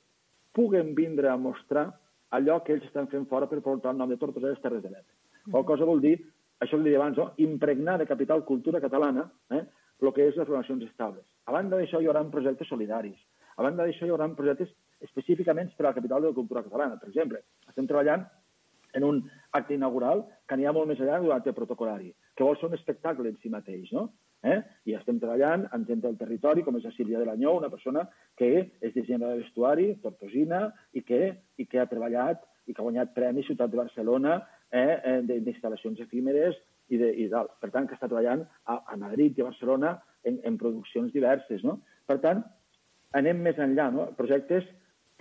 puguen 0.54 0.94
vindre 0.94 1.34
a 1.34 1.40
mostrar 1.42 1.88
allò 2.30 2.62
que 2.62 2.76
ells 2.76 2.86
estan 2.86 3.10
fent 3.10 3.26
fora 3.32 3.50
per 3.50 3.64
portar 3.66 3.96
el 3.96 3.98
nom 3.98 4.10
de 4.14 4.20
Tortosa 4.22 4.52
a 4.52 4.54
les 4.54 4.62
Terres 4.62 4.84
de 4.84 4.94
l'Ebre. 4.94 5.18
Qual 5.50 5.66
cosa 5.66 5.88
vol 5.88 6.02
dir, 6.04 6.20
això 6.62 6.78
li 6.78 6.92
deia 6.92 7.02
abans, 7.02 7.18
no? 7.18 7.32
impregnar 7.42 7.98
de 7.98 8.06
capital 8.06 8.46
cultura 8.46 8.82
catalana 8.84 9.26
eh, 9.50 9.64
el 10.02 10.14
que 10.16 10.28
és 10.30 10.38
les 10.38 10.48
relacions 10.48 10.84
estables. 10.88 11.26
A 11.46 11.54
banda 11.56 11.78
d'això, 11.78 12.02
hi 12.02 12.10
haurà 12.10 12.24
projectes 12.34 12.70
solidaris. 12.74 13.18
A 13.58 13.66
banda 13.66 13.86
d'això, 13.86 14.06
hi 14.06 14.14
haurà 14.14 14.30
projectes 14.38 14.72
específicament 15.08 15.72
per 15.78 15.86
a 15.86 15.90
la 15.90 15.98
capital 15.98 16.22
de 16.22 16.32
la 16.32 16.38
cultura 16.38 16.64
catalana. 16.66 16.98
Per 17.02 17.10
exemple, 17.10 17.44
estem 17.70 17.88
treballant 17.90 18.26
en 18.94 19.06
un 19.08 19.22
acte 19.58 19.74
inaugural 19.74 20.26
que 20.48 20.58
anirà 20.58 20.74
molt 20.76 20.90
més 20.90 21.00
enllà 21.00 21.22
d'un 21.22 21.32
acte 21.36 21.54
protocolari, 21.56 22.12
que 22.36 22.44
vol 22.44 22.58
ser 22.60 22.68
un 22.68 22.76
espectacle 22.76 23.30
en 23.30 23.38
si 23.42 23.50
mateix, 23.50 23.92
no? 23.96 24.10
Eh? 24.42 24.58
I 24.90 24.96
estem 24.98 25.20
treballant 25.22 25.68
amb 25.72 25.88
gent 25.88 26.02
del 26.04 26.18
territori, 26.18 26.64
com 26.66 26.78
és 26.80 26.88
la 26.88 26.94
Sílvia 26.96 27.20
de 27.22 27.28
l'Anyó, 27.28 27.54
una 27.60 27.70
persona 27.70 28.08
que 28.38 28.50
és 28.58 28.94
dissenyadora 28.96 29.36
de 29.36 29.44
vestuari, 29.44 29.92
tortosina, 30.02 30.64
i 30.98 31.06
que, 31.06 31.22
i 31.62 31.68
que 31.70 31.82
ha 31.82 31.90
treballat 31.92 32.42
i 32.66 32.74
que 32.74 32.82
ha 32.82 32.88
guanyat 32.88 33.14
Premi 33.14 33.46
Ciutat 33.46 33.72
de 33.72 33.80
Barcelona 33.80 34.42
eh 34.72 35.22
d'instal·lacions 35.28 36.00
efímeres 36.00 36.56
i, 36.92 37.00
de, 37.00 37.12
i 37.24 37.28
tal. 37.32 37.50
Per 37.64 37.72
tant, 37.74 37.88
que 37.88 37.96
està 37.98 38.10
treballant 38.10 38.44
a, 38.68 38.82
a 38.94 38.98
Madrid 39.00 39.38
i 39.38 39.44
a 39.44 39.50
Barcelona 39.50 39.96
en, 40.28 40.40
en 40.48 40.60
produccions 40.62 41.14
diverses. 41.16 41.64
No? 41.68 41.80
Per 42.10 42.20
tant, 42.24 42.44
anem 43.18 43.42
més 43.46 43.60
enllà. 43.64 43.90
No? 43.96 44.10
Projectes 44.20 44.68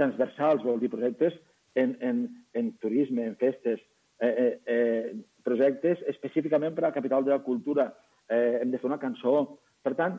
transversals, 0.01 0.65
vol 0.67 0.81
dir 0.83 0.91
projectes 0.93 1.37
en, 1.79 1.97
en, 2.05 2.25
en 2.59 2.73
turisme, 2.83 3.27
en 3.27 3.37
festes, 3.41 3.83
eh, 4.21 4.31
eh, 4.31 4.53
eh, 4.67 5.13
projectes 5.47 6.03
específicament 6.11 6.75
per 6.77 6.85
a 6.85 6.89
la 6.89 6.97
capital 6.97 7.25
de 7.25 7.35
la 7.35 7.43
cultura. 7.45 7.91
Eh, 8.29 8.61
hem 8.63 8.73
de 8.73 8.81
fer 8.81 8.91
una 8.91 9.01
cançó. 9.03 9.35
Per 9.85 9.95
tant, 9.99 10.19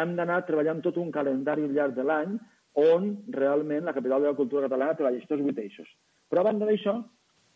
hem 0.00 0.16
d'anar 0.16 0.42
treballant 0.48 0.80
tot 0.84 0.98
un 1.00 1.10
calendari 1.14 1.66
al 1.66 1.74
llarg 1.76 1.96
de 1.96 2.04
l'any 2.06 2.36
on 2.80 3.10
realment 3.28 3.84
la 3.84 3.92
capital 3.92 4.22
de 4.22 4.30
la 4.30 4.38
cultura 4.38 4.64
catalana 4.64 4.96
treballa 4.96 5.20
aquests 5.20 5.44
vuit 5.44 5.58
eixos. 5.60 5.88
Però 6.30 6.40
a 6.40 6.48
banda 6.48 6.68
d'això, 6.68 6.96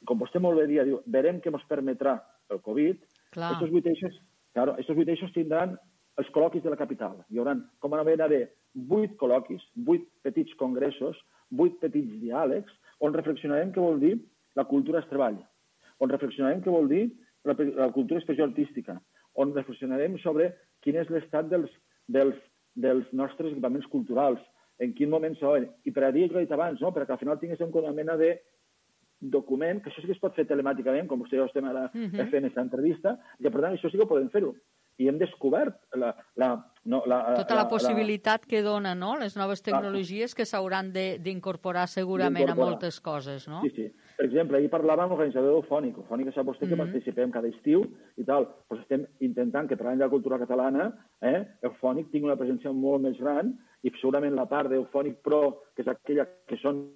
com 0.04 0.18
vostè 0.20 0.42
molt 0.42 0.60
bé 0.60 0.66
dia, 0.68 0.84
diu, 0.84 1.00
verem 1.06 1.40
què 1.40 1.52
ens 1.52 1.64
permetrà 1.70 2.18
el 2.50 2.60
Covid, 2.62 3.02
Clar. 3.34 3.52
estos 3.52 3.70
vuit 3.70 3.86
eixos, 3.86 4.20
claro, 4.54 4.76
estos 4.78 4.96
vuit 4.96 5.08
eixos 5.08 5.32
tindran 5.34 5.76
els 6.20 6.30
col·loquis 6.32 6.64
de 6.64 6.72
la 6.72 6.80
capital. 6.80 7.18
Hi 7.30 7.40
haurà, 7.40 7.56
com 7.80 7.94
a 7.94 8.00
haver 8.00 8.50
vuit 8.74 9.16
col·loquis, 9.20 9.62
vuit 9.74 10.06
petits 10.22 10.54
congressos, 10.60 11.16
vuit 11.50 11.76
petits 11.80 12.20
diàlegs, 12.22 12.72
on 13.00 13.14
reflexionarem 13.14 13.72
què 13.72 13.80
vol 13.80 14.00
dir 14.00 14.16
la 14.56 14.64
cultura 14.64 15.00
és 15.00 15.08
treball, 15.10 15.38
on 16.00 16.10
reflexionarem 16.10 16.62
què 16.64 16.72
vol 16.72 16.88
dir 16.88 17.04
la, 17.44 17.54
la 17.54 17.92
cultura 17.92 18.20
expressió 18.20 18.44
artística, 18.44 18.98
on 19.36 19.54
reflexionarem 19.54 20.16
sobre 20.22 20.50
quin 20.84 20.96
és 20.96 21.10
l'estat 21.12 21.48
dels, 21.52 21.70
dels, 22.08 22.36
dels 22.74 23.08
nostres 23.12 23.52
equipaments 23.52 23.88
culturals, 23.92 24.40
en 24.80 24.92
quin 24.96 25.12
moment 25.12 25.36
són, 25.40 25.68
i 25.84 25.92
per 25.92 26.04
a 26.04 26.12
dir 26.12 26.28
que 26.28 26.40
he 26.40 26.44
dit 26.44 26.52
abans, 26.52 26.80
no? 26.80 26.92
perquè 26.92 27.14
al 27.14 27.20
final 27.20 27.38
tinguéssim 27.40 27.72
una 27.72 27.94
mena 27.96 28.16
de 28.20 28.34
document, 29.20 29.80
que 29.82 29.90
això 29.90 30.02
sí 30.02 30.08
que 30.10 30.16
es 30.16 30.22
pot 30.22 30.34
fer 30.36 30.46
telemàticament, 30.48 31.08
com 31.08 31.22
vostè 31.22 31.38
i 31.38 31.40
jo 31.40 31.46
estem 31.48 31.64
ara 31.64 31.86
uh 31.86 32.00
-huh. 32.00 32.30
fent 32.30 32.44
aquesta 32.44 32.60
entrevista, 32.60 33.18
i 33.38 33.48
per 33.48 33.60
tant 33.60 33.74
això 33.74 33.90
sí 33.90 33.98
que 33.98 34.06
podem 34.06 34.28
fer-ho. 34.30 34.54
I 34.98 35.08
hem 35.08 35.18
descobert 35.18 35.76
la, 35.92 36.14
la, 36.36 36.72
no, 36.84 37.02
la, 37.06 37.34
tota 37.36 37.54
la, 37.54 37.62
la 37.62 37.68
possibilitat 37.68 38.42
la... 38.42 38.48
que 38.48 38.62
dona 38.62 38.94
no? 38.94 39.18
les 39.18 39.36
noves 39.36 39.60
tecnologies 39.62 40.34
que 40.34 40.46
s'hauran 40.46 40.90
d'incorporar 40.92 41.86
segurament 41.86 42.48
a 42.48 42.54
moltes 42.54 43.00
coses, 43.00 43.46
no? 43.46 43.60
Sí, 43.60 43.70
sí. 43.76 43.92
Per 44.16 44.24
exemple, 44.24 44.56
ahir 44.56 44.70
parlàvem 44.70 45.04
amb 45.04 45.12
l'organitzador 45.12 45.56
Eufònic. 45.56 45.98
Eufònic 45.98 46.32
sap 46.32 46.46
vostè 46.46 46.64
mm 46.64 46.68
-hmm. 46.68 46.76
que 46.76 46.84
participem 46.84 47.30
cada 47.30 47.48
estiu 47.48 47.84
i 48.16 48.24
tal. 48.24 48.48
Pues 48.68 48.80
estem 48.80 49.06
intentant 49.20 49.68
que 49.68 49.76
per 49.76 49.86
l'any 49.86 49.98
de 49.98 50.04
la 50.04 50.10
cultura 50.10 50.38
catalana 50.38 50.92
eh, 51.20 51.44
Eufònic 51.62 52.10
tingui 52.10 52.30
una 52.30 52.38
presència 52.38 52.72
molt 52.72 53.02
més 53.02 53.18
gran 53.18 53.54
i 53.82 53.90
segurament 54.00 54.34
la 54.34 54.46
part 54.46 54.70
d'Eufònic 54.70 55.20
Pro, 55.22 55.62
que 55.74 55.82
és 55.82 55.88
aquella 55.88 56.26
que 56.46 56.56
són 56.56 56.88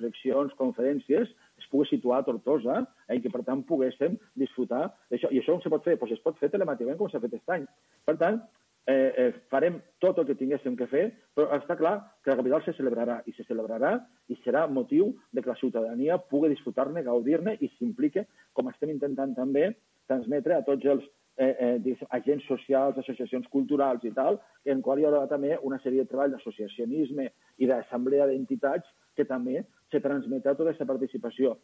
reflexions, 0.00 0.54
conferències, 0.58 1.28
es 1.60 1.68
pugui 1.70 1.88
situar 1.90 2.20
a 2.20 2.26
Tortosa 2.26 2.80
eh, 2.80 3.18
i 3.18 3.20
que, 3.20 3.32
per 3.32 3.44
tant, 3.44 3.62
poguéssim 3.68 4.16
disfrutar 4.38 4.88
d'això. 5.10 5.30
I 5.30 5.42
això 5.42 5.56
on 5.56 5.62
se 5.64 5.72
pot 5.72 5.84
fer? 5.84 5.98
Pues 6.00 6.16
es 6.16 6.24
pot 6.24 6.38
fer 6.40 6.50
telemàticament, 6.52 6.98
com 6.98 7.10
s'ha 7.12 7.20
fet 7.22 7.36
aquest 7.36 7.54
any. 7.56 7.68
Per 8.08 8.16
tant, 8.20 8.40
eh, 8.88 9.12
eh, 9.16 9.28
farem 9.52 9.78
tot 10.00 10.18
el 10.18 10.26
que 10.26 10.38
tinguéssim 10.40 10.76
que 10.76 10.88
fer, 10.90 11.04
però 11.36 11.50
està 11.58 11.76
clar 11.78 11.94
que 12.24 12.32
la 12.32 12.40
capital 12.40 12.64
se 12.64 12.74
celebrarà, 12.78 13.20
i 13.26 13.36
se 13.36 13.46
celebrarà 13.48 13.94
i 14.32 14.38
serà 14.44 14.66
motiu 14.70 15.12
de 15.32 15.42
que 15.42 15.52
la 15.52 15.60
ciutadania 15.60 16.18
pugui 16.32 16.52
disfrutar-ne, 16.54 17.04
gaudir-ne 17.06 17.56
i 17.60 17.70
s'implique, 17.76 18.26
com 18.56 18.72
estem 18.72 18.92
intentant 18.96 19.36
també 19.36 19.70
transmetre 20.10 20.56
a 20.56 20.64
tots 20.66 20.86
els 20.90 21.04
eh, 21.40 21.80
eh, 21.84 21.98
agents 22.10 22.46
socials, 22.48 22.98
associacions 22.98 23.46
culturals 23.48 24.04
i 24.04 24.12
tal, 24.16 24.40
en 24.64 24.82
qual 24.84 24.98
hi 25.00 25.06
haurà 25.08 25.26
també 25.28 25.56
una 25.62 25.78
sèrie 25.84 26.04
de 26.04 26.10
treball 26.10 26.34
d'associacionisme 26.34 27.30
i 27.58 27.68
d'assemblea 27.70 28.26
d'entitats 28.28 28.88
que 29.16 29.24
també 29.28 29.62
se 29.90 30.00
transmetrà 30.00 30.54
tota 30.54 30.70
aquesta 30.70 30.86
participació. 30.86 31.56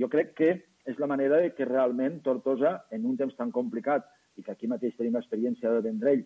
Jo 0.00 0.08
crec 0.08 0.32
que 0.38 0.50
és 0.88 0.98
la 1.00 1.08
manera 1.10 1.40
de 1.42 1.52
que 1.56 1.68
realment 1.68 2.20
Tortosa, 2.24 2.84
en 2.90 3.04
un 3.04 3.16
temps 3.20 3.36
tan 3.36 3.52
complicat, 3.52 4.06
i 4.36 4.42
que 4.42 4.52
aquí 4.52 4.66
mateix 4.66 4.96
tenim 4.96 5.14
l'experiència 5.14 5.70
del 5.70 5.84
Vendrell, 5.84 6.24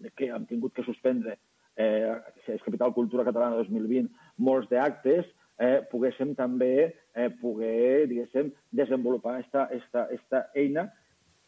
de 0.00 0.10
que 0.16 0.30
hem 0.32 0.46
tingut 0.48 0.74
que 0.74 0.84
suspendre 0.86 1.36
eh, 1.76 2.16
és 2.48 2.64
Capital 2.64 2.94
Cultura 2.96 3.24
Catalana 3.28 3.60
2020 3.60 4.08
molts 4.46 4.68
d'actes, 4.72 5.28
eh, 5.60 5.80
poguéssim 5.90 6.34
també 6.38 6.72
eh, 6.88 7.28
poder, 7.40 8.08
diguéssim, 8.10 8.50
desenvolupar 8.72 9.38
esta, 9.44 9.68
esta, 9.76 10.08
esta 10.16 10.46
eina 10.56 10.88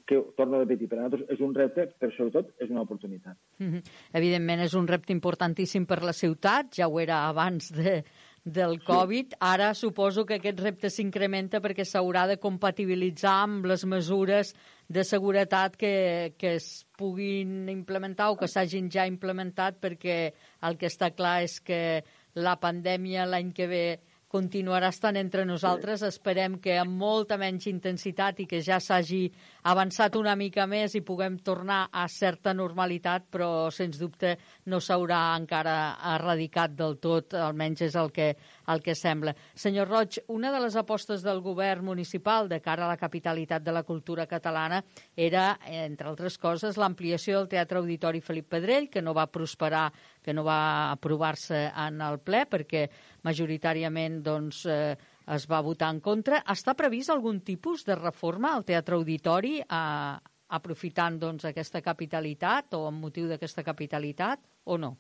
que, 0.06 0.18
torno 0.36 0.59
a 0.59 0.64
repetir, 0.64 0.88
per 0.90 0.98
a 0.98 1.04
nosaltres 1.04 1.30
és 1.32 1.42
un 1.44 1.54
repte, 1.56 1.86
però 1.98 2.12
sobretot 2.16 2.52
és 2.60 2.70
una 2.70 2.82
oportunitat. 2.82 3.36
Mm 3.59 3.70
-hmm. 3.70 3.82
Evidentment 4.20 4.60
és 4.60 4.74
un 4.74 4.88
repte 4.88 5.12
importantíssim 5.12 5.86
per 5.86 6.02
la 6.02 6.12
ciutat, 6.12 6.74
ja 6.74 6.88
ho 6.88 7.00
era 7.00 7.28
abans 7.28 7.70
de, 7.72 8.02
del 8.44 8.82
Covid. 8.82 9.35
Ara 9.40 9.73
suposo 9.74 10.24
que 10.27 10.40
aquest 10.40 10.60
repte 10.60 10.90
s'incrementa 10.90 11.60
perquè 11.62 11.86
s'haurà 11.86 12.27
de 12.27 12.39
compatibilitzar 12.43 13.36
amb 13.44 13.66
les 13.70 13.85
mesures 13.86 14.52
de 14.89 15.05
seguretat 15.06 15.77
que, 15.78 16.35
que 16.39 16.56
es 16.59 16.85
puguin 16.98 17.69
implementar 17.70 18.32
o 18.32 18.36
que 18.36 18.51
s'hagin 18.51 18.90
ja 18.90 19.06
implementat 19.06 19.78
perquè 19.81 20.19
el 20.66 20.78
que 20.78 20.90
està 20.90 21.12
clar 21.14 21.43
és 21.47 21.60
que 21.62 22.02
la 22.35 22.56
pandèmia 22.59 23.28
l'any 23.28 23.52
que 23.55 23.69
ve 23.70 23.86
continuarà 24.32 24.88
estant 24.88 25.18
entre 25.20 25.44
nosaltres. 25.44 26.00
Sí. 26.00 26.09
Esperem 26.09 26.56
que 26.64 26.78
amb 26.80 26.96
molta 27.02 27.36
menys 27.40 27.68
intensitat 27.68 28.40
i 28.40 28.46
que 28.48 28.62
ja 28.64 28.78
s'hagi 28.80 29.26
avançat 29.68 30.16
una 30.16 30.34
mica 30.40 30.64
més 30.66 30.96
i 30.96 31.04
puguem 31.04 31.36
tornar 31.44 31.82
a 31.92 32.06
certa 32.09 32.54
normalitat, 32.56 33.28
però 33.30 33.68
sens 33.70 34.00
dubte 34.00 34.36
no 34.72 34.80
s'haurà 34.80 35.20
encara 35.36 35.76
erradicat 36.14 36.72
del 36.78 36.96
tot, 37.02 37.36
almenys 37.36 37.84
és 37.90 37.98
el 38.00 38.09
que, 38.16 38.32
el 38.73 38.82
que 38.82 38.94
sembla. 38.99 39.35
Senyor 39.55 39.89
Roig, 39.89 40.19
una 40.32 40.53
de 40.53 40.61
les 40.65 40.77
apostes 40.77 41.23
del 41.23 41.40
govern 41.44 41.85
municipal 41.85 42.49
de 42.49 42.61
cara 42.61 42.86
a 42.86 42.90
la 42.90 42.99
capitalitat 43.01 43.62
de 43.62 43.73
la 43.73 43.82
cultura 43.82 44.27
catalana 44.27 44.82
era, 45.16 45.59
entre 45.66 46.09
altres 46.09 46.39
coses, 46.39 46.78
l'ampliació 46.81 47.39
del 47.39 47.51
Teatre 47.53 47.78
Auditori 47.78 48.20
Felip 48.20 48.49
Pedrell, 48.53 48.90
que 48.90 49.03
no 49.03 49.15
va 49.15 49.31
prosperar 49.31 49.90
que 50.23 50.32
no 50.32 50.44
va 50.47 50.93
aprovar-se 50.93 51.65
en 51.69 52.01
el 52.01 52.20
ple 52.23 52.44
perquè 52.51 52.86
majoritàriament 53.27 54.20
doncs, 54.23 54.65
eh, 54.66 54.97
es 55.32 55.47
va 55.51 55.62
votar 55.62 55.90
en 55.94 56.01
contra. 56.01 56.43
Està 56.51 56.74
previst 56.78 57.11
algun 57.11 57.40
tipus 57.40 57.85
de 57.86 57.97
reforma 57.99 58.55
al 58.55 58.65
Teatre 58.65 58.99
Auditori 58.99 59.59
eh, 59.61 60.16
aprofitant 60.53 61.19
doncs, 61.19 61.47
aquesta 61.49 61.81
capitalitat 61.82 62.77
o 62.77 62.86
amb 62.89 63.07
motiu 63.07 63.28
d'aquesta 63.31 63.65
capitalitat 63.65 64.43
o 64.65 64.78
no? 64.78 64.97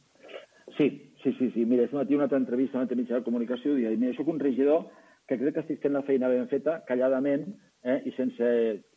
Sí, 0.76 0.88
sí, 1.22 1.32
sí. 1.38 1.50
sí. 1.54 1.66
Mira, 1.66 1.84
aquest 1.84 1.96
matí 1.98 2.14
una 2.14 2.28
altra 2.28 2.40
entrevista 2.40 2.80
a 2.80 2.98
mitjà 2.98 3.18
de 3.18 3.26
comunicació 3.26 3.76
i 3.78 3.96
mira, 3.96 4.14
soc 4.16 4.28
un 4.28 4.40
regidor 4.40 4.88
que 5.28 5.38
crec 5.38 5.54
que 5.54 5.62
estic 5.62 5.82
fent 5.82 5.94
la 5.94 6.02
feina 6.06 6.28
ben 6.28 6.48
feta, 6.50 6.80
calladament, 6.88 7.46
eh, 7.82 7.98
i 8.06 8.12
sense, 8.16 8.48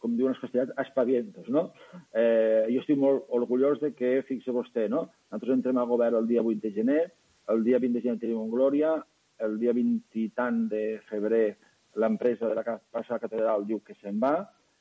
com 0.02 0.16
diuen 0.18 0.34
els 0.34 0.42
castellans, 0.42 0.74
espavientos, 0.82 1.50
no? 1.54 1.68
Eh, 2.14 2.66
jo 2.72 2.82
estic 2.82 2.98
molt 3.02 3.30
orgullós 3.38 3.80
de 3.82 3.94
que, 3.98 4.18
fixe 4.28 4.54
vostè, 4.54 4.88
no? 4.90 5.06
Nosaltres 5.30 5.58
entrem 5.58 5.82
al 5.82 5.90
govern 5.90 6.20
el 6.22 6.28
dia 6.30 6.44
8 6.44 6.62
de 6.64 6.74
gener, 6.76 7.04
el 7.54 7.64
dia 7.66 7.80
20 7.82 7.98
de 7.98 8.04
gener 8.06 8.22
tenim 8.22 8.42
un 8.42 8.52
Glòria, 8.54 8.96
el 9.46 9.58
dia 9.62 9.74
20 9.76 10.22
i 10.22 10.30
tant 10.38 10.66
de 10.72 10.84
febrer 11.10 11.46
l'empresa 12.02 12.50
de 12.50 12.58
la 12.58 12.78
Passa 12.92 13.20
Catedral 13.22 13.66
diu 13.68 13.82
que 13.86 13.96
se'n 14.02 14.20
va, 14.22 14.36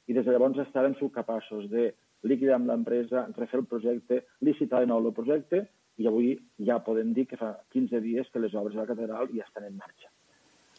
i 0.06 0.16
des 0.16 0.24
de 0.24 0.32
llavors 0.32 0.58
estarem 0.60 0.94
capaços 1.12 1.68
de 1.70 1.92
liquidar 2.24 2.56
amb 2.56 2.68
l'empresa, 2.68 3.28
refer 3.36 3.60
el 3.60 3.66
projecte, 3.66 4.24
licitar 4.40 4.80
de 4.80 4.86
nou 4.86 5.00
el 5.04 5.12
projecte, 5.12 5.66
i 5.98 6.06
avui 6.10 6.34
ja 6.66 6.80
podem 6.82 7.12
dir 7.14 7.26
que 7.30 7.38
fa 7.38 7.52
15 7.72 8.00
dies 8.02 8.30
que 8.32 8.42
les 8.42 8.54
obres 8.54 8.74
de 8.74 8.82
la 8.82 8.88
catedral 8.88 9.28
ja 9.34 9.44
estan 9.46 9.66
en 9.68 9.76
marxa. 9.76 10.10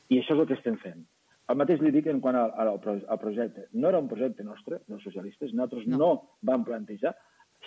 I 0.10 0.20
això 0.20 0.36
és 0.36 0.42
el 0.42 0.48
que 0.50 0.58
estem 0.60 0.78
fent. 0.82 1.06
El 1.50 1.60
mateix 1.62 1.82
li 1.82 1.92
dic 1.94 2.08
en 2.10 2.20
quant 2.22 2.36
al, 2.40 2.52
al, 2.58 2.80
al 2.82 3.22
projecte. 3.22 3.68
No 3.74 3.90
era 3.90 4.02
un 4.02 4.10
projecte 4.10 4.44
nostre, 4.44 4.82
dels 4.90 5.04
socialistes, 5.06 5.54
nosaltres 5.54 5.88
no. 5.88 6.00
no 6.02 6.12
vam 6.50 6.66
plantejar. 6.66 7.14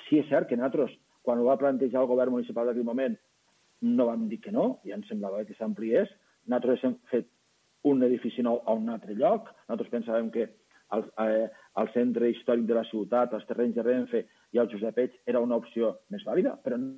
Sí 0.07 0.21
és 0.21 0.29
cert 0.31 0.49
que 0.51 0.59
nosaltres, 0.59 0.93
quan 1.23 1.41
ho 1.41 1.49
va 1.49 1.59
plantejar 1.61 2.03
el 2.03 2.11
govern 2.11 2.35
municipal 2.35 2.69
d'aquell 2.69 2.87
moment, 2.87 3.17
no 3.87 4.09
vam 4.09 4.27
dir 4.29 4.41
que 4.43 4.53
no, 4.55 4.81
i 4.85 4.95
ens 4.95 5.07
semblava 5.11 5.45
que 5.47 5.57
s'ampliés. 5.59 6.11
Nosaltres 6.51 6.85
hem 6.85 6.97
fet 7.13 7.31
un 7.89 8.03
edifici 8.03 8.43
nou 8.43 8.63
a 8.67 8.75
un 8.75 8.91
altre 8.91 9.15
lloc. 9.15 9.53
Nosaltres 9.69 9.93
pensàvem 9.95 10.33
que 10.35 10.49
el, 10.97 11.05
eh, 11.23 11.47
el 11.79 11.93
centre 11.95 12.31
històric 12.33 12.67
de 12.67 12.79
la 12.81 12.87
ciutat, 12.91 13.35
els 13.37 13.47
terrenys 13.47 13.77
de 13.77 13.85
Renfe 13.87 14.25
i 14.53 14.59
el 14.59 14.71
Josep 14.73 14.99
Eix 14.99 15.15
era 15.27 15.43
una 15.45 15.59
opció 15.61 15.99
més 16.11 16.25
vàlida, 16.27 16.57
però 16.65 16.81
no 16.81 16.97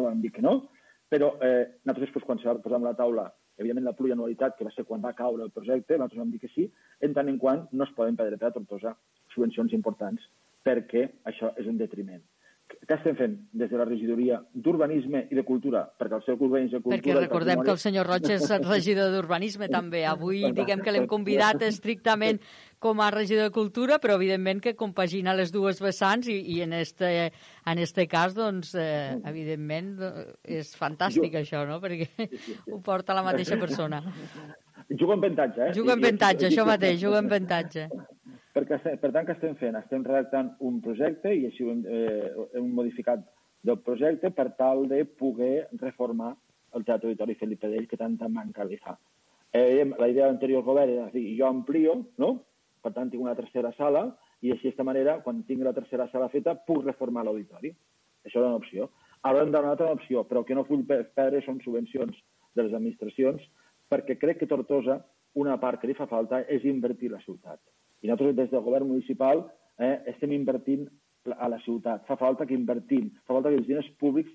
vam 0.00 0.20
dir 0.22 0.32
que 0.32 0.42
no. 0.44 0.70
Però 1.12 1.34
eh, 1.44 1.68
nosaltres, 1.84 2.08
després, 2.08 2.24
quan 2.24 2.40
se 2.40 2.48
va 2.48 2.56
posar 2.64 2.80
a 2.80 2.86
la 2.86 2.96
taula 2.96 3.28
evidentment 3.60 3.90
la 3.90 3.96
plurianualitat, 3.96 4.56
que 4.56 4.64
va 4.64 4.72
ser 4.72 4.86
quan 4.88 5.02
va 5.04 5.12
caure 5.16 5.44
el 5.44 5.52
projecte, 5.52 5.98
nosaltres 5.98 6.22
vam 6.22 6.32
dir 6.32 6.40
que 6.40 6.52
sí, 6.54 6.68
en 7.04 7.12
tant 7.16 7.28
en 7.28 7.38
quant 7.38 7.66
no 7.72 7.84
es 7.84 7.92
poden 7.96 8.16
perdre 8.16 8.40
per 8.40 8.48
a 8.48 8.54
Tortosa 8.56 8.94
subvencions 9.34 9.74
importants, 9.76 10.24
perquè 10.64 11.08
això 11.28 11.52
és 11.60 11.68
un 11.68 11.76
detriment. 11.80 12.22
Què 12.82 12.96
estem 12.96 13.14
fent 13.18 13.34
des 13.56 13.70
de 13.70 13.78
la 13.78 13.84
regidoria 13.86 14.40
d'Urbanisme 14.52 15.24
i 15.30 15.38
de 15.38 15.44
Cultura? 15.46 15.84
Perquè 15.98 16.18
el 16.18 16.24
seu 16.26 16.36
urbanisme 16.36 16.80
i 16.80 16.82
cultura... 16.82 16.98
Perquè 16.98 17.16
recordem 17.16 17.62
que 17.62 17.72
el 17.74 17.80
senyor 17.82 18.08
Roig 18.10 18.26
és 18.34 18.48
regidor 18.66 19.12
d'Urbanisme 19.14 19.68
també. 19.72 20.02
Avui 20.08 20.42
diguem 20.56 20.82
que 20.82 20.94
l'hem 20.94 21.06
convidat 21.10 21.62
estrictament 21.66 22.40
com 22.82 23.00
a 23.00 23.10
regidor 23.14 23.46
de 23.46 23.54
Cultura, 23.54 24.00
però 24.02 24.16
evidentment 24.18 24.62
que 24.64 24.74
compagina 24.78 25.36
les 25.38 25.54
dues 25.54 25.78
vessants 25.82 26.26
i, 26.32 26.40
i 26.56 26.60
en, 26.66 26.74
este, 26.74 27.12
en 27.70 27.82
este 27.82 28.08
cas, 28.10 28.34
doncs, 28.34 28.74
eh, 28.74 29.14
evidentment, 29.30 29.94
és 30.42 30.74
fantàstic 30.78 31.30
jo... 31.36 31.44
això, 31.44 31.62
no? 31.68 31.78
Perquè 31.82 32.26
ho 32.72 32.82
porta 32.82 33.14
la 33.14 33.22
mateixa 33.26 33.60
persona. 33.60 34.02
Juga 34.90 35.14
en 35.14 35.22
avantatge, 35.22 35.68
eh? 35.68 35.76
Juga 35.76 35.94
en 35.94 36.02
avantatge, 36.02 36.48
això 36.50 36.66
mateix, 36.66 36.98
juga 37.00 37.22
en 37.22 37.30
avantatge. 37.30 37.86
Perquè, 38.52 38.78
per 39.00 39.10
tant, 39.12 39.24
què 39.24 39.32
estem 39.32 39.54
fent? 39.60 39.76
Estem 39.78 40.02
redactant 40.04 40.52
un 40.68 40.80
projecte 40.84 41.32
i 41.32 41.46
així 41.48 41.64
hem, 41.68 41.84
eh, 41.88 42.48
hem 42.58 42.68
modificat 42.76 43.24
del 43.64 43.78
projecte 43.80 44.30
per 44.30 44.50
tal 44.58 44.88
de 44.90 45.04
poder 45.04 45.68
reformar 45.80 46.34
el 46.76 46.84
Teatre 46.84 47.08
Auditori 47.08 47.36
Felipe 47.40 47.68
Dell, 47.68 47.88
que 47.88 48.00
tanta 48.00 48.28
manca 48.28 48.64
li 48.64 48.76
fa. 48.76 48.96
Eh, 49.52 49.84
la 49.84 50.08
idea 50.08 50.24
de 50.24 50.32
l'anterior 50.32 50.64
govern 50.64 50.90
era 50.90 51.08
dir, 51.12 51.26
jo 51.38 51.46
amplio, 51.46 51.96
no? 52.18 52.32
per 52.82 52.92
tant 52.92 53.10
tinc 53.12 53.22
una 53.22 53.36
tercera 53.38 53.70
sala, 53.76 54.06
i 54.42 54.50
així 54.50 54.66
d'aquesta 54.66 54.84
manera, 54.84 55.18
quan 55.22 55.44
tingui 55.46 55.64
la 55.64 55.74
tercera 55.76 56.08
sala 56.10 56.28
feta, 56.32 56.56
puc 56.66 56.82
reformar 56.84 57.22
l'auditori. 57.24 57.70
Això 58.26 58.40
era 58.40 58.48
una 58.48 58.58
opció. 58.58 58.88
Ara 59.28 59.44
hem 59.44 59.52
donat 59.54 59.80
una 59.84 59.94
opció, 59.94 60.24
però 60.26 60.42
que 60.44 60.56
no 60.58 60.64
vull 60.66 60.82
perdre 60.88 61.44
són 61.46 61.60
subvencions 61.62 62.16
de 62.56 62.64
les 62.66 62.74
administracions, 62.74 63.44
perquè 63.92 64.18
crec 64.18 64.42
que 64.42 64.50
Tortosa, 64.50 64.98
una 65.38 65.54
part 65.62 65.80
que 65.80 65.88
li 65.88 65.94
fa 65.94 66.08
falta 66.10 66.42
és 66.50 66.66
invertir 66.66 67.12
la 67.12 67.22
ciutat. 67.22 67.60
I 68.02 68.10
nosaltres, 68.10 68.36
des 68.36 68.50
del 68.50 68.64
govern 68.66 68.88
municipal, 68.88 69.46
eh, 69.78 70.02
estem 70.12 70.32
invertint 70.32 70.88
a 71.38 71.48
la 71.48 71.58
ciutat. 71.62 72.06
Fa 72.06 72.16
falta 72.18 72.46
que 72.46 72.54
invertim, 72.54 73.10
fa 73.26 73.36
falta 73.36 73.50
que 73.50 73.60
els 73.60 73.68
diners 73.68 73.88
públics 74.00 74.32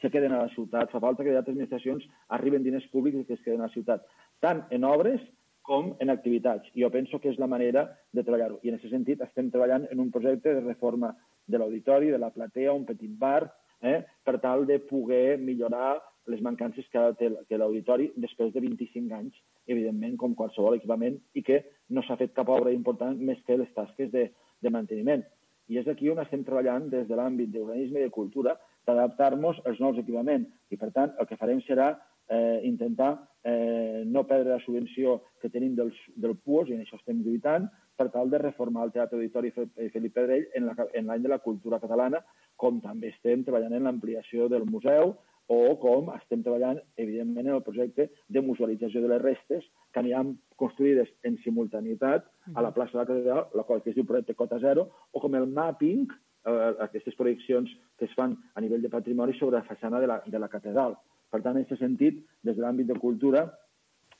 se 0.00 0.10
queden 0.10 0.32
a 0.32 0.44
la 0.44 0.54
ciutat, 0.54 0.90
fa 0.90 1.00
falta 1.00 1.24
que 1.24 1.32
d'altres 1.34 1.52
administracions 1.52 2.06
arriben 2.36 2.62
diners 2.64 2.86
públics 2.92 3.18
i 3.18 3.26
que 3.26 3.36
es 3.36 3.42
queden 3.44 3.60
a 3.60 3.68
la 3.68 3.74
ciutat, 3.74 4.06
tant 4.40 4.62
en 4.70 4.86
obres 4.88 5.20
com 5.66 5.92
en 6.00 6.10
activitats. 6.10 6.70
I 6.74 6.84
jo 6.86 6.90
penso 6.90 7.20
que 7.20 7.30
és 7.30 7.38
la 7.38 7.50
manera 7.50 7.84
de 8.12 8.24
treballar-ho. 8.24 8.60
I 8.62 8.70
en 8.70 8.78
aquest 8.78 8.94
sentit 8.94 9.20
estem 9.26 9.50
treballant 9.50 9.86
en 9.90 10.00
un 10.00 10.10
projecte 10.10 10.54
de 10.54 10.64
reforma 10.64 11.12
de 11.46 11.58
l'auditori, 11.58 12.10
de 12.10 12.18
la 12.18 12.30
platea, 12.30 12.72
un 12.72 12.86
petit 12.88 13.12
bar, 13.18 13.52
eh, 13.82 14.00
per 14.24 14.38
tal 14.40 14.66
de 14.66 14.78
poder 14.78 15.38
millorar 15.38 16.00
les 16.26 16.40
mancances 16.40 16.86
que 16.92 17.04
té 17.18 17.58
l'auditori 17.58 18.10
després 18.16 18.52
de 18.54 18.60
25 18.60 19.14
anys, 19.16 19.36
evidentment, 19.66 20.16
com 20.20 20.34
qualsevol 20.34 20.76
equipament, 20.78 21.18
i 21.34 21.42
que 21.46 21.60
no 21.90 22.02
s'ha 22.06 22.18
fet 22.20 22.34
cap 22.36 22.48
obra 22.48 22.72
important 22.72 23.18
més 23.18 23.40
que 23.46 23.58
les 23.58 23.70
tasques 23.76 24.10
de, 24.12 24.28
de 24.60 24.72
manteniment. 24.72 25.24
I 25.70 25.78
és 25.78 25.88
aquí 25.88 26.10
on 26.10 26.18
estem 26.22 26.42
treballant 26.46 26.88
des 26.90 27.06
de 27.08 27.16
l'àmbit 27.18 27.52
d'urbanisme 27.52 28.00
i 28.00 28.08
de 28.08 28.14
cultura 28.14 28.56
d'adaptar-nos 28.86 29.60
als 29.66 29.80
nous 29.80 29.98
equipaments. 30.02 30.48
I, 30.70 30.76
per 30.76 30.90
tant, 30.96 31.12
el 31.20 31.28
que 31.30 31.38
farem 31.38 31.60
serà 31.66 31.92
eh, 32.30 32.60
intentar 32.66 33.12
eh, 33.44 34.02
no 34.06 34.24
perdre 34.26 34.56
la 34.56 34.64
subvenció 34.64 35.20
que 35.40 35.50
tenim 35.50 35.76
del, 35.78 35.92
del 36.16 36.36
PUOS, 36.38 36.70
i 36.70 36.76
en 36.76 36.82
això 36.84 36.98
estem 36.98 37.22
lluitant, 37.22 37.68
per 38.00 38.08
tal 38.10 38.30
de 38.32 38.38
reformar 38.40 38.86
el 38.86 38.92
Teatre 38.94 39.18
Auditori 39.18 39.50
Felip 39.52 40.14
Pedrell 40.16 40.46
en 40.56 40.70
l'any 41.06 41.26
de 41.26 41.28
la 41.28 41.42
cultura 41.44 41.78
catalana, 41.82 42.22
com 42.56 42.80
també 42.80 43.10
estem 43.12 43.44
treballant 43.44 43.76
en 43.76 43.84
l'ampliació 43.84 44.48
del 44.48 44.64
museu 44.68 45.18
o 45.50 45.74
com 45.82 46.12
estem 46.14 46.44
treballant, 46.46 46.78
evidentment, 46.94 47.48
en 47.48 47.56
el 47.56 47.64
projecte 47.66 48.06
de 48.30 48.42
musealització 48.46 49.02
de 49.02 49.08
les 49.10 49.22
restes 49.22 49.64
que 49.90 49.98
aniran 49.98 50.36
construïdes 50.60 51.10
en 51.26 51.38
simultaneïtat 51.42 52.28
a 52.54 52.62
la 52.62 52.70
plaça 52.76 52.94
de 52.94 53.00
la 53.00 53.08
Catedral, 53.08 53.46
la 53.58 53.64
qual 53.66 53.82
que 53.82 53.90
es 53.90 53.96
diu 53.98 54.06
projecte 54.06 54.38
Cota 54.38 54.60
Zero, 54.62 54.86
o 55.10 55.22
com 55.22 55.34
el 55.34 55.48
mapping, 55.50 56.06
eh, 56.46 56.74
aquestes 56.86 57.16
projeccions 57.18 57.72
que 57.98 58.06
es 58.06 58.14
fan 58.14 58.36
a 58.54 58.62
nivell 58.62 58.82
de 58.82 58.92
patrimoni 58.92 59.34
sobre 59.38 59.58
la 59.58 59.66
façana 59.66 60.00
de 60.00 60.06
la, 60.06 60.20
de 60.26 60.38
la 60.38 60.48
catedral. 60.48 60.96
Per 61.30 61.42
tant, 61.42 61.56
en 61.56 61.66
aquest 61.66 61.82
sentit, 61.82 62.22
des 62.46 62.56
de 62.56 62.62
l'àmbit 62.62 62.86
de 62.86 62.98
cultura, 62.98 63.44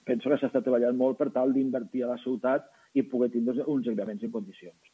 penso 0.07 0.31
que 0.31 0.39
s'està 0.41 0.63
treballant 0.67 0.99
molt 0.99 1.19
per 1.19 1.31
tal 1.35 1.55
d'invertir 1.55 2.05
a 2.05 2.13
la 2.15 2.19
ciutat 2.25 2.67
i 2.95 3.07
poder 3.07 3.31
tindre 3.31 3.63
uns 3.67 3.87
equipaments 3.87 4.27
en 4.27 4.35
condicions. 4.35 4.90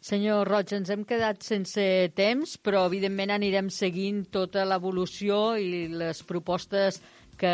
Senyor 0.00 0.48
Roig, 0.48 0.70
ens 0.72 0.88
hem 0.88 1.02
quedat 1.04 1.42
sense 1.44 1.82
temps, 2.16 2.54
però 2.64 2.86
evidentment 2.88 3.34
anirem 3.34 3.66
seguint 3.68 4.22
tota 4.32 4.62
l'evolució 4.64 5.58
i 5.60 5.90
les 5.92 6.22
propostes 6.24 7.02
que 7.40 7.50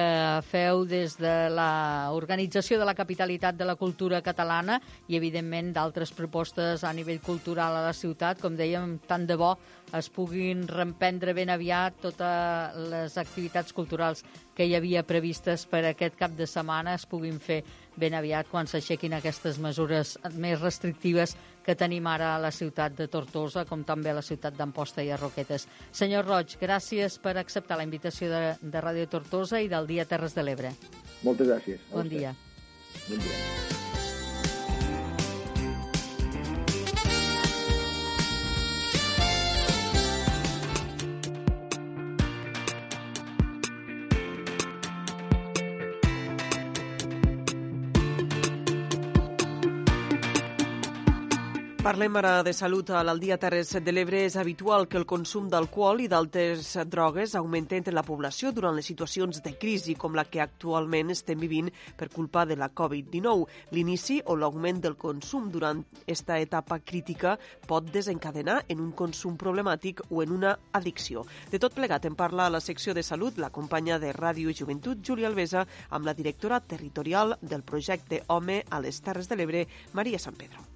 feu 0.47 0.85
des 0.87 1.17
de 1.19 1.33
l'Organització 1.51 2.79
de 2.79 2.87
la 2.87 2.95
Capitalitat 2.95 3.59
de 3.59 3.67
la 3.67 3.75
Cultura 3.79 4.21
Catalana 4.23 4.79
i, 5.09 5.17
evidentment, 5.19 5.73
d'altres 5.75 6.15
propostes 6.15 6.83
a 6.87 6.93
nivell 6.95 7.19
cultural 7.23 7.75
a 7.75 7.83
la 7.85 7.95
ciutat. 7.95 8.39
Com 8.43 8.55
dèiem, 8.59 8.97
tant 9.11 9.27
de 9.27 9.35
bo 9.39 9.53
es 9.95 10.11
puguin 10.11 10.69
reemprendre 10.71 11.35
ben 11.35 11.51
aviat 11.51 11.99
totes 12.03 12.79
les 12.93 13.19
activitats 13.23 13.75
culturals 13.75 14.23
que 14.55 14.67
hi 14.67 14.75
havia 14.79 15.03
previstes 15.07 15.67
per 15.71 15.85
aquest 15.87 16.19
cap 16.19 16.35
de 16.39 16.47
setmana 16.47 16.95
es 16.95 17.07
puguin 17.11 17.39
fer 17.43 17.61
ben 17.97 18.15
aviat 18.15 18.49
quan 18.51 18.69
s'aixequin 18.69 19.17
aquestes 19.17 19.59
mesures 19.63 20.17
més 20.37 20.61
restrictives 20.61 21.37
que 21.67 21.75
tenim 21.75 22.07
ara 22.07 22.35
a 22.37 22.41
la 22.41 22.53
ciutat 22.55 22.95
de 22.95 23.09
Tortosa, 23.11 23.65
com 23.67 23.83
també 23.85 24.13
a 24.13 24.19
la 24.21 24.23
ciutat 24.23 24.55
d'Amposta 24.57 25.03
i 25.03 25.11
a 25.11 25.19
Roquetes. 25.19 25.67
Senyor 25.91 26.29
Roig, 26.29 26.55
gràcies 26.61 27.19
per 27.19 27.37
acceptar 27.41 27.81
la 27.81 27.87
invitació 27.89 28.31
de, 28.31 28.43
de 28.63 28.85
Ràdio 28.85 29.09
Tortosa 29.11 29.61
i 29.61 29.73
del 29.73 29.91
Dia 29.91 30.07
Terres 30.07 30.37
de 30.37 30.47
l'Ebre. 30.47 30.77
Moltes 31.27 31.51
gràcies. 31.51 31.89
Bon 31.91 32.09
dia. 32.09 32.37
Bon 33.09 33.19
dia. 33.19 33.76
Parlem 51.87 52.17
ara 52.19 52.43
de 52.43 52.51
salut. 52.51 52.89
A 52.91 53.05
l'Aldia 53.07 53.37
Terres 53.39 53.69
de 53.79 53.93
l'Ebre 53.93 54.25
és 54.27 54.35
habitual 54.35 54.89
que 54.91 54.97
el 54.99 55.05
consum 55.07 55.45
d'alcohol 55.47 56.01
i 56.03 56.09
d'altres 56.11 56.73
drogues 56.91 57.37
augmenti 57.39 57.77
entre 57.79 57.95
la 57.95 58.03
població 58.03 58.51
durant 58.51 58.75
les 58.75 58.89
situacions 58.91 59.39
de 59.45 59.53
crisi 59.55 59.95
com 59.95 60.19
la 60.19 60.25
que 60.27 60.43
actualment 60.43 61.15
estem 61.15 61.39
vivint 61.39 61.71
per 61.95 62.09
culpa 62.11 62.43
de 62.43 62.59
la 62.59 62.73
Covid-19. 62.75 63.47
L'inici 63.71 64.19
o 64.27 64.35
l'augment 64.35 64.83
del 64.83 64.99
consum 64.99 65.47
durant 65.55 65.85
esta 66.11 66.41
etapa 66.43 66.81
crítica 66.81 67.39
pot 67.71 67.87
desencadenar 67.95 68.65
en 68.67 68.83
un 68.83 68.91
consum 68.91 69.37
problemàtic 69.39 70.03
o 70.11 70.25
en 70.27 70.35
una 70.35 70.59
addicció. 70.73 71.23
De 71.53 71.63
tot 71.63 71.79
plegat 71.79 72.11
en 72.11 72.19
parla 72.19 72.49
a 72.49 72.57
la 72.59 72.65
secció 72.69 72.99
de 72.99 73.07
salut 73.07 73.39
la 73.39 73.55
companya 73.55 74.01
de 74.03 74.11
Ràdio 74.11 74.51
i 74.51 74.59
Joventut, 74.59 75.07
Júlia 75.07 75.31
Alvesa, 75.31 75.63
amb 75.91 76.11
la 76.11 76.19
directora 76.19 76.59
territorial 76.59 77.39
del 77.43 77.63
projecte 77.63 78.25
Home 78.27 78.65
a 78.71 78.83
les 78.83 78.99
Terres 79.07 79.31
de 79.31 79.39
l'Ebre, 79.39 79.69
Maria 79.95 80.19
Sant 80.19 80.35
Pedro. 80.35 80.76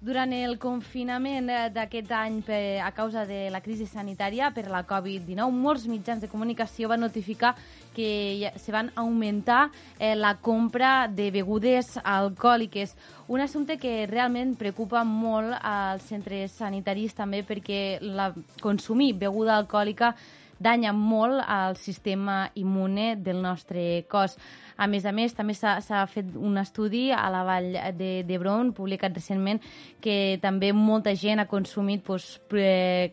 Durant 0.00 0.30
el 0.32 0.54
confinament 0.56 1.50
eh, 1.52 1.66
d'aquest 1.74 2.08
any 2.16 2.38
per, 2.40 2.80
a 2.80 2.88
causa 2.96 3.26
de 3.28 3.50
la 3.52 3.60
crisi 3.60 3.84
sanitària 3.84 4.46
per 4.56 4.64
la 4.72 4.80
Covid-19, 4.88 5.52
molts 5.52 5.84
mitjans 5.92 6.24
de 6.24 6.30
comunicació 6.32 6.88
van 6.88 7.04
notificar 7.04 7.50
que 7.92 8.48
se 8.56 8.72
van 8.72 8.88
augmentar 8.96 9.66
eh, 9.98 10.14
la 10.16 10.38
compra 10.40 11.04
de 11.12 11.28
begudes 11.34 11.98
alcohòliques. 12.00 12.96
Un 13.28 13.44
assumpte 13.44 13.76
que 13.76 14.06
realment 14.08 14.56
preocupa 14.56 15.04
molt 15.04 15.58
als 15.60 16.08
centres 16.08 16.56
sanitaris 16.56 17.12
també 17.20 17.44
perquè 17.44 17.98
la, 18.00 18.32
consumir 18.64 19.12
beguda 19.20 19.60
alcohòlica 19.60 20.14
danya 20.60 20.92
molt 20.92 21.40
al 21.44 21.76
sistema 21.76 22.50
immune 22.54 23.16
del 23.16 23.40
nostre 23.42 24.06
cos. 24.08 24.36
A 24.80 24.86
més 24.88 25.04
a 25.04 25.12
més, 25.12 25.34
també 25.36 25.52
s'ha 25.52 26.00
fet 26.08 26.32
un 26.40 26.56
estudi 26.56 27.10
a 27.12 27.26
la 27.32 27.44
Vall 27.44 27.74
d'Hebron, 27.98 28.72
publicat 28.72 29.12
recentment, 29.12 29.60
que 30.00 30.38
també 30.40 30.72
molta 30.72 31.12
gent 31.12 31.42
ha 31.42 31.48
consumit 31.50 32.06
doncs, 32.06 32.38
eh, 32.56 33.12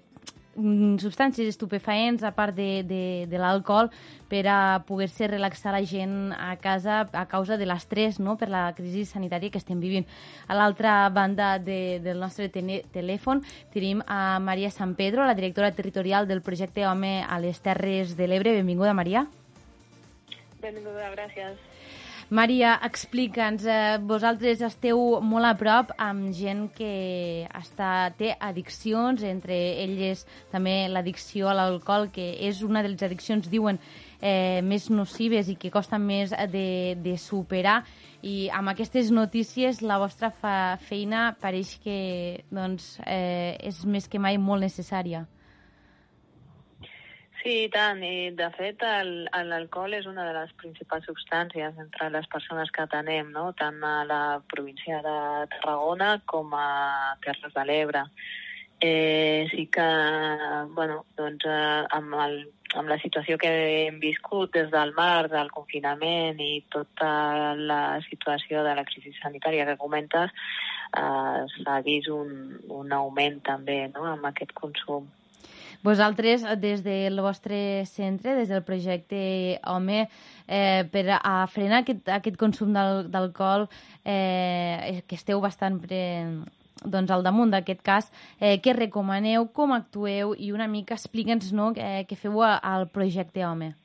substàncies 0.58 1.48
estupefaents 1.52 2.24
a 2.24 2.32
part 2.34 2.56
de, 2.56 2.84
de, 2.88 3.28
de 3.30 3.38
l'alcohol 3.38 3.92
per 4.28 4.42
a 4.50 4.82
poder-se 4.88 5.28
relaxar 5.30 5.72
la 5.76 5.84
gent 5.86 6.34
a 6.34 6.56
casa 6.58 7.04
a 7.12 7.26
causa 7.30 7.58
de 7.58 7.68
l'estrès 7.70 8.18
no? 8.20 8.38
per 8.38 8.50
la 8.50 8.74
crisi 8.74 9.06
sanitària 9.06 9.52
que 9.54 9.62
estem 9.62 9.80
vivint. 9.80 10.08
A 10.48 10.58
l'altra 10.58 11.10
banda 11.14 11.58
de, 11.60 12.00
del 12.04 12.20
nostre 12.20 12.50
telèfon 12.50 13.44
tenim 13.74 14.02
a 14.08 14.40
Maria 14.40 14.72
San 14.72 14.96
Pedro, 14.96 15.26
la 15.26 15.38
directora 15.38 15.72
territorial 15.72 16.28
del 16.28 16.42
projecte 16.42 16.88
Home 16.88 17.22
a 17.24 17.40
les 17.40 17.62
Terres 17.62 18.18
de 18.18 18.28
l'Ebre. 18.28 18.56
Benvinguda, 18.58 18.98
Maria. 18.98 19.28
Benvinguda, 20.62 21.12
gràcies. 21.14 21.58
Maria, 22.30 22.74
explica'ns, 22.84 23.64
eh, 23.66 24.00
vosaltres 24.04 24.60
esteu 24.62 25.22
molt 25.24 25.48
a 25.48 25.54
prop 25.56 25.94
amb 25.98 26.34
gent 26.36 26.66
que 26.76 27.48
està, 27.56 28.12
té 28.20 28.34
addiccions, 28.36 29.24
entre 29.24 29.56
elles 29.84 30.26
també 30.52 30.90
l'addicció 30.92 31.48
a 31.48 31.54
l'alcohol, 31.56 32.10
que 32.12 32.34
és 32.50 32.60
una 32.64 32.84
de 32.84 32.90
les 32.90 33.06
addiccions, 33.08 33.48
diuen, 33.48 33.80
eh, 34.20 34.60
més 34.62 34.90
nocives 34.90 35.48
i 35.48 35.56
que 35.56 35.72
costa 35.72 35.98
més 35.98 36.36
de, 36.52 36.98
de 37.00 37.16
superar 37.18 37.86
i 38.22 38.50
amb 38.50 38.74
aquestes 38.74 39.10
notícies 39.10 39.82
la 39.82 39.98
vostra 39.98 40.30
fa, 40.30 40.78
feina 40.82 41.38
pareix 41.40 41.78
que 41.80 42.44
doncs, 42.52 42.98
eh, 43.06 43.56
és 43.62 43.86
més 43.86 44.10
que 44.10 44.20
mai 44.20 44.38
molt 44.38 44.68
necessària. 44.68 45.24
Sí, 47.48 47.54
i 47.64 47.68
tant. 47.72 48.02
I, 48.04 48.32
de 48.36 48.48
fet, 48.58 48.82
l'alcohol 49.48 49.94
és 49.96 50.08
una 50.10 50.26
de 50.28 50.34
les 50.36 50.50
principals 50.60 51.06
substàncies 51.08 51.78
entre 51.80 52.10
les 52.12 52.26
persones 52.28 52.68
que 52.76 52.82
atenem, 52.84 53.30
no? 53.32 53.46
tant 53.56 53.78
a 53.88 54.02
la 54.04 54.18
província 54.52 54.98
de 55.06 55.14
Tarragona 55.54 56.10
com 56.28 56.52
a 56.60 56.66
Terres 57.24 57.54
de 57.54 57.64
l'Ebre. 57.70 58.02
Eh, 58.84 59.48
sí 59.54 59.64
que, 59.72 59.86
bueno, 60.76 61.06
doncs, 61.16 61.46
eh, 61.48 61.86
amb, 61.96 62.18
el, 62.26 62.36
amb 62.82 62.92
la 62.92 62.98
situació 63.00 63.38
que 63.40 63.54
hem 63.86 64.02
viscut 64.04 64.52
des 64.58 64.68
del 64.74 64.92
març, 64.98 65.32
del 65.32 65.48
confinament 65.56 66.42
i 66.44 66.66
tota 66.76 67.14
la 67.56 67.80
situació 68.10 68.66
de 68.68 68.74
la 68.76 68.84
crisi 68.92 69.16
sanitària 69.22 69.70
que 69.72 69.78
comentes, 69.86 70.36
eh, 71.00 71.48
s'ha 71.56 71.80
vist 71.88 72.12
un, 72.12 72.60
un 72.82 72.92
augment 73.00 73.40
també 73.48 73.86
no? 73.96 74.04
amb 74.12 74.28
aquest 74.34 74.52
consum. 74.60 75.08
Vosaltres, 75.84 76.44
des 76.60 76.84
del 76.84 77.22
vostre 77.22 77.86
centre, 77.86 78.36
des 78.36 78.50
del 78.50 78.64
projecte 78.64 79.60
Home, 79.66 80.08
eh, 80.48 80.84
per 80.92 81.06
a 81.22 81.46
frenar 81.48 81.84
aquest, 81.84 82.10
aquest 82.10 82.38
consum 82.38 82.74
d'alcohol, 82.74 83.68
eh, 84.04 85.04
que 85.08 85.16
esteu 85.16 85.42
bastant 85.42 85.80
pre, 85.80 86.02
doncs, 86.84 87.12
al 87.12 87.24
damunt 87.24 87.52
d'aquest 87.54 87.82
cas, 87.82 88.12
eh, 88.40 88.58
què 88.62 88.74
recomaneu, 88.74 89.48
com 89.54 89.74
actueu 89.74 90.34
i 90.38 90.52
una 90.52 90.68
mica 90.68 90.96
explica'ns 90.96 91.52
no, 91.54 91.74
eh, 91.76 92.06
què 92.10 92.18
feu 92.18 92.42
al 92.44 92.90
projecte 92.90 93.46
Home. 93.46 93.76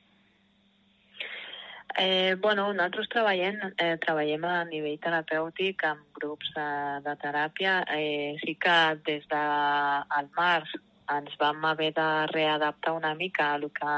Eh, 1.95 2.35
bueno, 2.41 2.73
nosaltres 2.73 3.07
treballem, 3.09 3.59
eh, 3.77 3.97
treballem 4.01 4.43
a 4.49 4.63
nivell 4.65 4.97
terapèutic 4.97 5.83
amb 5.85 6.01
grups 6.17 6.49
de, 6.55 6.65
de 7.05 7.13
teràpia. 7.21 7.83
Eh, 7.93 8.33
sí 8.41 8.55
que 8.55 8.77
des 9.05 9.27
del 9.29 10.07
de, 10.09 10.31
març 10.33 10.73
ens 11.11 11.35
vam 11.39 11.65
haver 11.65 11.91
de 11.93 12.09
readaptar 12.31 12.93
una 12.93 13.13
mica 13.15 13.51
a 13.51 13.55
el 13.55 13.69
que 13.71 13.93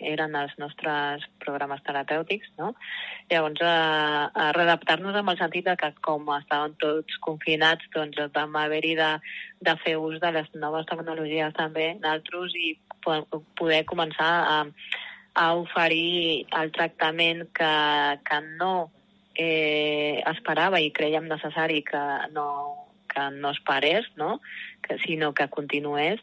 eren 0.00 0.34
els 0.34 0.52
nostres 0.58 1.24
programes 1.44 1.82
terapèutics, 1.84 2.48
no? 2.58 2.72
Llavors, 3.30 3.60
a, 3.60 4.30
a 4.32 4.46
readaptar-nos 4.56 5.16
amb 5.16 5.32
el 5.32 5.38
sentit 5.40 5.66
de 5.68 5.76
que 5.80 5.90
com 6.04 6.24
estàvem 6.38 6.74
tots 6.80 7.18
confinats, 7.24 7.84
doncs 7.94 8.18
vam 8.34 8.56
haver-hi 8.56 8.94
de, 8.98 9.10
de 9.60 9.76
fer 9.84 9.98
ús 10.00 10.16
de 10.22 10.32
les 10.38 10.48
noves 10.56 10.88
tecnologies 10.88 11.54
també, 11.58 11.92
d'altres, 12.00 12.56
i 12.56 12.74
poder 13.04 13.84
començar 13.88 14.30
a, 14.54 14.56
a 15.34 15.46
oferir 15.60 16.46
el 16.58 16.72
tractament 16.72 17.46
que, 17.56 17.74
que 18.24 18.40
no 18.56 18.90
eh, 19.36 20.20
esperava 20.32 20.80
i 20.80 20.90
creiem 20.92 21.28
necessari 21.28 21.80
que 21.86 22.02
no, 22.34 22.48
que 23.10 23.26
no 23.36 23.52
es 23.54 23.60
parés, 23.66 24.06
no? 24.16 24.40
que, 24.82 24.98
sinó 25.04 25.34
que 25.34 25.48
continués, 25.52 26.22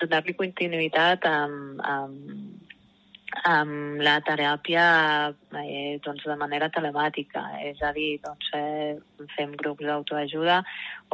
donar-li 0.00 0.34
continuïtat 0.38 1.26
amb, 1.28 1.82
amb, 1.82 2.68
amb 3.48 4.00
la 4.00 4.16
teràpia 4.24 4.84
eh, 5.60 5.98
doncs 6.04 6.24
de 6.24 6.36
manera 6.40 6.70
telemàtica, 6.72 7.42
és 7.64 7.80
a 7.84 7.90
dir, 7.92 8.18
doncs, 8.24 8.50
eh, 8.56 9.26
fem 9.36 9.52
grups 9.58 9.84
d'autoajuda 9.84 10.62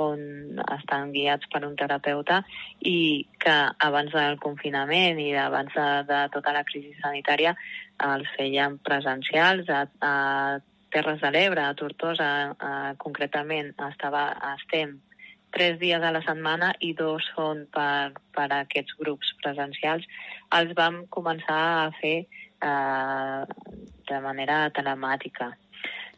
on 0.01 0.61
estan 0.77 1.11
guiats 1.15 1.49
per 1.51 1.65
un 1.67 1.75
terapeuta 1.77 2.43
i 2.81 3.27
que 3.41 3.57
abans 3.89 4.13
del 4.15 4.39
confinament 4.43 5.19
i 5.23 5.33
abans 5.39 5.75
de, 5.75 5.89
de 6.11 6.21
tota 6.35 6.55
la 6.55 6.65
crisi 6.69 6.95
sanitària 7.01 7.55
els 8.05 8.31
feien 8.37 8.79
presencials 8.79 9.69
a, 9.71 9.85
a 10.01 10.15
Terres 10.95 11.19
de 11.21 11.31
l'Ebre, 11.35 11.65
a 11.65 11.75
Tortosa, 11.75 12.31
a, 12.55 12.95
concretament 13.03 13.73
estava, 13.89 14.29
estem 14.55 15.01
tres 15.55 15.79
dies 15.81 16.03
a 16.03 16.13
la 16.15 16.23
setmana 16.27 16.73
i 16.83 16.93
dos 16.99 17.27
són 17.35 17.65
per, 17.75 18.13
per 18.35 18.49
a 18.51 18.63
aquests 18.65 18.97
grups 19.01 19.33
presencials, 19.43 20.07
els 20.59 20.75
vam 20.79 21.05
començar 21.15 21.61
a 21.85 21.91
fer 22.01 22.17
eh, 22.25 23.41
de 24.11 24.21
manera 24.25 24.65
telemàtica. 24.75 25.53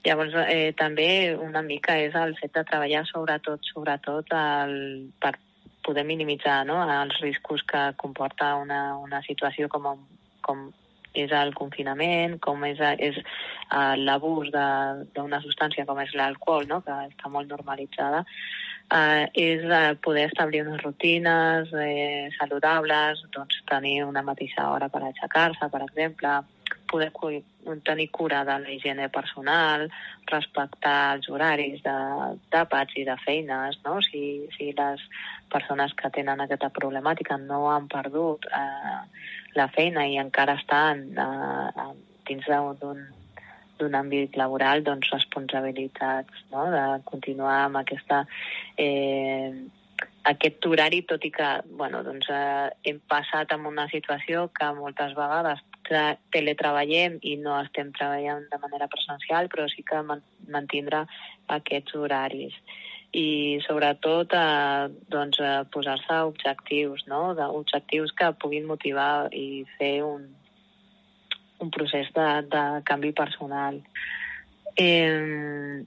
Llavors, 0.06 0.34
eh, 0.46 0.72
també 0.78 1.34
una 1.34 1.62
mica 1.66 1.96
és 1.98 2.14
el 2.14 2.36
fet 2.40 2.54
de 2.54 2.64
treballar 2.68 3.04
sobretot, 3.08 3.62
sobretot 3.74 4.32
el, 4.38 4.76
per 5.20 5.34
poder 5.86 6.04
minimitzar 6.06 6.64
no, 6.66 6.80
els 6.82 7.20
riscos 7.22 7.62
que 7.66 7.82
comporta 8.00 8.54
una, 8.58 8.96
una 8.98 9.22
situació 9.26 9.68
com, 9.70 9.92
com 10.42 10.68
és 11.16 11.32
el 11.32 11.54
confinament, 11.56 12.36
com 12.44 12.64
és, 12.68 12.80
és 13.02 13.18
uh, 13.22 13.94
l'abús 13.96 14.50
d'una 14.52 15.40
substància 15.44 15.86
com 15.88 16.00
és 16.02 16.12
l'alcohol, 16.18 16.66
no? 16.70 16.82
que 16.84 16.96
està 17.08 17.30
molt 17.32 17.50
normalitzada, 17.50 18.24
uh, 18.90 19.24
és 19.32 19.64
uh, 19.66 19.94
poder 20.02 20.26
establir 20.30 20.62
unes 20.66 20.82
rutines 20.82 21.72
eh, 21.74 22.28
saludables, 22.38 23.22
doncs 23.34 23.62
tenir 23.70 24.02
una 24.04 24.22
mateixa 24.26 24.68
hora 24.70 24.88
per 24.92 25.02
aixecar-se, 25.06 25.68
per 25.72 25.82
exemple, 25.86 26.38
poder 26.86 27.10
tenir 27.84 28.10
cura 28.10 28.44
de 28.44 28.58
la 28.62 28.70
higiene 28.70 29.08
personal, 29.10 29.88
respectar 30.30 31.16
els 31.16 31.28
horaris 31.28 31.82
de 31.82 31.96
d'àpats 32.52 32.96
i 32.96 33.04
de 33.06 33.16
feines, 33.24 33.78
no? 33.84 33.98
Si, 34.06 34.46
si 34.56 34.72
les 34.78 35.02
persones 35.52 35.94
que 35.98 36.10
tenen 36.14 36.40
aquesta 36.42 36.70
problemàtica 36.70 37.38
no 37.42 37.66
han 37.70 37.90
perdut 37.90 38.46
eh, 38.50 38.98
la 39.58 39.68
feina 39.74 40.06
i 40.06 40.18
encara 40.22 40.58
estan 40.60 41.06
eh, 41.18 41.86
dins 42.26 42.46
d'un 42.80 43.06
d'un 43.80 43.96
àmbit 43.98 44.36
laboral, 44.40 44.84
doncs 44.86 45.10
responsabilitats 45.14 46.44
no? 46.52 46.68
de 46.72 46.84
continuar 47.08 47.58
amb 47.64 47.82
aquesta 47.82 48.24
eh, 48.76 49.50
aquest 50.26 50.66
horari, 50.66 51.02
tot 51.06 51.24
i 51.24 51.30
que 51.30 51.48
bueno, 51.78 52.02
doncs, 52.06 52.28
eh, 52.30 52.68
hem 52.90 52.98
passat 53.10 53.52
en 53.54 53.66
una 53.70 53.86
situació 53.92 54.48
que 54.56 54.72
moltes 54.78 55.14
vegades 55.18 55.62
teletreballem 56.34 57.20
i 57.22 57.36
no 57.38 57.60
estem 57.60 57.92
treballant 57.94 58.48
de 58.50 58.58
manera 58.62 58.88
presencial, 58.90 59.46
però 59.52 59.68
sí 59.70 59.84
que 59.86 60.02
mantindrà 60.02 61.04
aquests 61.58 61.94
horaris. 61.94 62.56
I 63.16 63.62
sobretot 63.64 64.34
eh, 64.34 64.88
doncs, 65.14 65.38
eh, 65.40 65.62
posar-se 65.72 66.18
objectius, 66.32 67.06
no? 67.12 67.22
objectius 67.60 68.12
que 68.18 68.32
puguin 68.42 68.66
motivar 68.66 69.28
i 69.32 69.62
fer 69.78 70.00
un, 70.04 70.26
un 71.60 71.70
procés 71.70 72.08
de, 72.14 72.26
de 72.52 72.64
canvi 72.88 73.12
personal. 73.12 73.80
Eh, 74.76 75.84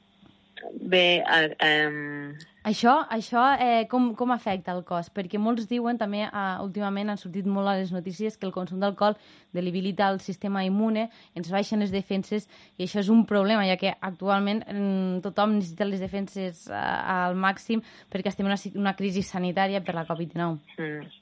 bé, 0.81 1.05
eh, 1.21 1.55
eh, 1.59 2.37
això, 2.69 2.93
això 3.09 3.43
eh, 3.61 3.85
com, 3.89 4.09
com 4.19 4.33
afecta 4.33 4.73
el 4.75 4.81
cos? 4.85 5.07
Perquè 5.15 5.39
molts 5.39 5.69
diuen, 5.69 5.97
també 5.97 6.25
eh, 6.25 6.41
últimament 6.63 7.09
han 7.09 7.19
sortit 7.21 7.47
molt 7.47 7.71
a 7.71 7.77
les 7.79 7.93
notícies, 7.95 8.35
que 8.37 8.45
el 8.45 8.53
consum 8.53 8.81
d'alcohol 8.81 9.15
debilita 9.55 10.09
el 10.11 10.19
sistema 10.19 10.65
immune, 10.67 11.07
ens 11.39 11.51
baixen 11.53 11.79
les 11.79 11.93
defenses, 11.95 12.49
i 12.77 12.85
això 12.85 12.99
és 13.01 13.09
un 13.13 13.23
problema, 13.29 13.65
ja 13.69 13.79
que 13.79 13.93
actualment 13.93 14.65
mm, 14.65 15.21
tothom 15.25 15.55
necessita 15.57 15.87
les 15.87 16.03
defenses 16.03 16.67
eh, 16.67 16.83
al 17.15 17.39
màxim 17.39 17.81
perquè 18.11 18.33
estem 18.33 18.49
en 18.49 18.53
una, 18.53 18.61
una 18.83 18.95
crisi 18.99 19.23
sanitària 19.23 19.81
per 19.85 19.95
la 19.95 20.05
Covid-19. 20.09 20.59
Mm. 20.77 21.18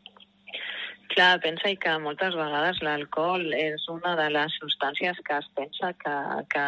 Clar, 1.13 1.39
pensa 1.41 1.71
que 1.81 1.93
moltes 2.03 2.35
vegades 2.35 2.81
l'alcohol 2.83 3.53
és 3.55 3.87
una 3.89 4.15
de 4.19 4.27
les 4.35 4.57
substàncies 4.59 5.21
que 5.25 5.37
es 5.39 5.47
pensa 5.55 5.93
que, 6.03 6.17
que, 6.51 6.67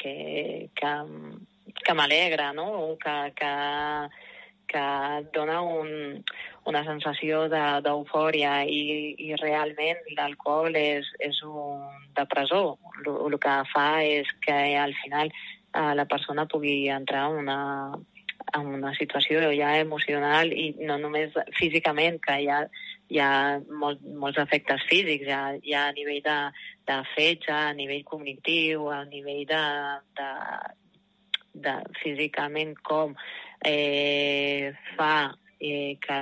que, 0.00 0.14
que 0.80 0.92
que 1.84 1.94
m'alegra, 1.94 2.52
no? 2.52 2.96
Que, 3.02 3.32
que, 3.36 3.52
que 4.68 4.84
dona 5.34 5.60
un, 5.62 6.24
una 6.68 6.82
sensació 6.84 7.46
d'eufòria 7.48 8.58
de, 8.64 8.74
i, 8.74 9.30
i 9.30 9.38
realment 9.40 10.02
l'alcohol 10.18 10.76
és, 10.76 11.08
és 11.24 11.40
un 11.46 11.86
depressor. 12.18 12.76
El, 13.04 13.14
el 13.28 13.38
que 13.42 13.56
fa 13.72 13.88
és 14.04 14.30
que 14.44 14.58
al 14.76 14.94
final 15.02 15.32
eh, 15.32 15.92
la 15.96 16.06
persona 16.10 16.48
pugui 16.50 16.88
entrar 16.92 17.28
en 17.30 17.42
una, 17.44 17.60
en 18.54 18.70
una 18.80 18.94
situació 18.98 19.48
ja 19.56 19.76
emocional 19.80 20.52
i 20.52 20.74
no 20.80 20.98
només 21.00 21.36
físicament, 21.58 22.20
que 22.24 22.40
ha, 22.52 22.64
hi 23.08 23.20
ha 23.24 23.58
molt, 23.80 24.02
molts 24.20 24.40
efectes 24.42 24.84
físics, 24.88 25.26
ja, 25.28 25.42
ja 25.64 25.86
a 25.88 25.94
nivell 25.96 26.20
de, 26.24 26.38
de 26.88 26.98
fetge, 27.14 27.52
a 27.54 27.72
nivell 27.76 28.04
cognitiu, 28.08 28.88
a 28.92 29.02
nivell 29.08 29.44
de, 29.48 29.62
de, 30.20 30.30
de, 31.66 31.76
físicament 32.02 32.74
com 32.84 33.14
eh, 33.64 34.72
fa 34.96 35.12
eh, 35.60 35.96
que 36.04 36.18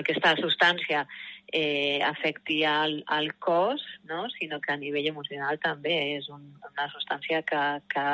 aquesta 0.00 0.34
substància 0.40 1.04
eh, 1.52 2.00
afecti 2.04 2.62
el, 2.64 3.02
el 3.18 3.34
cos, 3.38 3.84
no? 4.04 4.26
sinó 4.30 4.60
que 4.60 4.72
a 4.72 4.80
nivell 4.80 5.10
emocional 5.12 5.60
també 5.62 5.96
és 6.16 6.28
un, 6.32 6.48
una 6.72 6.88
substància 6.92 7.42
que, 7.44 7.64
que 7.92 8.08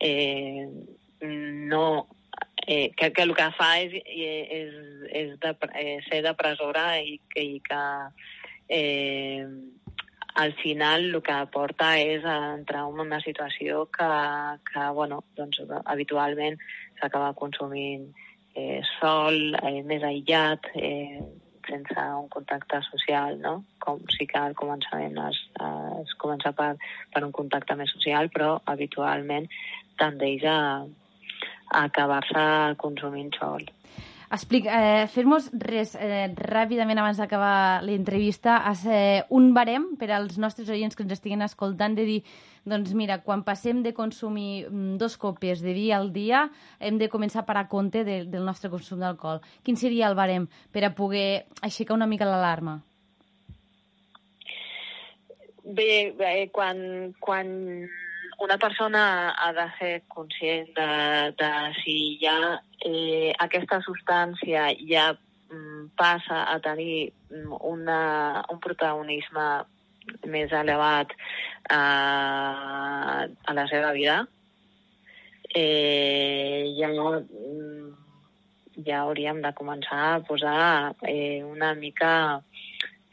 eh, 0.00 0.68
no 1.24 1.86
eh, 2.66 2.92
que, 2.96 3.12
que 3.12 3.22
el 3.22 3.34
que 3.36 3.50
fa 3.58 3.70
és, 3.82 3.94
és, 4.04 4.74
és 5.12 5.32
de, 5.40 5.54
eh, 5.74 5.98
ser 6.08 6.22
depressora 6.24 6.86
i, 7.00 7.18
i 7.36 7.60
que 7.64 7.84
eh, 8.68 9.46
al 10.34 10.54
final 10.58 11.10
el 11.12 11.22
que 11.22 11.36
porta 11.54 11.92
és 12.00 12.24
a 12.26 12.36
entrar 12.56 12.88
en 12.88 13.00
una 13.06 13.20
situació 13.22 13.86
que, 13.94 14.10
que 14.72 14.88
bueno, 14.96 15.22
doncs, 15.38 15.60
habitualment 15.84 16.58
s'acaba 17.00 17.34
consumint 17.38 18.08
eh, 18.54 18.80
sol, 18.98 19.54
eh, 19.62 19.82
més 19.86 20.02
aïllat, 20.02 20.72
eh, 20.74 21.22
sense 21.68 22.02
un 22.18 22.28
contacte 22.28 22.80
social, 22.90 23.38
no? 23.40 23.54
Com 23.80 24.02
sí 24.12 24.26
que 24.28 24.40
al 24.40 24.56
començament 24.58 25.16
es, 25.28 25.38
es 26.02 26.12
comença 26.20 26.52
per, 26.52 26.74
per 27.14 27.24
un 27.24 27.32
contacte 27.32 27.76
més 27.78 27.94
social, 27.94 28.28
però 28.34 28.58
habitualment 28.70 29.48
tendeix 30.00 30.44
a 30.50 30.58
acabar-se 31.70 32.76
consumint 32.76 33.34
sol. 33.40 33.64
Explica, 34.34 34.72
eh, 34.74 35.06
Fes-nos 35.06 35.50
res 35.62 35.92
eh, 35.94 36.26
ràpidament 36.34 36.98
abans 36.98 37.20
d'acabar 37.20 37.82
l'entrevista, 37.86 38.56
eh, 38.90 39.22
un 39.30 39.52
barem 39.54 39.92
per 40.00 40.10
als 40.10 40.38
nostres 40.38 40.70
oients 40.72 40.96
que 40.96 41.04
ens 41.04 41.12
estiguen 41.12 41.44
escoltant 41.44 41.94
de 41.94 42.06
dir, 42.08 42.22
doncs 42.64 42.94
mira, 42.98 43.20
quan 43.22 43.44
passem 43.44 43.82
de 43.84 43.92
consumir 43.94 44.66
mm, 44.66 44.96
dos 44.98 45.16
copes 45.20 45.62
de 45.62 45.74
vi 45.76 45.92
al 45.92 46.10
dia, 46.12 46.48
hem 46.80 46.98
de 46.98 47.10
començar 47.12 47.44
a 47.44 47.46
parar 47.46 47.68
compte 47.68 48.02
de, 48.02 48.24
del 48.24 48.44
nostre 48.44 48.70
consum 48.72 49.04
d'alcohol. 49.04 49.42
Quin 49.62 49.76
seria 49.76 50.08
el 50.08 50.16
barem 50.18 50.48
per 50.72 50.82
a 50.88 50.94
poder 50.96 51.44
aixecar 51.62 51.94
una 51.94 52.08
mica 52.10 52.26
l'alarma? 52.26 52.80
Bé, 55.64 56.12
bé 56.18 56.48
quan, 56.52 57.14
quan 57.20 57.86
una 58.38 58.58
persona 58.58 59.30
ha 59.30 59.52
de 59.52 59.66
ser 59.78 60.02
conscient 60.08 60.68
de, 60.76 60.88
de 61.38 61.50
si 61.82 62.18
ja 62.22 62.60
eh, 62.84 63.32
aquesta 63.38 63.80
substància 63.84 64.68
ja 64.88 65.12
mm, 65.14 65.90
passa 65.96 66.44
a 66.52 66.58
tenir 66.64 67.12
mm, 67.30 67.52
una, 67.60 68.44
un 68.50 68.60
protagonisme 68.60 69.48
més 70.28 70.52
elevat 70.52 71.12
eh, 71.14 71.74
a 71.74 73.56
la 73.56 73.66
seva 73.70 73.92
vida, 73.96 74.22
eh, 75.54 76.74
ja, 76.78 76.90
mm, 76.90 77.92
ja 78.86 79.04
hauríem 79.04 79.40
de 79.44 79.54
començar 79.56 80.02
a 80.14 80.24
posar 80.26 80.94
eh, 81.02 81.42
una 81.44 81.74
mica... 81.74 82.42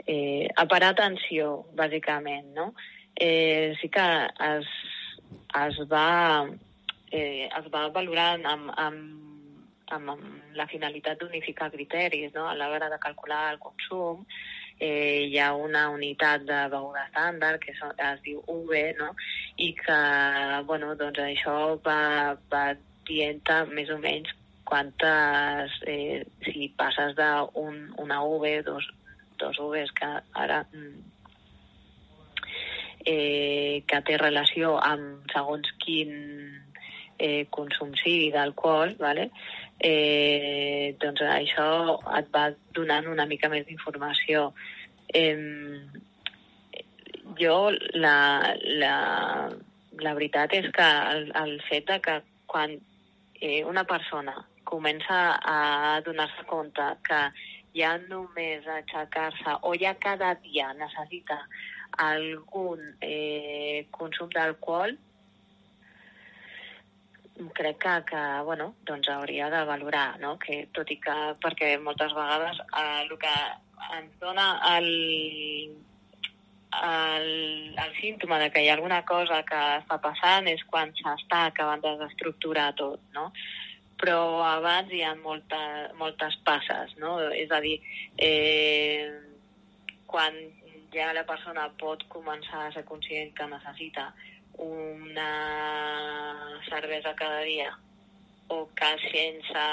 Eh, 0.01 0.49
a 0.57 0.63
parar 0.65 0.95
atenció, 0.95 1.67
bàsicament, 1.77 2.47
no? 2.55 2.71
Eh, 3.15 3.75
sí 3.79 3.87
que 3.87 4.05
es 4.47 4.65
es 5.61 5.79
va, 5.91 6.47
eh, 7.11 7.47
es 7.47 7.67
va 7.73 7.87
valorar 7.95 8.33
amb, 8.37 8.47
amb, 8.49 8.71
amb, 9.91 10.09
amb 10.15 10.55
la 10.55 10.67
finalitat 10.71 11.19
d'unificar 11.19 11.71
criteris 11.73 12.33
no? 12.35 12.47
a 12.47 12.55
l'hora 12.55 12.89
de 12.89 12.99
calcular 12.99 13.51
el 13.53 13.59
consum. 13.59 14.25
Eh, 14.81 15.27
hi 15.29 15.37
ha 15.37 15.51
una 15.53 15.89
unitat 15.93 16.41
de 16.47 16.59
beguda 16.73 17.03
estàndard 17.05 17.61
que 17.61 17.75
es 17.75 18.21
diu 18.25 18.39
UV 18.49 18.71
no? 18.97 19.11
i 19.61 19.75
que 19.77 19.97
bueno, 20.65 20.95
doncs 20.97 21.21
això 21.21 21.57
va, 21.85 22.33
va 22.49 22.63
dient 23.05 23.43
més 23.69 23.91
o 23.93 23.99
menys 24.01 24.33
quantes, 24.71 25.73
eh, 25.85 26.23
si 26.47 26.69
passes 26.79 27.13
d'una 27.17 27.49
un, 27.59 28.33
UV, 28.35 28.45
dos, 28.63 28.87
dos 29.37 29.59
UVs, 29.59 29.91
que 29.91 30.07
ara 30.31 30.61
mm, 30.71 31.10
eh, 33.05 33.83
que 33.87 34.01
té 34.07 34.17
relació 34.17 34.77
amb 34.77 35.29
segons 35.33 35.69
quin 35.83 36.13
eh, 37.17 37.45
consum 37.49 37.93
sigui 37.99 38.31
d'alcohol, 38.33 38.95
¿vale? 38.99 39.29
eh, 39.81 40.95
doncs 41.01 41.23
això 41.25 41.97
et 42.19 42.29
va 42.33 42.45
donant 42.75 43.07
una 43.09 43.25
mica 43.25 43.49
més 43.49 43.65
d'informació. 43.65 44.51
Eh, 45.13 45.35
jo, 47.39 47.57
la, 47.97 48.17
la, 48.83 48.95
la 50.05 50.13
veritat 50.17 50.53
és 50.57 50.69
que 50.75 50.89
el, 51.15 51.31
el 51.43 51.57
fet 51.69 51.89
de 51.89 51.99
que 52.03 52.19
quan 52.51 52.77
eh, 53.41 53.63
una 53.65 53.85
persona 53.89 54.35
comença 54.67 55.21
a 55.41 55.99
donar-se 56.05 56.45
compte 56.47 56.85
que 57.07 57.21
ja 57.75 57.95
només 58.03 58.67
aixecar-se 58.67 59.57
o 59.67 59.73
ja 59.79 59.95
cada 59.99 60.35
dia 60.43 60.71
necessita 60.77 61.39
algun 61.99 62.83
eh, 63.01 63.87
consum 63.91 64.29
d'alcohol, 64.33 64.95
crec 67.53 67.77
que, 67.79 67.93
que 68.05 68.23
bueno, 68.45 68.75
doncs 68.85 69.09
hauria 69.09 69.49
de 69.49 69.63
valorar, 69.65 70.19
no? 70.19 70.37
que 70.39 70.67
tot 70.75 70.89
i 70.91 70.97
que, 71.01 71.17
perquè 71.41 71.77
moltes 71.81 72.13
vegades 72.13 72.59
eh, 72.61 73.01
el 73.01 73.17
que 73.17 73.33
ens 73.97 74.13
dona 74.21 74.47
el, 74.75 74.89
el, 76.83 77.75
el 77.85 77.95
símptoma 77.99 78.39
de 78.39 78.51
que 78.51 78.63
hi 78.63 78.69
ha 78.69 78.77
alguna 78.77 79.01
cosa 79.05 79.41
que 79.47 79.61
està 79.79 79.97
passant 80.03 80.47
és 80.51 80.63
quan 80.69 80.93
s'està 80.99 81.47
acabant 81.49 81.81
de 81.83 81.95
desestructurar 81.97 82.71
tot, 82.77 83.01
no? 83.17 83.31
Però 84.01 84.41
abans 84.45 84.89
hi 84.93 85.03
ha 85.05 85.13
molta, 85.15 85.59
moltes 85.97 86.37
passes, 86.45 86.95
no? 87.01 87.19
És 87.37 87.51
a 87.53 87.59
dir, 87.61 87.77
eh, 88.17 89.09
quan 90.09 90.37
ja 90.93 91.11
la 91.13 91.23
persona 91.27 91.69
pot 91.79 92.03
començar 92.11 92.65
a 92.65 92.73
ser 92.75 92.83
conscient 92.87 93.31
que 93.37 93.47
necessita 93.47 94.09
una 94.61 95.29
cervesa 96.67 97.15
cada 97.15 97.41
dia 97.47 97.71
o 98.51 98.67
que 98.75 98.91
sense 99.07 99.63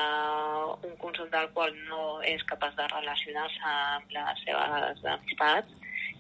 un 0.87 0.95
consum 1.03 1.27
d'alcohol 1.33 1.75
no 1.89 2.21
és 2.23 2.45
capaç 2.47 2.77
de 2.79 2.87
relacionar-se 2.93 3.73
amb 3.73 4.15
les 4.15 4.45
seves 4.45 5.05
amistats 5.15 5.75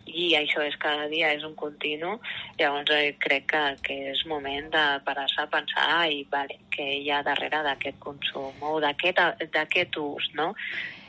i 0.08 0.32
això 0.38 0.62
és 0.64 0.76
cada 0.80 1.06
dia, 1.12 1.30
és 1.36 1.44
un 1.44 1.54
continu, 1.54 2.14
llavors 2.58 2.90
eh, 2.96 3.14
crec 3.20 3.48
que, 3.52 3.62
que 3.84 3.96
és 4.12 4.24
moment 4.26 4.70
de 4.72 4.84
parar-se 5.04 5.42
a 5.42 5.50
pensar 5.52 6.08
i 6.10 6.22
vale, 6.32 6.58
què 6.74 6.86
hi 7.02 7.10
ha 7.12 7.22
darrere 7.26 7.60
d'aquest 7.66 8.00
consum 8.02 8.64
o 8.64 8.78
d'aquest 8.80 10.00
ús, 10.00 10.30
no? 10.38 10.54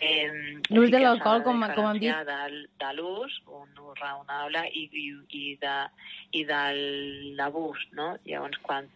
Eh, 0.02 0.30
l'ús 0.70 0.92
de 0.92 1.02
l'alcohol, 1.02 1.44
com, 1.44 1.66
com 1.76 1.90
hem 1.90 2.00
dit... 2.00 2.14
De, 2.28 2.64
de 2.80 2.92
l'ús, 2.96 3.36
un 3.52 3.82
ús 3.84 4.00
raonable, 4.00 4.64
i, 4.72 4.86
i, 4.92 5.08
i, 5.42 5.44
de, 5.62 5.76
i 6.40 6.46
de 6.48 6.62
l'abús, 7.40 7.84
no? 7.98 8.14
Llavors, 8.28 8.62
quan 8.64 8.88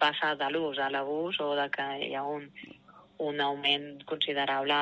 passa 0.00 0.34
de 0.40 0.48
l'ús 0.50 0.80
a 0.80 0.88
l'abús 0.90 1.38
o 1.44 1.52
de 1.58 1.68
que 1.74 1.86
hi 2.08 2.14
ha 2.16 2.24
un, 2.26 2.48
un 3.20 3.40
augment 3.44 4.02
considerable 4.08 4.76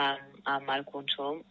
amb, 0.49 0.70
el 0.77 0.85
consum, 0.89 1.43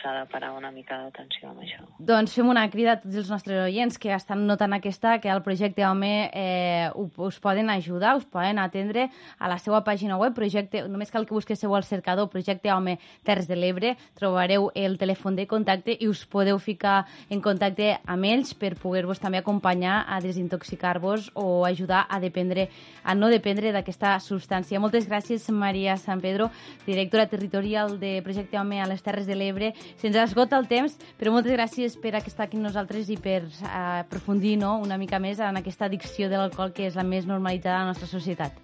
s'ha 0.00 0.12
de 0.20 0.26
parar 0.30 0.52
una 0.56 0.70
mica 0.70 0.98
d'atenció 1.02 1.50
amb 1.50 1.62
això. 1.64 1.84
Doncs 1.98 2.34
fem 2.36 2.48
una 2.48 2.64
crida 2.70 2.96
a 2.96 3.00
tots 3.00 3.16
els 3.22 3.30
nostres 3.30 3.62
oients 3.64 3.98
que 3.98 4.12
estan 4.14 4.46
notant 4.46 4.74
aquesta, 4.76 5.16
que 5.20 5.30
el 5.32 5.42
projecte 5.46 5.84
Home 5.86 6.30
eh, 6.32 6.90
us 6.94 7.38
poden 7.40 7.70
ajudar, 7.70 8.16
us 8.16 8.24
poden 8.24 8.58
atendre 8.58 9.08
a 9.38 9.48
la 9.48 9.58
seva 9.62 9.82
pàgina 9.84 10.18
web, 10.18 10.34
projecte, 10.34 10.84
només 10.88 11.10
cal 11.10 11.26
que 11.26 11.34
busqueu 11.34 11.74
al 11.74 11.84
cercador 11.84 12.30
Projecte 12.30 12.72
Home 12.72 12.98
Terres 13.24 13.48
de 13.48 13.56
l'Ebre, 13.56 13.94
trobareu 14.18 14.70
el 14.74 14.98
telèfon 14.98 15.36
de 15.36 15.46
contacte 15.46 15.96
i 15.98 16.08
us 16.08 16.24
podeu 16.26 16.58
ficar 16.58 17.04
en 17.30 17.40
contacte 17.44 17.94
amb 18.06 18.28
ells 18.28 18.54
per 18.54 18.74
poder-vos 18.80 19.20
també 19.22 19.38
acompanyar 19.38 20.04
a 20.08 20.20
desintoxicar-vos 20.20 21.30
o 21.34 21.64
ajudar 21.66 22.06
a 22.08 22.20
dependre 22.20 22.68
a 23.04 23.14
no 23.14 23.30
dependre 23.30 23.72
d'aquesta 23.72 24.16
substància. 24.20 24.80
Moltes 24.82 25.06
gràcies, 25.08 25.48
Maria 25.50 25.96
San 25.96 26.20
Pedro, 26.20 26.50
directora 26.86 27.28
territorial 27.30 27.98
de 28.00 28.20
Projecte 28.24 28.58
Home 28.58 28.80
a 28.82 28.88
les 28.90 29.02
Terres 29.02 29.26
de 29.26 29.36
l'Ebre, 29.38 29.72
Se'ns 30.00 30.16
esgota 30.20 30.58
el 30.60 30.68
temps, 30.70 30.96
però 31.18 31.32
moltes 31.34 31.54
gràcies 31.56 31.98
per 32.00 32.14
estar 32.20 32.46
aquí 32.46 32.58
amb 32.58 32.68
nosaltres 32.68 33.10
i 33.10 33.18
per 33.20 33.42
uh, 33.44 34.00
aprofundir 34.02 34.56
no, 34.60 34.76
una 34.82 34.98
mica 34.98 35.20
més 35.22 35.40
en 35.40 35.60
aquesta 35.60 35.86
addicció 35.86 36.30
de 36.32 36.40
l'alcohol 36.40 36.74
que 36.76 36.86
és 36.88 36.98
la 36.98 37.06
més 37.06 37.26
normalitzada 37.26 37.80
a 37.80 37.84
la 37.84 37.92
nostra 37.92 38.08
societat. 38.10 38.56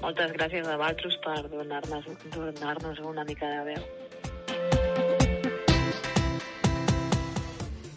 Moltes 0.00 0.32
gràcies 0.32 0.66
a 0.66 0.78
vosaltres 0.80 1.16
per 1.24 1.40
donar-nos 1.52 2.06
donar, 2.32 2.78
-nos, 2.80 3.00
una 3.04 3.24
mica 3.24 3.46
de 3.46 3.64
veu. 3.74 3.82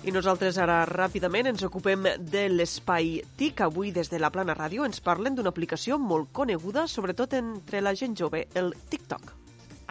I 0.04 0.12
nosaltres 0.12 0.58
ara 0.60 0.82
ràpidament 0.84 1.48
ens 1.48 1.62
ocupem 1.64 2.04
de 2.20 2.50
l'espai 2.52 3.22
TIC. 3.40 3.62
Avui 3.64 3.94
des 3.96 4.10
de 4.12 4.20
la 4.20 4.30
Plana 4.36 4.52
Ràdio 4.58 4.84
ens 4.84 5.00
parlen 5.00 5.38
d'una 5.38 5.54
aplicació 5.56 5.96
molt 5.98 6.28
coneguda, 6.34 6.90
sobretot 6.92 7.38
entre 7.40 7.80
la 7.80 7.96
gent 7.96 8.18
jove, 8.20 8.44
el 8.54 8.74
TikTok. 8.90 9.43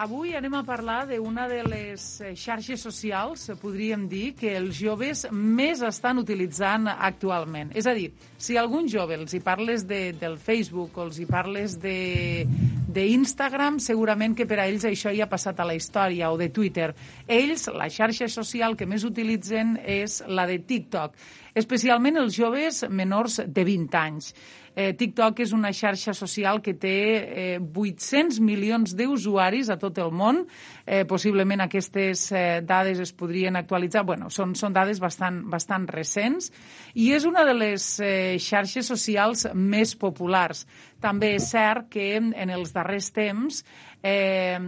Avui 0.03 0.33
anem 0.35 0.51
a 0.57 0.65
parlar 0.67 1.05
d'una 1.07 1.45
de 1.47 1.61
les 1.63 2.03
eh, 2.19 2.33
xarxes 2.35 2.81
socials, 2.83 3.45
podríem 3.61 4.01
dir, 4.11 4.33
que 4.35 4.49
els 4.57 4.75
joves 4.75 5.21
més 5.31 5.79
estan 5.87 6.17
utilitzant 6.19 6.89
actualment. 6.91 7.69
És 7.71 7.87
a 7.87 7.93
dir, 7.95 8.09
si 8.35 8.57
algun 8.59 8.89
jove 8.91 9.15
els 9.15 9.31
hi 9.31 9.39
parles 9.39 9.85
de, 9.87 10.11
del 10.19 10.35
Facebook 10.43 10.99
o 10.99 11.05
els 11.05 11.21
hi 11.23 11.27
parles 11.29 11.77
d'Instagram, 11.79 13.77
segurament 13.79 14.35
que 14.35 14.43
per 14.49 14.57
a 14.59 14.65
ells 14.67 14.83
això 14.89 15.13
ja 15.15 15.23
ha 15.23 15.31
passat 15.31 15.61
a 15.63 15.67
la 15.69 15.77
història, 15.79 16.33
o 16.33 16.35
de 16.41 16.49
Twitter. 16.51 16.89
Ells, 17.23 17.69
la 17.71 17.87
xarxa 17.87 18.27
social 18.27 18.75
que 18.75 18.83
més 18.83 19.07
utilitzen 19.07 19.77
és 19.87 20.19
la 20.27 20.43
de 20.51 20.59
TikTok, 20.67 21.15
especialment 21.55 22.19
els 22.19 22.35
joves 22.35 22.83
menors 22.91 23.39
de 23.47 23.63
20 23.71 23.95
anys. 24.01 24.33
Eh, 24.75 24.93
TikTok 24.97 25.43
és 25.45 25.51
una 25.53 25.69
xarxa 25.75 26.15
social 26.17 26.57
que 26.65 26.73
té 26.73 26.97
eh, 27.21 27.59
800 27.61 28.39
milions 28.41 28.95
d'usuaris 28.97 29.69
a 29.69 29.77
tot 29.77 29.99
el 30.01 30.09
món. 30.09 30.43
Eh, 30.85 31.03
possiblement 31.09 31.61
aquestes 31.61 32.25
eh, 32.31 32.61
dades 32.65 32.99
es 33.03 33.13
podrien 33.13 33.55
actualitzar. 33.59 34.05
Bueno, 34.07 34.31
són, 34.33 34.55
són 34.57 34.73
dades 34.73 35.01
bastant, 35.03 35.43
bastant 35.49 35.85
recents 35.91 36.49
i 36.97 37.11
és 37.13 37.27
una 37.29 37.45
de 37.45 37.53
les 37.53 37.87
eh, 38.01 38.39
xarxes 38.41 38.89
socials 38.89 39.45
més 39.53 39.93
populars. 39.95 40.65
També 41.03 41.35
és 41.37 41.49
cert 41.51 41.89
que 41.93 42.15
en 42.17 42.49
els 42.49 42.73
darrers 42.73 43.11
temps 43.13 43.63
eh, 44.03 44.59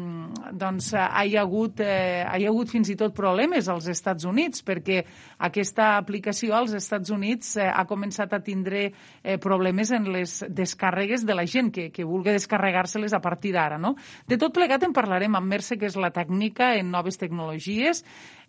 doncs, 0.55 0.93
hi, 0.95 1.35
ha 1.35 1.41
hagut, 1.43 1.81
eh, 1.83 2.23
hi 2.23 2.45
ha 2.45 2.51
hagut 2.51 2.71
fins 2.71 2.89
i 2.89 2.95
tot 2.95 3.13
problemes 3.15 3.67
als 3.69 3.89
Estats 3.91 4.23
Units, 4.25 4.63
perquè 4.65 5.01
aquesta 5.49 5.95
aplicació 5.99 6.55
als 6.55 6.73
Estats 6.77 7.11
Units 7.11 7.57
eh, 7.59 7.67
ha 7.67 7.83
començat 7.89 8.33
a 8.33 8.39
tindre 8.45 8.85
eh, 8.87 9.35
problemes 9.43 9.91
en 9.91 10.07
les 10.15 10.37
descàrregues 10.47 11.27
de 11.27 11.35
la 11.35 11.45
gent 11.45 11.73
que, 11.75 11.89
que 11.91 12.07
vulgui 12.07 12.31
descarregar-se-les 12.37 13.13
a 13.13 13.21
partir 13.21 13.51
d'ara. 13.57 13.77
No? 13.77 13.95
De 14.25 14.39
tot 14.39 14.55
plegat 14.55 14.87
en 14.87 14.95
parlarem 14.95 15.35
amb 15.35 15.51
Merce, 15.51 15.75
que 15.77 15.91
és 15.91 15.99
la 15.99 16.13
tècnica 16.15 16.73
en 16.79 16.89
noves 16.95 17.19
tecnologies, 17.19 18.05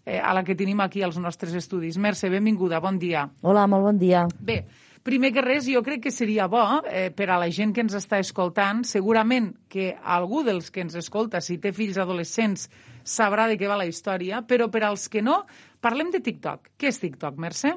eh, 0.06 0.20
a 0.22 0.32
la 0.38 0.46
que 0.46 0.54
tenim 0.54 0.80
aquí 0.80 1.02
als 1.02 1.18
nostres 1.18 1.54
estudis. 1.58 1.98
Merce, 1.98 2.30
benvinguda, 2.30 2.78
bon 2.80 3.02
dia. 3.02 3.26
Hola, 3.42 3.66
molt 3.66 3.90
bon 3.90 3.98
dia. 3.98 4.28
Bé, 4.38 4.62
Primer 5.06 5.28
que 5.30 5.42
res, 5.44 5.68
jo 5.70 5.84
crec 5.86 6.00
que 6.02 6.10
seria 6.10 6.48
bo 6.50 6.64
eh, 6.90 7.12
per 7.14 7.28
a 7.30 7.36
la 7.38 7.46
gent 7.54 7.70
que 7.70 7.84
ens 7.84 7.94
està 7.94 8.18
escoltant, 8.18 8.80
segurament 8.82 9.52
que 9.70 9.92
algú 10.02 10.40
dels 10.42 10.72
que 10.74 10.82
ens 10.82 10.96
escolta, 10.98 11.38
si 11.38 11.60
té 11.62 11.70
fills 11.70 12.00
adolescents, 12.02 12.64
sabrà 13.06 13.44
de 13.46 13.54
què 13.54 13.70
va 13.70 13.76
la 13.78 13.86
història, 13.86 14.42
però 14.42 14.66
per 14.66 14.82
als 14.82 15.06
que 15.06 15.22
no, 15.22 15.44
parlem 15.78 16.10
de 16.10 16.18
TikTok. 16.26 16.72
Què 16.74 16.90
és 16.90 16.98
TikTok, 16.98 17.38
Mercè? 17.38 17.76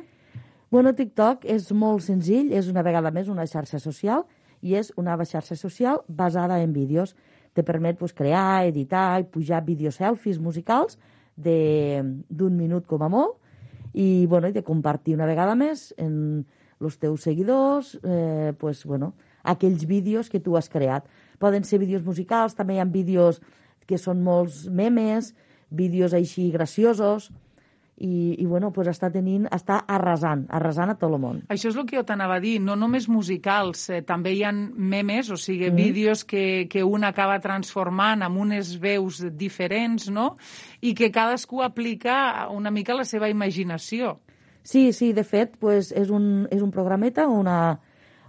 Bueno, 0.73 0.95
TikTok 0.97 1.45
és 1.45 1.69
molt 1.69 2.01
senzill, 2.07 2.49
és 2.49 2.73
una 2.73 2.81
vegada 2.81 3.13
més 3.13 3.29
una 3.29 3.45
xarxa 3.45 3.77
social 3.77 4.25
i 4.65 4.73
és 4.81 4.89
una 4.97 5.13
xarxa 5.21 5.53
social 5.53 6.01
basada 6.07 6.57
en 6.65 6.73
vídeos. 6.73 7.13
Te 7.53 7.61
permet 7.61 8.01
pues, 8.01 8.17
crear, 8.17 8.65
editar 8.65 9.19
i 9.21 9.29
pujar 9.29 9.61
vídeos 9.69 10.01
selfies 10.01 10.41
musicals 10.41 10.97
d'un 11.37 12.57
minut 12.57 12.89
com 12.89 13.05
a 13.05 13.09
molt 13.21 13.37
i, 13.93 14.25
bueno, 14.25 14.49
i 14.49 14.51
de 14.51 14.65
compartir 14.65 15.13
una 15.13 15.29
vegada 15.29 15.53
més 15.53 15.91
en, 15.97 16.47
els 16.79 16.97
teus 16.99 17.25
seguidors, 17.27 17.97
eh, 18.03 18.53
pues, 18.59 18.85
bueno, 18.85 19.13
aquells 19.43 19.85
vídeos 19.85 20.29
que 20.29 20.39
tu 20.39 20.57
has 20.57 20.69
creat. 20.69 21.07
Poden 21.39 21.63
ser 21.63 21.79
vídeos 21.79 22.03
musicals, 22.03 22.55
també 22.55 22.77
hi 22.77 22.83
ha 22.83 22.87
vídeos 22.87 23.41
que 23.87 23.97
són 23.97 24.23
molts 24.23 24.67
memes, 24.69 25.33
vídeos 25.69 26.13
així 26.13 26.49
graciosos, 26.51 27.29
i, 27.99 28.35
i 28.39 28.45
bueno, 28.47 28.71
pues 28.71 28.87
està 28.87 29.09
tenint, 29.11 29.45
està 29.51 29.81
arrasant, 29.91 30.45
arrasant 30.55 30.93
a 30.93 30.95
tot 30.95 31.11
el 31.11 31.19
món. 31.19 31.41
Això 31.51 31.67
és 31.71 31.77
el 31.77 31.85
que 31.87 31.97
jo 31.97 32.05
t'anava 32.07 32.37
a 32.39 32.43
dir, 32.43 32.55
no 32.63 32.77
només 32.79 33.09
musicals, 33.11 33.89
eh, 33.91 33.99
també 34.07 34.33
hi 34.37 34.45
ha 34.47 34.53
memes, 34.53 35.31
o 35.35 35.37
sigui, 35.37 35.67
mm. 35.67 35.75
vídeos 35.75 36.23
que, 36.23 36.67
que 36.71 36.83
un 36.85 37.03
acaba 37.03 37.41
transformant 37.43 38.23
amb 38.23 38.39
unes 38.39 38.77
veus 38.79 39.19
diferents, 39.35 40.07
no?, 40.15 40.31
i 40.79 40.93
que 40.95 41.11
cadascú 41.11 41.59
aplica 41.65 42.47
una 42.55 42.71
mica 42.71 42.95
la 42.95 43.03
seva 43.03 43.27
imaginació. 43.27 44.15
Sí, 44.69 44.93
sí, 44.93 45.13
de 45.13 45.23
fet, 45.23 45.55
pues, 45.57 45.87
és, 45.97 46.11
un, 46.13 46.45
és 46.53 46.59
un 46.61 46.69
programeta, 46.69 47.23
una, 47.25 47.79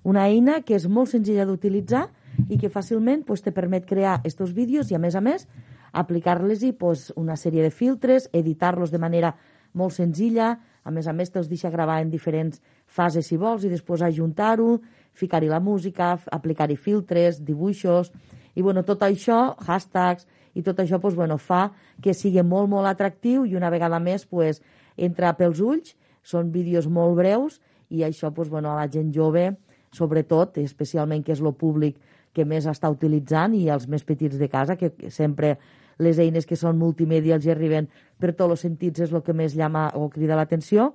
una 0.08 0.22
eina 0.24 0.62
que 0.64 0.72
és 0.78 0.86
molt 0.88 1.10
senzilla 1.10 1.44
d'utilitzar 1.44 2.06
i 2.48 2.56
que 2.56 2.70
fàcilment 2.72 3.26
pues, 3.28 3.42
te 3.44 3.52
permet 3.52 3.84
crear 3.84 4.14
aquests 4.14 4.54
vídeos 4.56 4.88
i, 4.88 4.96
a 4.96 5.00
més 5.02 5.18
a 5.18 5.20
més, 5.20 5.44
aplicar-les-hi 5.92 6.72
pues, 6.80 7.10
una 7.20 7.36
sèrie 7.36 7.60
de 7.60 7.68
filtres, 7.68 8.30
editar-los 8.32 8.88
de 8.88 9.02
manera 9.04 9.34
molt 9.76 9.92
senzilla, 9.98 10.54
a 10.80 10.94
més 10.96 11.12
a 11.12 11.12
més 11.12 11.28
te'ls 11.28 11.52
deixa 11.52 11.68
gravar 11.68 11.98
en 12.00 12.08
diferents 12.08 12.64
fases 12.88 13.28
si 13.28 13.36
vols 13.36 13.68
i 13.68 13.74
després 13.76 14.00
ajuntar-ho, 14.00 14.78
ficar-hi 15.12 15.52
la 15.52 15.60
música, 15.60 16.14
aplicar-hi 16.32 16.80
filtres, 16.80 17.44
dibuixos, 17.44 18.14
i 18.56 18.64
bueno, 18.64 18.80
tot 18.88 19.04
això, 19.04 19.58
hashtags, 19.68 20.24
i 20.56 20.64
tot 20.64 20.80
això 20.80 21.04
pues, 21.04 21.20
bueno, 21.20 21.36
fa 21.36 21.66
que 22.00 22.16
sigui 22.16 22.40
molt, 22.40 22.72
molt 22.72 22.88
atractiu 22.88 23.44
i 23.44 23.60
una 23.60 23.68
vegada 23.68 24.00
més 24.00 24.24
pues, 24.24 24.64
entra 24.96 25.36
pels 25.36 25.60
ulls 25.60 25.98
són 26.22 26.52
vídeos 26.52 26.88
molt 26.88 27.16
breus 27.18 27.60
i 27.90 28.04
això 28.06 28.30
doncs, 28.30 28.50
bueno, 28.50 28.70
a 28.70 28.80
la 28.80 28.88
gent 28.90 29.10
jove, 29.14 29.50
sobretot, 29.92 30.58
especialment 30.62 31.24
que 31.26 31.34
és 31.34 31.42
el 31.42 31.54
públic 31.54 31.98
que 32.32 32.46
més 32.46 32.66
està 32.70 32.90
utilitzant 32.90 33.54
i 33.58 33.68
els 33.68 33.88
més 33.90 34.04
petits 34.06 34.38
de 34.38 34.48
casa, 34.48 34.76
que 34.78 35.10
sempre 35.10 35.56
les 36.00 36.18
eines 36.22 36.46
que 36.46 36.56
són 36.56 36.78
multimèdia 36.78 37.36
els 37.36 37.46
arriben 37.50 37.88
per 38.20 38.32
tots 38.32 38.54
els 38.54 38.64
sentits 38.64 39.04
és 39.04 39.12
el 39.12 39.24
que 39.26 39.34
més 39.36 39.56
llama 39.58 39.90
o 39.98 40.08
crida 40.12 40.38
l'atenció, 40.38 40.94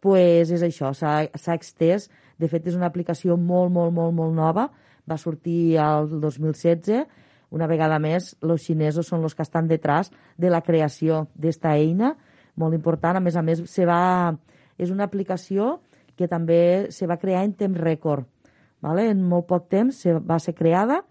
pues 0.00 0.52
és 0.54 0.62
això, 0.62 0.92
s'ha 0.94 1.54
extès. 1.54 2.08
De 2.38 2.46
fet, 2.46 2.68
és 2.70 2.76
una 2.78 2.86
aplicació 2.86 3.36
molt, 3.36 3.72
molt, 3.74 3.92
molt, 3.92 4.14
molt 4.14 4.34
nova, 4.34 4.68
va 5.08 5.18
sortir 5.18 5.78
al 5.82 6.08
2016. 6.20 7.06
Una 7.50 7.66
vegada 7.66 7.98
més, 7.98 8.34
els 8.44 8.62
xinesos 8.68 9.08
són 9.08 9.24
els 9.26 9.34
que 9.34 9.42
estan 9.42 9.68
detrás 9.68 10.12
de 10.36 10.52
la 10.52 10.60
creació 10.62 11.26
d'esta 11.34 11.74
eina, 11.74 12.12
molt 12.56 12.76
important. 12.76 13.18
A 13.18 13.24
més 13.24 13.36
a 13.36 13.42
més, 13.42 13.64
se 13.66 13.86
va, 13.88 14.36
és 14.78 14.90
una 14.94 15.04
aplicació 15.04 15.78
que 16.16 16.28
també 16.30 16.88
se 16.90 17.06
va 17.06 17.18
crear 17.18 17.44
en 17.44 17.54
temps 17.58 17.78
rècord. 17.78 18.26
Vale? 18.82 19.08
En 19.10 19.22
molt 19.26 19.48
poc 19.50 19.68
temps 19.70 19.94
se 19.94 20.14
va 20.14 20.38
ser 20.38 20.54
creada 20.54 21.02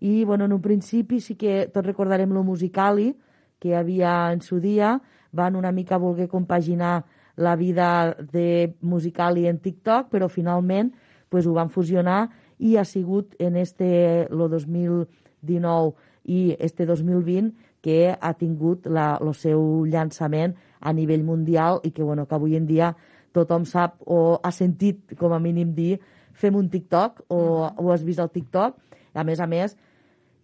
i 0.00 0.24
bueno, 0.24 0.46
en 0.46 0.52
un 0.54 0.62
principi 0.62 1.18
sí 1.20 1.34
que 1.34 1.66
tots 1.72 1.86
recordarem 1.86 2.30
lo 2.30 2.44
musicali 2.46 3.12
que 3.58 3.72
hi 3.72 3.74
havia 3.74 4.32
en 4.32 4.40
su 4.40 4.60
dia, 4.62 5.00
van 5.32 5.56
una 5.56 5.72
mica 5.72 5.98
voler 5.98 6.28
compaginar 6.28 7.04
la 7.36 7.56
vida 7.56 8.16
de 8.32 8.76
musicali 8.80 9.46
en 9.46 9.58
TikTok, 9.58 10.08
però 10.10 10.28
finalment 10.28 10.92
pues, 11.28 11.46
ho 11.46 11.54
van 11.54 11.70
fusionar 11.70 12.28
i 12.58 12.76
ha 12.76 12.84
sigut 12.84 13.34
en 13.38 13.56
este, 13.56 14.28
lo 14.30 14.48
2019 14.48 15.94
i 16.24 16.56
este 16.58 16.86
2020 16.86 17.54
que 17.80 18.16
ha 18.20 18.32
tingut 18.34 18.86
la, 18.86 19.16
el 19.22 19.34
seu 19.34 19.86
llançament 19.86 20.56
a 20.80 20.92
nivell 20.92 21.24
mundial 21.24 21.82
i 21.84 21.90
que, 21.90 22.02
bueno, 22.02 22.26
que 22.26 22.36
avui 22.36 22.56
en 22.56 22.66
dia 22.66 22.94
tothom 23.36 23.66
sap 23.68 23.98
o 24.06 24.38
ha 24.42 24.52
sentit, 24.54 25.16
com 25.18 25.34
a 25.34 25.40
mínim, 25.42 25.74
dir 25.74 25.98
fem 26.38 26.56
un 26.56 26.70
TikTok 26.70 27.24
o, 27.28 27.40
o 27.66 27.92
has 27.92 28.04
vist 28.06 28.22
el 28.22 28.30
TikTok. 28.30 28.78
A 29.18 29.24
més 29.26 29.40
a 29.42 29.48
més, 29.50 29.74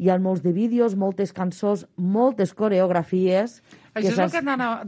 hi 0.02 0.10
ha 0.10 0.18
molts 0.18 0.42
de 0.42 0.52
vídeos, 0.52 0.96
moltes 0.98 1.32
cançons, 1.32 1.86
moltes 1.96 2.54
coreografies... 2.54 3.60
Això 3.94 4.10
és 4.10 4.18
el 4.18 4.32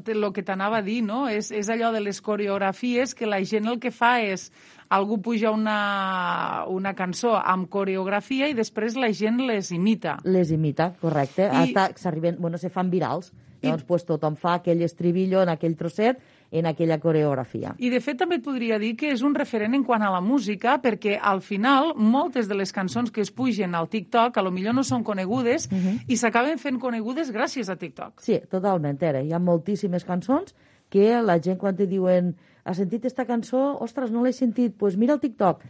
que 0.03 0.15
el 0.17 0.25
que 0.35 0.43
t'anava 0.43 0.81
a 0.81 0.83
dir, 0.83 0.99
no? 1.07 1.29
És, 1.31 1.53
és 1.55 1.69
allò 1.71 1.93
de 1.95 2.01
les 2.03 2.19
coreografies 2.19 3.15
que 3.15 3.29
la 3.31 3.39
gent 3.47 3.69
el 3.71 3.79
que 3.79 3.93
fa 3.95 4.17
és 4.19 4.49
algú 4.91 5.21
puja 5.23 5.53
una, 5.55 6.65
una 6.67 6.91
cançó 6.99 7.37
amb 7.39 7.69
coreografia 7.71 8.49
i 8.51 8.57
després 8.59 8.99
la 8.99 9.13
gent 9.15 9.39
les 9.47 9.71
imita. 9.71 10.17
Les 10.27 10.51
imita, 10.51 10.91
correcte. 10.99 11.47
I... 11.47 11.69
Hasta 11.69 11.93
s'arriben, 12.03 12.41
bueno, 12.43 12.59
se 12.59 12.71
fan 12.71 12.91
virals. 12.91 13.31
Llavors, 13.67 13.83
I... 13.83 13.87
pues, 13.87 14.05
tothom 14.09 14.37
fa 14.37 14.55
aquell 14.61 14.81
estribillo 14.83 15.43
en 15.43 15.49
aquell 15.53 15.77
trosset 15.77 16.19
en 16.53 16.67
aquella 16.67 17.01
coreografia. 17.03 17.75
I 17.83 17.91
de 17.91 17.99
fet 18.01 18.17
també 18.21 18.37
et 18.39 18.45
podria 18.45 18.79
dir 18.79 18.95
que 18.97 19.11
és 19.11 19.23
un 19.27 19.35
referent 19.35 19.75
en 19.75 19.83
quant 19.85 20.03
a 20.07 20.11
la 20.15 20.21
música 20.23 20.77
perquè 20.81 21.19
al 21.21 21.41
final 21.43 21.93
moltes 21.97 22.47
de 22.49 22.55
les 22.55 22.71
cançons 22.73 23.11
que 23.11 23.21
es 23.21 23.33
pugen 23.35 23.75
al 23.75 23.89
TikTok 23.91 24.39
a 24.39 24.43
lo 24.47 24.53
millor 24.55 24.75
no 24.75 24.85
són 24.85 25.03
conegudes 25.05 25.67
uh 25.67 25.75
Mhm. 25.75 25.83
-huh. 25.87 26.05
i 26.07 26.17
s'acaben 26.17 26.59
fent 26.59 26.79
conegudes 26.79 27.33
gràcies 27.33 27.69
a 27.69 27.77
TikTok. 27.77 28.21
Sí, 28.21 28.41
totalment, 28.49 28.99
Tere. 28.99 29.25
Hi 29.25 29.33
ha 29.33 29.39
moltíssimes 29.41 30.05
cançons 30.05 30.55
que 30.89 31.21
la 31.21 31.41
gent 31.43 31.59
quan 31.59 31.75
te 31.77 31.87
diuen 31.87 32.37
has 32.65 32.77
sentit 32.77 33.05
esta 33.05 33.25
cançó? 33.27 33.77
Ostres, 33.81 34.11
no 34.11 34.23
l'he 34.23 34.33
sentit. 34.33 34.73
Doncs 34.73 34.79
pues 34.79 34.97
mira 34.97 35.15
el 35.15 35.21
TikTok. 35.21 35.63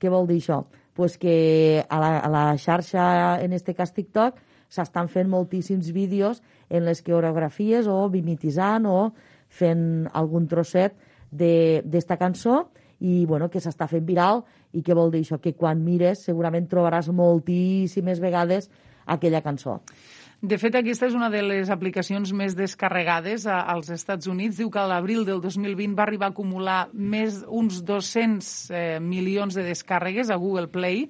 Què 0.00 0.08
vol 0.10 0.26
dir 0.26 0.36
això? 0.40 0.64
Pues 0.94 1.16
que 1.18 1.84
a 1.88 1.98
la, 2.00 2.18
a 2.18 2.28
la 2.28 2.56
xarxa, 2.58 3.38
en 3.42 3.52
este 3.52 3.74
cas 3.74 3.92
TikTok, 3.92 4.34
s'estan 4.72 5.10
fent 5.12 5.28
moltíssims 5.28 5.90
vídeos 5.92 6.40
en 6.72 6.86
les 6.88 7.02
coreografies 7.04 7.88
o 7.90 8.06
mimetitzant 8.12 8.88
o 8.88 9.10
fent 9.52 10.08
algun 10.16 10.48
trosset 10.48 10.96
d'esta 11.32 12.16
cançó 12.20 12.62
i 13.02 13.26
bueno, 13.26 13.50
que 13.50 13.60
s'està 13.60 13.88
fent 13.90 14.06
viral 14.06 14.44
i 14.72 14.80
què 14.84 14.94
vol 14.96 15.10
dir 15.12 15.24
això? 15.24 15.40
Que 15.42 15.52
quan 15.58 15.82
mires 15.84 16.24
segurament 16.24 16.68
trobaràs 16.70 17.10
moltíssimes 17.12 18.20
vegades 18.22 18.70
aquella 19.04 19.42
cançó. 19.42 19.80
De 20.42 20.56
fet, 20.58 20.74
aquesta 20.74 21.06
és 21.06 21.12
una 21.14 21.28
de 21.30 21.38
les 21.46 21.68
aplicacions 21.70 22.32
més 22.34 22.56
descarregades 22.58 23.44
als 23.46 23.92
Estats 23.94 24.26
Units. 24.26 24.56
Diu 24.58 24.72
que 24.74 24.80
a 24.82 24.88
l'abril 24.90 25.22
del 25.22 25.38
2020 25.38 25.94
va 25.94 26.02
arribar 26.02 26.32
a 26.32 26.34
acumular 26.34 26.78
més 26.92 27.36
uns 27.46 27.78
200 27.86 28.48
eh, 28.74 28.80
milions 28.98 29.54
de 29.54 29.62
descàrregues 29.68 30.34
a 30.34 30.40
Google 30.42 30.66
Play. 30.66 31.04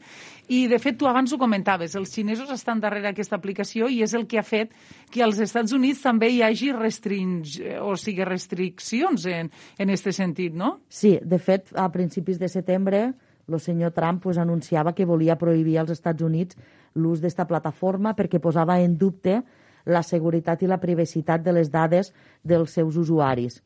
I, 0.52 0.66
de 0.68 0.76
fet, 0.76 1.00
tu 1.00 1.08
abans 1.08 1.32
ho 1.32 1.40
comentaves, 1.40 1.96
els 1.96 2.12
xinesos 2.12 2.52
estan 2.52 2.84
darrere 2.84 3.08
aquesta 3.08 3.40
aplicació 3.40 3.88
i 3.88 4.02
és 4.04 4.12
el 4.12 4.28
que 4.28 4.36
ha 4.36 4.44
fet 4.44 4.76
que 5.08 5.24
als 5.24 5.40
Estats 5.40 5.72
Units 5.72 6.04
també 6.04 6.28
hi 6.28 6.42
hagi 6.44 6.68
restringi, 6.76 7.70
o 7.80 7.96
sigui, 7.96 8.28
restriccions 8.28 9.24
en, 9.32 9.48
en 9.80 9.96
este 9.96 10.12
sentit, 10.12 10.52
no? 10.52 10.82
Sí, 10.92 11.16
de 11.24 11.40
fet, 11.40 11.72
a 11.72 11.88
principis 11.88 12.36
de 12.36 12.52
setembre 12.52 13.06
el 13.48 13.60
senyor 13.60 13.92
Trump 13.92 14.22
pues, 14.22 14.38
anunciava 14.38 14.94
que 14.94 15.04
volia 15.04 15.38
prohibir 15.38 15.78
als 15.78 15.90
Estats 15.90 16.22
Units 16.22 16.56
l'ús 16.94 17.20
d'esta 17.20 17.46
plataforma 17.48 18.14
perquè 18.16 18.40
posava 18.40 18.78
en 18.80 18.96
dubte 18.98 19.42
la 19.84 20.02
seguretat 20.06 20.62
i 20.62 20.70
la 20.70 20.80
privacitat 20.80 21.42
de 21.42 21.52
les 21.52 21.70
dades 21.70 22.12
dels 22.42 22.70
seus 22.70 22.96
usuaris. 22.96 23.62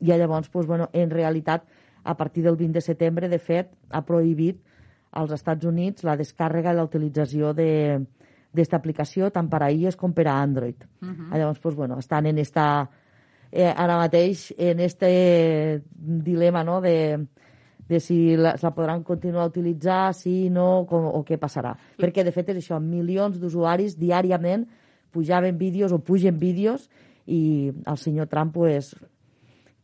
I 0.00 0.12
llavors, 0.16 0.48
pues, 0.48 0.66
bueno, 0.66 0.88
en 0.92 1.10
realitat, 1.10 1.64
a 2.04 2.16
partir 2.16 2.42
del 2.44 2.56
20 2.56 2.78
de 2.78 2.80
setembre, 2.80 3.28
de 3.28 3.38
fet, 3.38 3.70
ha 3.90 4.02
prohibit 4.04 4.58
als 5.12 5.32
Estats 5.32 5.66
Units 5.68 6.04
la 6.04 6.16
descàrrega 6.16 6.72
i 6.72 6.76
la 6.76 6.86
utilització 6.88 7.52
d'esta 7.54 8.78
aplicació 8.78 9.30
tant 9.30 9.50
per 9.52 9.62
a 9.62 9.70
iOS 9.70 9.96
com 10.00 10.14
per 10.16 10.26
a 10.26 10.40
Android. 10.40 10.82
Uh 11.02 11.08
-huh. 11.08 11.38
Llavors, 11.38 11.60
pues, 11.60 11.74
bueno, 11.74 11.98
estan 11.98 12.26
en 12.26 12.38
esta, 12.38 12.88
eh, 13.50 13.72
ara 13.76 13.98
mateix 13.98 14.54
en 14.56 14.80
este 14.80 15.82
dilema 15.92 16.64
no, 16.64 16.80
de, 16.80 17.26
de 17.88 18.00
si 18.00 18.36
la, 18.36 18.54
la 18.60 18.72
podran 18.74 19.02
continuar 19.02 19.44
a 19.44 19.52
utilitzar, 19.52 20.14
si 20.14 20.48
no, 20.50 20.84
com, 20.88 21.08
o 21.12 21.22
què 21.26 21.38
passarà. 21.40 21.74
Perquè, 22.00 22.24
de 22.24 22.32
fet, 22.34 22.52
és 22.52 22.62
això, 22.62 22.78
milions 22.80 23.38
d'usuaris 23.40 23.98
diàriament 24.00 24.66
pujaven 25.12 25.58
vídeos 25.60 25.92
o 25.92 26.00
pugen 26.00 26.38
vídeos 26.40 26.88
i 27.26 27.72
el 27.86 27.98
senyor 28.00 28.30
Trump, 28.32 28.54
pues, 28.54 28.94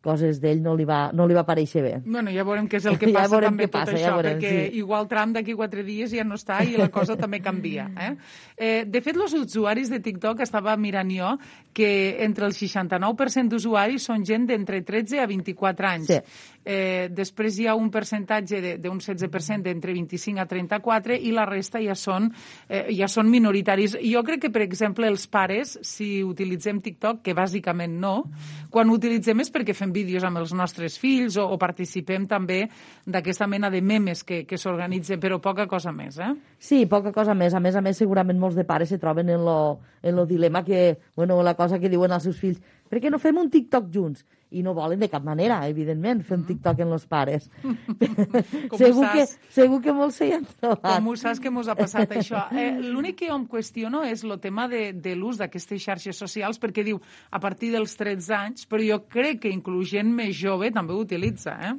coses 0.00 0.38
d'ell 0.40 0.60
no, 0.62 0.74
li 0.78 0.84
va, 0.86 1.10
no 1.12 1.26
li 1.26 1.34
va 1.34 1.42
pareixer 1.44 1.82
bé. 1.82 1.94
Bueno, 2.06 2.30
ja 2.30 2.44
veurem 2.46 2.68
què 2.70 2.78
és 2.78 2.86
el 2.86 2.98
que 3.00 3.10
Ja 3.10 3.18
passa 3.20 3.32
veurem 3.34 3.50
també 3.56 3.66
què 3.66 3.70
tot 3.72 3.80
passa, 3.80 3.96
això, 3.96 4.04
ja 4.04 4.14
veurem, 4.16 4.38
perquè 4.38 4.52
sí. 4.70 4.78
igual 4.78 5.08
Trump 5.10 5.34
d'aquí 5.34 5.56
quatre 5.58 5.82
dies 5.84 6.12
ja 6.14 6.24
no 6.24 6.38
està 6.38 6.60
i 6.64 6.76
la 6.78 6.88
cosa 6.94 7.16
també 7.18 7.40
canvia. 7.42 7.88
Eh? 7.98 8.12
Eh, 8.56 8.84
de 8.86 9.00
fet, 9.02 9.16
els 9.18 9.34
usuaris 9.34 9.90
de 9.90 10.00
TikTok, 10.00 10.40
estava 10.46 10.76
mirant 10.76 11.10
jo, 11.10 11.32
que 11.74 11.90
entre 12.24 12.46
el 12.46 12.52
69% 12.56 13.48
d'usuaris 13.52 14.06
són 14.08 14.24
gent 14.26 14.46
d'entre 14.48 14.82
13 14.82 15.20
a 15.22 15.26
24 15.30 15.88
anys. 15.88 16.06
Sí. 16.12 16.20
Eh, 16.68 17.08
després 17.14 17.56
hi 17.58 17.66
ha 17.66 17.74
un 17.78 17.90
percentatge 17.90 18.60
de- 18.60 18.76
d'un 18.78 18.98
16% 19.00 19.62
d'entre 19.64 19.92
25 19.94 20.40
a 20.42 20.46
34 20.46 21.16
i 21.16 21.30
la 21.32 21.46
resta 21.46 21.80
ja 21.80 21.94
són, 21.94 22.30
eh, 22.68 22.86
ja 22.94 23.08
són 23.08 23.30
minoritaris. 23.30 23.96
Jo 24.02 24.22
crec 24.22 24.42
que, 24.42 24.50
per 24.50 24.62
exemple, 24.62 25.06
els 25.08 25.26
pares, 25.26 25.78
si 25.82 26.22
utilitzem 26.22 26.80
TikTok, 26.80 27.22
que 27.22 27.34
bàsicament 27.34 27.98
no, 27.98 28.24
quan 28.70 28.90
utilitzem 28.90 29.40
és 29.40 29.50
perquè 29.52 29.74
fem 29.74 29.87
vídeos 29.94 30.24
amb 30.24 30.40
els 30.40 30.52
nostres 30.56 30.98
fills 31.00 31.36
o, 31.38 31.46
o 31.48 31.58
participem 31.60 32.26
també 32.30 32.62
d'aquesta 33.06 33.46
mena 33.50 33.70
de 33.70 33.82
memes 33.82 34.24
que, 34.24 34.42
que 34.48 34.58
s'organitzen, 34.58 35.20
però 35.20 35.40
poca 35.42 35.66
cosa 35.70 35.92
més, 35.92 36.18
eh? 36.18 36.32
Sí, 36.58 36.84
poca 36.86 37.12
cosa 37.12 37.34
més. 37.34 37.54
A 37.54 37.60
més 37.60 37.76
a 37.76 37.82
més, 37.84 37.98
segurament 37.98 38.38
molts 38.38 38.58
de 38.58 38.66
pares 38.68 38.92
se 38.92 38.98
troben 39.02 39.30
en 39.34 39.44
lo, 39.44 39.58
en 40.02 40.16
lo 40.16 40.26
dilema 40.26 40.64
que, 40.64 40.98
bueno, 41.16 41.42
la 41.42 41.56
cosa 41.58 41.78
que 41.78 41.90
diuen 41.92 42.12
als 42.12 42.28
seus 42.28 42.40
fills, 42.40 42.60
per 42.88 43.02
què 43.02 43.12
no 43.12 43.20
fem 43.22 43.36
un 43.38 43.50
TikTok 43.52 43.90
junts? 43.92 44.24
I 44.50 44.62
no 44.64 44.72
volen 44.72 45.00
de 45.02 45.10
cap 45.12 45.24
manera, 45.24 45.58
evidentment, 45.68 46.22
fer 46.24 46.38
un 46.38 46.46
TikTok 46.48 46.78
en 46.80 46.88
los 46.90 47.04
pares. 47.06 47.50
Com 48.70 48.78
segur, 48.80 49.04
que, 49.12 49.26
segur 49.52 49.82
que 49.84 49.92
molts 49.92 50.22
s'hi 50.22 50.30
han 50.38 50.46
trobat. 50.48 50.86
Com 50.88 51.10
ho 51.12 51.16
saps 51.20 51.42
que 51.44 51.52
mos 51.52 51.68
ha 51.68 51.76
passat 51.78 52.14
això? 52.16 52.46
Eh, 52.56 52.70
L'únic 52.80 53.18
que 53.20 53.28
jo 53.28 53.36
em 53.36 53.44
qüestiono 53.50 54.04
és 54.08 54.24
el 54.24 54.38
tema 54.40 54.68
de, 54.72 54.88
de 54.96 55.12
l'ús 55.18 55.40
d'aquestes 55.40 55.84
xarxes 55.84 56.24
socials, 56.24 56.60
perquè 56.62 56.86
diu 56.86 57.02
a 57.30 57.42
partir 57.42 57.74
dels 57.74 57.96
13 58.00 58.34
anys, 58.38 58.66
però 58.70 58.84
jo 58.84 59.02
crec 59.10 59.44
que 59.44 59.52
inclús 59.52 59.92
gent 59.92 60.10
més 60.14 60.32
jove 60.38 60.72
també 60.72 60.96
ho 60.96 61.04
utilitza, 61.04 61.58
eh? 61.68 61.76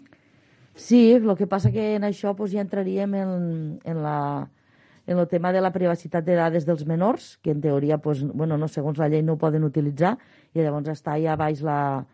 Sí, 0.80 1.12
el 1.12 1.36
que 1.36 1.48
passa 1.48 1.74
que 1.76 1.96
en 1.98 2.06
això 2.08 2.32
pues, 2.38 2.54
ja 2.54 2.62
entraríem 2.64 3.14
en, 3.20 3.34
en, 3.84 3.98
la, 4.00 4.48
en 5.08 5.18
el 5.18 5.28
tema 5.28 5.52
de 5.52 5.60
la 5.60 5.74
privacitat 5.76 6.24
de 6.24 6.38
dades 6.40 6.66
dels 6.66 6.86
menors, 6.88 7.34
que 7.44 7.52
en 7.52 7.60
teoria, 7.62 7.98
pues, 8.00 8.24
bueno, 8.24 8.58
no, 8.58 8.70
segons 8.72 8.98
la 8.98 9.10
llei, 9.12 9.26
no 9.26 9.36
ho 9.36 9.42
poden 9.42 9.68
utilitzar, 9.68 10.16
i 10.56 10.64
llavors 10.64 10.88
està 10.94 11.18
ja 11.20 11.36
baix 11.36 11.60
la, 11.68 12.06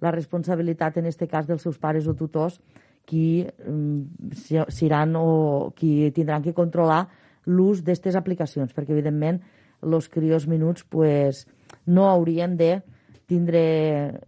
la 0.00 0.12
responsabilitat, 0.14 0.96
en 0.98 1.06
este 1.06 1.28
cas, 1.28 1.46
dels 1.46 1.62
seus 1.62 1.78
pares 1.78 2.06
o 2.06 2.14
tutors, 2.14 2.60
qui 3.08 3.46
mm, 3.46 4.34
seran 4.68 5.16
o 5.16 5.72
qui 5.76 6.10
tindran 6.12 6.44
que 6.44 6.54
controlar 6.54 7.06
l'ús 7.48 7.80
d'aquestes 7.80 8.18
aplicacions, 8.18 8.74
perquè, 8.76 8.92
evidentment, 8.92 9.40
els 9.82 10.08
crios 10.12 10.46
minuts 10.50 10.84
pues, 10.84 11.46
no 11.86 12.08
haurien 12.10 12.56
de 12.58 12.82
tindre 13.28 13.62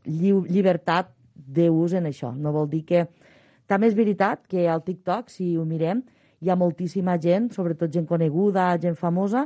lliu, 0.05 0.45
llibertat 0.49 1.11
d'ús 1.35 1.97
en 1.99 2.09
això. 2.09 2.33
No 2.37 2.55
vol 2.57 2.71
dir 2.71 2.85
que... 2.89 3.09
També 3.71 3.87
és 3.87 3.95
veritat 3.95 4.49
que 4.51 4.65
al 4.67 4.83
TikTok, 4.83 5.29
si 5.31 5.53
ho 5.57 5.63
mirem, 5.63 6.01
hi 6.43 6.51
ha 6.51 6.57
moltíssima 6.59 7.15
gent, 7.23 7.51
sobretot 7.55 7.93
gent 7.95 8.09
coneguda, 8.09 8.73
gent 8.83 8.97
famosa, 8.99 9.45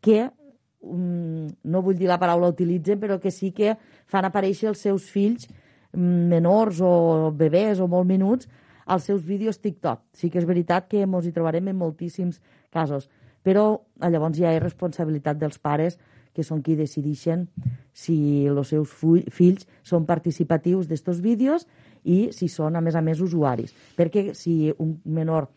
que, 0.00 0.28
mm, 0.82 1.46
no 1.64 1.82
vull 1.82 1.98
dir 1.98 2.08
la 2.08 2.18
paraula 2.20 2.50
utilitzen, 2.52 3.00
però 3.00 3.18
que 3.20 3.32
sí 3.34 3.52
que 3.52 3.76
fan 4.06 4.28
aparèixer 4.28 4.70
els 4.72 4.82
seus 4.84 5.08
fills 5.10 5.48
mm, 5.92 6.28
menors 6.32 6.82
o 6.84 7.30
bebès 7.34 7.80
o 7.80 7.88
molt 7.88 8.08
minuts 8.08 8.48
als 8.88 9.04
seus 9.04 9.24
vídeos 9.24 9.60
TikTok. 9.60 10.02
Sí 10.12 10.30
que 10.30 10.40
és 10.40 10.48
veritat 10.48 10.88
que 10.88 11.04
ens 11.04 11.26
hi 11.26 11.34
trobarem 11.36 11.68
en 11.68 11.76
moltíssims 11.76 12.40
casos, 12.72 13.08
però 13.44 13.82
eh, 14.00 14.08
llavors 14.08 14.38
ja 14.38 14.54
és 14.54 14.62
responsabilitat 14.62 15.38
dels 15.38 15.58
pares 15.58 15.98
que 16.34 16.44
són 16.46 16.62
qui 16.62 16.76
decideixen 16.78 17.48
si 17.92 18.46
els 18.46 18.70
seus 18.70 18.92
fills 19.34 19.66
són 19.82 20.06
participatius 20.06 20.86
d'estos 20.86 21.20
vídeos 21.20 21.66
i 22.04 22.28
si 22.32 22.48
són, 22.48 22.76
a 22.78 22.82
més 22.84 22.94
a 22.94 23.02
més, 23.02 23.20
usuaris. 23.20 23.74
Perquè 23.98 24.32
si 24.38 24.70
un 24.78 25.00
menor 25.04 25.48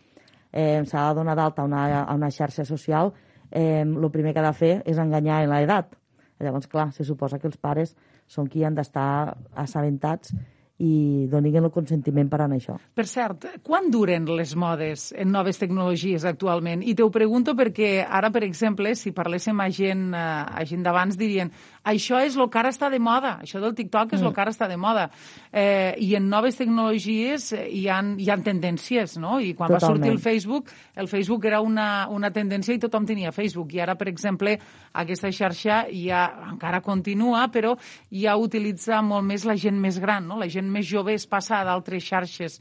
eh, 0.52 0.82
s'ha 0.88 1.10
de 1.10 1.20
donar 1.20 1.36
d'alta 1.38 1.62
a, 1.62 1.66
una, 1.70 1.84
a 2.02 2.16
una 2.18 2.32
xarxa 2.34 2.66
social, 2.66 3.14
eh, 3.52 3.86
primer 4.12 4.34
que 4.34 4.40
ha 4.40 4.48
de 4.48 4.54
fer 4.58 4.74
és 4.86 4.98
enganyar 4.98 5.44
en 5.44 5.52
l'edat. 5.52 5.94
Llavors, 6.42 6.68
clar, 6.68 6.92
se 6.92 7.06
suposa 7.06 7.38
que 7.40 7.48
els 7.48 7.58
pares 7.58 7.96
són 8.28 8.48
qui 8.50 8.64
han 8.66 8.76
d'estar 8.76 9.36
assabentats 9.54 10.34
i 10.82 11.28
donin 11.30 11.60
el 11.60 11.70
consentiment 11.74 12.30
per 12.32 12.40
anar 12.42 12.58
això. 12.58 12.78
Per 12.98 13.06
cert, 13.06 13.46
quan 13.66 13.92
duren 13.94 14.26
les 14.38 14.56
modes 14.58 15.12
en 15.14 15.30
noves 15.34 15.60
tecnologies 15.62 16.26
actualment? 16.26 16.82
I 16.82 16.96
te 16.98 17.06
ho 17.06 17.12
pregunto 17.14 17.54
perquè 17.58 18.00
ara, 18.02 18.32
per 18.34 18.44
exemple, 18.48 18.96
si 18.98 19.14
parléssim 19.14 19.62
a 19.62 19.70
gent, 19.70 20.08
eh, 20.16 20.26
a 20.62 20.66
gent 20.66 20.82
d'abans, 20.88 21.20
dirien 21.20 21.52
això 21.84 22.20
és 22.24 22.36
el 22.38 22.50
que 22.50 22.60
ara 22.60 22.70
està 22.70 22.90
de 22.92 23.00
moda, 23.00 23.40
això 23.42 23.60
del 23.60 23.74
TikTok 23.74 24.14
és 24.14 24.22
el 24.22 24.28
Mm. 24.30 24.34
que 24.36 24.42
ara 24.42 24.52
està 24.52 24.68
de 24.70 24.78
moda. 24.78 25.10
Eh, 25.52 25.96
I 25.98 26.16
en 26.16 26.30
noves 26.30 26.56
tecnologies 26.58 27.54
eh, 27.54 27.68
hi 27.72 27.88
ha, 27.90 28.02
hi 28.18 28.30
ha 28.30 28.38
tendències, 28.38 29.18
no? 29.18 29.40
I 29.40 29.54
quan 29.54 29.72
va 29.72 29.80
sortir 29.80 30.02
Totalment. 30.02 30.12
el 30.14 30.20
Facebook, 30.20 30.70
el 30.96 31.08
Facebook 31.08 31.46
era 31.46 31.62
una, 31.62 32.08
una 32.10 32.30
tendència 32.32 32.76
i 32.76 32.80
tothom 32.80 33.06
tenia 33.06 33.32
Facebook. 33.32 33.74
I 33.74 33.80
ara, 33.82 33.96
per 33.96 34.08
exemple, 34.10 34.60
aquesta 34.94 35.32
xarxa 35.32 35.88
ja 35.92 36.28
encara 36.52 36.82
continua, 36.82 37.48
però 37.52 37.76
ja 38.12 38.38
utilitza 38.38 39.02
molt 39.02 39.26
més 39.26 39.46
la 39.46 39.56
gent 39.56 39.80
més 39.80 40.00
gran, 40.00 40.28
no? 40.28 40.38
La 40.38 40.48
gent 40.48 40.70
més 40.70 40.86
jove 40.88 41.14
es 41.14 41.26
passa 41.26 41.62
a 41.62 41.66
d'altres 41.66 42.04
xarxes. 42.04 42.60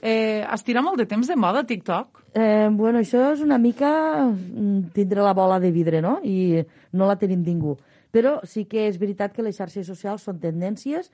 Eh, 0.00 0.42
estirà 0.50 0.82
molt 0.82 0.96
de 0.98 1.06
temps 1.06 1.28
de 1.28 1.36
moda 1.36 1.62
TikTok? 1.64 2.22
Eh, 2.34 2.68
bueno, 2.72 2.98
això 3.00 3.32
és 3.34 3.40
una 3.44 3.58
mica 3.58 4.24
mm, 4.24 4.92
tindre 4.94 5.20
la 5.22 5.34
bola 5.34 5.60
de 5.60 5.70
vidre, 5.70 6.00
no? 6.00 6.18
I 6.24 6.64
no 6.92 7.06
la 7.06 7.16
tenim 7.16 7.42
ningú. 7.44 7.76
Però 8.12 8.38
sí 8.44 8.66
que 8.68 8.86
és 8.88 8.98
veritat 9.00 9.32
que 9.32 9.42
les 9.42 9.56
xarxes 9.56 9.86
socials 9.88 10.26
són 10.28 10.40
tendències. 10.40 11.10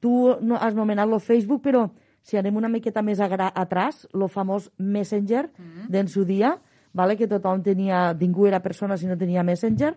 Tu 0.00 0.12
no, 0.44 0.58
has 0.60 0.76
nomenat 0.76 1.08
el 1.08 1.20
Facebook, 1.20 1.62
però 1.64 1.86
si 2.26 2.36
anem 2.36 2.56
una 2.58 2.68
miqueta 2.68 3.02
més 3.06 3.20
atrás, 3.22 4.06
el 4.12 4.28
famós 4.28 4.70
Messenger 4.78 5.46
mm 5.46 5.64
-hmm. 5.64 5.88
d'en 5.88 6.08
su 6.08 6.24
dia, 6.24 6.58
vale? 6.92 7.16
que 7.16 7.28
tothom 7.28 7.62
tenia, 7.62 8.12
ningú 8.14 8.46
era 8.46 8.60
persona 8.60 8.96
si 8.96 9.06
no 9.06 9.16
tenia 9.16 9.42
Messenger, 9.42 9.96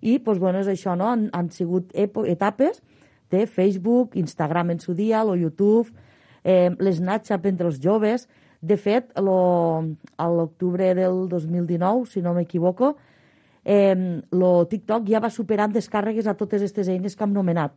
i 0.00 0.18
pues, 0.18 0.38
bueno, 0.38 0.58
és 0.60 0.68
això, 0.68 0.96
no? 0.96 1.08
han, 1.08 1.28
han 1.32 1.50
sigut 1.50 1.92
etapes 1.94 2.82
de 3.30 3.46
Facebook, 3.46 4.10
Instagram 4.14 4.70
en 4.70 4.80
su 4.80 4.94
dia, 4.94 5.24
o 5.24 5.36
YouTube, 5.36 5.92
eh, 6.42 6.70
l'Snapchat 6.78 7.46
entre 7.46 7.68
els 7.68 7.80
joves. 7.80 8.28
De 8.60 8.76
fet, 8.76 9.12
lo, 9.18 9.84
a 10.16 10.28
l'octubre 10.28 10.94
del 10.94 11.28
2019, 11.28 12.06
si 12.06 12.20
no 12.20 12.34
m'equivoco, 12.34 12.96
eh, 13.64 14.22
lo 14.30 14.66
TikTok 14.68 15.08
ja 15.08 15.20
va 15.20 15.30
superant 15.30 15.72
descàrregues 15.72 16.26
a 16.26 16.36
totes 16.38 16.62
aquestes 16.62 16.88
eines 16.88 17.16
que 17.16 17.24
hem 17.24 17.34
nomenat. 17.34 17.74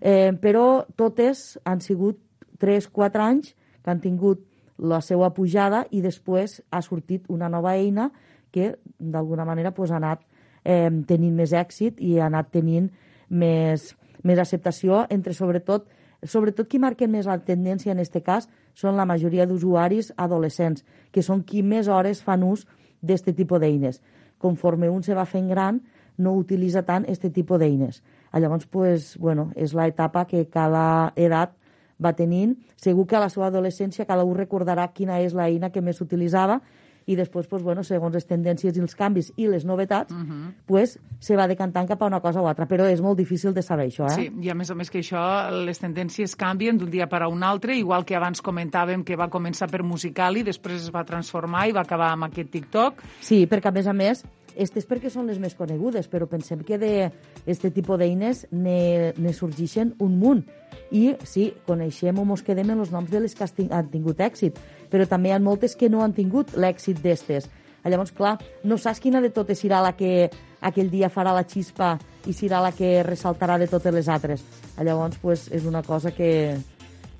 Eh, 0.00 0.32
però 0.40 0.86
totes 0.96 1.58
han 1.64 1.80
sigut 1.84 2.20
3-4 2.60 3.20
anys 3.20 3.54
que 3.82 3.90
han 3.90 4.00
tingut 4.00 4.46
la 4.80 5.00
seva 5.04 5.28
pujada 5.36 5.84
i 5.92 6.00
després 6.00 6.60
ha 6.72 6.80
sortit 6.80 7.28
una 7.28 7.50
nova 7.52 7.76
eina 7.76 8.10
que 8.50 8.74
d'alguna 8.98 9.44
manera 9.44 9.72
pues, 9.76 9.90
ha 9.90 10.00
anat 10.00 10.24
eh, 10.64 10.90
tenint 11.06 11.36
més 11.36 11.52
èxit 11.52 12.00
i 12.00 12.18
ha 12.18 12.26
anat 12.30 12.50
tenint 12.52 12.88
més, 13.28 13.94
més 14.24 14.38
acceptació 14.40 15.04
entre 15.10 15.36
sobretot 15.36 15.88
sobretot 16.26 16.68
qui 16.68 16.80
marquen 16.80 17.10
més 17.12 17.28
la 17.28 17.38
tendència 17.40 17.92
en 17.92 18.00
aquest 18.00 18.18
cas 18.24 18.48
són 18.76 18.96
la 18.96 19.06
majoria 19.08 19.46
d'usuaris 19.48 20.12
adolescents, 20.16 20.84
que 21.12 21.22
són 21.22 21.42
qui 21.44 21.62
més 21.62 21.88
hores 21.88 22.20
fan 22.22 22.44
ús 22.44 22.66
d'aquest 23.00 23.36
tipus 23.36 23.60
d'eines. 23.60 24.00
Conforme 24.40 24.88
un 24.88 25.04
se 25.04 25.14
va 25.14 25.26
fent 25.28 25.50
gran, 25.52 25.82
no 26.20 26.34
utilitza 26.36 26.82
tant 26.88 27.06
aquest 27.06 27.30
tipus 27.36 27.60
d'eines. 27.60 28.02
Llavors, 28.32 28.66
pues, 28.66 29.14
bueno, 29.18 29.50
és 29.56 29.74
l'etapa 29.76 30.26
que 30.26 30.46
cada 30.48 31.12
edat 31.16 31.56
va 32.00 32.14
tenint. 32.16 32.56
Segur 32.80 33.06
que 33.06 33.16
a 33.18 33.24
la 33.24 33.30
seva 33.32 33.48
adolescència 33.50 34.08
cada 34.08 34.24
un 34.24 34.36
recordarà 34.38 34.88
quina 34.96 35.20
és 35.20 35.34
l'eina 35.36 35.70
que 35.70 35.82
més 35.84 36.00
utilitzava 36.00 36.60
i 37.10 37.16
després, 37.18 37.48
pues, 37.50 37.62
bueno, 37.66 37.82
segons 37.86 38.14
les 38.14 38.26
tendències 38.28 38.76
i 38.76 38.82
els 38.84 38.94
canvis 38.94 39.32
i 39.36 39.48
les 39.50 39.64
novetats, 39.66 40.14
uh 40.14 40.18
-huh. 40.18 40.52
pues, 40.66 40.98
se 41.18 41.36
va 41.36 41.48
decantant 41.48 41.88
cap 41.88 42.02
a 42.02 42.06
una 42.06 42.20
cosa 42.20 42.40
o 42.40 42.46
altra. 42.46 42.68
Però 42.68 42.86
és 42.86 43.00
molt 43.00 43.18
difícil 43.18 43.52
de 43.52 43.62
saber 43.62 43.88
això, 43.88 44.06
eh? 44.06 44.14
Sí, 44.14 44.32
i 44.40 44.50
a 44.50 44.54
més 44.54 44.70
a 44.70 44.74
més 44.74 44.90
que 44.90 45.00
això, 45.00 45.50
les 45.64 45.80
tendències 45.80 46.36
canvien 46.36 46.78
d'un 46.78 46.90
dia 46.90 47.08
per 47.08 47.22
a 47.22 47.28
un 47.28 47.42
altre, 47.42 47.76
igual 47.76 48.04
que 48.04 48.16
abans 48.16 48.42
comentàvem 48.42 49.04
que 49.04 49.16
va 49.16 49.28
començar 49.28 49.68
per 49.70 49.82
Musical.ly, 49.82 50.42
després 50.42 50.82
es 50.82 50.92
va 50.94 51.04
transformar 51.04 51.68
i 51.68 51.72
va 51.72 51.80
acabar 51.80 52.12
amb 52.12 52.24
aquest 52.24 52.50
TikTok. 52.50 53.02
Sí, 53.20 53.46
perquè 53.46 53.68
a 53.68 53.72
més 53.72 53.86
a 53.86 53.92
més, 53.92 54.24
aquestes 54.50 54.86
perquè 54.88 55.10
són 55.10 55.28
les 55.30 55.38
més 55.40 55.54
conegudes, 55.54 56.08
però 56.10 56.26
pensem 56.28 56.60
que 56.66 56.78
d'aquest 56.80 57.68
tipus 57.74 57.98
d'eines 57.98 58.46
ne, 58.50 59.12
ne 59.16 59.32
sorgeixen 59.32 59.94
un 59.98 60.18
munt. 60.20 60.42
I 60.90 61.14
sí, 61.26 61.50
coneixem 61.66 62.18
o 62.18 62.24
mos 62.26 62.42
quedem 62.42 62.72
en 62.74 62.82
els 62.82 62.90
noms 62.90 63.10
de 63.10 63.20
les 63.22 63.34
que 63.34 63.46
han 63.70 63.90
tingut 63.90 64.20
èxit, 64.20 64.58
però 64.90 65.06
també 65.08 65.30
hi 65.30 65.32
ha 65.36 65.40
moltes 65.40 65.76
que 65.76 65.88
no 65.88 66.02
han 66.04 66.14
tingut 66.16 66.54
l'èxit 66.56 67.00
d'estes. 67.02 67.48
Llavors, 67.84 68.12
clar, 68.12 68.36
no 68.64 68.76
saps 68.76 69.00
quina 69.00 69.22
de 69.24 69.30
totes 69.32 69.62
serà 69.62 69.80
la 69.80 69.94
que 69.96 70.28
aquell 70.60 70.90
dia 70.92 71.08
farà 71.08 71.32
la 71.32 71.46
xispa 71.48 71.94
i 72.28 72.34
serà 72.36 72.60
la 72.60 72.74
que 72.76 73.00
ressaltarà 73.06 73.56
de 73.58 73.70
totes 73.70 73.94
les 73.94 74.08
altres. 74.08 74.44
Llavors, 74.76 75.16
pues, 75.22 75.48
és 75.52 75.64
una 75.64 75.82
cosa 75.82 76.12
que, 76.12 76.58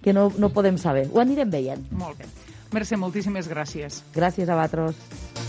que 0.02 0.12
no, 0.12 0.30
no 0.36 0.52
podem 0.52 0.76
saber. 0.78 1.08
Ho 1.12 1.22
anirem 1.22 1.50
veient. 1.50 1.86
Molt 1.92 2.20
bé. 2.20 2.28
Mercè, 2.70 2.98
moltíssimes 3.00 3.48
gràcies. 3.50 4.02
Gràcies 4.14 4.48
a 4.48 4.58
vosaltres. 4.58 5.48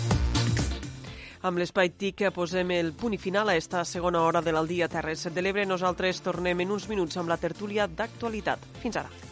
Amb 1.41 1.57
l'Espai 1.57 1.89
TIC 1.97 2.27
posem 2.35 2.69
el 2.75 2.91
punt 2.93 3.15
i 3.17 3.19
final 3.21 3.49
a 3.49 3.55
esta 3.57 3.81
segona 3.85 4.21
hora 4.21 4.43
de 4.45 4.53
l'Aldia 4.53 4.87
Terres 4.87 5.25
de 5.33 5.41
l'Ebre. 5.41 5.65
Nosaltres 5.65 6.21
tornem 6.21 6.61
en 6.61 6.77
uns 6.77 6.87
minuts 6.89 7.17
amb 7.17 7.33
la 7.33 7.41
tertúlia 7.41 7.89
d'actualitat. 7.89 8.69
Fins 8.83 9.01
ara. 9.01 9.30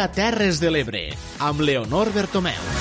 Dia 0.00 0.08
Terres 0.16 0.62
de 0.62 0.70
l'Ebre, 0.72 1.02
amb 1.44 1.60
Leonor 1.60 2.08
Bertomeu. 2.16 2.79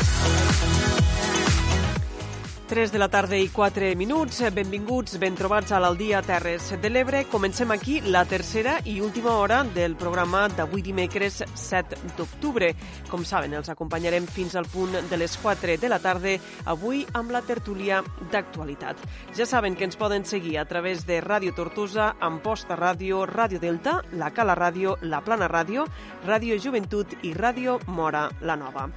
3 2.70 2.92
de 2.92 3.00
la 3.00 3.08
tarda 3.10 3.36
i 3.36 3.48
4 3.50 3.96
minuts. 3.98 4.44
Benvinguts, 4.54 5.16
ben 5.18 5.34
trobats 5.34 5.72
a 5.74 5.80
l'Aldia 5.82 6.20
Terres 6.22 6.68
de 6.80 6.92
l'Ebre. 6.92 7.24
Comencem 7.26 7.72
aquí 7.74 7.96
la 8.06 8.22
tercera 8.30 8.76
i 8.86 9.00
última 9.02 9.34
hora 9.42 9.64
del 9.64 9.96
programa 9.98 10.44
d'avui 10.54 10.84
dimecres 10.86 11.42
7 11.50 11.98
d'octubre. 12.16 12.70
Com 13.10 13.26
saben, 13.26 13.58
els 13.58 13.74
acompanyarem 13.74 14.30
fins 14.30 14.54
al 14.54 14.70
punt 14.70 14.94
de 15.10 15.18
les 15.18 15.34
4 15.42 15.80
de 15.82 15.90
la 15.90 15.98
tarda, 15.98 16.36
avui 16.70 17.02
amb 17.18 17.34
la 17.34 17.42
tertúlia 17.42 18.04
d'actualitat. 18.30 19.02
Ja 19.34 19.50
saben 19.50 19.74
que 19.74 19.90
ens 19.90 19.98
poden 19.98 20.24
seguir 20.24 20.60
a 20.60 20.68
través 20.70 21.08
de 21.10 21.24
Ràdio 21.26 21.58
Tortosa, 21.58 22.14
Amposta 22.22 22.78
Ràdio, 22.78 23.26
Ràdio 23.26 23.58
Delta, 23.60 24.04
La 24.14 24.30
Cala 24.30 24.54
Ràdio, 24.54 25.00
La 25.02 25.24
Plana 25.26 25.50
Ràdio, 25.50 25.90
Ràdio 26.28 26.62
Joventut 26.62 27.18
i 27.24 27.34
Ràdio 27.34 27.80
Mora 27.88 28.28
la 28.42 28.56
Nova. 28.56 28.92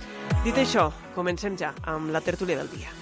Dit 0.45 0.61
això, 0.61 0.91
comencem 1.17 1.57
ja 1.57 1.73
amb 1.89 2.13
la 2.13 2.21
tertúlia 2.21 2.61
del 2.61 2.69
dia. 2.77 3.02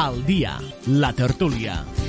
Al 0.00 0.24
dia, 0.24 0.58
la 0.86 1.12
tertúlia. 1.12 1.99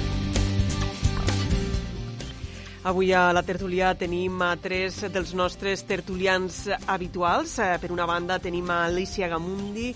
Avui 2.83 3.11
a 3.13 3.29
la 3.29 3.43
tertúlia 3.45 3.91
tenim 3.93 4.39
a 4.41 4.55
tres 4.57 5.03
dels 5.13 5.35
nostres 5.37 5.83
tertulians 5.85 6.63
habituals. 6.89 7.59
Eh, 7.61 7.77
Per 7.77 7.91
una 7.93 8.07
banda 8.09 8.39
tenim 8.41 8.71
a 8.73 8.85
Alicia 8.87 9.27
Gamundi, 9.29 9.91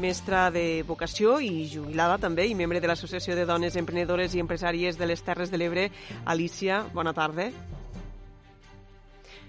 mestra 0.00 0.48
de 0.50 0.82
vocació 0.88 1.36
i 1.44 1.68
jubilada 1.68 2.16
també, 2.16 2.46
i 2.48 2.54
membre 2.56 2.80
de 2.80 2.88
l'Associació 2.88 3.36
de 3.36 3.44
Dones 3.44 3.76
Emprenedores 3.76 4.34
i 4.34 4.40
Empresàries 4.40 4.96
de 4.96 5.10
les 5.10 5.20
Terres 5.20 5.52
de 5.52 5.60
l'Ebre. 5.60 5.90
Alicia, 6.24 6.86
bona 6.94 7.12
tarda. 7.12 7.50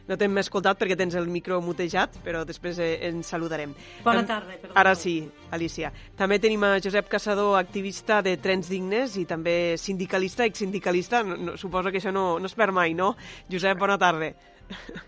No 0.10 0.18
t'hem 0.18 0.38
escoltat 0.42 0.80
perquè 0.80 0.98
tens 1.00 1.16
el 1.20 1.28
micro 1.32 1.60
mutejat, 1.64 2.18
però 2.26 2.44
després 2.48 2.80
eh, 2.82 2.94
ens 3.10 3.30
saludarem. 3.34 3.74
Bona 4.06 4.24
tarda, 4.28 4.58
perdó. 4.62 4.76
Ara 4.80 4.96
sí, 4.98 5.16
Alicia. 5.52 5.92
També 6.18 6.40
tenim 6.42 6.64
a 6.68 6.78
Josep 6.84 7.10
Caçador, 7.12 7.58
activista 7.60 8.22
de 8.26 8.38
Trens 8.42 8.72
Dignes 8.72 9.18
i 9.22 9.26
també 9.30 9.76
sindicalista, 9.78 10.48
exsindicalista. 10.50 11.24
No, 11.28 11.38
no, 11.38 11.58
suposo 11.58 11.92
que 11.92 12.02
això 12.02 12.14
no, 12.14 12.40
no 12.40 12.50
es 12.50 12.58
perd 12.58 12.76
mai, 12.76 12.96
no? 12.98 13.14
Josep, 13.52 13.78
bona 13.80 14.00
tarda. 14.02 14.34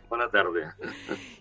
Bona 0.09 0.27
tarda. 0.27 0.73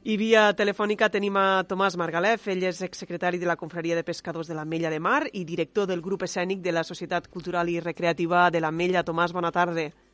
I 0.07 0.15
via 0.17 0.45
telefònica 0.57 1.09
tenim 1.13 1.37
a 1.37 1.65
Tomàs 1.69 1.97
Margalef, 1.99 2.47
ell 2.53 2.63
és 2.69 2.79
exsecretari 2.87 3.41
de 3.43 3.49
la 3.51 3.59
Confraria 3.59 3.99
de 3.99 4.07
Pescadors 4.07 4.49
de 4.49 4.55
la 4.55 4.65
Mella 4.65 4.91
de 4.95 5.01
Mar 5.03 5.25
i 5.33 5.45
director 5.45 5.91
del 5.91 6.05
grup 6.05 6.23
escènic 6.29 6.63
de 6.63 6.73
la 6.73 6.87
Societat 6.87 7.29
Cultural 7.29 7.69
i 7.69 7.81
Recreativa 7.81 8.49
de 8.51 8.63
la 8.63 8.71
Mella. 8.71 9.05
Tomàs, 9.05 9.35
bona 9.35 9.51
tarda. 9.53 9.91
Bona 9.91 9.91
tarda. 9.91 10.12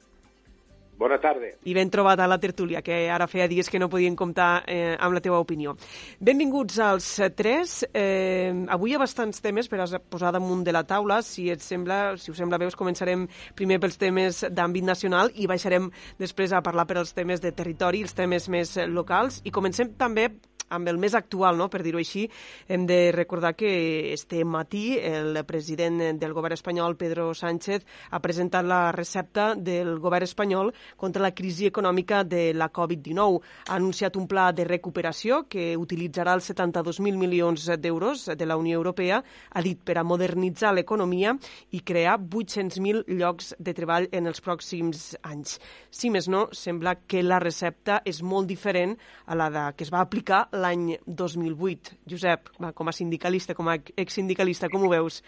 I 1.65 1.75
ben 1.77 1.91
trobat 1.95 2.21
a 2.21 2.27
la 2.27 2.41
tertúlia, 2.43 2.83
que 2.83 3.07
ara 3.11 3.29
feia 3.31 3.47
dies 3.49 3.71
que 3.71 3.79
no 3.79 3.89
podien 3.89 4.17
comptar 4.19 4.65
eh, 4.67 4.97
amb 4.99 5.15
la 5.15 5.23
teva 5.23 5.39
opinió. 5.39 5.77
Benvinguts 6.19 6.81
als 6.83 7.13
tres. 7.39 7.85
Eh, 7.95 8.51
avui 8.69 8.93
hi 8.93 8.99
ha 8.99 9.03
bastants 9.03 9.41
temes 9.45 9.71
per 9.71 9.87
posar 10.11 10.35
damunt 10.35 10.65
de 10.67 10.75
la 10.75 10.83
taula. 10.89 11.21
Si 11.23 11.49
et 11.55 11.63
sembla, 11.63 12.17
si 12.19 12.33
us 12.35 12.43
sembla 12.43 12.59
bé, 12.59 12.67
us 12.67 12.79
començarem 12.79 13.29
primer 13.55 13.79
pels 13.81 13.99
temes 14.01 14.43
d'àmbit 14.51 14.85
nacional 14.85 15.31
i 15.37 15.47
baixarem 15.47 15.91
després 16.19 16.53
a 16.53 16.65
parlar 16.67 16.89
per 16.91 16.99
als 16.99 17.15
temes 17.15 17.41
de 17.41 17.55
territori, 17.55 18.03
els 18.03 18.19
temes 18.19 18.51
més 18.51 18.77
eh, 18.77 18.91
locals. 18.91 19.43
I 19.47 19.55
comencem 19.55 19.95
també 19.99 20.33
amb 20.71 20.89
el 20.89 20.99
més 20.99 21.15
actual, 21.15 21.57
no? 21.59 21.69
per 21.71 21.83
dir-ho 21.83 22.01
així, 22.01 22.27
hem 22.69 22.87
de 22.87 23.11
recordar 23.15 23.55
que 23.57 24.13
este 24.13 24.45
matí 24.45 24.99
el 24.99 25.37
president 25.47 26.19
del 26.19 26.35
govern 26.37 26.57
espanyol, 26.57 26.97
Pedro 26.97 27.33
Sánchez, 27.35 27.85
ha 28.11 28.21
presentat 28.21 28.67
la 28.67 28.93
recepta 28.93 29.55
del 29.55 29.99
govern 29.99 30.27
espanyol 30.27 30.73
contra 30.97 31.23
la 31.23 31.33
crisi 31.35 31.67
econòmica 31.67 32.23
de 32.25 32.53
la 32.55 32.71
Covid-19. 32.73 33.41
Ha 33.69 33.77
anunciat 33.77 34.17
un 34.17 34.29
pla 34.29 34.51
de 34.53 34.67
recuperació 34.69 35.45
que 35.49 35.75
utilitzarà 35.79 36.35
els 36.37 36.51
72.000 36.51 37.19
milions 37.19 37.69
d'euros 37.79 38.29
de 38.37 38.47
la 38.47 38.57
Unió 38.57 38.79
Europea, 38.79 39.23
ha 39.51 39.63
dit, 39.65 39.81
per 39.85 39.99
a 39.99 40.05
modernitzar 40.05 40.75
l'economia 40.75 41.35
i 41.73 41.81
crear 41.81 42.19
800.000 42.19 43.05
llocs 43.19 43.55
de 43.59 43.75
treball 43.75 44.09
en 44.13 44.29
els 44.31 44.43
pròxims 44.45 45.15
anys. 45.23 45.59
Si 45.91 46.11
més 46.11 46.29
no, 46.29 46.49
sembla 46.53 46.97
que 47.07 47.23
la 47.25 47.41
recepta 47.43 48.03
és 48.05 48.23
molt 48.23 48.49
diferent 48.49 48.97
a 49.27 49.37
la 49.39 49.49
de, 49.53 49.65
que 49.77 49.87
es 49.87 49.93
va 49.95 50.03
aplicar 50.05 50.47
l'any 50.61 50.97
2008. 51.07 51.99
Josep, 52.11 52.51
va, 52.63 52.73
com 52.77 52.91
a 52.91 52.95
sindicalista, 52.97 53.57
com 53.59 53.71
a 53.71 53.79
exsindicalista, 53.97 54.71
com 54.73 54.85
ho 54.85 54.91
veus? 54.93 55.23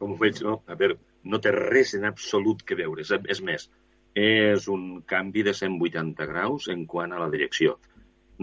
Com 0.00 0.14
ho 0.14 0.20
veig, 0.20 0.42
no? 0.46 0.60
A 0.70 0.76
veure, 0.78 0.98
no 1.24 1.40
té 1.40 1.52
res 1.54 1.94
en 1.98 2.06
absolut 2.10 2.62
que 2.66 2.78
veure. 2.78 3.04
És, 3.04 3.12
és 3.34 3.42
més, 3.44 3.68
és 4.14 4.68
un 4.70 5.02
canvi 5.10 5.42
de 5.46 5.54
180 5.58 6.30
graus 6.30 6.68
en 6.72 6.86
quant 6.86 7.12
a 7.12 7.20
la 7.22 7.30
direcció. 7.32 7.78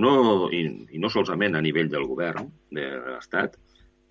No, 0.01 0.13
i, 0.55 0.63
I 0.95 1.01
no 1.03 1.11
solament 1.11 1.57
a 1.57 1.63
nivell 1.63 1.89
del 1.91 2.07
govern 2.07 2.47
de 2.71 2.87
l'Estat, 3.07 3.57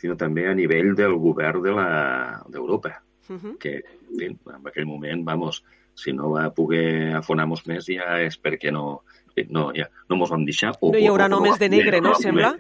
sinó 0.01 0.17
també 0.17 0.47
a 0.49 0.57
nivell 0.57 0.95
del 0.97 1.17
govern 1.21 1.65
d'Europa, 1.65 2.93
de 2.97 3.10
Uh 3.29 3.37
-huh. 3.37 3.59
que 3.59 3.83
en, 4.21 4.39
en 4.47 4.67
aquell 4.67 4.87
moment, 4.87 5.25
vamos, 5.25 5.65
si 5.95 6.13
no 6.13 6.31
va 6.31 6.51
poder 6.55 7.15
afonar-nos 7.15 7.67
més 7.67 7.85
ja 7.87 8.21
és 8.23 8.41
perquè 8.41 8.73
no, 8.73 9.03
no, 9.49 9.73
ja, 9.75 9.89
no 10.09 10.17
mos 10.17 10.31
vam 10.31 10.45
deixar. 10.45 10.73
O, 10.81 10.91
No 10.93 10.99
hi 10.99 11.07
haurà 11.07 11.27
o- 11.27 11.59
de 11.59 11.69
negre, 11.69 12.01
no, 12.01 12.15
sembla? 12.15 12.57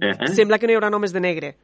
Eh, 0.00 0.10
eh? 0.20 0.28
Sembla 0.28 0.58
que 0.58 0.66
no 0.66 0.72
hi 0.72 0.76
haurà 0.76 0.90
nomes 0.90 1.12
de 1.12 1.20
negre. 1.20 1.56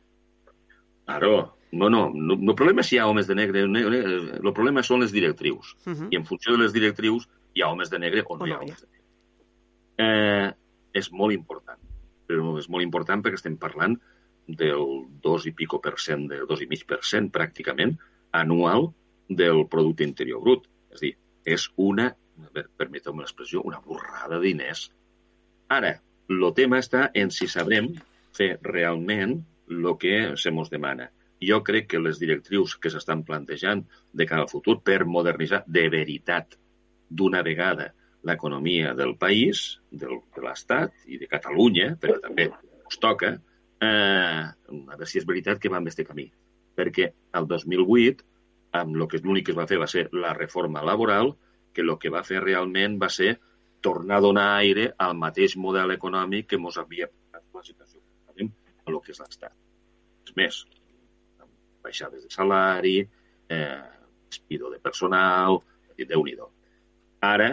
Claro, 1.04 1.56
no, 1.72 1.88
no, 1.90 2.10
no, 2.14 2.34
el 2.34 2.54
problema 2.54 2.80
és 2.80 2.86
si 2.88 2.96
hi 2.96 2.98
ha 2.98 3.06
homes 3.06 3.26
de 3.26 3.34
negre, 3.34 3.66
negre 3.68 3.98
el 4.38 4.52
problema 4.52 4.82
són 4.82 5.00
les 5.00 5.12
directrius. 5.12 5.76
Uh 5.86 5.92
-huh. 5.92 6.08
I 6.10 6.16
en 6.16 6.24
funció 6.24 6.52
de 6.52 6.62
les 6.62 6.72
directrius 6.72 7.28
hi 7.54 7.62
ha 7.62 7.68
homes 7.68 7.90
de 7.90 7.98
negre 7.98 8.22
o 8.26 8.36
no, 8.36 8.44
O 8.44 8.46
no 8.46 8.52
hi 8.52 8.52
ha. 8.52 8.58
homes 8.58 8.80
de 8.80 8.86
negre. 8.86 9.02
Eh, 9.98 10.52
és 10.94 11.10
molt 11.12 11.32
important, 11.32 11.78
però 12.26 12.58
és 12.58 12.68
molt 12.68 12.82
important 12.82 13.22
perquè 13.22 13.34
estem 13.34 13.56
parlant 13.56 13.98
del 14.58 14.86
2 15.24 15.46
i 15.50 15.54
pico 15.56 15.80
per 15.82 15.94
cent, 16.00 16.26
del 16.30 16.46
2 16.48 16.64
i 16.64 16.68
mig 16.70 16.84
per 16.88 17.00
cent 17.06 17.30
pràcticament 17.34 17.96
anual 18.32 18.90
del 19.28 19.64
producte 19.72 20.06
interior 20.06 20.42
brut. 20.44 20.66
És 20.92 21.04
dir, 21.04 21.12
és 21.44 21.68
una, 21.76 22.10
permeteu-me 22.78 23.24
l'expressió, 23.24 23.62
una 23.64 23.80
borrada 23.84 24.36
de 24.36 24.42
diners. 24.48 24.88
Ara, 25.72 25.96
el 26.32 26.46
tema 26.56 26.80
està 26.82 27.08
en 27.18 27.32
si 27.34 27.48
sabrem 27.48 27.92
fer 28.36 28.56
realment 28.64 29.38
el 29.72 29.88
que 30.00 30.36
se 30.36 30.52
mos 30.52 30.70
demana. 30.72 31.10
Jo 31.42 31.62
crec 31.66 31.88
que 31.90 32.00
les 32.00 32.20
directrius 32.22 32.76
que 32.78 32.90
s'estan 32.92 33.24
plantejant 33.26 33.82
de 34.12 34.26
cara 34.30 34.44
al 34.44 34.52
futur 34.52 34.78
per 34.86 35.02
modernitzar 35.04 35.64
de 35.66 35.88
veritat 35.90 36.54
d'una 37.10 37.42
vegada 37.42 37.90
l'economia 38.22 38.92
del 38.94 39.16
país, 39.18 39.80
del, 39.90 40.20
de 40.34 40.44
l'Estat 40.44 40.94
i 41.10 41.18
de 41.18 41.28
Catalunya, 41.30 41.96
perquè 42.00 42.20
també 42.22 42.46
ens 42.52 43.00
toca, 43.02 43.34
eh, 43.82 44.42
a 44.46 44.74
veure 44.90 45.08
si 45.08 45.20
és 45.20 45.28
veritat 45.28 45.60
que 45.60 45.70
va 45.72 45.80
amb 45.80 45.90
este 45.90 46.06
camí. 46.08 46.28
Perquè 46.78 47.08
el 47.38 47.48
2008, 47.50 48.26
amb 48.80 48.96
lo 48.96 49.08
que 49.08 49.20
l'únic 49.24 49.48
que 49.48 49.54
es 49.54 49.58
va 49.58 49.68
fer 49.70 49.80
va 49.82 49.90
ser 49.90 50.06
la 50.16 50.32
reforma 50.38 50.84
laboral, 50.86 51.34
que 51.72 51.82
el 51.84 51.96
que 51.98 52.12
va 52.12 52.22
fer 52.24 52.42
realment 52.44 52.98
va 53.00 53.10
ser 53.12 53.34
tornar 53.82 54.20
a 54.20 54.24
donar 54.24 54.46
aire 54.60 54.92
al 55.06 55.16
mateix 55.18 55.56
model 55.56 55.92
econòmic 55.96 56.52
que 56.52 56.60
ens 56.60 56.78
havia 56.78 57.10
portat 57.10 57.42
la 57.58 57.64
situació 57.66 58.00
a 58.84 58.90
lo 58.90 59.00
que 59.00 59.12
és 59.14 59.20
l'Estat. 59.20 59.52
És 60.26 60.34
més, 60.38 60.62
baixades 61.82 62.24
de 62.24 62.30
salari, 62.30 62.96
eh, 63.48 63.82
despido 64.30 64.70
de 64.70 64.80
personal, 64.80 65.60
i 65.98 66.06
déu 66.08 66.24
nhi 66.24 66.34
Ara, 67.22 67.50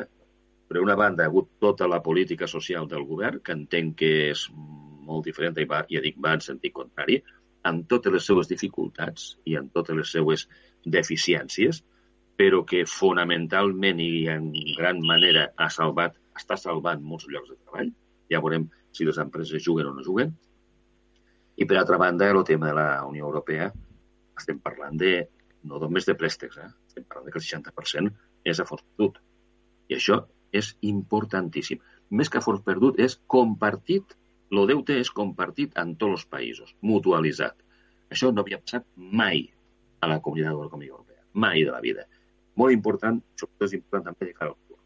per 0.67 0.81
una 0.81 0.95
banda, 0.95 1.23
ha 1.23 1.27
hagut 1.27 1.49
tota 1.59 1.87
la 1.87 2.01
política 2.01 2.47
social 2.47 2.87
del 2.87 3.05
govern, 3.05 3.41
que 3.41 3.53
entenc 3.53 3.95
que 3.97 4.09
és 4.31 4.47
molt 5.09 5.27
diferent, 5.27 5.57
i 5.59 5.67
va, 5.69 5.83
ja 5.91 6.01
dic, 6.05 6.17
va 6.23 6.35
en 6.37 6.43
sentit 6.45 6.75
contrari, 6.75 7.19
amb 7.69 7.87
totes 7.91 8.13
les 8.13 8.27
seues 8.29 8.49
dificultats 8.49 9.33
i 9.49 9.57
amb 9.59 9.73
totes 9.75 9.97
les 9.97 10.11
seues 10.15 10.45
deficiències, 10.85 11.81
però 12.39 12.61
que 12.63 12.85
fonamentalment 12.87 13.99
i 13.99 14.27
en 14.31 14.51
gran 14.77 15.01
manera 15.03 15.49
ha 15.59 15.67
salvat, 15.73 16.15
està 16.39 16.55
salvant 16.55 17.01
molts 17.03 17.27
llocs 17.27 17.51
de 17.51 17.57
treball. 17.57 17.89
Ja 18.31 18.39
veurem 18.39 18.69
si 18.95 19.07
les 19.07 19.19
empreses 19.19 19.65
juguen 19.65 19.89
o 19.89 19.95
no 19.95 20.05
juguen. 20.05 20.31
I 21.59 21.67
per 21.67 21.81
altra 21.81 21.99
banda, 21.99 22.29
el 22.31 22.43
tema 22.47 22.69
de 22.69 22.77
la 22.77 22.87
Unió 23.05 23.27
Europea, 23.27 23.67
estem 24.39 24.61
parlant 24.63 24.95
de, 25.01 25.13
no 25.67 25.81
només 25.83 26.07
de 26.07 26.15
préstecs, 26.15 26.61
eh? 26.63 26.69
estem 26.87 27.03
parlant 27.09 27.33
que 27.33 27.41
el 27.41 27.45
60% 27.45 28.13
és 28.47 28.61
a 28.61 28.67
fons 28.69 28.85
perdut. 28.85 29.19
I 29.91 29.97
això 29.97 30.21
és 30.55 30.71
importantíssim. 30.87 31.81
Més 32.09 32.31
que 32.31 32.39
a 32.39 32.45
fons 32.45 32.63
perdut, 32.63 33.01
és 33.03 33.17
compartit, 33.27 34.15
el 34.51 34.69
deute 34.69 34.97
és 34.97 35.11
compartit 35.13 35.75
en 35.81 35.95
tots 35.95 36.19
els 36.19 36.25
països, 36.29 36.73
mutualitzat. 36.81 37.57
Això 38.09 38.31
no 38.33 38.41
havia 38.41 38.61
passat 38.61 38.87
mai 38.95 39.43
a 40.01 40.09
la 40.09 40.19
Comunitat 40.25 40.55
Econòmica 40.55 40.95
Europea, 40.95 41.21
mai 41.33 41.63
de 41.63 41.71
la 41.71 41.81
vida. 41.83 42.07
Molt 42.57 42.73
important, 42.73 43.21
sobretot 43.37 43.69
és 43.69 43.77
important 43.77 44.09
també 44.09 44.31
de 44.31 44.35
cara 44.37 44.51
al 44.51 44.57
futur. 44.57 44.79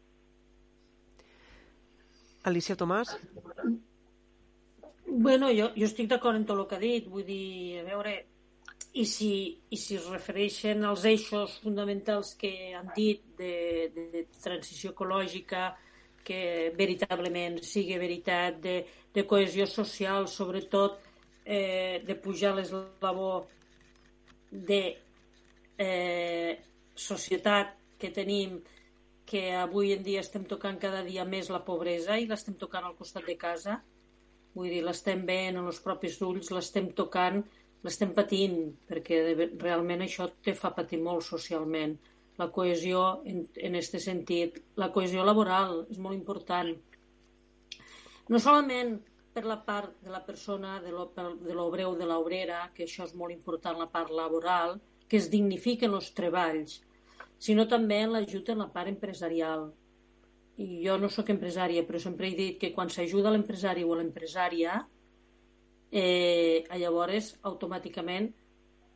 Alicia 2.50 2.76
Tomàs? 2.76 3.14
Bueno, 5.06 5.48
jo, 5.54 5.70
jo 5.78 5.88
estic 5.88 6.10
d'acord 6.10 6.36
en 6.36 6.44
tot 6.44 6.58
el 6.58 6.68
que 6.68 6.76
ha 6.76 6.82
dit. 6.82 7.08
Vull 7.08 7.24
dir, 7.26 7.80
a 7.80 7.84
veure, 7.88 8.14
i 8.94 9.04
si, 9.08 9.30
i 9.70 9.78
si 9.80 9.96
es 9.98 10.06
refereixen 10.10 10.84
als 10.86 11.04
eixos 11.08 11.58
fonamentals 11.64 12.34
que 12.38 12.74
han 12.78 12.92
dit 12.96 13.24
de, 13.38 13.54
de, 13.94 14.04
de 14.12 14.22
transició 14.42 14.92
ecològica, 14.92 15.72
que 16.24 16.72
veritablement 16.76 17.60
sigui 17.62 17.98
veritat, 18.00 18.60
de, 18.64 18.76
de 19.14 19.26
cohesió 19.28 19.66
social, 19.70 20.28
sobretot 20.28 20.98
eh, 21.44 22.02
de 22.06 22.14
pujar 22.16 22.54
l'eslabó 22.56 23.46
de 24.50 24.82
eh, 25.78 26.52
societat 26.94 27.74
que 27.98 28.10
tenim 28.10 28.62
que 29.24 29.54
avui 29.56 29.92
en 29.92 30.02
dia 30.04 30.20
estem 30.20 30.44
tocant 30.44 30.78
cada 30.78 31.02
dia 31.02 31.24
més 31.24 31.48
la 31.50 31.64
pobresa 31.64 32.18
i 32.20 32.26
l'estem 32.28 32.56
tocant 32.60 32.84
al 32.84 32.96
costat 32.96 33.24
de 33.26 33.36
casa. 33.40 33.80
Vull 34.54 34.70
dir, 34.70 34.82
l'estem 34.84 35.24
veient 35.26 35.58
en 35.58 35.66
els 35.66 35.80
propis 35.82 36.20
ulls, 36.22 36.50
l'estem 36.54 36.90
tocant, 36.94 37.40
l'estem 37.84 38.12
patint, 38.14 38.58
perquè 38.88 39.22
realment 39.60 40.04
això 40.04 40.28
te 40.44 40.54
fa 40.54 40.70
patir 40.76 41.00
molt 41.02 41.24
socialment. 41.26 41.96
La 42.36 42.50
cohesió, 42.50 43.22
en, 43.24 43.48
en 43.54 43.76
este 43.78 44.00
sentit, 44.02 44.58
la 44.80 44.90
cohesió 44.94 45.22
laboral 45.26 45.84
és 45.90 46.00
molt 46.02 46.16
important. 46.16 46.72
No 48.28 48.40
solament 48.42 48.96
per 49.34 49.44
la 49.46 49.58
part 49.66 49.94
de 50.02 50.10
la 50.10 50.22
persona, 50.26 50.80
de 50.82 50.90
l'obreu, 50.94 51.94
de 51.98 52.08
l'obrera, 52.08 52.64
que 52.74 52.88
això 52.88 53.06
és 53.06 53.14
molt 53.18 53.34
important, 53.34 53.78
la 53.78 53.90
part 53.90 54.10
laboral, 54.14 54.78
que 55.08 55.18
es 55.20 55.30
dignifiquen 55.30 55.94
els 55.94 56.10
treballs, 56.16 56.80
sinó 57.38 57.66
també 57.70 58.00
en 58.02 58.14
l'ajut 58.14 58.50
en 58.50 58.62
la 58.62 58.70
part 58.72 58.90
empresarial. 58.90 59.68
I 60.58 60.68
jo 60.86 60.96
no 61.02 61.10
sóc 61.10 61.30
empresària, 61.34 61.82
però 61.86 62.00
sempre 62.02 62.30
he 62.30 62.36
dit 62.38 62.58
que 62.58 62.72
quan 62.74 62.90
s'ajuda 62.90 63.30
l'empresari 63.34 63.86
o 63.86 63.94
l'empresària, 63.98 64.80
eh, 65.90 66.66
llavors 66.78 67.34
automàticament, 67.42 68.30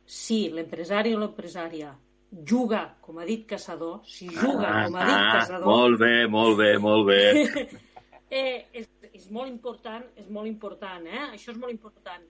si 0.05 0.47
l'empresari 0.51 1.15
o 1.15 1.19
l'empresària 1.19 1.93
juga, 2.31 2.97
com 3.01 3.17
ha 3.19 3.25
dit 3.25 3.45
Caçador, 3.47 4.01
si 4.05 4.27
juga, 4.29 4.67
ah, 4.69 4.83
com 4.85 4.97
ha 4.97 5.05
dit 5.05 5.15
ah, 5.15 5.31
Caçador... 5.39 5.65
Molt 5.65 5.99
bé, 5.99 6.27
molt 6.27 6.57
bé, 6.57 6.71
molt 6.77 7.07
bé. 7.07 7.21
eh, 8.41 8.65
és, 8.73 8.89
és 9.13 9.29
molt 9.33 9.49
important, 9.49 10.05
és 10.19 10.29
molt 10.29 10.47
important, 10.47 11.07
eh? 11.09 11.25
això 11.33 11.53
és 11.53 11.57
molt 11.57 11.73
important. 11.73 12.27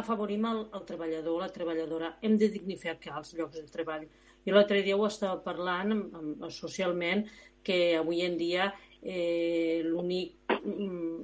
Afavorim 0.00 0.46
el, 0.50 0.64
el 0.74 0.84
treballador, 0.88 1.40
la 1.44 1.50
treballadora. 1.54 2.14
Hem 2.22 2.36
de 2.40 2.50
dignificar 2.50 3.18
els 3.20 3.34
llocs 3.38 3.58
de 3.58 3.66
treball. 3.70 4.06
Jo 4.46 4.54
l'altre 4.56 4.82
dia 4.82 4.96
ho 4.96 5.06
estava 5.06 5.40
parlant 5.44 5.94
amb, 5.94 6.14
amb, 6.16 6.46
socialment 6.54 7.26
que 7.62 7.96
avui 7.98 8.22
en 8.24 8.38
dia 8.40 8.70
eh, 9.02 9.82
l'únic 9.84 10.50
mm, 10.56 11.18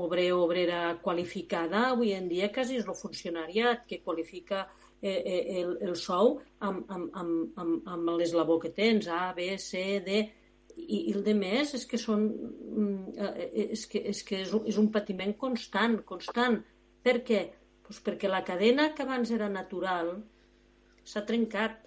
obrer 0.00 0.28
o 0.32 0.44
obrera 0.44 0.98
qualificada 1.02 1.88
avui 1.90 2.12
en 2.14 2.28
dia 2.30 2.52
quasi 2.54 2.78
és 2.78 2.86
el 2.86 2.94
funcionariat 2.94 3.82
que 3.88 3.98
qualifica 4.04 4.68
eh, 5.02 5.22
eh, 5.24 5.60
el, 5.60 5.76
el 5.88 5.96
sou 5.96 6.38
amb, 6.60 6.84
amb, 6.92 7.08
amb, 7.16 7.58
amb, 7.60 7.88
amb 7.88 8.12
l'eslabó 8.18 8.58
que 8.60 8.72
tens, 8.76 9.08
A, 9.08 9.32
B, 9.36 9.56
C, 9.58 10.00
D, 10.04 10.20
i, 10.76 10.98
i 11.10 11.14
el 11.14 11.22
de 11.26 11.34
més 11.36 11.74
és 11.76 11.86
que 11.88 11.98
són 12.00 12.26
mm, 12.30 13.14
eh, 13.18 13.48
és 13.76 13.86
que, 13.90 14.02
és, 14.12 14.22
que 14.26 14.42
és, 14.44 14.52
un, 14.56 14.66
és 14.70 14.78
un 14.80 14.90
patiment 14.92 15.34
constant, 15.38 16.00
constant. 16.06 16.60
Per 17.02 17.20
què? 17.26 17.44
Pues 17.86 18.00
perquè 18.06 18.30
la 18.30 18.44
cadena 18.46 18.90
que 18.94 19.04
abans 19.06 19.32
era 19.34 19.48
natural 19.50 20.14
s'ha 21.04 21.24
trencat. 21.26 21.80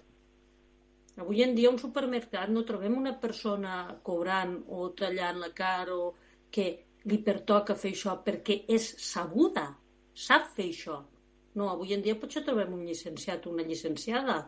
Avui 1.22 1.44
en 1.44 1.54
dia 1.54 1.70
un 1.70 1.78
supermercat 1.78 2.50
no 2.50 2.64
trobem 2.66 2.96
una 2.98 3.14
persona 3.22 3.84
cobrant 4.02 4.56
o 4.74 4.90
tallant 4.98 5.38
la 5.40 5.52
cara 5.54 5.94
o 5.94 6.12
que 6.50 6.66
li 7.10 7.18
pertoca 7.22 7.76
fer 7.78 7.92
això 7.94 8.16
perquè 8.26 8.64
és 8.74 8.88
sabuda, 9.06 9.68
sap 10.14 10.50
fer 10.56 10.70
això. 10.72 10.98
No, 11.54 11.70
avui 11.70 11.94
en 11.94 12.02
dia 12.02 12.18
potser 12.18 12.42
trobem 12.46 12.72
un 12.74 12.82
llicenciat 12.86 13.46
una 13.46 13.64
llicenciada. 13.66 14.40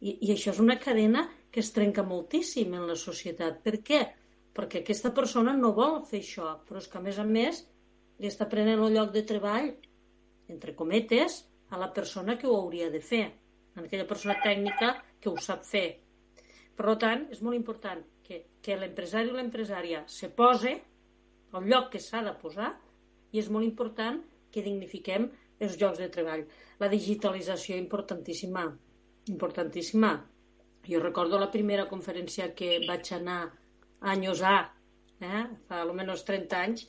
I, 0.00 0.16
I 0.26 0.32
això 0.34 0.54
és 0.54 0.60
una 0.62 0.78
cadena 0.80 1.26
que 1.50 1.60
es 1.64 1.72
trenca 1.74 2.04
moltíssim 2.06 2.74
en 2.78 2.86
la 2.88 2.96
societat. 2.96 3.58
Per 3.64 3.80
què? 3.86 4.00
Perquè 4.54 4.82
aquesta 4.82 5.12
persona 5.14 5.54
no 5.56 5.74
vol 5.74 6.00
fer 6.06 6.22
això, 6.22 6.54
però 6.66 6.80
és 6.80 6.88
que 6.90 6.98
a 6.98 7.04
més 7.04 7.18
a 7.18 7.26
més 7.26 7.64
li 8.20 8.30
està 8.30 8.46
prenent 8.50 8.82
el 8.84 8.94
lloc 8.94 9.12
de 9.14 9.24
treball, 9.26 9.72
entre 10.50 10.74
cometes, 10.78 11.44
a 11.70 11.78
la 11.78 11.90
persona 11.94 12.36
que 12.38 12.48
ho 12.50 12.56
hauria 12.58 12.90
de 12.90 13.00
fer, 13.00 13.24
a 13.76 13.82
aquella 13.82 14.06
persona 14.06 14.38
tècnica 14.42 14.94
que 15.20 15.30
ho 15.30 15.36
sap 15.38 15.66
fer. 15.66 16.00
Per 16.76 16.96
tant, 16.98 17.26
és 17.30 17.42
molt 17.44 17.58
important 17.58 18.02
que, 18.26 18.42
que 18.62 18.78
l'empresari 18.78 19.30
o 19.30 19.36
l'empresària 19.36 20.02
se 20.08 20.30
pose 20.34 20.74
al 21.52 21.66
lloc 21.66 21.90
que 21.94 22.02
s'ha 22.02 22.22
de 22.26 22.34
posar 22.40 22.72
i 23.34 23.42
és 23.42 23.50
molt 23.50 23.66
important 23.66 24.20
que 24.50 24.64
dignifiquem 24.66 25.28
els 25.60 25.76
llocs 25.80 26.00
de 26.00 26.08
treball. 26.12 26.44
La 26.80 26.88
digitalització 26.92 27.76
importantíssima, 27.76 28.64
importantíssima. 29.32 30.12
Jo 30.88 31.00
recordo 31.02 31.38
la 31.38 31.50
primera 31.52 31.86
conferència 31.88 32.52
que 32.56 32.78
vaig 32.88 33.12
anar 33.16 33.40
anys 34.12 34.42
A, 34.42 34.56
eh, 35.20 35.44
fa 35.68 35.82
almenys 35.82 36.24
30 36.24 36.62
anys, 36.64 36.86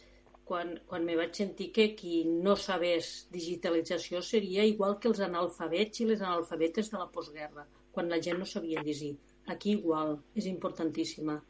quan, 0.52 0.73
quan 0.88 1.06
me 1.07 1.18
vaig 1.19 1.35
sentir 1.35 1.69
que 1.76 1.89
qui 1.99 2.23
no 2.48 2.56
sabés 2.56 3.11
digitalització 3.35 4.22
seria 4.30 4.65
igual 4.68 4.98
que 4.99 5.11
els 5.11 5.22
analfabets 5.27 6.02
i 6.02 6.07
les 6.10 6.23
analfabetes 6.23 6.91
de 6.91 6.99
la 6.99 7.11
postguerra, 7.11 7.68
quan 7.91 8.10
la 8.10 8.19
gent 8.23 8.39
no 8.39 8.48
sabia 8.48 8.84
llegir. 8.88 9.14
Aquí 9.48 9.76
igual, 9.77 10.18
és 10.35 10.48
importantíssima. 10.48 11.41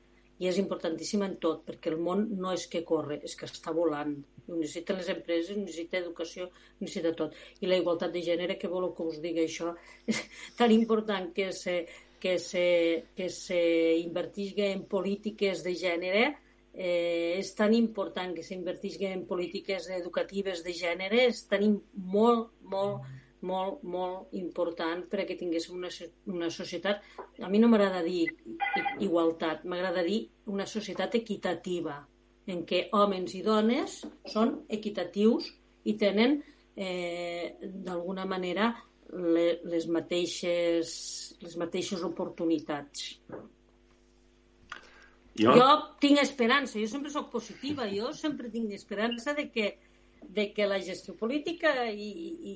I 0.42 0.48
és 0.50 0.58
importantíssima 0.58 1.28
en 1.30 1.36
tot, 1.44 1.64
perquè 1.68 1.92
el 1.92 2.00
món 2.02 2.24
no 2.42 2.54
és 2.56 2.66
que 2.72 2.82
corre, 2.88 3.20
és 3.28 3.36
que 3.38 3.46
està 3.46 3.74
volant. 3.78 4.16
Ho 4.48 4.58
necessiten 4.58 4.98
les 4.98 5.10
empreses, 5.14 5.58
necessita 5.58 6.00
educació, 6.02 6.48
necessita 6.80 7.12
tot. 7.18 7.36
I 7.62 7.70
la 7.70 7.78
igualtat 7.78 8.14
de 8.16 8.24
gènere, 8.26 8.58
que 8.58 8.72
voleu 8.72 8.96
que 8.98 9.06
us 9.06 9.20
digui 9.22 9.46
això, 9.46 9.76
tan 10.60 10.74
important 10.74 11.30
que 11.36 11.52
se, 11.54 11.84
que 12.22 12.40
se, 12.40 12.66
que 13.16 13.30
se 13.30 13.62
invertisca 14.02 14.66
en 14.74 14.88
polítiques 14.90 15.62
de 15.68 15.76
gènere, 15.78 16.26
eh, 16.74 17.38
és 17.38 17.54
tan 17.58 17.74
important 17.78 18.34
que 18.34 18.46
s'invertisca 18.46 19.10
en 19.14 19.28
polítiques 19.30 19.90
educatives 19.94 20.66
de 20.66 20.74
gènere, 20.74 21.26
és 21.30 21.46
tan 21.52 21.66
molt, 21.94 22.54
molt, 22.62 23.06
molt, 23.48 23.82
molt 23.84 24.36
important 24.38 25.04
perquè 25.12 25.38
tinguéssim 25.40 25.78
una, 25.78 25.90
una 26.30 26.50
societat, 26.54 27.02
a 27.42 27.50
mi 27.50 27.62
no 27.62 27.70
m'agrada 27.72 28.04
dir 28.06 28.28
igualtat, 29.02 29.66
m'agrada 29.66 30.04
dir 30.06 30.24
una 30.52 30.68
societat 30.70 31.18
equitativa, 31.22 31.98
en 32.52 32.64
què 32.68 32.88
homes 32.98 33.36
i 33.38 33.44
dones 33.46 34.02
són 34.30 34.62
equitatius 34.70 35.52
i 35.86 35.96
tenen 35.98 36.40
eh, 36.76 37.58
d'alguna 37.62 38.26
manera 38.30 38.72
le, 39.12 39.60
les 39.68 39.88
mateixes 39.92 40.92
les 41.42 41.58
mateixes 41.60 42.04
oportunitats. 42.08 43.16
Jo? 45.42 45.54
jo 45.56 45.68
tinc 46.04 46.20
esperança, 46.20 46.78
jo 46.80 46.88
sempre 46.92 47.12
sóc 47.12 47.32
positiva, 47.32 47.88
jo 47.90 48.12
sempre 48.14 48.50
tinc 48.52 48.74
esperança 48.76 49.34
de 49.34 49.48
que, 49.50 49.70
de 50.22 50.54
que 50.54 50.68
la 50.68 50.80
gestió 50.80 51.16
política 51.18 51.74
hi, 51.92 52.08
hi, 52.08 52.54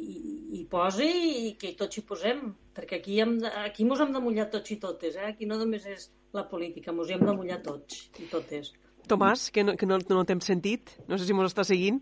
hi 0.55 0.63
posi 0.71 1.09
i 1.49 1.53
que 1.59 1.73
tots 1.77 1.97
hi 1.99 2.03
posem, 2.07 2.41
perquè 2.75 2.99
aquí, 3.01 3.19
hem 3.19 3.37
aquí 3.65 3.85
mos 3.87 4.01
hem 4.03 4.13
de 4.15 4.21
mullar 4.23 4.47
tots 4.53 4.71
i 4.71 4.77
totes, 4.81 5.17
eh? 5.17 5.31
aquí 5.33 5.49
no 5.49 5.57
només 5.59 5.85
és 5.89 6.09
la 6.35 6.45
política, 6.49 6.93
mos 6.95 7.09
hi 7.09 7.17
hem 7.17 7.25
de 7.25 7.35
mullar 7.35 7.61
tots 7.65 8.05
i 8.21 8.29
totes. 8.31 8.71
Tomàs, 9.09 9.49
que 9.53 9.65
no, 9.65 9.75
que 9.77 9.89
no, 9.89 9.99
no 10.09 10.23
t'hem 10.25 10.41
sentit, 10.41 10.95
no 11.09 11.17
sé 11.17 11.27
si 11.27 11.35
mos 11.37 11.51
està 11.51 11.65
seguint. 11.67 11.99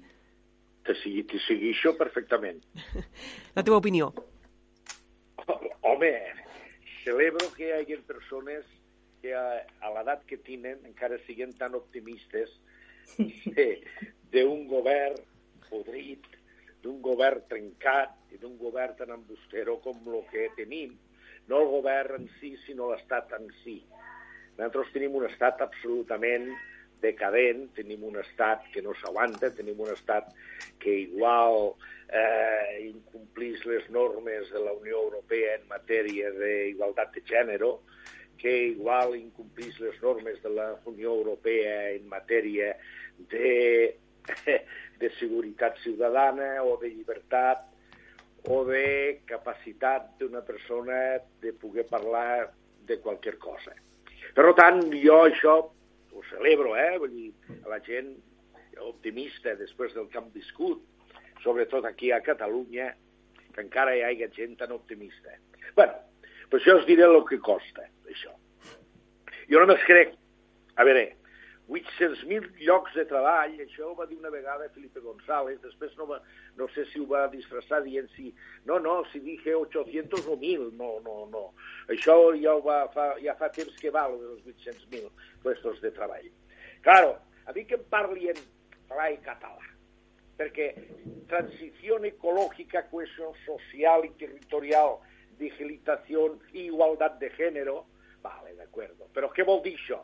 Te 0.83 0.95
segui, 0.99 1.23
te 1.27 1.39
segui 1.47 1.71
això 1.71 1.93
perfectament. 1.99 2.61
La 3.55 3.63
teva 3.63 3.79
opinió. 3.79 4.11
Home, 5.83 6.13
celebro 7.03 7.49
que 7.57 7.67
hi 7.69 7.75
hagi 7.75 7.99
persones 8.07 8.67
que 9.23 9.33
a, 9.35 9.43
a 9.83 9.91
l'edat 9.95 10.23
que 10.27 10.37
tenen 10.43 10.83
encara 10.87 11.19
siguin 11.27 11.51
tan 11.59 11.75
optimistes 11.79 12.51
d'un 14.33 14.65
govern 14.67 15.19
podrit, 15.73 16.29
d'un 16.83 16.99
govern 17.01 17.43
trencat 17.49 18.35
i 18.35 18.39
d'un 18.41 18.57
govern 18.59 18.95
tan 18.99 19.13
embustero 19.15 19.79
com 19.83 19.99
el 20.11 20.23
que 20.31 20.49
tenim, 20.57 20.97
no 21.47 21.61
el 21.63 21.71
govern 21.71 22.21
en 22.21 22.29
si, 22.39 22.53
sinó 22.65 22.91
l'estat 22.91 23.31
en 23.39 23.49
si. 23.63 23.79
Nosaltres 24.57 24.91
tenim 24.93 25.15
un 25.17 25.25
estat 25.27 25.63
absolutament 25.65 26.51
decadent, 27.03 27.65
tenim 27.75 28.03
un 28.07 28.19
estat 28.21 28.67
que 28.73 28.83
no 28.83 28.93
s'aguanta, 28.99 29.51
tenim 29.55 29.79
un 29.83 29.91
estat 29.91 30.29
que 30.79 30.93
igual 31.07 31.73
eh, 32.07 32.89
incomplís 32.89 33.65
les 33.67 33.89
normes 33.91 34.51
de 34.51 34.61
la 34.63 34.75
Unió 34.77 35.01
Europea 35.07 35.57
en 35.57 35.67
matèria 35.71 36.31
d'igualtat 36.37 37.17
de 37.17 37.25
gènere, 37.27 37.73
que 38.39 38.53
igual 38.69 39.17
incomplís 39.17 39.79
les 39.79 39.99
normes 40.03 40.39
de 40.43 40.51
la 40.51 40.69
Unió 40.91 41.15
Europea 41.15 41.91
en 41.95 42.07
matèria 42.11 42.73
de, 43.31 43.51
de 44.99 45.09
seguretat 45.19 45.79
ciutadana 45.83 46.63
o 46.63 46.75
de 46.81 46.89
llibertat 46.93 47.69
o 48.51 48.63
de 48.67 49.21
capacitat 49.29 50.13
d'una 50.19 50.41
persona 50.43 51.19
de 51.41 51.53
poder 51.53 51.85
parlar 51.87 52.51
de 52.87 52.99
qualsevol 52.99 53.39
cosa. 53.39 53.73
Per 54.35 54.51
tant, 54.57 54.81
jo 54.99 55.19
això 55.27 55.55
ho 55.63 56.23
celebro, 56.29 56.75
eh? 56.75 56.97
Vull 56.99 57.13
dir, 57.13 57.29
la 57.69 57.79
gent 57.85 58.11
optimista 58.83 59.53
després 59.55 59.93
del 59.95 60.09
que 60.09 60.19
han 60.19 60.31
viscut, 60.33 60.81
sobretot 61.43 61.85
aquí 61.85 62.11
a 62.11 62.21
Catalunya, 62.25 62.91
que 63.53 63.61
encara 63.61 63.95
hi 63.95 64.03
hagi 64.03 64.29
gent 64.35 64.57
tan 64.59 64.71
optimista. 64.71 65.37
bueno, 65.75 65.93
però 66.49 66.61
això 66.61 66.77
us 66.77 66.85
diré 66.85 67.03
el 67.03 67.23
que 67.25 67.39
costa, 67.39 67.87
això. 68.05 68.33
Jo 69.49 69.59
només 69.59 69.81
crec, 69.87 70.13
a 70.75 70.83
veure, 70.83 71.15
800.000 71.69 72.59
llocs 72.59 72.95
de 72.97 73.05
treball, 73.07 73.53
això 73.63 73.87
ho 73.87 73.93
va 73.95 74.05
dir 74.09 74.17
una 74.19 74.31
vegada 74.33 74.67
Felipe 74.75 74.99
González, 74.99 75.61
després 75.63 75.93
no, 75.95 76.07
va, 76.09 76.17
no 76.59 76.67
sé 76.75 76.83
si 76.91 76.99
ho 76.99 77.07
va 77.07 77.23
disfressar 77.31 77.79
dient 77.85 78.09
si... 78.17 78.33
No, 78.67 78.79
no, 78.83 78.97
si 79.11 79.21
dije 79.23 79.55
800 79.55 80.27
o 80.27 80.35
1.000, 80.35 80.73
no, 80.79 80.97
no, 81.05 81.15
no. 81.31 81.45
Això 81.87 82.17
ja, 82.35 82.57
ho 82.57 82.63
va, 82.65 82.81
fa, 82.91 83.13
ja 83.23 83.37
fa 83.39 83.47
temps 83.55 83.79
que 83.79 83.93
val, 83.95 84.17
dels 84.19 84.43
800.000 84.43 85.07
puestos 85.45 85.79
de 85.85 85.93
treball. 85.95 86.27
Claro, 86.83 87.15
a 87.47 87.55
mi 87.55 87.63
que 87.69 87.79
em 87.79 87.87
parli 87.91 88.27
en 88.33 88.43
clar 88.91 89.09
i 89.13 89.19
català, 89.23 89.71
perquè 90.35 90.73
transició 91.31 92.01
ecològica, 92.03 92.89
cohesió 92.91 93.31
social 93.45 94.03
i 94.03 94.11
territorial, 94.19 94.97
digitalització 95.39 96.27
i 96.51 96.67
igualtat 96.67 97.21
de 97.23 97.31
gènere, 97.37 97.79
vale, 98.23 98.51
d'acord. 98.59 98.99
Però 99.15 99.31
què 99.31 99.47
vol 99.47 99.63
dir 99.63 99.77
això? 99.79 100.03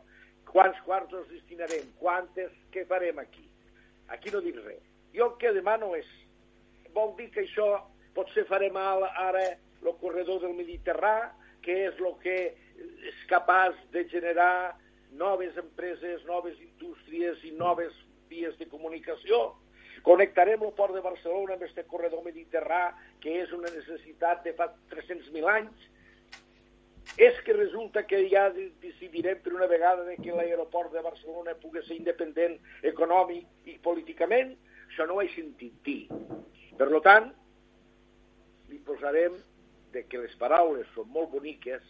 Quants 0.52 0.78
quarts 0.86 1.14
els 1.16 1.28
destinarem, 1.32 1.88
quantes, 2.00 2.52
què 2.74 2.84
farem 2.90 3.18
aquí. 3.22 3.46
Aquí 4.10 4.32
no 4.34 4.42
dic 4.44 4.58
res. 4.64 4.82
Jo 5.14 5.30
el 5.30 5.38
que 5.42 5.52
demano 5.54 5.94
és, 5.98 6.08
vol 6.94 7.14
dir 7.18 7.30
que 7.34 7.44
això 7.44 7.68
potser 8.14 8.46
farem 8.50 8.76
ara 8.78 9.46
el 9.46 9.94
corredor 10.02 10.40
del 10.42 10.56
Mediterrà, 10.58 11.30
que 11.62 11.76
és 11.88 11.98
el 12.00 12.14
que 12.22 12.36
és 13.06 13.24
capaç 13.28 13.76
de 13.94 14.04
generar 14.12 14.76
noves 15.12 15.56
empreses, 15.58 16.24
noves 16.26 16.58
indústries 16.60 17.42
i 17.44 17.52
noves 17.58 17.94
vies 18.30 18.56
de 18.58 18.68
comunicació. 18.70 19.50
Connectarem 20.06 20.62
el 20.64 20.72
port 20.78 20.94
de 20.96 21.02
Barcelona 21.04 21.56
amb 21.56 21.66
aquest 21.66 21.88
corredor 21.90 22.22
mediterrà, 22.24 22.94
que 23.20 23.40
és 23.42 23.50
una 23.52 23.68
necessitat 23.74 24.44
de 24.46 24.54
fa 24.56 24.70
300.000 24.92 25.50
anys. 25.52 25.88
És 27.20 27.36
que 27.44 27.52
resulta 27.52 28.06
que 28.08 28.22
ja 28.32 28.46
decidirem 28.80 29.42
per 29.44 29.52
una 29.52 29.66
vegada 29.68 30.06
de 30.06 30.16
que 30.16 30.32
l'aeroport 30.32 30.94
de 30.94 31.02
Barcelona 31.04 31.52
pugui 31.60 31.82
ser 31.84 31.98
independent 31.98 32.54
econòmic 32.90 33.68
i 33.68 33.76
políticament, 33.84 34.54
això 34.88 35.04
no 35.04 35.18
ho 35.18 35.20
he 35.20 35.28
sentit 35.34 35.74
dir. 35.84 36.06
Per 36.80 36.88
tant, 37.04 37.28
li 38.72 38.80
posarem 38.88 39.36
de 39.92 40.06
que 40.08 40.22
les 40.22 40.32
paraules 40.40 40.88
són 40.94 41.10
molt 41.12 41.28
boniques, 41.34 41.84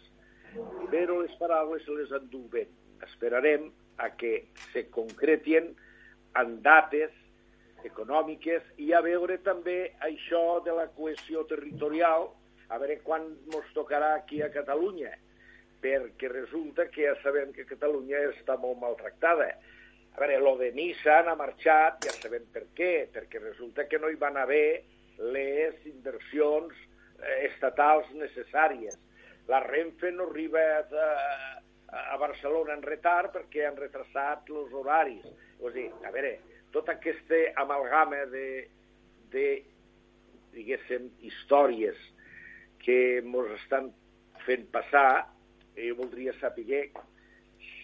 però 0.91 1.21
les 1.21 1.39
paraules 1.39 1.87
se 1.87 1.95
les 1.95 2.11
endú 2.19 2.43
vent. 2.51 2.75
Esperarem 3.07 3.69
a 4.03 4.11
que 4.19 4.49
se 4.73 4.83
concretien 4.91 5.71
en 6.41 6.57
dates 6.65 7.15
econòmiques 7.87 8.67
i 8.83 8.91
a 8.91 8.99
veure 9.05 9.39
també 9.47 9.93
això 10.03 10.59
de 10.65 10.75
la 10.75 10.89
cohesió 10.91 11.47
territorial, 11.47 12.27
a 12.71 12.79
veure 12.79 13.01
quan 13.03 13.27
ens 13.51 13.73
tocarà 13.75 14.13
aquí 14.15 14.41
a 14.41 14.49
Catalunya, 14.53 15.11
perquè 15.83 16.29
resulta 16.31 16.87
que 16.93 17.03
ja 17.07 17.15
sabem 17.23 17.51
que 17.55 17.67
Catalunya 17.67 18.21
està 18.29 18.55
molt 18.61 18.79
maltractada. 18.79 19.49
A 20.11 20.21
veure, 20.21 20.39
lo 20.43 20.55
de 20.59 20.71
Nissan 20.75 21.27
ha 21.31 21.35
marxat, 21.39 22.05
ja 22.05 22.13
sabem 22.15 22.45
per 22.53 22.67
què, 22.77 23.07
perquè 23.11 23.41
resulta 23.43 23.87
que 23.91 23.99
no 23.99 24.11
hi 24.11 24.19
van 24.19 24.39
haver 24.39 24.83
les 25.33 25.87
inversions 25.89 26.75
eh, 26.75 27.47
estatals 27.49 28.07
necessàries. 28.15 28.95
La 29.51 29.59
Renfe 29.65 30.11
no 30.15 30.29
arriba 30.29 30.63
a, 30.79 31.09
a 32.13 32.17
Barcelona 32.21 32.77
en 32.77 32.85
retard 32.87 33.33
perquè 33.35 33.65
han 33.67 33.79
retrasat 33.79 34.47
els 34.53 34.71
horaris. 34.71 35.27
O 35.59 35.71
sigui, 35.73 35.89
a 36.07 36.13
veure, 36.13 36.37
tota 36.71 36.95
aquesta 36.95 37.41
amalgama 37.59 38.23
de, 38.31 38.47
de 39.33 39.47
diguéssim, 40.55 41.09
històries 41.27 41.99
que 42.85 42.97
ens 43.19 43.55
estan 43.59 43.91
fent 44.45 44.65
passar, 44.73 45.27
jo 45.77 45.95
voldria 45.99 46.33
saber 46.39 46.89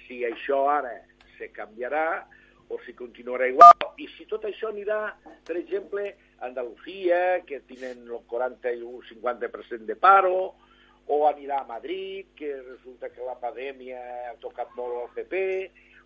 si 0.07 0.23
això 0.25 0.65
ara 0.71 0.93
se 1.37 1.51
canviarà 1.53 2.25
o 2.69 2.79
si 2.83 2.93
continuarà 2.93 3.47
igual, 3.47 3.93
i 3.95 4.07
si 4.17 4.25
tot 4.27 4.43
això 4.45 4.69
anirà, 4.73 5.13
per 5.47 5.55
exemple, 5.55 6.03
a 6.39 6.47
Andalusia, 6.49 7.43
que 7.47 7.61
tenen 7.69 8.03
el 8.03 8.23
40 8.27 8.73
i 8.75 8.81
un 8.83 8.99
50% 9.07 9.87
de 9.87 9.95
paro, 9.95 10.39
o 11.07 11.21
anirà 11.29 11.61
a 11.61 11.67
Madrid, 11.69 12.33
que 12.35 12.51
resulta 12.59 13.09
que 13.09 13.23
la 13.23 13.37
pandèmia 13.39 14.01
ha 14.27 14.35
tocat 14.43 14.73
molt 14.75 14.99
al 14.99 15.13
PP, 15.15 15.43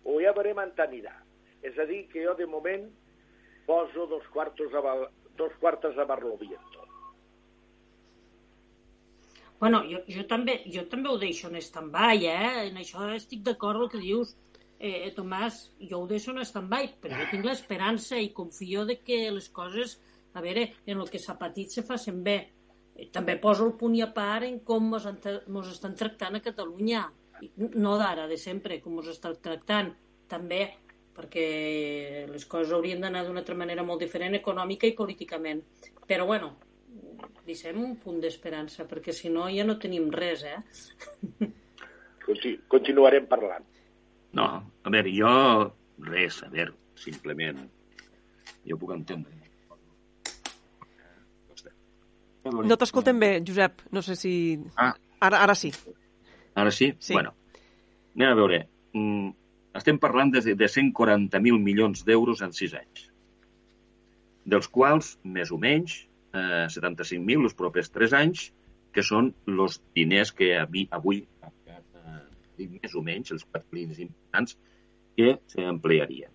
o 0.06 0.20
ja 0.22 0.34
veurem 0.36 0.62
on 0.62 0.70
anirà. 0.86 1.16
És 1.62 1.78
a 1.78 1.86
dir, 1.86 2.04
que 2.12 2.22
jo 2.22 2.36
de 2.38 2.46
moment 2.46 2.86
poso 3.66 4.06
dos 4.06 4.26
quartos 4.30 4.74
a, 4.74 4.82
dos 5.38 5.52
quartes 5.58 5.98
a 5.98 6.06
Barlovento. 6.06 6.71
Bueno, 9.62 9.84
jo, 9.86 10.00
jo, 10.10 10.24
també, 10.26 10.56
jo 10.74 10.82
també 10.90 11.06
ho 11.06 11.20
deixo 11.22 11.46
en 11.46 11.60
stand-by, 11.62 12.24
eh? 12.26 12.46
En 12.66 12.80
això 12.80 13.04
estic 13.14 13.44
d'acord 13.46 13.84
el 13.84 13.90
que 13.92 14.00
dius, 14.02 14.32
eh, 14.82 15.12
Tomàs, 15.14 15.60
jo 15.78 16.00
ho 16.02 16.08
deixo 16.10 16.32
en 16.32 16.40
stand-by, 16.42 16.88
però 17.04 17.20
jo 17.20 17.28
tinc 17.30 17.46
l'esperança 17.46 18.18
i 18.18 18.32
confio 18.34 18.82
de 18.88 18.96
que 19.06 19.20
les 19.30 19.46
coses, 19.54 20.00
a 20.34 20.42
veure, 20.42 20.64
en 20.82 20.98
el 21.04 21.12
que 21.12 21.20
s'ha 21.22 21.36
patit 21.38 21.70
se 21.70 21.84
facin 21.86 22.18
bé. 22.26 22.34
Eh, 22.96 23.06
també 23.14 23.36
poso 23.38 23.68
el 23.68 23.76
punt 23.78 23.94
i 23.94 24.02
a 24.02 24.10
part 24.16 24.48
en 24.48 24.58
com 24.66 24.90
mos 24.90 25.70
estan 25.70 25.94
tractant 25.94 26.40
a 26.40 26.42
Catalunya. 26.42 27.04
No 27.78 27.94
d'ara, 28.02 28.26
de 28.26 28.40
sempre, 28.48 28.80
com 28.82 28.98
mos 28.98 29.14
estan 29.14 29.38
tractant. 29.46 29.94
També 30.26 30.64
perquè 31.14 32.26
les 32.34 32.50
coses 32.50 32.74
haurien 32.74 32.98
d'anar 32.98 33.22
d'una 33.28 33.46
altra 33.46 33.54
manera 33.54 33.86
molt 33.86 34.02
diferent 34.02 34.34
econòmica 34.42 34.90
i 34.90 34.98
políticament. 34.98 35.62
Però, 36.08 36.26
bueno, 36.26 36.56
deixem 37.46 37.78
un 37.82 37.96
punt 38.00 38.20
d'esperança, 38.22 38.86
perquè 38.88 39.14
si 39.16 39.30
no 39.32 39.48
ja 39.50 39.66
no 39.66 39.78
tenim 39.82 40.10
res, 40.14 40.44
eh? 40.46 41.50
Continuarem 42.70 43.26
parlant. 43.30 43.66
No, 44.38 44.48
a 44.62 44.92
veure, 44.94 45.12
jo 45.12 45.32
res, 46.06 46.42
a 46.46 46.50
veure, 46.52 46.74
simplement, 46.96 47.60
jo 48.68 48.78
puc 48.80 48.94
entendre. 48.94 49.40
No 52.42 52.78
t'escoltem 52.78 53.20
bé, 53.22 53.36
Josep, 53.46 53.84
no 53.94 54.02
sé 54.02 54.16
si... 54.18 54.32
Ah. 54.74 54.94
Ara, 55.22 55.44
ara 55.44 55.54
sí. 55.54 55.70
Ara 56.58 56.72
sí? 56.74 56.88
Sí. 56.98 57.14
Bueno, 57.14 57.36
anem 58.16 58.32
a 58.32 58.38
veure. 58.38 58.64
Mm, 58.98 59.28
estem 59.78 60.00
parlant 60.02 60.32
de, 60.34 60.42
de 60.58 60.68
140.000 60.68 61.60
milions 61.62 62.02
d'euros 62.08 62.42
en 62.42 62.50
6 62.56 62.74
anys, 62.80 63.04
dels 64.44 64.66
quals, 64.68 65.14
més 65.22 65.52
o 65.54 65.60
menys, 65.62 66.00
eh, 66.32 66.66
75.000 66.74 67.48
els 67.48 67.56
propers 67.58 67.90
3 67.94 68.16
anys, 68.18 68.50
que 68.92 69.04
són 69.06 69.32
els 69.48 69.80
diners 69.96 70.32
que 70.36 70.52
avui, 70.58 70.86
avui 70.90 71.22
eh, 71.42 72.68
més 72.68 72.94
o 72.94 73.02
menys, 73.04 73.32
els 73.36 73.44
quatre 73.48 73.78
línies 73.78 74.00
importants, 74.04 74.56
que 75.16 75.36
s'emplearien. 75.52 76.32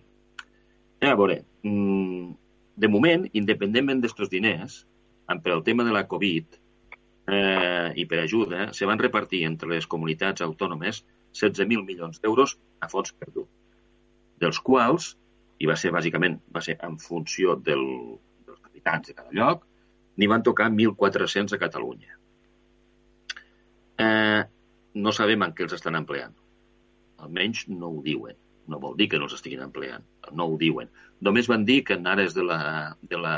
A 1.06 1.14
veure, 1.18 1.42
mm, 1.62 2.30
de 2.78 2.88
moment, 2.90 3.26
independentment 3.38 4.00
d'estos 4.02 4.30
diners, 4.30 4.84
per 5.28 5.52
el 5.52 5.62
tema 5.62 5.84
de 5.84 5.92
la 5.92 6.06
Covid 6.08 6.56
eh, 7.28 7.92
i 8.00 8.06
per 8.08 8.22
ajuda, 8.22 8.72
se 8.72 8.88
van 8.88 8.98
repartir 8.98 9.44
entre 9.44 9.68
les 9.74 9.86
comunitats 9.86 10.42
autònomes 10.46 11.02
16.000 11.36 11.84
milions 11.84 12.22
d'euros 12.22 12.56
a 12.80 12.88
fons 12.88 13.12
perdut, 13.12 13.48
dels 14.40 14.60
quals, 14.64 15.12
i 15.58 15.66
va 15.68 15.76
ser 15.76 15.92
bàsicament 15.92 16.38
va 16.54 16.62
ser 16.64 16.78
en 16.86 16.96
funció 17.02 17.58
del, 17.68 17.84
dels 18.46 18.62
habitants 18.70 19.10
de 19.10 19.16
cada 19.18 19.34
lloc, 19.34 19.67
n'hi 20.18 20.28
van 20.30 20.44
tocar 20.46 20.68
1.400 20.70 21.54
a 21.54 21.60
Catalunya. 21.62 22.18
Eh, 24.04 24.42
no 24.98 25.14
sabem 25.14 25.44
en 25.46 25.54
què 25.54 25.66
els 25.66 25.76
estan 25.78 25.98
empleant. 25.98 26.34
Almenys 27.24 27.66
no 27.70 27.92
ho 27.94 28.02
diuen. 28.02 28.36
No 28.68 28.80
vol 28.82 28.98
dir 28.98 29.08
que 29.12 29.20
no 29.20 29.28
els 29.28 29.38
estiguin 29.38 29.64
empleant. 29.64 30.04
No 30.36 30.48
ho 30.50 30.58
diuen. 30.60 30.90
Només 31.24 31.48
van 31.50 31.64
dir 31.68 31.80
que 31.86 31.96
en 31.98 32.06
ares 32.10 32.34
de 32.36 32.44
la, 32.46 32.60
de 33.00 33.20
la 33.22 33.36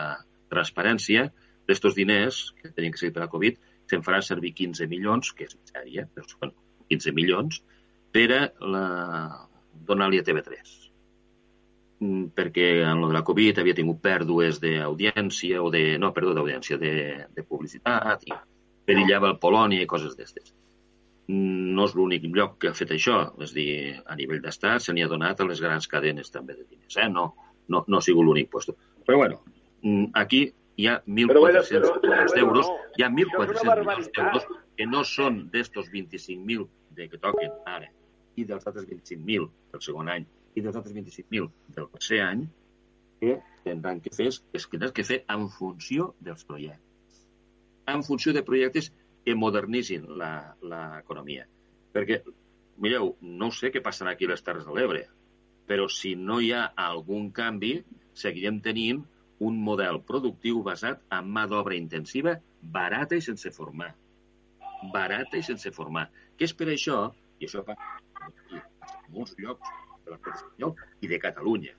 transparència 0.53 1.29
d'estos 1.69 1.95
diners 1.95 2.43
que 2.59 2.73
tenien 2.73 2.97
que 2.97 3.03
ser 3.05 3.13
per 3.15 3.25
la 3.25 3.33
Covid 3.33 3.61
se'n 3.91 4.05
faran 4.07 4.25
servir 4.27 4.55
15 4.59 4.89
milions, 4.91 5.33
que 5.37 5.47
és 5.47 5.57
sèrie, 5.71 6.07
però 6.15 6.27
són 6.33 6.55
15 6.91 7.15
milions, 7.17 7.63
per 8.11 8.29
a 8.37 8.45
la... 8.75 8.87
donar-li 9.87 10.19
a 10.19 10.27
TV3 10.27 10.80
Mm, 10.80 10.80
perquè 12.01 12.69
en 12.89 13.03
lo 13.03 13.09
de 13.11 13.15
la 13.19 13.25
Covid 13.27 13.59
havia 13.61 13.77
tingut 13.77 14.01
pèrdues 14.01 14.61
d'audiència 14.63 15.61
o 15.61 15.69
de... 15.73 15.99
no, 16.01 16.13
perdó, 16.17 16.33
d'audiència, 16.37 16.79
de, 16.81 16.93
de 17.37 17.45
publicitat 17.45 18.25
i 18.25 18.33
perillava 18.89 19.29
el 19.29 19.39
Polònia 19.43 19.85
i 19.85 19.91
coses 19.91 20.17
d'estes. 20.17 20.55
Mm, 21.29 21.75
no 21.77 21.85
és 21.87 21.95
l'únic 21.95 22.25
lloc 22.33 22.57
que 22.63 22.71
ha 22.71 22.79
fet 22.79 22.95
això, 22.97 23.21
és 23.45 23.53
dir, 23.55 23.69
a 24.07 24.17
nivell 24.17 24.41
d'estat 24.43 24.87
se 24.87 24.97
n'hi 24.97 25.05
ha 25.05 25.11
donat 25.13 25.41
a 25.41 25.49
les 25.51 25.61
grans 25.61 25.87
cadenes 25.91 26.33
també 26.33 26.57
de 26.57 26.65
diners, 26.65 26.97
eh? 26.97 27.11
no, 27.13 27.29
no, 27.69 27.85
no 27.87 28.01
ha 28.01 28.07
sigut 28.07 28.25
l'únic 28.27 28.49
puesto. 28.51 28.75
Però 29.05 29.21
bueno, 29.21 29.43
mm, 29.83 30.11
aquí 30.25 30.47
hi 30.81 30.89
ha 30.89 30.97
1.400 31.05 32.01
milions 32.01 32.35
d'euros, 32.35 32.75
hi 32.97 33.05
ha 33.05 33.13
1.400 33.13 33.85
milions 33.85 34.11
d'euros 34.17 34.49
que 34.77 34.89
no 34.89 35.05
són 35.05 35.43
d'estos 35.53 35.93
25.000 35.93 36.67
de 36.97 37.13
que 37.13 37.21
toquen 37.21 37.53
ara 37.69 37.93
i 38.41 38.49
dels 38.49 38.65
altres 38.67 38.89
25.000 38.89 39.51
del 39.75 39.83
segon 39.85 40.09
any 40.09 40.25
i 40.55 40.63
dels 40.65 40.77
altres 40.77 40.95
25.000 40.97 41.49
del 41.77 41.89
tercer 41.95 42.21
any 42.25 42.47
que 43.21 43.37
tindran 43.65 44.01
que 44.01 44.13
fer 44.17 44.31
que 44.31 44.63
tindran 44.73 44.95
que 44.97 45.07
fer 45.07 45.21
en 45.35 45.47
funció 45.53 46.15
dels 46.21 46.45
projectes. 46.49 47.23
En 47.91 48.03
funció 48.07 48.33
de 48.33 48.43
projectes 48.47 48.91
que 49.25 49.37
modernitzin 49.37 50.07
l'economia. 50.17 51.47
Perquè, 51.95 52.21
mireu, 52.81 53.15
no 53.21 53.51
sé 53.53 53.71
què 53.75 53.83
passarà 53.85 54.15
aquí 54.15 54.29
a 54.29 54.33
les 54.33 54.45
Terres 54.47 54.67
de 54.67 54.77
l'Ebre, 54.77 55.05
però 55.71 55.87
si 55.93 56.15
no 56.17 56.41
hi 56.41 56.53
ha 56.57 56.65
algun 56.89 57.31
canvi, 57.37 57.75
seguirem 58.17 58.61
tenint 58.65 59.03
un 59.41 59.59
model 59.67 60.01
productiu 60.07 60.63
basat 60.65 61.03
en 61.17 61.29
mà 61.35 61.47
d'obra 61.51 61.77
intensiva, 61.77 62.37
barata 62.61 63.17
i 63.17 63.25
sense 63.25 63.53
formar. 63.55 63.93
Barata 64.95 65.39
i 65.41 65.45
sense 65.45 65.73
formar. 65.77 66.09
Que 66.37 66.49
és 66.49 66.57
per 66.57 66.69
això, 66.73 66.99
i 67.41 67.49
això 67.49 67.65
fa 67.65 67.77
en 67.77 68.35
molts 69.15 69.37
llocs, 69.41 69.71
de 70.11 70.17
l'estat 70.17 70.43
espanyol 70.43 70.77
i 71.01 71.11
de 71.11 71.19
Catalunya. 71.23 71.75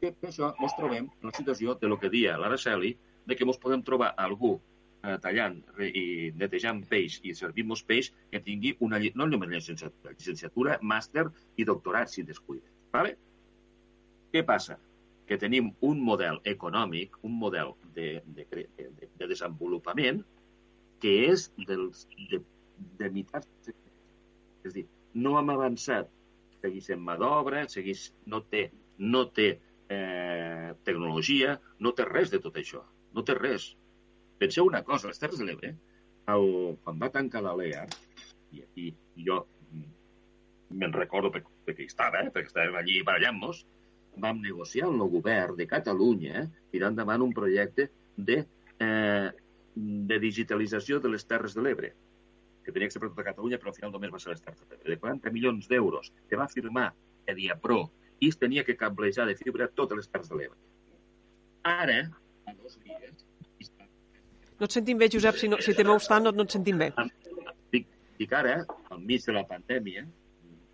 Que 0.00 0.12
per 0.12 0.30
això 0.30 0.52
ens 0.52 0.78
trobem 0.78 1.08
en 1.08 1.28
la 1.30 1.34
situació 1.36 1.76
de 1.80 1.90
lo 1.90 1.98
que 2.00 2.12
dia 2.12 2.36
l'Araceli, 2.40 2.94
de 3.26 3.36
que 3.36 3.46
ens 3.48 3.60
podem 3.60 3.82
trobar 3.82 4.12
algú 4.22 4.54
eh, 4.56 5.16
tallant 5.24 5.58
i 5.82 6.32
netejant 6.40 6.82
peix 6.90 7.20
i 7.24 7.34
servint-nos 7.34 7.82
peix 7.88 8.12
que 8.32 8.42
tingui 8.48 8.74
una, 8.86 9.00
no 9.14 9.28
només 9.30 9.52
llicenciatura, 9.54 10.14
llicenciatura, 10.16 10.78
màster 10.82 11.26
i 11.56 11.66
doctorat, 11.68 12.12
si 12.12 12.26
descuida. 12.26 12.68
Vale? 12.92 13.16
Què 14.32 14.44
passa? 14.46 14.78
Que 15.26 15.38
tenim 15.42 15.72
un 15.82 16.02
model 16.06 16.38
econòmic, 16.46 17.16
un 17.26 17.34
model 17.40 17.74
de, 17.96 18.20
de, 18.36 18.46
de, 18.78 18.90
de 19.18 19.30
desenvolupament 19.32 20.22
que 21.02 21.14
és 21.30 21.48
dels, 21.68 22.04
de, 22.30 22.40
de 23.00 23.10
meitats. 23.12 23.72
És 24.66 24.74
dir, 24.74 24.86
no 25.14 25.36
hem 25.40 25.50
avançat 25.54 26.10
segueix 26.66 26.90
sent 26.90 27.02
mà 27.02 27.16
d'obra, 27.20 27.64
segueix, 27.72 28.10
no 28.32 28.42
té, 28.52 28.68
no 28.98 29.24
té 29.38 29.48
eh, 29.88 30.70
tecnologia, 30.84 31.56
no 31.80 31.94
té 31.96 32.06
res 32.08 32.32
de 32.34 32.42
tot 32.42 32.58
això. 32.60 32.84
No 33.16 33.24
té 33.24 33.36
res. 33.38 33.72
Penseu 34.38 34.68
una 34.68 34.82
cosa, 34.84 35.08
les 35.08 35.18
Terres 35.22 35.40
de 35.40 35.46
l'Ebre, 35.48 35.72
quan 36.26 36.98
va 37.00 37.12
tancar 37.14 37.40
la 37.46 37.54
LEA, 37.56 37.86
i, 38.52 38.62
i 38.82 38.90
jo 39.24 39.44
me'n 40.70 40.92
recordo 40.92 41.30
perquè, 41.32 41.52
perquè 41.66 41.84
hi 41.84 41.90
estava, 41.90 42.22
eh, 42.24 42.32
perquè 42.34 42.50
estàvem 42.50 42.78
allí 42.80 43.00
barallant-nos, 43.06 43.62
vam 44.22 44.40
negociar 44.42 44.88
amb 44.88 45.04
el 45.04 45.12
govern 45.12 45.56
de 45.58 45.66
Catalunya 45.70 46.42
eh, 46.42 46.46
tirar 46.72 46.90
endavant 46.92 47.24
un 47.24 47.34
projecte 47.36 47.90
de, 48.16 48.42
eh, 48.82 49.28
de 50.10 50.18
digitalització 50.22 51.00
de 51.04 51.12
les 51.12 51.26
Terres 51.28 51.54
de 51.56 51.64
l'Ebre, 51.64 51.92
que 52.66 52.74
tenia 52.74 52.90
que 52.90 52.96
ser 52.96 53.02
per 53.02 53.12
tota 53.12 53.28
Catalunya, 53.30 53.60
però 53.62 53.72
al 53.72 53.78
final 53.78 53.94
només 53.94 54.12
va 54.12 54.20
ser 54.22 54.34
les 54.34 54.42
Terres 54.42 54.60
de 54.60 54.66
l'Ebre, 54.74 54.90
de 54.90 54.98
40 55.04 55.32
milions 55.34 55.70
d'euros, 55.70 56.10
que 56.28 56.40
va 56.40 56.48
firmar 56.50 56.90
Ediapro, 57.30 57.84
i 58.20 58.32
es 58.32 58.40
tenia 58.40 58.64
que 58.66 58.76
cablejar 58.76 59.28
de 59.30 59.36
fibra 59.38 59.70
totes 59.70 60.02
les 60.02 60.10
Terres 60.10 60.32
de 60.32 60.40
l'Ebre. 60.40 60.58
Ara, 61.76 62.00
a 62.46 62.54
dos 62.58 62.78
dies, 62.82 63.26
No 64.56 64.64
et 64.64 64.72
sentim 64.72 65.00
bé, 65.00 65.08
Josep, 65.12 65.36
si, 65.36 65.48
no, 65.52 65.58
si 65.60 65.74
te 65.76 65.84
veus 65.84 66.06
tant 66.08 66.24
no, 66.24 66.32
no 66.32 66.46
et 66.46 66.54
sentim 66.54 66.78
bé. 66.80 66.88
dic, 67.74 67.90
dic 68.16 68.30
ara, 68.32 68.54
enmig 68.94 69.26
de 69.26 69.34
la 69.36 69.42
pandèmia, 69.48 70.06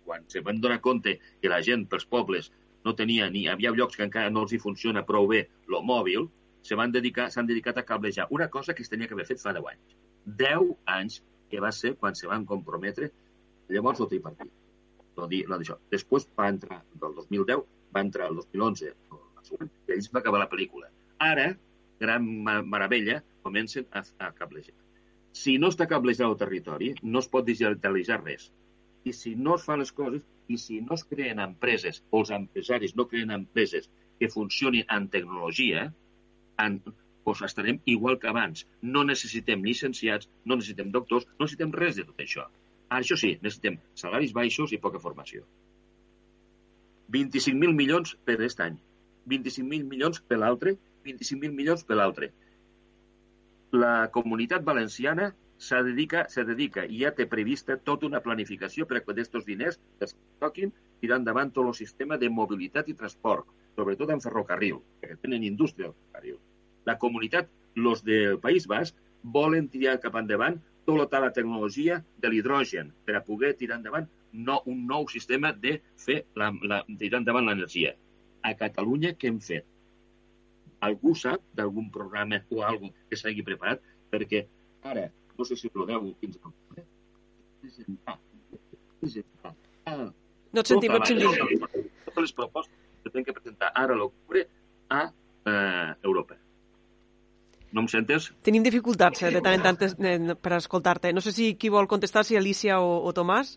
quan 0.05 0.23
se 0.31 0.39
van 0.45 0.61
donar 0.63 0.79
compte 0.85 1.17
que 1.41 1.51
la 1.51 1.59
gent 1.67 1.83
pels 1.91 2.07
pobles 2.07 2.51
no 2.87 2.95
tenia 2.95 3.27
ni... 3.33 3.43
Hi 3.43 3.51
havia 3.51 3.73
llocs 3.75 3.99
que 3.99 4.05
encara 4.07 4.31
no 4.31 4.45
els 4.45 4.55
hi 4.55 4.61
funciona 4.63 5.03
prou 5.07 5.27
bé 5.27 5.43
lo 5.67 5.83
mòbil, 5.83 6.29
se 6.63 6.79
van 6.79 6.95
dedicar, 6.95 7.27
s'han 7.31 7.49
dedicat 7.49 7.77
a 7.77 7.83
cablejar 7.83 8.29
una 8.31 8.47
cosa 8.49 8.73
que 8.73 8.83
es 8.87 8.91
tenia 8.91 9.07
que 9.07 9.17
haver 9.17 9.27
fet 9.27 9.43
fa 9.43 9.51
10 9.55 9.67
anys. 9.73 9.97
10 10.39 10.71
anys 10.95 11.19
que 11.53 11.61
va 11.61 11.69
ser 11.77 11.93
quan 12.01 12.17
se 12.17 12.25
van 12.29 12.47
comprometre 12.49 13.11
llavors 13.69 14.01
el 14.01 14.09
tripartit. 14.09 14.49
No, 15.17 15.27
dir, 15.29 15.43
no 15.49 15.59
d'això. 15.59 15.77
Després 15.93 16.25
va 16.39 16.47
entrar, 16.49 16.79
del 17.01 17.13
2010, 17.19 17.61
va 17.93 18.01
entrar 18.01 18.31
el 18.31 18.39
2011, 18.41 18.89
la 19.13 19.43
següent, 19.45 19.69
i 19.85 19.93
ells 19.95 20.09
va 20.15 20.23
acabar 20.23 20.41
la 20.41 20.49
pel·lícula. 20.49 20.89
Ara, 21.21 21.51
gran 22.01 22.25
meravella, 22.71 23.19
comencen 23.45 23.85
a, 23.93 24.01
a 24.25 24.31
cablejar. 24.39 24.73
Si 25.37 25.59
no 25.61 25.69
està 25.73 25.85
cablejat 25.89 26.25
el 26.25 26.39
territori, 26.41 26.91
no 27.03 27.21
es 27.21 27.29
pot 27.29 27.45
digitalitzar 27.45 28.19
res. 28.23 28.49
I 29.05 29.13
si 29.13 29.35
no 29.35 29.59
es 29.59 29.67
fan 29.67 29.81
les 29.83 29.93
coses, 29.93 30.25
i 30.49 30.57
si 30.57 30.79
no 30.81 30.97
es 30.97 31.05
creen 31.05 31.41
empreses, 31.43 32.01
o 32.09 32.23
els 32.23 32.33
empresaris 32.33 32.97
no 32.97 33.05
creen 33.11 33.33
empreses 33.35 33.89
que 34.19 34.31
funcionin 34.33 34.89
en 34.97 35.07
tecnologia, 35.13 35.85
en, 36.65 36.81
doncs 37.25 37.43
estarem 37.47 37.79
igual 37.85 38.19
que 38.19 38.29
abans. 38.31 38.65
No 38.81 39.03
necessitem 39.07 39.63
llicenciats, 39.65 40.29
no 40.45 40.57
necessitem 40.59 40.91
doctors, 40.91 41.27
no 41.37 41.45
necessitem 41.45 41.73
res 41.75 41.99
de 41.99 42.07
tot 42.09 42.23
això. 42.23 42.47
Això 42.99 43.17
sí, 43.19 43.35
necessitem 43.41 43.79
salaris 43.97 44.33
baixos 44.33 44.73
i 44.73 44.81
poca 44.81 45.01
formació. 45.03 45.45
25.000 47.13 47.77
milions 47.77 48.15
per 48.25 48.37
aquest 48.37 48.61
any, 48.65 48.77
25.000 49.29 49.87
milions 49.89 50.19
per 50.27 50.39
l'altre, 50.41 50.75
25.000 51.05 51.53
milions 51.53 51.83
per 51.87 51.97
l'altre. 51.99 52.31
La 53.73 54.09
comunitat 54.13 54.63
valenciana 54.65 55.31
se 55.57 55.81
dedica, 55.83 56.25
se 56.29 56.43
dedica 56.43 56.83
i 56.85 57.01
ja 57.03 57.13
té 57.15 57.25
prevista 57.29 57.77
tota 57.89 58.07
una 58.09 58.21
planificació 58.25 58.87
per 58.87 58.99
a 58.99 59.03
que 59.03 59.15
d'aquests 59.15 59.47
diners 59.47 59.79
es 60.05 60.15
toquin 60.43 60.73
tirar 61.01 61.21
endavant 61.21 61.53
tot 61.55 61.69
el 61.71 61.77
sistema 61.77 62.17
de 62.17 62.29
mobilitat 62.29 62.89
i 62.89 62.97
transport, 62.99 63.47
sobretot 63.77 64.11
en 64.13 64.23
ferrocarril, 64.23 64.81
perquè 65.01 65.19
tenen 65.21 65.47
indústria 65.47 65.87
del 65.87 65.95
ferrocarril. 65.95 66.41
La 66.85 66.97
comunitat, 66.99 67.49
los 67.75 68.03
del 68.03 68.39
País 68.39 68.67
Basc, 68.67 68.95
volen 69.23 69.69
tirar 69.71 69.99
cap 70.03 70.15
endavant 70.19 70.59
tota 70.85 71.21
la 71.23 71.31
tecnologia 71.31 72.01
de 72.19 72.29
l'hidrogen 72.29 72.91
per 73.07 73.15
a 73.15 73.23
poder 73.23 73.53
tirar 73.59 73.77
endavant 73.79 74.09
no, 74.33 74.61
un 74.65 74.85
nou 74.87 75.07
sistema 75.07 75.53
de 75.53 75.77
fer 76.05 76.23
la, 76.35 76.51
la, 76.67 76.81
tirar 76.99 77.21
endavant 77.21 77.47
l'energia. 77.47 77.93
A 78.43 78.51
Catalunya 78.59 79.13
què 79.15 79.31
hem 79.31 79.39
fet? 79.39 79.65
Algú 80.83 81.13
sap 81.15 81.43
d'algun 81.55 81.87
programa 81.93 82.41
o 82.51 82.63
algo 82.67 82.91
que 83.09 83.19
s'hagi 83.19 83.45
preparat? 83.47 83.79
Perquè 84.11 84.43
ara, 84.83 85.07
no 85.37 85.47
sé 85.47 85.55
si 85.55 85.71
ah, 88.05 88.17
No 90.53 90.61
et 90.61 90.69
sentim, 90.69 90.91
no 90.91 90.99
et 90.99 91.09
sentim. 91.09 91.31
totes, 91.33 91.85
totes 92.05 92.25
les 92.27 92.33
propostes 92.37 92.75
que 93.03 93.09
tenen 93.09 93.25
que 93.25 93.33
presentar 93.33 93.71
ara 93.73 93.95
a 93.95 93.97
l'octubre 93.97 94.43
a 94.93 95.01
eh, 95.09 95.93
Europa. 96.03 96.37
No 97.73 97.81
em 97.81 97.89
sentes? 97.89 98.29
Tenim 98.45 98.63
dificultats 98.65 99.23
eh, 99.23 99.31
de 99.33 99.41
tant 99.41 99.57
en 99.57 99.77
tant 99.79 100.05
eh, 100.05 100.35
per 100.37 100.57
escoltar-te. 100.59 101.13
No 101.13 101.23
sé 101.25 101.33
si 101.33 101.53
qui 101.57 101.71
vol 101.73 101.89
contestar, 101.89 102.21
si 102.27 102.37
Alicia 102.37 102.77
o, 102.79 102.99
o 103.01 103.13
Tomàs. 103.17 103.55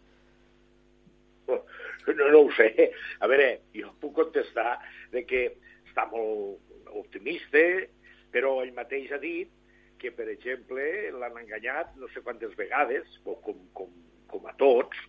No, 1.49 1.59
no 2.17 2.41
ho 2.41 2.49
sé. 2.57 2.71
A 3.21 3.29
veure, 3.29 3.51
jo 3.77 3.93
puc 4.01 4.15
contestar 4.23 4.79
de 5.13 5.27
que 5.29 5.43
està 5.91 6.07
molt 6.09 6.95
optimista, 6.97 7.63
però 8.33 8.61
ell 8.63 8.73
mateix 8.77 9.13
ha 9.13 9.21
dit 9.21 9.53
que, 10.01 10.13
per 10.13 10.29
exemple, 10.33 10.85
l'han 11.17 11.37
enganyat 11.43 11.93
no 12.01 12.09
sé 12.13 12.23
quantes 12.25 12.57
vegades, 12.57 13.19
com, 13.25 13.37
com, 13.45 13.61
com, 13.77 13.93
com 14.33 14.49
a 14.49 14.55
tots, 14.61 15.05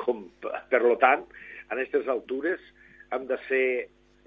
com, 0.00 0.26
per 0.42 0.82
lo 0.84 0.96
tant, 1.00 1.24
a 1.68 1.76
aquestes 1.76 2.08
altures 2.12 2.60
hem 3.14 3.26
de 3.28 3.40
ser 3.48 3.64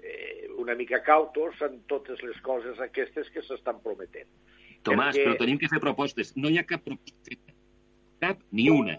eh, 0.04 0.48
una 0.60 0.74
mica 0.76 1.02
cautos 1.02 1.60
en 1.64 1.80
totes 1.90 2.22
les 2.22 2.36
coses 2.44 2.78
aquestes 2.80 3.30
que 3.32 3.42
s'estan 3.42 3.80
prometent. 3.82 4.28
Tomàs, 4.84 5.14
Perquè- 5.16 5.24
però 5.24 5.38
tenim 5.40 5.58
que 5.58 5.70
fer 5.72 5.80
propostes. 5.80 6.34
No 6.36 6.50
hi 6.52 6.58
ha 6.60 6.66
cap 6.68 6.84
proposta. 6.84 7.54
Cap 8.20 8.40
ni 8.52 8.68
una. 8.70 8.98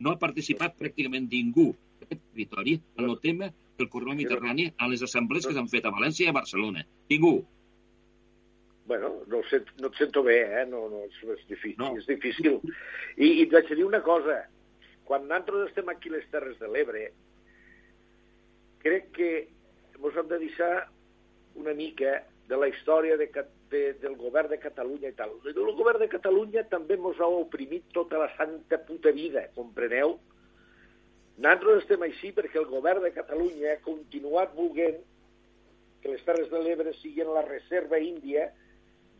No 0.00 0.10
ha 0.10 0.18
participat 0.18 0.76
pràcticament 0.78 1.28
ningú 1.30 1.70
d'aquest 2.00 2.22
territori 2.32 2.80
en 2.96 3.08
el 3.08 3.18
tema 3.20 3.50
del 3.78 3.88
corredor 3.88 4.16
mediterrani 4.16 4.72
a 4.76 4.88
les 4.88 5.02
assemblees 5.02 5.46
que 5.46 5.54
s'han 5.54 5.68
fet 5.68 5.86
a 5.86 5.92
València 5.94 6.26
i 6.26 6.30
a 6.30 6.36
Barcelona. 6.36 6.84
Ningú. 7.08 7.44
Bueno, 8.90 9.10
no, 9.30 9.42
sent, 9.48 9.68
no 9.78 9.86
et 9.86 9.94
sento 10.00 10.22
bé, 10.26 10.40
eh? 10.62 10.66
No, 10.66 10.88
no, 10.90 11.04
és, 11.06 11.18
és 11.36 11.46
difícil. 11.46 11.76
No. 11.78 11.92
És 11.96 12.06
difícil. 12.08 12.58
I, 13.16 13.26
I 13.28 13.42
et 13.44 13.52
vaig 13.54 13.68
dir 13.70 13.84
una 13.86 14.02
cosa. 14.02 14.40
Quan 15.06 15.28
nosaltres 15.28 15.68
estem 15.68 15.88
aquí 15.92 16.10
a 16.10 16.16
les 16.16 16.26
Terres 16.32 16.58
de 16.58 16.68
l'Ebre, 16.70 17.04
crec 18.82 19.10
que 19.14 19.30
ens 20.00 20.16
hem 20.16 20.28
de 20.30 20.38
deixar 20.42 20.74
una 21.60 21.74
mica 21.74 22.20
de 22.50 22.58
la 22.58 22.68
història 22.68 23.16
de, 23.16 23.28
de, 23.70 23.82
del 24.02 24.16
govern 24.18 24.50
de 24.50 24.58
Catalunya 24.58 25.12
i 25.12 25.16
tal. 25.18 25.36
El 25.46 25.76
govern 25.78 26.02
de 26.02 26.10
Catalunya 26.10 26.64
també 26.72 26.96
ens 26.98 27.20
ha 27.20 27.28
oprimit 27.30 27.86
tota 27.94 28.18
la 28.24 28.30
santa 28.36 28.80
puta 28.88 29.12
vida, 29.14 29.46
compreneu? 29.54 30.16
Nosaltres 31.40 31.84
estem 31.84 32.02
així 32.04 32.32
perquè 32.36 32.58
el 32.60 32.68
govern 32.68 33.04
de 33.06 33.14
Catalunya 33.14 33.76
ha 33.76 33.84
continuat 33.84 34.52
volent 34.56 34.98
que 36.02 36.10
les 36.10 36.24
Terres 36.26 36.50
de 36.50 36.60
l'Ebre 36.64 36.92
siguin 36.98 37.30
la 37.32 37.44
reserva 37.46 38.00
índia 38.02 38.48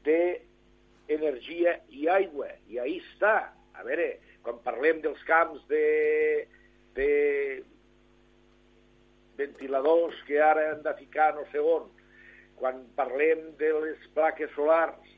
d'energia 0.04 1.78
i 1.96 2.08
aigua. 2.08 2.50
I 2.68 2.80
ahí 2.82 2.98
està. 3.00 3.52
A 3.78 3.84
veure, 3.86 4.10
quan 4.44 4.58
parlem 4.64 5.00
dels 5.04 5.22
camps 5.28 5.62
de, 5.70 6.46
de 6.96 7.10
ventiladors 9.40 10.18
que 10.28 10.40
ara 10.44 10.70
han 10.72 10.84
de 10.84 10.94
ficar 11.00 11.32
no 11.36 11.46
sé 11.52 11.62
on, 11.62 11.88
quan 12.60 12.84
parlem 12.96 13.50
de 13.60 13.72
les 13.86 14.04
plaques 14.14 14.52
solars, 14.56 15.08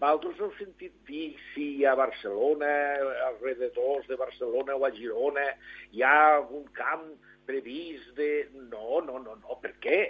vosaltres 0.00 0.38
heu 0.40 0.52
sentit 0.56 0.94
dir 1.08 1.34
si 1.50 1.84
a 1.84 1.92
Barcelona, 1.98 2.70
als 3.26 3.42
rededors 3.44 4.06
de 4.08 4.16
Barcelona 4.16 4.78
o 4.78 4.86
a 4.86 4.92
Girona, 4.96 5.44
hi 5.92 6.04
ha 6.06 6.14
algun 6.36 6.64
camp 6.76 7.10
previst 7.50 8.14
de... 8.16 8.48
No, 8.70 9.02
no, 9.04 9.18
no, 9.18 9.36
no, 9.42 9.58
per 9.60 9.74
què? 9.82 10.00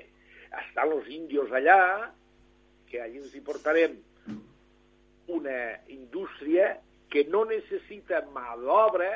Estan 0.62 0.94
els 0.94 1.08
índios 1.10 1.50
allà, 1.56 1.80
que 2.90 3.00
allí 3.02 3.22
ens 3.22 3.34
hi 3.34 3.42
portarem 3.46 3.98
una 5.30 5.58
indústria 5.88 6.76
que 7.10 7.24
no 7.30 7.44
necessita 7.48 8.22
mà 8.34 8.54
d'obra, 8.60 9.10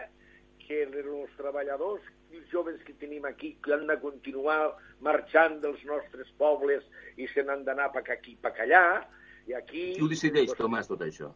que 0.64 0.82
els 0.88 1.38
treballadors 1.38 2.04
els 2.38 2.50
joves 2.52 2.82
que 2.86 2.94
tenim 3.00 3.24
aquí 3.28 3.54
que 3.64 3.74
han 3.74 3.86
de 3.88 3.96
continuar 4.02 4.74
marxant 5.04 5.60
dels 5.62 5.82
nostres 5.88 6.30
pobles 6.40 6.84
i 7.16 7.28
se 7.32 7.44
n'han 7.46 7.64
d'anar 7.66 7.90
pa 7.94 8.02
aquí, 8.14 8.36
pa 8.40 8.52
allà, 8.64 9.04
i 9.46 9.54
aquí... 9.54 9.92
Qui 9.94 10.04
ho 10.04 10.10
decideix, 10.10 10.52
Tomàs, 10.58 10.88
tot 10.90 11.02
això? 11.06 11.32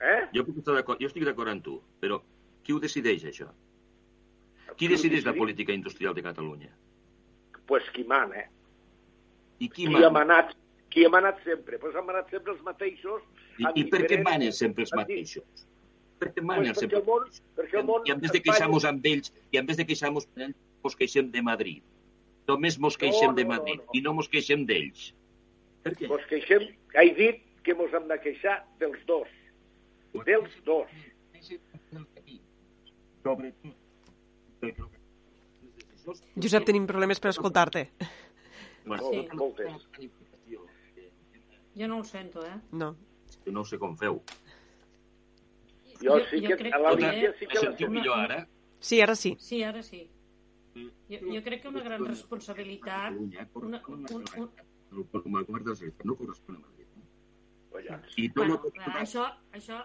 Eh? 0.00 0.20
Jo, 0.34 0.44
puc 0.46 0.62
estar 0.62 0.80
jo 0.80 1.08
estic 1.08 1.26
d'acord 1.28 1.52
amb 1.52 1.64
tu, 1.64 1.80
però 2.00 2.20
qui 2.64 2.72
ho 2.72 2.80
decideix, 2.80 3.26
això? 3.28 3.50
Qui 4.76 4.88
decideix 4.88 5.26
la 5.26 5.34
política 5.36 5.74
industrial 5.76 6.14
de 6.16 6.24
Catalunya? 6.24 6.70
Pues 7.68 7.86
qui 7.94 8.04
mana, 8.04 8.44
eh? 8.44 8.48
I 9.60 9.68
qui, 9.68 9.84
Qui 9.84 9.88
mana? 9.92 10.06
ha 10.06 10.10
manat, 10.10 10.54
qui 10.90 11.04
ha 11.04 11.10
manat 11.12 11.42
sempre? 11.44 11.78
Pues 11.78 11.94
han 11.94 12.06
manat 12.06 12.30
sempre 12.32 12.54
els 12.54 12.62
mateixos. 12.64 13.26
I, 13.58 13.66
i 13.76 13.84
per 13.92 14.06
què 14.08 14.22
manen 14.24 14.54
sempre 14.56 14.86
els 14.86 14.94
mateixos? 14.96 15.66
Per 16.20 16.28
què 16.34 16.42
manen 16.44 16.74
Pues 16.74 16.82
perquè 16.84 16.98
el 17.00 17.06
món, 17.06 17.28
perquè 17.56 17.78
el 17.80 17.86
món 17.88 18.02
I 18.06 18.12
en 18.12 18.20
vez 18.20 18.32
de 18.34 18.42
queixar-nos 18.44 18.84
amb 18.88 19.06
ells, 19.08 19.32
i 19.50 19.56
en 19.60 19.66
vez 19.68 19.78
de 19.80 19.86
queixar-nos 19.88 20.26
amb 20.28 20.44
ells, 20.46 20.56
mos 20.84 20.96
queixem 21.00 21.30
de 21.32 21.42
Madrid. 21.42 21.82
Només 22.48 22.76
mos 22.82 22.96
queixem 23.00 23.30
No, 23.30 23.36
de 23.38 23.44
Madrid 23.48 23.78
no, 23.80 23.84
no. 23.86 23.94
i 23.96 24.02
no 24.04 24.12
mos 24.18 24.28
queixem 24.28 24.66
d'ells. 24.68 25.10
Per 25.84 25.94
què? 25.96 26.08
Pues 26.10 26.26
queixem, 26.28 26.66
he 27.00 27.06
dit 27.16 27.40
que 27.64 27.74
mos 27.78 27.92
hem 27.96 28.08
de 28.10 28.18
queixar 28.20 28.58
dels 28.80 29.00
dos. 29.08 29.28
Dels 30.26 30.56
dos. 30.66 30.90
Sobretot. 33.22 33.76
Josep, 36.40 36.64
tenim 36.66 36.86
problemes 36.88 37.20
per 37.20 37.30
escoltar-te. 37.30 37.86
Bueno, 38.84 39.10
Sí. 39.10 39.28
moltes. 39.36 39.88
Jo 41.76 41.86
no 41.88 41.98
el 41.98 42.04
sento, 42.04 42.44
eh? 42.44 42.56
No. 42.72 42.96
no 43.46 43.64
sé 43.64 43.78
com 43.78 43.96
feu. 43.96 44.22
Jo, 46.00 46.18
Jo- 46.18 46.24
sí 46.30 46.40
jo 46.40 46.48
que 46.48 46.56
crec 46.56 46.74
a 46.74 46.78
la 46.78 46.92
Lídia 46.94 47.34
sí 47.38 47.46
que 47.46 47.54
la 47.54 47.60
sentiu 47.60 47.90
millor 47.90 48.18
ara? 48.18 48.48
Sí, 48.80 49.00
ara 49.00 49.14
sí. 49.14 49.36
Sí, 49.38 49.62
ara 49.62 49.82
sí. 49.82 50.08
Jo, 50.74 51.18
jo 51.34 51.42
crec 51.44 51.62
que 51.62 51.68
una 51.68 51.82
gran 51.82 52.04
responsabilitat... 52.06 53.12
Una, 53.14 53.82
un, 53.88 54.06
un, 54.10 54.50
El, 54.90 54.98
el 54.98 55.22
govern 55.22 55.64
de 55.64 55.70
la 55.70 55.76
Generalitat 55.76 56.04
no 56.06 56.16
correspon 56.16 56.56
a 56.56 56.58
Madrid. 56.60 56.86
I 58.16 58.28
tot 58.28 58.36
bueno, 58.36 58.56
clar, 58.74 58.96
això, 59.02 59.26
això, 59.54 59.76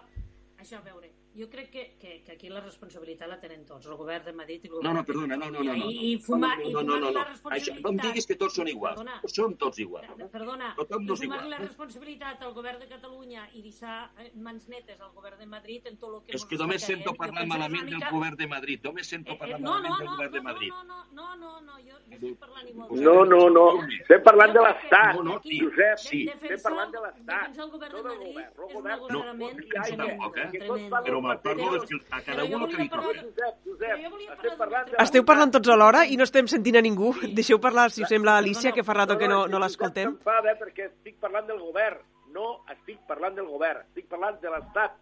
això, 0.58 0.78
a 0.80 0.82
veure, 0.82 1.12
jo 1.38 1.48
crec 1.50 1.70
que, 1.70 1.82
que, 2.00 2.22
que 2.24 2.32
aquí 2.32 2.48
la 2.48 2.60
responsabilitat 2.60 3.28
la 3.28 3.38
tenen 3.40 3.64
tots, 3.68 3.86
el 3.86 3.96
govern 3.96 4.24
de 4.24 4.32
Madrid 4.32 4.64
i 4.64 4.68
el 4.68 4.72
govern 4.74 4.86
No, 4.88 4.92
no, 4.94 5.04
perdona, 5.04 5.36
no, 5.36 5.50
no, 5.50 5.62
no. 5.62 5.74
no. 5.76 5.90
I, 5.90 6.12
i 6.12 6.18
fumar, 6.18 6.54
i 6.64 6.72
no, 6.72 6.82
no, 6.82 6.96
fumar 6.96 7.00
no, 7.00 7.10
no. 7.10 7.12
la 7.12 7.56
Això, 7.56 7.74
no 7.80 7.90
em 7.92 7.98
diguis 8.02 8.26
que 8.26 8.36
tots 8.40 8.54
són 8.56 8.68
iguals. 8.68 8.96
Perdona, 9.00 9.20
Som 9.36 9.54
tots 9.60 9.78
iguals. 9.84 10.06
Perdona, 10.32 10.72
Tothom 10.78 11.04
no 11.06 11.14
és 11.14 11.20
i 11.20 11.26
fumar 11.26 11.38
igual. 11.42 11.50
la 11.50 11.58
responsabilitat 11.64 12.42
al 12.42 12.54
govern 12.54 12.80
de 12.80 12.88
Catalunya 12.88 13.46
i 13.54 13.62
deixar 13.62 14.10
eh, 14.18 14.30
mans 14.34 14.68
netes 14.68 15.00
al 15.00 15.12
govern 15.14 15.38
de 15.38 15.46
Madrid 15.46 15.86
en 15.86 15.96
tot 15.98 16.14
el 16.14 16.22
que 16.26 16.36
És 16.36 16.44
que 16.44 16.56
només 16.56 16.82
sento 16.82 17.14
parlar 17.14 17.46
malament 17.46 17.88
del 17.90 18.02
govern 18.10 18.36
de 18.36 18.46
Madrid. 18.46 18.80
Només 18.84 19.06
sento 19.06 19.32
Eh, 19.32 19.38
parlar 19.38 19.60
no, 19.60 19.70
malament 19.70 19.92
no, 19.92 19.98
del 19.98 20.06
no, 20.06 20.16
govern 20.16 20.32
de 20.32 20.38
no, 20.38 20.44
Madrid. 20.50 20.70
no, 20.70 20.84
no, 20.84 21.04
no, 21.12 21.36
no, 21.36 21.60
no, 21.60 21.78
jo, 21.84 21.96
jo 22.08 22.14
estic 22.16 22.38
parlant 22.40 22.68
igual. 22.68 22.88
No, 23.06 23.24
no, 23.24 23.40
no. 23.50 23.66
Estem 24.00 24.22
parlant 24.22 24.52
de 24.56 24.62
l'Estat, 24.66 25.14
No, 25.16 25.22
no, 25.22 25.36
Josep. 25.44 25.98
sí. 25.98 26.22
Estem 26.32 26.60
parlant 26.62 26.92
de 26.96 27.00
l'Estat. 27.04 27.50
Defensar 27.50 27.64
el 27.64 27.70
govern 27.76 27.92
de 27.96 28.02
No 28.02 28.08
Madrid 28.08 28.38
és 28.38 28.58
un 28.58 28.72
govern 28.72 28.96
No, 28.96 29.20
agosarament 29.20 29.58
això 29.84 29.96
tampoc, 29.96 30.36
eh? 30.36 30.48
tremend. 30.56 30.94
Però 31.06 31.20
me'l 31.28 31.40
parlo 31.44 31.70
és 31.76 31.86
que 31.90 32.00
a 32.10 32.20
cada 32.24 32.44
un 32.44 32.62
el 32.62 32.70
que 32.72 32.82
li 32.82 32.88
toca. 32.92 33.12
Josep, 33.22 33.54
Josep. 33.66 34.98
Esteu 35.04 35.24
parlant 35.28 35.54
tots 35.56 35.72
alhora 35.74 36.04
i 36.06 36.18
no 36.18 36.26
estem 36.26 36.48
sentint 36.50 36.78
a 36.80 36.84
ningú. 36.84 37.12
Deixeu 37.36 37.60
parlar, 37.62 37.90
si 37.94 38.04
us 38.06 38.12
sembla, 38.12 38.36
Alicia, 38.38 38.72
que 38.72 38.84
fa 38.86 38.96
rato 38.96 39.18
que 39.18 39.28
no, 39.30 39.46
no 39.50 39.62
l'escoltem. 39.62 40.16
S'enfada 40.16 40.56
perquè 40.60 40.90
estic 40.90 41.18
parlant 41.22 41.48
del 41.50 41.60
govern. 41.62 42.02
No 42.36 42.48
estic 42.72 42.98
parlant 43.08 43.36
del 43.38 43.46
govern, 43.48 43.84
estic 43.88 44.08
parlant 44.12 44.40
de 44.42 44.50
l'Estat. 44.52 44.96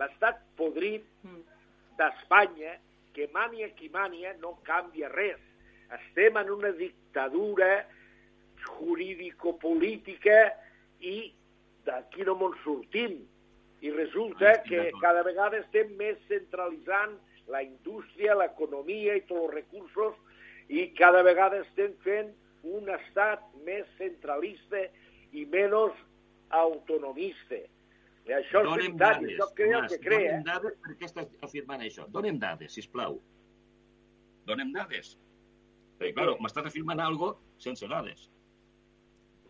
L'Estat 0.00 0.40
podrit 0.58 1.04
d'Espanya, 1.98 2.78
que 3.14 3.28
mania 3.34 3.68
qui 3.76 3.90
mania, 3.92 4.32
no 4.40 4.56
canvia 4.66 5.10
res. 5.12 5.38
Estem 5.90 6.38
en 6.40 6.50
una 6.54 6.70
dictadura 6.72 7.68
jurídico-política 8.64 10.38
i 11.00 11.32
d'aquí 11.86 12.26
no 12.26 12.36
me'n 12.40 12.56
sortim. 12.64 13.20
I 13.80 13.90
resulta 13.94 14.58
que 14.66 14.90
cada 15.00 15.22
vegada 15.24 15.60
estem 15.62 15.94
més 15.96 16.18
centralitzant 16.28 17.16
la 17.50 17.62
indústria, 17.64 18.36
l'economia 18.36 19.16
i 19.16 19.24
tots 19.28 19.46
els 19.46 19.54
recursos 19.54 20.18
i 20.70 20.86
cada 20.98 21.22
vegada 21.26 21.62
estem 21.64 21.96
fent 22.04 22.30
un 22.62 22.90
estat 22.92 23.42
més 23.66 23.88
centralista 23.98 24.84
i 25.32 25.46
menys 25.48 25.96
autonomista. 26.60 27.60
I 28.28 28.34
això 28.36 28.60
és 28.60 28.68
Donem 28.68 28.98
veritat, 28.98 29.22
dades, 29.22 29.32
això 29.32 29.48
crea 29.56 29.78
Tomàs, 29.78 29.92
que 29.92 30.00
crea. 30.04 30.26
Donem 30.28 30.44
dades 30.50 30.76
per 30.84 30.96
què 30.98 31.08
estàs 31.08 31.30
afirmant 31.48 31.86
això. 31.86 32.06
Donem 32.14 32.38
dades, 32.42 32.74
sisplau. 32.76 33.16
Donem 34.50 34.74
dades. 34.76 35.14
Perquè, 35.98 36.12
claro, 36.18 36.36
m'estàs 36.44 36.68
afirmant 36.68 37.00
algo 37.00 37.32
sense 37.62 37.88
dades. 37.88 38.28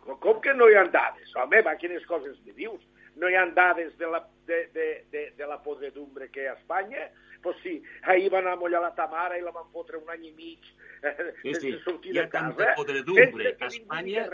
Com 0.07 0.40
que 0.43 0.55
no 0.57 0.70
hi 0.70 0.78
ha 0.78 0.86
dades? 0.89 1.35
Home, 1.36 1.61
va, 1.66 1.74
quines 1.82 2.07
coses 2.09 2.39
me 2.47 2.55
dius? 2.57 2.86
No 3.20 3.28
hi 3.28 3.34
ha 3.36 3.47
dades 3.56 3.97
de 3.98 4.06
la, 4.09 4.20
de, 4.47 4.66
de, 4.74 4.86
de, 5.12 5.22
de 5.36 5.47
la 5.47 5.59
podredumbre 5.62 6.30
que 6.30 6.42
hi 6.44 6.47
ha 6.48 6.55
a 6.55 6.60
Espanya? 6.60 7.10
Pues 7.42 7.56
sí, 7.62 7.82
ahir 8.02 8.28
van 8.30 8.47
a 8.48 8.56
mullar 8.56 8.82
la 8.84 8.94
Tamara 8.94 9.38
i 9.38 9.42
la 9.42 9.51
van 9.52 9.70
fotre 9.72 9.97
un 9.97 10.10
any 10.12 10.26
i 10.28 10.32
mig 10.36 10.66
eh, 11.02 11.12
Sí, 11.40 11.55
sí. 11.55 11.70
sense 11.70 11.78
sortir 11.86 12.12
Hi 12.14 12.18
ha 12.18 12.24
de 12.26 12.28
casa. 12.34 12.51
tanta 12.56 12.74
podredumbre 12.76 13.55
a 13.59 13.66
Espanya, 13.70 14.26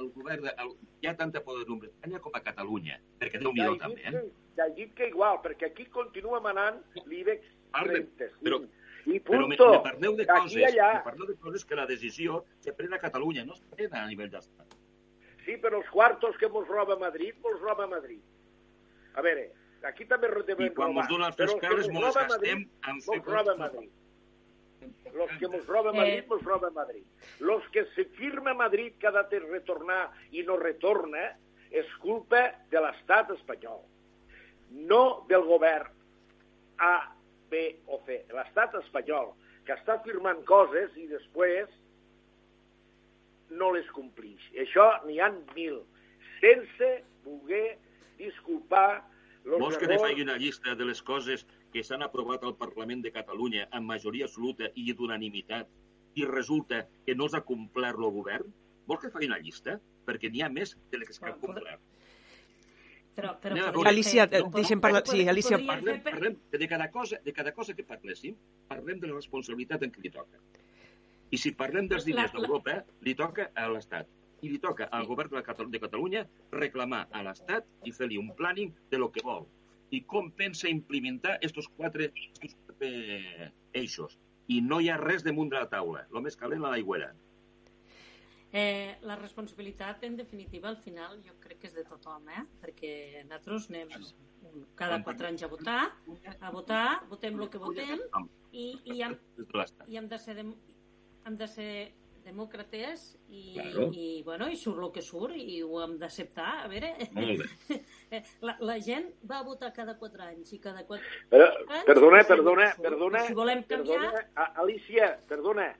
el 0.00 0.08
govern 0.16 0.42
de, 0.48 0.54
el, 0.64 0.72
hi 1.00 1.06
ha 1.06 1.14
tanta 1.16 1.44
podredumbre 1.46 1.88
a 1.88 1.92
Espanya 1.92 2.18
com 2.24 2.34
a 2.34 2.42
Catalunya, 2.42 2.98
perquè 3.20 3.38
déu 3.38 3.52
nhi 3.54 3.68
també, 3.78 4.02
eh? 4.02 4.10
que- 4.16 4.32
ja 4.58 4.66
he 4.66 4.74
dit 4.80 4.92
que 4.98 5.06
igual, 5.12 5.38
perquè 5.44 5.70
aquí 5.70 5.86
continua 5.86 6.40
manant 6.42 6.82
l'IBEX 7.06 7.46
Parle, 7.70 8.00
35. 8.18 8.42
però, 8.42 8.58
I 9.06 9.20
però 9.20 9.46
me, 9.46 9.56
punto. 9.56 9.70
me 9.70 9.78
parleu 9.86 10.16
de 10.18 10.26
coses, 10.26 10.74
me 10.74 11.00
parleu 11.06 11.26
de 11.30 11.36
coses 11.38 11.64
que 11.64 11.76
la 11.78 11.86
decisió 11.86 12.44
se 12.58 12.72
pren 12.72 12.92
a 12.94 12.98
Catalunya, 12.98 13.44
no 13.46 13.54
es 13.54 13.62
pren 13.70 13.94
a 13.94 14.08
nivell 14.10 14.28
d'estat. 14.34 14.74
Sí, 15.50 15.56
però 15.58 15.80
els 15.80 15.88
quartos 15.90 16.36
que 16.38 16.46
mos 16.46 16.68
roba 16.70 16.94
Madrid, 17.00 17.34
mos 17.42 17.56
roba 17.58 17.88
Madrid. 17.90 18.20
A 19.18 19.22
veure, 19.26 19.48
aquí 19.88 20.04
també 20.06 20.28
devem 20.46 20.68
I 20.68 20.74
quan 20.76 20.92
robar. 20.92 21.00
mos 21.00 21.08
dona 21.10 21.30
els 21.32 21.40
que 21.40 21.56
cares, 21.64 21.88
mos 21.90 22.04
roba 22.04 22.12
gastem 22.20 22.30
Madrid, 22.36 22.68
en 22.86 23.00
mos 23.00 23.08
fer 23.08 23.24
roba. 23.24 23.54
Madrid. 23.58 23.90
Los 25.16 25.32
que 25.40 25.48
mos 25.50 25.66
roba 25.66 25.92
Madrid, 25.92 26.28
mos 26.30 26.44
roba 26.46 26.70
Madrid. 26.70 27.02
Los 27.40 27.66
que 27.74 27.84
se 27.96 28.04
firma 28.20 28.54
Madrid 28.54 28.94
que 29.00 29.08
ha 29.08 29.24
de 29.32 29.40
retornar 29.48 30.12
i 30.30 30.46
no 30.46 30.56
retorna 30.60 31.24
és 31.74 31.90
culpa 31.98 32.44
de 32.70 32.84
l'estat 32.86 33.34
espanyol, 33.34 33.82
no 34.70 35.26
del 35.26 35.42
govern 35.50 35.90
A, 36.78 37.10
B 37.50 37.66
o 37.90 37.98
C. 38.06 38.22
L'estat 38.30 38.78
espanyol, 38.84 39.34
que 39.66 39.74
està 39.74 39.98
firmant 40.06 40.46
coses 40.46 40.94
i 40.94 41.10
després 41.10 41.66
no 43.50 43.72
les 43.74 43.86
complix. 43.90 44.40
I 44.54 44.64
això 44.64 44.86
n'hi 45.06 45.18
han 45.20 45.40
mil, 45.54 45.80
sense 46.40 46.90
voler 47.24 47.78
disculpar 48.18 49.06
los 49.44 49.58
Vols 49.58 49.78
que 49.78 49.86
te 49.88 49.98
faci 49.98 50.22
una 50.22 50.36
llista 50.36 50.74
de 50.76 50.84
les 50.84 51.02
coses 51.02 51.46
que 51.72 51.82
s'han 51.82 52.02
aprovat 52.02 52.42
al 52.44 52.56
Parlament 52.60 53.02
de 53.02 53.12
Catalunya 53.12 53.68
amb 53.70 53.86
majoria 53.88 54.26
absoluta 54.26 54.68
i 54.74 54.92
d'unanimitat 54.92 55.68
i 56.18 56.24
resulta 56.26 56.82
que 57.06 57.14
no 57.14 57.28
s'ha 57.28 57.40
complert 57.46 57.98
el 57.98 58.10
govern? 58.12 58.50
Vols 58.86 59.00
que 59.06 59.10
faci 59.14 59.26
una 59.30 59.38
llista? 59.38 59.78
Perquè 60.06 60.30
n'hi 60.30 60.42
ha 60.42 60.48
més 60.50 60.76
de 60.90 60.98
les 60.98 61.08
que 61.08 61.14
s'han 61.14 61.38
complert. 61.40 61.80
Però, 63.14 63.34
però 63.40 63.54
podria 63.54 63.70
veure. 63.72 63.88
Alicia, 63.90 64.26
fer- 64.28 64.40
eh, 64.40 64.50
deixem 64.54 64.80
parlar- 64.80 65.02
sí, 65.06 65.26
Alicia. 65.28 65.58
Parlem, 65.66 66.02
parlem 66.02 66.36
de 66.52 66.68
cada 66.68 66.90
cosa, 66.90 67.18
de 67.24 67.32
cada 67.32 67.52
cosa 67.52 67.74
que 67.74 67.84
parléssim, 67.84 68.36
parlem 68.68 69.00
de 69.00 69.06
la 69.08 69.14
responsabilitat 69.14 69.82
en 69.82 69.92
què 69.92 70.02
li 70.04 70.10
toca. 70.10 70.38
I 71.30 71.38
si 71.38 71.52
parlem 71.54 71.86
dels 71.90 72.06
diners 72.08 72.32
d'Europa, 72.34 72.80
li 73.06 73.14
toca 73.18 73.50
a 73.54 73.68
l'Estat. 73.70 74.08
I 74.42 74.50
li 74.50 74.58
toca 74.58 74.88
al 74.96 75.06
govern 75.06 75.30
de, 75.30 75.42
de 75.72 75.80
Catalunya 75.82 76.24
reclamar 76.56 77.04
a 77.12 77.22
l'Estat 77.22 77.66
i 77.86 77.92
fer-li 77.94 78.18
un 78.18 78.32
planning 78.38 78.72
de 78.90 78.98
lo 78.98 79.10
que 79.14 79.22
vol. 79.24 79.46
I 79.94 80.02
com 80.10 80.30
pensa 80.34 80.70
implementar 80.70 81.38
estos 81.46 81.68
quatre, 81.76 82.10
estos 82.32 82.56
quatre 82.66 83.52
eixos. 83.72 84.18
I 84.50 84.60
no 84.60 84.80
hi 84.80 84.88
ha 84.90 84.98
res 84.98 85.22
damunt 85.26 85.52
de 85.52 85.58
la 85.60 85.68
taula. 85.70 86.06
El 86.10 86.24
més 86.26 86.38
calent 86.38 86.64
a 86.64 86.72
l'aigüera. 86.74 87.12
Eh, 88.52 88.96
la 89.06 89.14
responsabilitat, 89.14 90.02
en 90.02 90.16
definitiva, 90.18 90.68
al 90.68 90.80
final, 90.82 91.20
jo 91.22 91.36
crec 91.38 91.60
que 91.62 91.68
és 91.70 91.76
de 91.76 91.84
tothom, 91.86 92.26
eh? 92.34 92.42
perquè 92.64 93.22
nosaltres 93.28 93.68
anem 93.70 93.92
cada 94.74 94.98
quatre 95.06 95.28
anys 95.28 95.44
a 95.46 95.50
votar, 95.52 95.84
a 96.40 96.50
votar, 96.50 96.86
votem 97.12 97.38
el 97.38 97.50
que 97.52 97.60
votem, 97.62 98.02
i, 98.50 98.72
i, 98.90 98.96
hem, 99.04 99.14
i 99.86 100.00
hem 100.00 100.08
de 100.10 100.18
ser, 100.18 100.34
hem 101.30 101.36
de 101.38 101.46
ser 101.48 101.72
demòcrates 102.24 103.04
i, 103.32 103.54
Claro. 103.54 103.86
i, 103.96 104.22
bueno, 104.26 104.48
i 104.52 104.56
surt 104.58 104.82
el 104.84 104.90
que 104.92 105.02
surt 105.02 105.34
i 105.40 105.62
ho 105.64 105.78
hem 105.82 105.94
d'acceptar. 105.98 106.50
A 106.64 106.68
veure, 106.68 106.90
Molt 107.16 107.44
eh, 108.10 108.22
la, 108.44 108.56
la 108.60 108.76
gent 108.84 109.06
va 109.30 109.38
a 109.40 109.46
votar 109.46 109.70
cada 109.76 109.94
quatre 109.98 110.26
anys 110.26 110.52
i 110.52 110.58
cada 110.62 110.84
quatre 110.86 111.06
Però, 111.32 111.46
anys... 111.68 111.86
perdona, 111.88 112.20
si- 112.22 112.28
perdona, 112.34 112.66
si- 112.74 112.82
perdona, 112.84 113.22
Si 113.28 113.34
volem 113.38 113.62
canviar... 113.64 114.02
perdona, 114.02 114.26
A- 114.44 114.50
Alicia, 114.64 115.08
perdona, 115.30 115.70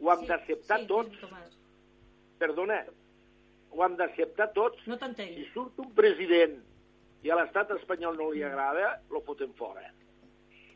ho 0.00 0.10
hem 0.14 0.24
Sí, 0.24 0.30
d'acceptar 0.32 0.80
sí, 0.82 0.88
tots, 0.90 1.20
Tomàs. 1.22 1.54
perdona, 2.40 2.80
ho 3.70 3.84
hem 3.86 3.96
d'acceptar 4.00 4.50
tots. 4.56 4.82
No 4.90 4.98
t'entenc. 4.98 5.36
Si 5.38 5.46
surt 5.54 5.78
un 5.78 5.92
president 5.94 6.58
i 7.22 7.30
a 7.30 7.36
l'estat 7.38 7.70
espanyol 7.76 8.16
no 8.18 8.30
li 8.34 8.42
agrada, 8.42 8.96
lo 9.12 9.20
fotem 9.22 9.52
fora. 9.54 9.84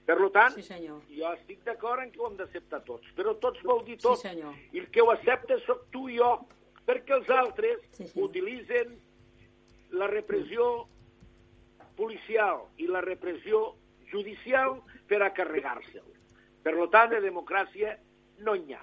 Per 0.04 0.16
tant, 0.30 0.52
Sí, 0.54 0.62
senyor. 0.62 1.00
jo 1.08 1.32
estic 1.32 1.62
d'acord 1.64 2.02
en 2.02 2.10
que 2.12 2.20
ho 2.20 2.26
hem 2.28 2.36
d'acceptar 2.36 2.82
tots, 2.84 3.06
però 3.16 3.32
tots 3.40 3.62
vol 3.62 3.84
dir 3.86 3.96
tot. 3.98 4.18
Sí, 4.20 4.28
senyor. 4.28 4.52
I 4.72 4.78
el 4.80 4.90
que 4.90 5.00
ho 5.00 5.10
accepta 5.10 5.58
sóc 5.64 5.86
tu 5.90 6.08
i 6.10 6.18
jo, 6.18 6.46
perquè 6.86 7.14
els 7.16 7.30
altres 7.30 7.80
Sí, 7.92 8.06
sí. 8.06 8.20
utilitzen 8.20 8.98
la 9.92 10.06
repressió 10.06 10.86
policial 11.96 12.66
i 12.78 12.86
la 12.86 13.00
repressió 13.00 13.74
judicial 14.10 14.80
per 15.08 15.22
a 15.22 15.32
carregar-se'l. 15.32 16.04
Per 16.64 16.74
tant, 16.90 17.10
de 17.10 17.20
democràcia 17.20 17.98
no 18.38 18.54
n'hi 18.56 18.74
ha. 18.74 18.82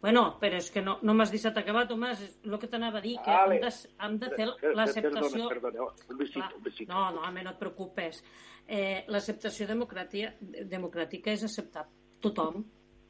Bueno, 0.00 0.22
però 0.38 0.58
és 0.60 0.68
que 0.70 0.82
no, 0.84 0.96
no 1.02 1.14
m'has 1.16 1.32
deixat 1.34 1.56
acabar, 1.58 1.86
Tomàs. 1.90 2.20
És 2.22 2.36
el 2.46 2.58
que 2.62 2.70
t'anava 2.70 3.00
a 3.00 3.04
dir, 3.04 3.16
que 3.24 3.34
hem 3.34 3.56
de, 3.64 3.70
hem 4.06 4.18
de 4.22 4.30
fer 4.30 4.46
l'acceptació... 4.78 5.48
Perdona, 5.50 5.72
perdona, 5.72 5.88
un 6.14 6.20
besito, 6.20 6.50
un 6.54 6.66
besito. 6.66 6.92
No, 6.92 7.08
no, 7.16 7.24
home, 7.26 7.42
no 7.42 7.54
et 7.56 7.58
preocupes. 7.58 8.22
Eh, 8.68 9.04
L'acceptació 9.10 9.66
democràtica, 9.66 10.34
democràtica 10.70 11.34
és 11.34 11.42
acceptar 11.48 11.88
tothom, 12.22 12.62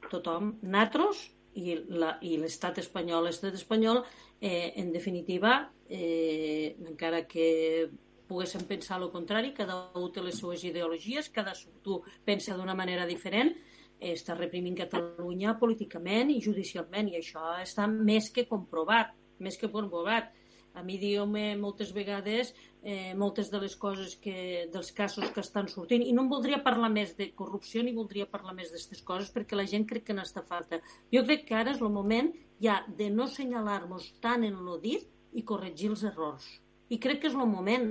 tothom, 0.08 0.54
natros 0.62 1.26
i 1.58 1.74
l'estat 1.74 2.78
espanyol, 2.80 3.26
l'estat 3.26 3.56
espanyol, 3.58 4.04
eh, 4.40 4.72
en 4.80 4.92
definitiva, 4.94 5.72
eh, 5.88 6.76
encara 6.86 7.26
que 7.26 7.90
poguéssim 8.28 8.64
pensar 8.68 9.00
el 9.00 9.10
contrari, 9.10 9.54
cada 9.56 9.90
un 9.96 10.12
té 10.12 10.22
les 10.22 10.38
seues 10.38 10.62
ideologies, 10.68 11.30
cadascú 11.32 12.02
pensa 12.24 12.56
d'una 12.56 12.76
manera 12.76 13.06
diferent, 13.08 13.54
està 14.00 14.34
reprimint 14.38 14.76
Catalunya 14.78 15.56
políticament 15.58 16.30
i 16.30 16.40
judicialment, 16.42 17.10
i 17.10 17.18
això 17.18 17.54
està 17.62 17.86
més 17.90 18.30
que 18.34 18.46
comprovat, 18.46 19.14
més 19.38 19.58
que 19.58 19.70
comprovat. 19.70 20.34
a 20.78 20.82
mi 20.84 20.94
diu-me 20.98 21.56
moltes 21.56 21.88
vegades 21.92 22.52
eh, 22.82 23.14
moltes 23.16 23.50
de 23.50 23.58
les 23.58 23.74
coses 23.76 24.14
que, 24.22 24.68
dels 24.70 24.92
casos 24.92 25.30
que 25.34 25.40
estan 25.40 25.66
sortint 25.66 26.04
i 26.04 26.12
no 26.12 26.22
em 26.22 26.28
voldria 26.30 26.62
parlar 26.62 26.90
més 26.92 27.16
de 27.18 27.32
corrupció 27.34 27.82
ni 27.82 27.94
voldria 27.96 28.28
parlar 28.30 28.54
més 28.54 28.70
d'aquestes 28.70 29.02
coses 29.02 29.32
perquè 29.34 29.56
la 29.56 29.66
gent 29.66 29.86
crec 29.88 30.04
que 30.06 30.14
n'està 30.14 30.44
falta. 30.46 30.78
Jo 31.10 31.24
crec 31.26 31.48
que 31.48 31.56
ara 31.58 31.72
és 31.74 31.82
el 31.82 31.90
moment 31.90 32.30
ja 32.62 32.84
de 33.00 33.10
no 33.10 33.26
senyalar-nos 33.26 34.12
tant 34.22 34.44
en 34.46 34.60
lo 34.64 34.78
dit 34.78 35.08
i 35.32 35.42
corregir 35.42 35.90
els 35.90 36.04
errors. 36.04 36.46
I 36.88 37.00
crec 37.02 37.22
que 37.22 37.32
és 37.32 37.34
el 37.34 37.48
moment. 37.48 37.90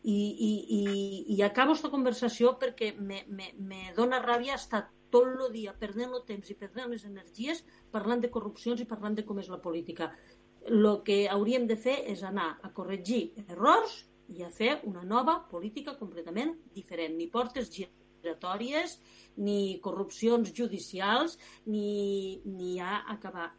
I, 0.00 0.16
i, 0.16 0.52
i, 0.72 0.84
i 1.34 1.42
acabo 1.44 1.74
aquesta 1.74 1.90
conversació 1.92 2.54
perquè 2.56 2.94
me, 2.96 3.18
me, 3.28 3.50
me 3.58 3.90
dona 3.96 4.22
ràbia 4.22 4.54
estar 4.56 4.86
tot 5.14 5.26
el 5.30 5.52
dia 5.52 5.74
perdent 5.78 6.14
el 6.16 6.24
temps 6.28 6.50
i 6.50 6.58
perdent 6.58 6.92
les 6.92 7.06
energies 7.08 7.64
parlant 7.92 8.22
de 8.22 8.30
corrupcions 8.30 8.80
i 8.80 8.88
parlant 8.88 9.16
de 9.18 9.24
com 9.26 9.38
és 9.42 9.50
la 9.52 9.60
política. 9.62 10.10
El 10.66 10.86
que 11.04 11.24
hauríem 11.32 11.66
de 11.66 11.76
fer 11.76 11.96
és 12.12 12.22
anar 12.26 12.50
a 12.62 12.70
corregir 12.76 13.22
errors 13.48 14.04
i 14.30 14.44
a 14.44 14.50
fer 14.50 14.76
una 14.86 15.02
nova 15.02 15.38
política 15.50 15.96
completament 15.98 16.52
diferent. 16.74 17.16
Ni 17.16 17.26
portes 17.32 17.70
giratòries, 17.74 18.98
ni 19.36 19.80
corrupcions 19.82 20.52
judicials, 20.54 21.38
ni, 21.66 22.40
ni 22.44 22.78
a 22.80 23.00
acabar. 23.14 23.50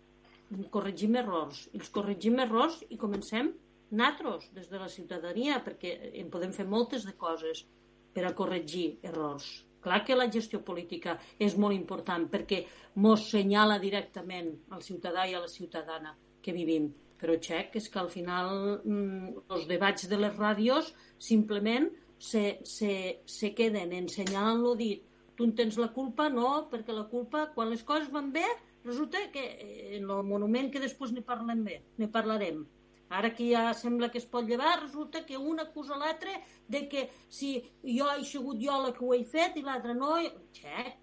Corregim 0.69 1.17
errors. 1.19 1.65
Els 1.73 1.89
corregim 1.89 2.39
errors 2.43 2.81
i 2.89 2.99
comencem 2.99 3.53
natros 3.91 4.47
des 4.55 4.69
de 4.71 4.79
la 4.79 4.89
ciutadania, 4.91 5.59
perquè 5.63 5.97
en 6.21 6.31
podem 6.31 6.55
fer 6.55 6.67
moltes 6.67 7.07
de 7.07 7.15
coses 7.19 7.65
per 8.13 8.25
a 8.27 8.35
corregir 8.35 8.99
errors. 9.03 9.51
Clar 9.81 10.03
que 10.05 10.17
la 10.17 10.29
gestió 10.31 10.61
política 10.65 11.17
és 11.39 11.57
molt 11.57 11.75
important 11.75 12.27
perquè 12.29 12.65
mos 13.01 13.29
senyala 13.31 13.79
directament 13.81 14.53
al 14.69 14.83
ciutadà 14.85 15.25
i 15.27 15.33
a 15.33 15.41
la 15.41 15.49
ciutadana 15.49 16.15
que 16.41 16.53
vivim 16.53 16.91
però 17.21 17.37
xec 17.37 17.77
és 17.77 17.87
que 17.93 17.99
al 18.01 18.09
final 18.09 18.81
mm, 18.81 19.45
els 19.53 19.67
debats 19.69 20.07
de 20.09 20.17
les 20.17 20.33
ràdios 20.37 20.89
simplement 21.21 21.85
se, 22.17 22.59
se, 22.65 23.21
se 23.25 23.53
queden 23.57 23.93
ensenyant 23.97 24.61
lo 24.61 24.73
dit. 24.77 25.05
Tu 25.37 25.45
en 25.47 25.53
tens 25.57 25.77
la 25.81 25.91
culpa? 25.93 26.27
No, 26.33 26.67
perquè 26.71 26.93
la 26.93 27.07
culpa, 27.09 27.47
quan 27.55 27.69
les 27.69 27.85
coses 27.85 28.09
van 28.13 28.29
bé, 28.33 28.45
resulta 28.85 29.21
que 29.33 29.45
eh, 29.53 29.97
en 29.99 30.09
el 30.09 30.25
monument 30.27 30.69
que 30.73 30.81
després 30.81 31.13
ne 31.13 31.23
parlem 31.25 31.63
bé, 31.65 31.79
ne 32.01 32.09
parlarem. 32.09 32.65
Ara 33.11 33.33
que 33.35 33.49
ja 33.51 33.67
sembla 33.75 34.09
que 34.11 34.21
es 34.21 34.27
pot 34.31 34.47
llevar, 34.47 34.79
resulta 34.79 35.25
que 35.27 35.37
un 35.37 35.59
acusa 35.59 35.99
l'altre 35.99 36.37
de 36.71 36.87
que 36.87 37.09
si 37.27 37.57
jo 37.83 38.07
he 38.13 38.23
sigut 38.25 38.61
jo 38.63 38.81
la 38.81 38.93
que 38.95 39.03
ho 39.05 39.13
he 39.13 39.23
fet 39.27 39.59
i 39.59 39.65
l'altre 39.67 39.95
no... 39.97 40.15
Xec, 40.55 40.97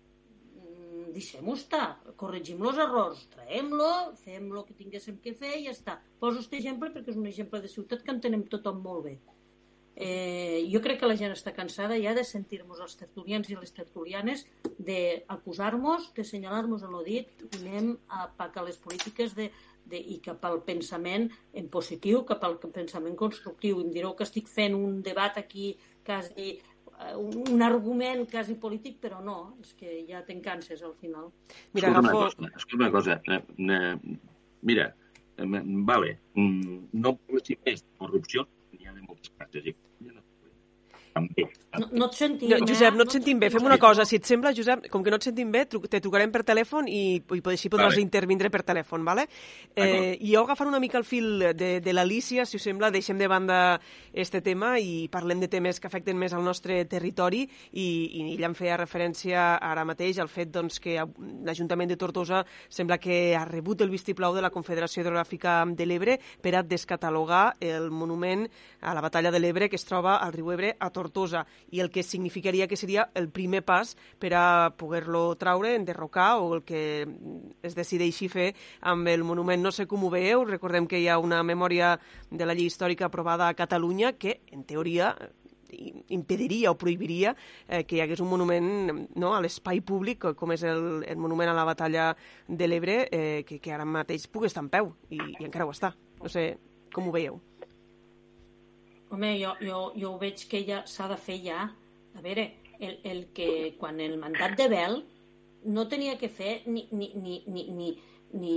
deixem-ho 1.12 1.54
estar, 1.56 1.86
corregim 2.20 2.62
els 2.66 2.78
errors, 2.84 3.24
traiem-lo, 3.32 3.90
fem 4.24 4.50
lo 4.52 4.64
que 4.66 4.76
tinguéssim 4.76 5.18
que 5.24 5.34
fer 5.36 5.56
i 5.58 5.66
ja 5.66 5.74
està. 5.74 5.98
Poso 6.20 6.40
aquest 6.40 6.58
exemple 6.60 6.92
perquè 6.94 7.12
és 7.14 7.20
un 7.20 7.28
exemple 7.30 7.60
de 7.64 7.72
ciutat 7.72 8.04
que 8.04 8.14
entenem 8.14 8.46
tothom 8.52 8.80
molt 8.84 9.06
bé. 9.08 9.18
Eh, 10.00 10.68
jo 10.70 10.78
crec 10.78 11.00
que 11.00 11.08
la 11.10 11.16
gent 11.18 11.32
està 11.34 11.50
cansada 11.56 11.96
ja 11.98 12.12
de 12.14 12.22
sentir-nos 12.22 12.78
els 12.84 12.94
tertulians 13.00 13.48
i 13.50 13.56
les 13.58 13.72
tertulianes 13.74 14.44
d'acusar-nos, 14.78 16.12
de 16.14 16.22
assenyalar-nos 16.22 16.84
a 16.86 16.90
lo 16.92 17.02
dit, 17.02 17.32
anem 17.58 17.96
a 18.06 18.28
pacar 18.38 18.62
les 18.68 18.78
polítiques 18.78 19.34
de, 19.34 19.48
de, 19.88 19.98
i 19.98 20.18
cap 20.24 20.44
al 20.44 20.62
pensament 20.66 21.28
en 21.56 21.68
positiu, 21.72 22.24
cap 22.28 22.44
al 22.44 22.58
pensament 22.62 23.16
constructiu. 23.16 23.82
Em 23.82 23.92
direu 23.94 24.14
que 24.14 24.26
estic 24.28 24.50
fent 24.52 24.76
un 24.76 25.00
debat 25.02 25.36
aquí 25.40 25.72
quasi 26.06 26.58
Eh, 26.98 27.14
un 27.16 27.62
argument 27.62 28.24
quasi 28.30 28.56
polític, 28.58 28.96
però 29.02 29.20
no, 29.22 29.36
és 29.62 29.74
que 29.78 30.00
ja 30.08 30.22
te'n 30.26 30.40
canses 30.42 30.80
al 30.82 30.96
final. 30.98 31.28
Mira, 31.76 31.92
escolta, 31.92 32.00
agafo... 32.00 32.18
una 32.18 32.24
cosa, 32.24 32.48
escolta 32.56 32.80
una 32.80 32.90
cosa, 32.90 33.20
eh, 33.28 33.42
eh, 33.76 34.18
mira, 34.70 34.86
eh, 35.36 35.46
vale, 35.90 36.16
mm, 36.34 36.78
no 37.04 37.14
parlessin 37.20 37.60
més 37.68 37.84
corrupció, 38.02 38.48
n'hi 38.72 38.90
ha 38.90 38.96
de 38.96 39.04
moltes 39.04 39.30
classes, 39.36 39.70
i 39.70 39.76
també. 41.18 41.48
No, 41.78 41.86
no 41.92 42.06
et 42.08 42.16
sentim, 42.16 42.48
no, 42.50 42.58
Josep, 42.64 42.94
no 42.96 43.04
et 43.04 43.12
sentim 43.12 43.40
bé. 43.42 43.50
Fem 43.52 43.66
una 43.66 43.76
cosa, 43.80 44.06
si 44.08 44.16
et 44.16 44.26
sembla, 44.26 44.54
Josep, 44.56 44.86
com 44.92 45.02
que 45.04 45.12
no 45.12 45.18
et 45.20 45.26
sentim 45.26 45.50
bé, 45.52 45.66
te 45.68 46.00
trucarem 46.00 46.32
per 46.32 46.40
telèfon 46.48 46.88
i, 46.88 47.20
i 47.20 47.42
així 47.52 47.68
podràs 47.68 47.92
vale. 47.92 48.04
intervindre 48.04 48.48
per 48.50 48.62
telèfon, 48.66 49.04
vale? 49.04 49.26
Eh, 49.76 50.16
I 50.16 50.32
jo 50.32 50.46
agafant 50.46 50.70
una 50.70 50.80
mica 50.80 50.98
el 50.98 51.04
fil 51.04 51.44
de, 51.58 51.70
de 51.84 51.94
l'Alicia, 51.94 52.46
si 52.48 52.56
us 52.56 52.64
sembla, 52.64 52.90
deixem 52.94 53.20
de 53.20 53.28
banda 53.28 53.58
este 54.12 54.40
tema 54.44 54.78
i 54.80 55.10
parlem 55.12 55.42
de 55.44 55.50
temes 55.52 55.78
que 55.78 55.90
afecten 55.90 56.18
més 56.18 56.32
al 56.32 56.46
nostre 56.46 56.80
territori 56.88 57.44
i, 57.44 57.84
i 57.84 58.24
ella 58.32 58.48
em 58.48 58.56
feia 58.56 58.80
referència 58.80 59.44
ara 59.60 59.84
mateix 59.88 60.22
al 60.22 60.32
fet 60.32 60.50
doncs, 60.54 60.80
que 60.80 60.96
l'Ajuntament 61.44 61.92
de 61.92 62.00
Tortosa 62.00 62.42
sembla 62.72 62.98
que 62.98 63.36
ha 63.36 63.44
rebut 63.44 63.84
el 63.84 63.92
vistiplau 63.92 64.34
de 64.34 64.42
la 64.42 64.52
Confederació 64.54 65.04
Hidrogràfica 65.04 65.60
de 65.76 65.86
l'Ebre 65.86 66.16
per 66.42 66.56
a 66.56 66.64
descatalogar 66.64 67.58
el 67.60 67.92
monument 67.92 68.48
a 68.80 68.96
la 68.96 69.04
batalla 69.04 69.30
de 69.34 69.42
l'Ebre 69.42 69.68
que 69.68 69.76
es 69.76 69.86
troba 69.86 70.16
al 70.16 70.32
riu 70.32 70.50
Ebre 70.56 70.74
a 70.78 70.88
Tortosa 70.90 71.07
Tortosa 71.08 71.44
i 71.72 71.80
el 71.80 71.90
que 71.90 72.04
significaria 72.04 72.68
que 72.68 72.76
seria 72.76 73.08
el 73.14 73.30
primer 73.32 73.64
pas 73.66 73.96
per 74.20 74.34
a 74.36 74.74
poder-lo 74.76 75.34
traure, 75.40 75.74
enderrocar 75.74 76.38
o 76.38 76.54
el 76.54 76.62
que 76.62 77.06
es 77.62 77.74
decideixi 77.74 78.28
fer 78.28 78.52
amb 78.80 79.08
el 79.08 79.24
monument. 79.24 79.62
No 79.62 79.72
sé 79.72 79.88
com 79.88 80.04
ho 80.04 80.12
veieu, 80.12 80.44
recordem 80.44 80.86
que 80.86 81.00
hi 81.00 81.08
ha 81.08 81.18
una 81.18 81.42
memòria 81.42 81.96
de 82.30 82.46
la 82.46 82.54
llei 82.54 82.68
històrica 82.68 83.08
aprovada 83.08 83.48
a 83.48 83.56
Catalunya 83.56 84.14
que, 84.20 84.40
en 84.52 84.64
teoria, 84.68 85.14
impediria 86.08 86.70
o 86.70 86.78
prohibiria 86.80 87.34
eh, 87.68 87.84
que 87.84 87.98
hi 87.98 88.00
hagués 88.00 88.22
un 88.24 88.30
monument 88.30 88.68
no, 89.14 89.34
a 89.34 89.42
l'espai 89.44 89.82
públic, 89.84 90.30
com 90.38 90.54
és 90.56 90.64
el, 90.64 91.04
el 91.04 91.20
monument 91.20 91.52
a 91.52 91.56
la 91.56 91.66
batalla 91.68 92.14
de 92.48 92.70
l'Ebre, 92.70 93.02
eh, 93.12 93.44
que, 93.48 93.60
que 93.60 93.74
ara 93.74 93.88
mateix 93.88 94.28
pugui 94.32 94.48
estar 94.48 94.64
en 94.64 94.72
peu, 94.72 94.94
i, 95.10 95.20
i 95.20 95.44
encara 95.44 95.68
ho 95.68 95.76
està. 95.76 95.92
No 96.22 96.32
sé 96.32 96.50
com 96.94 97.08
ho 97.08 97.14
veieu. 97.14 97.40
Home, 99.10 99.34
jo, 99.40 99.54
jo, 99.64 99.82
jo 99.96 100.14
ho 100.14 100.18
veig 100.20 100.42
que 100.50 100.64
ja 100.66 100.82
s'ha 100.86 101.08
de 101.08 101.16
fer 101.20 101.38
ja. 101.44 101.68
A 102.18 102.24
veure, 102.24 102.50
el, 102.78 102.98
el 103.04 103.22
que 103.36 103.76
quan 103.78 104.00
el 104.00 104.18
mandat 104.20 104.56
de 104.58 104.68
Bel 104.68 105.00
no 105.64 105.86
tenia 105.88 106.18
que 106.18 106.28
fer 106.28 106.62
ni, 106.66 106.86
ni, 106.92 107.12
ni, 107.14 107.42
ni, 107.46 107.64
ni, 107.74 107.88
ni, 108.32 108.56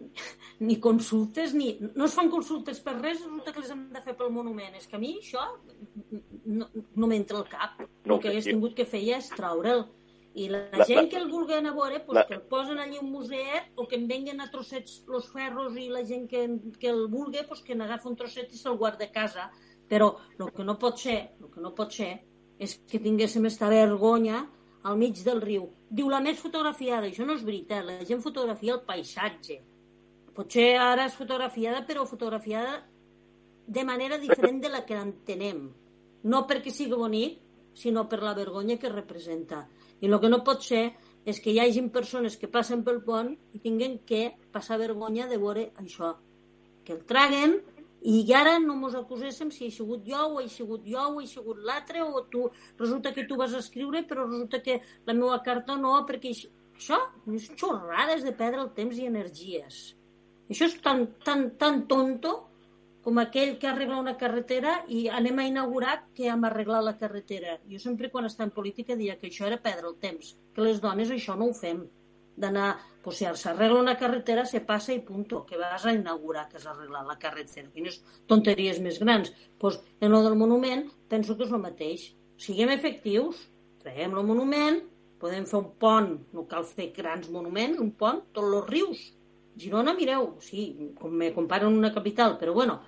ni 0.66 0.78
consultes, 0.80 1.54
ni... 1.54 1.74
No 1.94 2.06
es 2.06 2.14
fan 2.14 2.30
consultes 2.30 2.80
per 2.84 2.96
res, 3.00 3.20
resulta 3.20 3.52
que 3.52 3.64
les 3.64 3.74
hem 3.74 3.84
de 3.92 4.02
fer 4.04 4.16
pel 4.18 4.32
monument. 4.34 4.78
És 4.78 4.88
que 4.90 4.98
a 4.98 5.02
mi 5.02 5.16
això 5.20 5.44
no, 6.46 6.70
no 6.70 7.10
m'entra 7.10 7.40
al 7.40 7.50
cap. 7.50 7.84
No, 8.04 8.16
el 8.16 8.24
que 8.24 8.32
hagués 8.32 8.50
tingut 8.50 8.76
que 8.78 8.88
fer 8.88 9.04
ja 9.04 9.20
és 9.20 9.30
traure'l. 9.34 9.86
I 10.34 10.48
la, 10.50 10.64
la 10.74 10.82
gent 10.88 11.06
que 11.12 11.18
el 11.20 11.28
vulgui 11.30 11.54
anar 11.54 11.70
a 11.70 11.76
veure, 11.76 12.00
pues, 12.02 12.16
la... 12.16 12.24
que 12.26 12.34
el 12.34 12.42
posen 12.50 12.80
allí 12.82 12.98
un 12.98 13.12
museet 13.12 13.68
o 13.78 13.84
que 13.86 13.94
en 14.00 14.08
venguen 14.10 14.42
a 14.42 14.48
trossets 14.50 15.04
los 15.06 15.28
ferros 15.30 15.76
i 15.78 15.86
la 15.92 16.02
gent 16.08 16.26
que, 16.30 16.40
que 16.82 16.90
el 16.90 17.06
vulgui, 17.12 17.44
pues, 17.46 17.62
que 17.62 17.76
n'agafa 17.78 18.10
un 18.10 18.18
trosset 18.18 18.50
i 18.50 18.58
se'l 18.58 18.80
guarda 18.80 19.06
a 19.06 19.12
casa 19.14 19.46
però 19.88 20.14
el 20.38 20.50
que 20.54 20.64
no 20.64 20.78
pot 20.80 20.98
ser, 21.00 21.18
el 21.40 21.50
que 21.52 21.62
no 21.62 21.74
pot 21.76 21.92
ser 21.92 22.12
és 22.58 22.78
que 22.88 23.00
tinguéssim 23.02 23.46
esta 23.46 23.68
vergonya 23.68 24.44
al 24.84 24.98
mig 25.00 25.20
del 25.24 25.40
riu. 25.42 25.68
Diu 25.90 26.08
la 26.12 26.20
més 26.24 26.40
fotografiada, 26.40 27.08
això 27.08 27.26
no 27.26 27.36
és 27.38 27.44
veritat, 27.44 27.84
la 27.84 28.04
gent 28.04 28.22
fotografia 28.22 28.74
el 28.76 28.84
paisatge. 28.86 29.60
Potser 30.34 30.74
ara 30.80 31.06
és 31.08 31.14
fotografiada, 31.14 31.84
però 31.86 32.04
fotografiada 32.06 32.82
de 33.66 33.84
manera 33.84 34.18
diferent 34.18 34.60
de 34.60 34.68
la 34.68 34.84
que 34.84 34.96
l'entenem. 34.98 35.68
No 36.24 36.44
perquè 36.48 36.72
sigui 36.74 36.98
bonic, 36.98 37.40
sinó 37.74 38.08
per 38.08 38.20
la 38.22 38.34
vergonya 38.34 38.78
que 38.78 38.90
representa. 38.92 39.64
I 40.00 40.10
el 40.10 40.18
que 40.20 40.30
no 40.30 40.42
pot 40.46 40.62
ser 40.62 40.84
és 41.24 41.40
que 41.40 41.52
hi 41.54 41.60
hagin 41.62 41.90
persones 41.90 42.36
que 42.36 42.50
passen 42.50 42.84
pel 42.84 43.00
pont 43.06 43.32
i 43.56 43.60
tinguen 43.62 43.98
que 44.06 44.34
passar 44.52 44.78
vergonya 44.78 45.28
de 45.30 45.38
veure 45.40 45.70
això. 45.80 46.14
Que 46.84 46.92
el 46.98 47.04
traguen, 47.08 47.56
i 48.04 48.20
ara 48.36 48.58
no 48.60 48.74
mos 48.76 48.94
acuséssim 48.98 49.50
si 49.50 49.66
he 49.66 49.72
sigut 49.72 50.04
jo 50.04 50.20
o 50.36 50.40
he 50.42 50.48
sigut 50.52 50.84
jo 50.84 51.04
o 51.16 51.20
he 51.22 51.26
sigut 51.26 51.62
l'altre 51.64 52.02
o 52.04 52.24
tu, 52.28 52.50
resulta 52.78 53.14
que 53.16 53.24
tu 53.24 53.38
vas 53.40 53.54
escriure 53.56 54.02
però 54.04 54.26
resulta 54.26 54.60
que 54.60 54.80
la 55.06 55.14
meva 55.16 55.40
carta 55.42 55.76
no 55.80 55.94
perquè 56.06 56.34
això 56.34 57.00
és 57.32 57.48
xorrades 57.56 58.26
de 58.26 58.34
perdre 58.36 58.60
el 58.60 58.74
temps 58.76 58.98
i 59.00 59.08
energies. 59.08 59.94
Això 60.50 60.68
és 60.68 60.76
tan, 60.84 61.06
tan, 61.24 61.48
tan 61.56 61.86
tonto 61.88 62.34
com 63.04 63.20
aquell 63.20 63.56
que 63.60 63.68
arregla 63.68 64.02
una 64.02 64.16
carretera 64.20 64.78
i 64.88 65.06
anem 65.08 65.40
a 65.40 65.48
inaugurar 65.48 65.96
que 66.16 66.28
hem 66.28 66.44
arreglat 66.44 66.84
la 66.84 66.98
carretera. 67.00 67.58
Jo 67.70 67.80
sempre 67.80 68.10
quan 68.12 68.28
està 68.28 68.44
en 68.44 68.52
política 68.52 68.96
dia 69.00 69.16
que 69.16 69.32
això 69.32 69.48
era 69.48 69.60
perdre 69.64 69.88
el 69.88 70.00
temps, 70.00 70.36
que 70.52 70.64
les 70.64 70.80
dones 70.84 71.12
això 71.12 71.36
no 71.40 71.48
ho 71.48 71.56
fem 71.56 71.86
d'anar, 72.36 72.78
pues, 73.02 73.18
si 73.18 73.24
s'arregla 73.24 73.80
una 73.80 73.96
carretera, 73.98 74.44
se 74.46 74.60
passa 74.60 74.92
i 74.94 75.00
punto, 75.00 75.44
que 75.46 75.56
vas 75.56 75.84
a 75.84 75.92
inaugurar 75.92 76.48
que 76.48 76.56
has 76.56 76.66
arreglat 76.66 77.06
la 77.06 77.18
carretera. 77.18 77.70
Quines 77.74 78.00
tonteries 78.26 78.80
més 78.80 78.98
grans. 78.98 79.32
Pues, 79.58 79.80
en 80.00 80.10
lo 80.10 80.22
del 80.22 80.36
monument, 80.36 80.88
penso 81.08 81.36
que 81.36 81.44
és 81.44 81.52
el 81.52 81.62
mateix. 81.62 82.14
Siguem 82.36 82.70
efectius, 82.74 83.48
traiem 83.82 84.16
el 84.16 84.26
monument, 84.26 84.80
podem 85.20 85.46
fer 85.46 85.60
un 85.60 85.70
pont, 85.80 86.10
no 86.32 86.46
cal 86.50 86.64
fer 86.68 86.90
grans 86.96 87.30
monuments, 87.30 87.78
un 87.80 87.92
pont, 87.92 88.24
tots 88.32 88.58
els 88.58 88.68
rius. 88.68 89.04
Girona, 89.56 89.94
mireu, 89.94 90.34
sí, 90.42 90.66
com 90.98 91.12
me 91.14 91.30
comparen 91.32 91.72
una 91.72 91.92
capital, 91.94 92.34
però 92.40 92.52
bueno, 92.56 92.80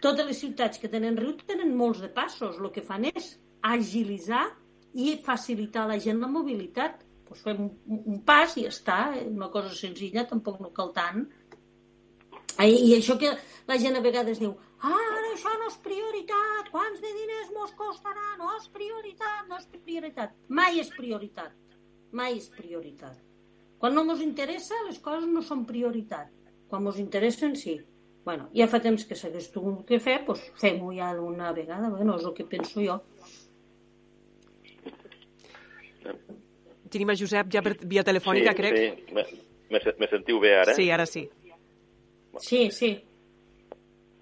totes 0.00 0.26
les 0.28 0.38
ciutats 0.38 0.78
que 0.78 0.88
tenen 0.88 1.18
riu 1.18 1.34
tenen 1.42 1.74
molts 1.76 2.00
de 2.00 2.08
passos. 2.14 2.60
El 2.60 2.70
que 2.72 2.84
fan 2.86 3.08
és 3.10 3.34
agilitzar 3.60 4.46
i 4.94 5.16
facilitar 5.24 5.84
a 5.84 5.92
la 5.92 5.98
gent 6.02 6.20
la 6.22 6.30
mobilitat 6.30 7.02
doncs 7.30 7.44
fem 7.46 7.60
un, 7.94 8.18
pas 8.26 8.56
i 8.58 8.66
ja 8.66 8.72
està, 8.74 8.98
una 9.30 9.48
cosa 9.54 9.70
senzilla, 9.78 10.26
tampoc 10.26 10.58
no 10.60 10.72
cal 10.74 10.90
tant. 10.96 11.28
I, 12.60 12.74
I 12.74 12.96
això 12.96 13.14
que 13.20 13.30
la 13.70 13.78
gent 13.80 13.96
a 13.96 14.02
vegades 14.04 14.40
diu 14.42 14.50
ah, 14.82 14.90
ara 14.90 15.30
això 15.30 15.52
no 15.60 15.68
és 15.70 15.78
prioritat, 15.84 16.72
quants 16.74 16.98
de 17.00 17.12
diners 17.14 17.52
mos 17.54 17.72
costarà, 17.78 18.34
no 18.40 18.50
és 18.58 18.66
prioritat, 18.74 19.46
no 19.48 19.60
és 19.60 19.68
prioritat. 19.86 20.34
Mai 20.48 20.82
és 20.82 20.90
prioritat, 20.96 21.54
mai 22.12 22.36
és 22.40 22.50
prioritat. 22.56 23.22
Quan 23.80 23.94
no 23.96 24.04
ens 24.04 24.26
interessa, 24.26 24.76
les 24.88 24.98
coses 25.00 25.30
no 25.30 25.40
són 25.46 25.64
prioritat. 25.70 26.34
Quan 26.68 26.90
ens 26.90 26.98
interessen, 27.00 27.54
sí. 27.56 27.78
Bueno, 28.26 28.50
ja 28.52 28.66
fa 28.68 28.82
temps 28.84 29.06
que 29.08 29.16
s'hagués 29.16 29.48
tingut 29.54 29.86
que 29.88 30.02
fer, 30.02 30.18
doncs 30.26 30.42
fem-ho 30.60 30.92
ja 30.98 31.14
d'una 31.16 31.54
vegada. 31.56 31.88
Bueno, 31.94 32.18
és 32.20 32.26
el 32.28 32.36
que 32.36 32.50
penso 32.50 32.84
jo. 32.84 32.98
Tenim 36.90 37.10
a 37.12 37.16
Josep 37.18 37.52
ja 37.54 37.62
per 37.62 37.76
via 37.86 38.02
telefònica, 38.06 38.50
sí, 38.54 38.56
crec. 38.56 38.76
Sí, 38.76 39.14
me, 39.14 39.24
me, 39.70 39.80
me 39.98 40.08
sentiu 40.10 40.40
bé 40.42 40.54
ara? 40.58 40.74
Sí, 40.74 40.88
ara 40.90 41.06
sí. 41.06 41.28
Sí, 42.38 42.70
sí. 42.70 42.90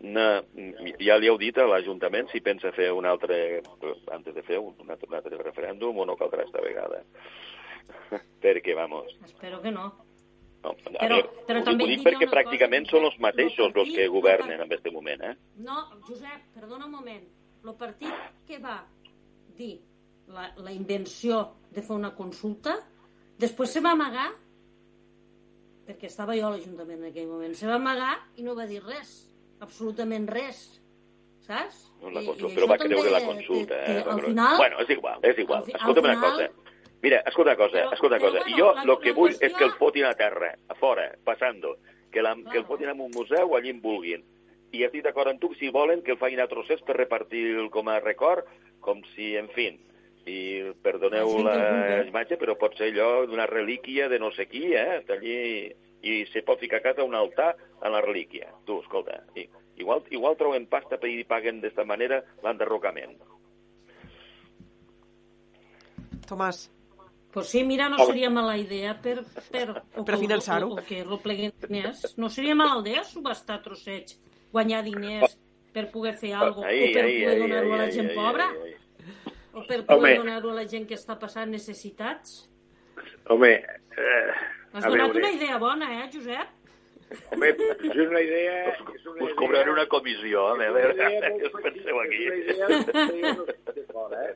Na, 0.00 0.42
ja 1.02 1.16
li 1.18 1.26
heu 1.26 1.36
dit 1.40 1.56
a 1.58 1.64
l'Ajuntament 1.66 2.28
si 2.30 2.40
pensa 2.44 2.70
fer 2.76 2.92
un 2.94 3.06
altre, 3.08 3.62
antes 4.14 4.34
de 4.36 4.44
fer 4.46 4.60
un, 4.62 4.76
un, 4.78 4.90
altre, 4.94 5.08
un 5.10 5.16
altre 5.18 5.40
referèndum 5.42 5.98
o 5.98 6.04
no 6.06 6.14
caldrà 6.16 6.44
esta 6.46 6.62
vegada. 6.62 7.02
perquè, 8.42 8.74
vamos... 8.78 9.10
Espero 9.24 9.60
que 9.62 9.72
no. 9.72 9.88
No, 10.62 10.70
a 10.70 10.74
Però- 10.74 11.08
veure, 11.16 11.28
però 11.46 11.60
ho 11.60 11.64
també 11.66 11.86
dic, 11.86 11.90
ho 11.90 11.96
dic 11.96 12.06
perquè 12.06 12.26
una 12.26 12.34
pràcticament 12.34 12.86
cosa, 12.86 12.96
són 12.96 13.04
els 13.08 13.18
mateixos 13.22 13.76
els 13.78 13.92
que 13.94 14.06
governen 14.10 14.56
en 14.58 14.64
aquest 14.66 14.88
moment, 14.94 15.22
eh? 15.22 15.34
No, 15.62 15.84
Josep, 16.08 16.48
perdona 16.54 16.86
un 16.86 16.94
moment. 16.96 17.26
El 17.64 17.74
partit 17.78 18.14
que 18.46 18.58
va 18.62 18.80
dir 19.58 19.76
la, 20.28 20.52
la 20.56 20.72
invenció 20.72 21.54
de 21.70 21.82
fer 21.82 21.96
una 21.96 22.14
consulta, 22.14 22.76
després 23.38 23.70
se 23.72 23.80
va 23.84 23.92
amagar, 23.96 24.28
perquè 25.88 26.08
estava 26.10 26.34
jo 26.36 26.48
a 26.48 26.52
l'Ajuntament 26.52 27.00
en 27.02 27.10
aquell 27.10 27.28
moment, 27.30 27.54
se 27.56 27.66
va 27.68 27.78
amagar 27.80 28.14
i 28.36 28.44
no 28.44 28.54
va 28.58 28.66
dir 28.68 28.82
res, 28.84 29.12
absolutament 29.64 30.28
res, 30.28 30.58
saps? 31.46 31.86
No, 32.02 32.10
la 32.12 32.22
consulta, 32.26 32.52
i 32.52 32.56
però 32.58 32.68
va 32.68 32.78
creure 32.82 33.10
la 33.14 33.22
consulta, 33.24 33.78
que- 33.84 33.98
eh? 33.98 34.02
que 34.04 34.10
al 34.10 34.20
final- 34.26 34.56
Bueno, 34.58 34.80
és 34.84 34.90
igual, 34.90 35.18
és 35.22 35.38
igual. 35.38 35.58
al 35.58 35.64
fi- 35.64 35.72
Escolta'm 35.78 36.04
una 36.04 36.14
final- 36.14 36.30
cosa. 36.30 36.50
Mira, 37.00 37.20
escolta 37.26 37.50
una 37.52 37.56
cosa, 37.56 37.78
escolta 37.94 38.16
una 38.16 38.18
cosa. 38.18 38.38
jo 38.58 38.72
la- 38.74 38.82
el 38.82 38.98
que 38.98 39.08
la 39.10 39.14
vull 39.14 39.30
és 39.30 39.38
qüestió- 39.40 39.56
que 39.58 39.64
el 39.64 39.72
fotin 39.72 40.04
a 40.04 40.14
terra, 40.14 40.54
a 40.68 40.74
fora, 40.74 41.16
passando, 41.24 41.76
que, 42.10 42.20
la, 42.22 42.34
que 42.50 42.58
el 42.58 42.64
fotin 42.66 42.88
en 42.88 43.00
un 43.00 43.10
museu 43.12 43.56
allí 43.56 43.70
en 43.70 43.80
vulguin. 43.80 44.24
I 44.72 44.82
estic 44.84 45.02
d'acord 45.04 45.28
amb 45.30 45.40
tu 45.40 45.48
que 45.50 45.56
si 45.56 45.70
volen 45.70 46.02
que 46.02 46.10
el 46.10 46.18
facin 46.18 46.40
a 46.40 46.46
trossets 46.48 46.82
per 46.82 46.96
repartir 46.96 47.70
com 47.70 47.88
a 47.88 48.00
record, 48.00 48.44
com 48.80 49.00
si, 49.14 49.34
en 49.36 49.48
fi, 49.48 49.78
i 50.28 50.38
perdoneu 50.84 51.30
La 51.42 51.54
vulgui. 51.56 52.08
imatge, 52.12 52.36
però 52.40 52.56
pot 52.60 52.76
ser 52.76 52.90
allò 52.92 53.24
d'una 53.26 53.46
relíquia 53.48 54.08
de 54.12 54.18
no 54.20 54.30
sé 54.36 54.46
qui, 54.50 54.66
eh? 54.76 55.00
Allí, 55.14 55.38
i 56.02 56.18
se 56.30 56.42
pot 56.46 56.60
ficar 56.60 56.78
a 56.82 56.86
casa 56.90 57.06
un 57.06 57.16
altar 57.18 57.54
a 57.80 57.90
la 57.90 58.02
relíquia. 58.04 58.52
Tu, 58.66 58.78
escolta, 58.84 59.22
i, 59.34 59.48
igual, 59.80 60.04
igual 60.14 60.36
troben 60.36 60.68
pasta 60.70 60.98
per 61.00 61.10
i 61.10 61.24
paguen 61.24 61.62
d'esta 61.64 61.84
manera 61.88 62.20
l'enderrocament. 62.44 63.16
Tomàs. 66.28 66.68
Pues 67.32 67.48
sí, 67.48 67.62
mira, 67.64 67.88
no 67.88 67.98
seria 68.06 68.30
mala 68.30 68.56
idea 68.56 68.94
per... 69.02 69.20
Per, 69.52 69.82
o 69.96 70.04
Per 70.04 70.16
finançar-ho. 70.16 70.70
O, 70.72 70.80
o 70.80 70.84
que 70.84 71.02
repleguen 71.04 71.52
diners. 71.60 72.14
No 72.16 72.30
seria 72.32 72.54
mala 72.56 72.80
idea 72.80 73.04
subestar 73.04 73.60
trossets, 73.62 74.16
guanyar 74.52 74.82
diners 74.86 75.36
per 75.72 75.90
poder 75.92 76.14
fer 76.16 76.32
alguna 76.34 76.66
cosa, 76.66 76.88
o 76.88 76.92
per 76.96 77.04
ahí, 77.04 77.18
poder 77.22 77.38
donar-ho 77.42 77.74
a 77.74 77.80
la 77.82 77.90
gent 77.92 78.08
ahí, 78.10 78.16
pobra, 78.16 78.48
ahí, 78.48 78.62
ahí. 78.64 78.67
O 79.58 79.64
per 79.68 79.82
poder 79.88 80.14
donar-ho 80.20 80.52
a 80.52 80.60
la 80.60 80.66
gent 80.70 80.86
que 80.88 80.96
està 80.98 81.18
passant 81.20 81.50
necessitats. 81.52 82.38
Home, 83.28 83.50
eh, 83.58 84.38
Has 84.72 84.84
a 84.84 84.90
donat 84.90 85.12
veure, 85.12 85.24
una 85.24 85.32
idea 85.34 85.58
bona, 85.58 85.90
eh, 85.98 86.06
Josep? 86.12 86.54
home, 87.32 87.48
és 87.48 88.00
una 88.04 88.20
idea... 88.20 88.56
És 88.72 89.06
una 89.06 89.24
Us 89.24 89.30
idea, 89.30 89.36
cobraré 89.40 89.72
una 89.72 89.86
comissió, 89.88 90.44
a 90.52 90.56
és 90.60 90.74
veure, 90.76 91.10
què 91.40 91.50
us 91.50 91.58
penseu 91.64 92.00
aquí? 92.04 92.24
És 92.28 92.32
una 92.32 93.06
idea 93.08 94.24
eh? 94.24 94.34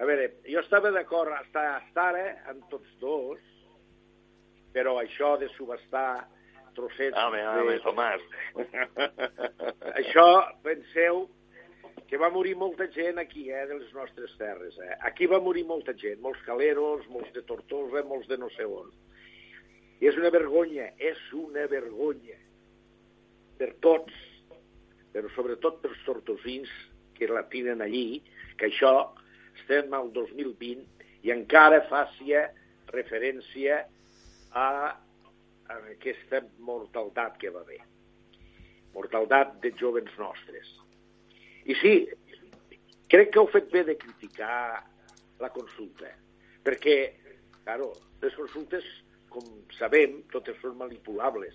A 0.00 0.08
veure, 0.08 0.28
jo 0.48 0.60
estava 0.64 0.92
d'acord 0.94 1.32
hasta, 1.36 1.64
hasta 1.76 2.04
ara 2.12 2.26
amb 2.48 2.68
tots 2.72 2.92
dos, 3.00 3.40
però 4.72 4.96
això 5.00 5.34
de 5.40 5.48
subestar 5.56 6.22
trossets... 6.76 7.16
Home, 7.18 7.42
home, 7.44 7.74
de... 7.74 7.82
Tomàs. 7.84 8.22
Això, 10.00 10.26
penseu, 10.64 11.26
que 12.08 12.18
va 12.18 12.30
morir 12.30 12.56
molta 12.56 12.86
gent 12.92 13.18
aquí, 13.22 13.48
eh, 13.50 13.66
de 13.66 13.78
les 13.78 13.92
nostres 13.94 14.32
terres. 14.38 14.76
Eh? 14.78 14.96
Aquí 15.08 15.26
va 15.30 15.40
morir 15.40 15.64
molta 15.68 15.94
gent, 15.94 16.20
molts 16.24 16.42
caleros, 16.46 17.06
molts 17.08 17.32
de 17.36 17.42
Tortosa, 17.48 18.02
molts 18.08 18.28
de 18.28 18.38
no 18.38 18.50
sé 18.56 18.66
on. 18.66 18.90
I 20.00 20.08
és 20.08 20.16
una 20.16 20.30
vergonya, 20.32 20.90
és 20.98 21.20
una 21.36 21.66
vergonya 21.68 22.38
per 23.60 23.74
tots, 23.84 24.16
però 25.12 25.28
sobretot 25.34 25.82
pels 25.82 26.00
tortosins 26.06 26.70
que 27.18 27.28
la 27.28 27.44
tenen 27.52 27.82
allí, 27.84 28.22
que 28.56 28.70
això 28.70 28.94
estem 29.58 29.92
al 29.94 30.08
2020 30.16 31.26
i 31.26 31.32
encara 31.34 31.82
facia 31.90 32.46
referència 32.94 33.82
a, 34.56 34.68
a 35.68 35.80
aquesta 35.92 36.40
mortaldat 36.64 37.36
que 37.42 37.52
va 37.52 37.60
haver. 37.66 37.82
Mortaldat 38.94 39.58
de 39.62 39.74
jovens 39.78 40.16
nostres. 40.18 40.70
I 41.70 41.76
sí, 41.78 41.94
crec 43.12 43.32
que 43.34 43.40
heu 43.42 43.48
fet 43.52 43.68
bé 43.72 43.84
de 43.86 43.96
criticar 44.00 44.82
la 45.40 45.50
consulta, 45.54 46.10
perquè, 46.66 46.96
claro, 47.64 47.92
les 48.22 48.34
consultes, 48.36 48.86
com 49.30 49.44
sabem, 49.78 50.20
totes 50.34 50.58
són 50.62 50.76
manipulables. 50.80 51.54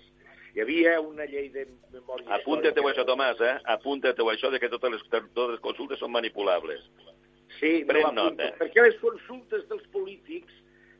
Hi 0.56 0.62
havia 0.64 0.94
una 1.04 1.26
llei 1.28 1.50
de 1.52 1.66
memòria 1.92 2.38
Apunta-te-ho 2.38 2.88
això, 2.88 3.04
Tomàs, 3.04 3.42
eh? 3.44 3.58
Apunta-te-ho 3.74 4.30
això 4.32 4.48
de 4.54 4.60
que 4.62 4.70
totes 4.72 4.94
les, 4.94 5.02
totes 5.12 5.50
les 5.52 5.60
consultes 5.60 6.00
són 6.00 6.14
manipulables. 6.14 6.80
Sí, 7.58 7.82
no 7.84 7.92
Pren 7.92 8.06
l'apunto, 8.06 8.24
nota. 8.30 8.48
perquè 8.62 8.86
les 8.86 8.96
consultes 9.02 9.66
dels 9.68 9.84
polítics 9.92 10.56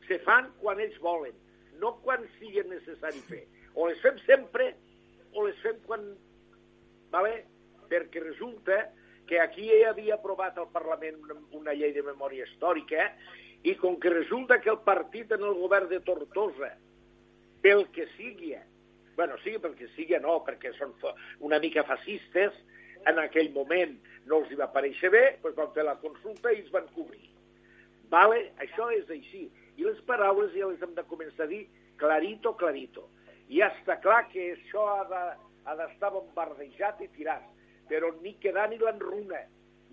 se 0.06 0.20
fan 0.28 0.50
quan 0.60 0.78
ells 0.84 0.98
volen, 1.00 1.32
no 1.80 1.94
quan 2.04 2.28
sigui 2.36 2.62
necessari 2.68 3.24
fer. 3.30 3.42
O 3.74 3.88
les 3.88 3.98
fem 4.04 4.20
sempre 4.28 4.74
o 5.32 5.46
les 5.48 5.56
fem 5.64 5.80
quan... 5.88 6.04
Vale? 7.12 7.46
Perquè 7.88 8.20
resulta 8.22 8.82
que 9.26 9.40
aquí 9.40 9.68
ja 9.68 9.90
havia 9.90 10.16
aprovat 10.16 10.58
al 10.58 10.70
Parlament 10.72 11.18
una, 11.24 11.36
una 11.58 11.74
llei 11.74 11.92
de 11.94 12.04
memòria 12.06 12.46
històrica 12.46 13.10
i 13.66 13.74
com 13.80 13.98
que 14.00 14.12
resulta 14.12 14.60
que 14.62 14.70
el 14.70 14.80
partit 14.86 15.32
en 15.34 15.42
el 15.42 15.56
govern 15.58 15.88
de 15.90 16.00
Tortosa, 16.06 16.70
pel 17.62 17.86
que 17.94 18.06
sigui, 18.14 18.54
bueno, 19.16 19.38
sigui 19.42 19.58
pel 19.62 19.74
que 19.78 19.88
sigui, 19.96 20.18
no, 20.22 20.38
perquè 20.46 20.70
són 20.76 20.94
una 21.42 21.58
mica 21.62 21.82
fascistes, 21.88 22.54
en 23.06 23.18
aquell 23.22 23.50
moment 23.54 23.96
no 24.26 24.42
els 24.42 24.52
hi 24.52 24.58
va 24.58 24.70
pareixer 24.74 25.10
bé, 25.14 25.24
doncs 25.42 25.58
van 25.58 25.72
fer 25.74 25.86
la 25.86 25.96
consulta 26.02 26.52
es 26.52 26.70
van 26.74 26.86
cobrir. 26.94 27.30
Vale? 28.10 28.52
Això 28.62 28.88
és 28.94 29.10
així. 29.10 29.46
I 29.76 29.84
les 29.84 29.98
paraules 30.08 30.54
ja 30.54 30.70
les 30.70 30.82
hem 30.82 30.94
de 30.96 31.04
començar 31.10 31.46
a 31.46 31.50
dir 31.50 31.64
clarito, 32.00 32.54
clarito. 32.58 33.08
I 33.48 33.60
ja 33.60 33.70
està 33.74 33.98
clar 34.02 34.24
que 34.30 34.52
això 34.54 34.86
ha 34.94 35.04
de, 35.10 35.22
ha 35.66 35.76
d'estar 35.78 36.12
bombardejat 36.14 37.02
i 37.02 37.10
tirat, 37.18 37.44
però 37.90 38.12
ni 38.22 38.34
quedar 38.42 38.68
ni 38.70 38.78
l'enruna, 38.80 39.42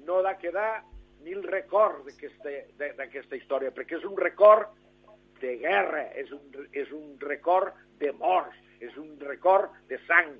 no 0.06 0.20
ha 0.20 0.28
de 0.30 0.34
quedar 0.42 0.84
ni 1.24 1.34
el 1.34 1.44
record 1.44 2.08
d'aquesta 2.08 3.38
història, 3.38 3.72
perquè 3.72 3.98
és 4.00 4.08
un 4.08 4.18
record 4.20 4.74
de 5.40 5.56
guerra, 5.62 6.04
és 6.20 6.32
un, 6.36 6.44
és 6.72 6.92
un 6.92 7.16
record 7.22 7.76
de 8.00 8.12
morts, 8.20 8.58
és 8.84 8.96
un 9.00 9.16
record 9.24 9.72
de 9.88 10.00
sang. 10.08 10.36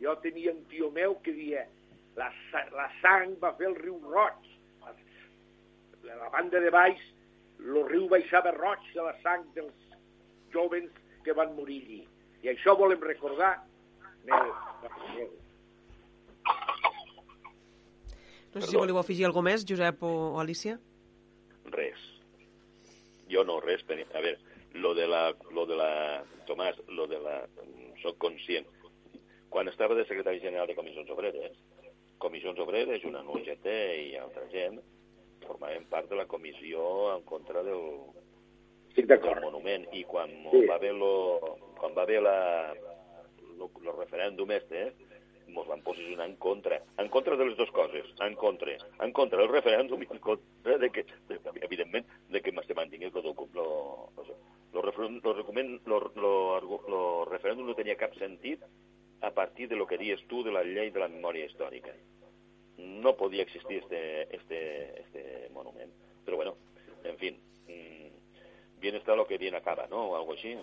Jo 0.00 0.16
tenia 0.20 0.52
un 0.52 0.64
tio 0.68 0.90
meu 0.92 1.16
que 1.24 1.32
dia 1.32 1.64
la, 2.16 2.28
la 2.76 2.88
sang 3.00 3.36
va 3.40 3.54
fer 3.56 3.70
el 3.70 3.78
riu 3.80 3.96
Roig. 4.04 4.52
A 4.86 6.16
la 6.20 6.28
banda 6.32 6.60
de 6.62 6.70
baix, 6.70 7.00
el 7.60 7.80
riu 7.88 8.06
baixava 8.12 8.52
roig 8.54 8.84
de 8.94 9.02
la 9.02 9.16
sang 9.24 9.48
dels 9.56 9.96
jovens 10.54 10.92
que 11.24 11.34
van 11.34 11.56
morir 11.56 11.80
allí. 11.82 12.04
I 12.44 12.52
això 12.52 12.76
volem 12.78 13.02
recordar. 13.02 13.56
Aneu, 14.26 14.54
aneu. 14.92 15.34
No 18.56 18.64
sé 18.64 18.70
si 18.72 18.76
voleu 18.80 18.96
afegir 18.98 19.26
alguna 19.28 19.50
més, 19.50 19.64
Josep 19.68 20.02
o, 20.02 20.12
o 20.34 20.40
Alicia. 20.40 20.78
Res. 21.74 22.00
Jo 23.30 23.42
no, 23.44 23.58
res. 23.60 23.82
A 23.84 24.20
veure, 24.20 24.38
lo 24.74 24.94
de 24.94 25.06
la... 25.06 25.34
Lo 25.52 25.66
de 25.66 25.76
la 25.76 26.24
Tomàs, 26.48 26.78
lo 26.88 27.06
de 27.10 27.18
la... 27.20 27.40
Soc 28.02 28.16
conscient. 28.22 28.66
Quan 29.50 29.68
estava 29.68 29.94
de 29.94 30.04
secretari 30.08 30.40
general 30.40 30.66
de 30.68 30.74
Comissions 30.76 31.10
Obreres, 31.10 31.52
Comissions 32.18 32.58
Obreres, 32.60 33.04
una 33.04 33.22
UGT 33.22 33.66
i 34.02 34.16
altra 34.20 34.44
gent, 34.52 34.80
formaven 35.46 35.84
part 35.90 36.08
de 36.10 36.16
la 36.18 36.26
comissió 36.26 37.12
en 37.14 37.22
contra 37.28 37.62
del, 37.62 37.82
Estic 38.90 39.06
del 39.06 39.18
d'acord. 39.18 39.42
monument. 39.44 39.84
I 39.92 40.04
quan 40.04 40.30
Sí. 40.50 40.64
va 40.68 40.76
haver 40.80 40.94
lo, 40.94 41.12
quan 41.78 41.94
va 41.96 42.02
haver 42.02 42.22
la, 42.22 42.74
lo, 43.58 43.70
lo 43.82 43.92
referèndum 44.00 44.50
este, 44.52 44.92
ens 45.62 45.70
van 45.70 45.82
posicionar 45.82 46.26
en 46.28 46.36
contra. 46.36 46.80
En 46.98 47.08
contra 47.08 47.36
de 47.36 47.46
les 47.46 47.56
dues 47.56 47.70
coses. 47.70 48.06
En 48.20 48.34
contra. 48.34 48.76
En 49.00 49.12
contra 49.12 49.38
del 49.40 49.52
referèndum 49.52 50.02
i 50.02 50.08
en 50.10 50.18
contra 50.18 50.78
de 50.78 50.90
que, 50.90 51.04
de, 51.28 51.40
evidentment, 51.62 52.06
de 52.28 52.42
que 52.42 52.52
se 52.52 52.74
lo, 56.26 56.60
lo, 56.60 57.24
referèndum, 57.30 57.66
no 57.66 57.74
tenia 57.74 57.96
cap 57.96 58.14
sentit 58.18 58.62
a 59.22 59.30
partir 59.30 59.68
de 59.68 59.76
lo 59.76 59.86
que 59.86 59.98
dies 59.98 60.22
tu 60.28 60.42
de 60.44 60.52
la 60.52 60.62
llei 60.62 60.90
de 60.90 61.00
la 61.00 61.08
memòria 61.08 61.46
històrica. 61.46 61.94
No 62.76 63.16
podia 63.16 63.42
existir 63.42 63.78
este, 63.78 64.34
este, 64.36 65.00
este 65.00 65.48
monument. 65.50 65.92
Però 66.24 66.36
bueno, 66.36 66.56
en 67.04 67.16
fin, 67.18 67.38
mmm, 67.68 68.80
bien 68.80 68.96
está 68.96 69.16
lo 69.16 69.26
que 69.26 69.38
bien 69.38 69.54
acaba, 69.54 69.86
¿no? 69.88 70.10
O 70.10 70.16
algo 70.16 70.32
així. 70.32 70.54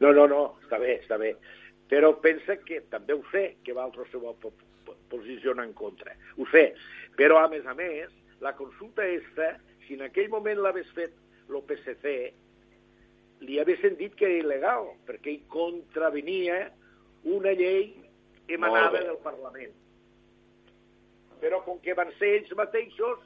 No, 0.00 0.12
no, 0.12 0.26
no, 0.26 0.40
està 0.64 0.78
bé, 0.80 0.96
està 1.02 1.18
bé. 1.20 1.34
Però 1.90 2.12
pensa 2.22 2.56
que 2.62 2.80
també 2.92 3.16
ho 3.16 3.22
sé, 3.32 3.56
que 3.66 3.74
l'altre 3.74 4.06
se 4.10 4.20
va 4.22 4.34
posicionar 5.10 5.66
en 5.66 5.74
contra. 5.74 6.14
Ho 6.38 6.46
sé. 6.52 6.70
Però, 7.18 7.40
a 7.42 7.48
més 7.50 7.66
a 7.66 7.74
més, 7.74 8.12
la 8.40 8.54
consulta 8.56 9.06
esta, 9.06 9.56
si 9.86 9.98
en 9.98 10.06
aquell 10.06 10.30
moment 10.30 10.62
l'hagués 10.62 10.90
fet 10.96 11.16
el 11.50 11.58
PSC, 11.66 12.14
li 13.42 13.58
haguessin 13.58 13.96
dit 13.98 14.14
que 14.14 14.28
era 14.28 14.38
il·legal, 14.44 14.92
perquè 15.08 15.34
ell 15.34 15.46
contravenia 15.52 16.60
una 17.24 17.52
llei 17.56 17.90
emanada 18.48 19.02
del 19.02 19.18
Parlament. 19.24 19.74
Però 21.40 21.62
com 21.64 21.80
que 21.82 21.96
van 21.96 22.12
ser 22.18 22.36
ells 22.38 22.52
mateixos, 22.56 23.24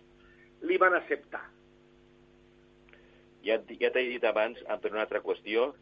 li 0.64 0.78
van 0.80 0.94
acceptar. 0.96 1.42
Ja, 3.44 3.58
ja 3.80 3.90
t'he 3.92 4.04
dit 4.08 4.24
abans, 4.24 4.60
per 4.80 4.92
una 4.94 5.04
altra 5.04 5.20
qüestió, 5.20 5.72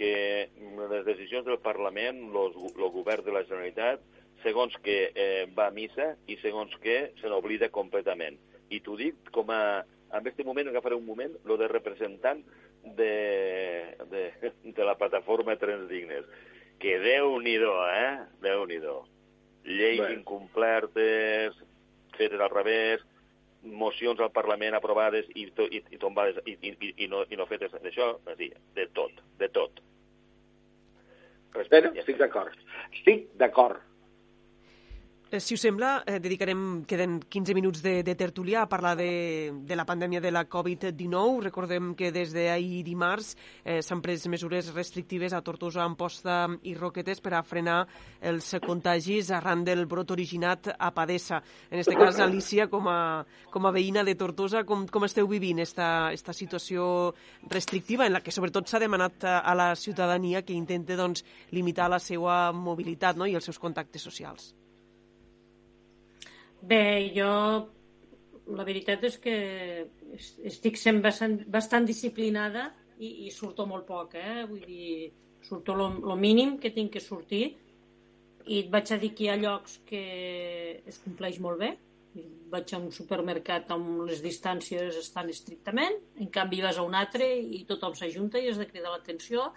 que 0.00 0.48
les 0.88 1.04
decisions 1.04 1.44
del 1.44 1.58
Parlament, 1.60 2.22
el 2.32 2.88
govern 2.94 3.26
de 3.26 3.34
la 3.36 3.44
Generalitat, 3.44 4.00
segons 4.40 4.72
que 4.80 5.10
eh, 5.12 5.44
va 5.52 5.66
a 5.68 5.74
missa 5.76 6.14
i 6.24 6.38
segons 6.40 6.72
que 6.80 7.10
se 7.20 7.28
n'oblida 7.28 7.68
completament. 7.74 8.38
I 8.72 8.80
t'ho 8.80 8.96
dic 8.96 9.28
com 9.34 9.52
a... 9.52 9.82
En 10.10 10.24
aquest 10.24 10.40
moment 10.48 10.70
agafaré 10.70 10.96
un 10.96 11.04
moment, 11.06 11.36
lo 11.46 11.58
de 11.60 11.68
representant 11.70 12.40
de, 12.96 13.12
de, 14.10 14.22
de 14.64 14.86
la 14.88 14.96
plataforma 14.98 15.58
Trens 15.60 15.84
Dignes. 15.92 16.24
Que 16.80 16.96
Déu-n'hi-do, 17.04 17.74
eh? 17.92 18.16
Déu-n'hi-do. 18.42 18.96
Lleis 19.68 20.00
bueno. 20.00 20.16
incomplertes, 20.16 21.60
fetes 22.16 22.40
al 22.40 22.50
revés, 22.50 23.04
mocions 23.62 24.24
al 24.24 24.32
Parlament 24.32 24.74
aprovades 24.74 25.28
i, 25.36 25.44
to, 25.52 25.68
i, 25.68 25.84
i 25.92 26.00
tombades 26.00 26.40
i, 26.48 26.56
i, 26.56 26.74
i, 27.04 27.12
no, 27.12 27.26
i 27.28 27.36
no 27.36 27.46
fetes 27.50 27.76
d'això, 27.76 28.14
dir, 28.40 28.54
de 28.74 28.88
tot, 28.96 29.20
de 29.38 29.52
tot. 29.52 29.84
Respecte, 31.54 31.92
estic 31.98 32.18
d'acord. 32.20 32.56
Estic 32.92 33.28
d'acord. 33.40 33.80
Eh, 35.32 35.38
si 35.38 35.54
us 35.54 35.60
sembla, 35.60 36.02
eh, 36.06 36.18
dedicarem, 36.18 36.84
queden 36.90 37.20
15 37.22 37.54
minuts 37.54 37.82
de, 37.82 38.02
de 38.02 38.14
tertúlia 38.16 38.62
a 38.62 38.68
parlar 38.68 38.96
de, 38.96 39.52
de 39.62 39.76
la 39.76 39.84
pandèmia 39.86 40.20
de 40.20 40.32
la 40.32 40.48
Covid-19. 40.50 41.44
Recordem 41.44 41.94
que 41.94 42.10
des 42.10 42.32
d'ahir 42.34 42.82
dimarts 42.82 43.36
eh, 43.62 43.78
s'han 43.78 44.02
pres 44.02 44.26
mesures 44.26 44.72
restrictives 44.74 45.30
a 45.30 45.38
Tortosa, 45.46 45.84
Amposta 45.84 46.48
i 46.66 46.74
Roquetes 46.74 47.22
per 47.22 47.36
a 47.38 47.44
frenar 47.46 47.84
els 48.18 48.56
contagis 48.66 49.30
arran 49.30 49.62
del 49.62 49.86
brot 49.86 50.10
originat 50.10 50.72
a 50.74 50.90
Padessa. 50.90 51.38
En 51.70 51.78
aquest 51.78 51.94
cas, 51.94 52.18
Alicia, 52.18 52.66
com 52.66 52.90
a, 52.90 53.22
com 53.54 53.70
a 53.70 53.70
veïna 53.70 54.02
de 54.02 54.16
Tortosa, 54.18 54.64
com, 54.66 54.88
com 54.90 55.06
esteu 55.06 55.30
vivint 55.30 55.62
esta, 55.62 56.10
esta 56.10 56.34
situació 56.34 57.14
restrictiva 57.46 58.02
en 58.02 58.18
la 58.18 58.26
que 58.26 58.34
sobretot 58.34 58.66
s'ha 58.66 58.82
demanat 58.82 59.22
a 59.30 59.54
la 59.54 59.76
ciutadania 59.78 60.42
que 60.42 60.58
intente 60.58 60.98
doncs, 60.98 61.22
limitar 61.54 61.86
la 61.86 62.02
seva 62.02 62.48
mobilitat 62.50 63.14
no? 63.14 63.30
i 63.30 63.38
els 63.38 63.46
seus 63.46 63.62
contactes 63.62 64.02
socials? 64.02 64.56
Bé, 66.60 67.10
jo 67.16 67.30
la 68.50 68.66
veritat 68.66 69.04
és 69.06 69.16
que 69.22 69.34
estic 70.50 70.76
sent 70.76 71.00
bastant, 71.04 71.38
bastant 71.48 71.86
disciplinada 71.88 72.66
i, 72.98 73.26
i 73.26 73.30
surto 73.32 73.66
molt 73.66 73.86
poc, 73.88 74.16
eh? 74.18 74.44
Vull 74.48 74.64
dir, 74.66 75.10
surto 75.46 75.74
lo 75.74 76.16
mínim 76.20 76.58
que 76.60 76.72
tinc 76.74 76.92
que 76.96 77.00
sortir 77.00 77.44
i 78.46 78.58
et 78.58 78.68
vaig 78.72 78.92
a 78.92 78.98
dir 79.00 79.12
que 79.14 79.24
hi 79.24 79.30
ha 79.30 79.38
llocs 79.40 79.78
que 79.88 80.02
es 80.86 81.00
compleix 81.04 81.38
molt 81.40 81.60
bé. 81.60 81.70
Vaig 82.50 82.72
a 82.74 82.80
un 82.82 82.90
supermercat 82.92 83.70
on 83.76 84.02
les 84.08 84.20
distàncies 84.24 84.96
estan 84.98 85.30
estrictament, 85.30 85.94
en 86.18 86.30
canvi 86.34 86.58
vas 86.64 86.80
a 86.80 86.84
un 86.86 86.96
altre 86.98 87.28
i 87.38 87.62
tothom 87.68 87.94
s'ajunta 87.94 88.40
i 88.40 88.50
has 88.50 88.58
de 88.58 88.66
cridar 88.66 88.90
l'atenció 88.96 89.52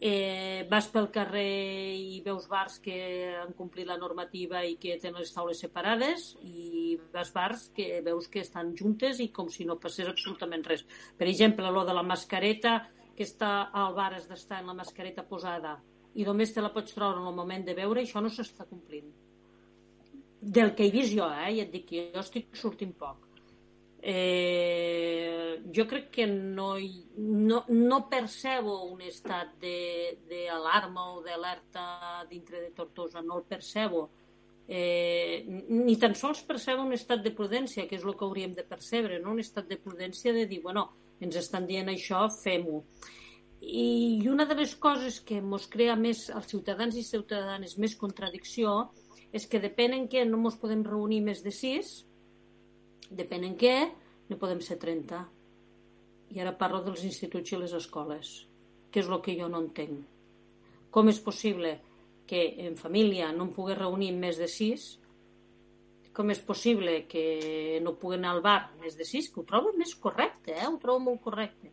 eh, 0.00 0.66
vas 0.70 0.88
pel 0.92 1.08
carrer 1.12 1.96
i 1.96 2.20
veus 2.24 2.46
bars 2.48 2.78
que 2.84 2.96
han 3.40 3.54
complit 3.56 3.88
la 3.88 3.96
normativa 3.96 4.62
i 4.64 4.76
que 4.80 4.98
tenen 5.00 5.22
les 5.22 5.32
taules 5.32 5.60
separades 5.62 6.34
i 6.44 6.96
vas 7.14 7.32
bars 7.32 7.70
que 7.76 8.02
veus 8.04 8.28
que 8.28 8.42
estan 8.44 8.74
juntes 8.76 9.20
i 9.24 9.30
com 9.32 9.48
si 9.48 9.64
no 9.64 9.78
passés 9.80 10.08
absolutament 10.08 10.64
res. 10.66 10.84
Per 11.16 11.28
exemple, 11.28 11.70
lo 11.72 11.84
de 11.84 11.96
la 11.96 12.04
mascareta, 12.04 12.78
que 13.16 13.24
està 13.24 13.70
al 13.72 13.94
bar 13.96 14.12
has 14.14 14.28
d'estar 14.28 14.60
en 14.60 14.72
la 14.72 14.76
mascareta 14.76 15.24
posada 15.24 15.78
i 16.16 16.24
només 16.24 16.52
te 16.52 16.64
la 16.64 16.72
pots 16.72 16.96
treure 16.96 17.20
en 17.20 17.28
el 17.28 17.36
moment 17.36 17.64
de 17.64 17.74
veure, 17.76 18.02
això 18.02 18.20
no 18.20 18.32
s'està 18.32 18.68
complint. 18.68 19.08
Del 20.40 20.74
que 20.76 20.86
he 20.86 20.92
vist 20.92 21.16
jo, 21.16 21.28
eh? 21.28 21.54
Ja 21.56 21.64
et 21.64 21.72
dic 21.72 21.88
que 21.88 22.10
jo 22.12 22.20
estic 22.20 22.52
sortint 22.56 22.92
poc 22.96 23.25
eh, 24.08 25.64
jo 25.74 25.84
crec 25.86 26.10
que 26.10 26.26
no, 26.28 26.76
no, 27.16 27.64
no 27.68 28.08
percebo 28.08 28.84
un 28.86 29.00
estat 29.02 29.56
d'alarma 29.58 31.08
o 31.16 31.24
d'alerta 31.24 32.22
dintre 32.30 32.60
de 32.60 32.70
Tortosa, 32.70 33.20
no 33.20 33.40
el 33.40 33.44
percebo. 33.50 34.06
Eh, 34.68 35.42
ni 35.74 35.96
tan 35.98 36.14
sols 36.14 36.44
percebo 36.46 36.86
un 36.86 36.94
estat 36.94 37.26
de 37.26 37.34
prudència, 37.34 37.88
que 37.90 37.98
és 37.98 38.06
el 38.06 38.14
que 38.14 38.26
hauríem 38.28 38.54
de 38.54 38.62
percebre, 38.62 39.18
no? 39.18 39.34
un 39.34 39.42
estat 39.42 39.66
de 39.66 39.82
prudència 39.82 40.32
de 40.32 40.46
dir, 40.46 40.62
bueno, 40.62 40.86
ens 41.18 41.42
estan 41.42 41.66
dient 41.66 41.90
això, 41.90 42.28
fem-ho. 42.30 42.84
I 43.58 44.22
una 44.30 44.46
de 44.46 44.54
les 44.54 44.76
coses 44.78 45.18
que 45.18 45.42
ens 45.42 45.66
crea 45.66 45.98
més 45.98 46.28
als 46.30 46.46
ciutadans 46.54 46.94
i 46.94 47.02
ciutadanes 47.02 47.74
més 47.82 47.98
contradicció 47.98 48.92
és 49.34 49.50
que 49.50 49.58
depèn 49.58 49.98
en 49.98 50.06
què 50.06 50.22
no 50.28 50.38
ens 50.44 50.62
podem 50.62 50.86
reunir 50.86 51.24
més 51.26 51.42
de 51.42 51.50
sis, 51.50 52.04
depèn 53.10 53.46
en 53.46 53.56
què, 53.58 53.76
no 54.30 54.38
podem 54.40 54.60
ser 54.64 54.78
30. 54.82 55.22
I 56.34 56.42
ara 56.42 56.56
parlo 56.58 56.82
dels 56.84 57.04
instituts 57.06 57.52
i 57.52 57.60
les 57.60 57.74
escoles, 57.76 58.36
que 58.90 59.02
és 59.02 59.08
el 59.08 59.22
que 59.22 59.36
jo 59.38 59.48
no 59.50 59.62
entenc. 59.62 60.04
Com 60.90 61.10
és 61.12 61.20
possible 61.22 61.76
que 62.26 62.42
en 62.66 62.76
família 62.76 63.30
no 63.32 63.46
em 63.46 63.52
pugui 63.54 63.76
reunir 63.78 64.12
més 64.16 64.40
de 64.42 64.48
sis? 64.50 64.96
Com 66.16 66.32
és 66.32 66.40
possible 66.42 67.02
que 67.10 67.78
no 67.84 67.94
pugui 68.00 68.16
anar 68.16 68.32
al 68.34 68.42
bar 68.42 68.60
més 68.80 68.96
de 68.98 69.06
sis? 69.06 69.28
Que 69.30 69.42
ho 69.42 69.46
trobo 69.48 69.74
més 69.76 69.94
correcte, 69.94 70.56
eh? 70.56 70.66
ho 70.66 70.78
trobo 70.82 71.04
molt 71.10 71.22
correcte. 71.22 71.70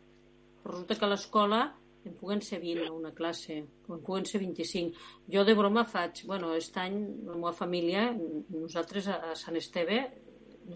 Però 0.62 0.74
resulta 0.76 0.98
que 1.00 1.08
a 1.08 1.10
l'escola 1.10 1.62
en 2.04 2.12
puguen 2.20 2.42
ser 2.44 2.60
20 2.60 2.86
a 2.86 2.92
una 2.92 3.14
classe, 3.16 3.56
en 3.64 4.00
puguen 4.04 4.26
ser 4.28 4.42
25. 4.42 4.92
Jo 5.32 5.44
de 5.48 5.54
broma 5.56 5.86
faig, 5.88 6.22
bueno, 6.28 6.52
aquest 6.52 6.76
any 6.82 6.98
la 7.24 7.38
meva 7.38 7.54
família, 7.56 8.10
nosaltres 8.52 9.08
a 9.08 9.32
Sant 9.40 9.56
Esteve 9.56 10.02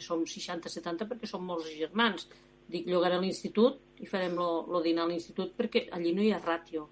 som 0.04 0.24
60-70 0.26 1.08
perquè 1.08 1.28
som 1.30 1.44
molts 1.44 1.70
germans. 1.72 2.28
Dic, 2.68 2.86
llogaré 2.86 3.16
l'institut 3.20 4.02
i 4.02 4.06
farem 4.06 4.36
lo, 4.36 4.82
dinar 4.84 5.06
a 5.06 5.10
l'institut 5.10 5.54
perquè 5.56 5.86
allí 5.96 6.12
no 6.14 6.22
hi 6.22 6.32
ha 6.32 6.42
ràtio. 6.42 6.88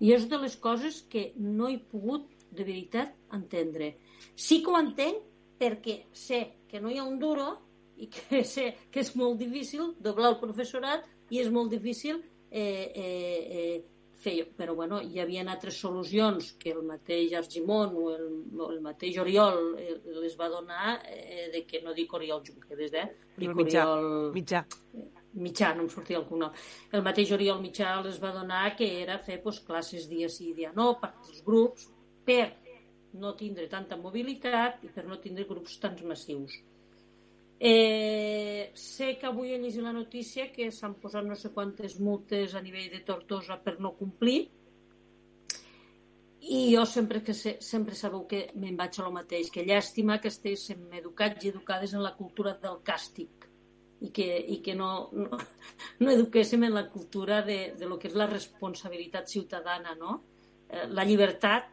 I 0.00 0.12
és 0.12 0.26
de 0.28 0.38
les 0.40 0.56
coses 0.60 1.02
que 1.08 1.30
no 1.36 1.68
he 1.68 1.78
pogut 1.78 2.28
de 2.52 2.64
veritat 2.64 3.14
entendre. 3.36 3.94
Sí 4.36 4.62
que 4.62 4.72
ho 4.72 4.78
entenc 4.80 5.22
perquè 5.60 6.02
sé 6.12 6.40
que 6.68 6.80
no 6.80 6.90
hi 6.92 6.98
ha 7.00 7.04
un 7.04 7.18
duro 7.20 7.48
i 7.96 8.08
que 8.14 8.42
sé 8.44 8.72
que 8.92 9.00
és 9.00 9.12
molt 9.16 9.40
difícil 9.40 9.94
doblar 10.00 10.34
el 10.34 10.40
professorat 10.40 11.04
i 11.30 11.40
és 11.42 11.50
molt 11.52 11.72
difícil 11.72 12.20
eh, 12.50 12.92
eh, 12.94 13.40
eh, 13.58 13.84
feia, 14.16 14.46
però 14.56 14.74
bueno, 14.74 15.00
hi 15.00 15.20
havia 15.20 15.44
altres 15.44 15.78
solucions 15.80 16.54
que 16.60 16.72
el 16.72 16.82
mateix 16.86 17.34
Argimon 17.38 17.94
o 17.96 18.08
el, 18.14 18.26
o 18.58 18.70
el 18.72 18.80
mateix 18.84 19.18
Oriol 19.22 19.74
eh, 19.78 19.96
les 20.22 20.36
va 20.38 20.48
donar 20.52 20.96
eh, 21.04 21.48
de 21.52 21.64
que 21.68 21.82
no 21.84 21.94
dic 21.94 22.12
Oriol 22.14 22.42
Junqueras, 22.46 22.94
eh? 22.94 23.06
Dic 23.36 23.50
el 23.50 23.56
mitjà, 23.60 23.86
Oriol... 23.92 24.32
mitjà. 24.34 24.64
Mitjà, 25.36 25.74
no 25.76 25.84
em 25.84 25.90
sortia 25.92 26.16
el 26.16 26.24
cognom. 26.24 26.54
El 26.96 27.02
mateix 27.04 27.34
Oriol 27.36 27.60
Mitjà 27.60 27.90
les 28.00 28.16
va 28.22 28.30
donar 28.32 28.70
que 28.76 28.86
era 29.02 29.18
fer 29.20 29.42
pues, 29.44 29.60
classes 29.60 30.06
dia 30.08 30.30
sí, 30.32 30.54
dia 30.56 30.70
no, 30.72 30.94
per 31.00 31.12
als 31.12 31.42
grups, 31.44 31.90
per 32.24 32.46
no 33.20 33.34
tindre 33.36 33.68
tanta 33.68 33.98
mobilitat 34.00 34.80
i 34.84 34.88
per 34.92 35.04
no 35.04 35.20
tindre 35.20 35.44
grups 35.48 35.76
tan 35.82 35.96
massius. 36.08 36.56
Eh, 37.58 38.70
sé 38.76 39.14
que 39.16 39.26
avui 39.26 39.54
he 39.54 39.58
llegit 39.58 39.80
la 39.80 39.94
notícia 39.96 40.50
que 40.52 40.68
s'han 40.68 40.98
posat 41.00 41.24
no 41.24 41.36
sé 41.40 41.54
quantes 41.54 41.96
multes 41.98 42.54
a 42.54 42.60
nivell 42.60 42.90
de 42.92 43.00
Tortosa 43.00 43.56
per 43.64 43.78
no 43.80 43.94
complir 43.96 44.42
i 46.46 46.58
jo 46.74 46.84
sempre 46.86 47.22
que 47.24 47.34
sé, 47.34 47.56
sempre 47.64 47.96
sabeu 47.96 48.26
que 48.28 48.50
me'n 48.54 48.76
vaig 48.78 49.00
a 49.00 49.06
lo 49.06 49.10
mateix, 49.10 49.48
que 49.50 49.64
llàstima 49.66 50.20
que 50.20 50.28
estiguéssim 50.30 50.84
educats 50.94 51.42
i 51.42 51.50
educades 51.50 51.94
en 51.96 52.04
la 52.04 52.12
cultura 52.14 52.52
del 52.62 52.76
càstig 52.86 53.48
i 54.04 54.12
que, 54.12 54.28
i 54.54 54.60
que 54.62 54.76
no, 54.76 55.08
no, 55.16 55.38
no 56.04 56.12
eduquéssim 56.12 56.62
en 56.68 56.76
la 56.76 56.84
cultura 56.92 57.40
de, 57.42 57.72
de 57.78 57.88
lo 57.88 57.98
que 57.98 58.10
és 58.12 58.14
la 58.14 58.28
responsabilitat 58.30 59.32
ciutadana, 59.32 59.96
no? 59.98 60.20
Eh, 60.68 60.84
la 60.92 61.08
llibertat, 61.08 61.72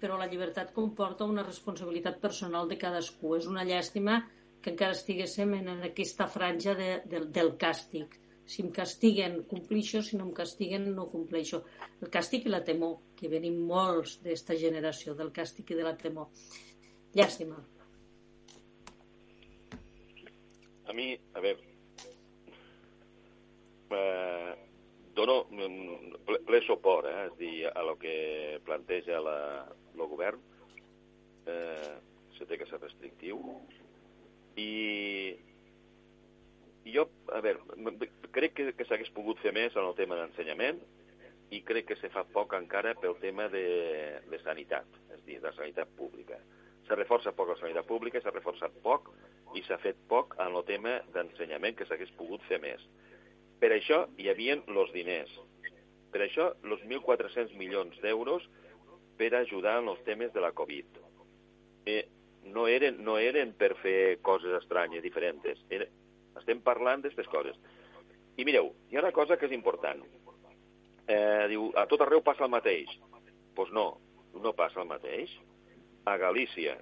però 0.00 0.16
la 0.18 0.26
llibertat 0.26 0.72
comporta 0.74 1.28
una 1.28 1.44
responsabilitat 1.44 2.18
personal 2.20 2.66
de 2.68 2.80
cadascú. 2.80 3.36
És 3.36 3.46
una 3.46 3.64
llàstima 3.68 4.22
que 4.66 4.72
encara 4.74 4.96
estiguéssim 4.96 5.52
en 5.60 5.68
aquesta 5.86 6.26
franja 6.26 6.72
de, 6.74 6.88
de, 7.06 7.20
del 7.30 7.52
càstig. 7.54 8.16
Si 8.50 8.64
em 8.64 8.72
castiguen, 8.74 9.36
complixo, 9.46 10.00
si 10.02 10.18
no 10.18 10.26
em 10.26 10.32
castiguen, 10.34 10.88
no 10.96 11.04
compleixo. 11.06 11.60
El 12.02 12.10
càstig 12.10 12.48
i 12.48 12.50
la 12.50 12.64
temor, 12.66 12.96
que 13.14 13.30
venim 13.30 13.60
molts 13.68 14.16
d'esta 14.24 14.56
generació, 14.58 15.14
del 15.14 15.30
càstig 15.38 15.70
i 15.70 15.78
de 15.78 15.86
la 15.86 15.94
temor. 16.00 16.34
Llàstima. 17.14 17.60
A 20.90 20.98
mi, 20.98 21.08
a 21.14 21.46
veure, 21.46 21.70
eh, 23.94 24.52
dono 25.14 25.40
ple, 25.46 26.42
ple 26.50 26.64
suport, 26.66 27.06
eh, 27.06 27.26
és 27.30 27.38
dir, 27.38 27.56
a 27.70 27.86
lo 27.86 27.94
que 28.02 28.18
planteja 28.66 29.22
la, 29.22 29.40
el 29.94 30.06
govern, 30.10 30.42
eh, 31.46 31.98
se 32.34 32.50
té 32.50 32.58
que 32.58 32.66
ser 32.66 32.82
restrictiu, 32.82 33.38
i, 34.56 35.36
i 36.84 36.94
jo, 36.94 37.06
a 37.34 37.40
veure, 37.44 37.60
crec 38.34 38.56
que, 38.56 38.68
que 38.76 38.86
s'hagués 38.88 39.12
pogut 39.16 39.40
fer 39.44 39.52
més 39.56 39.76
en 39.76 39.84
el 39.84 39.96
tema 39.98 40.18
d'ensenyament 40.18 40.80
i 41.54 41.62
crec 41.62 41.90
que 41.90 41.98
se 42.00 42.10
fa 42.10 42.24
poc 42.34 42.56
encara 42.58 42.96
pel 42.98 43.16
tema 43.22 43.46
de, 43.52 43.66
de 44.30 44.38
sanitat, 44.42 44.88
és 45.14 45.24
dir, 45.28 45.40
de 45.42 45.52
sanitat 45.54 45.92
pública. 45.98 46.40
Se 46.86 46.98
reforça 46.98 47.34
poc 47.34 47.52
la 47.52 47.58
sanitat 47.60 47.86
pública, 47.86 48.20
s'ha 48.22 48.34
reforçat 48.34 48.74
poc 48.82 49.12
i 49.58 49.62
s'ha 49.66 49.78
fet 49.82 49.98
poc 50.10 50.34
en 50.42 50.54
el 50.54 50.64
tema 50.66 50.98
d'ensenyament 51.14 51.78
que 51.78 51.86
s'hagués 51.86 52.12
pogut 52.18 52.42
fer 52.50 52.58
més. 52.62 52.82
Per 53.60 53.70
això 53.72 54.04
hi 54.20 54.28
havien 54.30 54.62
els 54.68 54.92
diners. 54.94 55.32
Per 56.12 56.22
això, 56.24 56.50
els 56.64 56.82
1.400 56.86 57.54
milions 57.58 57.96
d'euros 58.02 58.44
per 59.18 59.32
ajudar 59.34 59.78
en 59.80 59.90
els 59.92 60.02
temes 60.06 60.32
de 60.34 60.42
la 60.44 60.52
Covid. 60.56 61.00
Eh, 61.86 62.04
no, 62.52 62.66
eren, 62.68 63.00
no 63.04 63.16
eren 63.18 63.52
per 63.58 63.74
fer 63.82 64.18
coses 64.26 64.54
estranyes, 64.60 65.02
diferents. 65.04 65.64
Era, 65.70 65.88
estem 66.40 66.60
parlant 66.64 67.02
d'aquestes 67.02 67.30
coses. 67.32 67.58
I 68.36 68.44
mireu, 68.44 68.72
hi 68.90 68.98
ha 68.98 69.04
una 69.04 69.14
cosa 69.16 69.36
que 69.36 69.48
és 69.48 69.54
important. 69.56 70.02
Eh, 71.06 71.46
diu, 71.52 71.70
a 71.78 71.86
tot 71.90 72.02
arreu 72.04 72.22
passa 72.24 72.44
el 72.44 72.52
mateix. 72.52 72.90
Doncs 72.98 73.54
pues 73.56 73.72
no, 73.72 73.86
no 74.42 74.52
passa 74.52 74.82
el 74.82 74.90
mateix. 74.90 75.32
A 76.06 76.16
Galícia, 76.20 76.76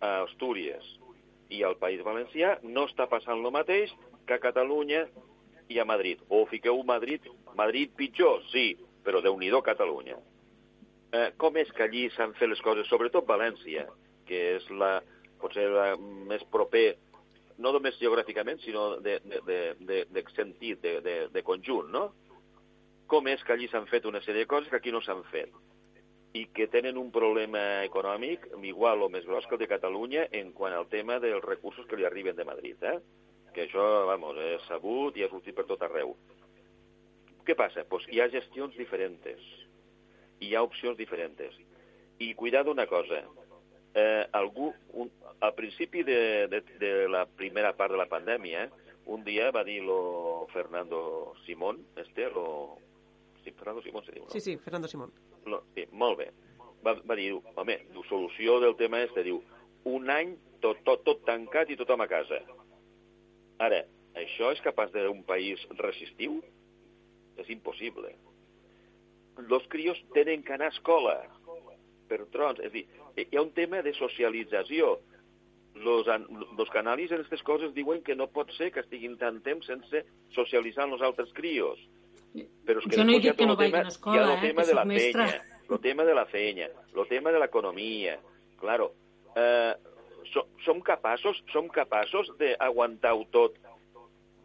a 0.00 0.10
Astúries 0.22 0.84
i 1.50 1.62
al 1.64 1.78
País 1.80 2.02
Valencià 2.04 2.58
no 2.62 2.84
està 2.86 3.08
passant 3.10 3.40
el 3.40 3.54
mateix 3.54 3.94
que 4.28 4.36
a 4.36 4.42
Catalunya 4.42 5.06
i 5.72 5.78
a 5.80 5.86
Madrid. 5.88 6.20
O 6.28 6.44
fiqueu 6.46 6.82
Madrid, 6.84 7.24
Madrid 7.56 7.94
pitjor, 7.96 8.42
sí, 8.52 8.74
però 9.04 9.22
déu 9.24 9.38
nhi 9.40 9.50
Catalunya. 9.64 10.18
Eh, 11.10 11.32
com 11.40 11.56
és 11.56 11.70
que 11.72 11.84
allí 11.84 12.10
s'han 12.10 12.34
fet 12.36 12.50
les 12.50 12.60
coses, 12.60 12.86
sobretot 12.86 13.26
València, 13.26 13.86
que 14.28 14.42
és 14.56 14.68
la, 14.70 14.98
potser 15.42 15.66
la 15.72 15.90
més 15.98 16.44
proper, 16.52 16.86
no 17.58 17.72
només 17.74 17.98
geogràficament, 17.98 18.60
sinó 18.62 18.90
de, 19.02 19.18
de, 19.24 19.42
de, 19.48 19.60
de, 19.80 20.02
de 20.14 20.24
sentit, 20.36 20.82
de, 20.84 20.98
de, 21.04 21.16
de 21.34 21.44
conjunt, 21.46 21.90
no? 21.94 22.10
Com 23.08 23.26
és 23.32 23.42
que 23.42 23.54
allí 23.56 23.66
s'han 23.72 23.88
fet 23.90 24.06
una 24.06 24.20
sèrie 24.22 24.44
de 24.44 24.50
coses 24.50 24.70
que 24.70 24.78
aquí 24.78 24.92
no 24.94 25.00
s'han 25.02 25.24
fet? 25.32 25.54
i 26.36 26.44
que 26.52 26.66
tenen 26.68 26.98
un 27.00 27.10
problema 27.10 27.82
econòmic 27.84 28.44
igual 28.68 29.02
o 29.02 29.08
més 29.08 29.24
gros 29.24 29.46
que 29.48 29.56
el 29.56 29.62
de 29.62 29.70
Catalunya 29.70 30.26
en 30.40 30.52
quant 30.52 30.74
al 30.76 30.88
tema 30.92 31.18
dels 31.22 31.44
recursos 31.44 31.86
que 31.88 31.96
li 31.96 32.04
arriben 32.04 32.36
de 32.36 32.44
Madrid, 32.44 32.82
eh? 32.84 32.98
que 33.54 33.64
això, 33.64 33.84
vamos, 34.06 34.36
és 34.36 34.66
sabut 34.68 35.16
i 35.16 35.24
ha 35.24 35.30
sortit 35.32 35.56
per 35.56 35.64
tot 35.66 35.82
arreu. 35.82 36.12
Què 37.48 37.56
passa? 37.56 37.86
Pues 37.88 38.04
hi 38.12 38.20
ha 38.20 38.28
gestions 38.28 38.76
diferents, 38.76 39.46
hi 40.44 40.54
ha 40.54 40.62
opcions 40.62 40.98
diferents. 40.98 41.56
I 42.20 42.34
cuidado 42.34 42.70
una 42.70 42.86
cosa, 42.86 43.22
eh, 43.94 44.26
algú, 44.32 44.72
un, 44.92 45.10
al 45.40 45.54
principi 45.54 46.02
de, 46.02 46.48
de, 46.48 46.60
de 46.78 47.08
la 47.08 47.26
primera 47.26 47.74
part 47.76 47.92
de 47.92 47.98
la 47.98 48.08
pandèmia, 48.08 48.68
un 49.08 49.24
dia 49.24 49.50
va 49.50 49.64
dir 49.64 49.82
lo 49.82 50.46
Fernando 50.52 51.34
Simón, 51.46 51.86
este, 51.96 52.28
lo... 52.30 52.78
Sí, 53.44 53.52
Fernando 53.52 53.82
Simón 53.82 54.04
se 54.04 54.12
diu, 54.12 54.24
no? 54.24 54.30
Sí, 54.30 54.40
sí, 54.40 54.56
Fernando 54.58 54.88
Simón. 54.88 55.12
No, 55.46 55.62
sí, 55.74 55.86
molt 55.92 56.18
bé. 56.18 56.32
Va, 56.84 56.94
va 57.08 57.16
dir, 57.16 57.32
home, 57.54 57.78
la 57.94 58.02
solució 58.08 58.58
del 58.60 58.76
tema 58.76 59.00
este, 59.02 59.24
diu, 59.24 59.40
un 59.88 60.10
any 60.12 60.36
tot, 60.60 60.82
tot, 60.84 61.04
tot 61.06 61.24
tancat 61.26 61.70
i 61.70 61.78
tothom 61.80 62.04
a 62.04 62.08
casa. 62.10 62.42
Ara, 63.64 63.80
això 64.18 64.52
és 64.52 64.62
capaç 64.64 64.92
d'un 64.92 65.22
país 65.26 65.62
resistiu? 65.78 66.42
És 67.38 67.48
impossible. 67.54 68.12
Los 69.48 69.64
crios 69.70 69.98
tenen 70.12 70.42
que 70.42 70.52
anar 70.52 70.72
a 70.72 70.74
escola 70.74 71.16
per 72.08 72.24
trons. 72.32 72.60
És 72.60 72.72
a 72.72 72.74
dir, 72.74 72.84
hi 73.16 73.36
ha 73.36 73.44
un 73.44 73.52
tema 73.56 73.82
de 73.84 73.94
socialització. 73.96 74.96
Los, 75.78 76.08
los 76.58 76.70
que 76.72 76.80
analitzen 76.80 77.20
aquestes 77.20 77.44
coses 77.46 77.70
diuen 77.74 78.00
que 78.02 78.16
no 78.18 78.26
pot 78.34 78.50
ser 78.56 78.72
que 78.74 78.82
estiguin 78.82 79.14
tant 79.20 79.38
temps 79.44 79.68
sense 79.70 80.02
socialitzar 80.34 80.88
amb 80.88 80.96
els 80.96 81.04
altres 81.06 81.30
crios. 81.36 81.78
Però 82.66 82.80
és 82.80 82.88
que 82.88 82.98
jo 82.98 83.04
no 83.06 83.14
he 83.14 83.20
dit 83.22 83.36
que 83.38 83.46
no 83.46 83.54
vagin 83.56 83.84
a 83.84 83.92
escola, 83.92 84.16
hi 84.16 84.20
ha 84.20 84.24
el 84.26 84.32
eh, 84.32 84.40
tema 84.48 84.64
que 84.64 84.68
de 84.68 84.74
la 84.74 84.82
soc 84.82 84.90
mestra. 84.90 85.26
feina, 85.28 85.60
el 85.68 85.80
tema 85.84 86.04
de 86.08 86.16
la 86.18 86.24
feina, 86.26 86.66
el 86.96 87.06
tema 87.08 87.32
de 87.34 87.42
l'economia. 87.42 88.16
Claro, 88.58 88.90
eh, 89.38 89.74
so, 90.32 90.48
som 90.64 90.82
capaços, 90.84 91.38
som 91.52 91.70
capaços 91.72 92.32
d'aguantar-ho 92.40 93.24
tot 93.34 93.56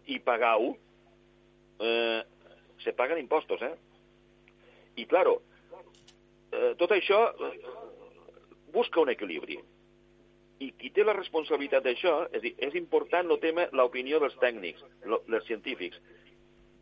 i 0.05 0.19
pagar-ho? 0.19 0.75
Eh, 1.79 2.21
se 2.83 2.93
paguen 2.93 3.19
impostos, 3.19 3.61
eh? 3.61 3.73
I, 4.95 5.05
claro, 5.09 5.41
eh, 6.53 6.73
tot 6.79 6.93
això 6.95 7.19
eh, 7.33 7.53
busca 8.73 9.01
un 9.01 9.11
equilibri. 9.13 9.59
I 10.63 10.71
qui 10.79 10.91
té 10.95 11.03
la 11.03 11.15
responsabilitat 11.17 11.83
d'això, 11.83 12.15
és 12.31 12.43
dir, 12.45 12.53
és 12.57 12.75
important 12.79 13.31
el 13.33 13.39
tema, 13.41 13.67
l'opinió 13.75 14.21
dels 14.21 14.35
tècnics, 14.39 14.83
dels 15.03 15.47
científics, 15.49 15.99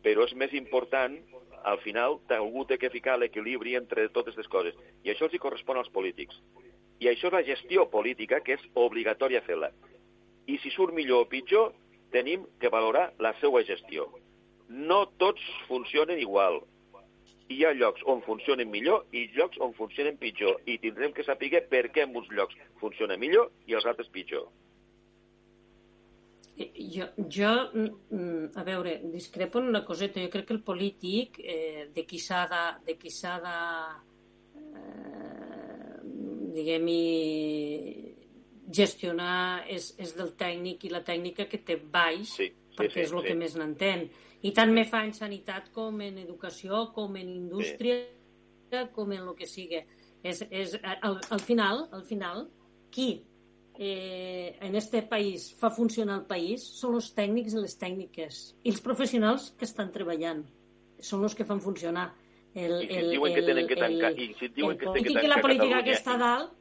però 0.04 0.26
és 0.28 0.34
més 0.38 0.52
important, 0.58 1.16
al 1.64 1.78
final, 1.82 2.18
algú 2.34 2.64
té 2.66 2.78
que 2.78 2.90
ficar 2.90 3.16
l'equilibri 3.18 3.76
entre 3.78 4.08
totes 4.10 4.34
aquestes 4.34 4.50
coses. 4.50 4.78
I 5.06 5.12
això 5.12 5.28
els 5.28 5.34
hi 5.34 5.42
correspon 5.42 5.78
als 5.78 5.90
polítics. 5.94 6.38
I 7.02 7.08
això 7.10 7.30
és 7.30 7.36
la 7.36 7.44
gestió 7.46 7.86
política, 7.90 8.40
que 8.42 8.56
és 8.58 8.66
obligatòria 8.78 9.42
fer-la. 9.46 9.70
I 10.46 10.58
si 10.62 10.70
surt 10.74 10.94
millor 10.94 11.24
o 11.24 11.30
pitjor, 11.30 11.72
tenim 12.14 12.44
que 12.60 12.70
valorar 12.70 13.12
la 13.18 13.32
seva 13.40 13.62
gestió. 13.66 14.08
No 14.68 15.04
tots 15.18 15.42
funcionen 15.68 16.18
igual. 16.18 16.60
Hi 17.52 17.64
ha 17.66 17.72
llocs 17.76 18.04
on 18.08 18.22
funcionen 18.24 18.70
millor 18.72 19.06
i 19.12 19.26
llocs 19.36 19.60
on 19.60 19.74
funcionen 19.76 20.18
pitjor. 20.20 20.60
I 20.66 20.78
tindrem 20.82 21.12
que 21.16 21.24
saber 21.26 21.62
per 21.68 21.86
què 21.94 22.06
en 22.06 22.16
uns 22.16 22.30
llocs 22.32 22.58
funciona 22.80 23.18
millor 23.20 23.50
i 23.68 23.76
els 23.78 23.88
altres 23.88 24.08
pitjor. 24.14 24.48
Jo, 26.56 27.06
jo, 27.32 27.50
mm, 27.72 28.52
a 28.60 28.62
veure, 28.64 29.00
discrepo 29.12 29.58
en 29.58 29.68
una 29.72 29.84
coseta. 29.84 30.20
Jo 30.20 30.30
crec 30.30 30.46
que 30.46 30.54
el 30.54 30.62
polític, 30.62 31.38
eh, 31.38 31.88
de 31.94 32.04
qui 32.06 32.18
s'ha 32.18 32.46
de, 32.46 32.64
de, 32.86 32.98
qui 32.98 33.10
s'ha 33.10 33.38
de 33.40 33.56
eh, 34.76 36.00
diguem-hi, 36.56 38.12
gestionar 38.72 39.64
és, 39.68 39.92
és 39.98 40.12
del 40.16 40.34
tècnic 40.38 40.84
i 40.84 40.92
la 40.92 41.02
tècnica 41.04 41.48
que 41.50 41.60
té 41.66 41.76
baix, 41.76 42.36
sí, 42.36 42.52
perquè 42.76 43.00
sí, 43.00 43.06
és 43.06 43.12
el 43.12 43.24
sí. 43.24 43.26
que 43.28 43.38
més 43.38 43.56
n'entén. 43.58 44.06
I 44.42 44.50
tant 44.52 44.72
me 44.74 44.84
fa 44.88 45.04
en 45.06 45.12
sanitat 45.14 45.70
com 45.74 46.00
en 46.02 46.18
educació, 46.18 46.88
com 46.94 47.16
en 47.16 47.28
indústria, 47.30 48.00
com 48.94 49.12
en 49.12 49.20
el 49.28 49.34
que 49.38 49.46
sigui. 49.46 49.82
És, 50.22 50.42
és, 50.50 50.76
al, 50.82 51.18
al 51.30 51.40
final, 51.42 51.86
al 51.92 52.02
final, 52.06 52.48
qui 52.90 53.24
eh, 53.78 54.56
en 54.60 54.74
este 54.76 55.02
país 55.02 55.54
fa 55.58 55.70
funcionar 55.70 56.20
el 56.20 56.26
país 56.26 56.62
són 56.62 56.94
els 56.98 57.12
tècnics 57.16 57.54
i 57.54 57.62
les 57.62 57.78
tècniques. 57.78 58.42
I 58.64 58.70
els 58.74 58.82
professionals 58.84 59.52
que 59.58 59.66
estan 59.68 59.92
treballant 59.94 60.44
són 61.02 61.24
els 61.26 61.34
que 61.34 61.46
fan 61.46 61.60
funcionar 61.60 62.10
el, 62.54 62.82
I 62.84 62.88
si 62.92 63.06
diuen 63.14 63.34
que 63.34 63.42
tenen 63.46 63.66
que 63.66 63.76
tancar- 63.80 64.12
i 64.18 64.34
si 64.38 64.48
diuen 64.52 64.76
que 64.76 64.90
que 64.92 65.00
i 65.00 65.14
tancar 65.14 65.30
la 65.30 65.40
política 65.40 65.78
Catalunya. 65.80 65.84
que 65.86 65.96
està 65.96 66.18
dalt 66.20 66.52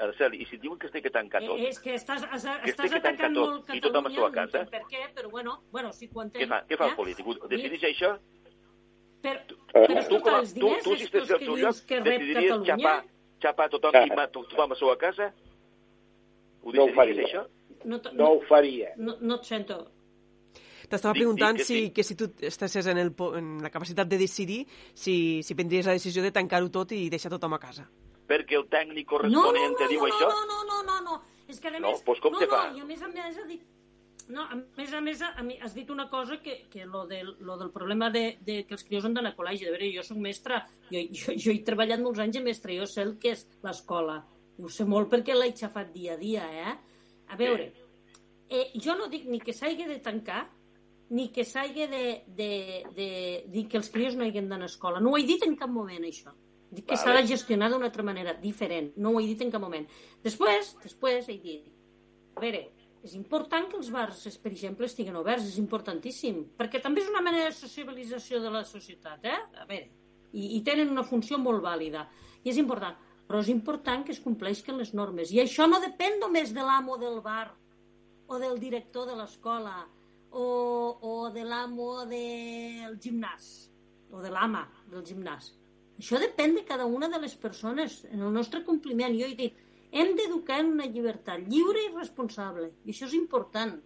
Araceli, 0.00 0.42
i 0.42 0.46
si 0.46 0.56
et 0.56 0.62
diuen 0.62 0.78
que 0.78 0.86
es 0.86 0.92
té 0.92 1.00
que 1.02 1.10
tancar 1.10 1.40
tot, 1.44 1.58
eh, 1.58 1.68
és 1.70 1.78
que 1.80 1.94
estàs, 1.94 2.22
has, 2.30 2.44
que 2.64 2.70
estàs 2.70 2.90
que 2.92 3.00
tancar 3.00 3.30
atacant 3.30 3.34
tot 3.34 3.50
molt 3.50 3.74
i 3.76 3.80
tothom 3.80 4.06
a 4.06 4.10
Catalunya 4.10 4.16
seva 4.16 4.28
no 4.28 4.34
casa, 4.34 4.64
per 4.70 4.82
què, 4.90 5.02
però 5.14 5.30
bueno, 5.30 5.54
bueno 5.72 5.92
sí 5.92 6.08
que 6.08 6.18
ho 6.18 6.22
entenc 6.22 6.44
què 6.44 6.48
fa, 6.50 6.62
què 6.68 6.76
fa 6.78 6.84
el 6.86 6.92
eh? 6.92 6.96
polític? 6.96 7.26
Ho 7.26 7.48
Decideix 7.48 7.84
això? 7.90 8.12
per, 9.22 9.36
Tu, 9.46 9.56
però 9.72 10.08
tu, 10.08 10.20
com 10.20 10.34
a, 10.34 10.38
els 10.40 10.52
tu, 10.54 10.60
diners 10.60 10.82
tu 10.84 10.90
si 10.90 10.96
és 10.96 11.02
estigués 11.08 11.30
els 11.30 11.32
al 11.32 11.38
dius 11.46 11.60
lloc, 11.60 11.82
que 11.88 12.00
rep 12.00 12.06
decidiries 12.20 12.48
Catalunya 12.50 12.76
xapar, 12.76 13.04
xapar 13.42 13.68
tothom 13.70 13.96
i 13.96 14.08
to- 14.10 14.46
tothom 14.50 14.64
a 14.64 14.74
la 14.74 14.80
seva 14.80 14.96
casa? 14.98 15.32
Ho 16.62 16.72
No 16.72 16.84
ho 16.84 16.94
faria. 16.94 17.22
això? 17.26 17.46
no, 17.84 18.00
t- 18.00 18.12
No 18.14 18.30
ho 18.34 18.40
faria. 18.48 18.92
no, 18.96 19.16
no 19.20 19.34
et 19.36 19.44
sento 19.44 19.92
T'estava 20.88 21.14
preguntant 21.14 21.56
dic 21.56 21.58
que 21.58 21.64
si, 21.66 21.78
sí. 21.86 21.90
que 21.90 22.02
si 22.04 22.14
tu 22.14 22.28
estessis 22.46 22.86
en, 22.86 22.98
el, 22.98 23.08
en 23.34 23.60
la 23.60 23.70
capacitat 23.70 24.06
de 24.06 24.18
decidir 24.18 24.66
si, 24.94 25.42
si 25.42 25.54
prendries 25.56 25.84
la 25.86 25.92
decisió 25.96 26.22
de 26.22 26.30
tancar-ho 26.30 26.68
tot 26.70 26.92
i 26.92 27.08
deixar 27.10 27.28
tothom 27.32 27.54
a 27.54 27.58
casa. 27.58 27.88
Perquè 28.26 28.58
el 28.58 28.66
tècnic 28.72 29.06
no, 29.06 29.06
no, 29.06 29.12
corresponent 29.14 29.72
no, 29.72 29.78
te 29.78 29.88
diu 29.92 30.02
no, 30.02 30.10
això? 30.10 30.28
no, 30.28 30.44
no, 30.50 30.60
no, 30.66 30.82
no, 30.82 31.00
no, 31.06 31.22
és 31.48 31.60
que 31.60 31.70
a 31.70 31.78
No, 31.78 31.92
més... 31.92 32.04
doncs 32.04 32.20
com 32.24 32.34
no, 32.34 32.42
se 32.42 32.46
no, 32.50 32.52
fa? 32.52 32.62
i 32.74 32.82
a 32.82 32.86
més 32.88 33.02
a 33.02 33.10
més 33.12 33.38
ha 33.38 33.46
dit... 33.48 33.64
No, 34.28 34.42
a 34.42 34.56
més 34.58 34.92
a 34.92 35.00
més, 35.00 35.20
a 35.22 35.42
mi 35.46 35.54
has 35.62 35.74
dit 35.76 35.90
una 35.94 36.08
cosa 36.10 36.40
que, 36.42 36.64
que 36.68 36.84
lo, 36.84 37.04
del, 37.06 37.36
lo 37.46 37.54
del 37.60 37.70
problema 37.70 38.08
de, 38.10 38.38
de 38.42 38.64
que 38.66 38.74
els 38.74 38.82
crios 38.82 39.04
han 39.06 39.14
d'anar 39.14 39.36
a 39.36 39.36
col·legi. 39.36 39.68
De 39.68 39.70
veure, 39.70 39.90
jo 39.94 40.02
soc 40.02 40.18
mestra, 40.18 40.64
jo, 40.90 40.98
jo, 41.14 41.36
jo 41.38 41.52
he 41.52 41.60
treballat 41.62 42.02
molts 42.02 42.18
anys 42.24 42.40
de 42.40 42.42
mestre, 42.42 42.74
jo 42.74 42.88
sé 42.90 43.04
el 43.06 43.14
que 43.22 43.36
és 43.36 43.44
l'escola. 43.62 44.18
Ho 44.58 44.72
sé 44.72 44.86
molt 44.88 45.12
perquè 45.12 45.36
l'he 45.36 45.52
xafat 45.54 45.92
dia 45.94 46.16
a 46.16 46.18
dia, 46.18 46.48
eh? 46.50 46.74
A 47.30 47.38
veure, 47.38 47.68
eh, 48.50 48.66
jo 48.82 48.96
no 48.98 49.06
dic 49.12 49.28
ni 49.30 49.38
que 49.38 49.54
s'hagi 49.54 49.86
de 49.86 50.00
tancar, 50.02 50.42
ni 51.14 51.28
que 51.30 51.44
s'hagi 51.46 51.86
de, 51.86 52.02
de, 52.26 52.50
de 52.96 53.08
dir 53.52 53.66
que 53.70 53.78
els 53.78 53.90
crios 53.94 54.18
no 54.18 54.26
hagin 54.26 54.50
d'anar 54.50 54.66
a 54.66 54.72
escola. 54.72 54.98
No 54.98 55.12
ho 55.14 55.20
he 55.20 55.26
dit 55.28 55.46
en 55.46 55.54
cap 55.58 55.70
moment, 55.70 56.02
això. 56.02 56.34
Dic 56.70 56.86
que 56.90 56.96
s'ha 56.96 57.12
Vale. 57.12 57.22
de 57.22 57.30
gestionar 57.30 57.70
d'una 57.70 57.86
altra 57.86 58.02
manera, 58.02 58.34
diferent. 58.34 58.92
No 58.96 59.12
ho 59.12 59.20
he 59.20 59.26
dit 59.26 59.42
en 59.42 59.52
cap 59.52 59.62
moment. 59.62 59.86
Després, 60.22 60.74
després 60.82 61.28
he 61.30 61.38
dit, 61.38 61.68
a 62.36 62.42
veure, 62.42 62.64
és 63.06 63.14
important 63.14 63.68
que 63.70 63.78
els 63.78 63.90
bars, 63.94 64.24
per 64.42 64.50
exemple, 64.50 64.88
estiguin 64.90 65.16
oberts, 65.16 65.46
és 65.46 65.58
importantíssim, 65.62 66.42
perquè 66.58 66.80
també 66.82 67.04
és 67.04 67.10
una 67.12 67.22
manera 67.22 67.46
de 67.46 67.54
sociabilització 67.54 68.40
de 68.42 68.50
la 68.50 68.64
societat, 68.66 69.24
eh? 69.24 69.38
A 69.62 69.66
veure, 69.68 69.90
i, 70.32 70.56
i 70.56 70.62
tenen 70.66 70.90
una 70.90 71.04
funció 71.06 71.38
molt 71.38 71.62
vàlida, 71.62 72.06
i 72.42 72.50
és 72.50 72.58
important, 72.58 72.96
però 73.28 73.42
és 73.42 73.50
important 73.52 74.02
que 74.06 74.14
es 74.14 74.22
compleixin 74.22 74.78
les 74.80 74.92
normes, 74.94 75.30
i 75.30 75.38
això 75.42 75.68
no 75.70 75.78
depèn 75.82 76.18
només 76.22 76.50
de 76.54 76.66
l'amo 76.66 76.98
del 76.98 77.20
bar, 77.22 77.52
o 78.26 78.40
del 78.42 78.58
director 78.58 79.06
de 79.06 79.14
l'escola, 79.14 79.84
o, 80.34 80.46
o 81.00 81.30
de 81.30 81.44
l'amo 81.46 82.04
del 82.10 82.98
gimnàs, 82.98 83.70
o 84.10 84.22
de 84.22 84.34
l'ama 84.34 84.66
del 84.90 85.06
gimnàs. 85.06 85.52
Això 85.96 86.20
depèn 86.20 86.54
de 86.58 86.64
cada 86.68 86.86
una 86.86 87.08
de 87.08 87.20
les 87.22 87.34
persones, 87.40 88.02
en 88.10 88.20
el 88.20 88.32
nostre 88.32 88.62
compliment. 88.64 89.14
Jo 89.16 89.28
he 89.30 89.36
dit, 89.38 89.60
hem 89.96 90.12
d'educar 90.18 90.60
en 90.60 90.74
una 90.74 90.88
llibertat 90.90 91.46
lliure 91.48 91.86
i 91.86 91.92
responsable, 91.94 92.72
i 92.84 92.92
això 92.92 93.06
és 93.08 93.16
important. 93.16 93.78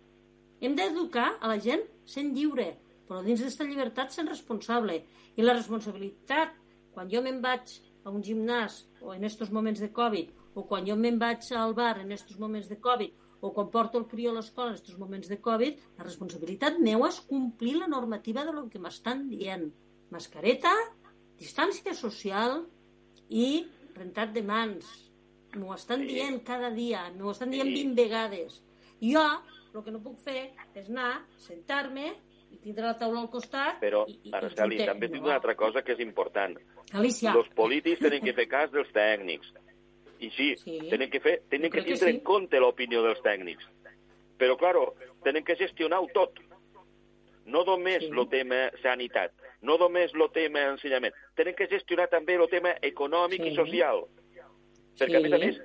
Hem 0.61 0.75
d'educar 0.77 1.29
a 1.39 1.51
la 1.51 1.59
gent 1.63 1.85
sent 2.05 2.35
lliure, 2.35 2.67
però 3.07 3.23
dins 3.23 3.41
d'aquesta 3.41 3.69
llibertat 3.69 4.13
sent 4.15 4.29
responsable. 4.29 4.99
I 5.39 5.47
la 5.47 5.55
responsabilitat, 5.55 6.53
quan 6.95 7.09
jo 7.13 7.23
me'n 7.23 7.41
vaig 7.45 7.79
a 8.05 8.11
un 8.11 8.23
gimnàs, 8.27 8.85
o 9.01 9.15
en 9.15 9.25
estos 9.25 9.51
moments 9.55 9.81
de 9.81 9.93
Covid, 9.95 10.35
o 10.55 10.67
quan 10.67 10.87
jo 10.87 10.97
me'n 10.99 11.19
vaig 11.19 11.47
al 11.55 11.75
bar 11.79 12.01
en 12.01 12.13
estos 12.13 12.39
moments 12.39 12.69
de 12.69 12.81
Covid, 12.83 13.15
o 13.41 13.53
quan 13.55 13.71
porto 13.71 13.99
el 13.99 14.07
crió 14.07 14.33
a 14.33 14.37
l'escola 14.37 14.75
en 14.75 14.81
estos 14.81 14.99
moments 14.99 15.29
de 15.29 15.39
Covid, 15.41 15.79
la 15.97 16.05
responsabilitat 16.05 16.79
meua 16.79 17.09
és 17.09 17.21
complir 17.31 17.79
la 17.79 17.89
normativa 17.89 18.45
de 18.45 18.53
lo 18.53 18.67
que 18.69 18.83
m'estan 18.83 19.29
dient. 19.31 19.71
Mascareta, 20.11 20.75
distància 21.41 21.95
social 21.97 22.61
i 23.31 23.65
rentat 23.97 24.33
de 24.37 24.43
mans. 24.47 24.87
M'ho 25.57 25.73
estan 25.75 26.05
dient 26.07 26.43
cada 26.47 26.71
dia, 26.71 27.09
m'ho 27.17 27.33
estan 27.33 27.51
dient 27.51 27.67
20 27.73 27.97
vegades. 27.99 28.61
Jo, 29.03 29.25
el 29.75 29.83
que 29.87 29.91
no 29.95 30.03
puc 30.05 30.19
fer 30.23 30.51
és 30.77 30.91
anar, 30.91 31.25
sentar-me 31.41 32.11
i 32.51 32.59
tindre 32.63 32.85
la 32.87 32.97
taula 32.99 33.21
al 33.23 33.29
costat 33.31 33.79
Però, 33.83 34.05
i, 34.11 34.17
i, 34.29 34.33
Araceli, 34.35 34.81
i- 34.83 34.87
també 34.87 35.09
tinc 35.09 35.25
una 35.25 35.37
altra 35.39 35.55
cosa 35.57 35.83
que 35.83 35.93
és 35.97 36.01
important. 36.05 36.57
Alicia. 36.93 37.33
Los 37.35 37.49
polítics 37.55 38.01
tenen 38.03 38.23
que 38.23 38.35
fer 38.39 38.47
cas 38.51 38.71
dels 38.75 38.91
tècnics. 38.95 39.51
I 40.21 40.29
sí, 40.37 40.55
Sí. 40.61 40.79
tenen 40.91 41.09
que, 41.11 41.21
fer, 41.25 41.39
tenen 41.49 41.71
que 41.71 41.79
crec 41.79 41.87
que 41.87 41.93
tindre 41.95 42.11
sí. 42.13 42.17
en 42.19 42.23
compte 42.27 42.61
l'opinió 42.61 43.03
dels 43.03 43.23
tècnics. 43.25 43.65
Però, 44.39 44.57
claro, 44.59 44.95
tenen 45.25 45.43
que 45.45 45.57
gestionar-ho 45.57 46.07
tot. 46.15 46.37
No 47.47 47.65
només 47.65 48.05
el 48.05 48.29
tema 48.29 48.67
sanitat, 48.83 49.33
no 49.63 49.77
només 49.79 50.13
el 50.15 50.29
tema 50.33 50.63
ensenyament. 50.71 51.15
Tenen 51.37 51.55
que 51.55 51.67
gestionar 51.69 52.09
també 52.09 52.35
el 52.37 52.49
tema 52.49 52.75
econòmic 52.83 53.41
i 53.45 53.51
Sí. 53.51 53.57
social. 53.57 54.05
Perquè, 54.99 55.17
a 55.17 55.21
més 55.21 55.33
a 55.33 55.39
Sí. 55.39 55.47
més, 55.47 55.61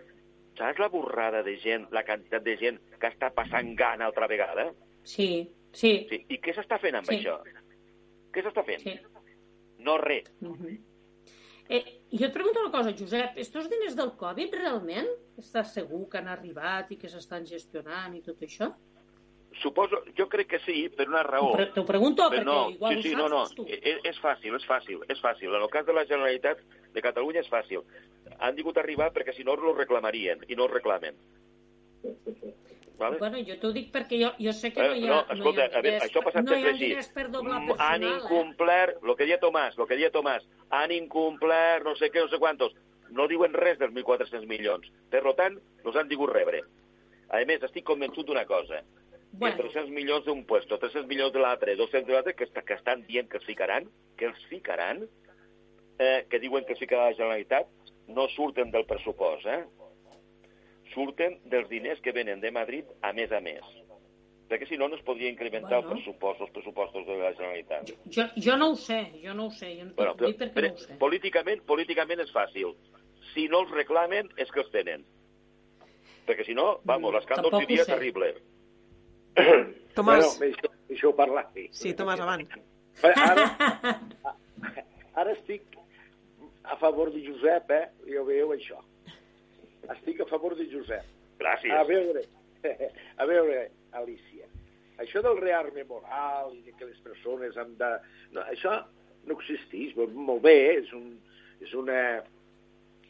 saps 0.58 0.80
la 0.80 0.88
borrada 0.90 1.44
de 1.44 1.58
gent, 1.58 1.88
la 1.92 2.04
quantitat 2.06 2.44
de 2.44 2.58
gent 2.58 2.80
que 3.00 3.08
està 3.08 3.34
passant 3.34 3.76
gana 3.76 4.06
altra 4.06 4.28
vegada? 4.28 4.74
Sí, 5.04 5.50
sí. 5.72 6.08
sí. 6.10 6.26
I 6.30 6.40
què 6.40 6.54
s'està 6.56 6.80
fent 6.80 6.96
amb 6.96 7.06
Sí. 7.08 7.16
això? 7.18 7.42
Què 8.32 8.44
s'està 8.44 8.64
fent? 8.66 8.82
Sí. 8.82 9.00
No 9.80 9.98
res. 9.98 10.32
Mhm. 10.42 10.78
Eh, 11.68 12.02
jo 12.12 12.26
et 12.28 12.34
pregunto 12.34 12.60
una 12.62 12.72
cosa, 12.72 12.94
Josep, 12.94 13.38
estos 13.38 13.68
diners 13.70 13.96
del 13.96 14.12
Covid 14.16 14.54
realment 14.54 15.08
estàs 15.38 15.74
segur 15.74 16.08
que 16.10 16.18
han 16.20 16.28
arribat 16.28 16.92
i 16.92 16.98
que 16.98 17.10
s'estan 17.10 17.46
gestionant 17.46 18.16
i 18.16 18.22
tot 18.22 18.40
això? 18.42 18.76
Suposo, 19.62 20.02
jo 20.18 20.28
crec 20.28 20.48
que 20.50 20.60
sí, 20.66 20.90
per 20.90 21.08
una 21.08 21.24
raó. 21.24 21.52
T'ho 21.52 21.56
pre- 21.58 21.66
t'ho 21.74 21.86
pregunto 21.86 22.24
Però 22.30 22.42
perquè 22.42 22.44
no, 22.46 22.70
igual 22.72 22.94
sí, 22.94 23.00
ho 23.00 23.02
sí, 23.04 23.12
saps 23.12 23.22
no, 23.22 23.28
no, 23.30 23.44
tu. 23.56 23.66
és, 23.68 24.00
és 24.04 24.20
fàcil, 24.20 24.56
és 24.56 24.66
fàcil, 24.68 25.00
és 25.10 25.22
fàcil. 25.24 25.56
En 25.56 25.62
el 25.64 25.70
cas 25.72 25.86
de 25.86 25.94
la 25.94 26.04
Generalitat 26.06 26.60
de 26.94 27.02
Catalunya 27.02 27.40
és 27.40 27.50
fàcil. 27.50 27.82
Han 28.40 28.56
tingut 28.56 28.78
a 28.78 28.82
arribar 28.84 29.12
perquè 29.16 29.34
si 29.34 29.44
no 29.48 29.54
ho 29.56 29.74
reclamarien, 29.78 30.44
i 30.50 30.56
no 30.56 30.66
ho 30.66 30.68
reclamen. 30.68 31.16
Vale? 32.98 33.18
Bueno, 33.20 33.38
jo 33.44 33.56
t'ho 33.60 33.72
dic 33.76 33.90
perquè 33.92 34.18
jo, 34.22 34.30
jo 34.40 34.54
sé 34.56 34.72
que 34.72 34.80
Eh, 34.80 34.88
no 34.88 34.96
hi 34.96 35.04
ha, 35.04 35.08
no, 35.10 35.16
no 35.28 35.34
escolta, 35.36 35.66
hi 35.66 35.74
ha 35.74 35.80
a 35.80 35.82
veure, 35.84 36.00
això 36.06 36.20
ha 36.22 36.24
passat 36.30 36.46
no 36.46 36.52
sempre 36.54 36.72
així. 36.72 36.90
per 37.14 37.28
Mm, 37.28 37.32
personal, 37.32 37.76
Han 37.80 38.04
eh? 38.04 38.08
incomplert, 38.16 38.98
el 39.04 39.16
que 39.16 39.26
deia 39.26 39.40
Tomàs, 39.40 39.78
el 39.78 39.88
que 39.88 39.96
deia 39.96 40.12
Tomàs, 40.12 40.46
han 40.70 40.92
incomplert 40.92 41.84
no 41.84 41.96
sé 41.96 42.10
què, 42.12 42.22
no 42.24 42.30
sé 42.30 42.40
quantos. 42.40 42.74
No 43.12 43.28
diuen 43.28 43.54
res 43.54 43.78
dels 43.80 43.94
1.400 43.94 44.46
milions. 44.48 44.88
Per 45.10 45.22
tant, 45.36 45.60
els 45.84 45.96
han 45.96 46.08
tingut 46.08 46.32
rebre. 46.32 46.64
A 47.30 47.44
més, 47.46 47.62
estic 47.64 47.84
convençut 47.84 48.26
d'una 48.26 48.46
cosa. 48.46 48.82
Bueno. 49.38 49.56
Que 49.58 49.64
300 49.64 49.92
milions 49.92 50.26
d'un 50.26 50.46
puesto, 50.48 50.78
300 50.80 51.08
milions 51.10 51.34
de 51.34 51.40
l'altre, 51.44 51.76
200 51.76 52.08
de 52.08 52.14
l'altre, 52.14 52.34
que, 52.36 52.48
que 52.48 52.74
estan 52.78 53.06
dient 53.08 53.28
que 53.30 53.38
els 53.38 53.46
ficaran, 53.48 53.88
que 54.18 54.26
els 54.30 54.44
ficaran, 54.52 55.04
eh, 56.00 56.26
que 56.30 56.40
diuen 56.40 56.66
que 56.66 56.74
els 56.76 56.80
ficarà 56.80 57.10
la 57.10 57.18
Generalitat, 57.18 57.68
no 58.08 58.28
surten 58.36 58.72
del 58.72 58.86
pressupost, 58.86 59.46
eh? 59.48 59.64
Surten 60.94 61.40
dels 61.52 61.68
diners 61.70 62.00
que 62.02 62.14
venen 62.16 62.40
de 62.40 62.52
Madrid 62.52 62.86
a 63.02 63.12
més 63.14 63.32
a 63.34 63.42
més. 63.44 63.66
Perquè 64.48 64.68
si 64.70 64.78
no, 64.78 64.88
no 64.88 64.96
es 64.96 65.02
podria 65.02 65.30
incrementar 65.32 65.80
Bueno. 65.82 65.88
el 65.90 65.94
pressupost, 65.96 66.42
els 66.42 66.52
pressupostos 66.54 67.06
de 67.08 67.16
la 67.18 67.34
Generalitat. 67.34 67.90
Jo, 68.14 68.28
jo 68.38 68.58
no 68.58 68.72
ho 68.72 68.76
sé, 68.76 69.00
jo 69.24 69.34
no 69.34 69.48
ho 69.48 69.52
sé, 69.52 69.72
jo 69.80 69.86
no 69.86 69.94
Bueno, 69.98 70.14
però, 70.16 70.28
dir 70.30 70.38
perquè 70.38 70.54
però, 70.54 70.68
no 70.70 70.76
ho 70.76 70.78
sé. 70.86 70.98
políticament, 71.02 71.64
políticament 71.66 72.20
és 72.22 72.32
fàcil. 72.32 72.76
Si 73.34 73.48
no 73.50 73.64
els 73.66 73.72
reclamen, 73.72 74.30
és 74.38 74.52
que 74.52 74.62
els 74.62 74.70
tenen. 74.72 75.04
Perquè 76.28 76.46
si 76.46 76.54
no, 76.54 76.80
vamos, 76.86 77.14
l'escàndol 77.14 77.52
seria 77.60 77.84
sé. 77.86 78.36
Tomàs. 79.98 80.38
Bueno, 80.38 80.40
deixeu, 80.40 80.72
deixeu 80.90 81.14
parlar. 81.18 81.46
Sí, 81.72 81.94
Tomàs, 81.98 82.22
avant. 82.24 82.46
Ara, 83.04 83.50
ara 85.20 85.34
estic 85.36 85.76
a 86.64 86.78
favor 86.80 87.12
de 87.12 87.20
Josep, 87.26 87.72
eh? 87.76 87.86
Ja 88.08 88.24
veieu 88.28 88.54
això. 88.56 88.80
Estic 89.92 90.22
a 90.24 90.28
favor 90.30 90.56
de 90.56 90.68
Josep. 90.72 91.10
Gràcies. 91.40 91.74
A 91.76 91.84
veure, 91.88 92.24
a 93.22 93.28
veure, 93.28 93.66
Alicia, 94.00 94.48
això 95.04 95.22
del 95.26 95.42
rearme 95.42 95.84
moral 95.90 96.54
i 96.56 96.62
de 96.64 96.76
que 96.78 96.88
les 96.88 97.02
persones 97.04 97.58
han 97.60 97.76
de... 97.80 97.92
No, 98.36 98.46
això 98.48 98.78
no 99.28 99.36
existeix, 99.36 99.96
molt 99.98 100.42
bé, 100.46 100.56
és, 100.80 100.92
un, 100.96 101.12
és 101.64 101.76
una 101.76 102.00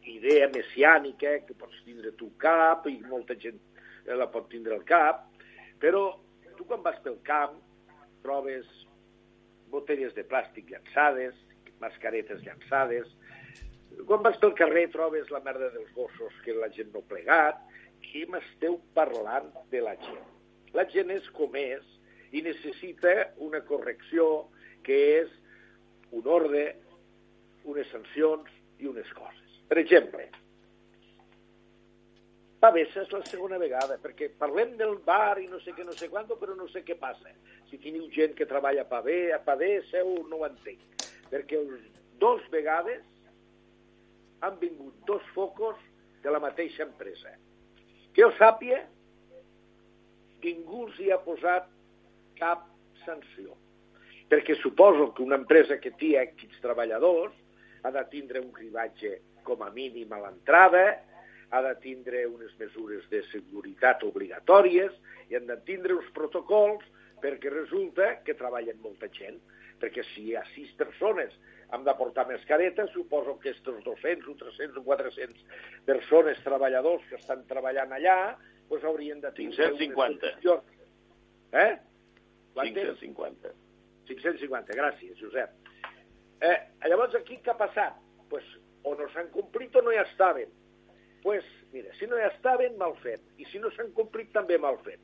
idea 0.09 0.49
messiànica 0.53 1.37
que 1.45 1.57
pots 1.57 1.81
tindre 1.85 2.13
tu 2.17 2.31
cap 2.41 2.85
i 2.89 2.97
molta 3.09 3.37
gent 3.41 3.57
eh, 4.05 4.15
la 4.17 4.27
pot 4.31 4.49
tindre 4.51 4.75
al 4.77 4.85
cap, 4.87 5.25
però 5.81 6.07
tu 6.57 6.65
quan 6.67 6.83
vas 6.85 6.99
pel 7.03 7.17
camp 7.27 7.57
trobes 8.23 8.67
botelles 9.73 10.13
de 10.15 10.23
plàstic 10.27 10.69
llançades, 10.71 11.35
mascaretes 11.81 12.43
llançades, 12.45 13.09
quan 14.07 14.23
vas 14.25 14.37
pel 14.41 14.55
carrer 14.57 14.87
trobes 14.93 15.31
la 15.31 15.41
merda 15.45 15.69
dels 15.73 15.91
gossos 15.95 16.35
que 16.45 16.55
la 16.55 16.69
gent 16.75 16.91
no 16.93 17.03
plegat, 17.09 17.59
què 18.05 18.25
m'esteu 18.29 18.79
parlant 18.97 19.47
de 19.71 19.81
la 19.83 19.95
gent? 20.03 20.25
La 20.75 20.85
gent 20.91 21.11
és 21.13 21.27
com 21.35 21.55
és 21.59 21.83
i 22.35 22.43
necessita 22.45 23.13
una 23.43 23.61
correcció 23.67 24.47
que 24.85 24.97
és 25.21 25.31
un 26.15 26.27
ordre, 26.29 26.65
unes 27.65 27.87
sancions 27.91 28.51
i 28.79 28.89
unes 28.91 29.09
coses. 29.17 29.61
Per 29.69 29.79
exemple, 29.81 30.27
Pavessa 32.65 33.03
és 33.03 33.11
la 33.13 33.19
segona 33.29 33.59
vegada, 33.61 33.99
perquè 34.01 34.31
parlem 34.41 34.71
del 34.79 34.95
bar 35.05 35.37
i 35.37 35.45
no 35.51 35.59
sé 35.61 35.75
què, 35.77 35.83
no 35.85 35.93
sé 35.93 36.07
quant, 36.09 36.25
però 36.39 36.55
no 36.57 36.65
sé 36.71 36.81
què 36.81 36.95
passa. 36.97 37.29
Si 37.69 37.77
teniu 37.77 38.07
gent 38.15 38.33
que 38.33 38.47
treballa 38.49 38.81
a 38.81 38.89
Pavé, 38.89 39.19
a 39.35 39.37
Pavessa, 39.45 40.01
no 40.01 40.39
ho 40.39 40.47
entenc. 40.47 40.81
Perquè 41.29 41.61
dos 42.17 42.41
vegades 42.49 43.05
han 44.41 44.57
vingut 44.57 44.97
dos 45.05 45.21
focos 45.37 45.77
de 46.23 46.33
la 46.33 46.41
mateixa 46.41 46.87
empresa. 46.87 47.37
Que 48.15 48.25
jo 48.25 48.33
sàpia, 48.39 48.81
ningú 50.41 50.87
els 50.87 50.99
hi 51.01 51.13
ha 51.13 51.21
posat 51.21 51.69
cap 52.39 52.65
sanció. 53.05 53.53
Perquè 54.29 54.57
suposo 54.57 55.11
que 55.13 55.21
una 55.21 55.37
empresa 55.37 55.77
que 55.77 55.93
té 55.99 56.15
equips 56.21 56.65
treballadors 56.65 57.37
ha 57.85 57.93
de 57.93 58.09
tindre 58.09 58.41
un 58.41 58.49
cribatge 58.53 59.19
com 59.45 59.61
a 59.61 59.69
mínim 59.69 60.13
a 60.17 60.23
l'entrada, 60.25 60.87
ha 61.51 61.61
de 61.65 61.73
tindre 61.83 62.25
unes 62.27 62.53
mesures 62.59 63.05
de 63.11 63.21
seguretat 63.31 64.03
obligatòries 64.07 64.93
i 65.29 65.37
han 65.37 65.49
de 65.49 65.57
tindre 65.67 65.97
uns 65.97 66.07
protocols 66.15 66.85
perquè 67.23 67.51
resulta 67.53 68.15
que 68.25 68.37
treballen 68.37 68.81
molta 68.83 69.09
gent. 69.13 69.37
Perquè 69.81 70.05
si 70.13 70.29
hi 70.29 70.35
ha 70.39 70.43
sis 70.53 70.71
persones 70.79 71.33
han 71.73 71.83
de 71.83 71.93
portar 71.97 72.27
mascareta, 72.29 72.85
suposo 72.93 73.37
que 73.39 73.51
aquests 73.51 73.83
200 73.85 74.29
o 74.31 74.35
300 74.37 74.77
o 74.77 74.83
400 74.85 75.43
persones, 75.85 76.41
treballadors 76.45 77.05
que 77.09 77.17
estan 77.19 77.43
treballant 77.49 77.93
allà, 77.95 78.35
doncs 78.69 78.85
haurien 78.85 79.21
de 79.21 79.31
tindre... 79.37 79.71
unes 79.73 79.81
550. 79.81 80.31
condicions. 80.31 80.63
Eh? 81.51 81.71
Quantes? 82.55 82.99
550. 83.01 83.55
550, 84.05 84.77
gràcies, 84.77 85.17
Josep. 85.19 85.71
Eh, 86.45 86.57
llavors, 86.89 87.15
aquí 87.17 87.39
què 87.41 87.53
ha 87.53 87.57
passat? 87.57 87.97
Pues, 88.29 88.45
o 88.85 88.93
no 88.97 89.07
s'han 89.13 89.31
complit 89.33 89.75
o 89.75 89.83
no 89.85 89.93
hi 89.93 90.01
estaven. 90.03 90.51
Pues, 91.25 91.43
mira, 91.73 91.89
si 91.97 92.05
no 92.05 92.19
hi 92.19 92.27
estaven, 92.27 92.75
mal 92.77 92.93
fet. 93.01 93.23
I 93.41 93.47
si 93.49 93.57
no 93.57 93.71
s'han 93.73 93.89
complit, 93.97 94.29
també 94.29 94.59
mal 94.61 94.77
fet. 94.85 95.01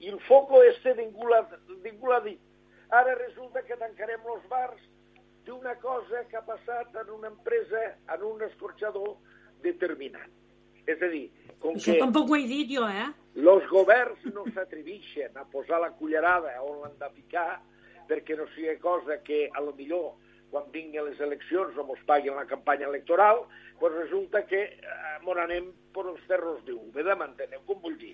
I 0.00 0.08
el 0.08 0.16
foco 0.24 0.62
ningú 0.96 1.28
l'ha 1.28 1.42
ningú 1.84 2.08
l'ha 2.08 2.20
dit. 2.24 2.40
Ara 2.88 3.12
resulta 3.18 3.60
que 3.62 3.76
tancarem 3.76 4.24
els 4.34 4.48
bars 4.48 4.80
d'una 5.44 5.74
cosa 5.82 6.24
que 6.30 6.38
ha 6.40 6.44
passat 6.46 6.96
en 7.04 7.10
una 7.10 7.28
empresa, 7.28 7.82
en 8.14 8.24
un 8.24 8.40
escorxador 8.48 9.18
determinat. 9.60 10.32
És 10.86 11.02
a 11.02 11.12
dir, 11.12 11.28
com 11.60 11.76
Això 11.76 11.92
que 11.92 12.00
tampoc 12.00 12.32
ho 12.32 12.40
he 12.40 12.48
dit 12.48 12.72
jo, 12.72 12.88
eh? 12.88 13.10
els 13.36 13.68
governs 13.68 14.24
no 14.32 14.46
s'atreveixen 14.54 15.36
a 15.36 15.44
posar 15.52 15.84
la 15.84 15.92
cullerada 16.00 16.56
on 16.64 16.80
l'han 16.80 16.96
de 16.98 17.12
picar 17.12 17.60
perquè 18.08 18.40
no 18.40 18.48
sigui 18.56 18.78
cosa 18.80 19.20
que 19.22 19.50
a 19.52 19.60
lo 19.60 19.76
millor 19.76 20.14
quan 20.52 20.68
vinguin 20.72 21.06
les 21.08 21.20
eleccions 21.24 21.76
o 21.80 21.84
mos 21.88 22.00
paguin 22.06 22.36
la 22.36 22.44
campanya 22.46 22.86
electoral, 22.86 23.42
pues 23.80 23.94
resulta 23.96 24.44
que 24.46 24.62
eh, 24.62 25.16
mos 25.24 25.38
anem 25.40 25.70
per 25.94 26.04
els 26.12 26.20
terros 26.28 26.60
d'Úbeda, 26.68 27.16
m'enteneu 27.16 27.64
com 27.66 27.80
vull 27.82 27.96
dir? 27.98 28.12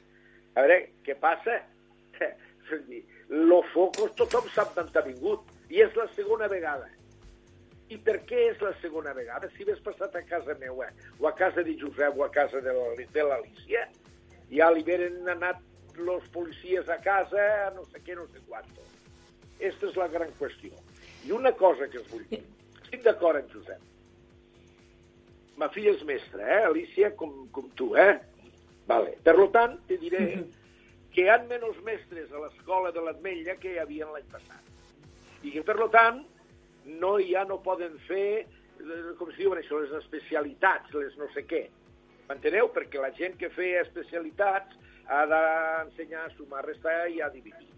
A 0.55 0.63
veure, 0.65 0.93
què 1.05 1.19
passa? 1.19 1.59
Los 3.29 3.67
focos 3.75 4.15
tothom 4.17 4.47
sap 4.55 4.75
d'on 4.77 4.89
ha 4.95 5.03
vingut, 5.05 5.45
i 5.69 5.83
és 5.85 5.95
la 5.97 6.07
segona 6.15 6.49
vegada. 6.49 6.89
I 7.89 7.97
per 8.05 8.19
què 8.29 8.39
és 8.51 8.61
la 8.61 8.75
segona 8.83 9.15
vegada? 9.17 9.49
Si 9.55 9.65
hagués 9.65 9.81
passat 9.85 10.15
a 10.17 10.23
casa 10.29 10.55
meva, 10.61 10.91
o 11.21 11.29
a 11.29 11.33
casa 11.37 11.65
de 11.65 11.75
Josep, 11.81 12.17
o 12.19 12.25
a 12.25 12.31
casa 12.33 12.61
de 12.61 12.73
la- 12.73 13.07
de 13.15 13.23
l'Alicia, 13.25 13.87
ja 14.53 14.71
li 14.71 14.83
veren 14.83 15.29
anat 15.29 15.61
los 15.97 16.27
policies 16.29 16.89
a 16.89 16.99
casa, 17.01 17.71
no 17.75 17.85
sé 17.85 18.01
què, 18.05 18.15
no 18.15 18.27
sé 18.29 18.41
quanto. 18.47 18.85
Aquesta 19.57 19.89
és 19.89 19.97
la 19.97 20.09
gran 20.09 20.31
qüestió. 20.39 20.71
I 21.27 21.33
una 21.33 21.53
cosa 21.53 21.89
que 21.91 22.01
us 22.01 22.09
vull 22.13 22.25
dir. 22.31 22.43
Estic 22.83 23.05
d'acord 23.05 23.41
amb 23.41 23.53
Josep. 23.53 23.85
Ma 25.59 25.69
filla 25.75 25.93
és 25.97 26.05
mestra, 26.07 26.45
eh, 26.45 26.65
Alicia, 26.69 27.11
com, 27.19 27.49
com 27.53 27.67
tu, 27.77 27.91
eh? 27.99 28.15
Vale. 28.89 29.17
Per 29.27 29.35
tant, 29.53 29.75
te 29.89 29.99
diré 30.01 30.25
que 31.15 31.25
hi 31.25 31.29
ha 31.29 31.41
menys 31.51 31.81
mestres 31.85 32.31
a 32.33 32.45
l'escola 32.45 32.93
de 32.95 33.03
l'Atmetlla 33.03 33.59
que 33.61 33.75
hi 33.75 33.83
havia 33.83 34.07
l'any 34.13 34.29
passat. 34.31 34.63
I 35.43 35.53
que, 35.55 35.65
per 35.67 35.77
tant, 35.95 36.23
no, 37.03 37.17
ja 37.21 37.45
no 37.49 37.59
poden 37.65 37.99
fer, 38.07 38.47
eh, 38.79 39.03
com 39.19 39.33
es 39.33 39.41
diuen 39.41 39.61
això, 39.61 39.83
les 39.83 39.97
especialitats, 40.01 40.95
les 40.95 41.19
no 41.19 41.29
sé 41.35 41.45
què. 41.51 41.67
M'enteneu? 42.29 42.71
Perquè 42.75 43.03
la 43.03 43.13
gent 43.19 43.37
que 43.41 43.51
feia 43.55 43.83
especialitats 43.87 44.79
ha 45.09 45.25
d'ensenyar 45.27 46.27
a 46.27 46.33
sumar, 46.37 46.65
restar 46.67 47.09
i 47.11 47.23
a 47.25 47.31
dividir. 47.33 47.69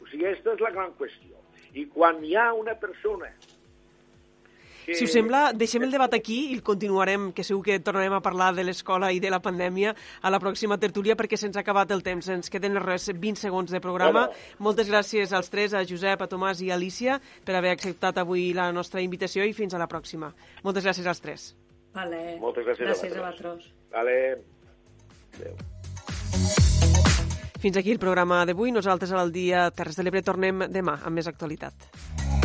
O 0.00 0.06
sigui, 0.06 0.26
aquesta 0.26 0.54
és 0.54 0.62
la 0.62 0.72
gran 0.74 0.94
qüestió. 0.98 1.41
I 1.74 1.86
quan 1.92 2.22
hi 2.24 2.36
ha 2.36 2.52
una 2.54 2.74
persona 2.78 3.30
que... 4.84 4.94
Si 4.94 5.04
us 5.06 5.12
sembla, 5.14 5.52
deixem 5.54 5.84
el 5.86 5.92
debat 5.94 6.14
aquí 6.16 6.38
i 6.50 6.56
el 6.56 6.62
continuarem, 6.66 7.30
que 7.36 7.44
segur 7.46 7.62
que 7.66 7.78
tornarem 7.84 8.16
a 8.16 8.22
parlar 8.24 8.50
de 8.56 8.64
l'escola 8.66 9.12
i 9.14 9.20
de 9.22 9.30
la 9.32 9.40
pandèmia 9.42 9.94
a 9.94 10.32
la 10.32 10.40
pròxima 10.42 10.78
tertúlia 10.82 11.16
perquè 11.18 11.38
se'ns 11.38 11.56
ha 11.56 11.62
acabat 11.62 11.94
el 11.94 12.02
temps. 12.02 12.28
Ens 12.34 12.50
queden 12.52 12.80
res 12.82 13.08
20 13.12 13.40
segons 13.40 13.70
de 13.72 13.80
programa. 13.84 14.26
Bueno. 14.26 14.66
Moltes 14.70 14.90
gràcies 14.90 15.32
als 15.32 15.52
tres, 15.52 15.74
a 15.74 15.84
Josep, 15.88 16.22
a 16.22 16.30
Tomàs 16.30 16.62
i 16.66 16.72
a 16.72 16.76
Alicia, 16.78 17.20
per 17.46 17.56
haver 17.58 17.72
acceptat 17.76 18.18
avui 18.22 18.50
la 18.56 18.70
nostra 18.72 19.04
invitació 19.04 19.46
i 19.46 19.54
fins 19.56 19.74
a 19.74 19.82
la 19.82 19.88
pròxima. 19.90 20.32
Moltes 20.66 20.84
gràcies 20.88 21.06
als 21.06 21.22
tres. 21.22 21.52
Vale. 21.94 22.38
Moltes 22.42 22.66
gràcies 22.66 22.86
a 22.86 22.90
gràcies 22.90 23.16
a 23.16 23.22
vosaltres. 23.22 23.70
vosaltres. 23.70 23.72
Vale. 23.92 24.16
Adéu. 25.38 26.70
Fins 27.62 27.76
aquí 27.78 27.92
el 27.94 28.00
programa 28.02 28.40
d'avui. 28.42 28.72
Nosaltres 28.74 29.12
al 29.14 29.30
dia 29.30 29.68
Terres 29.70 29.94
de 29.94 30.02
l'Ebre 30.02 30.24
tornem 30.26 30.64
demà 30.74 30.96
amb 31.06 31.14
més 31.14 31.30
actualitat. 31.30 32.41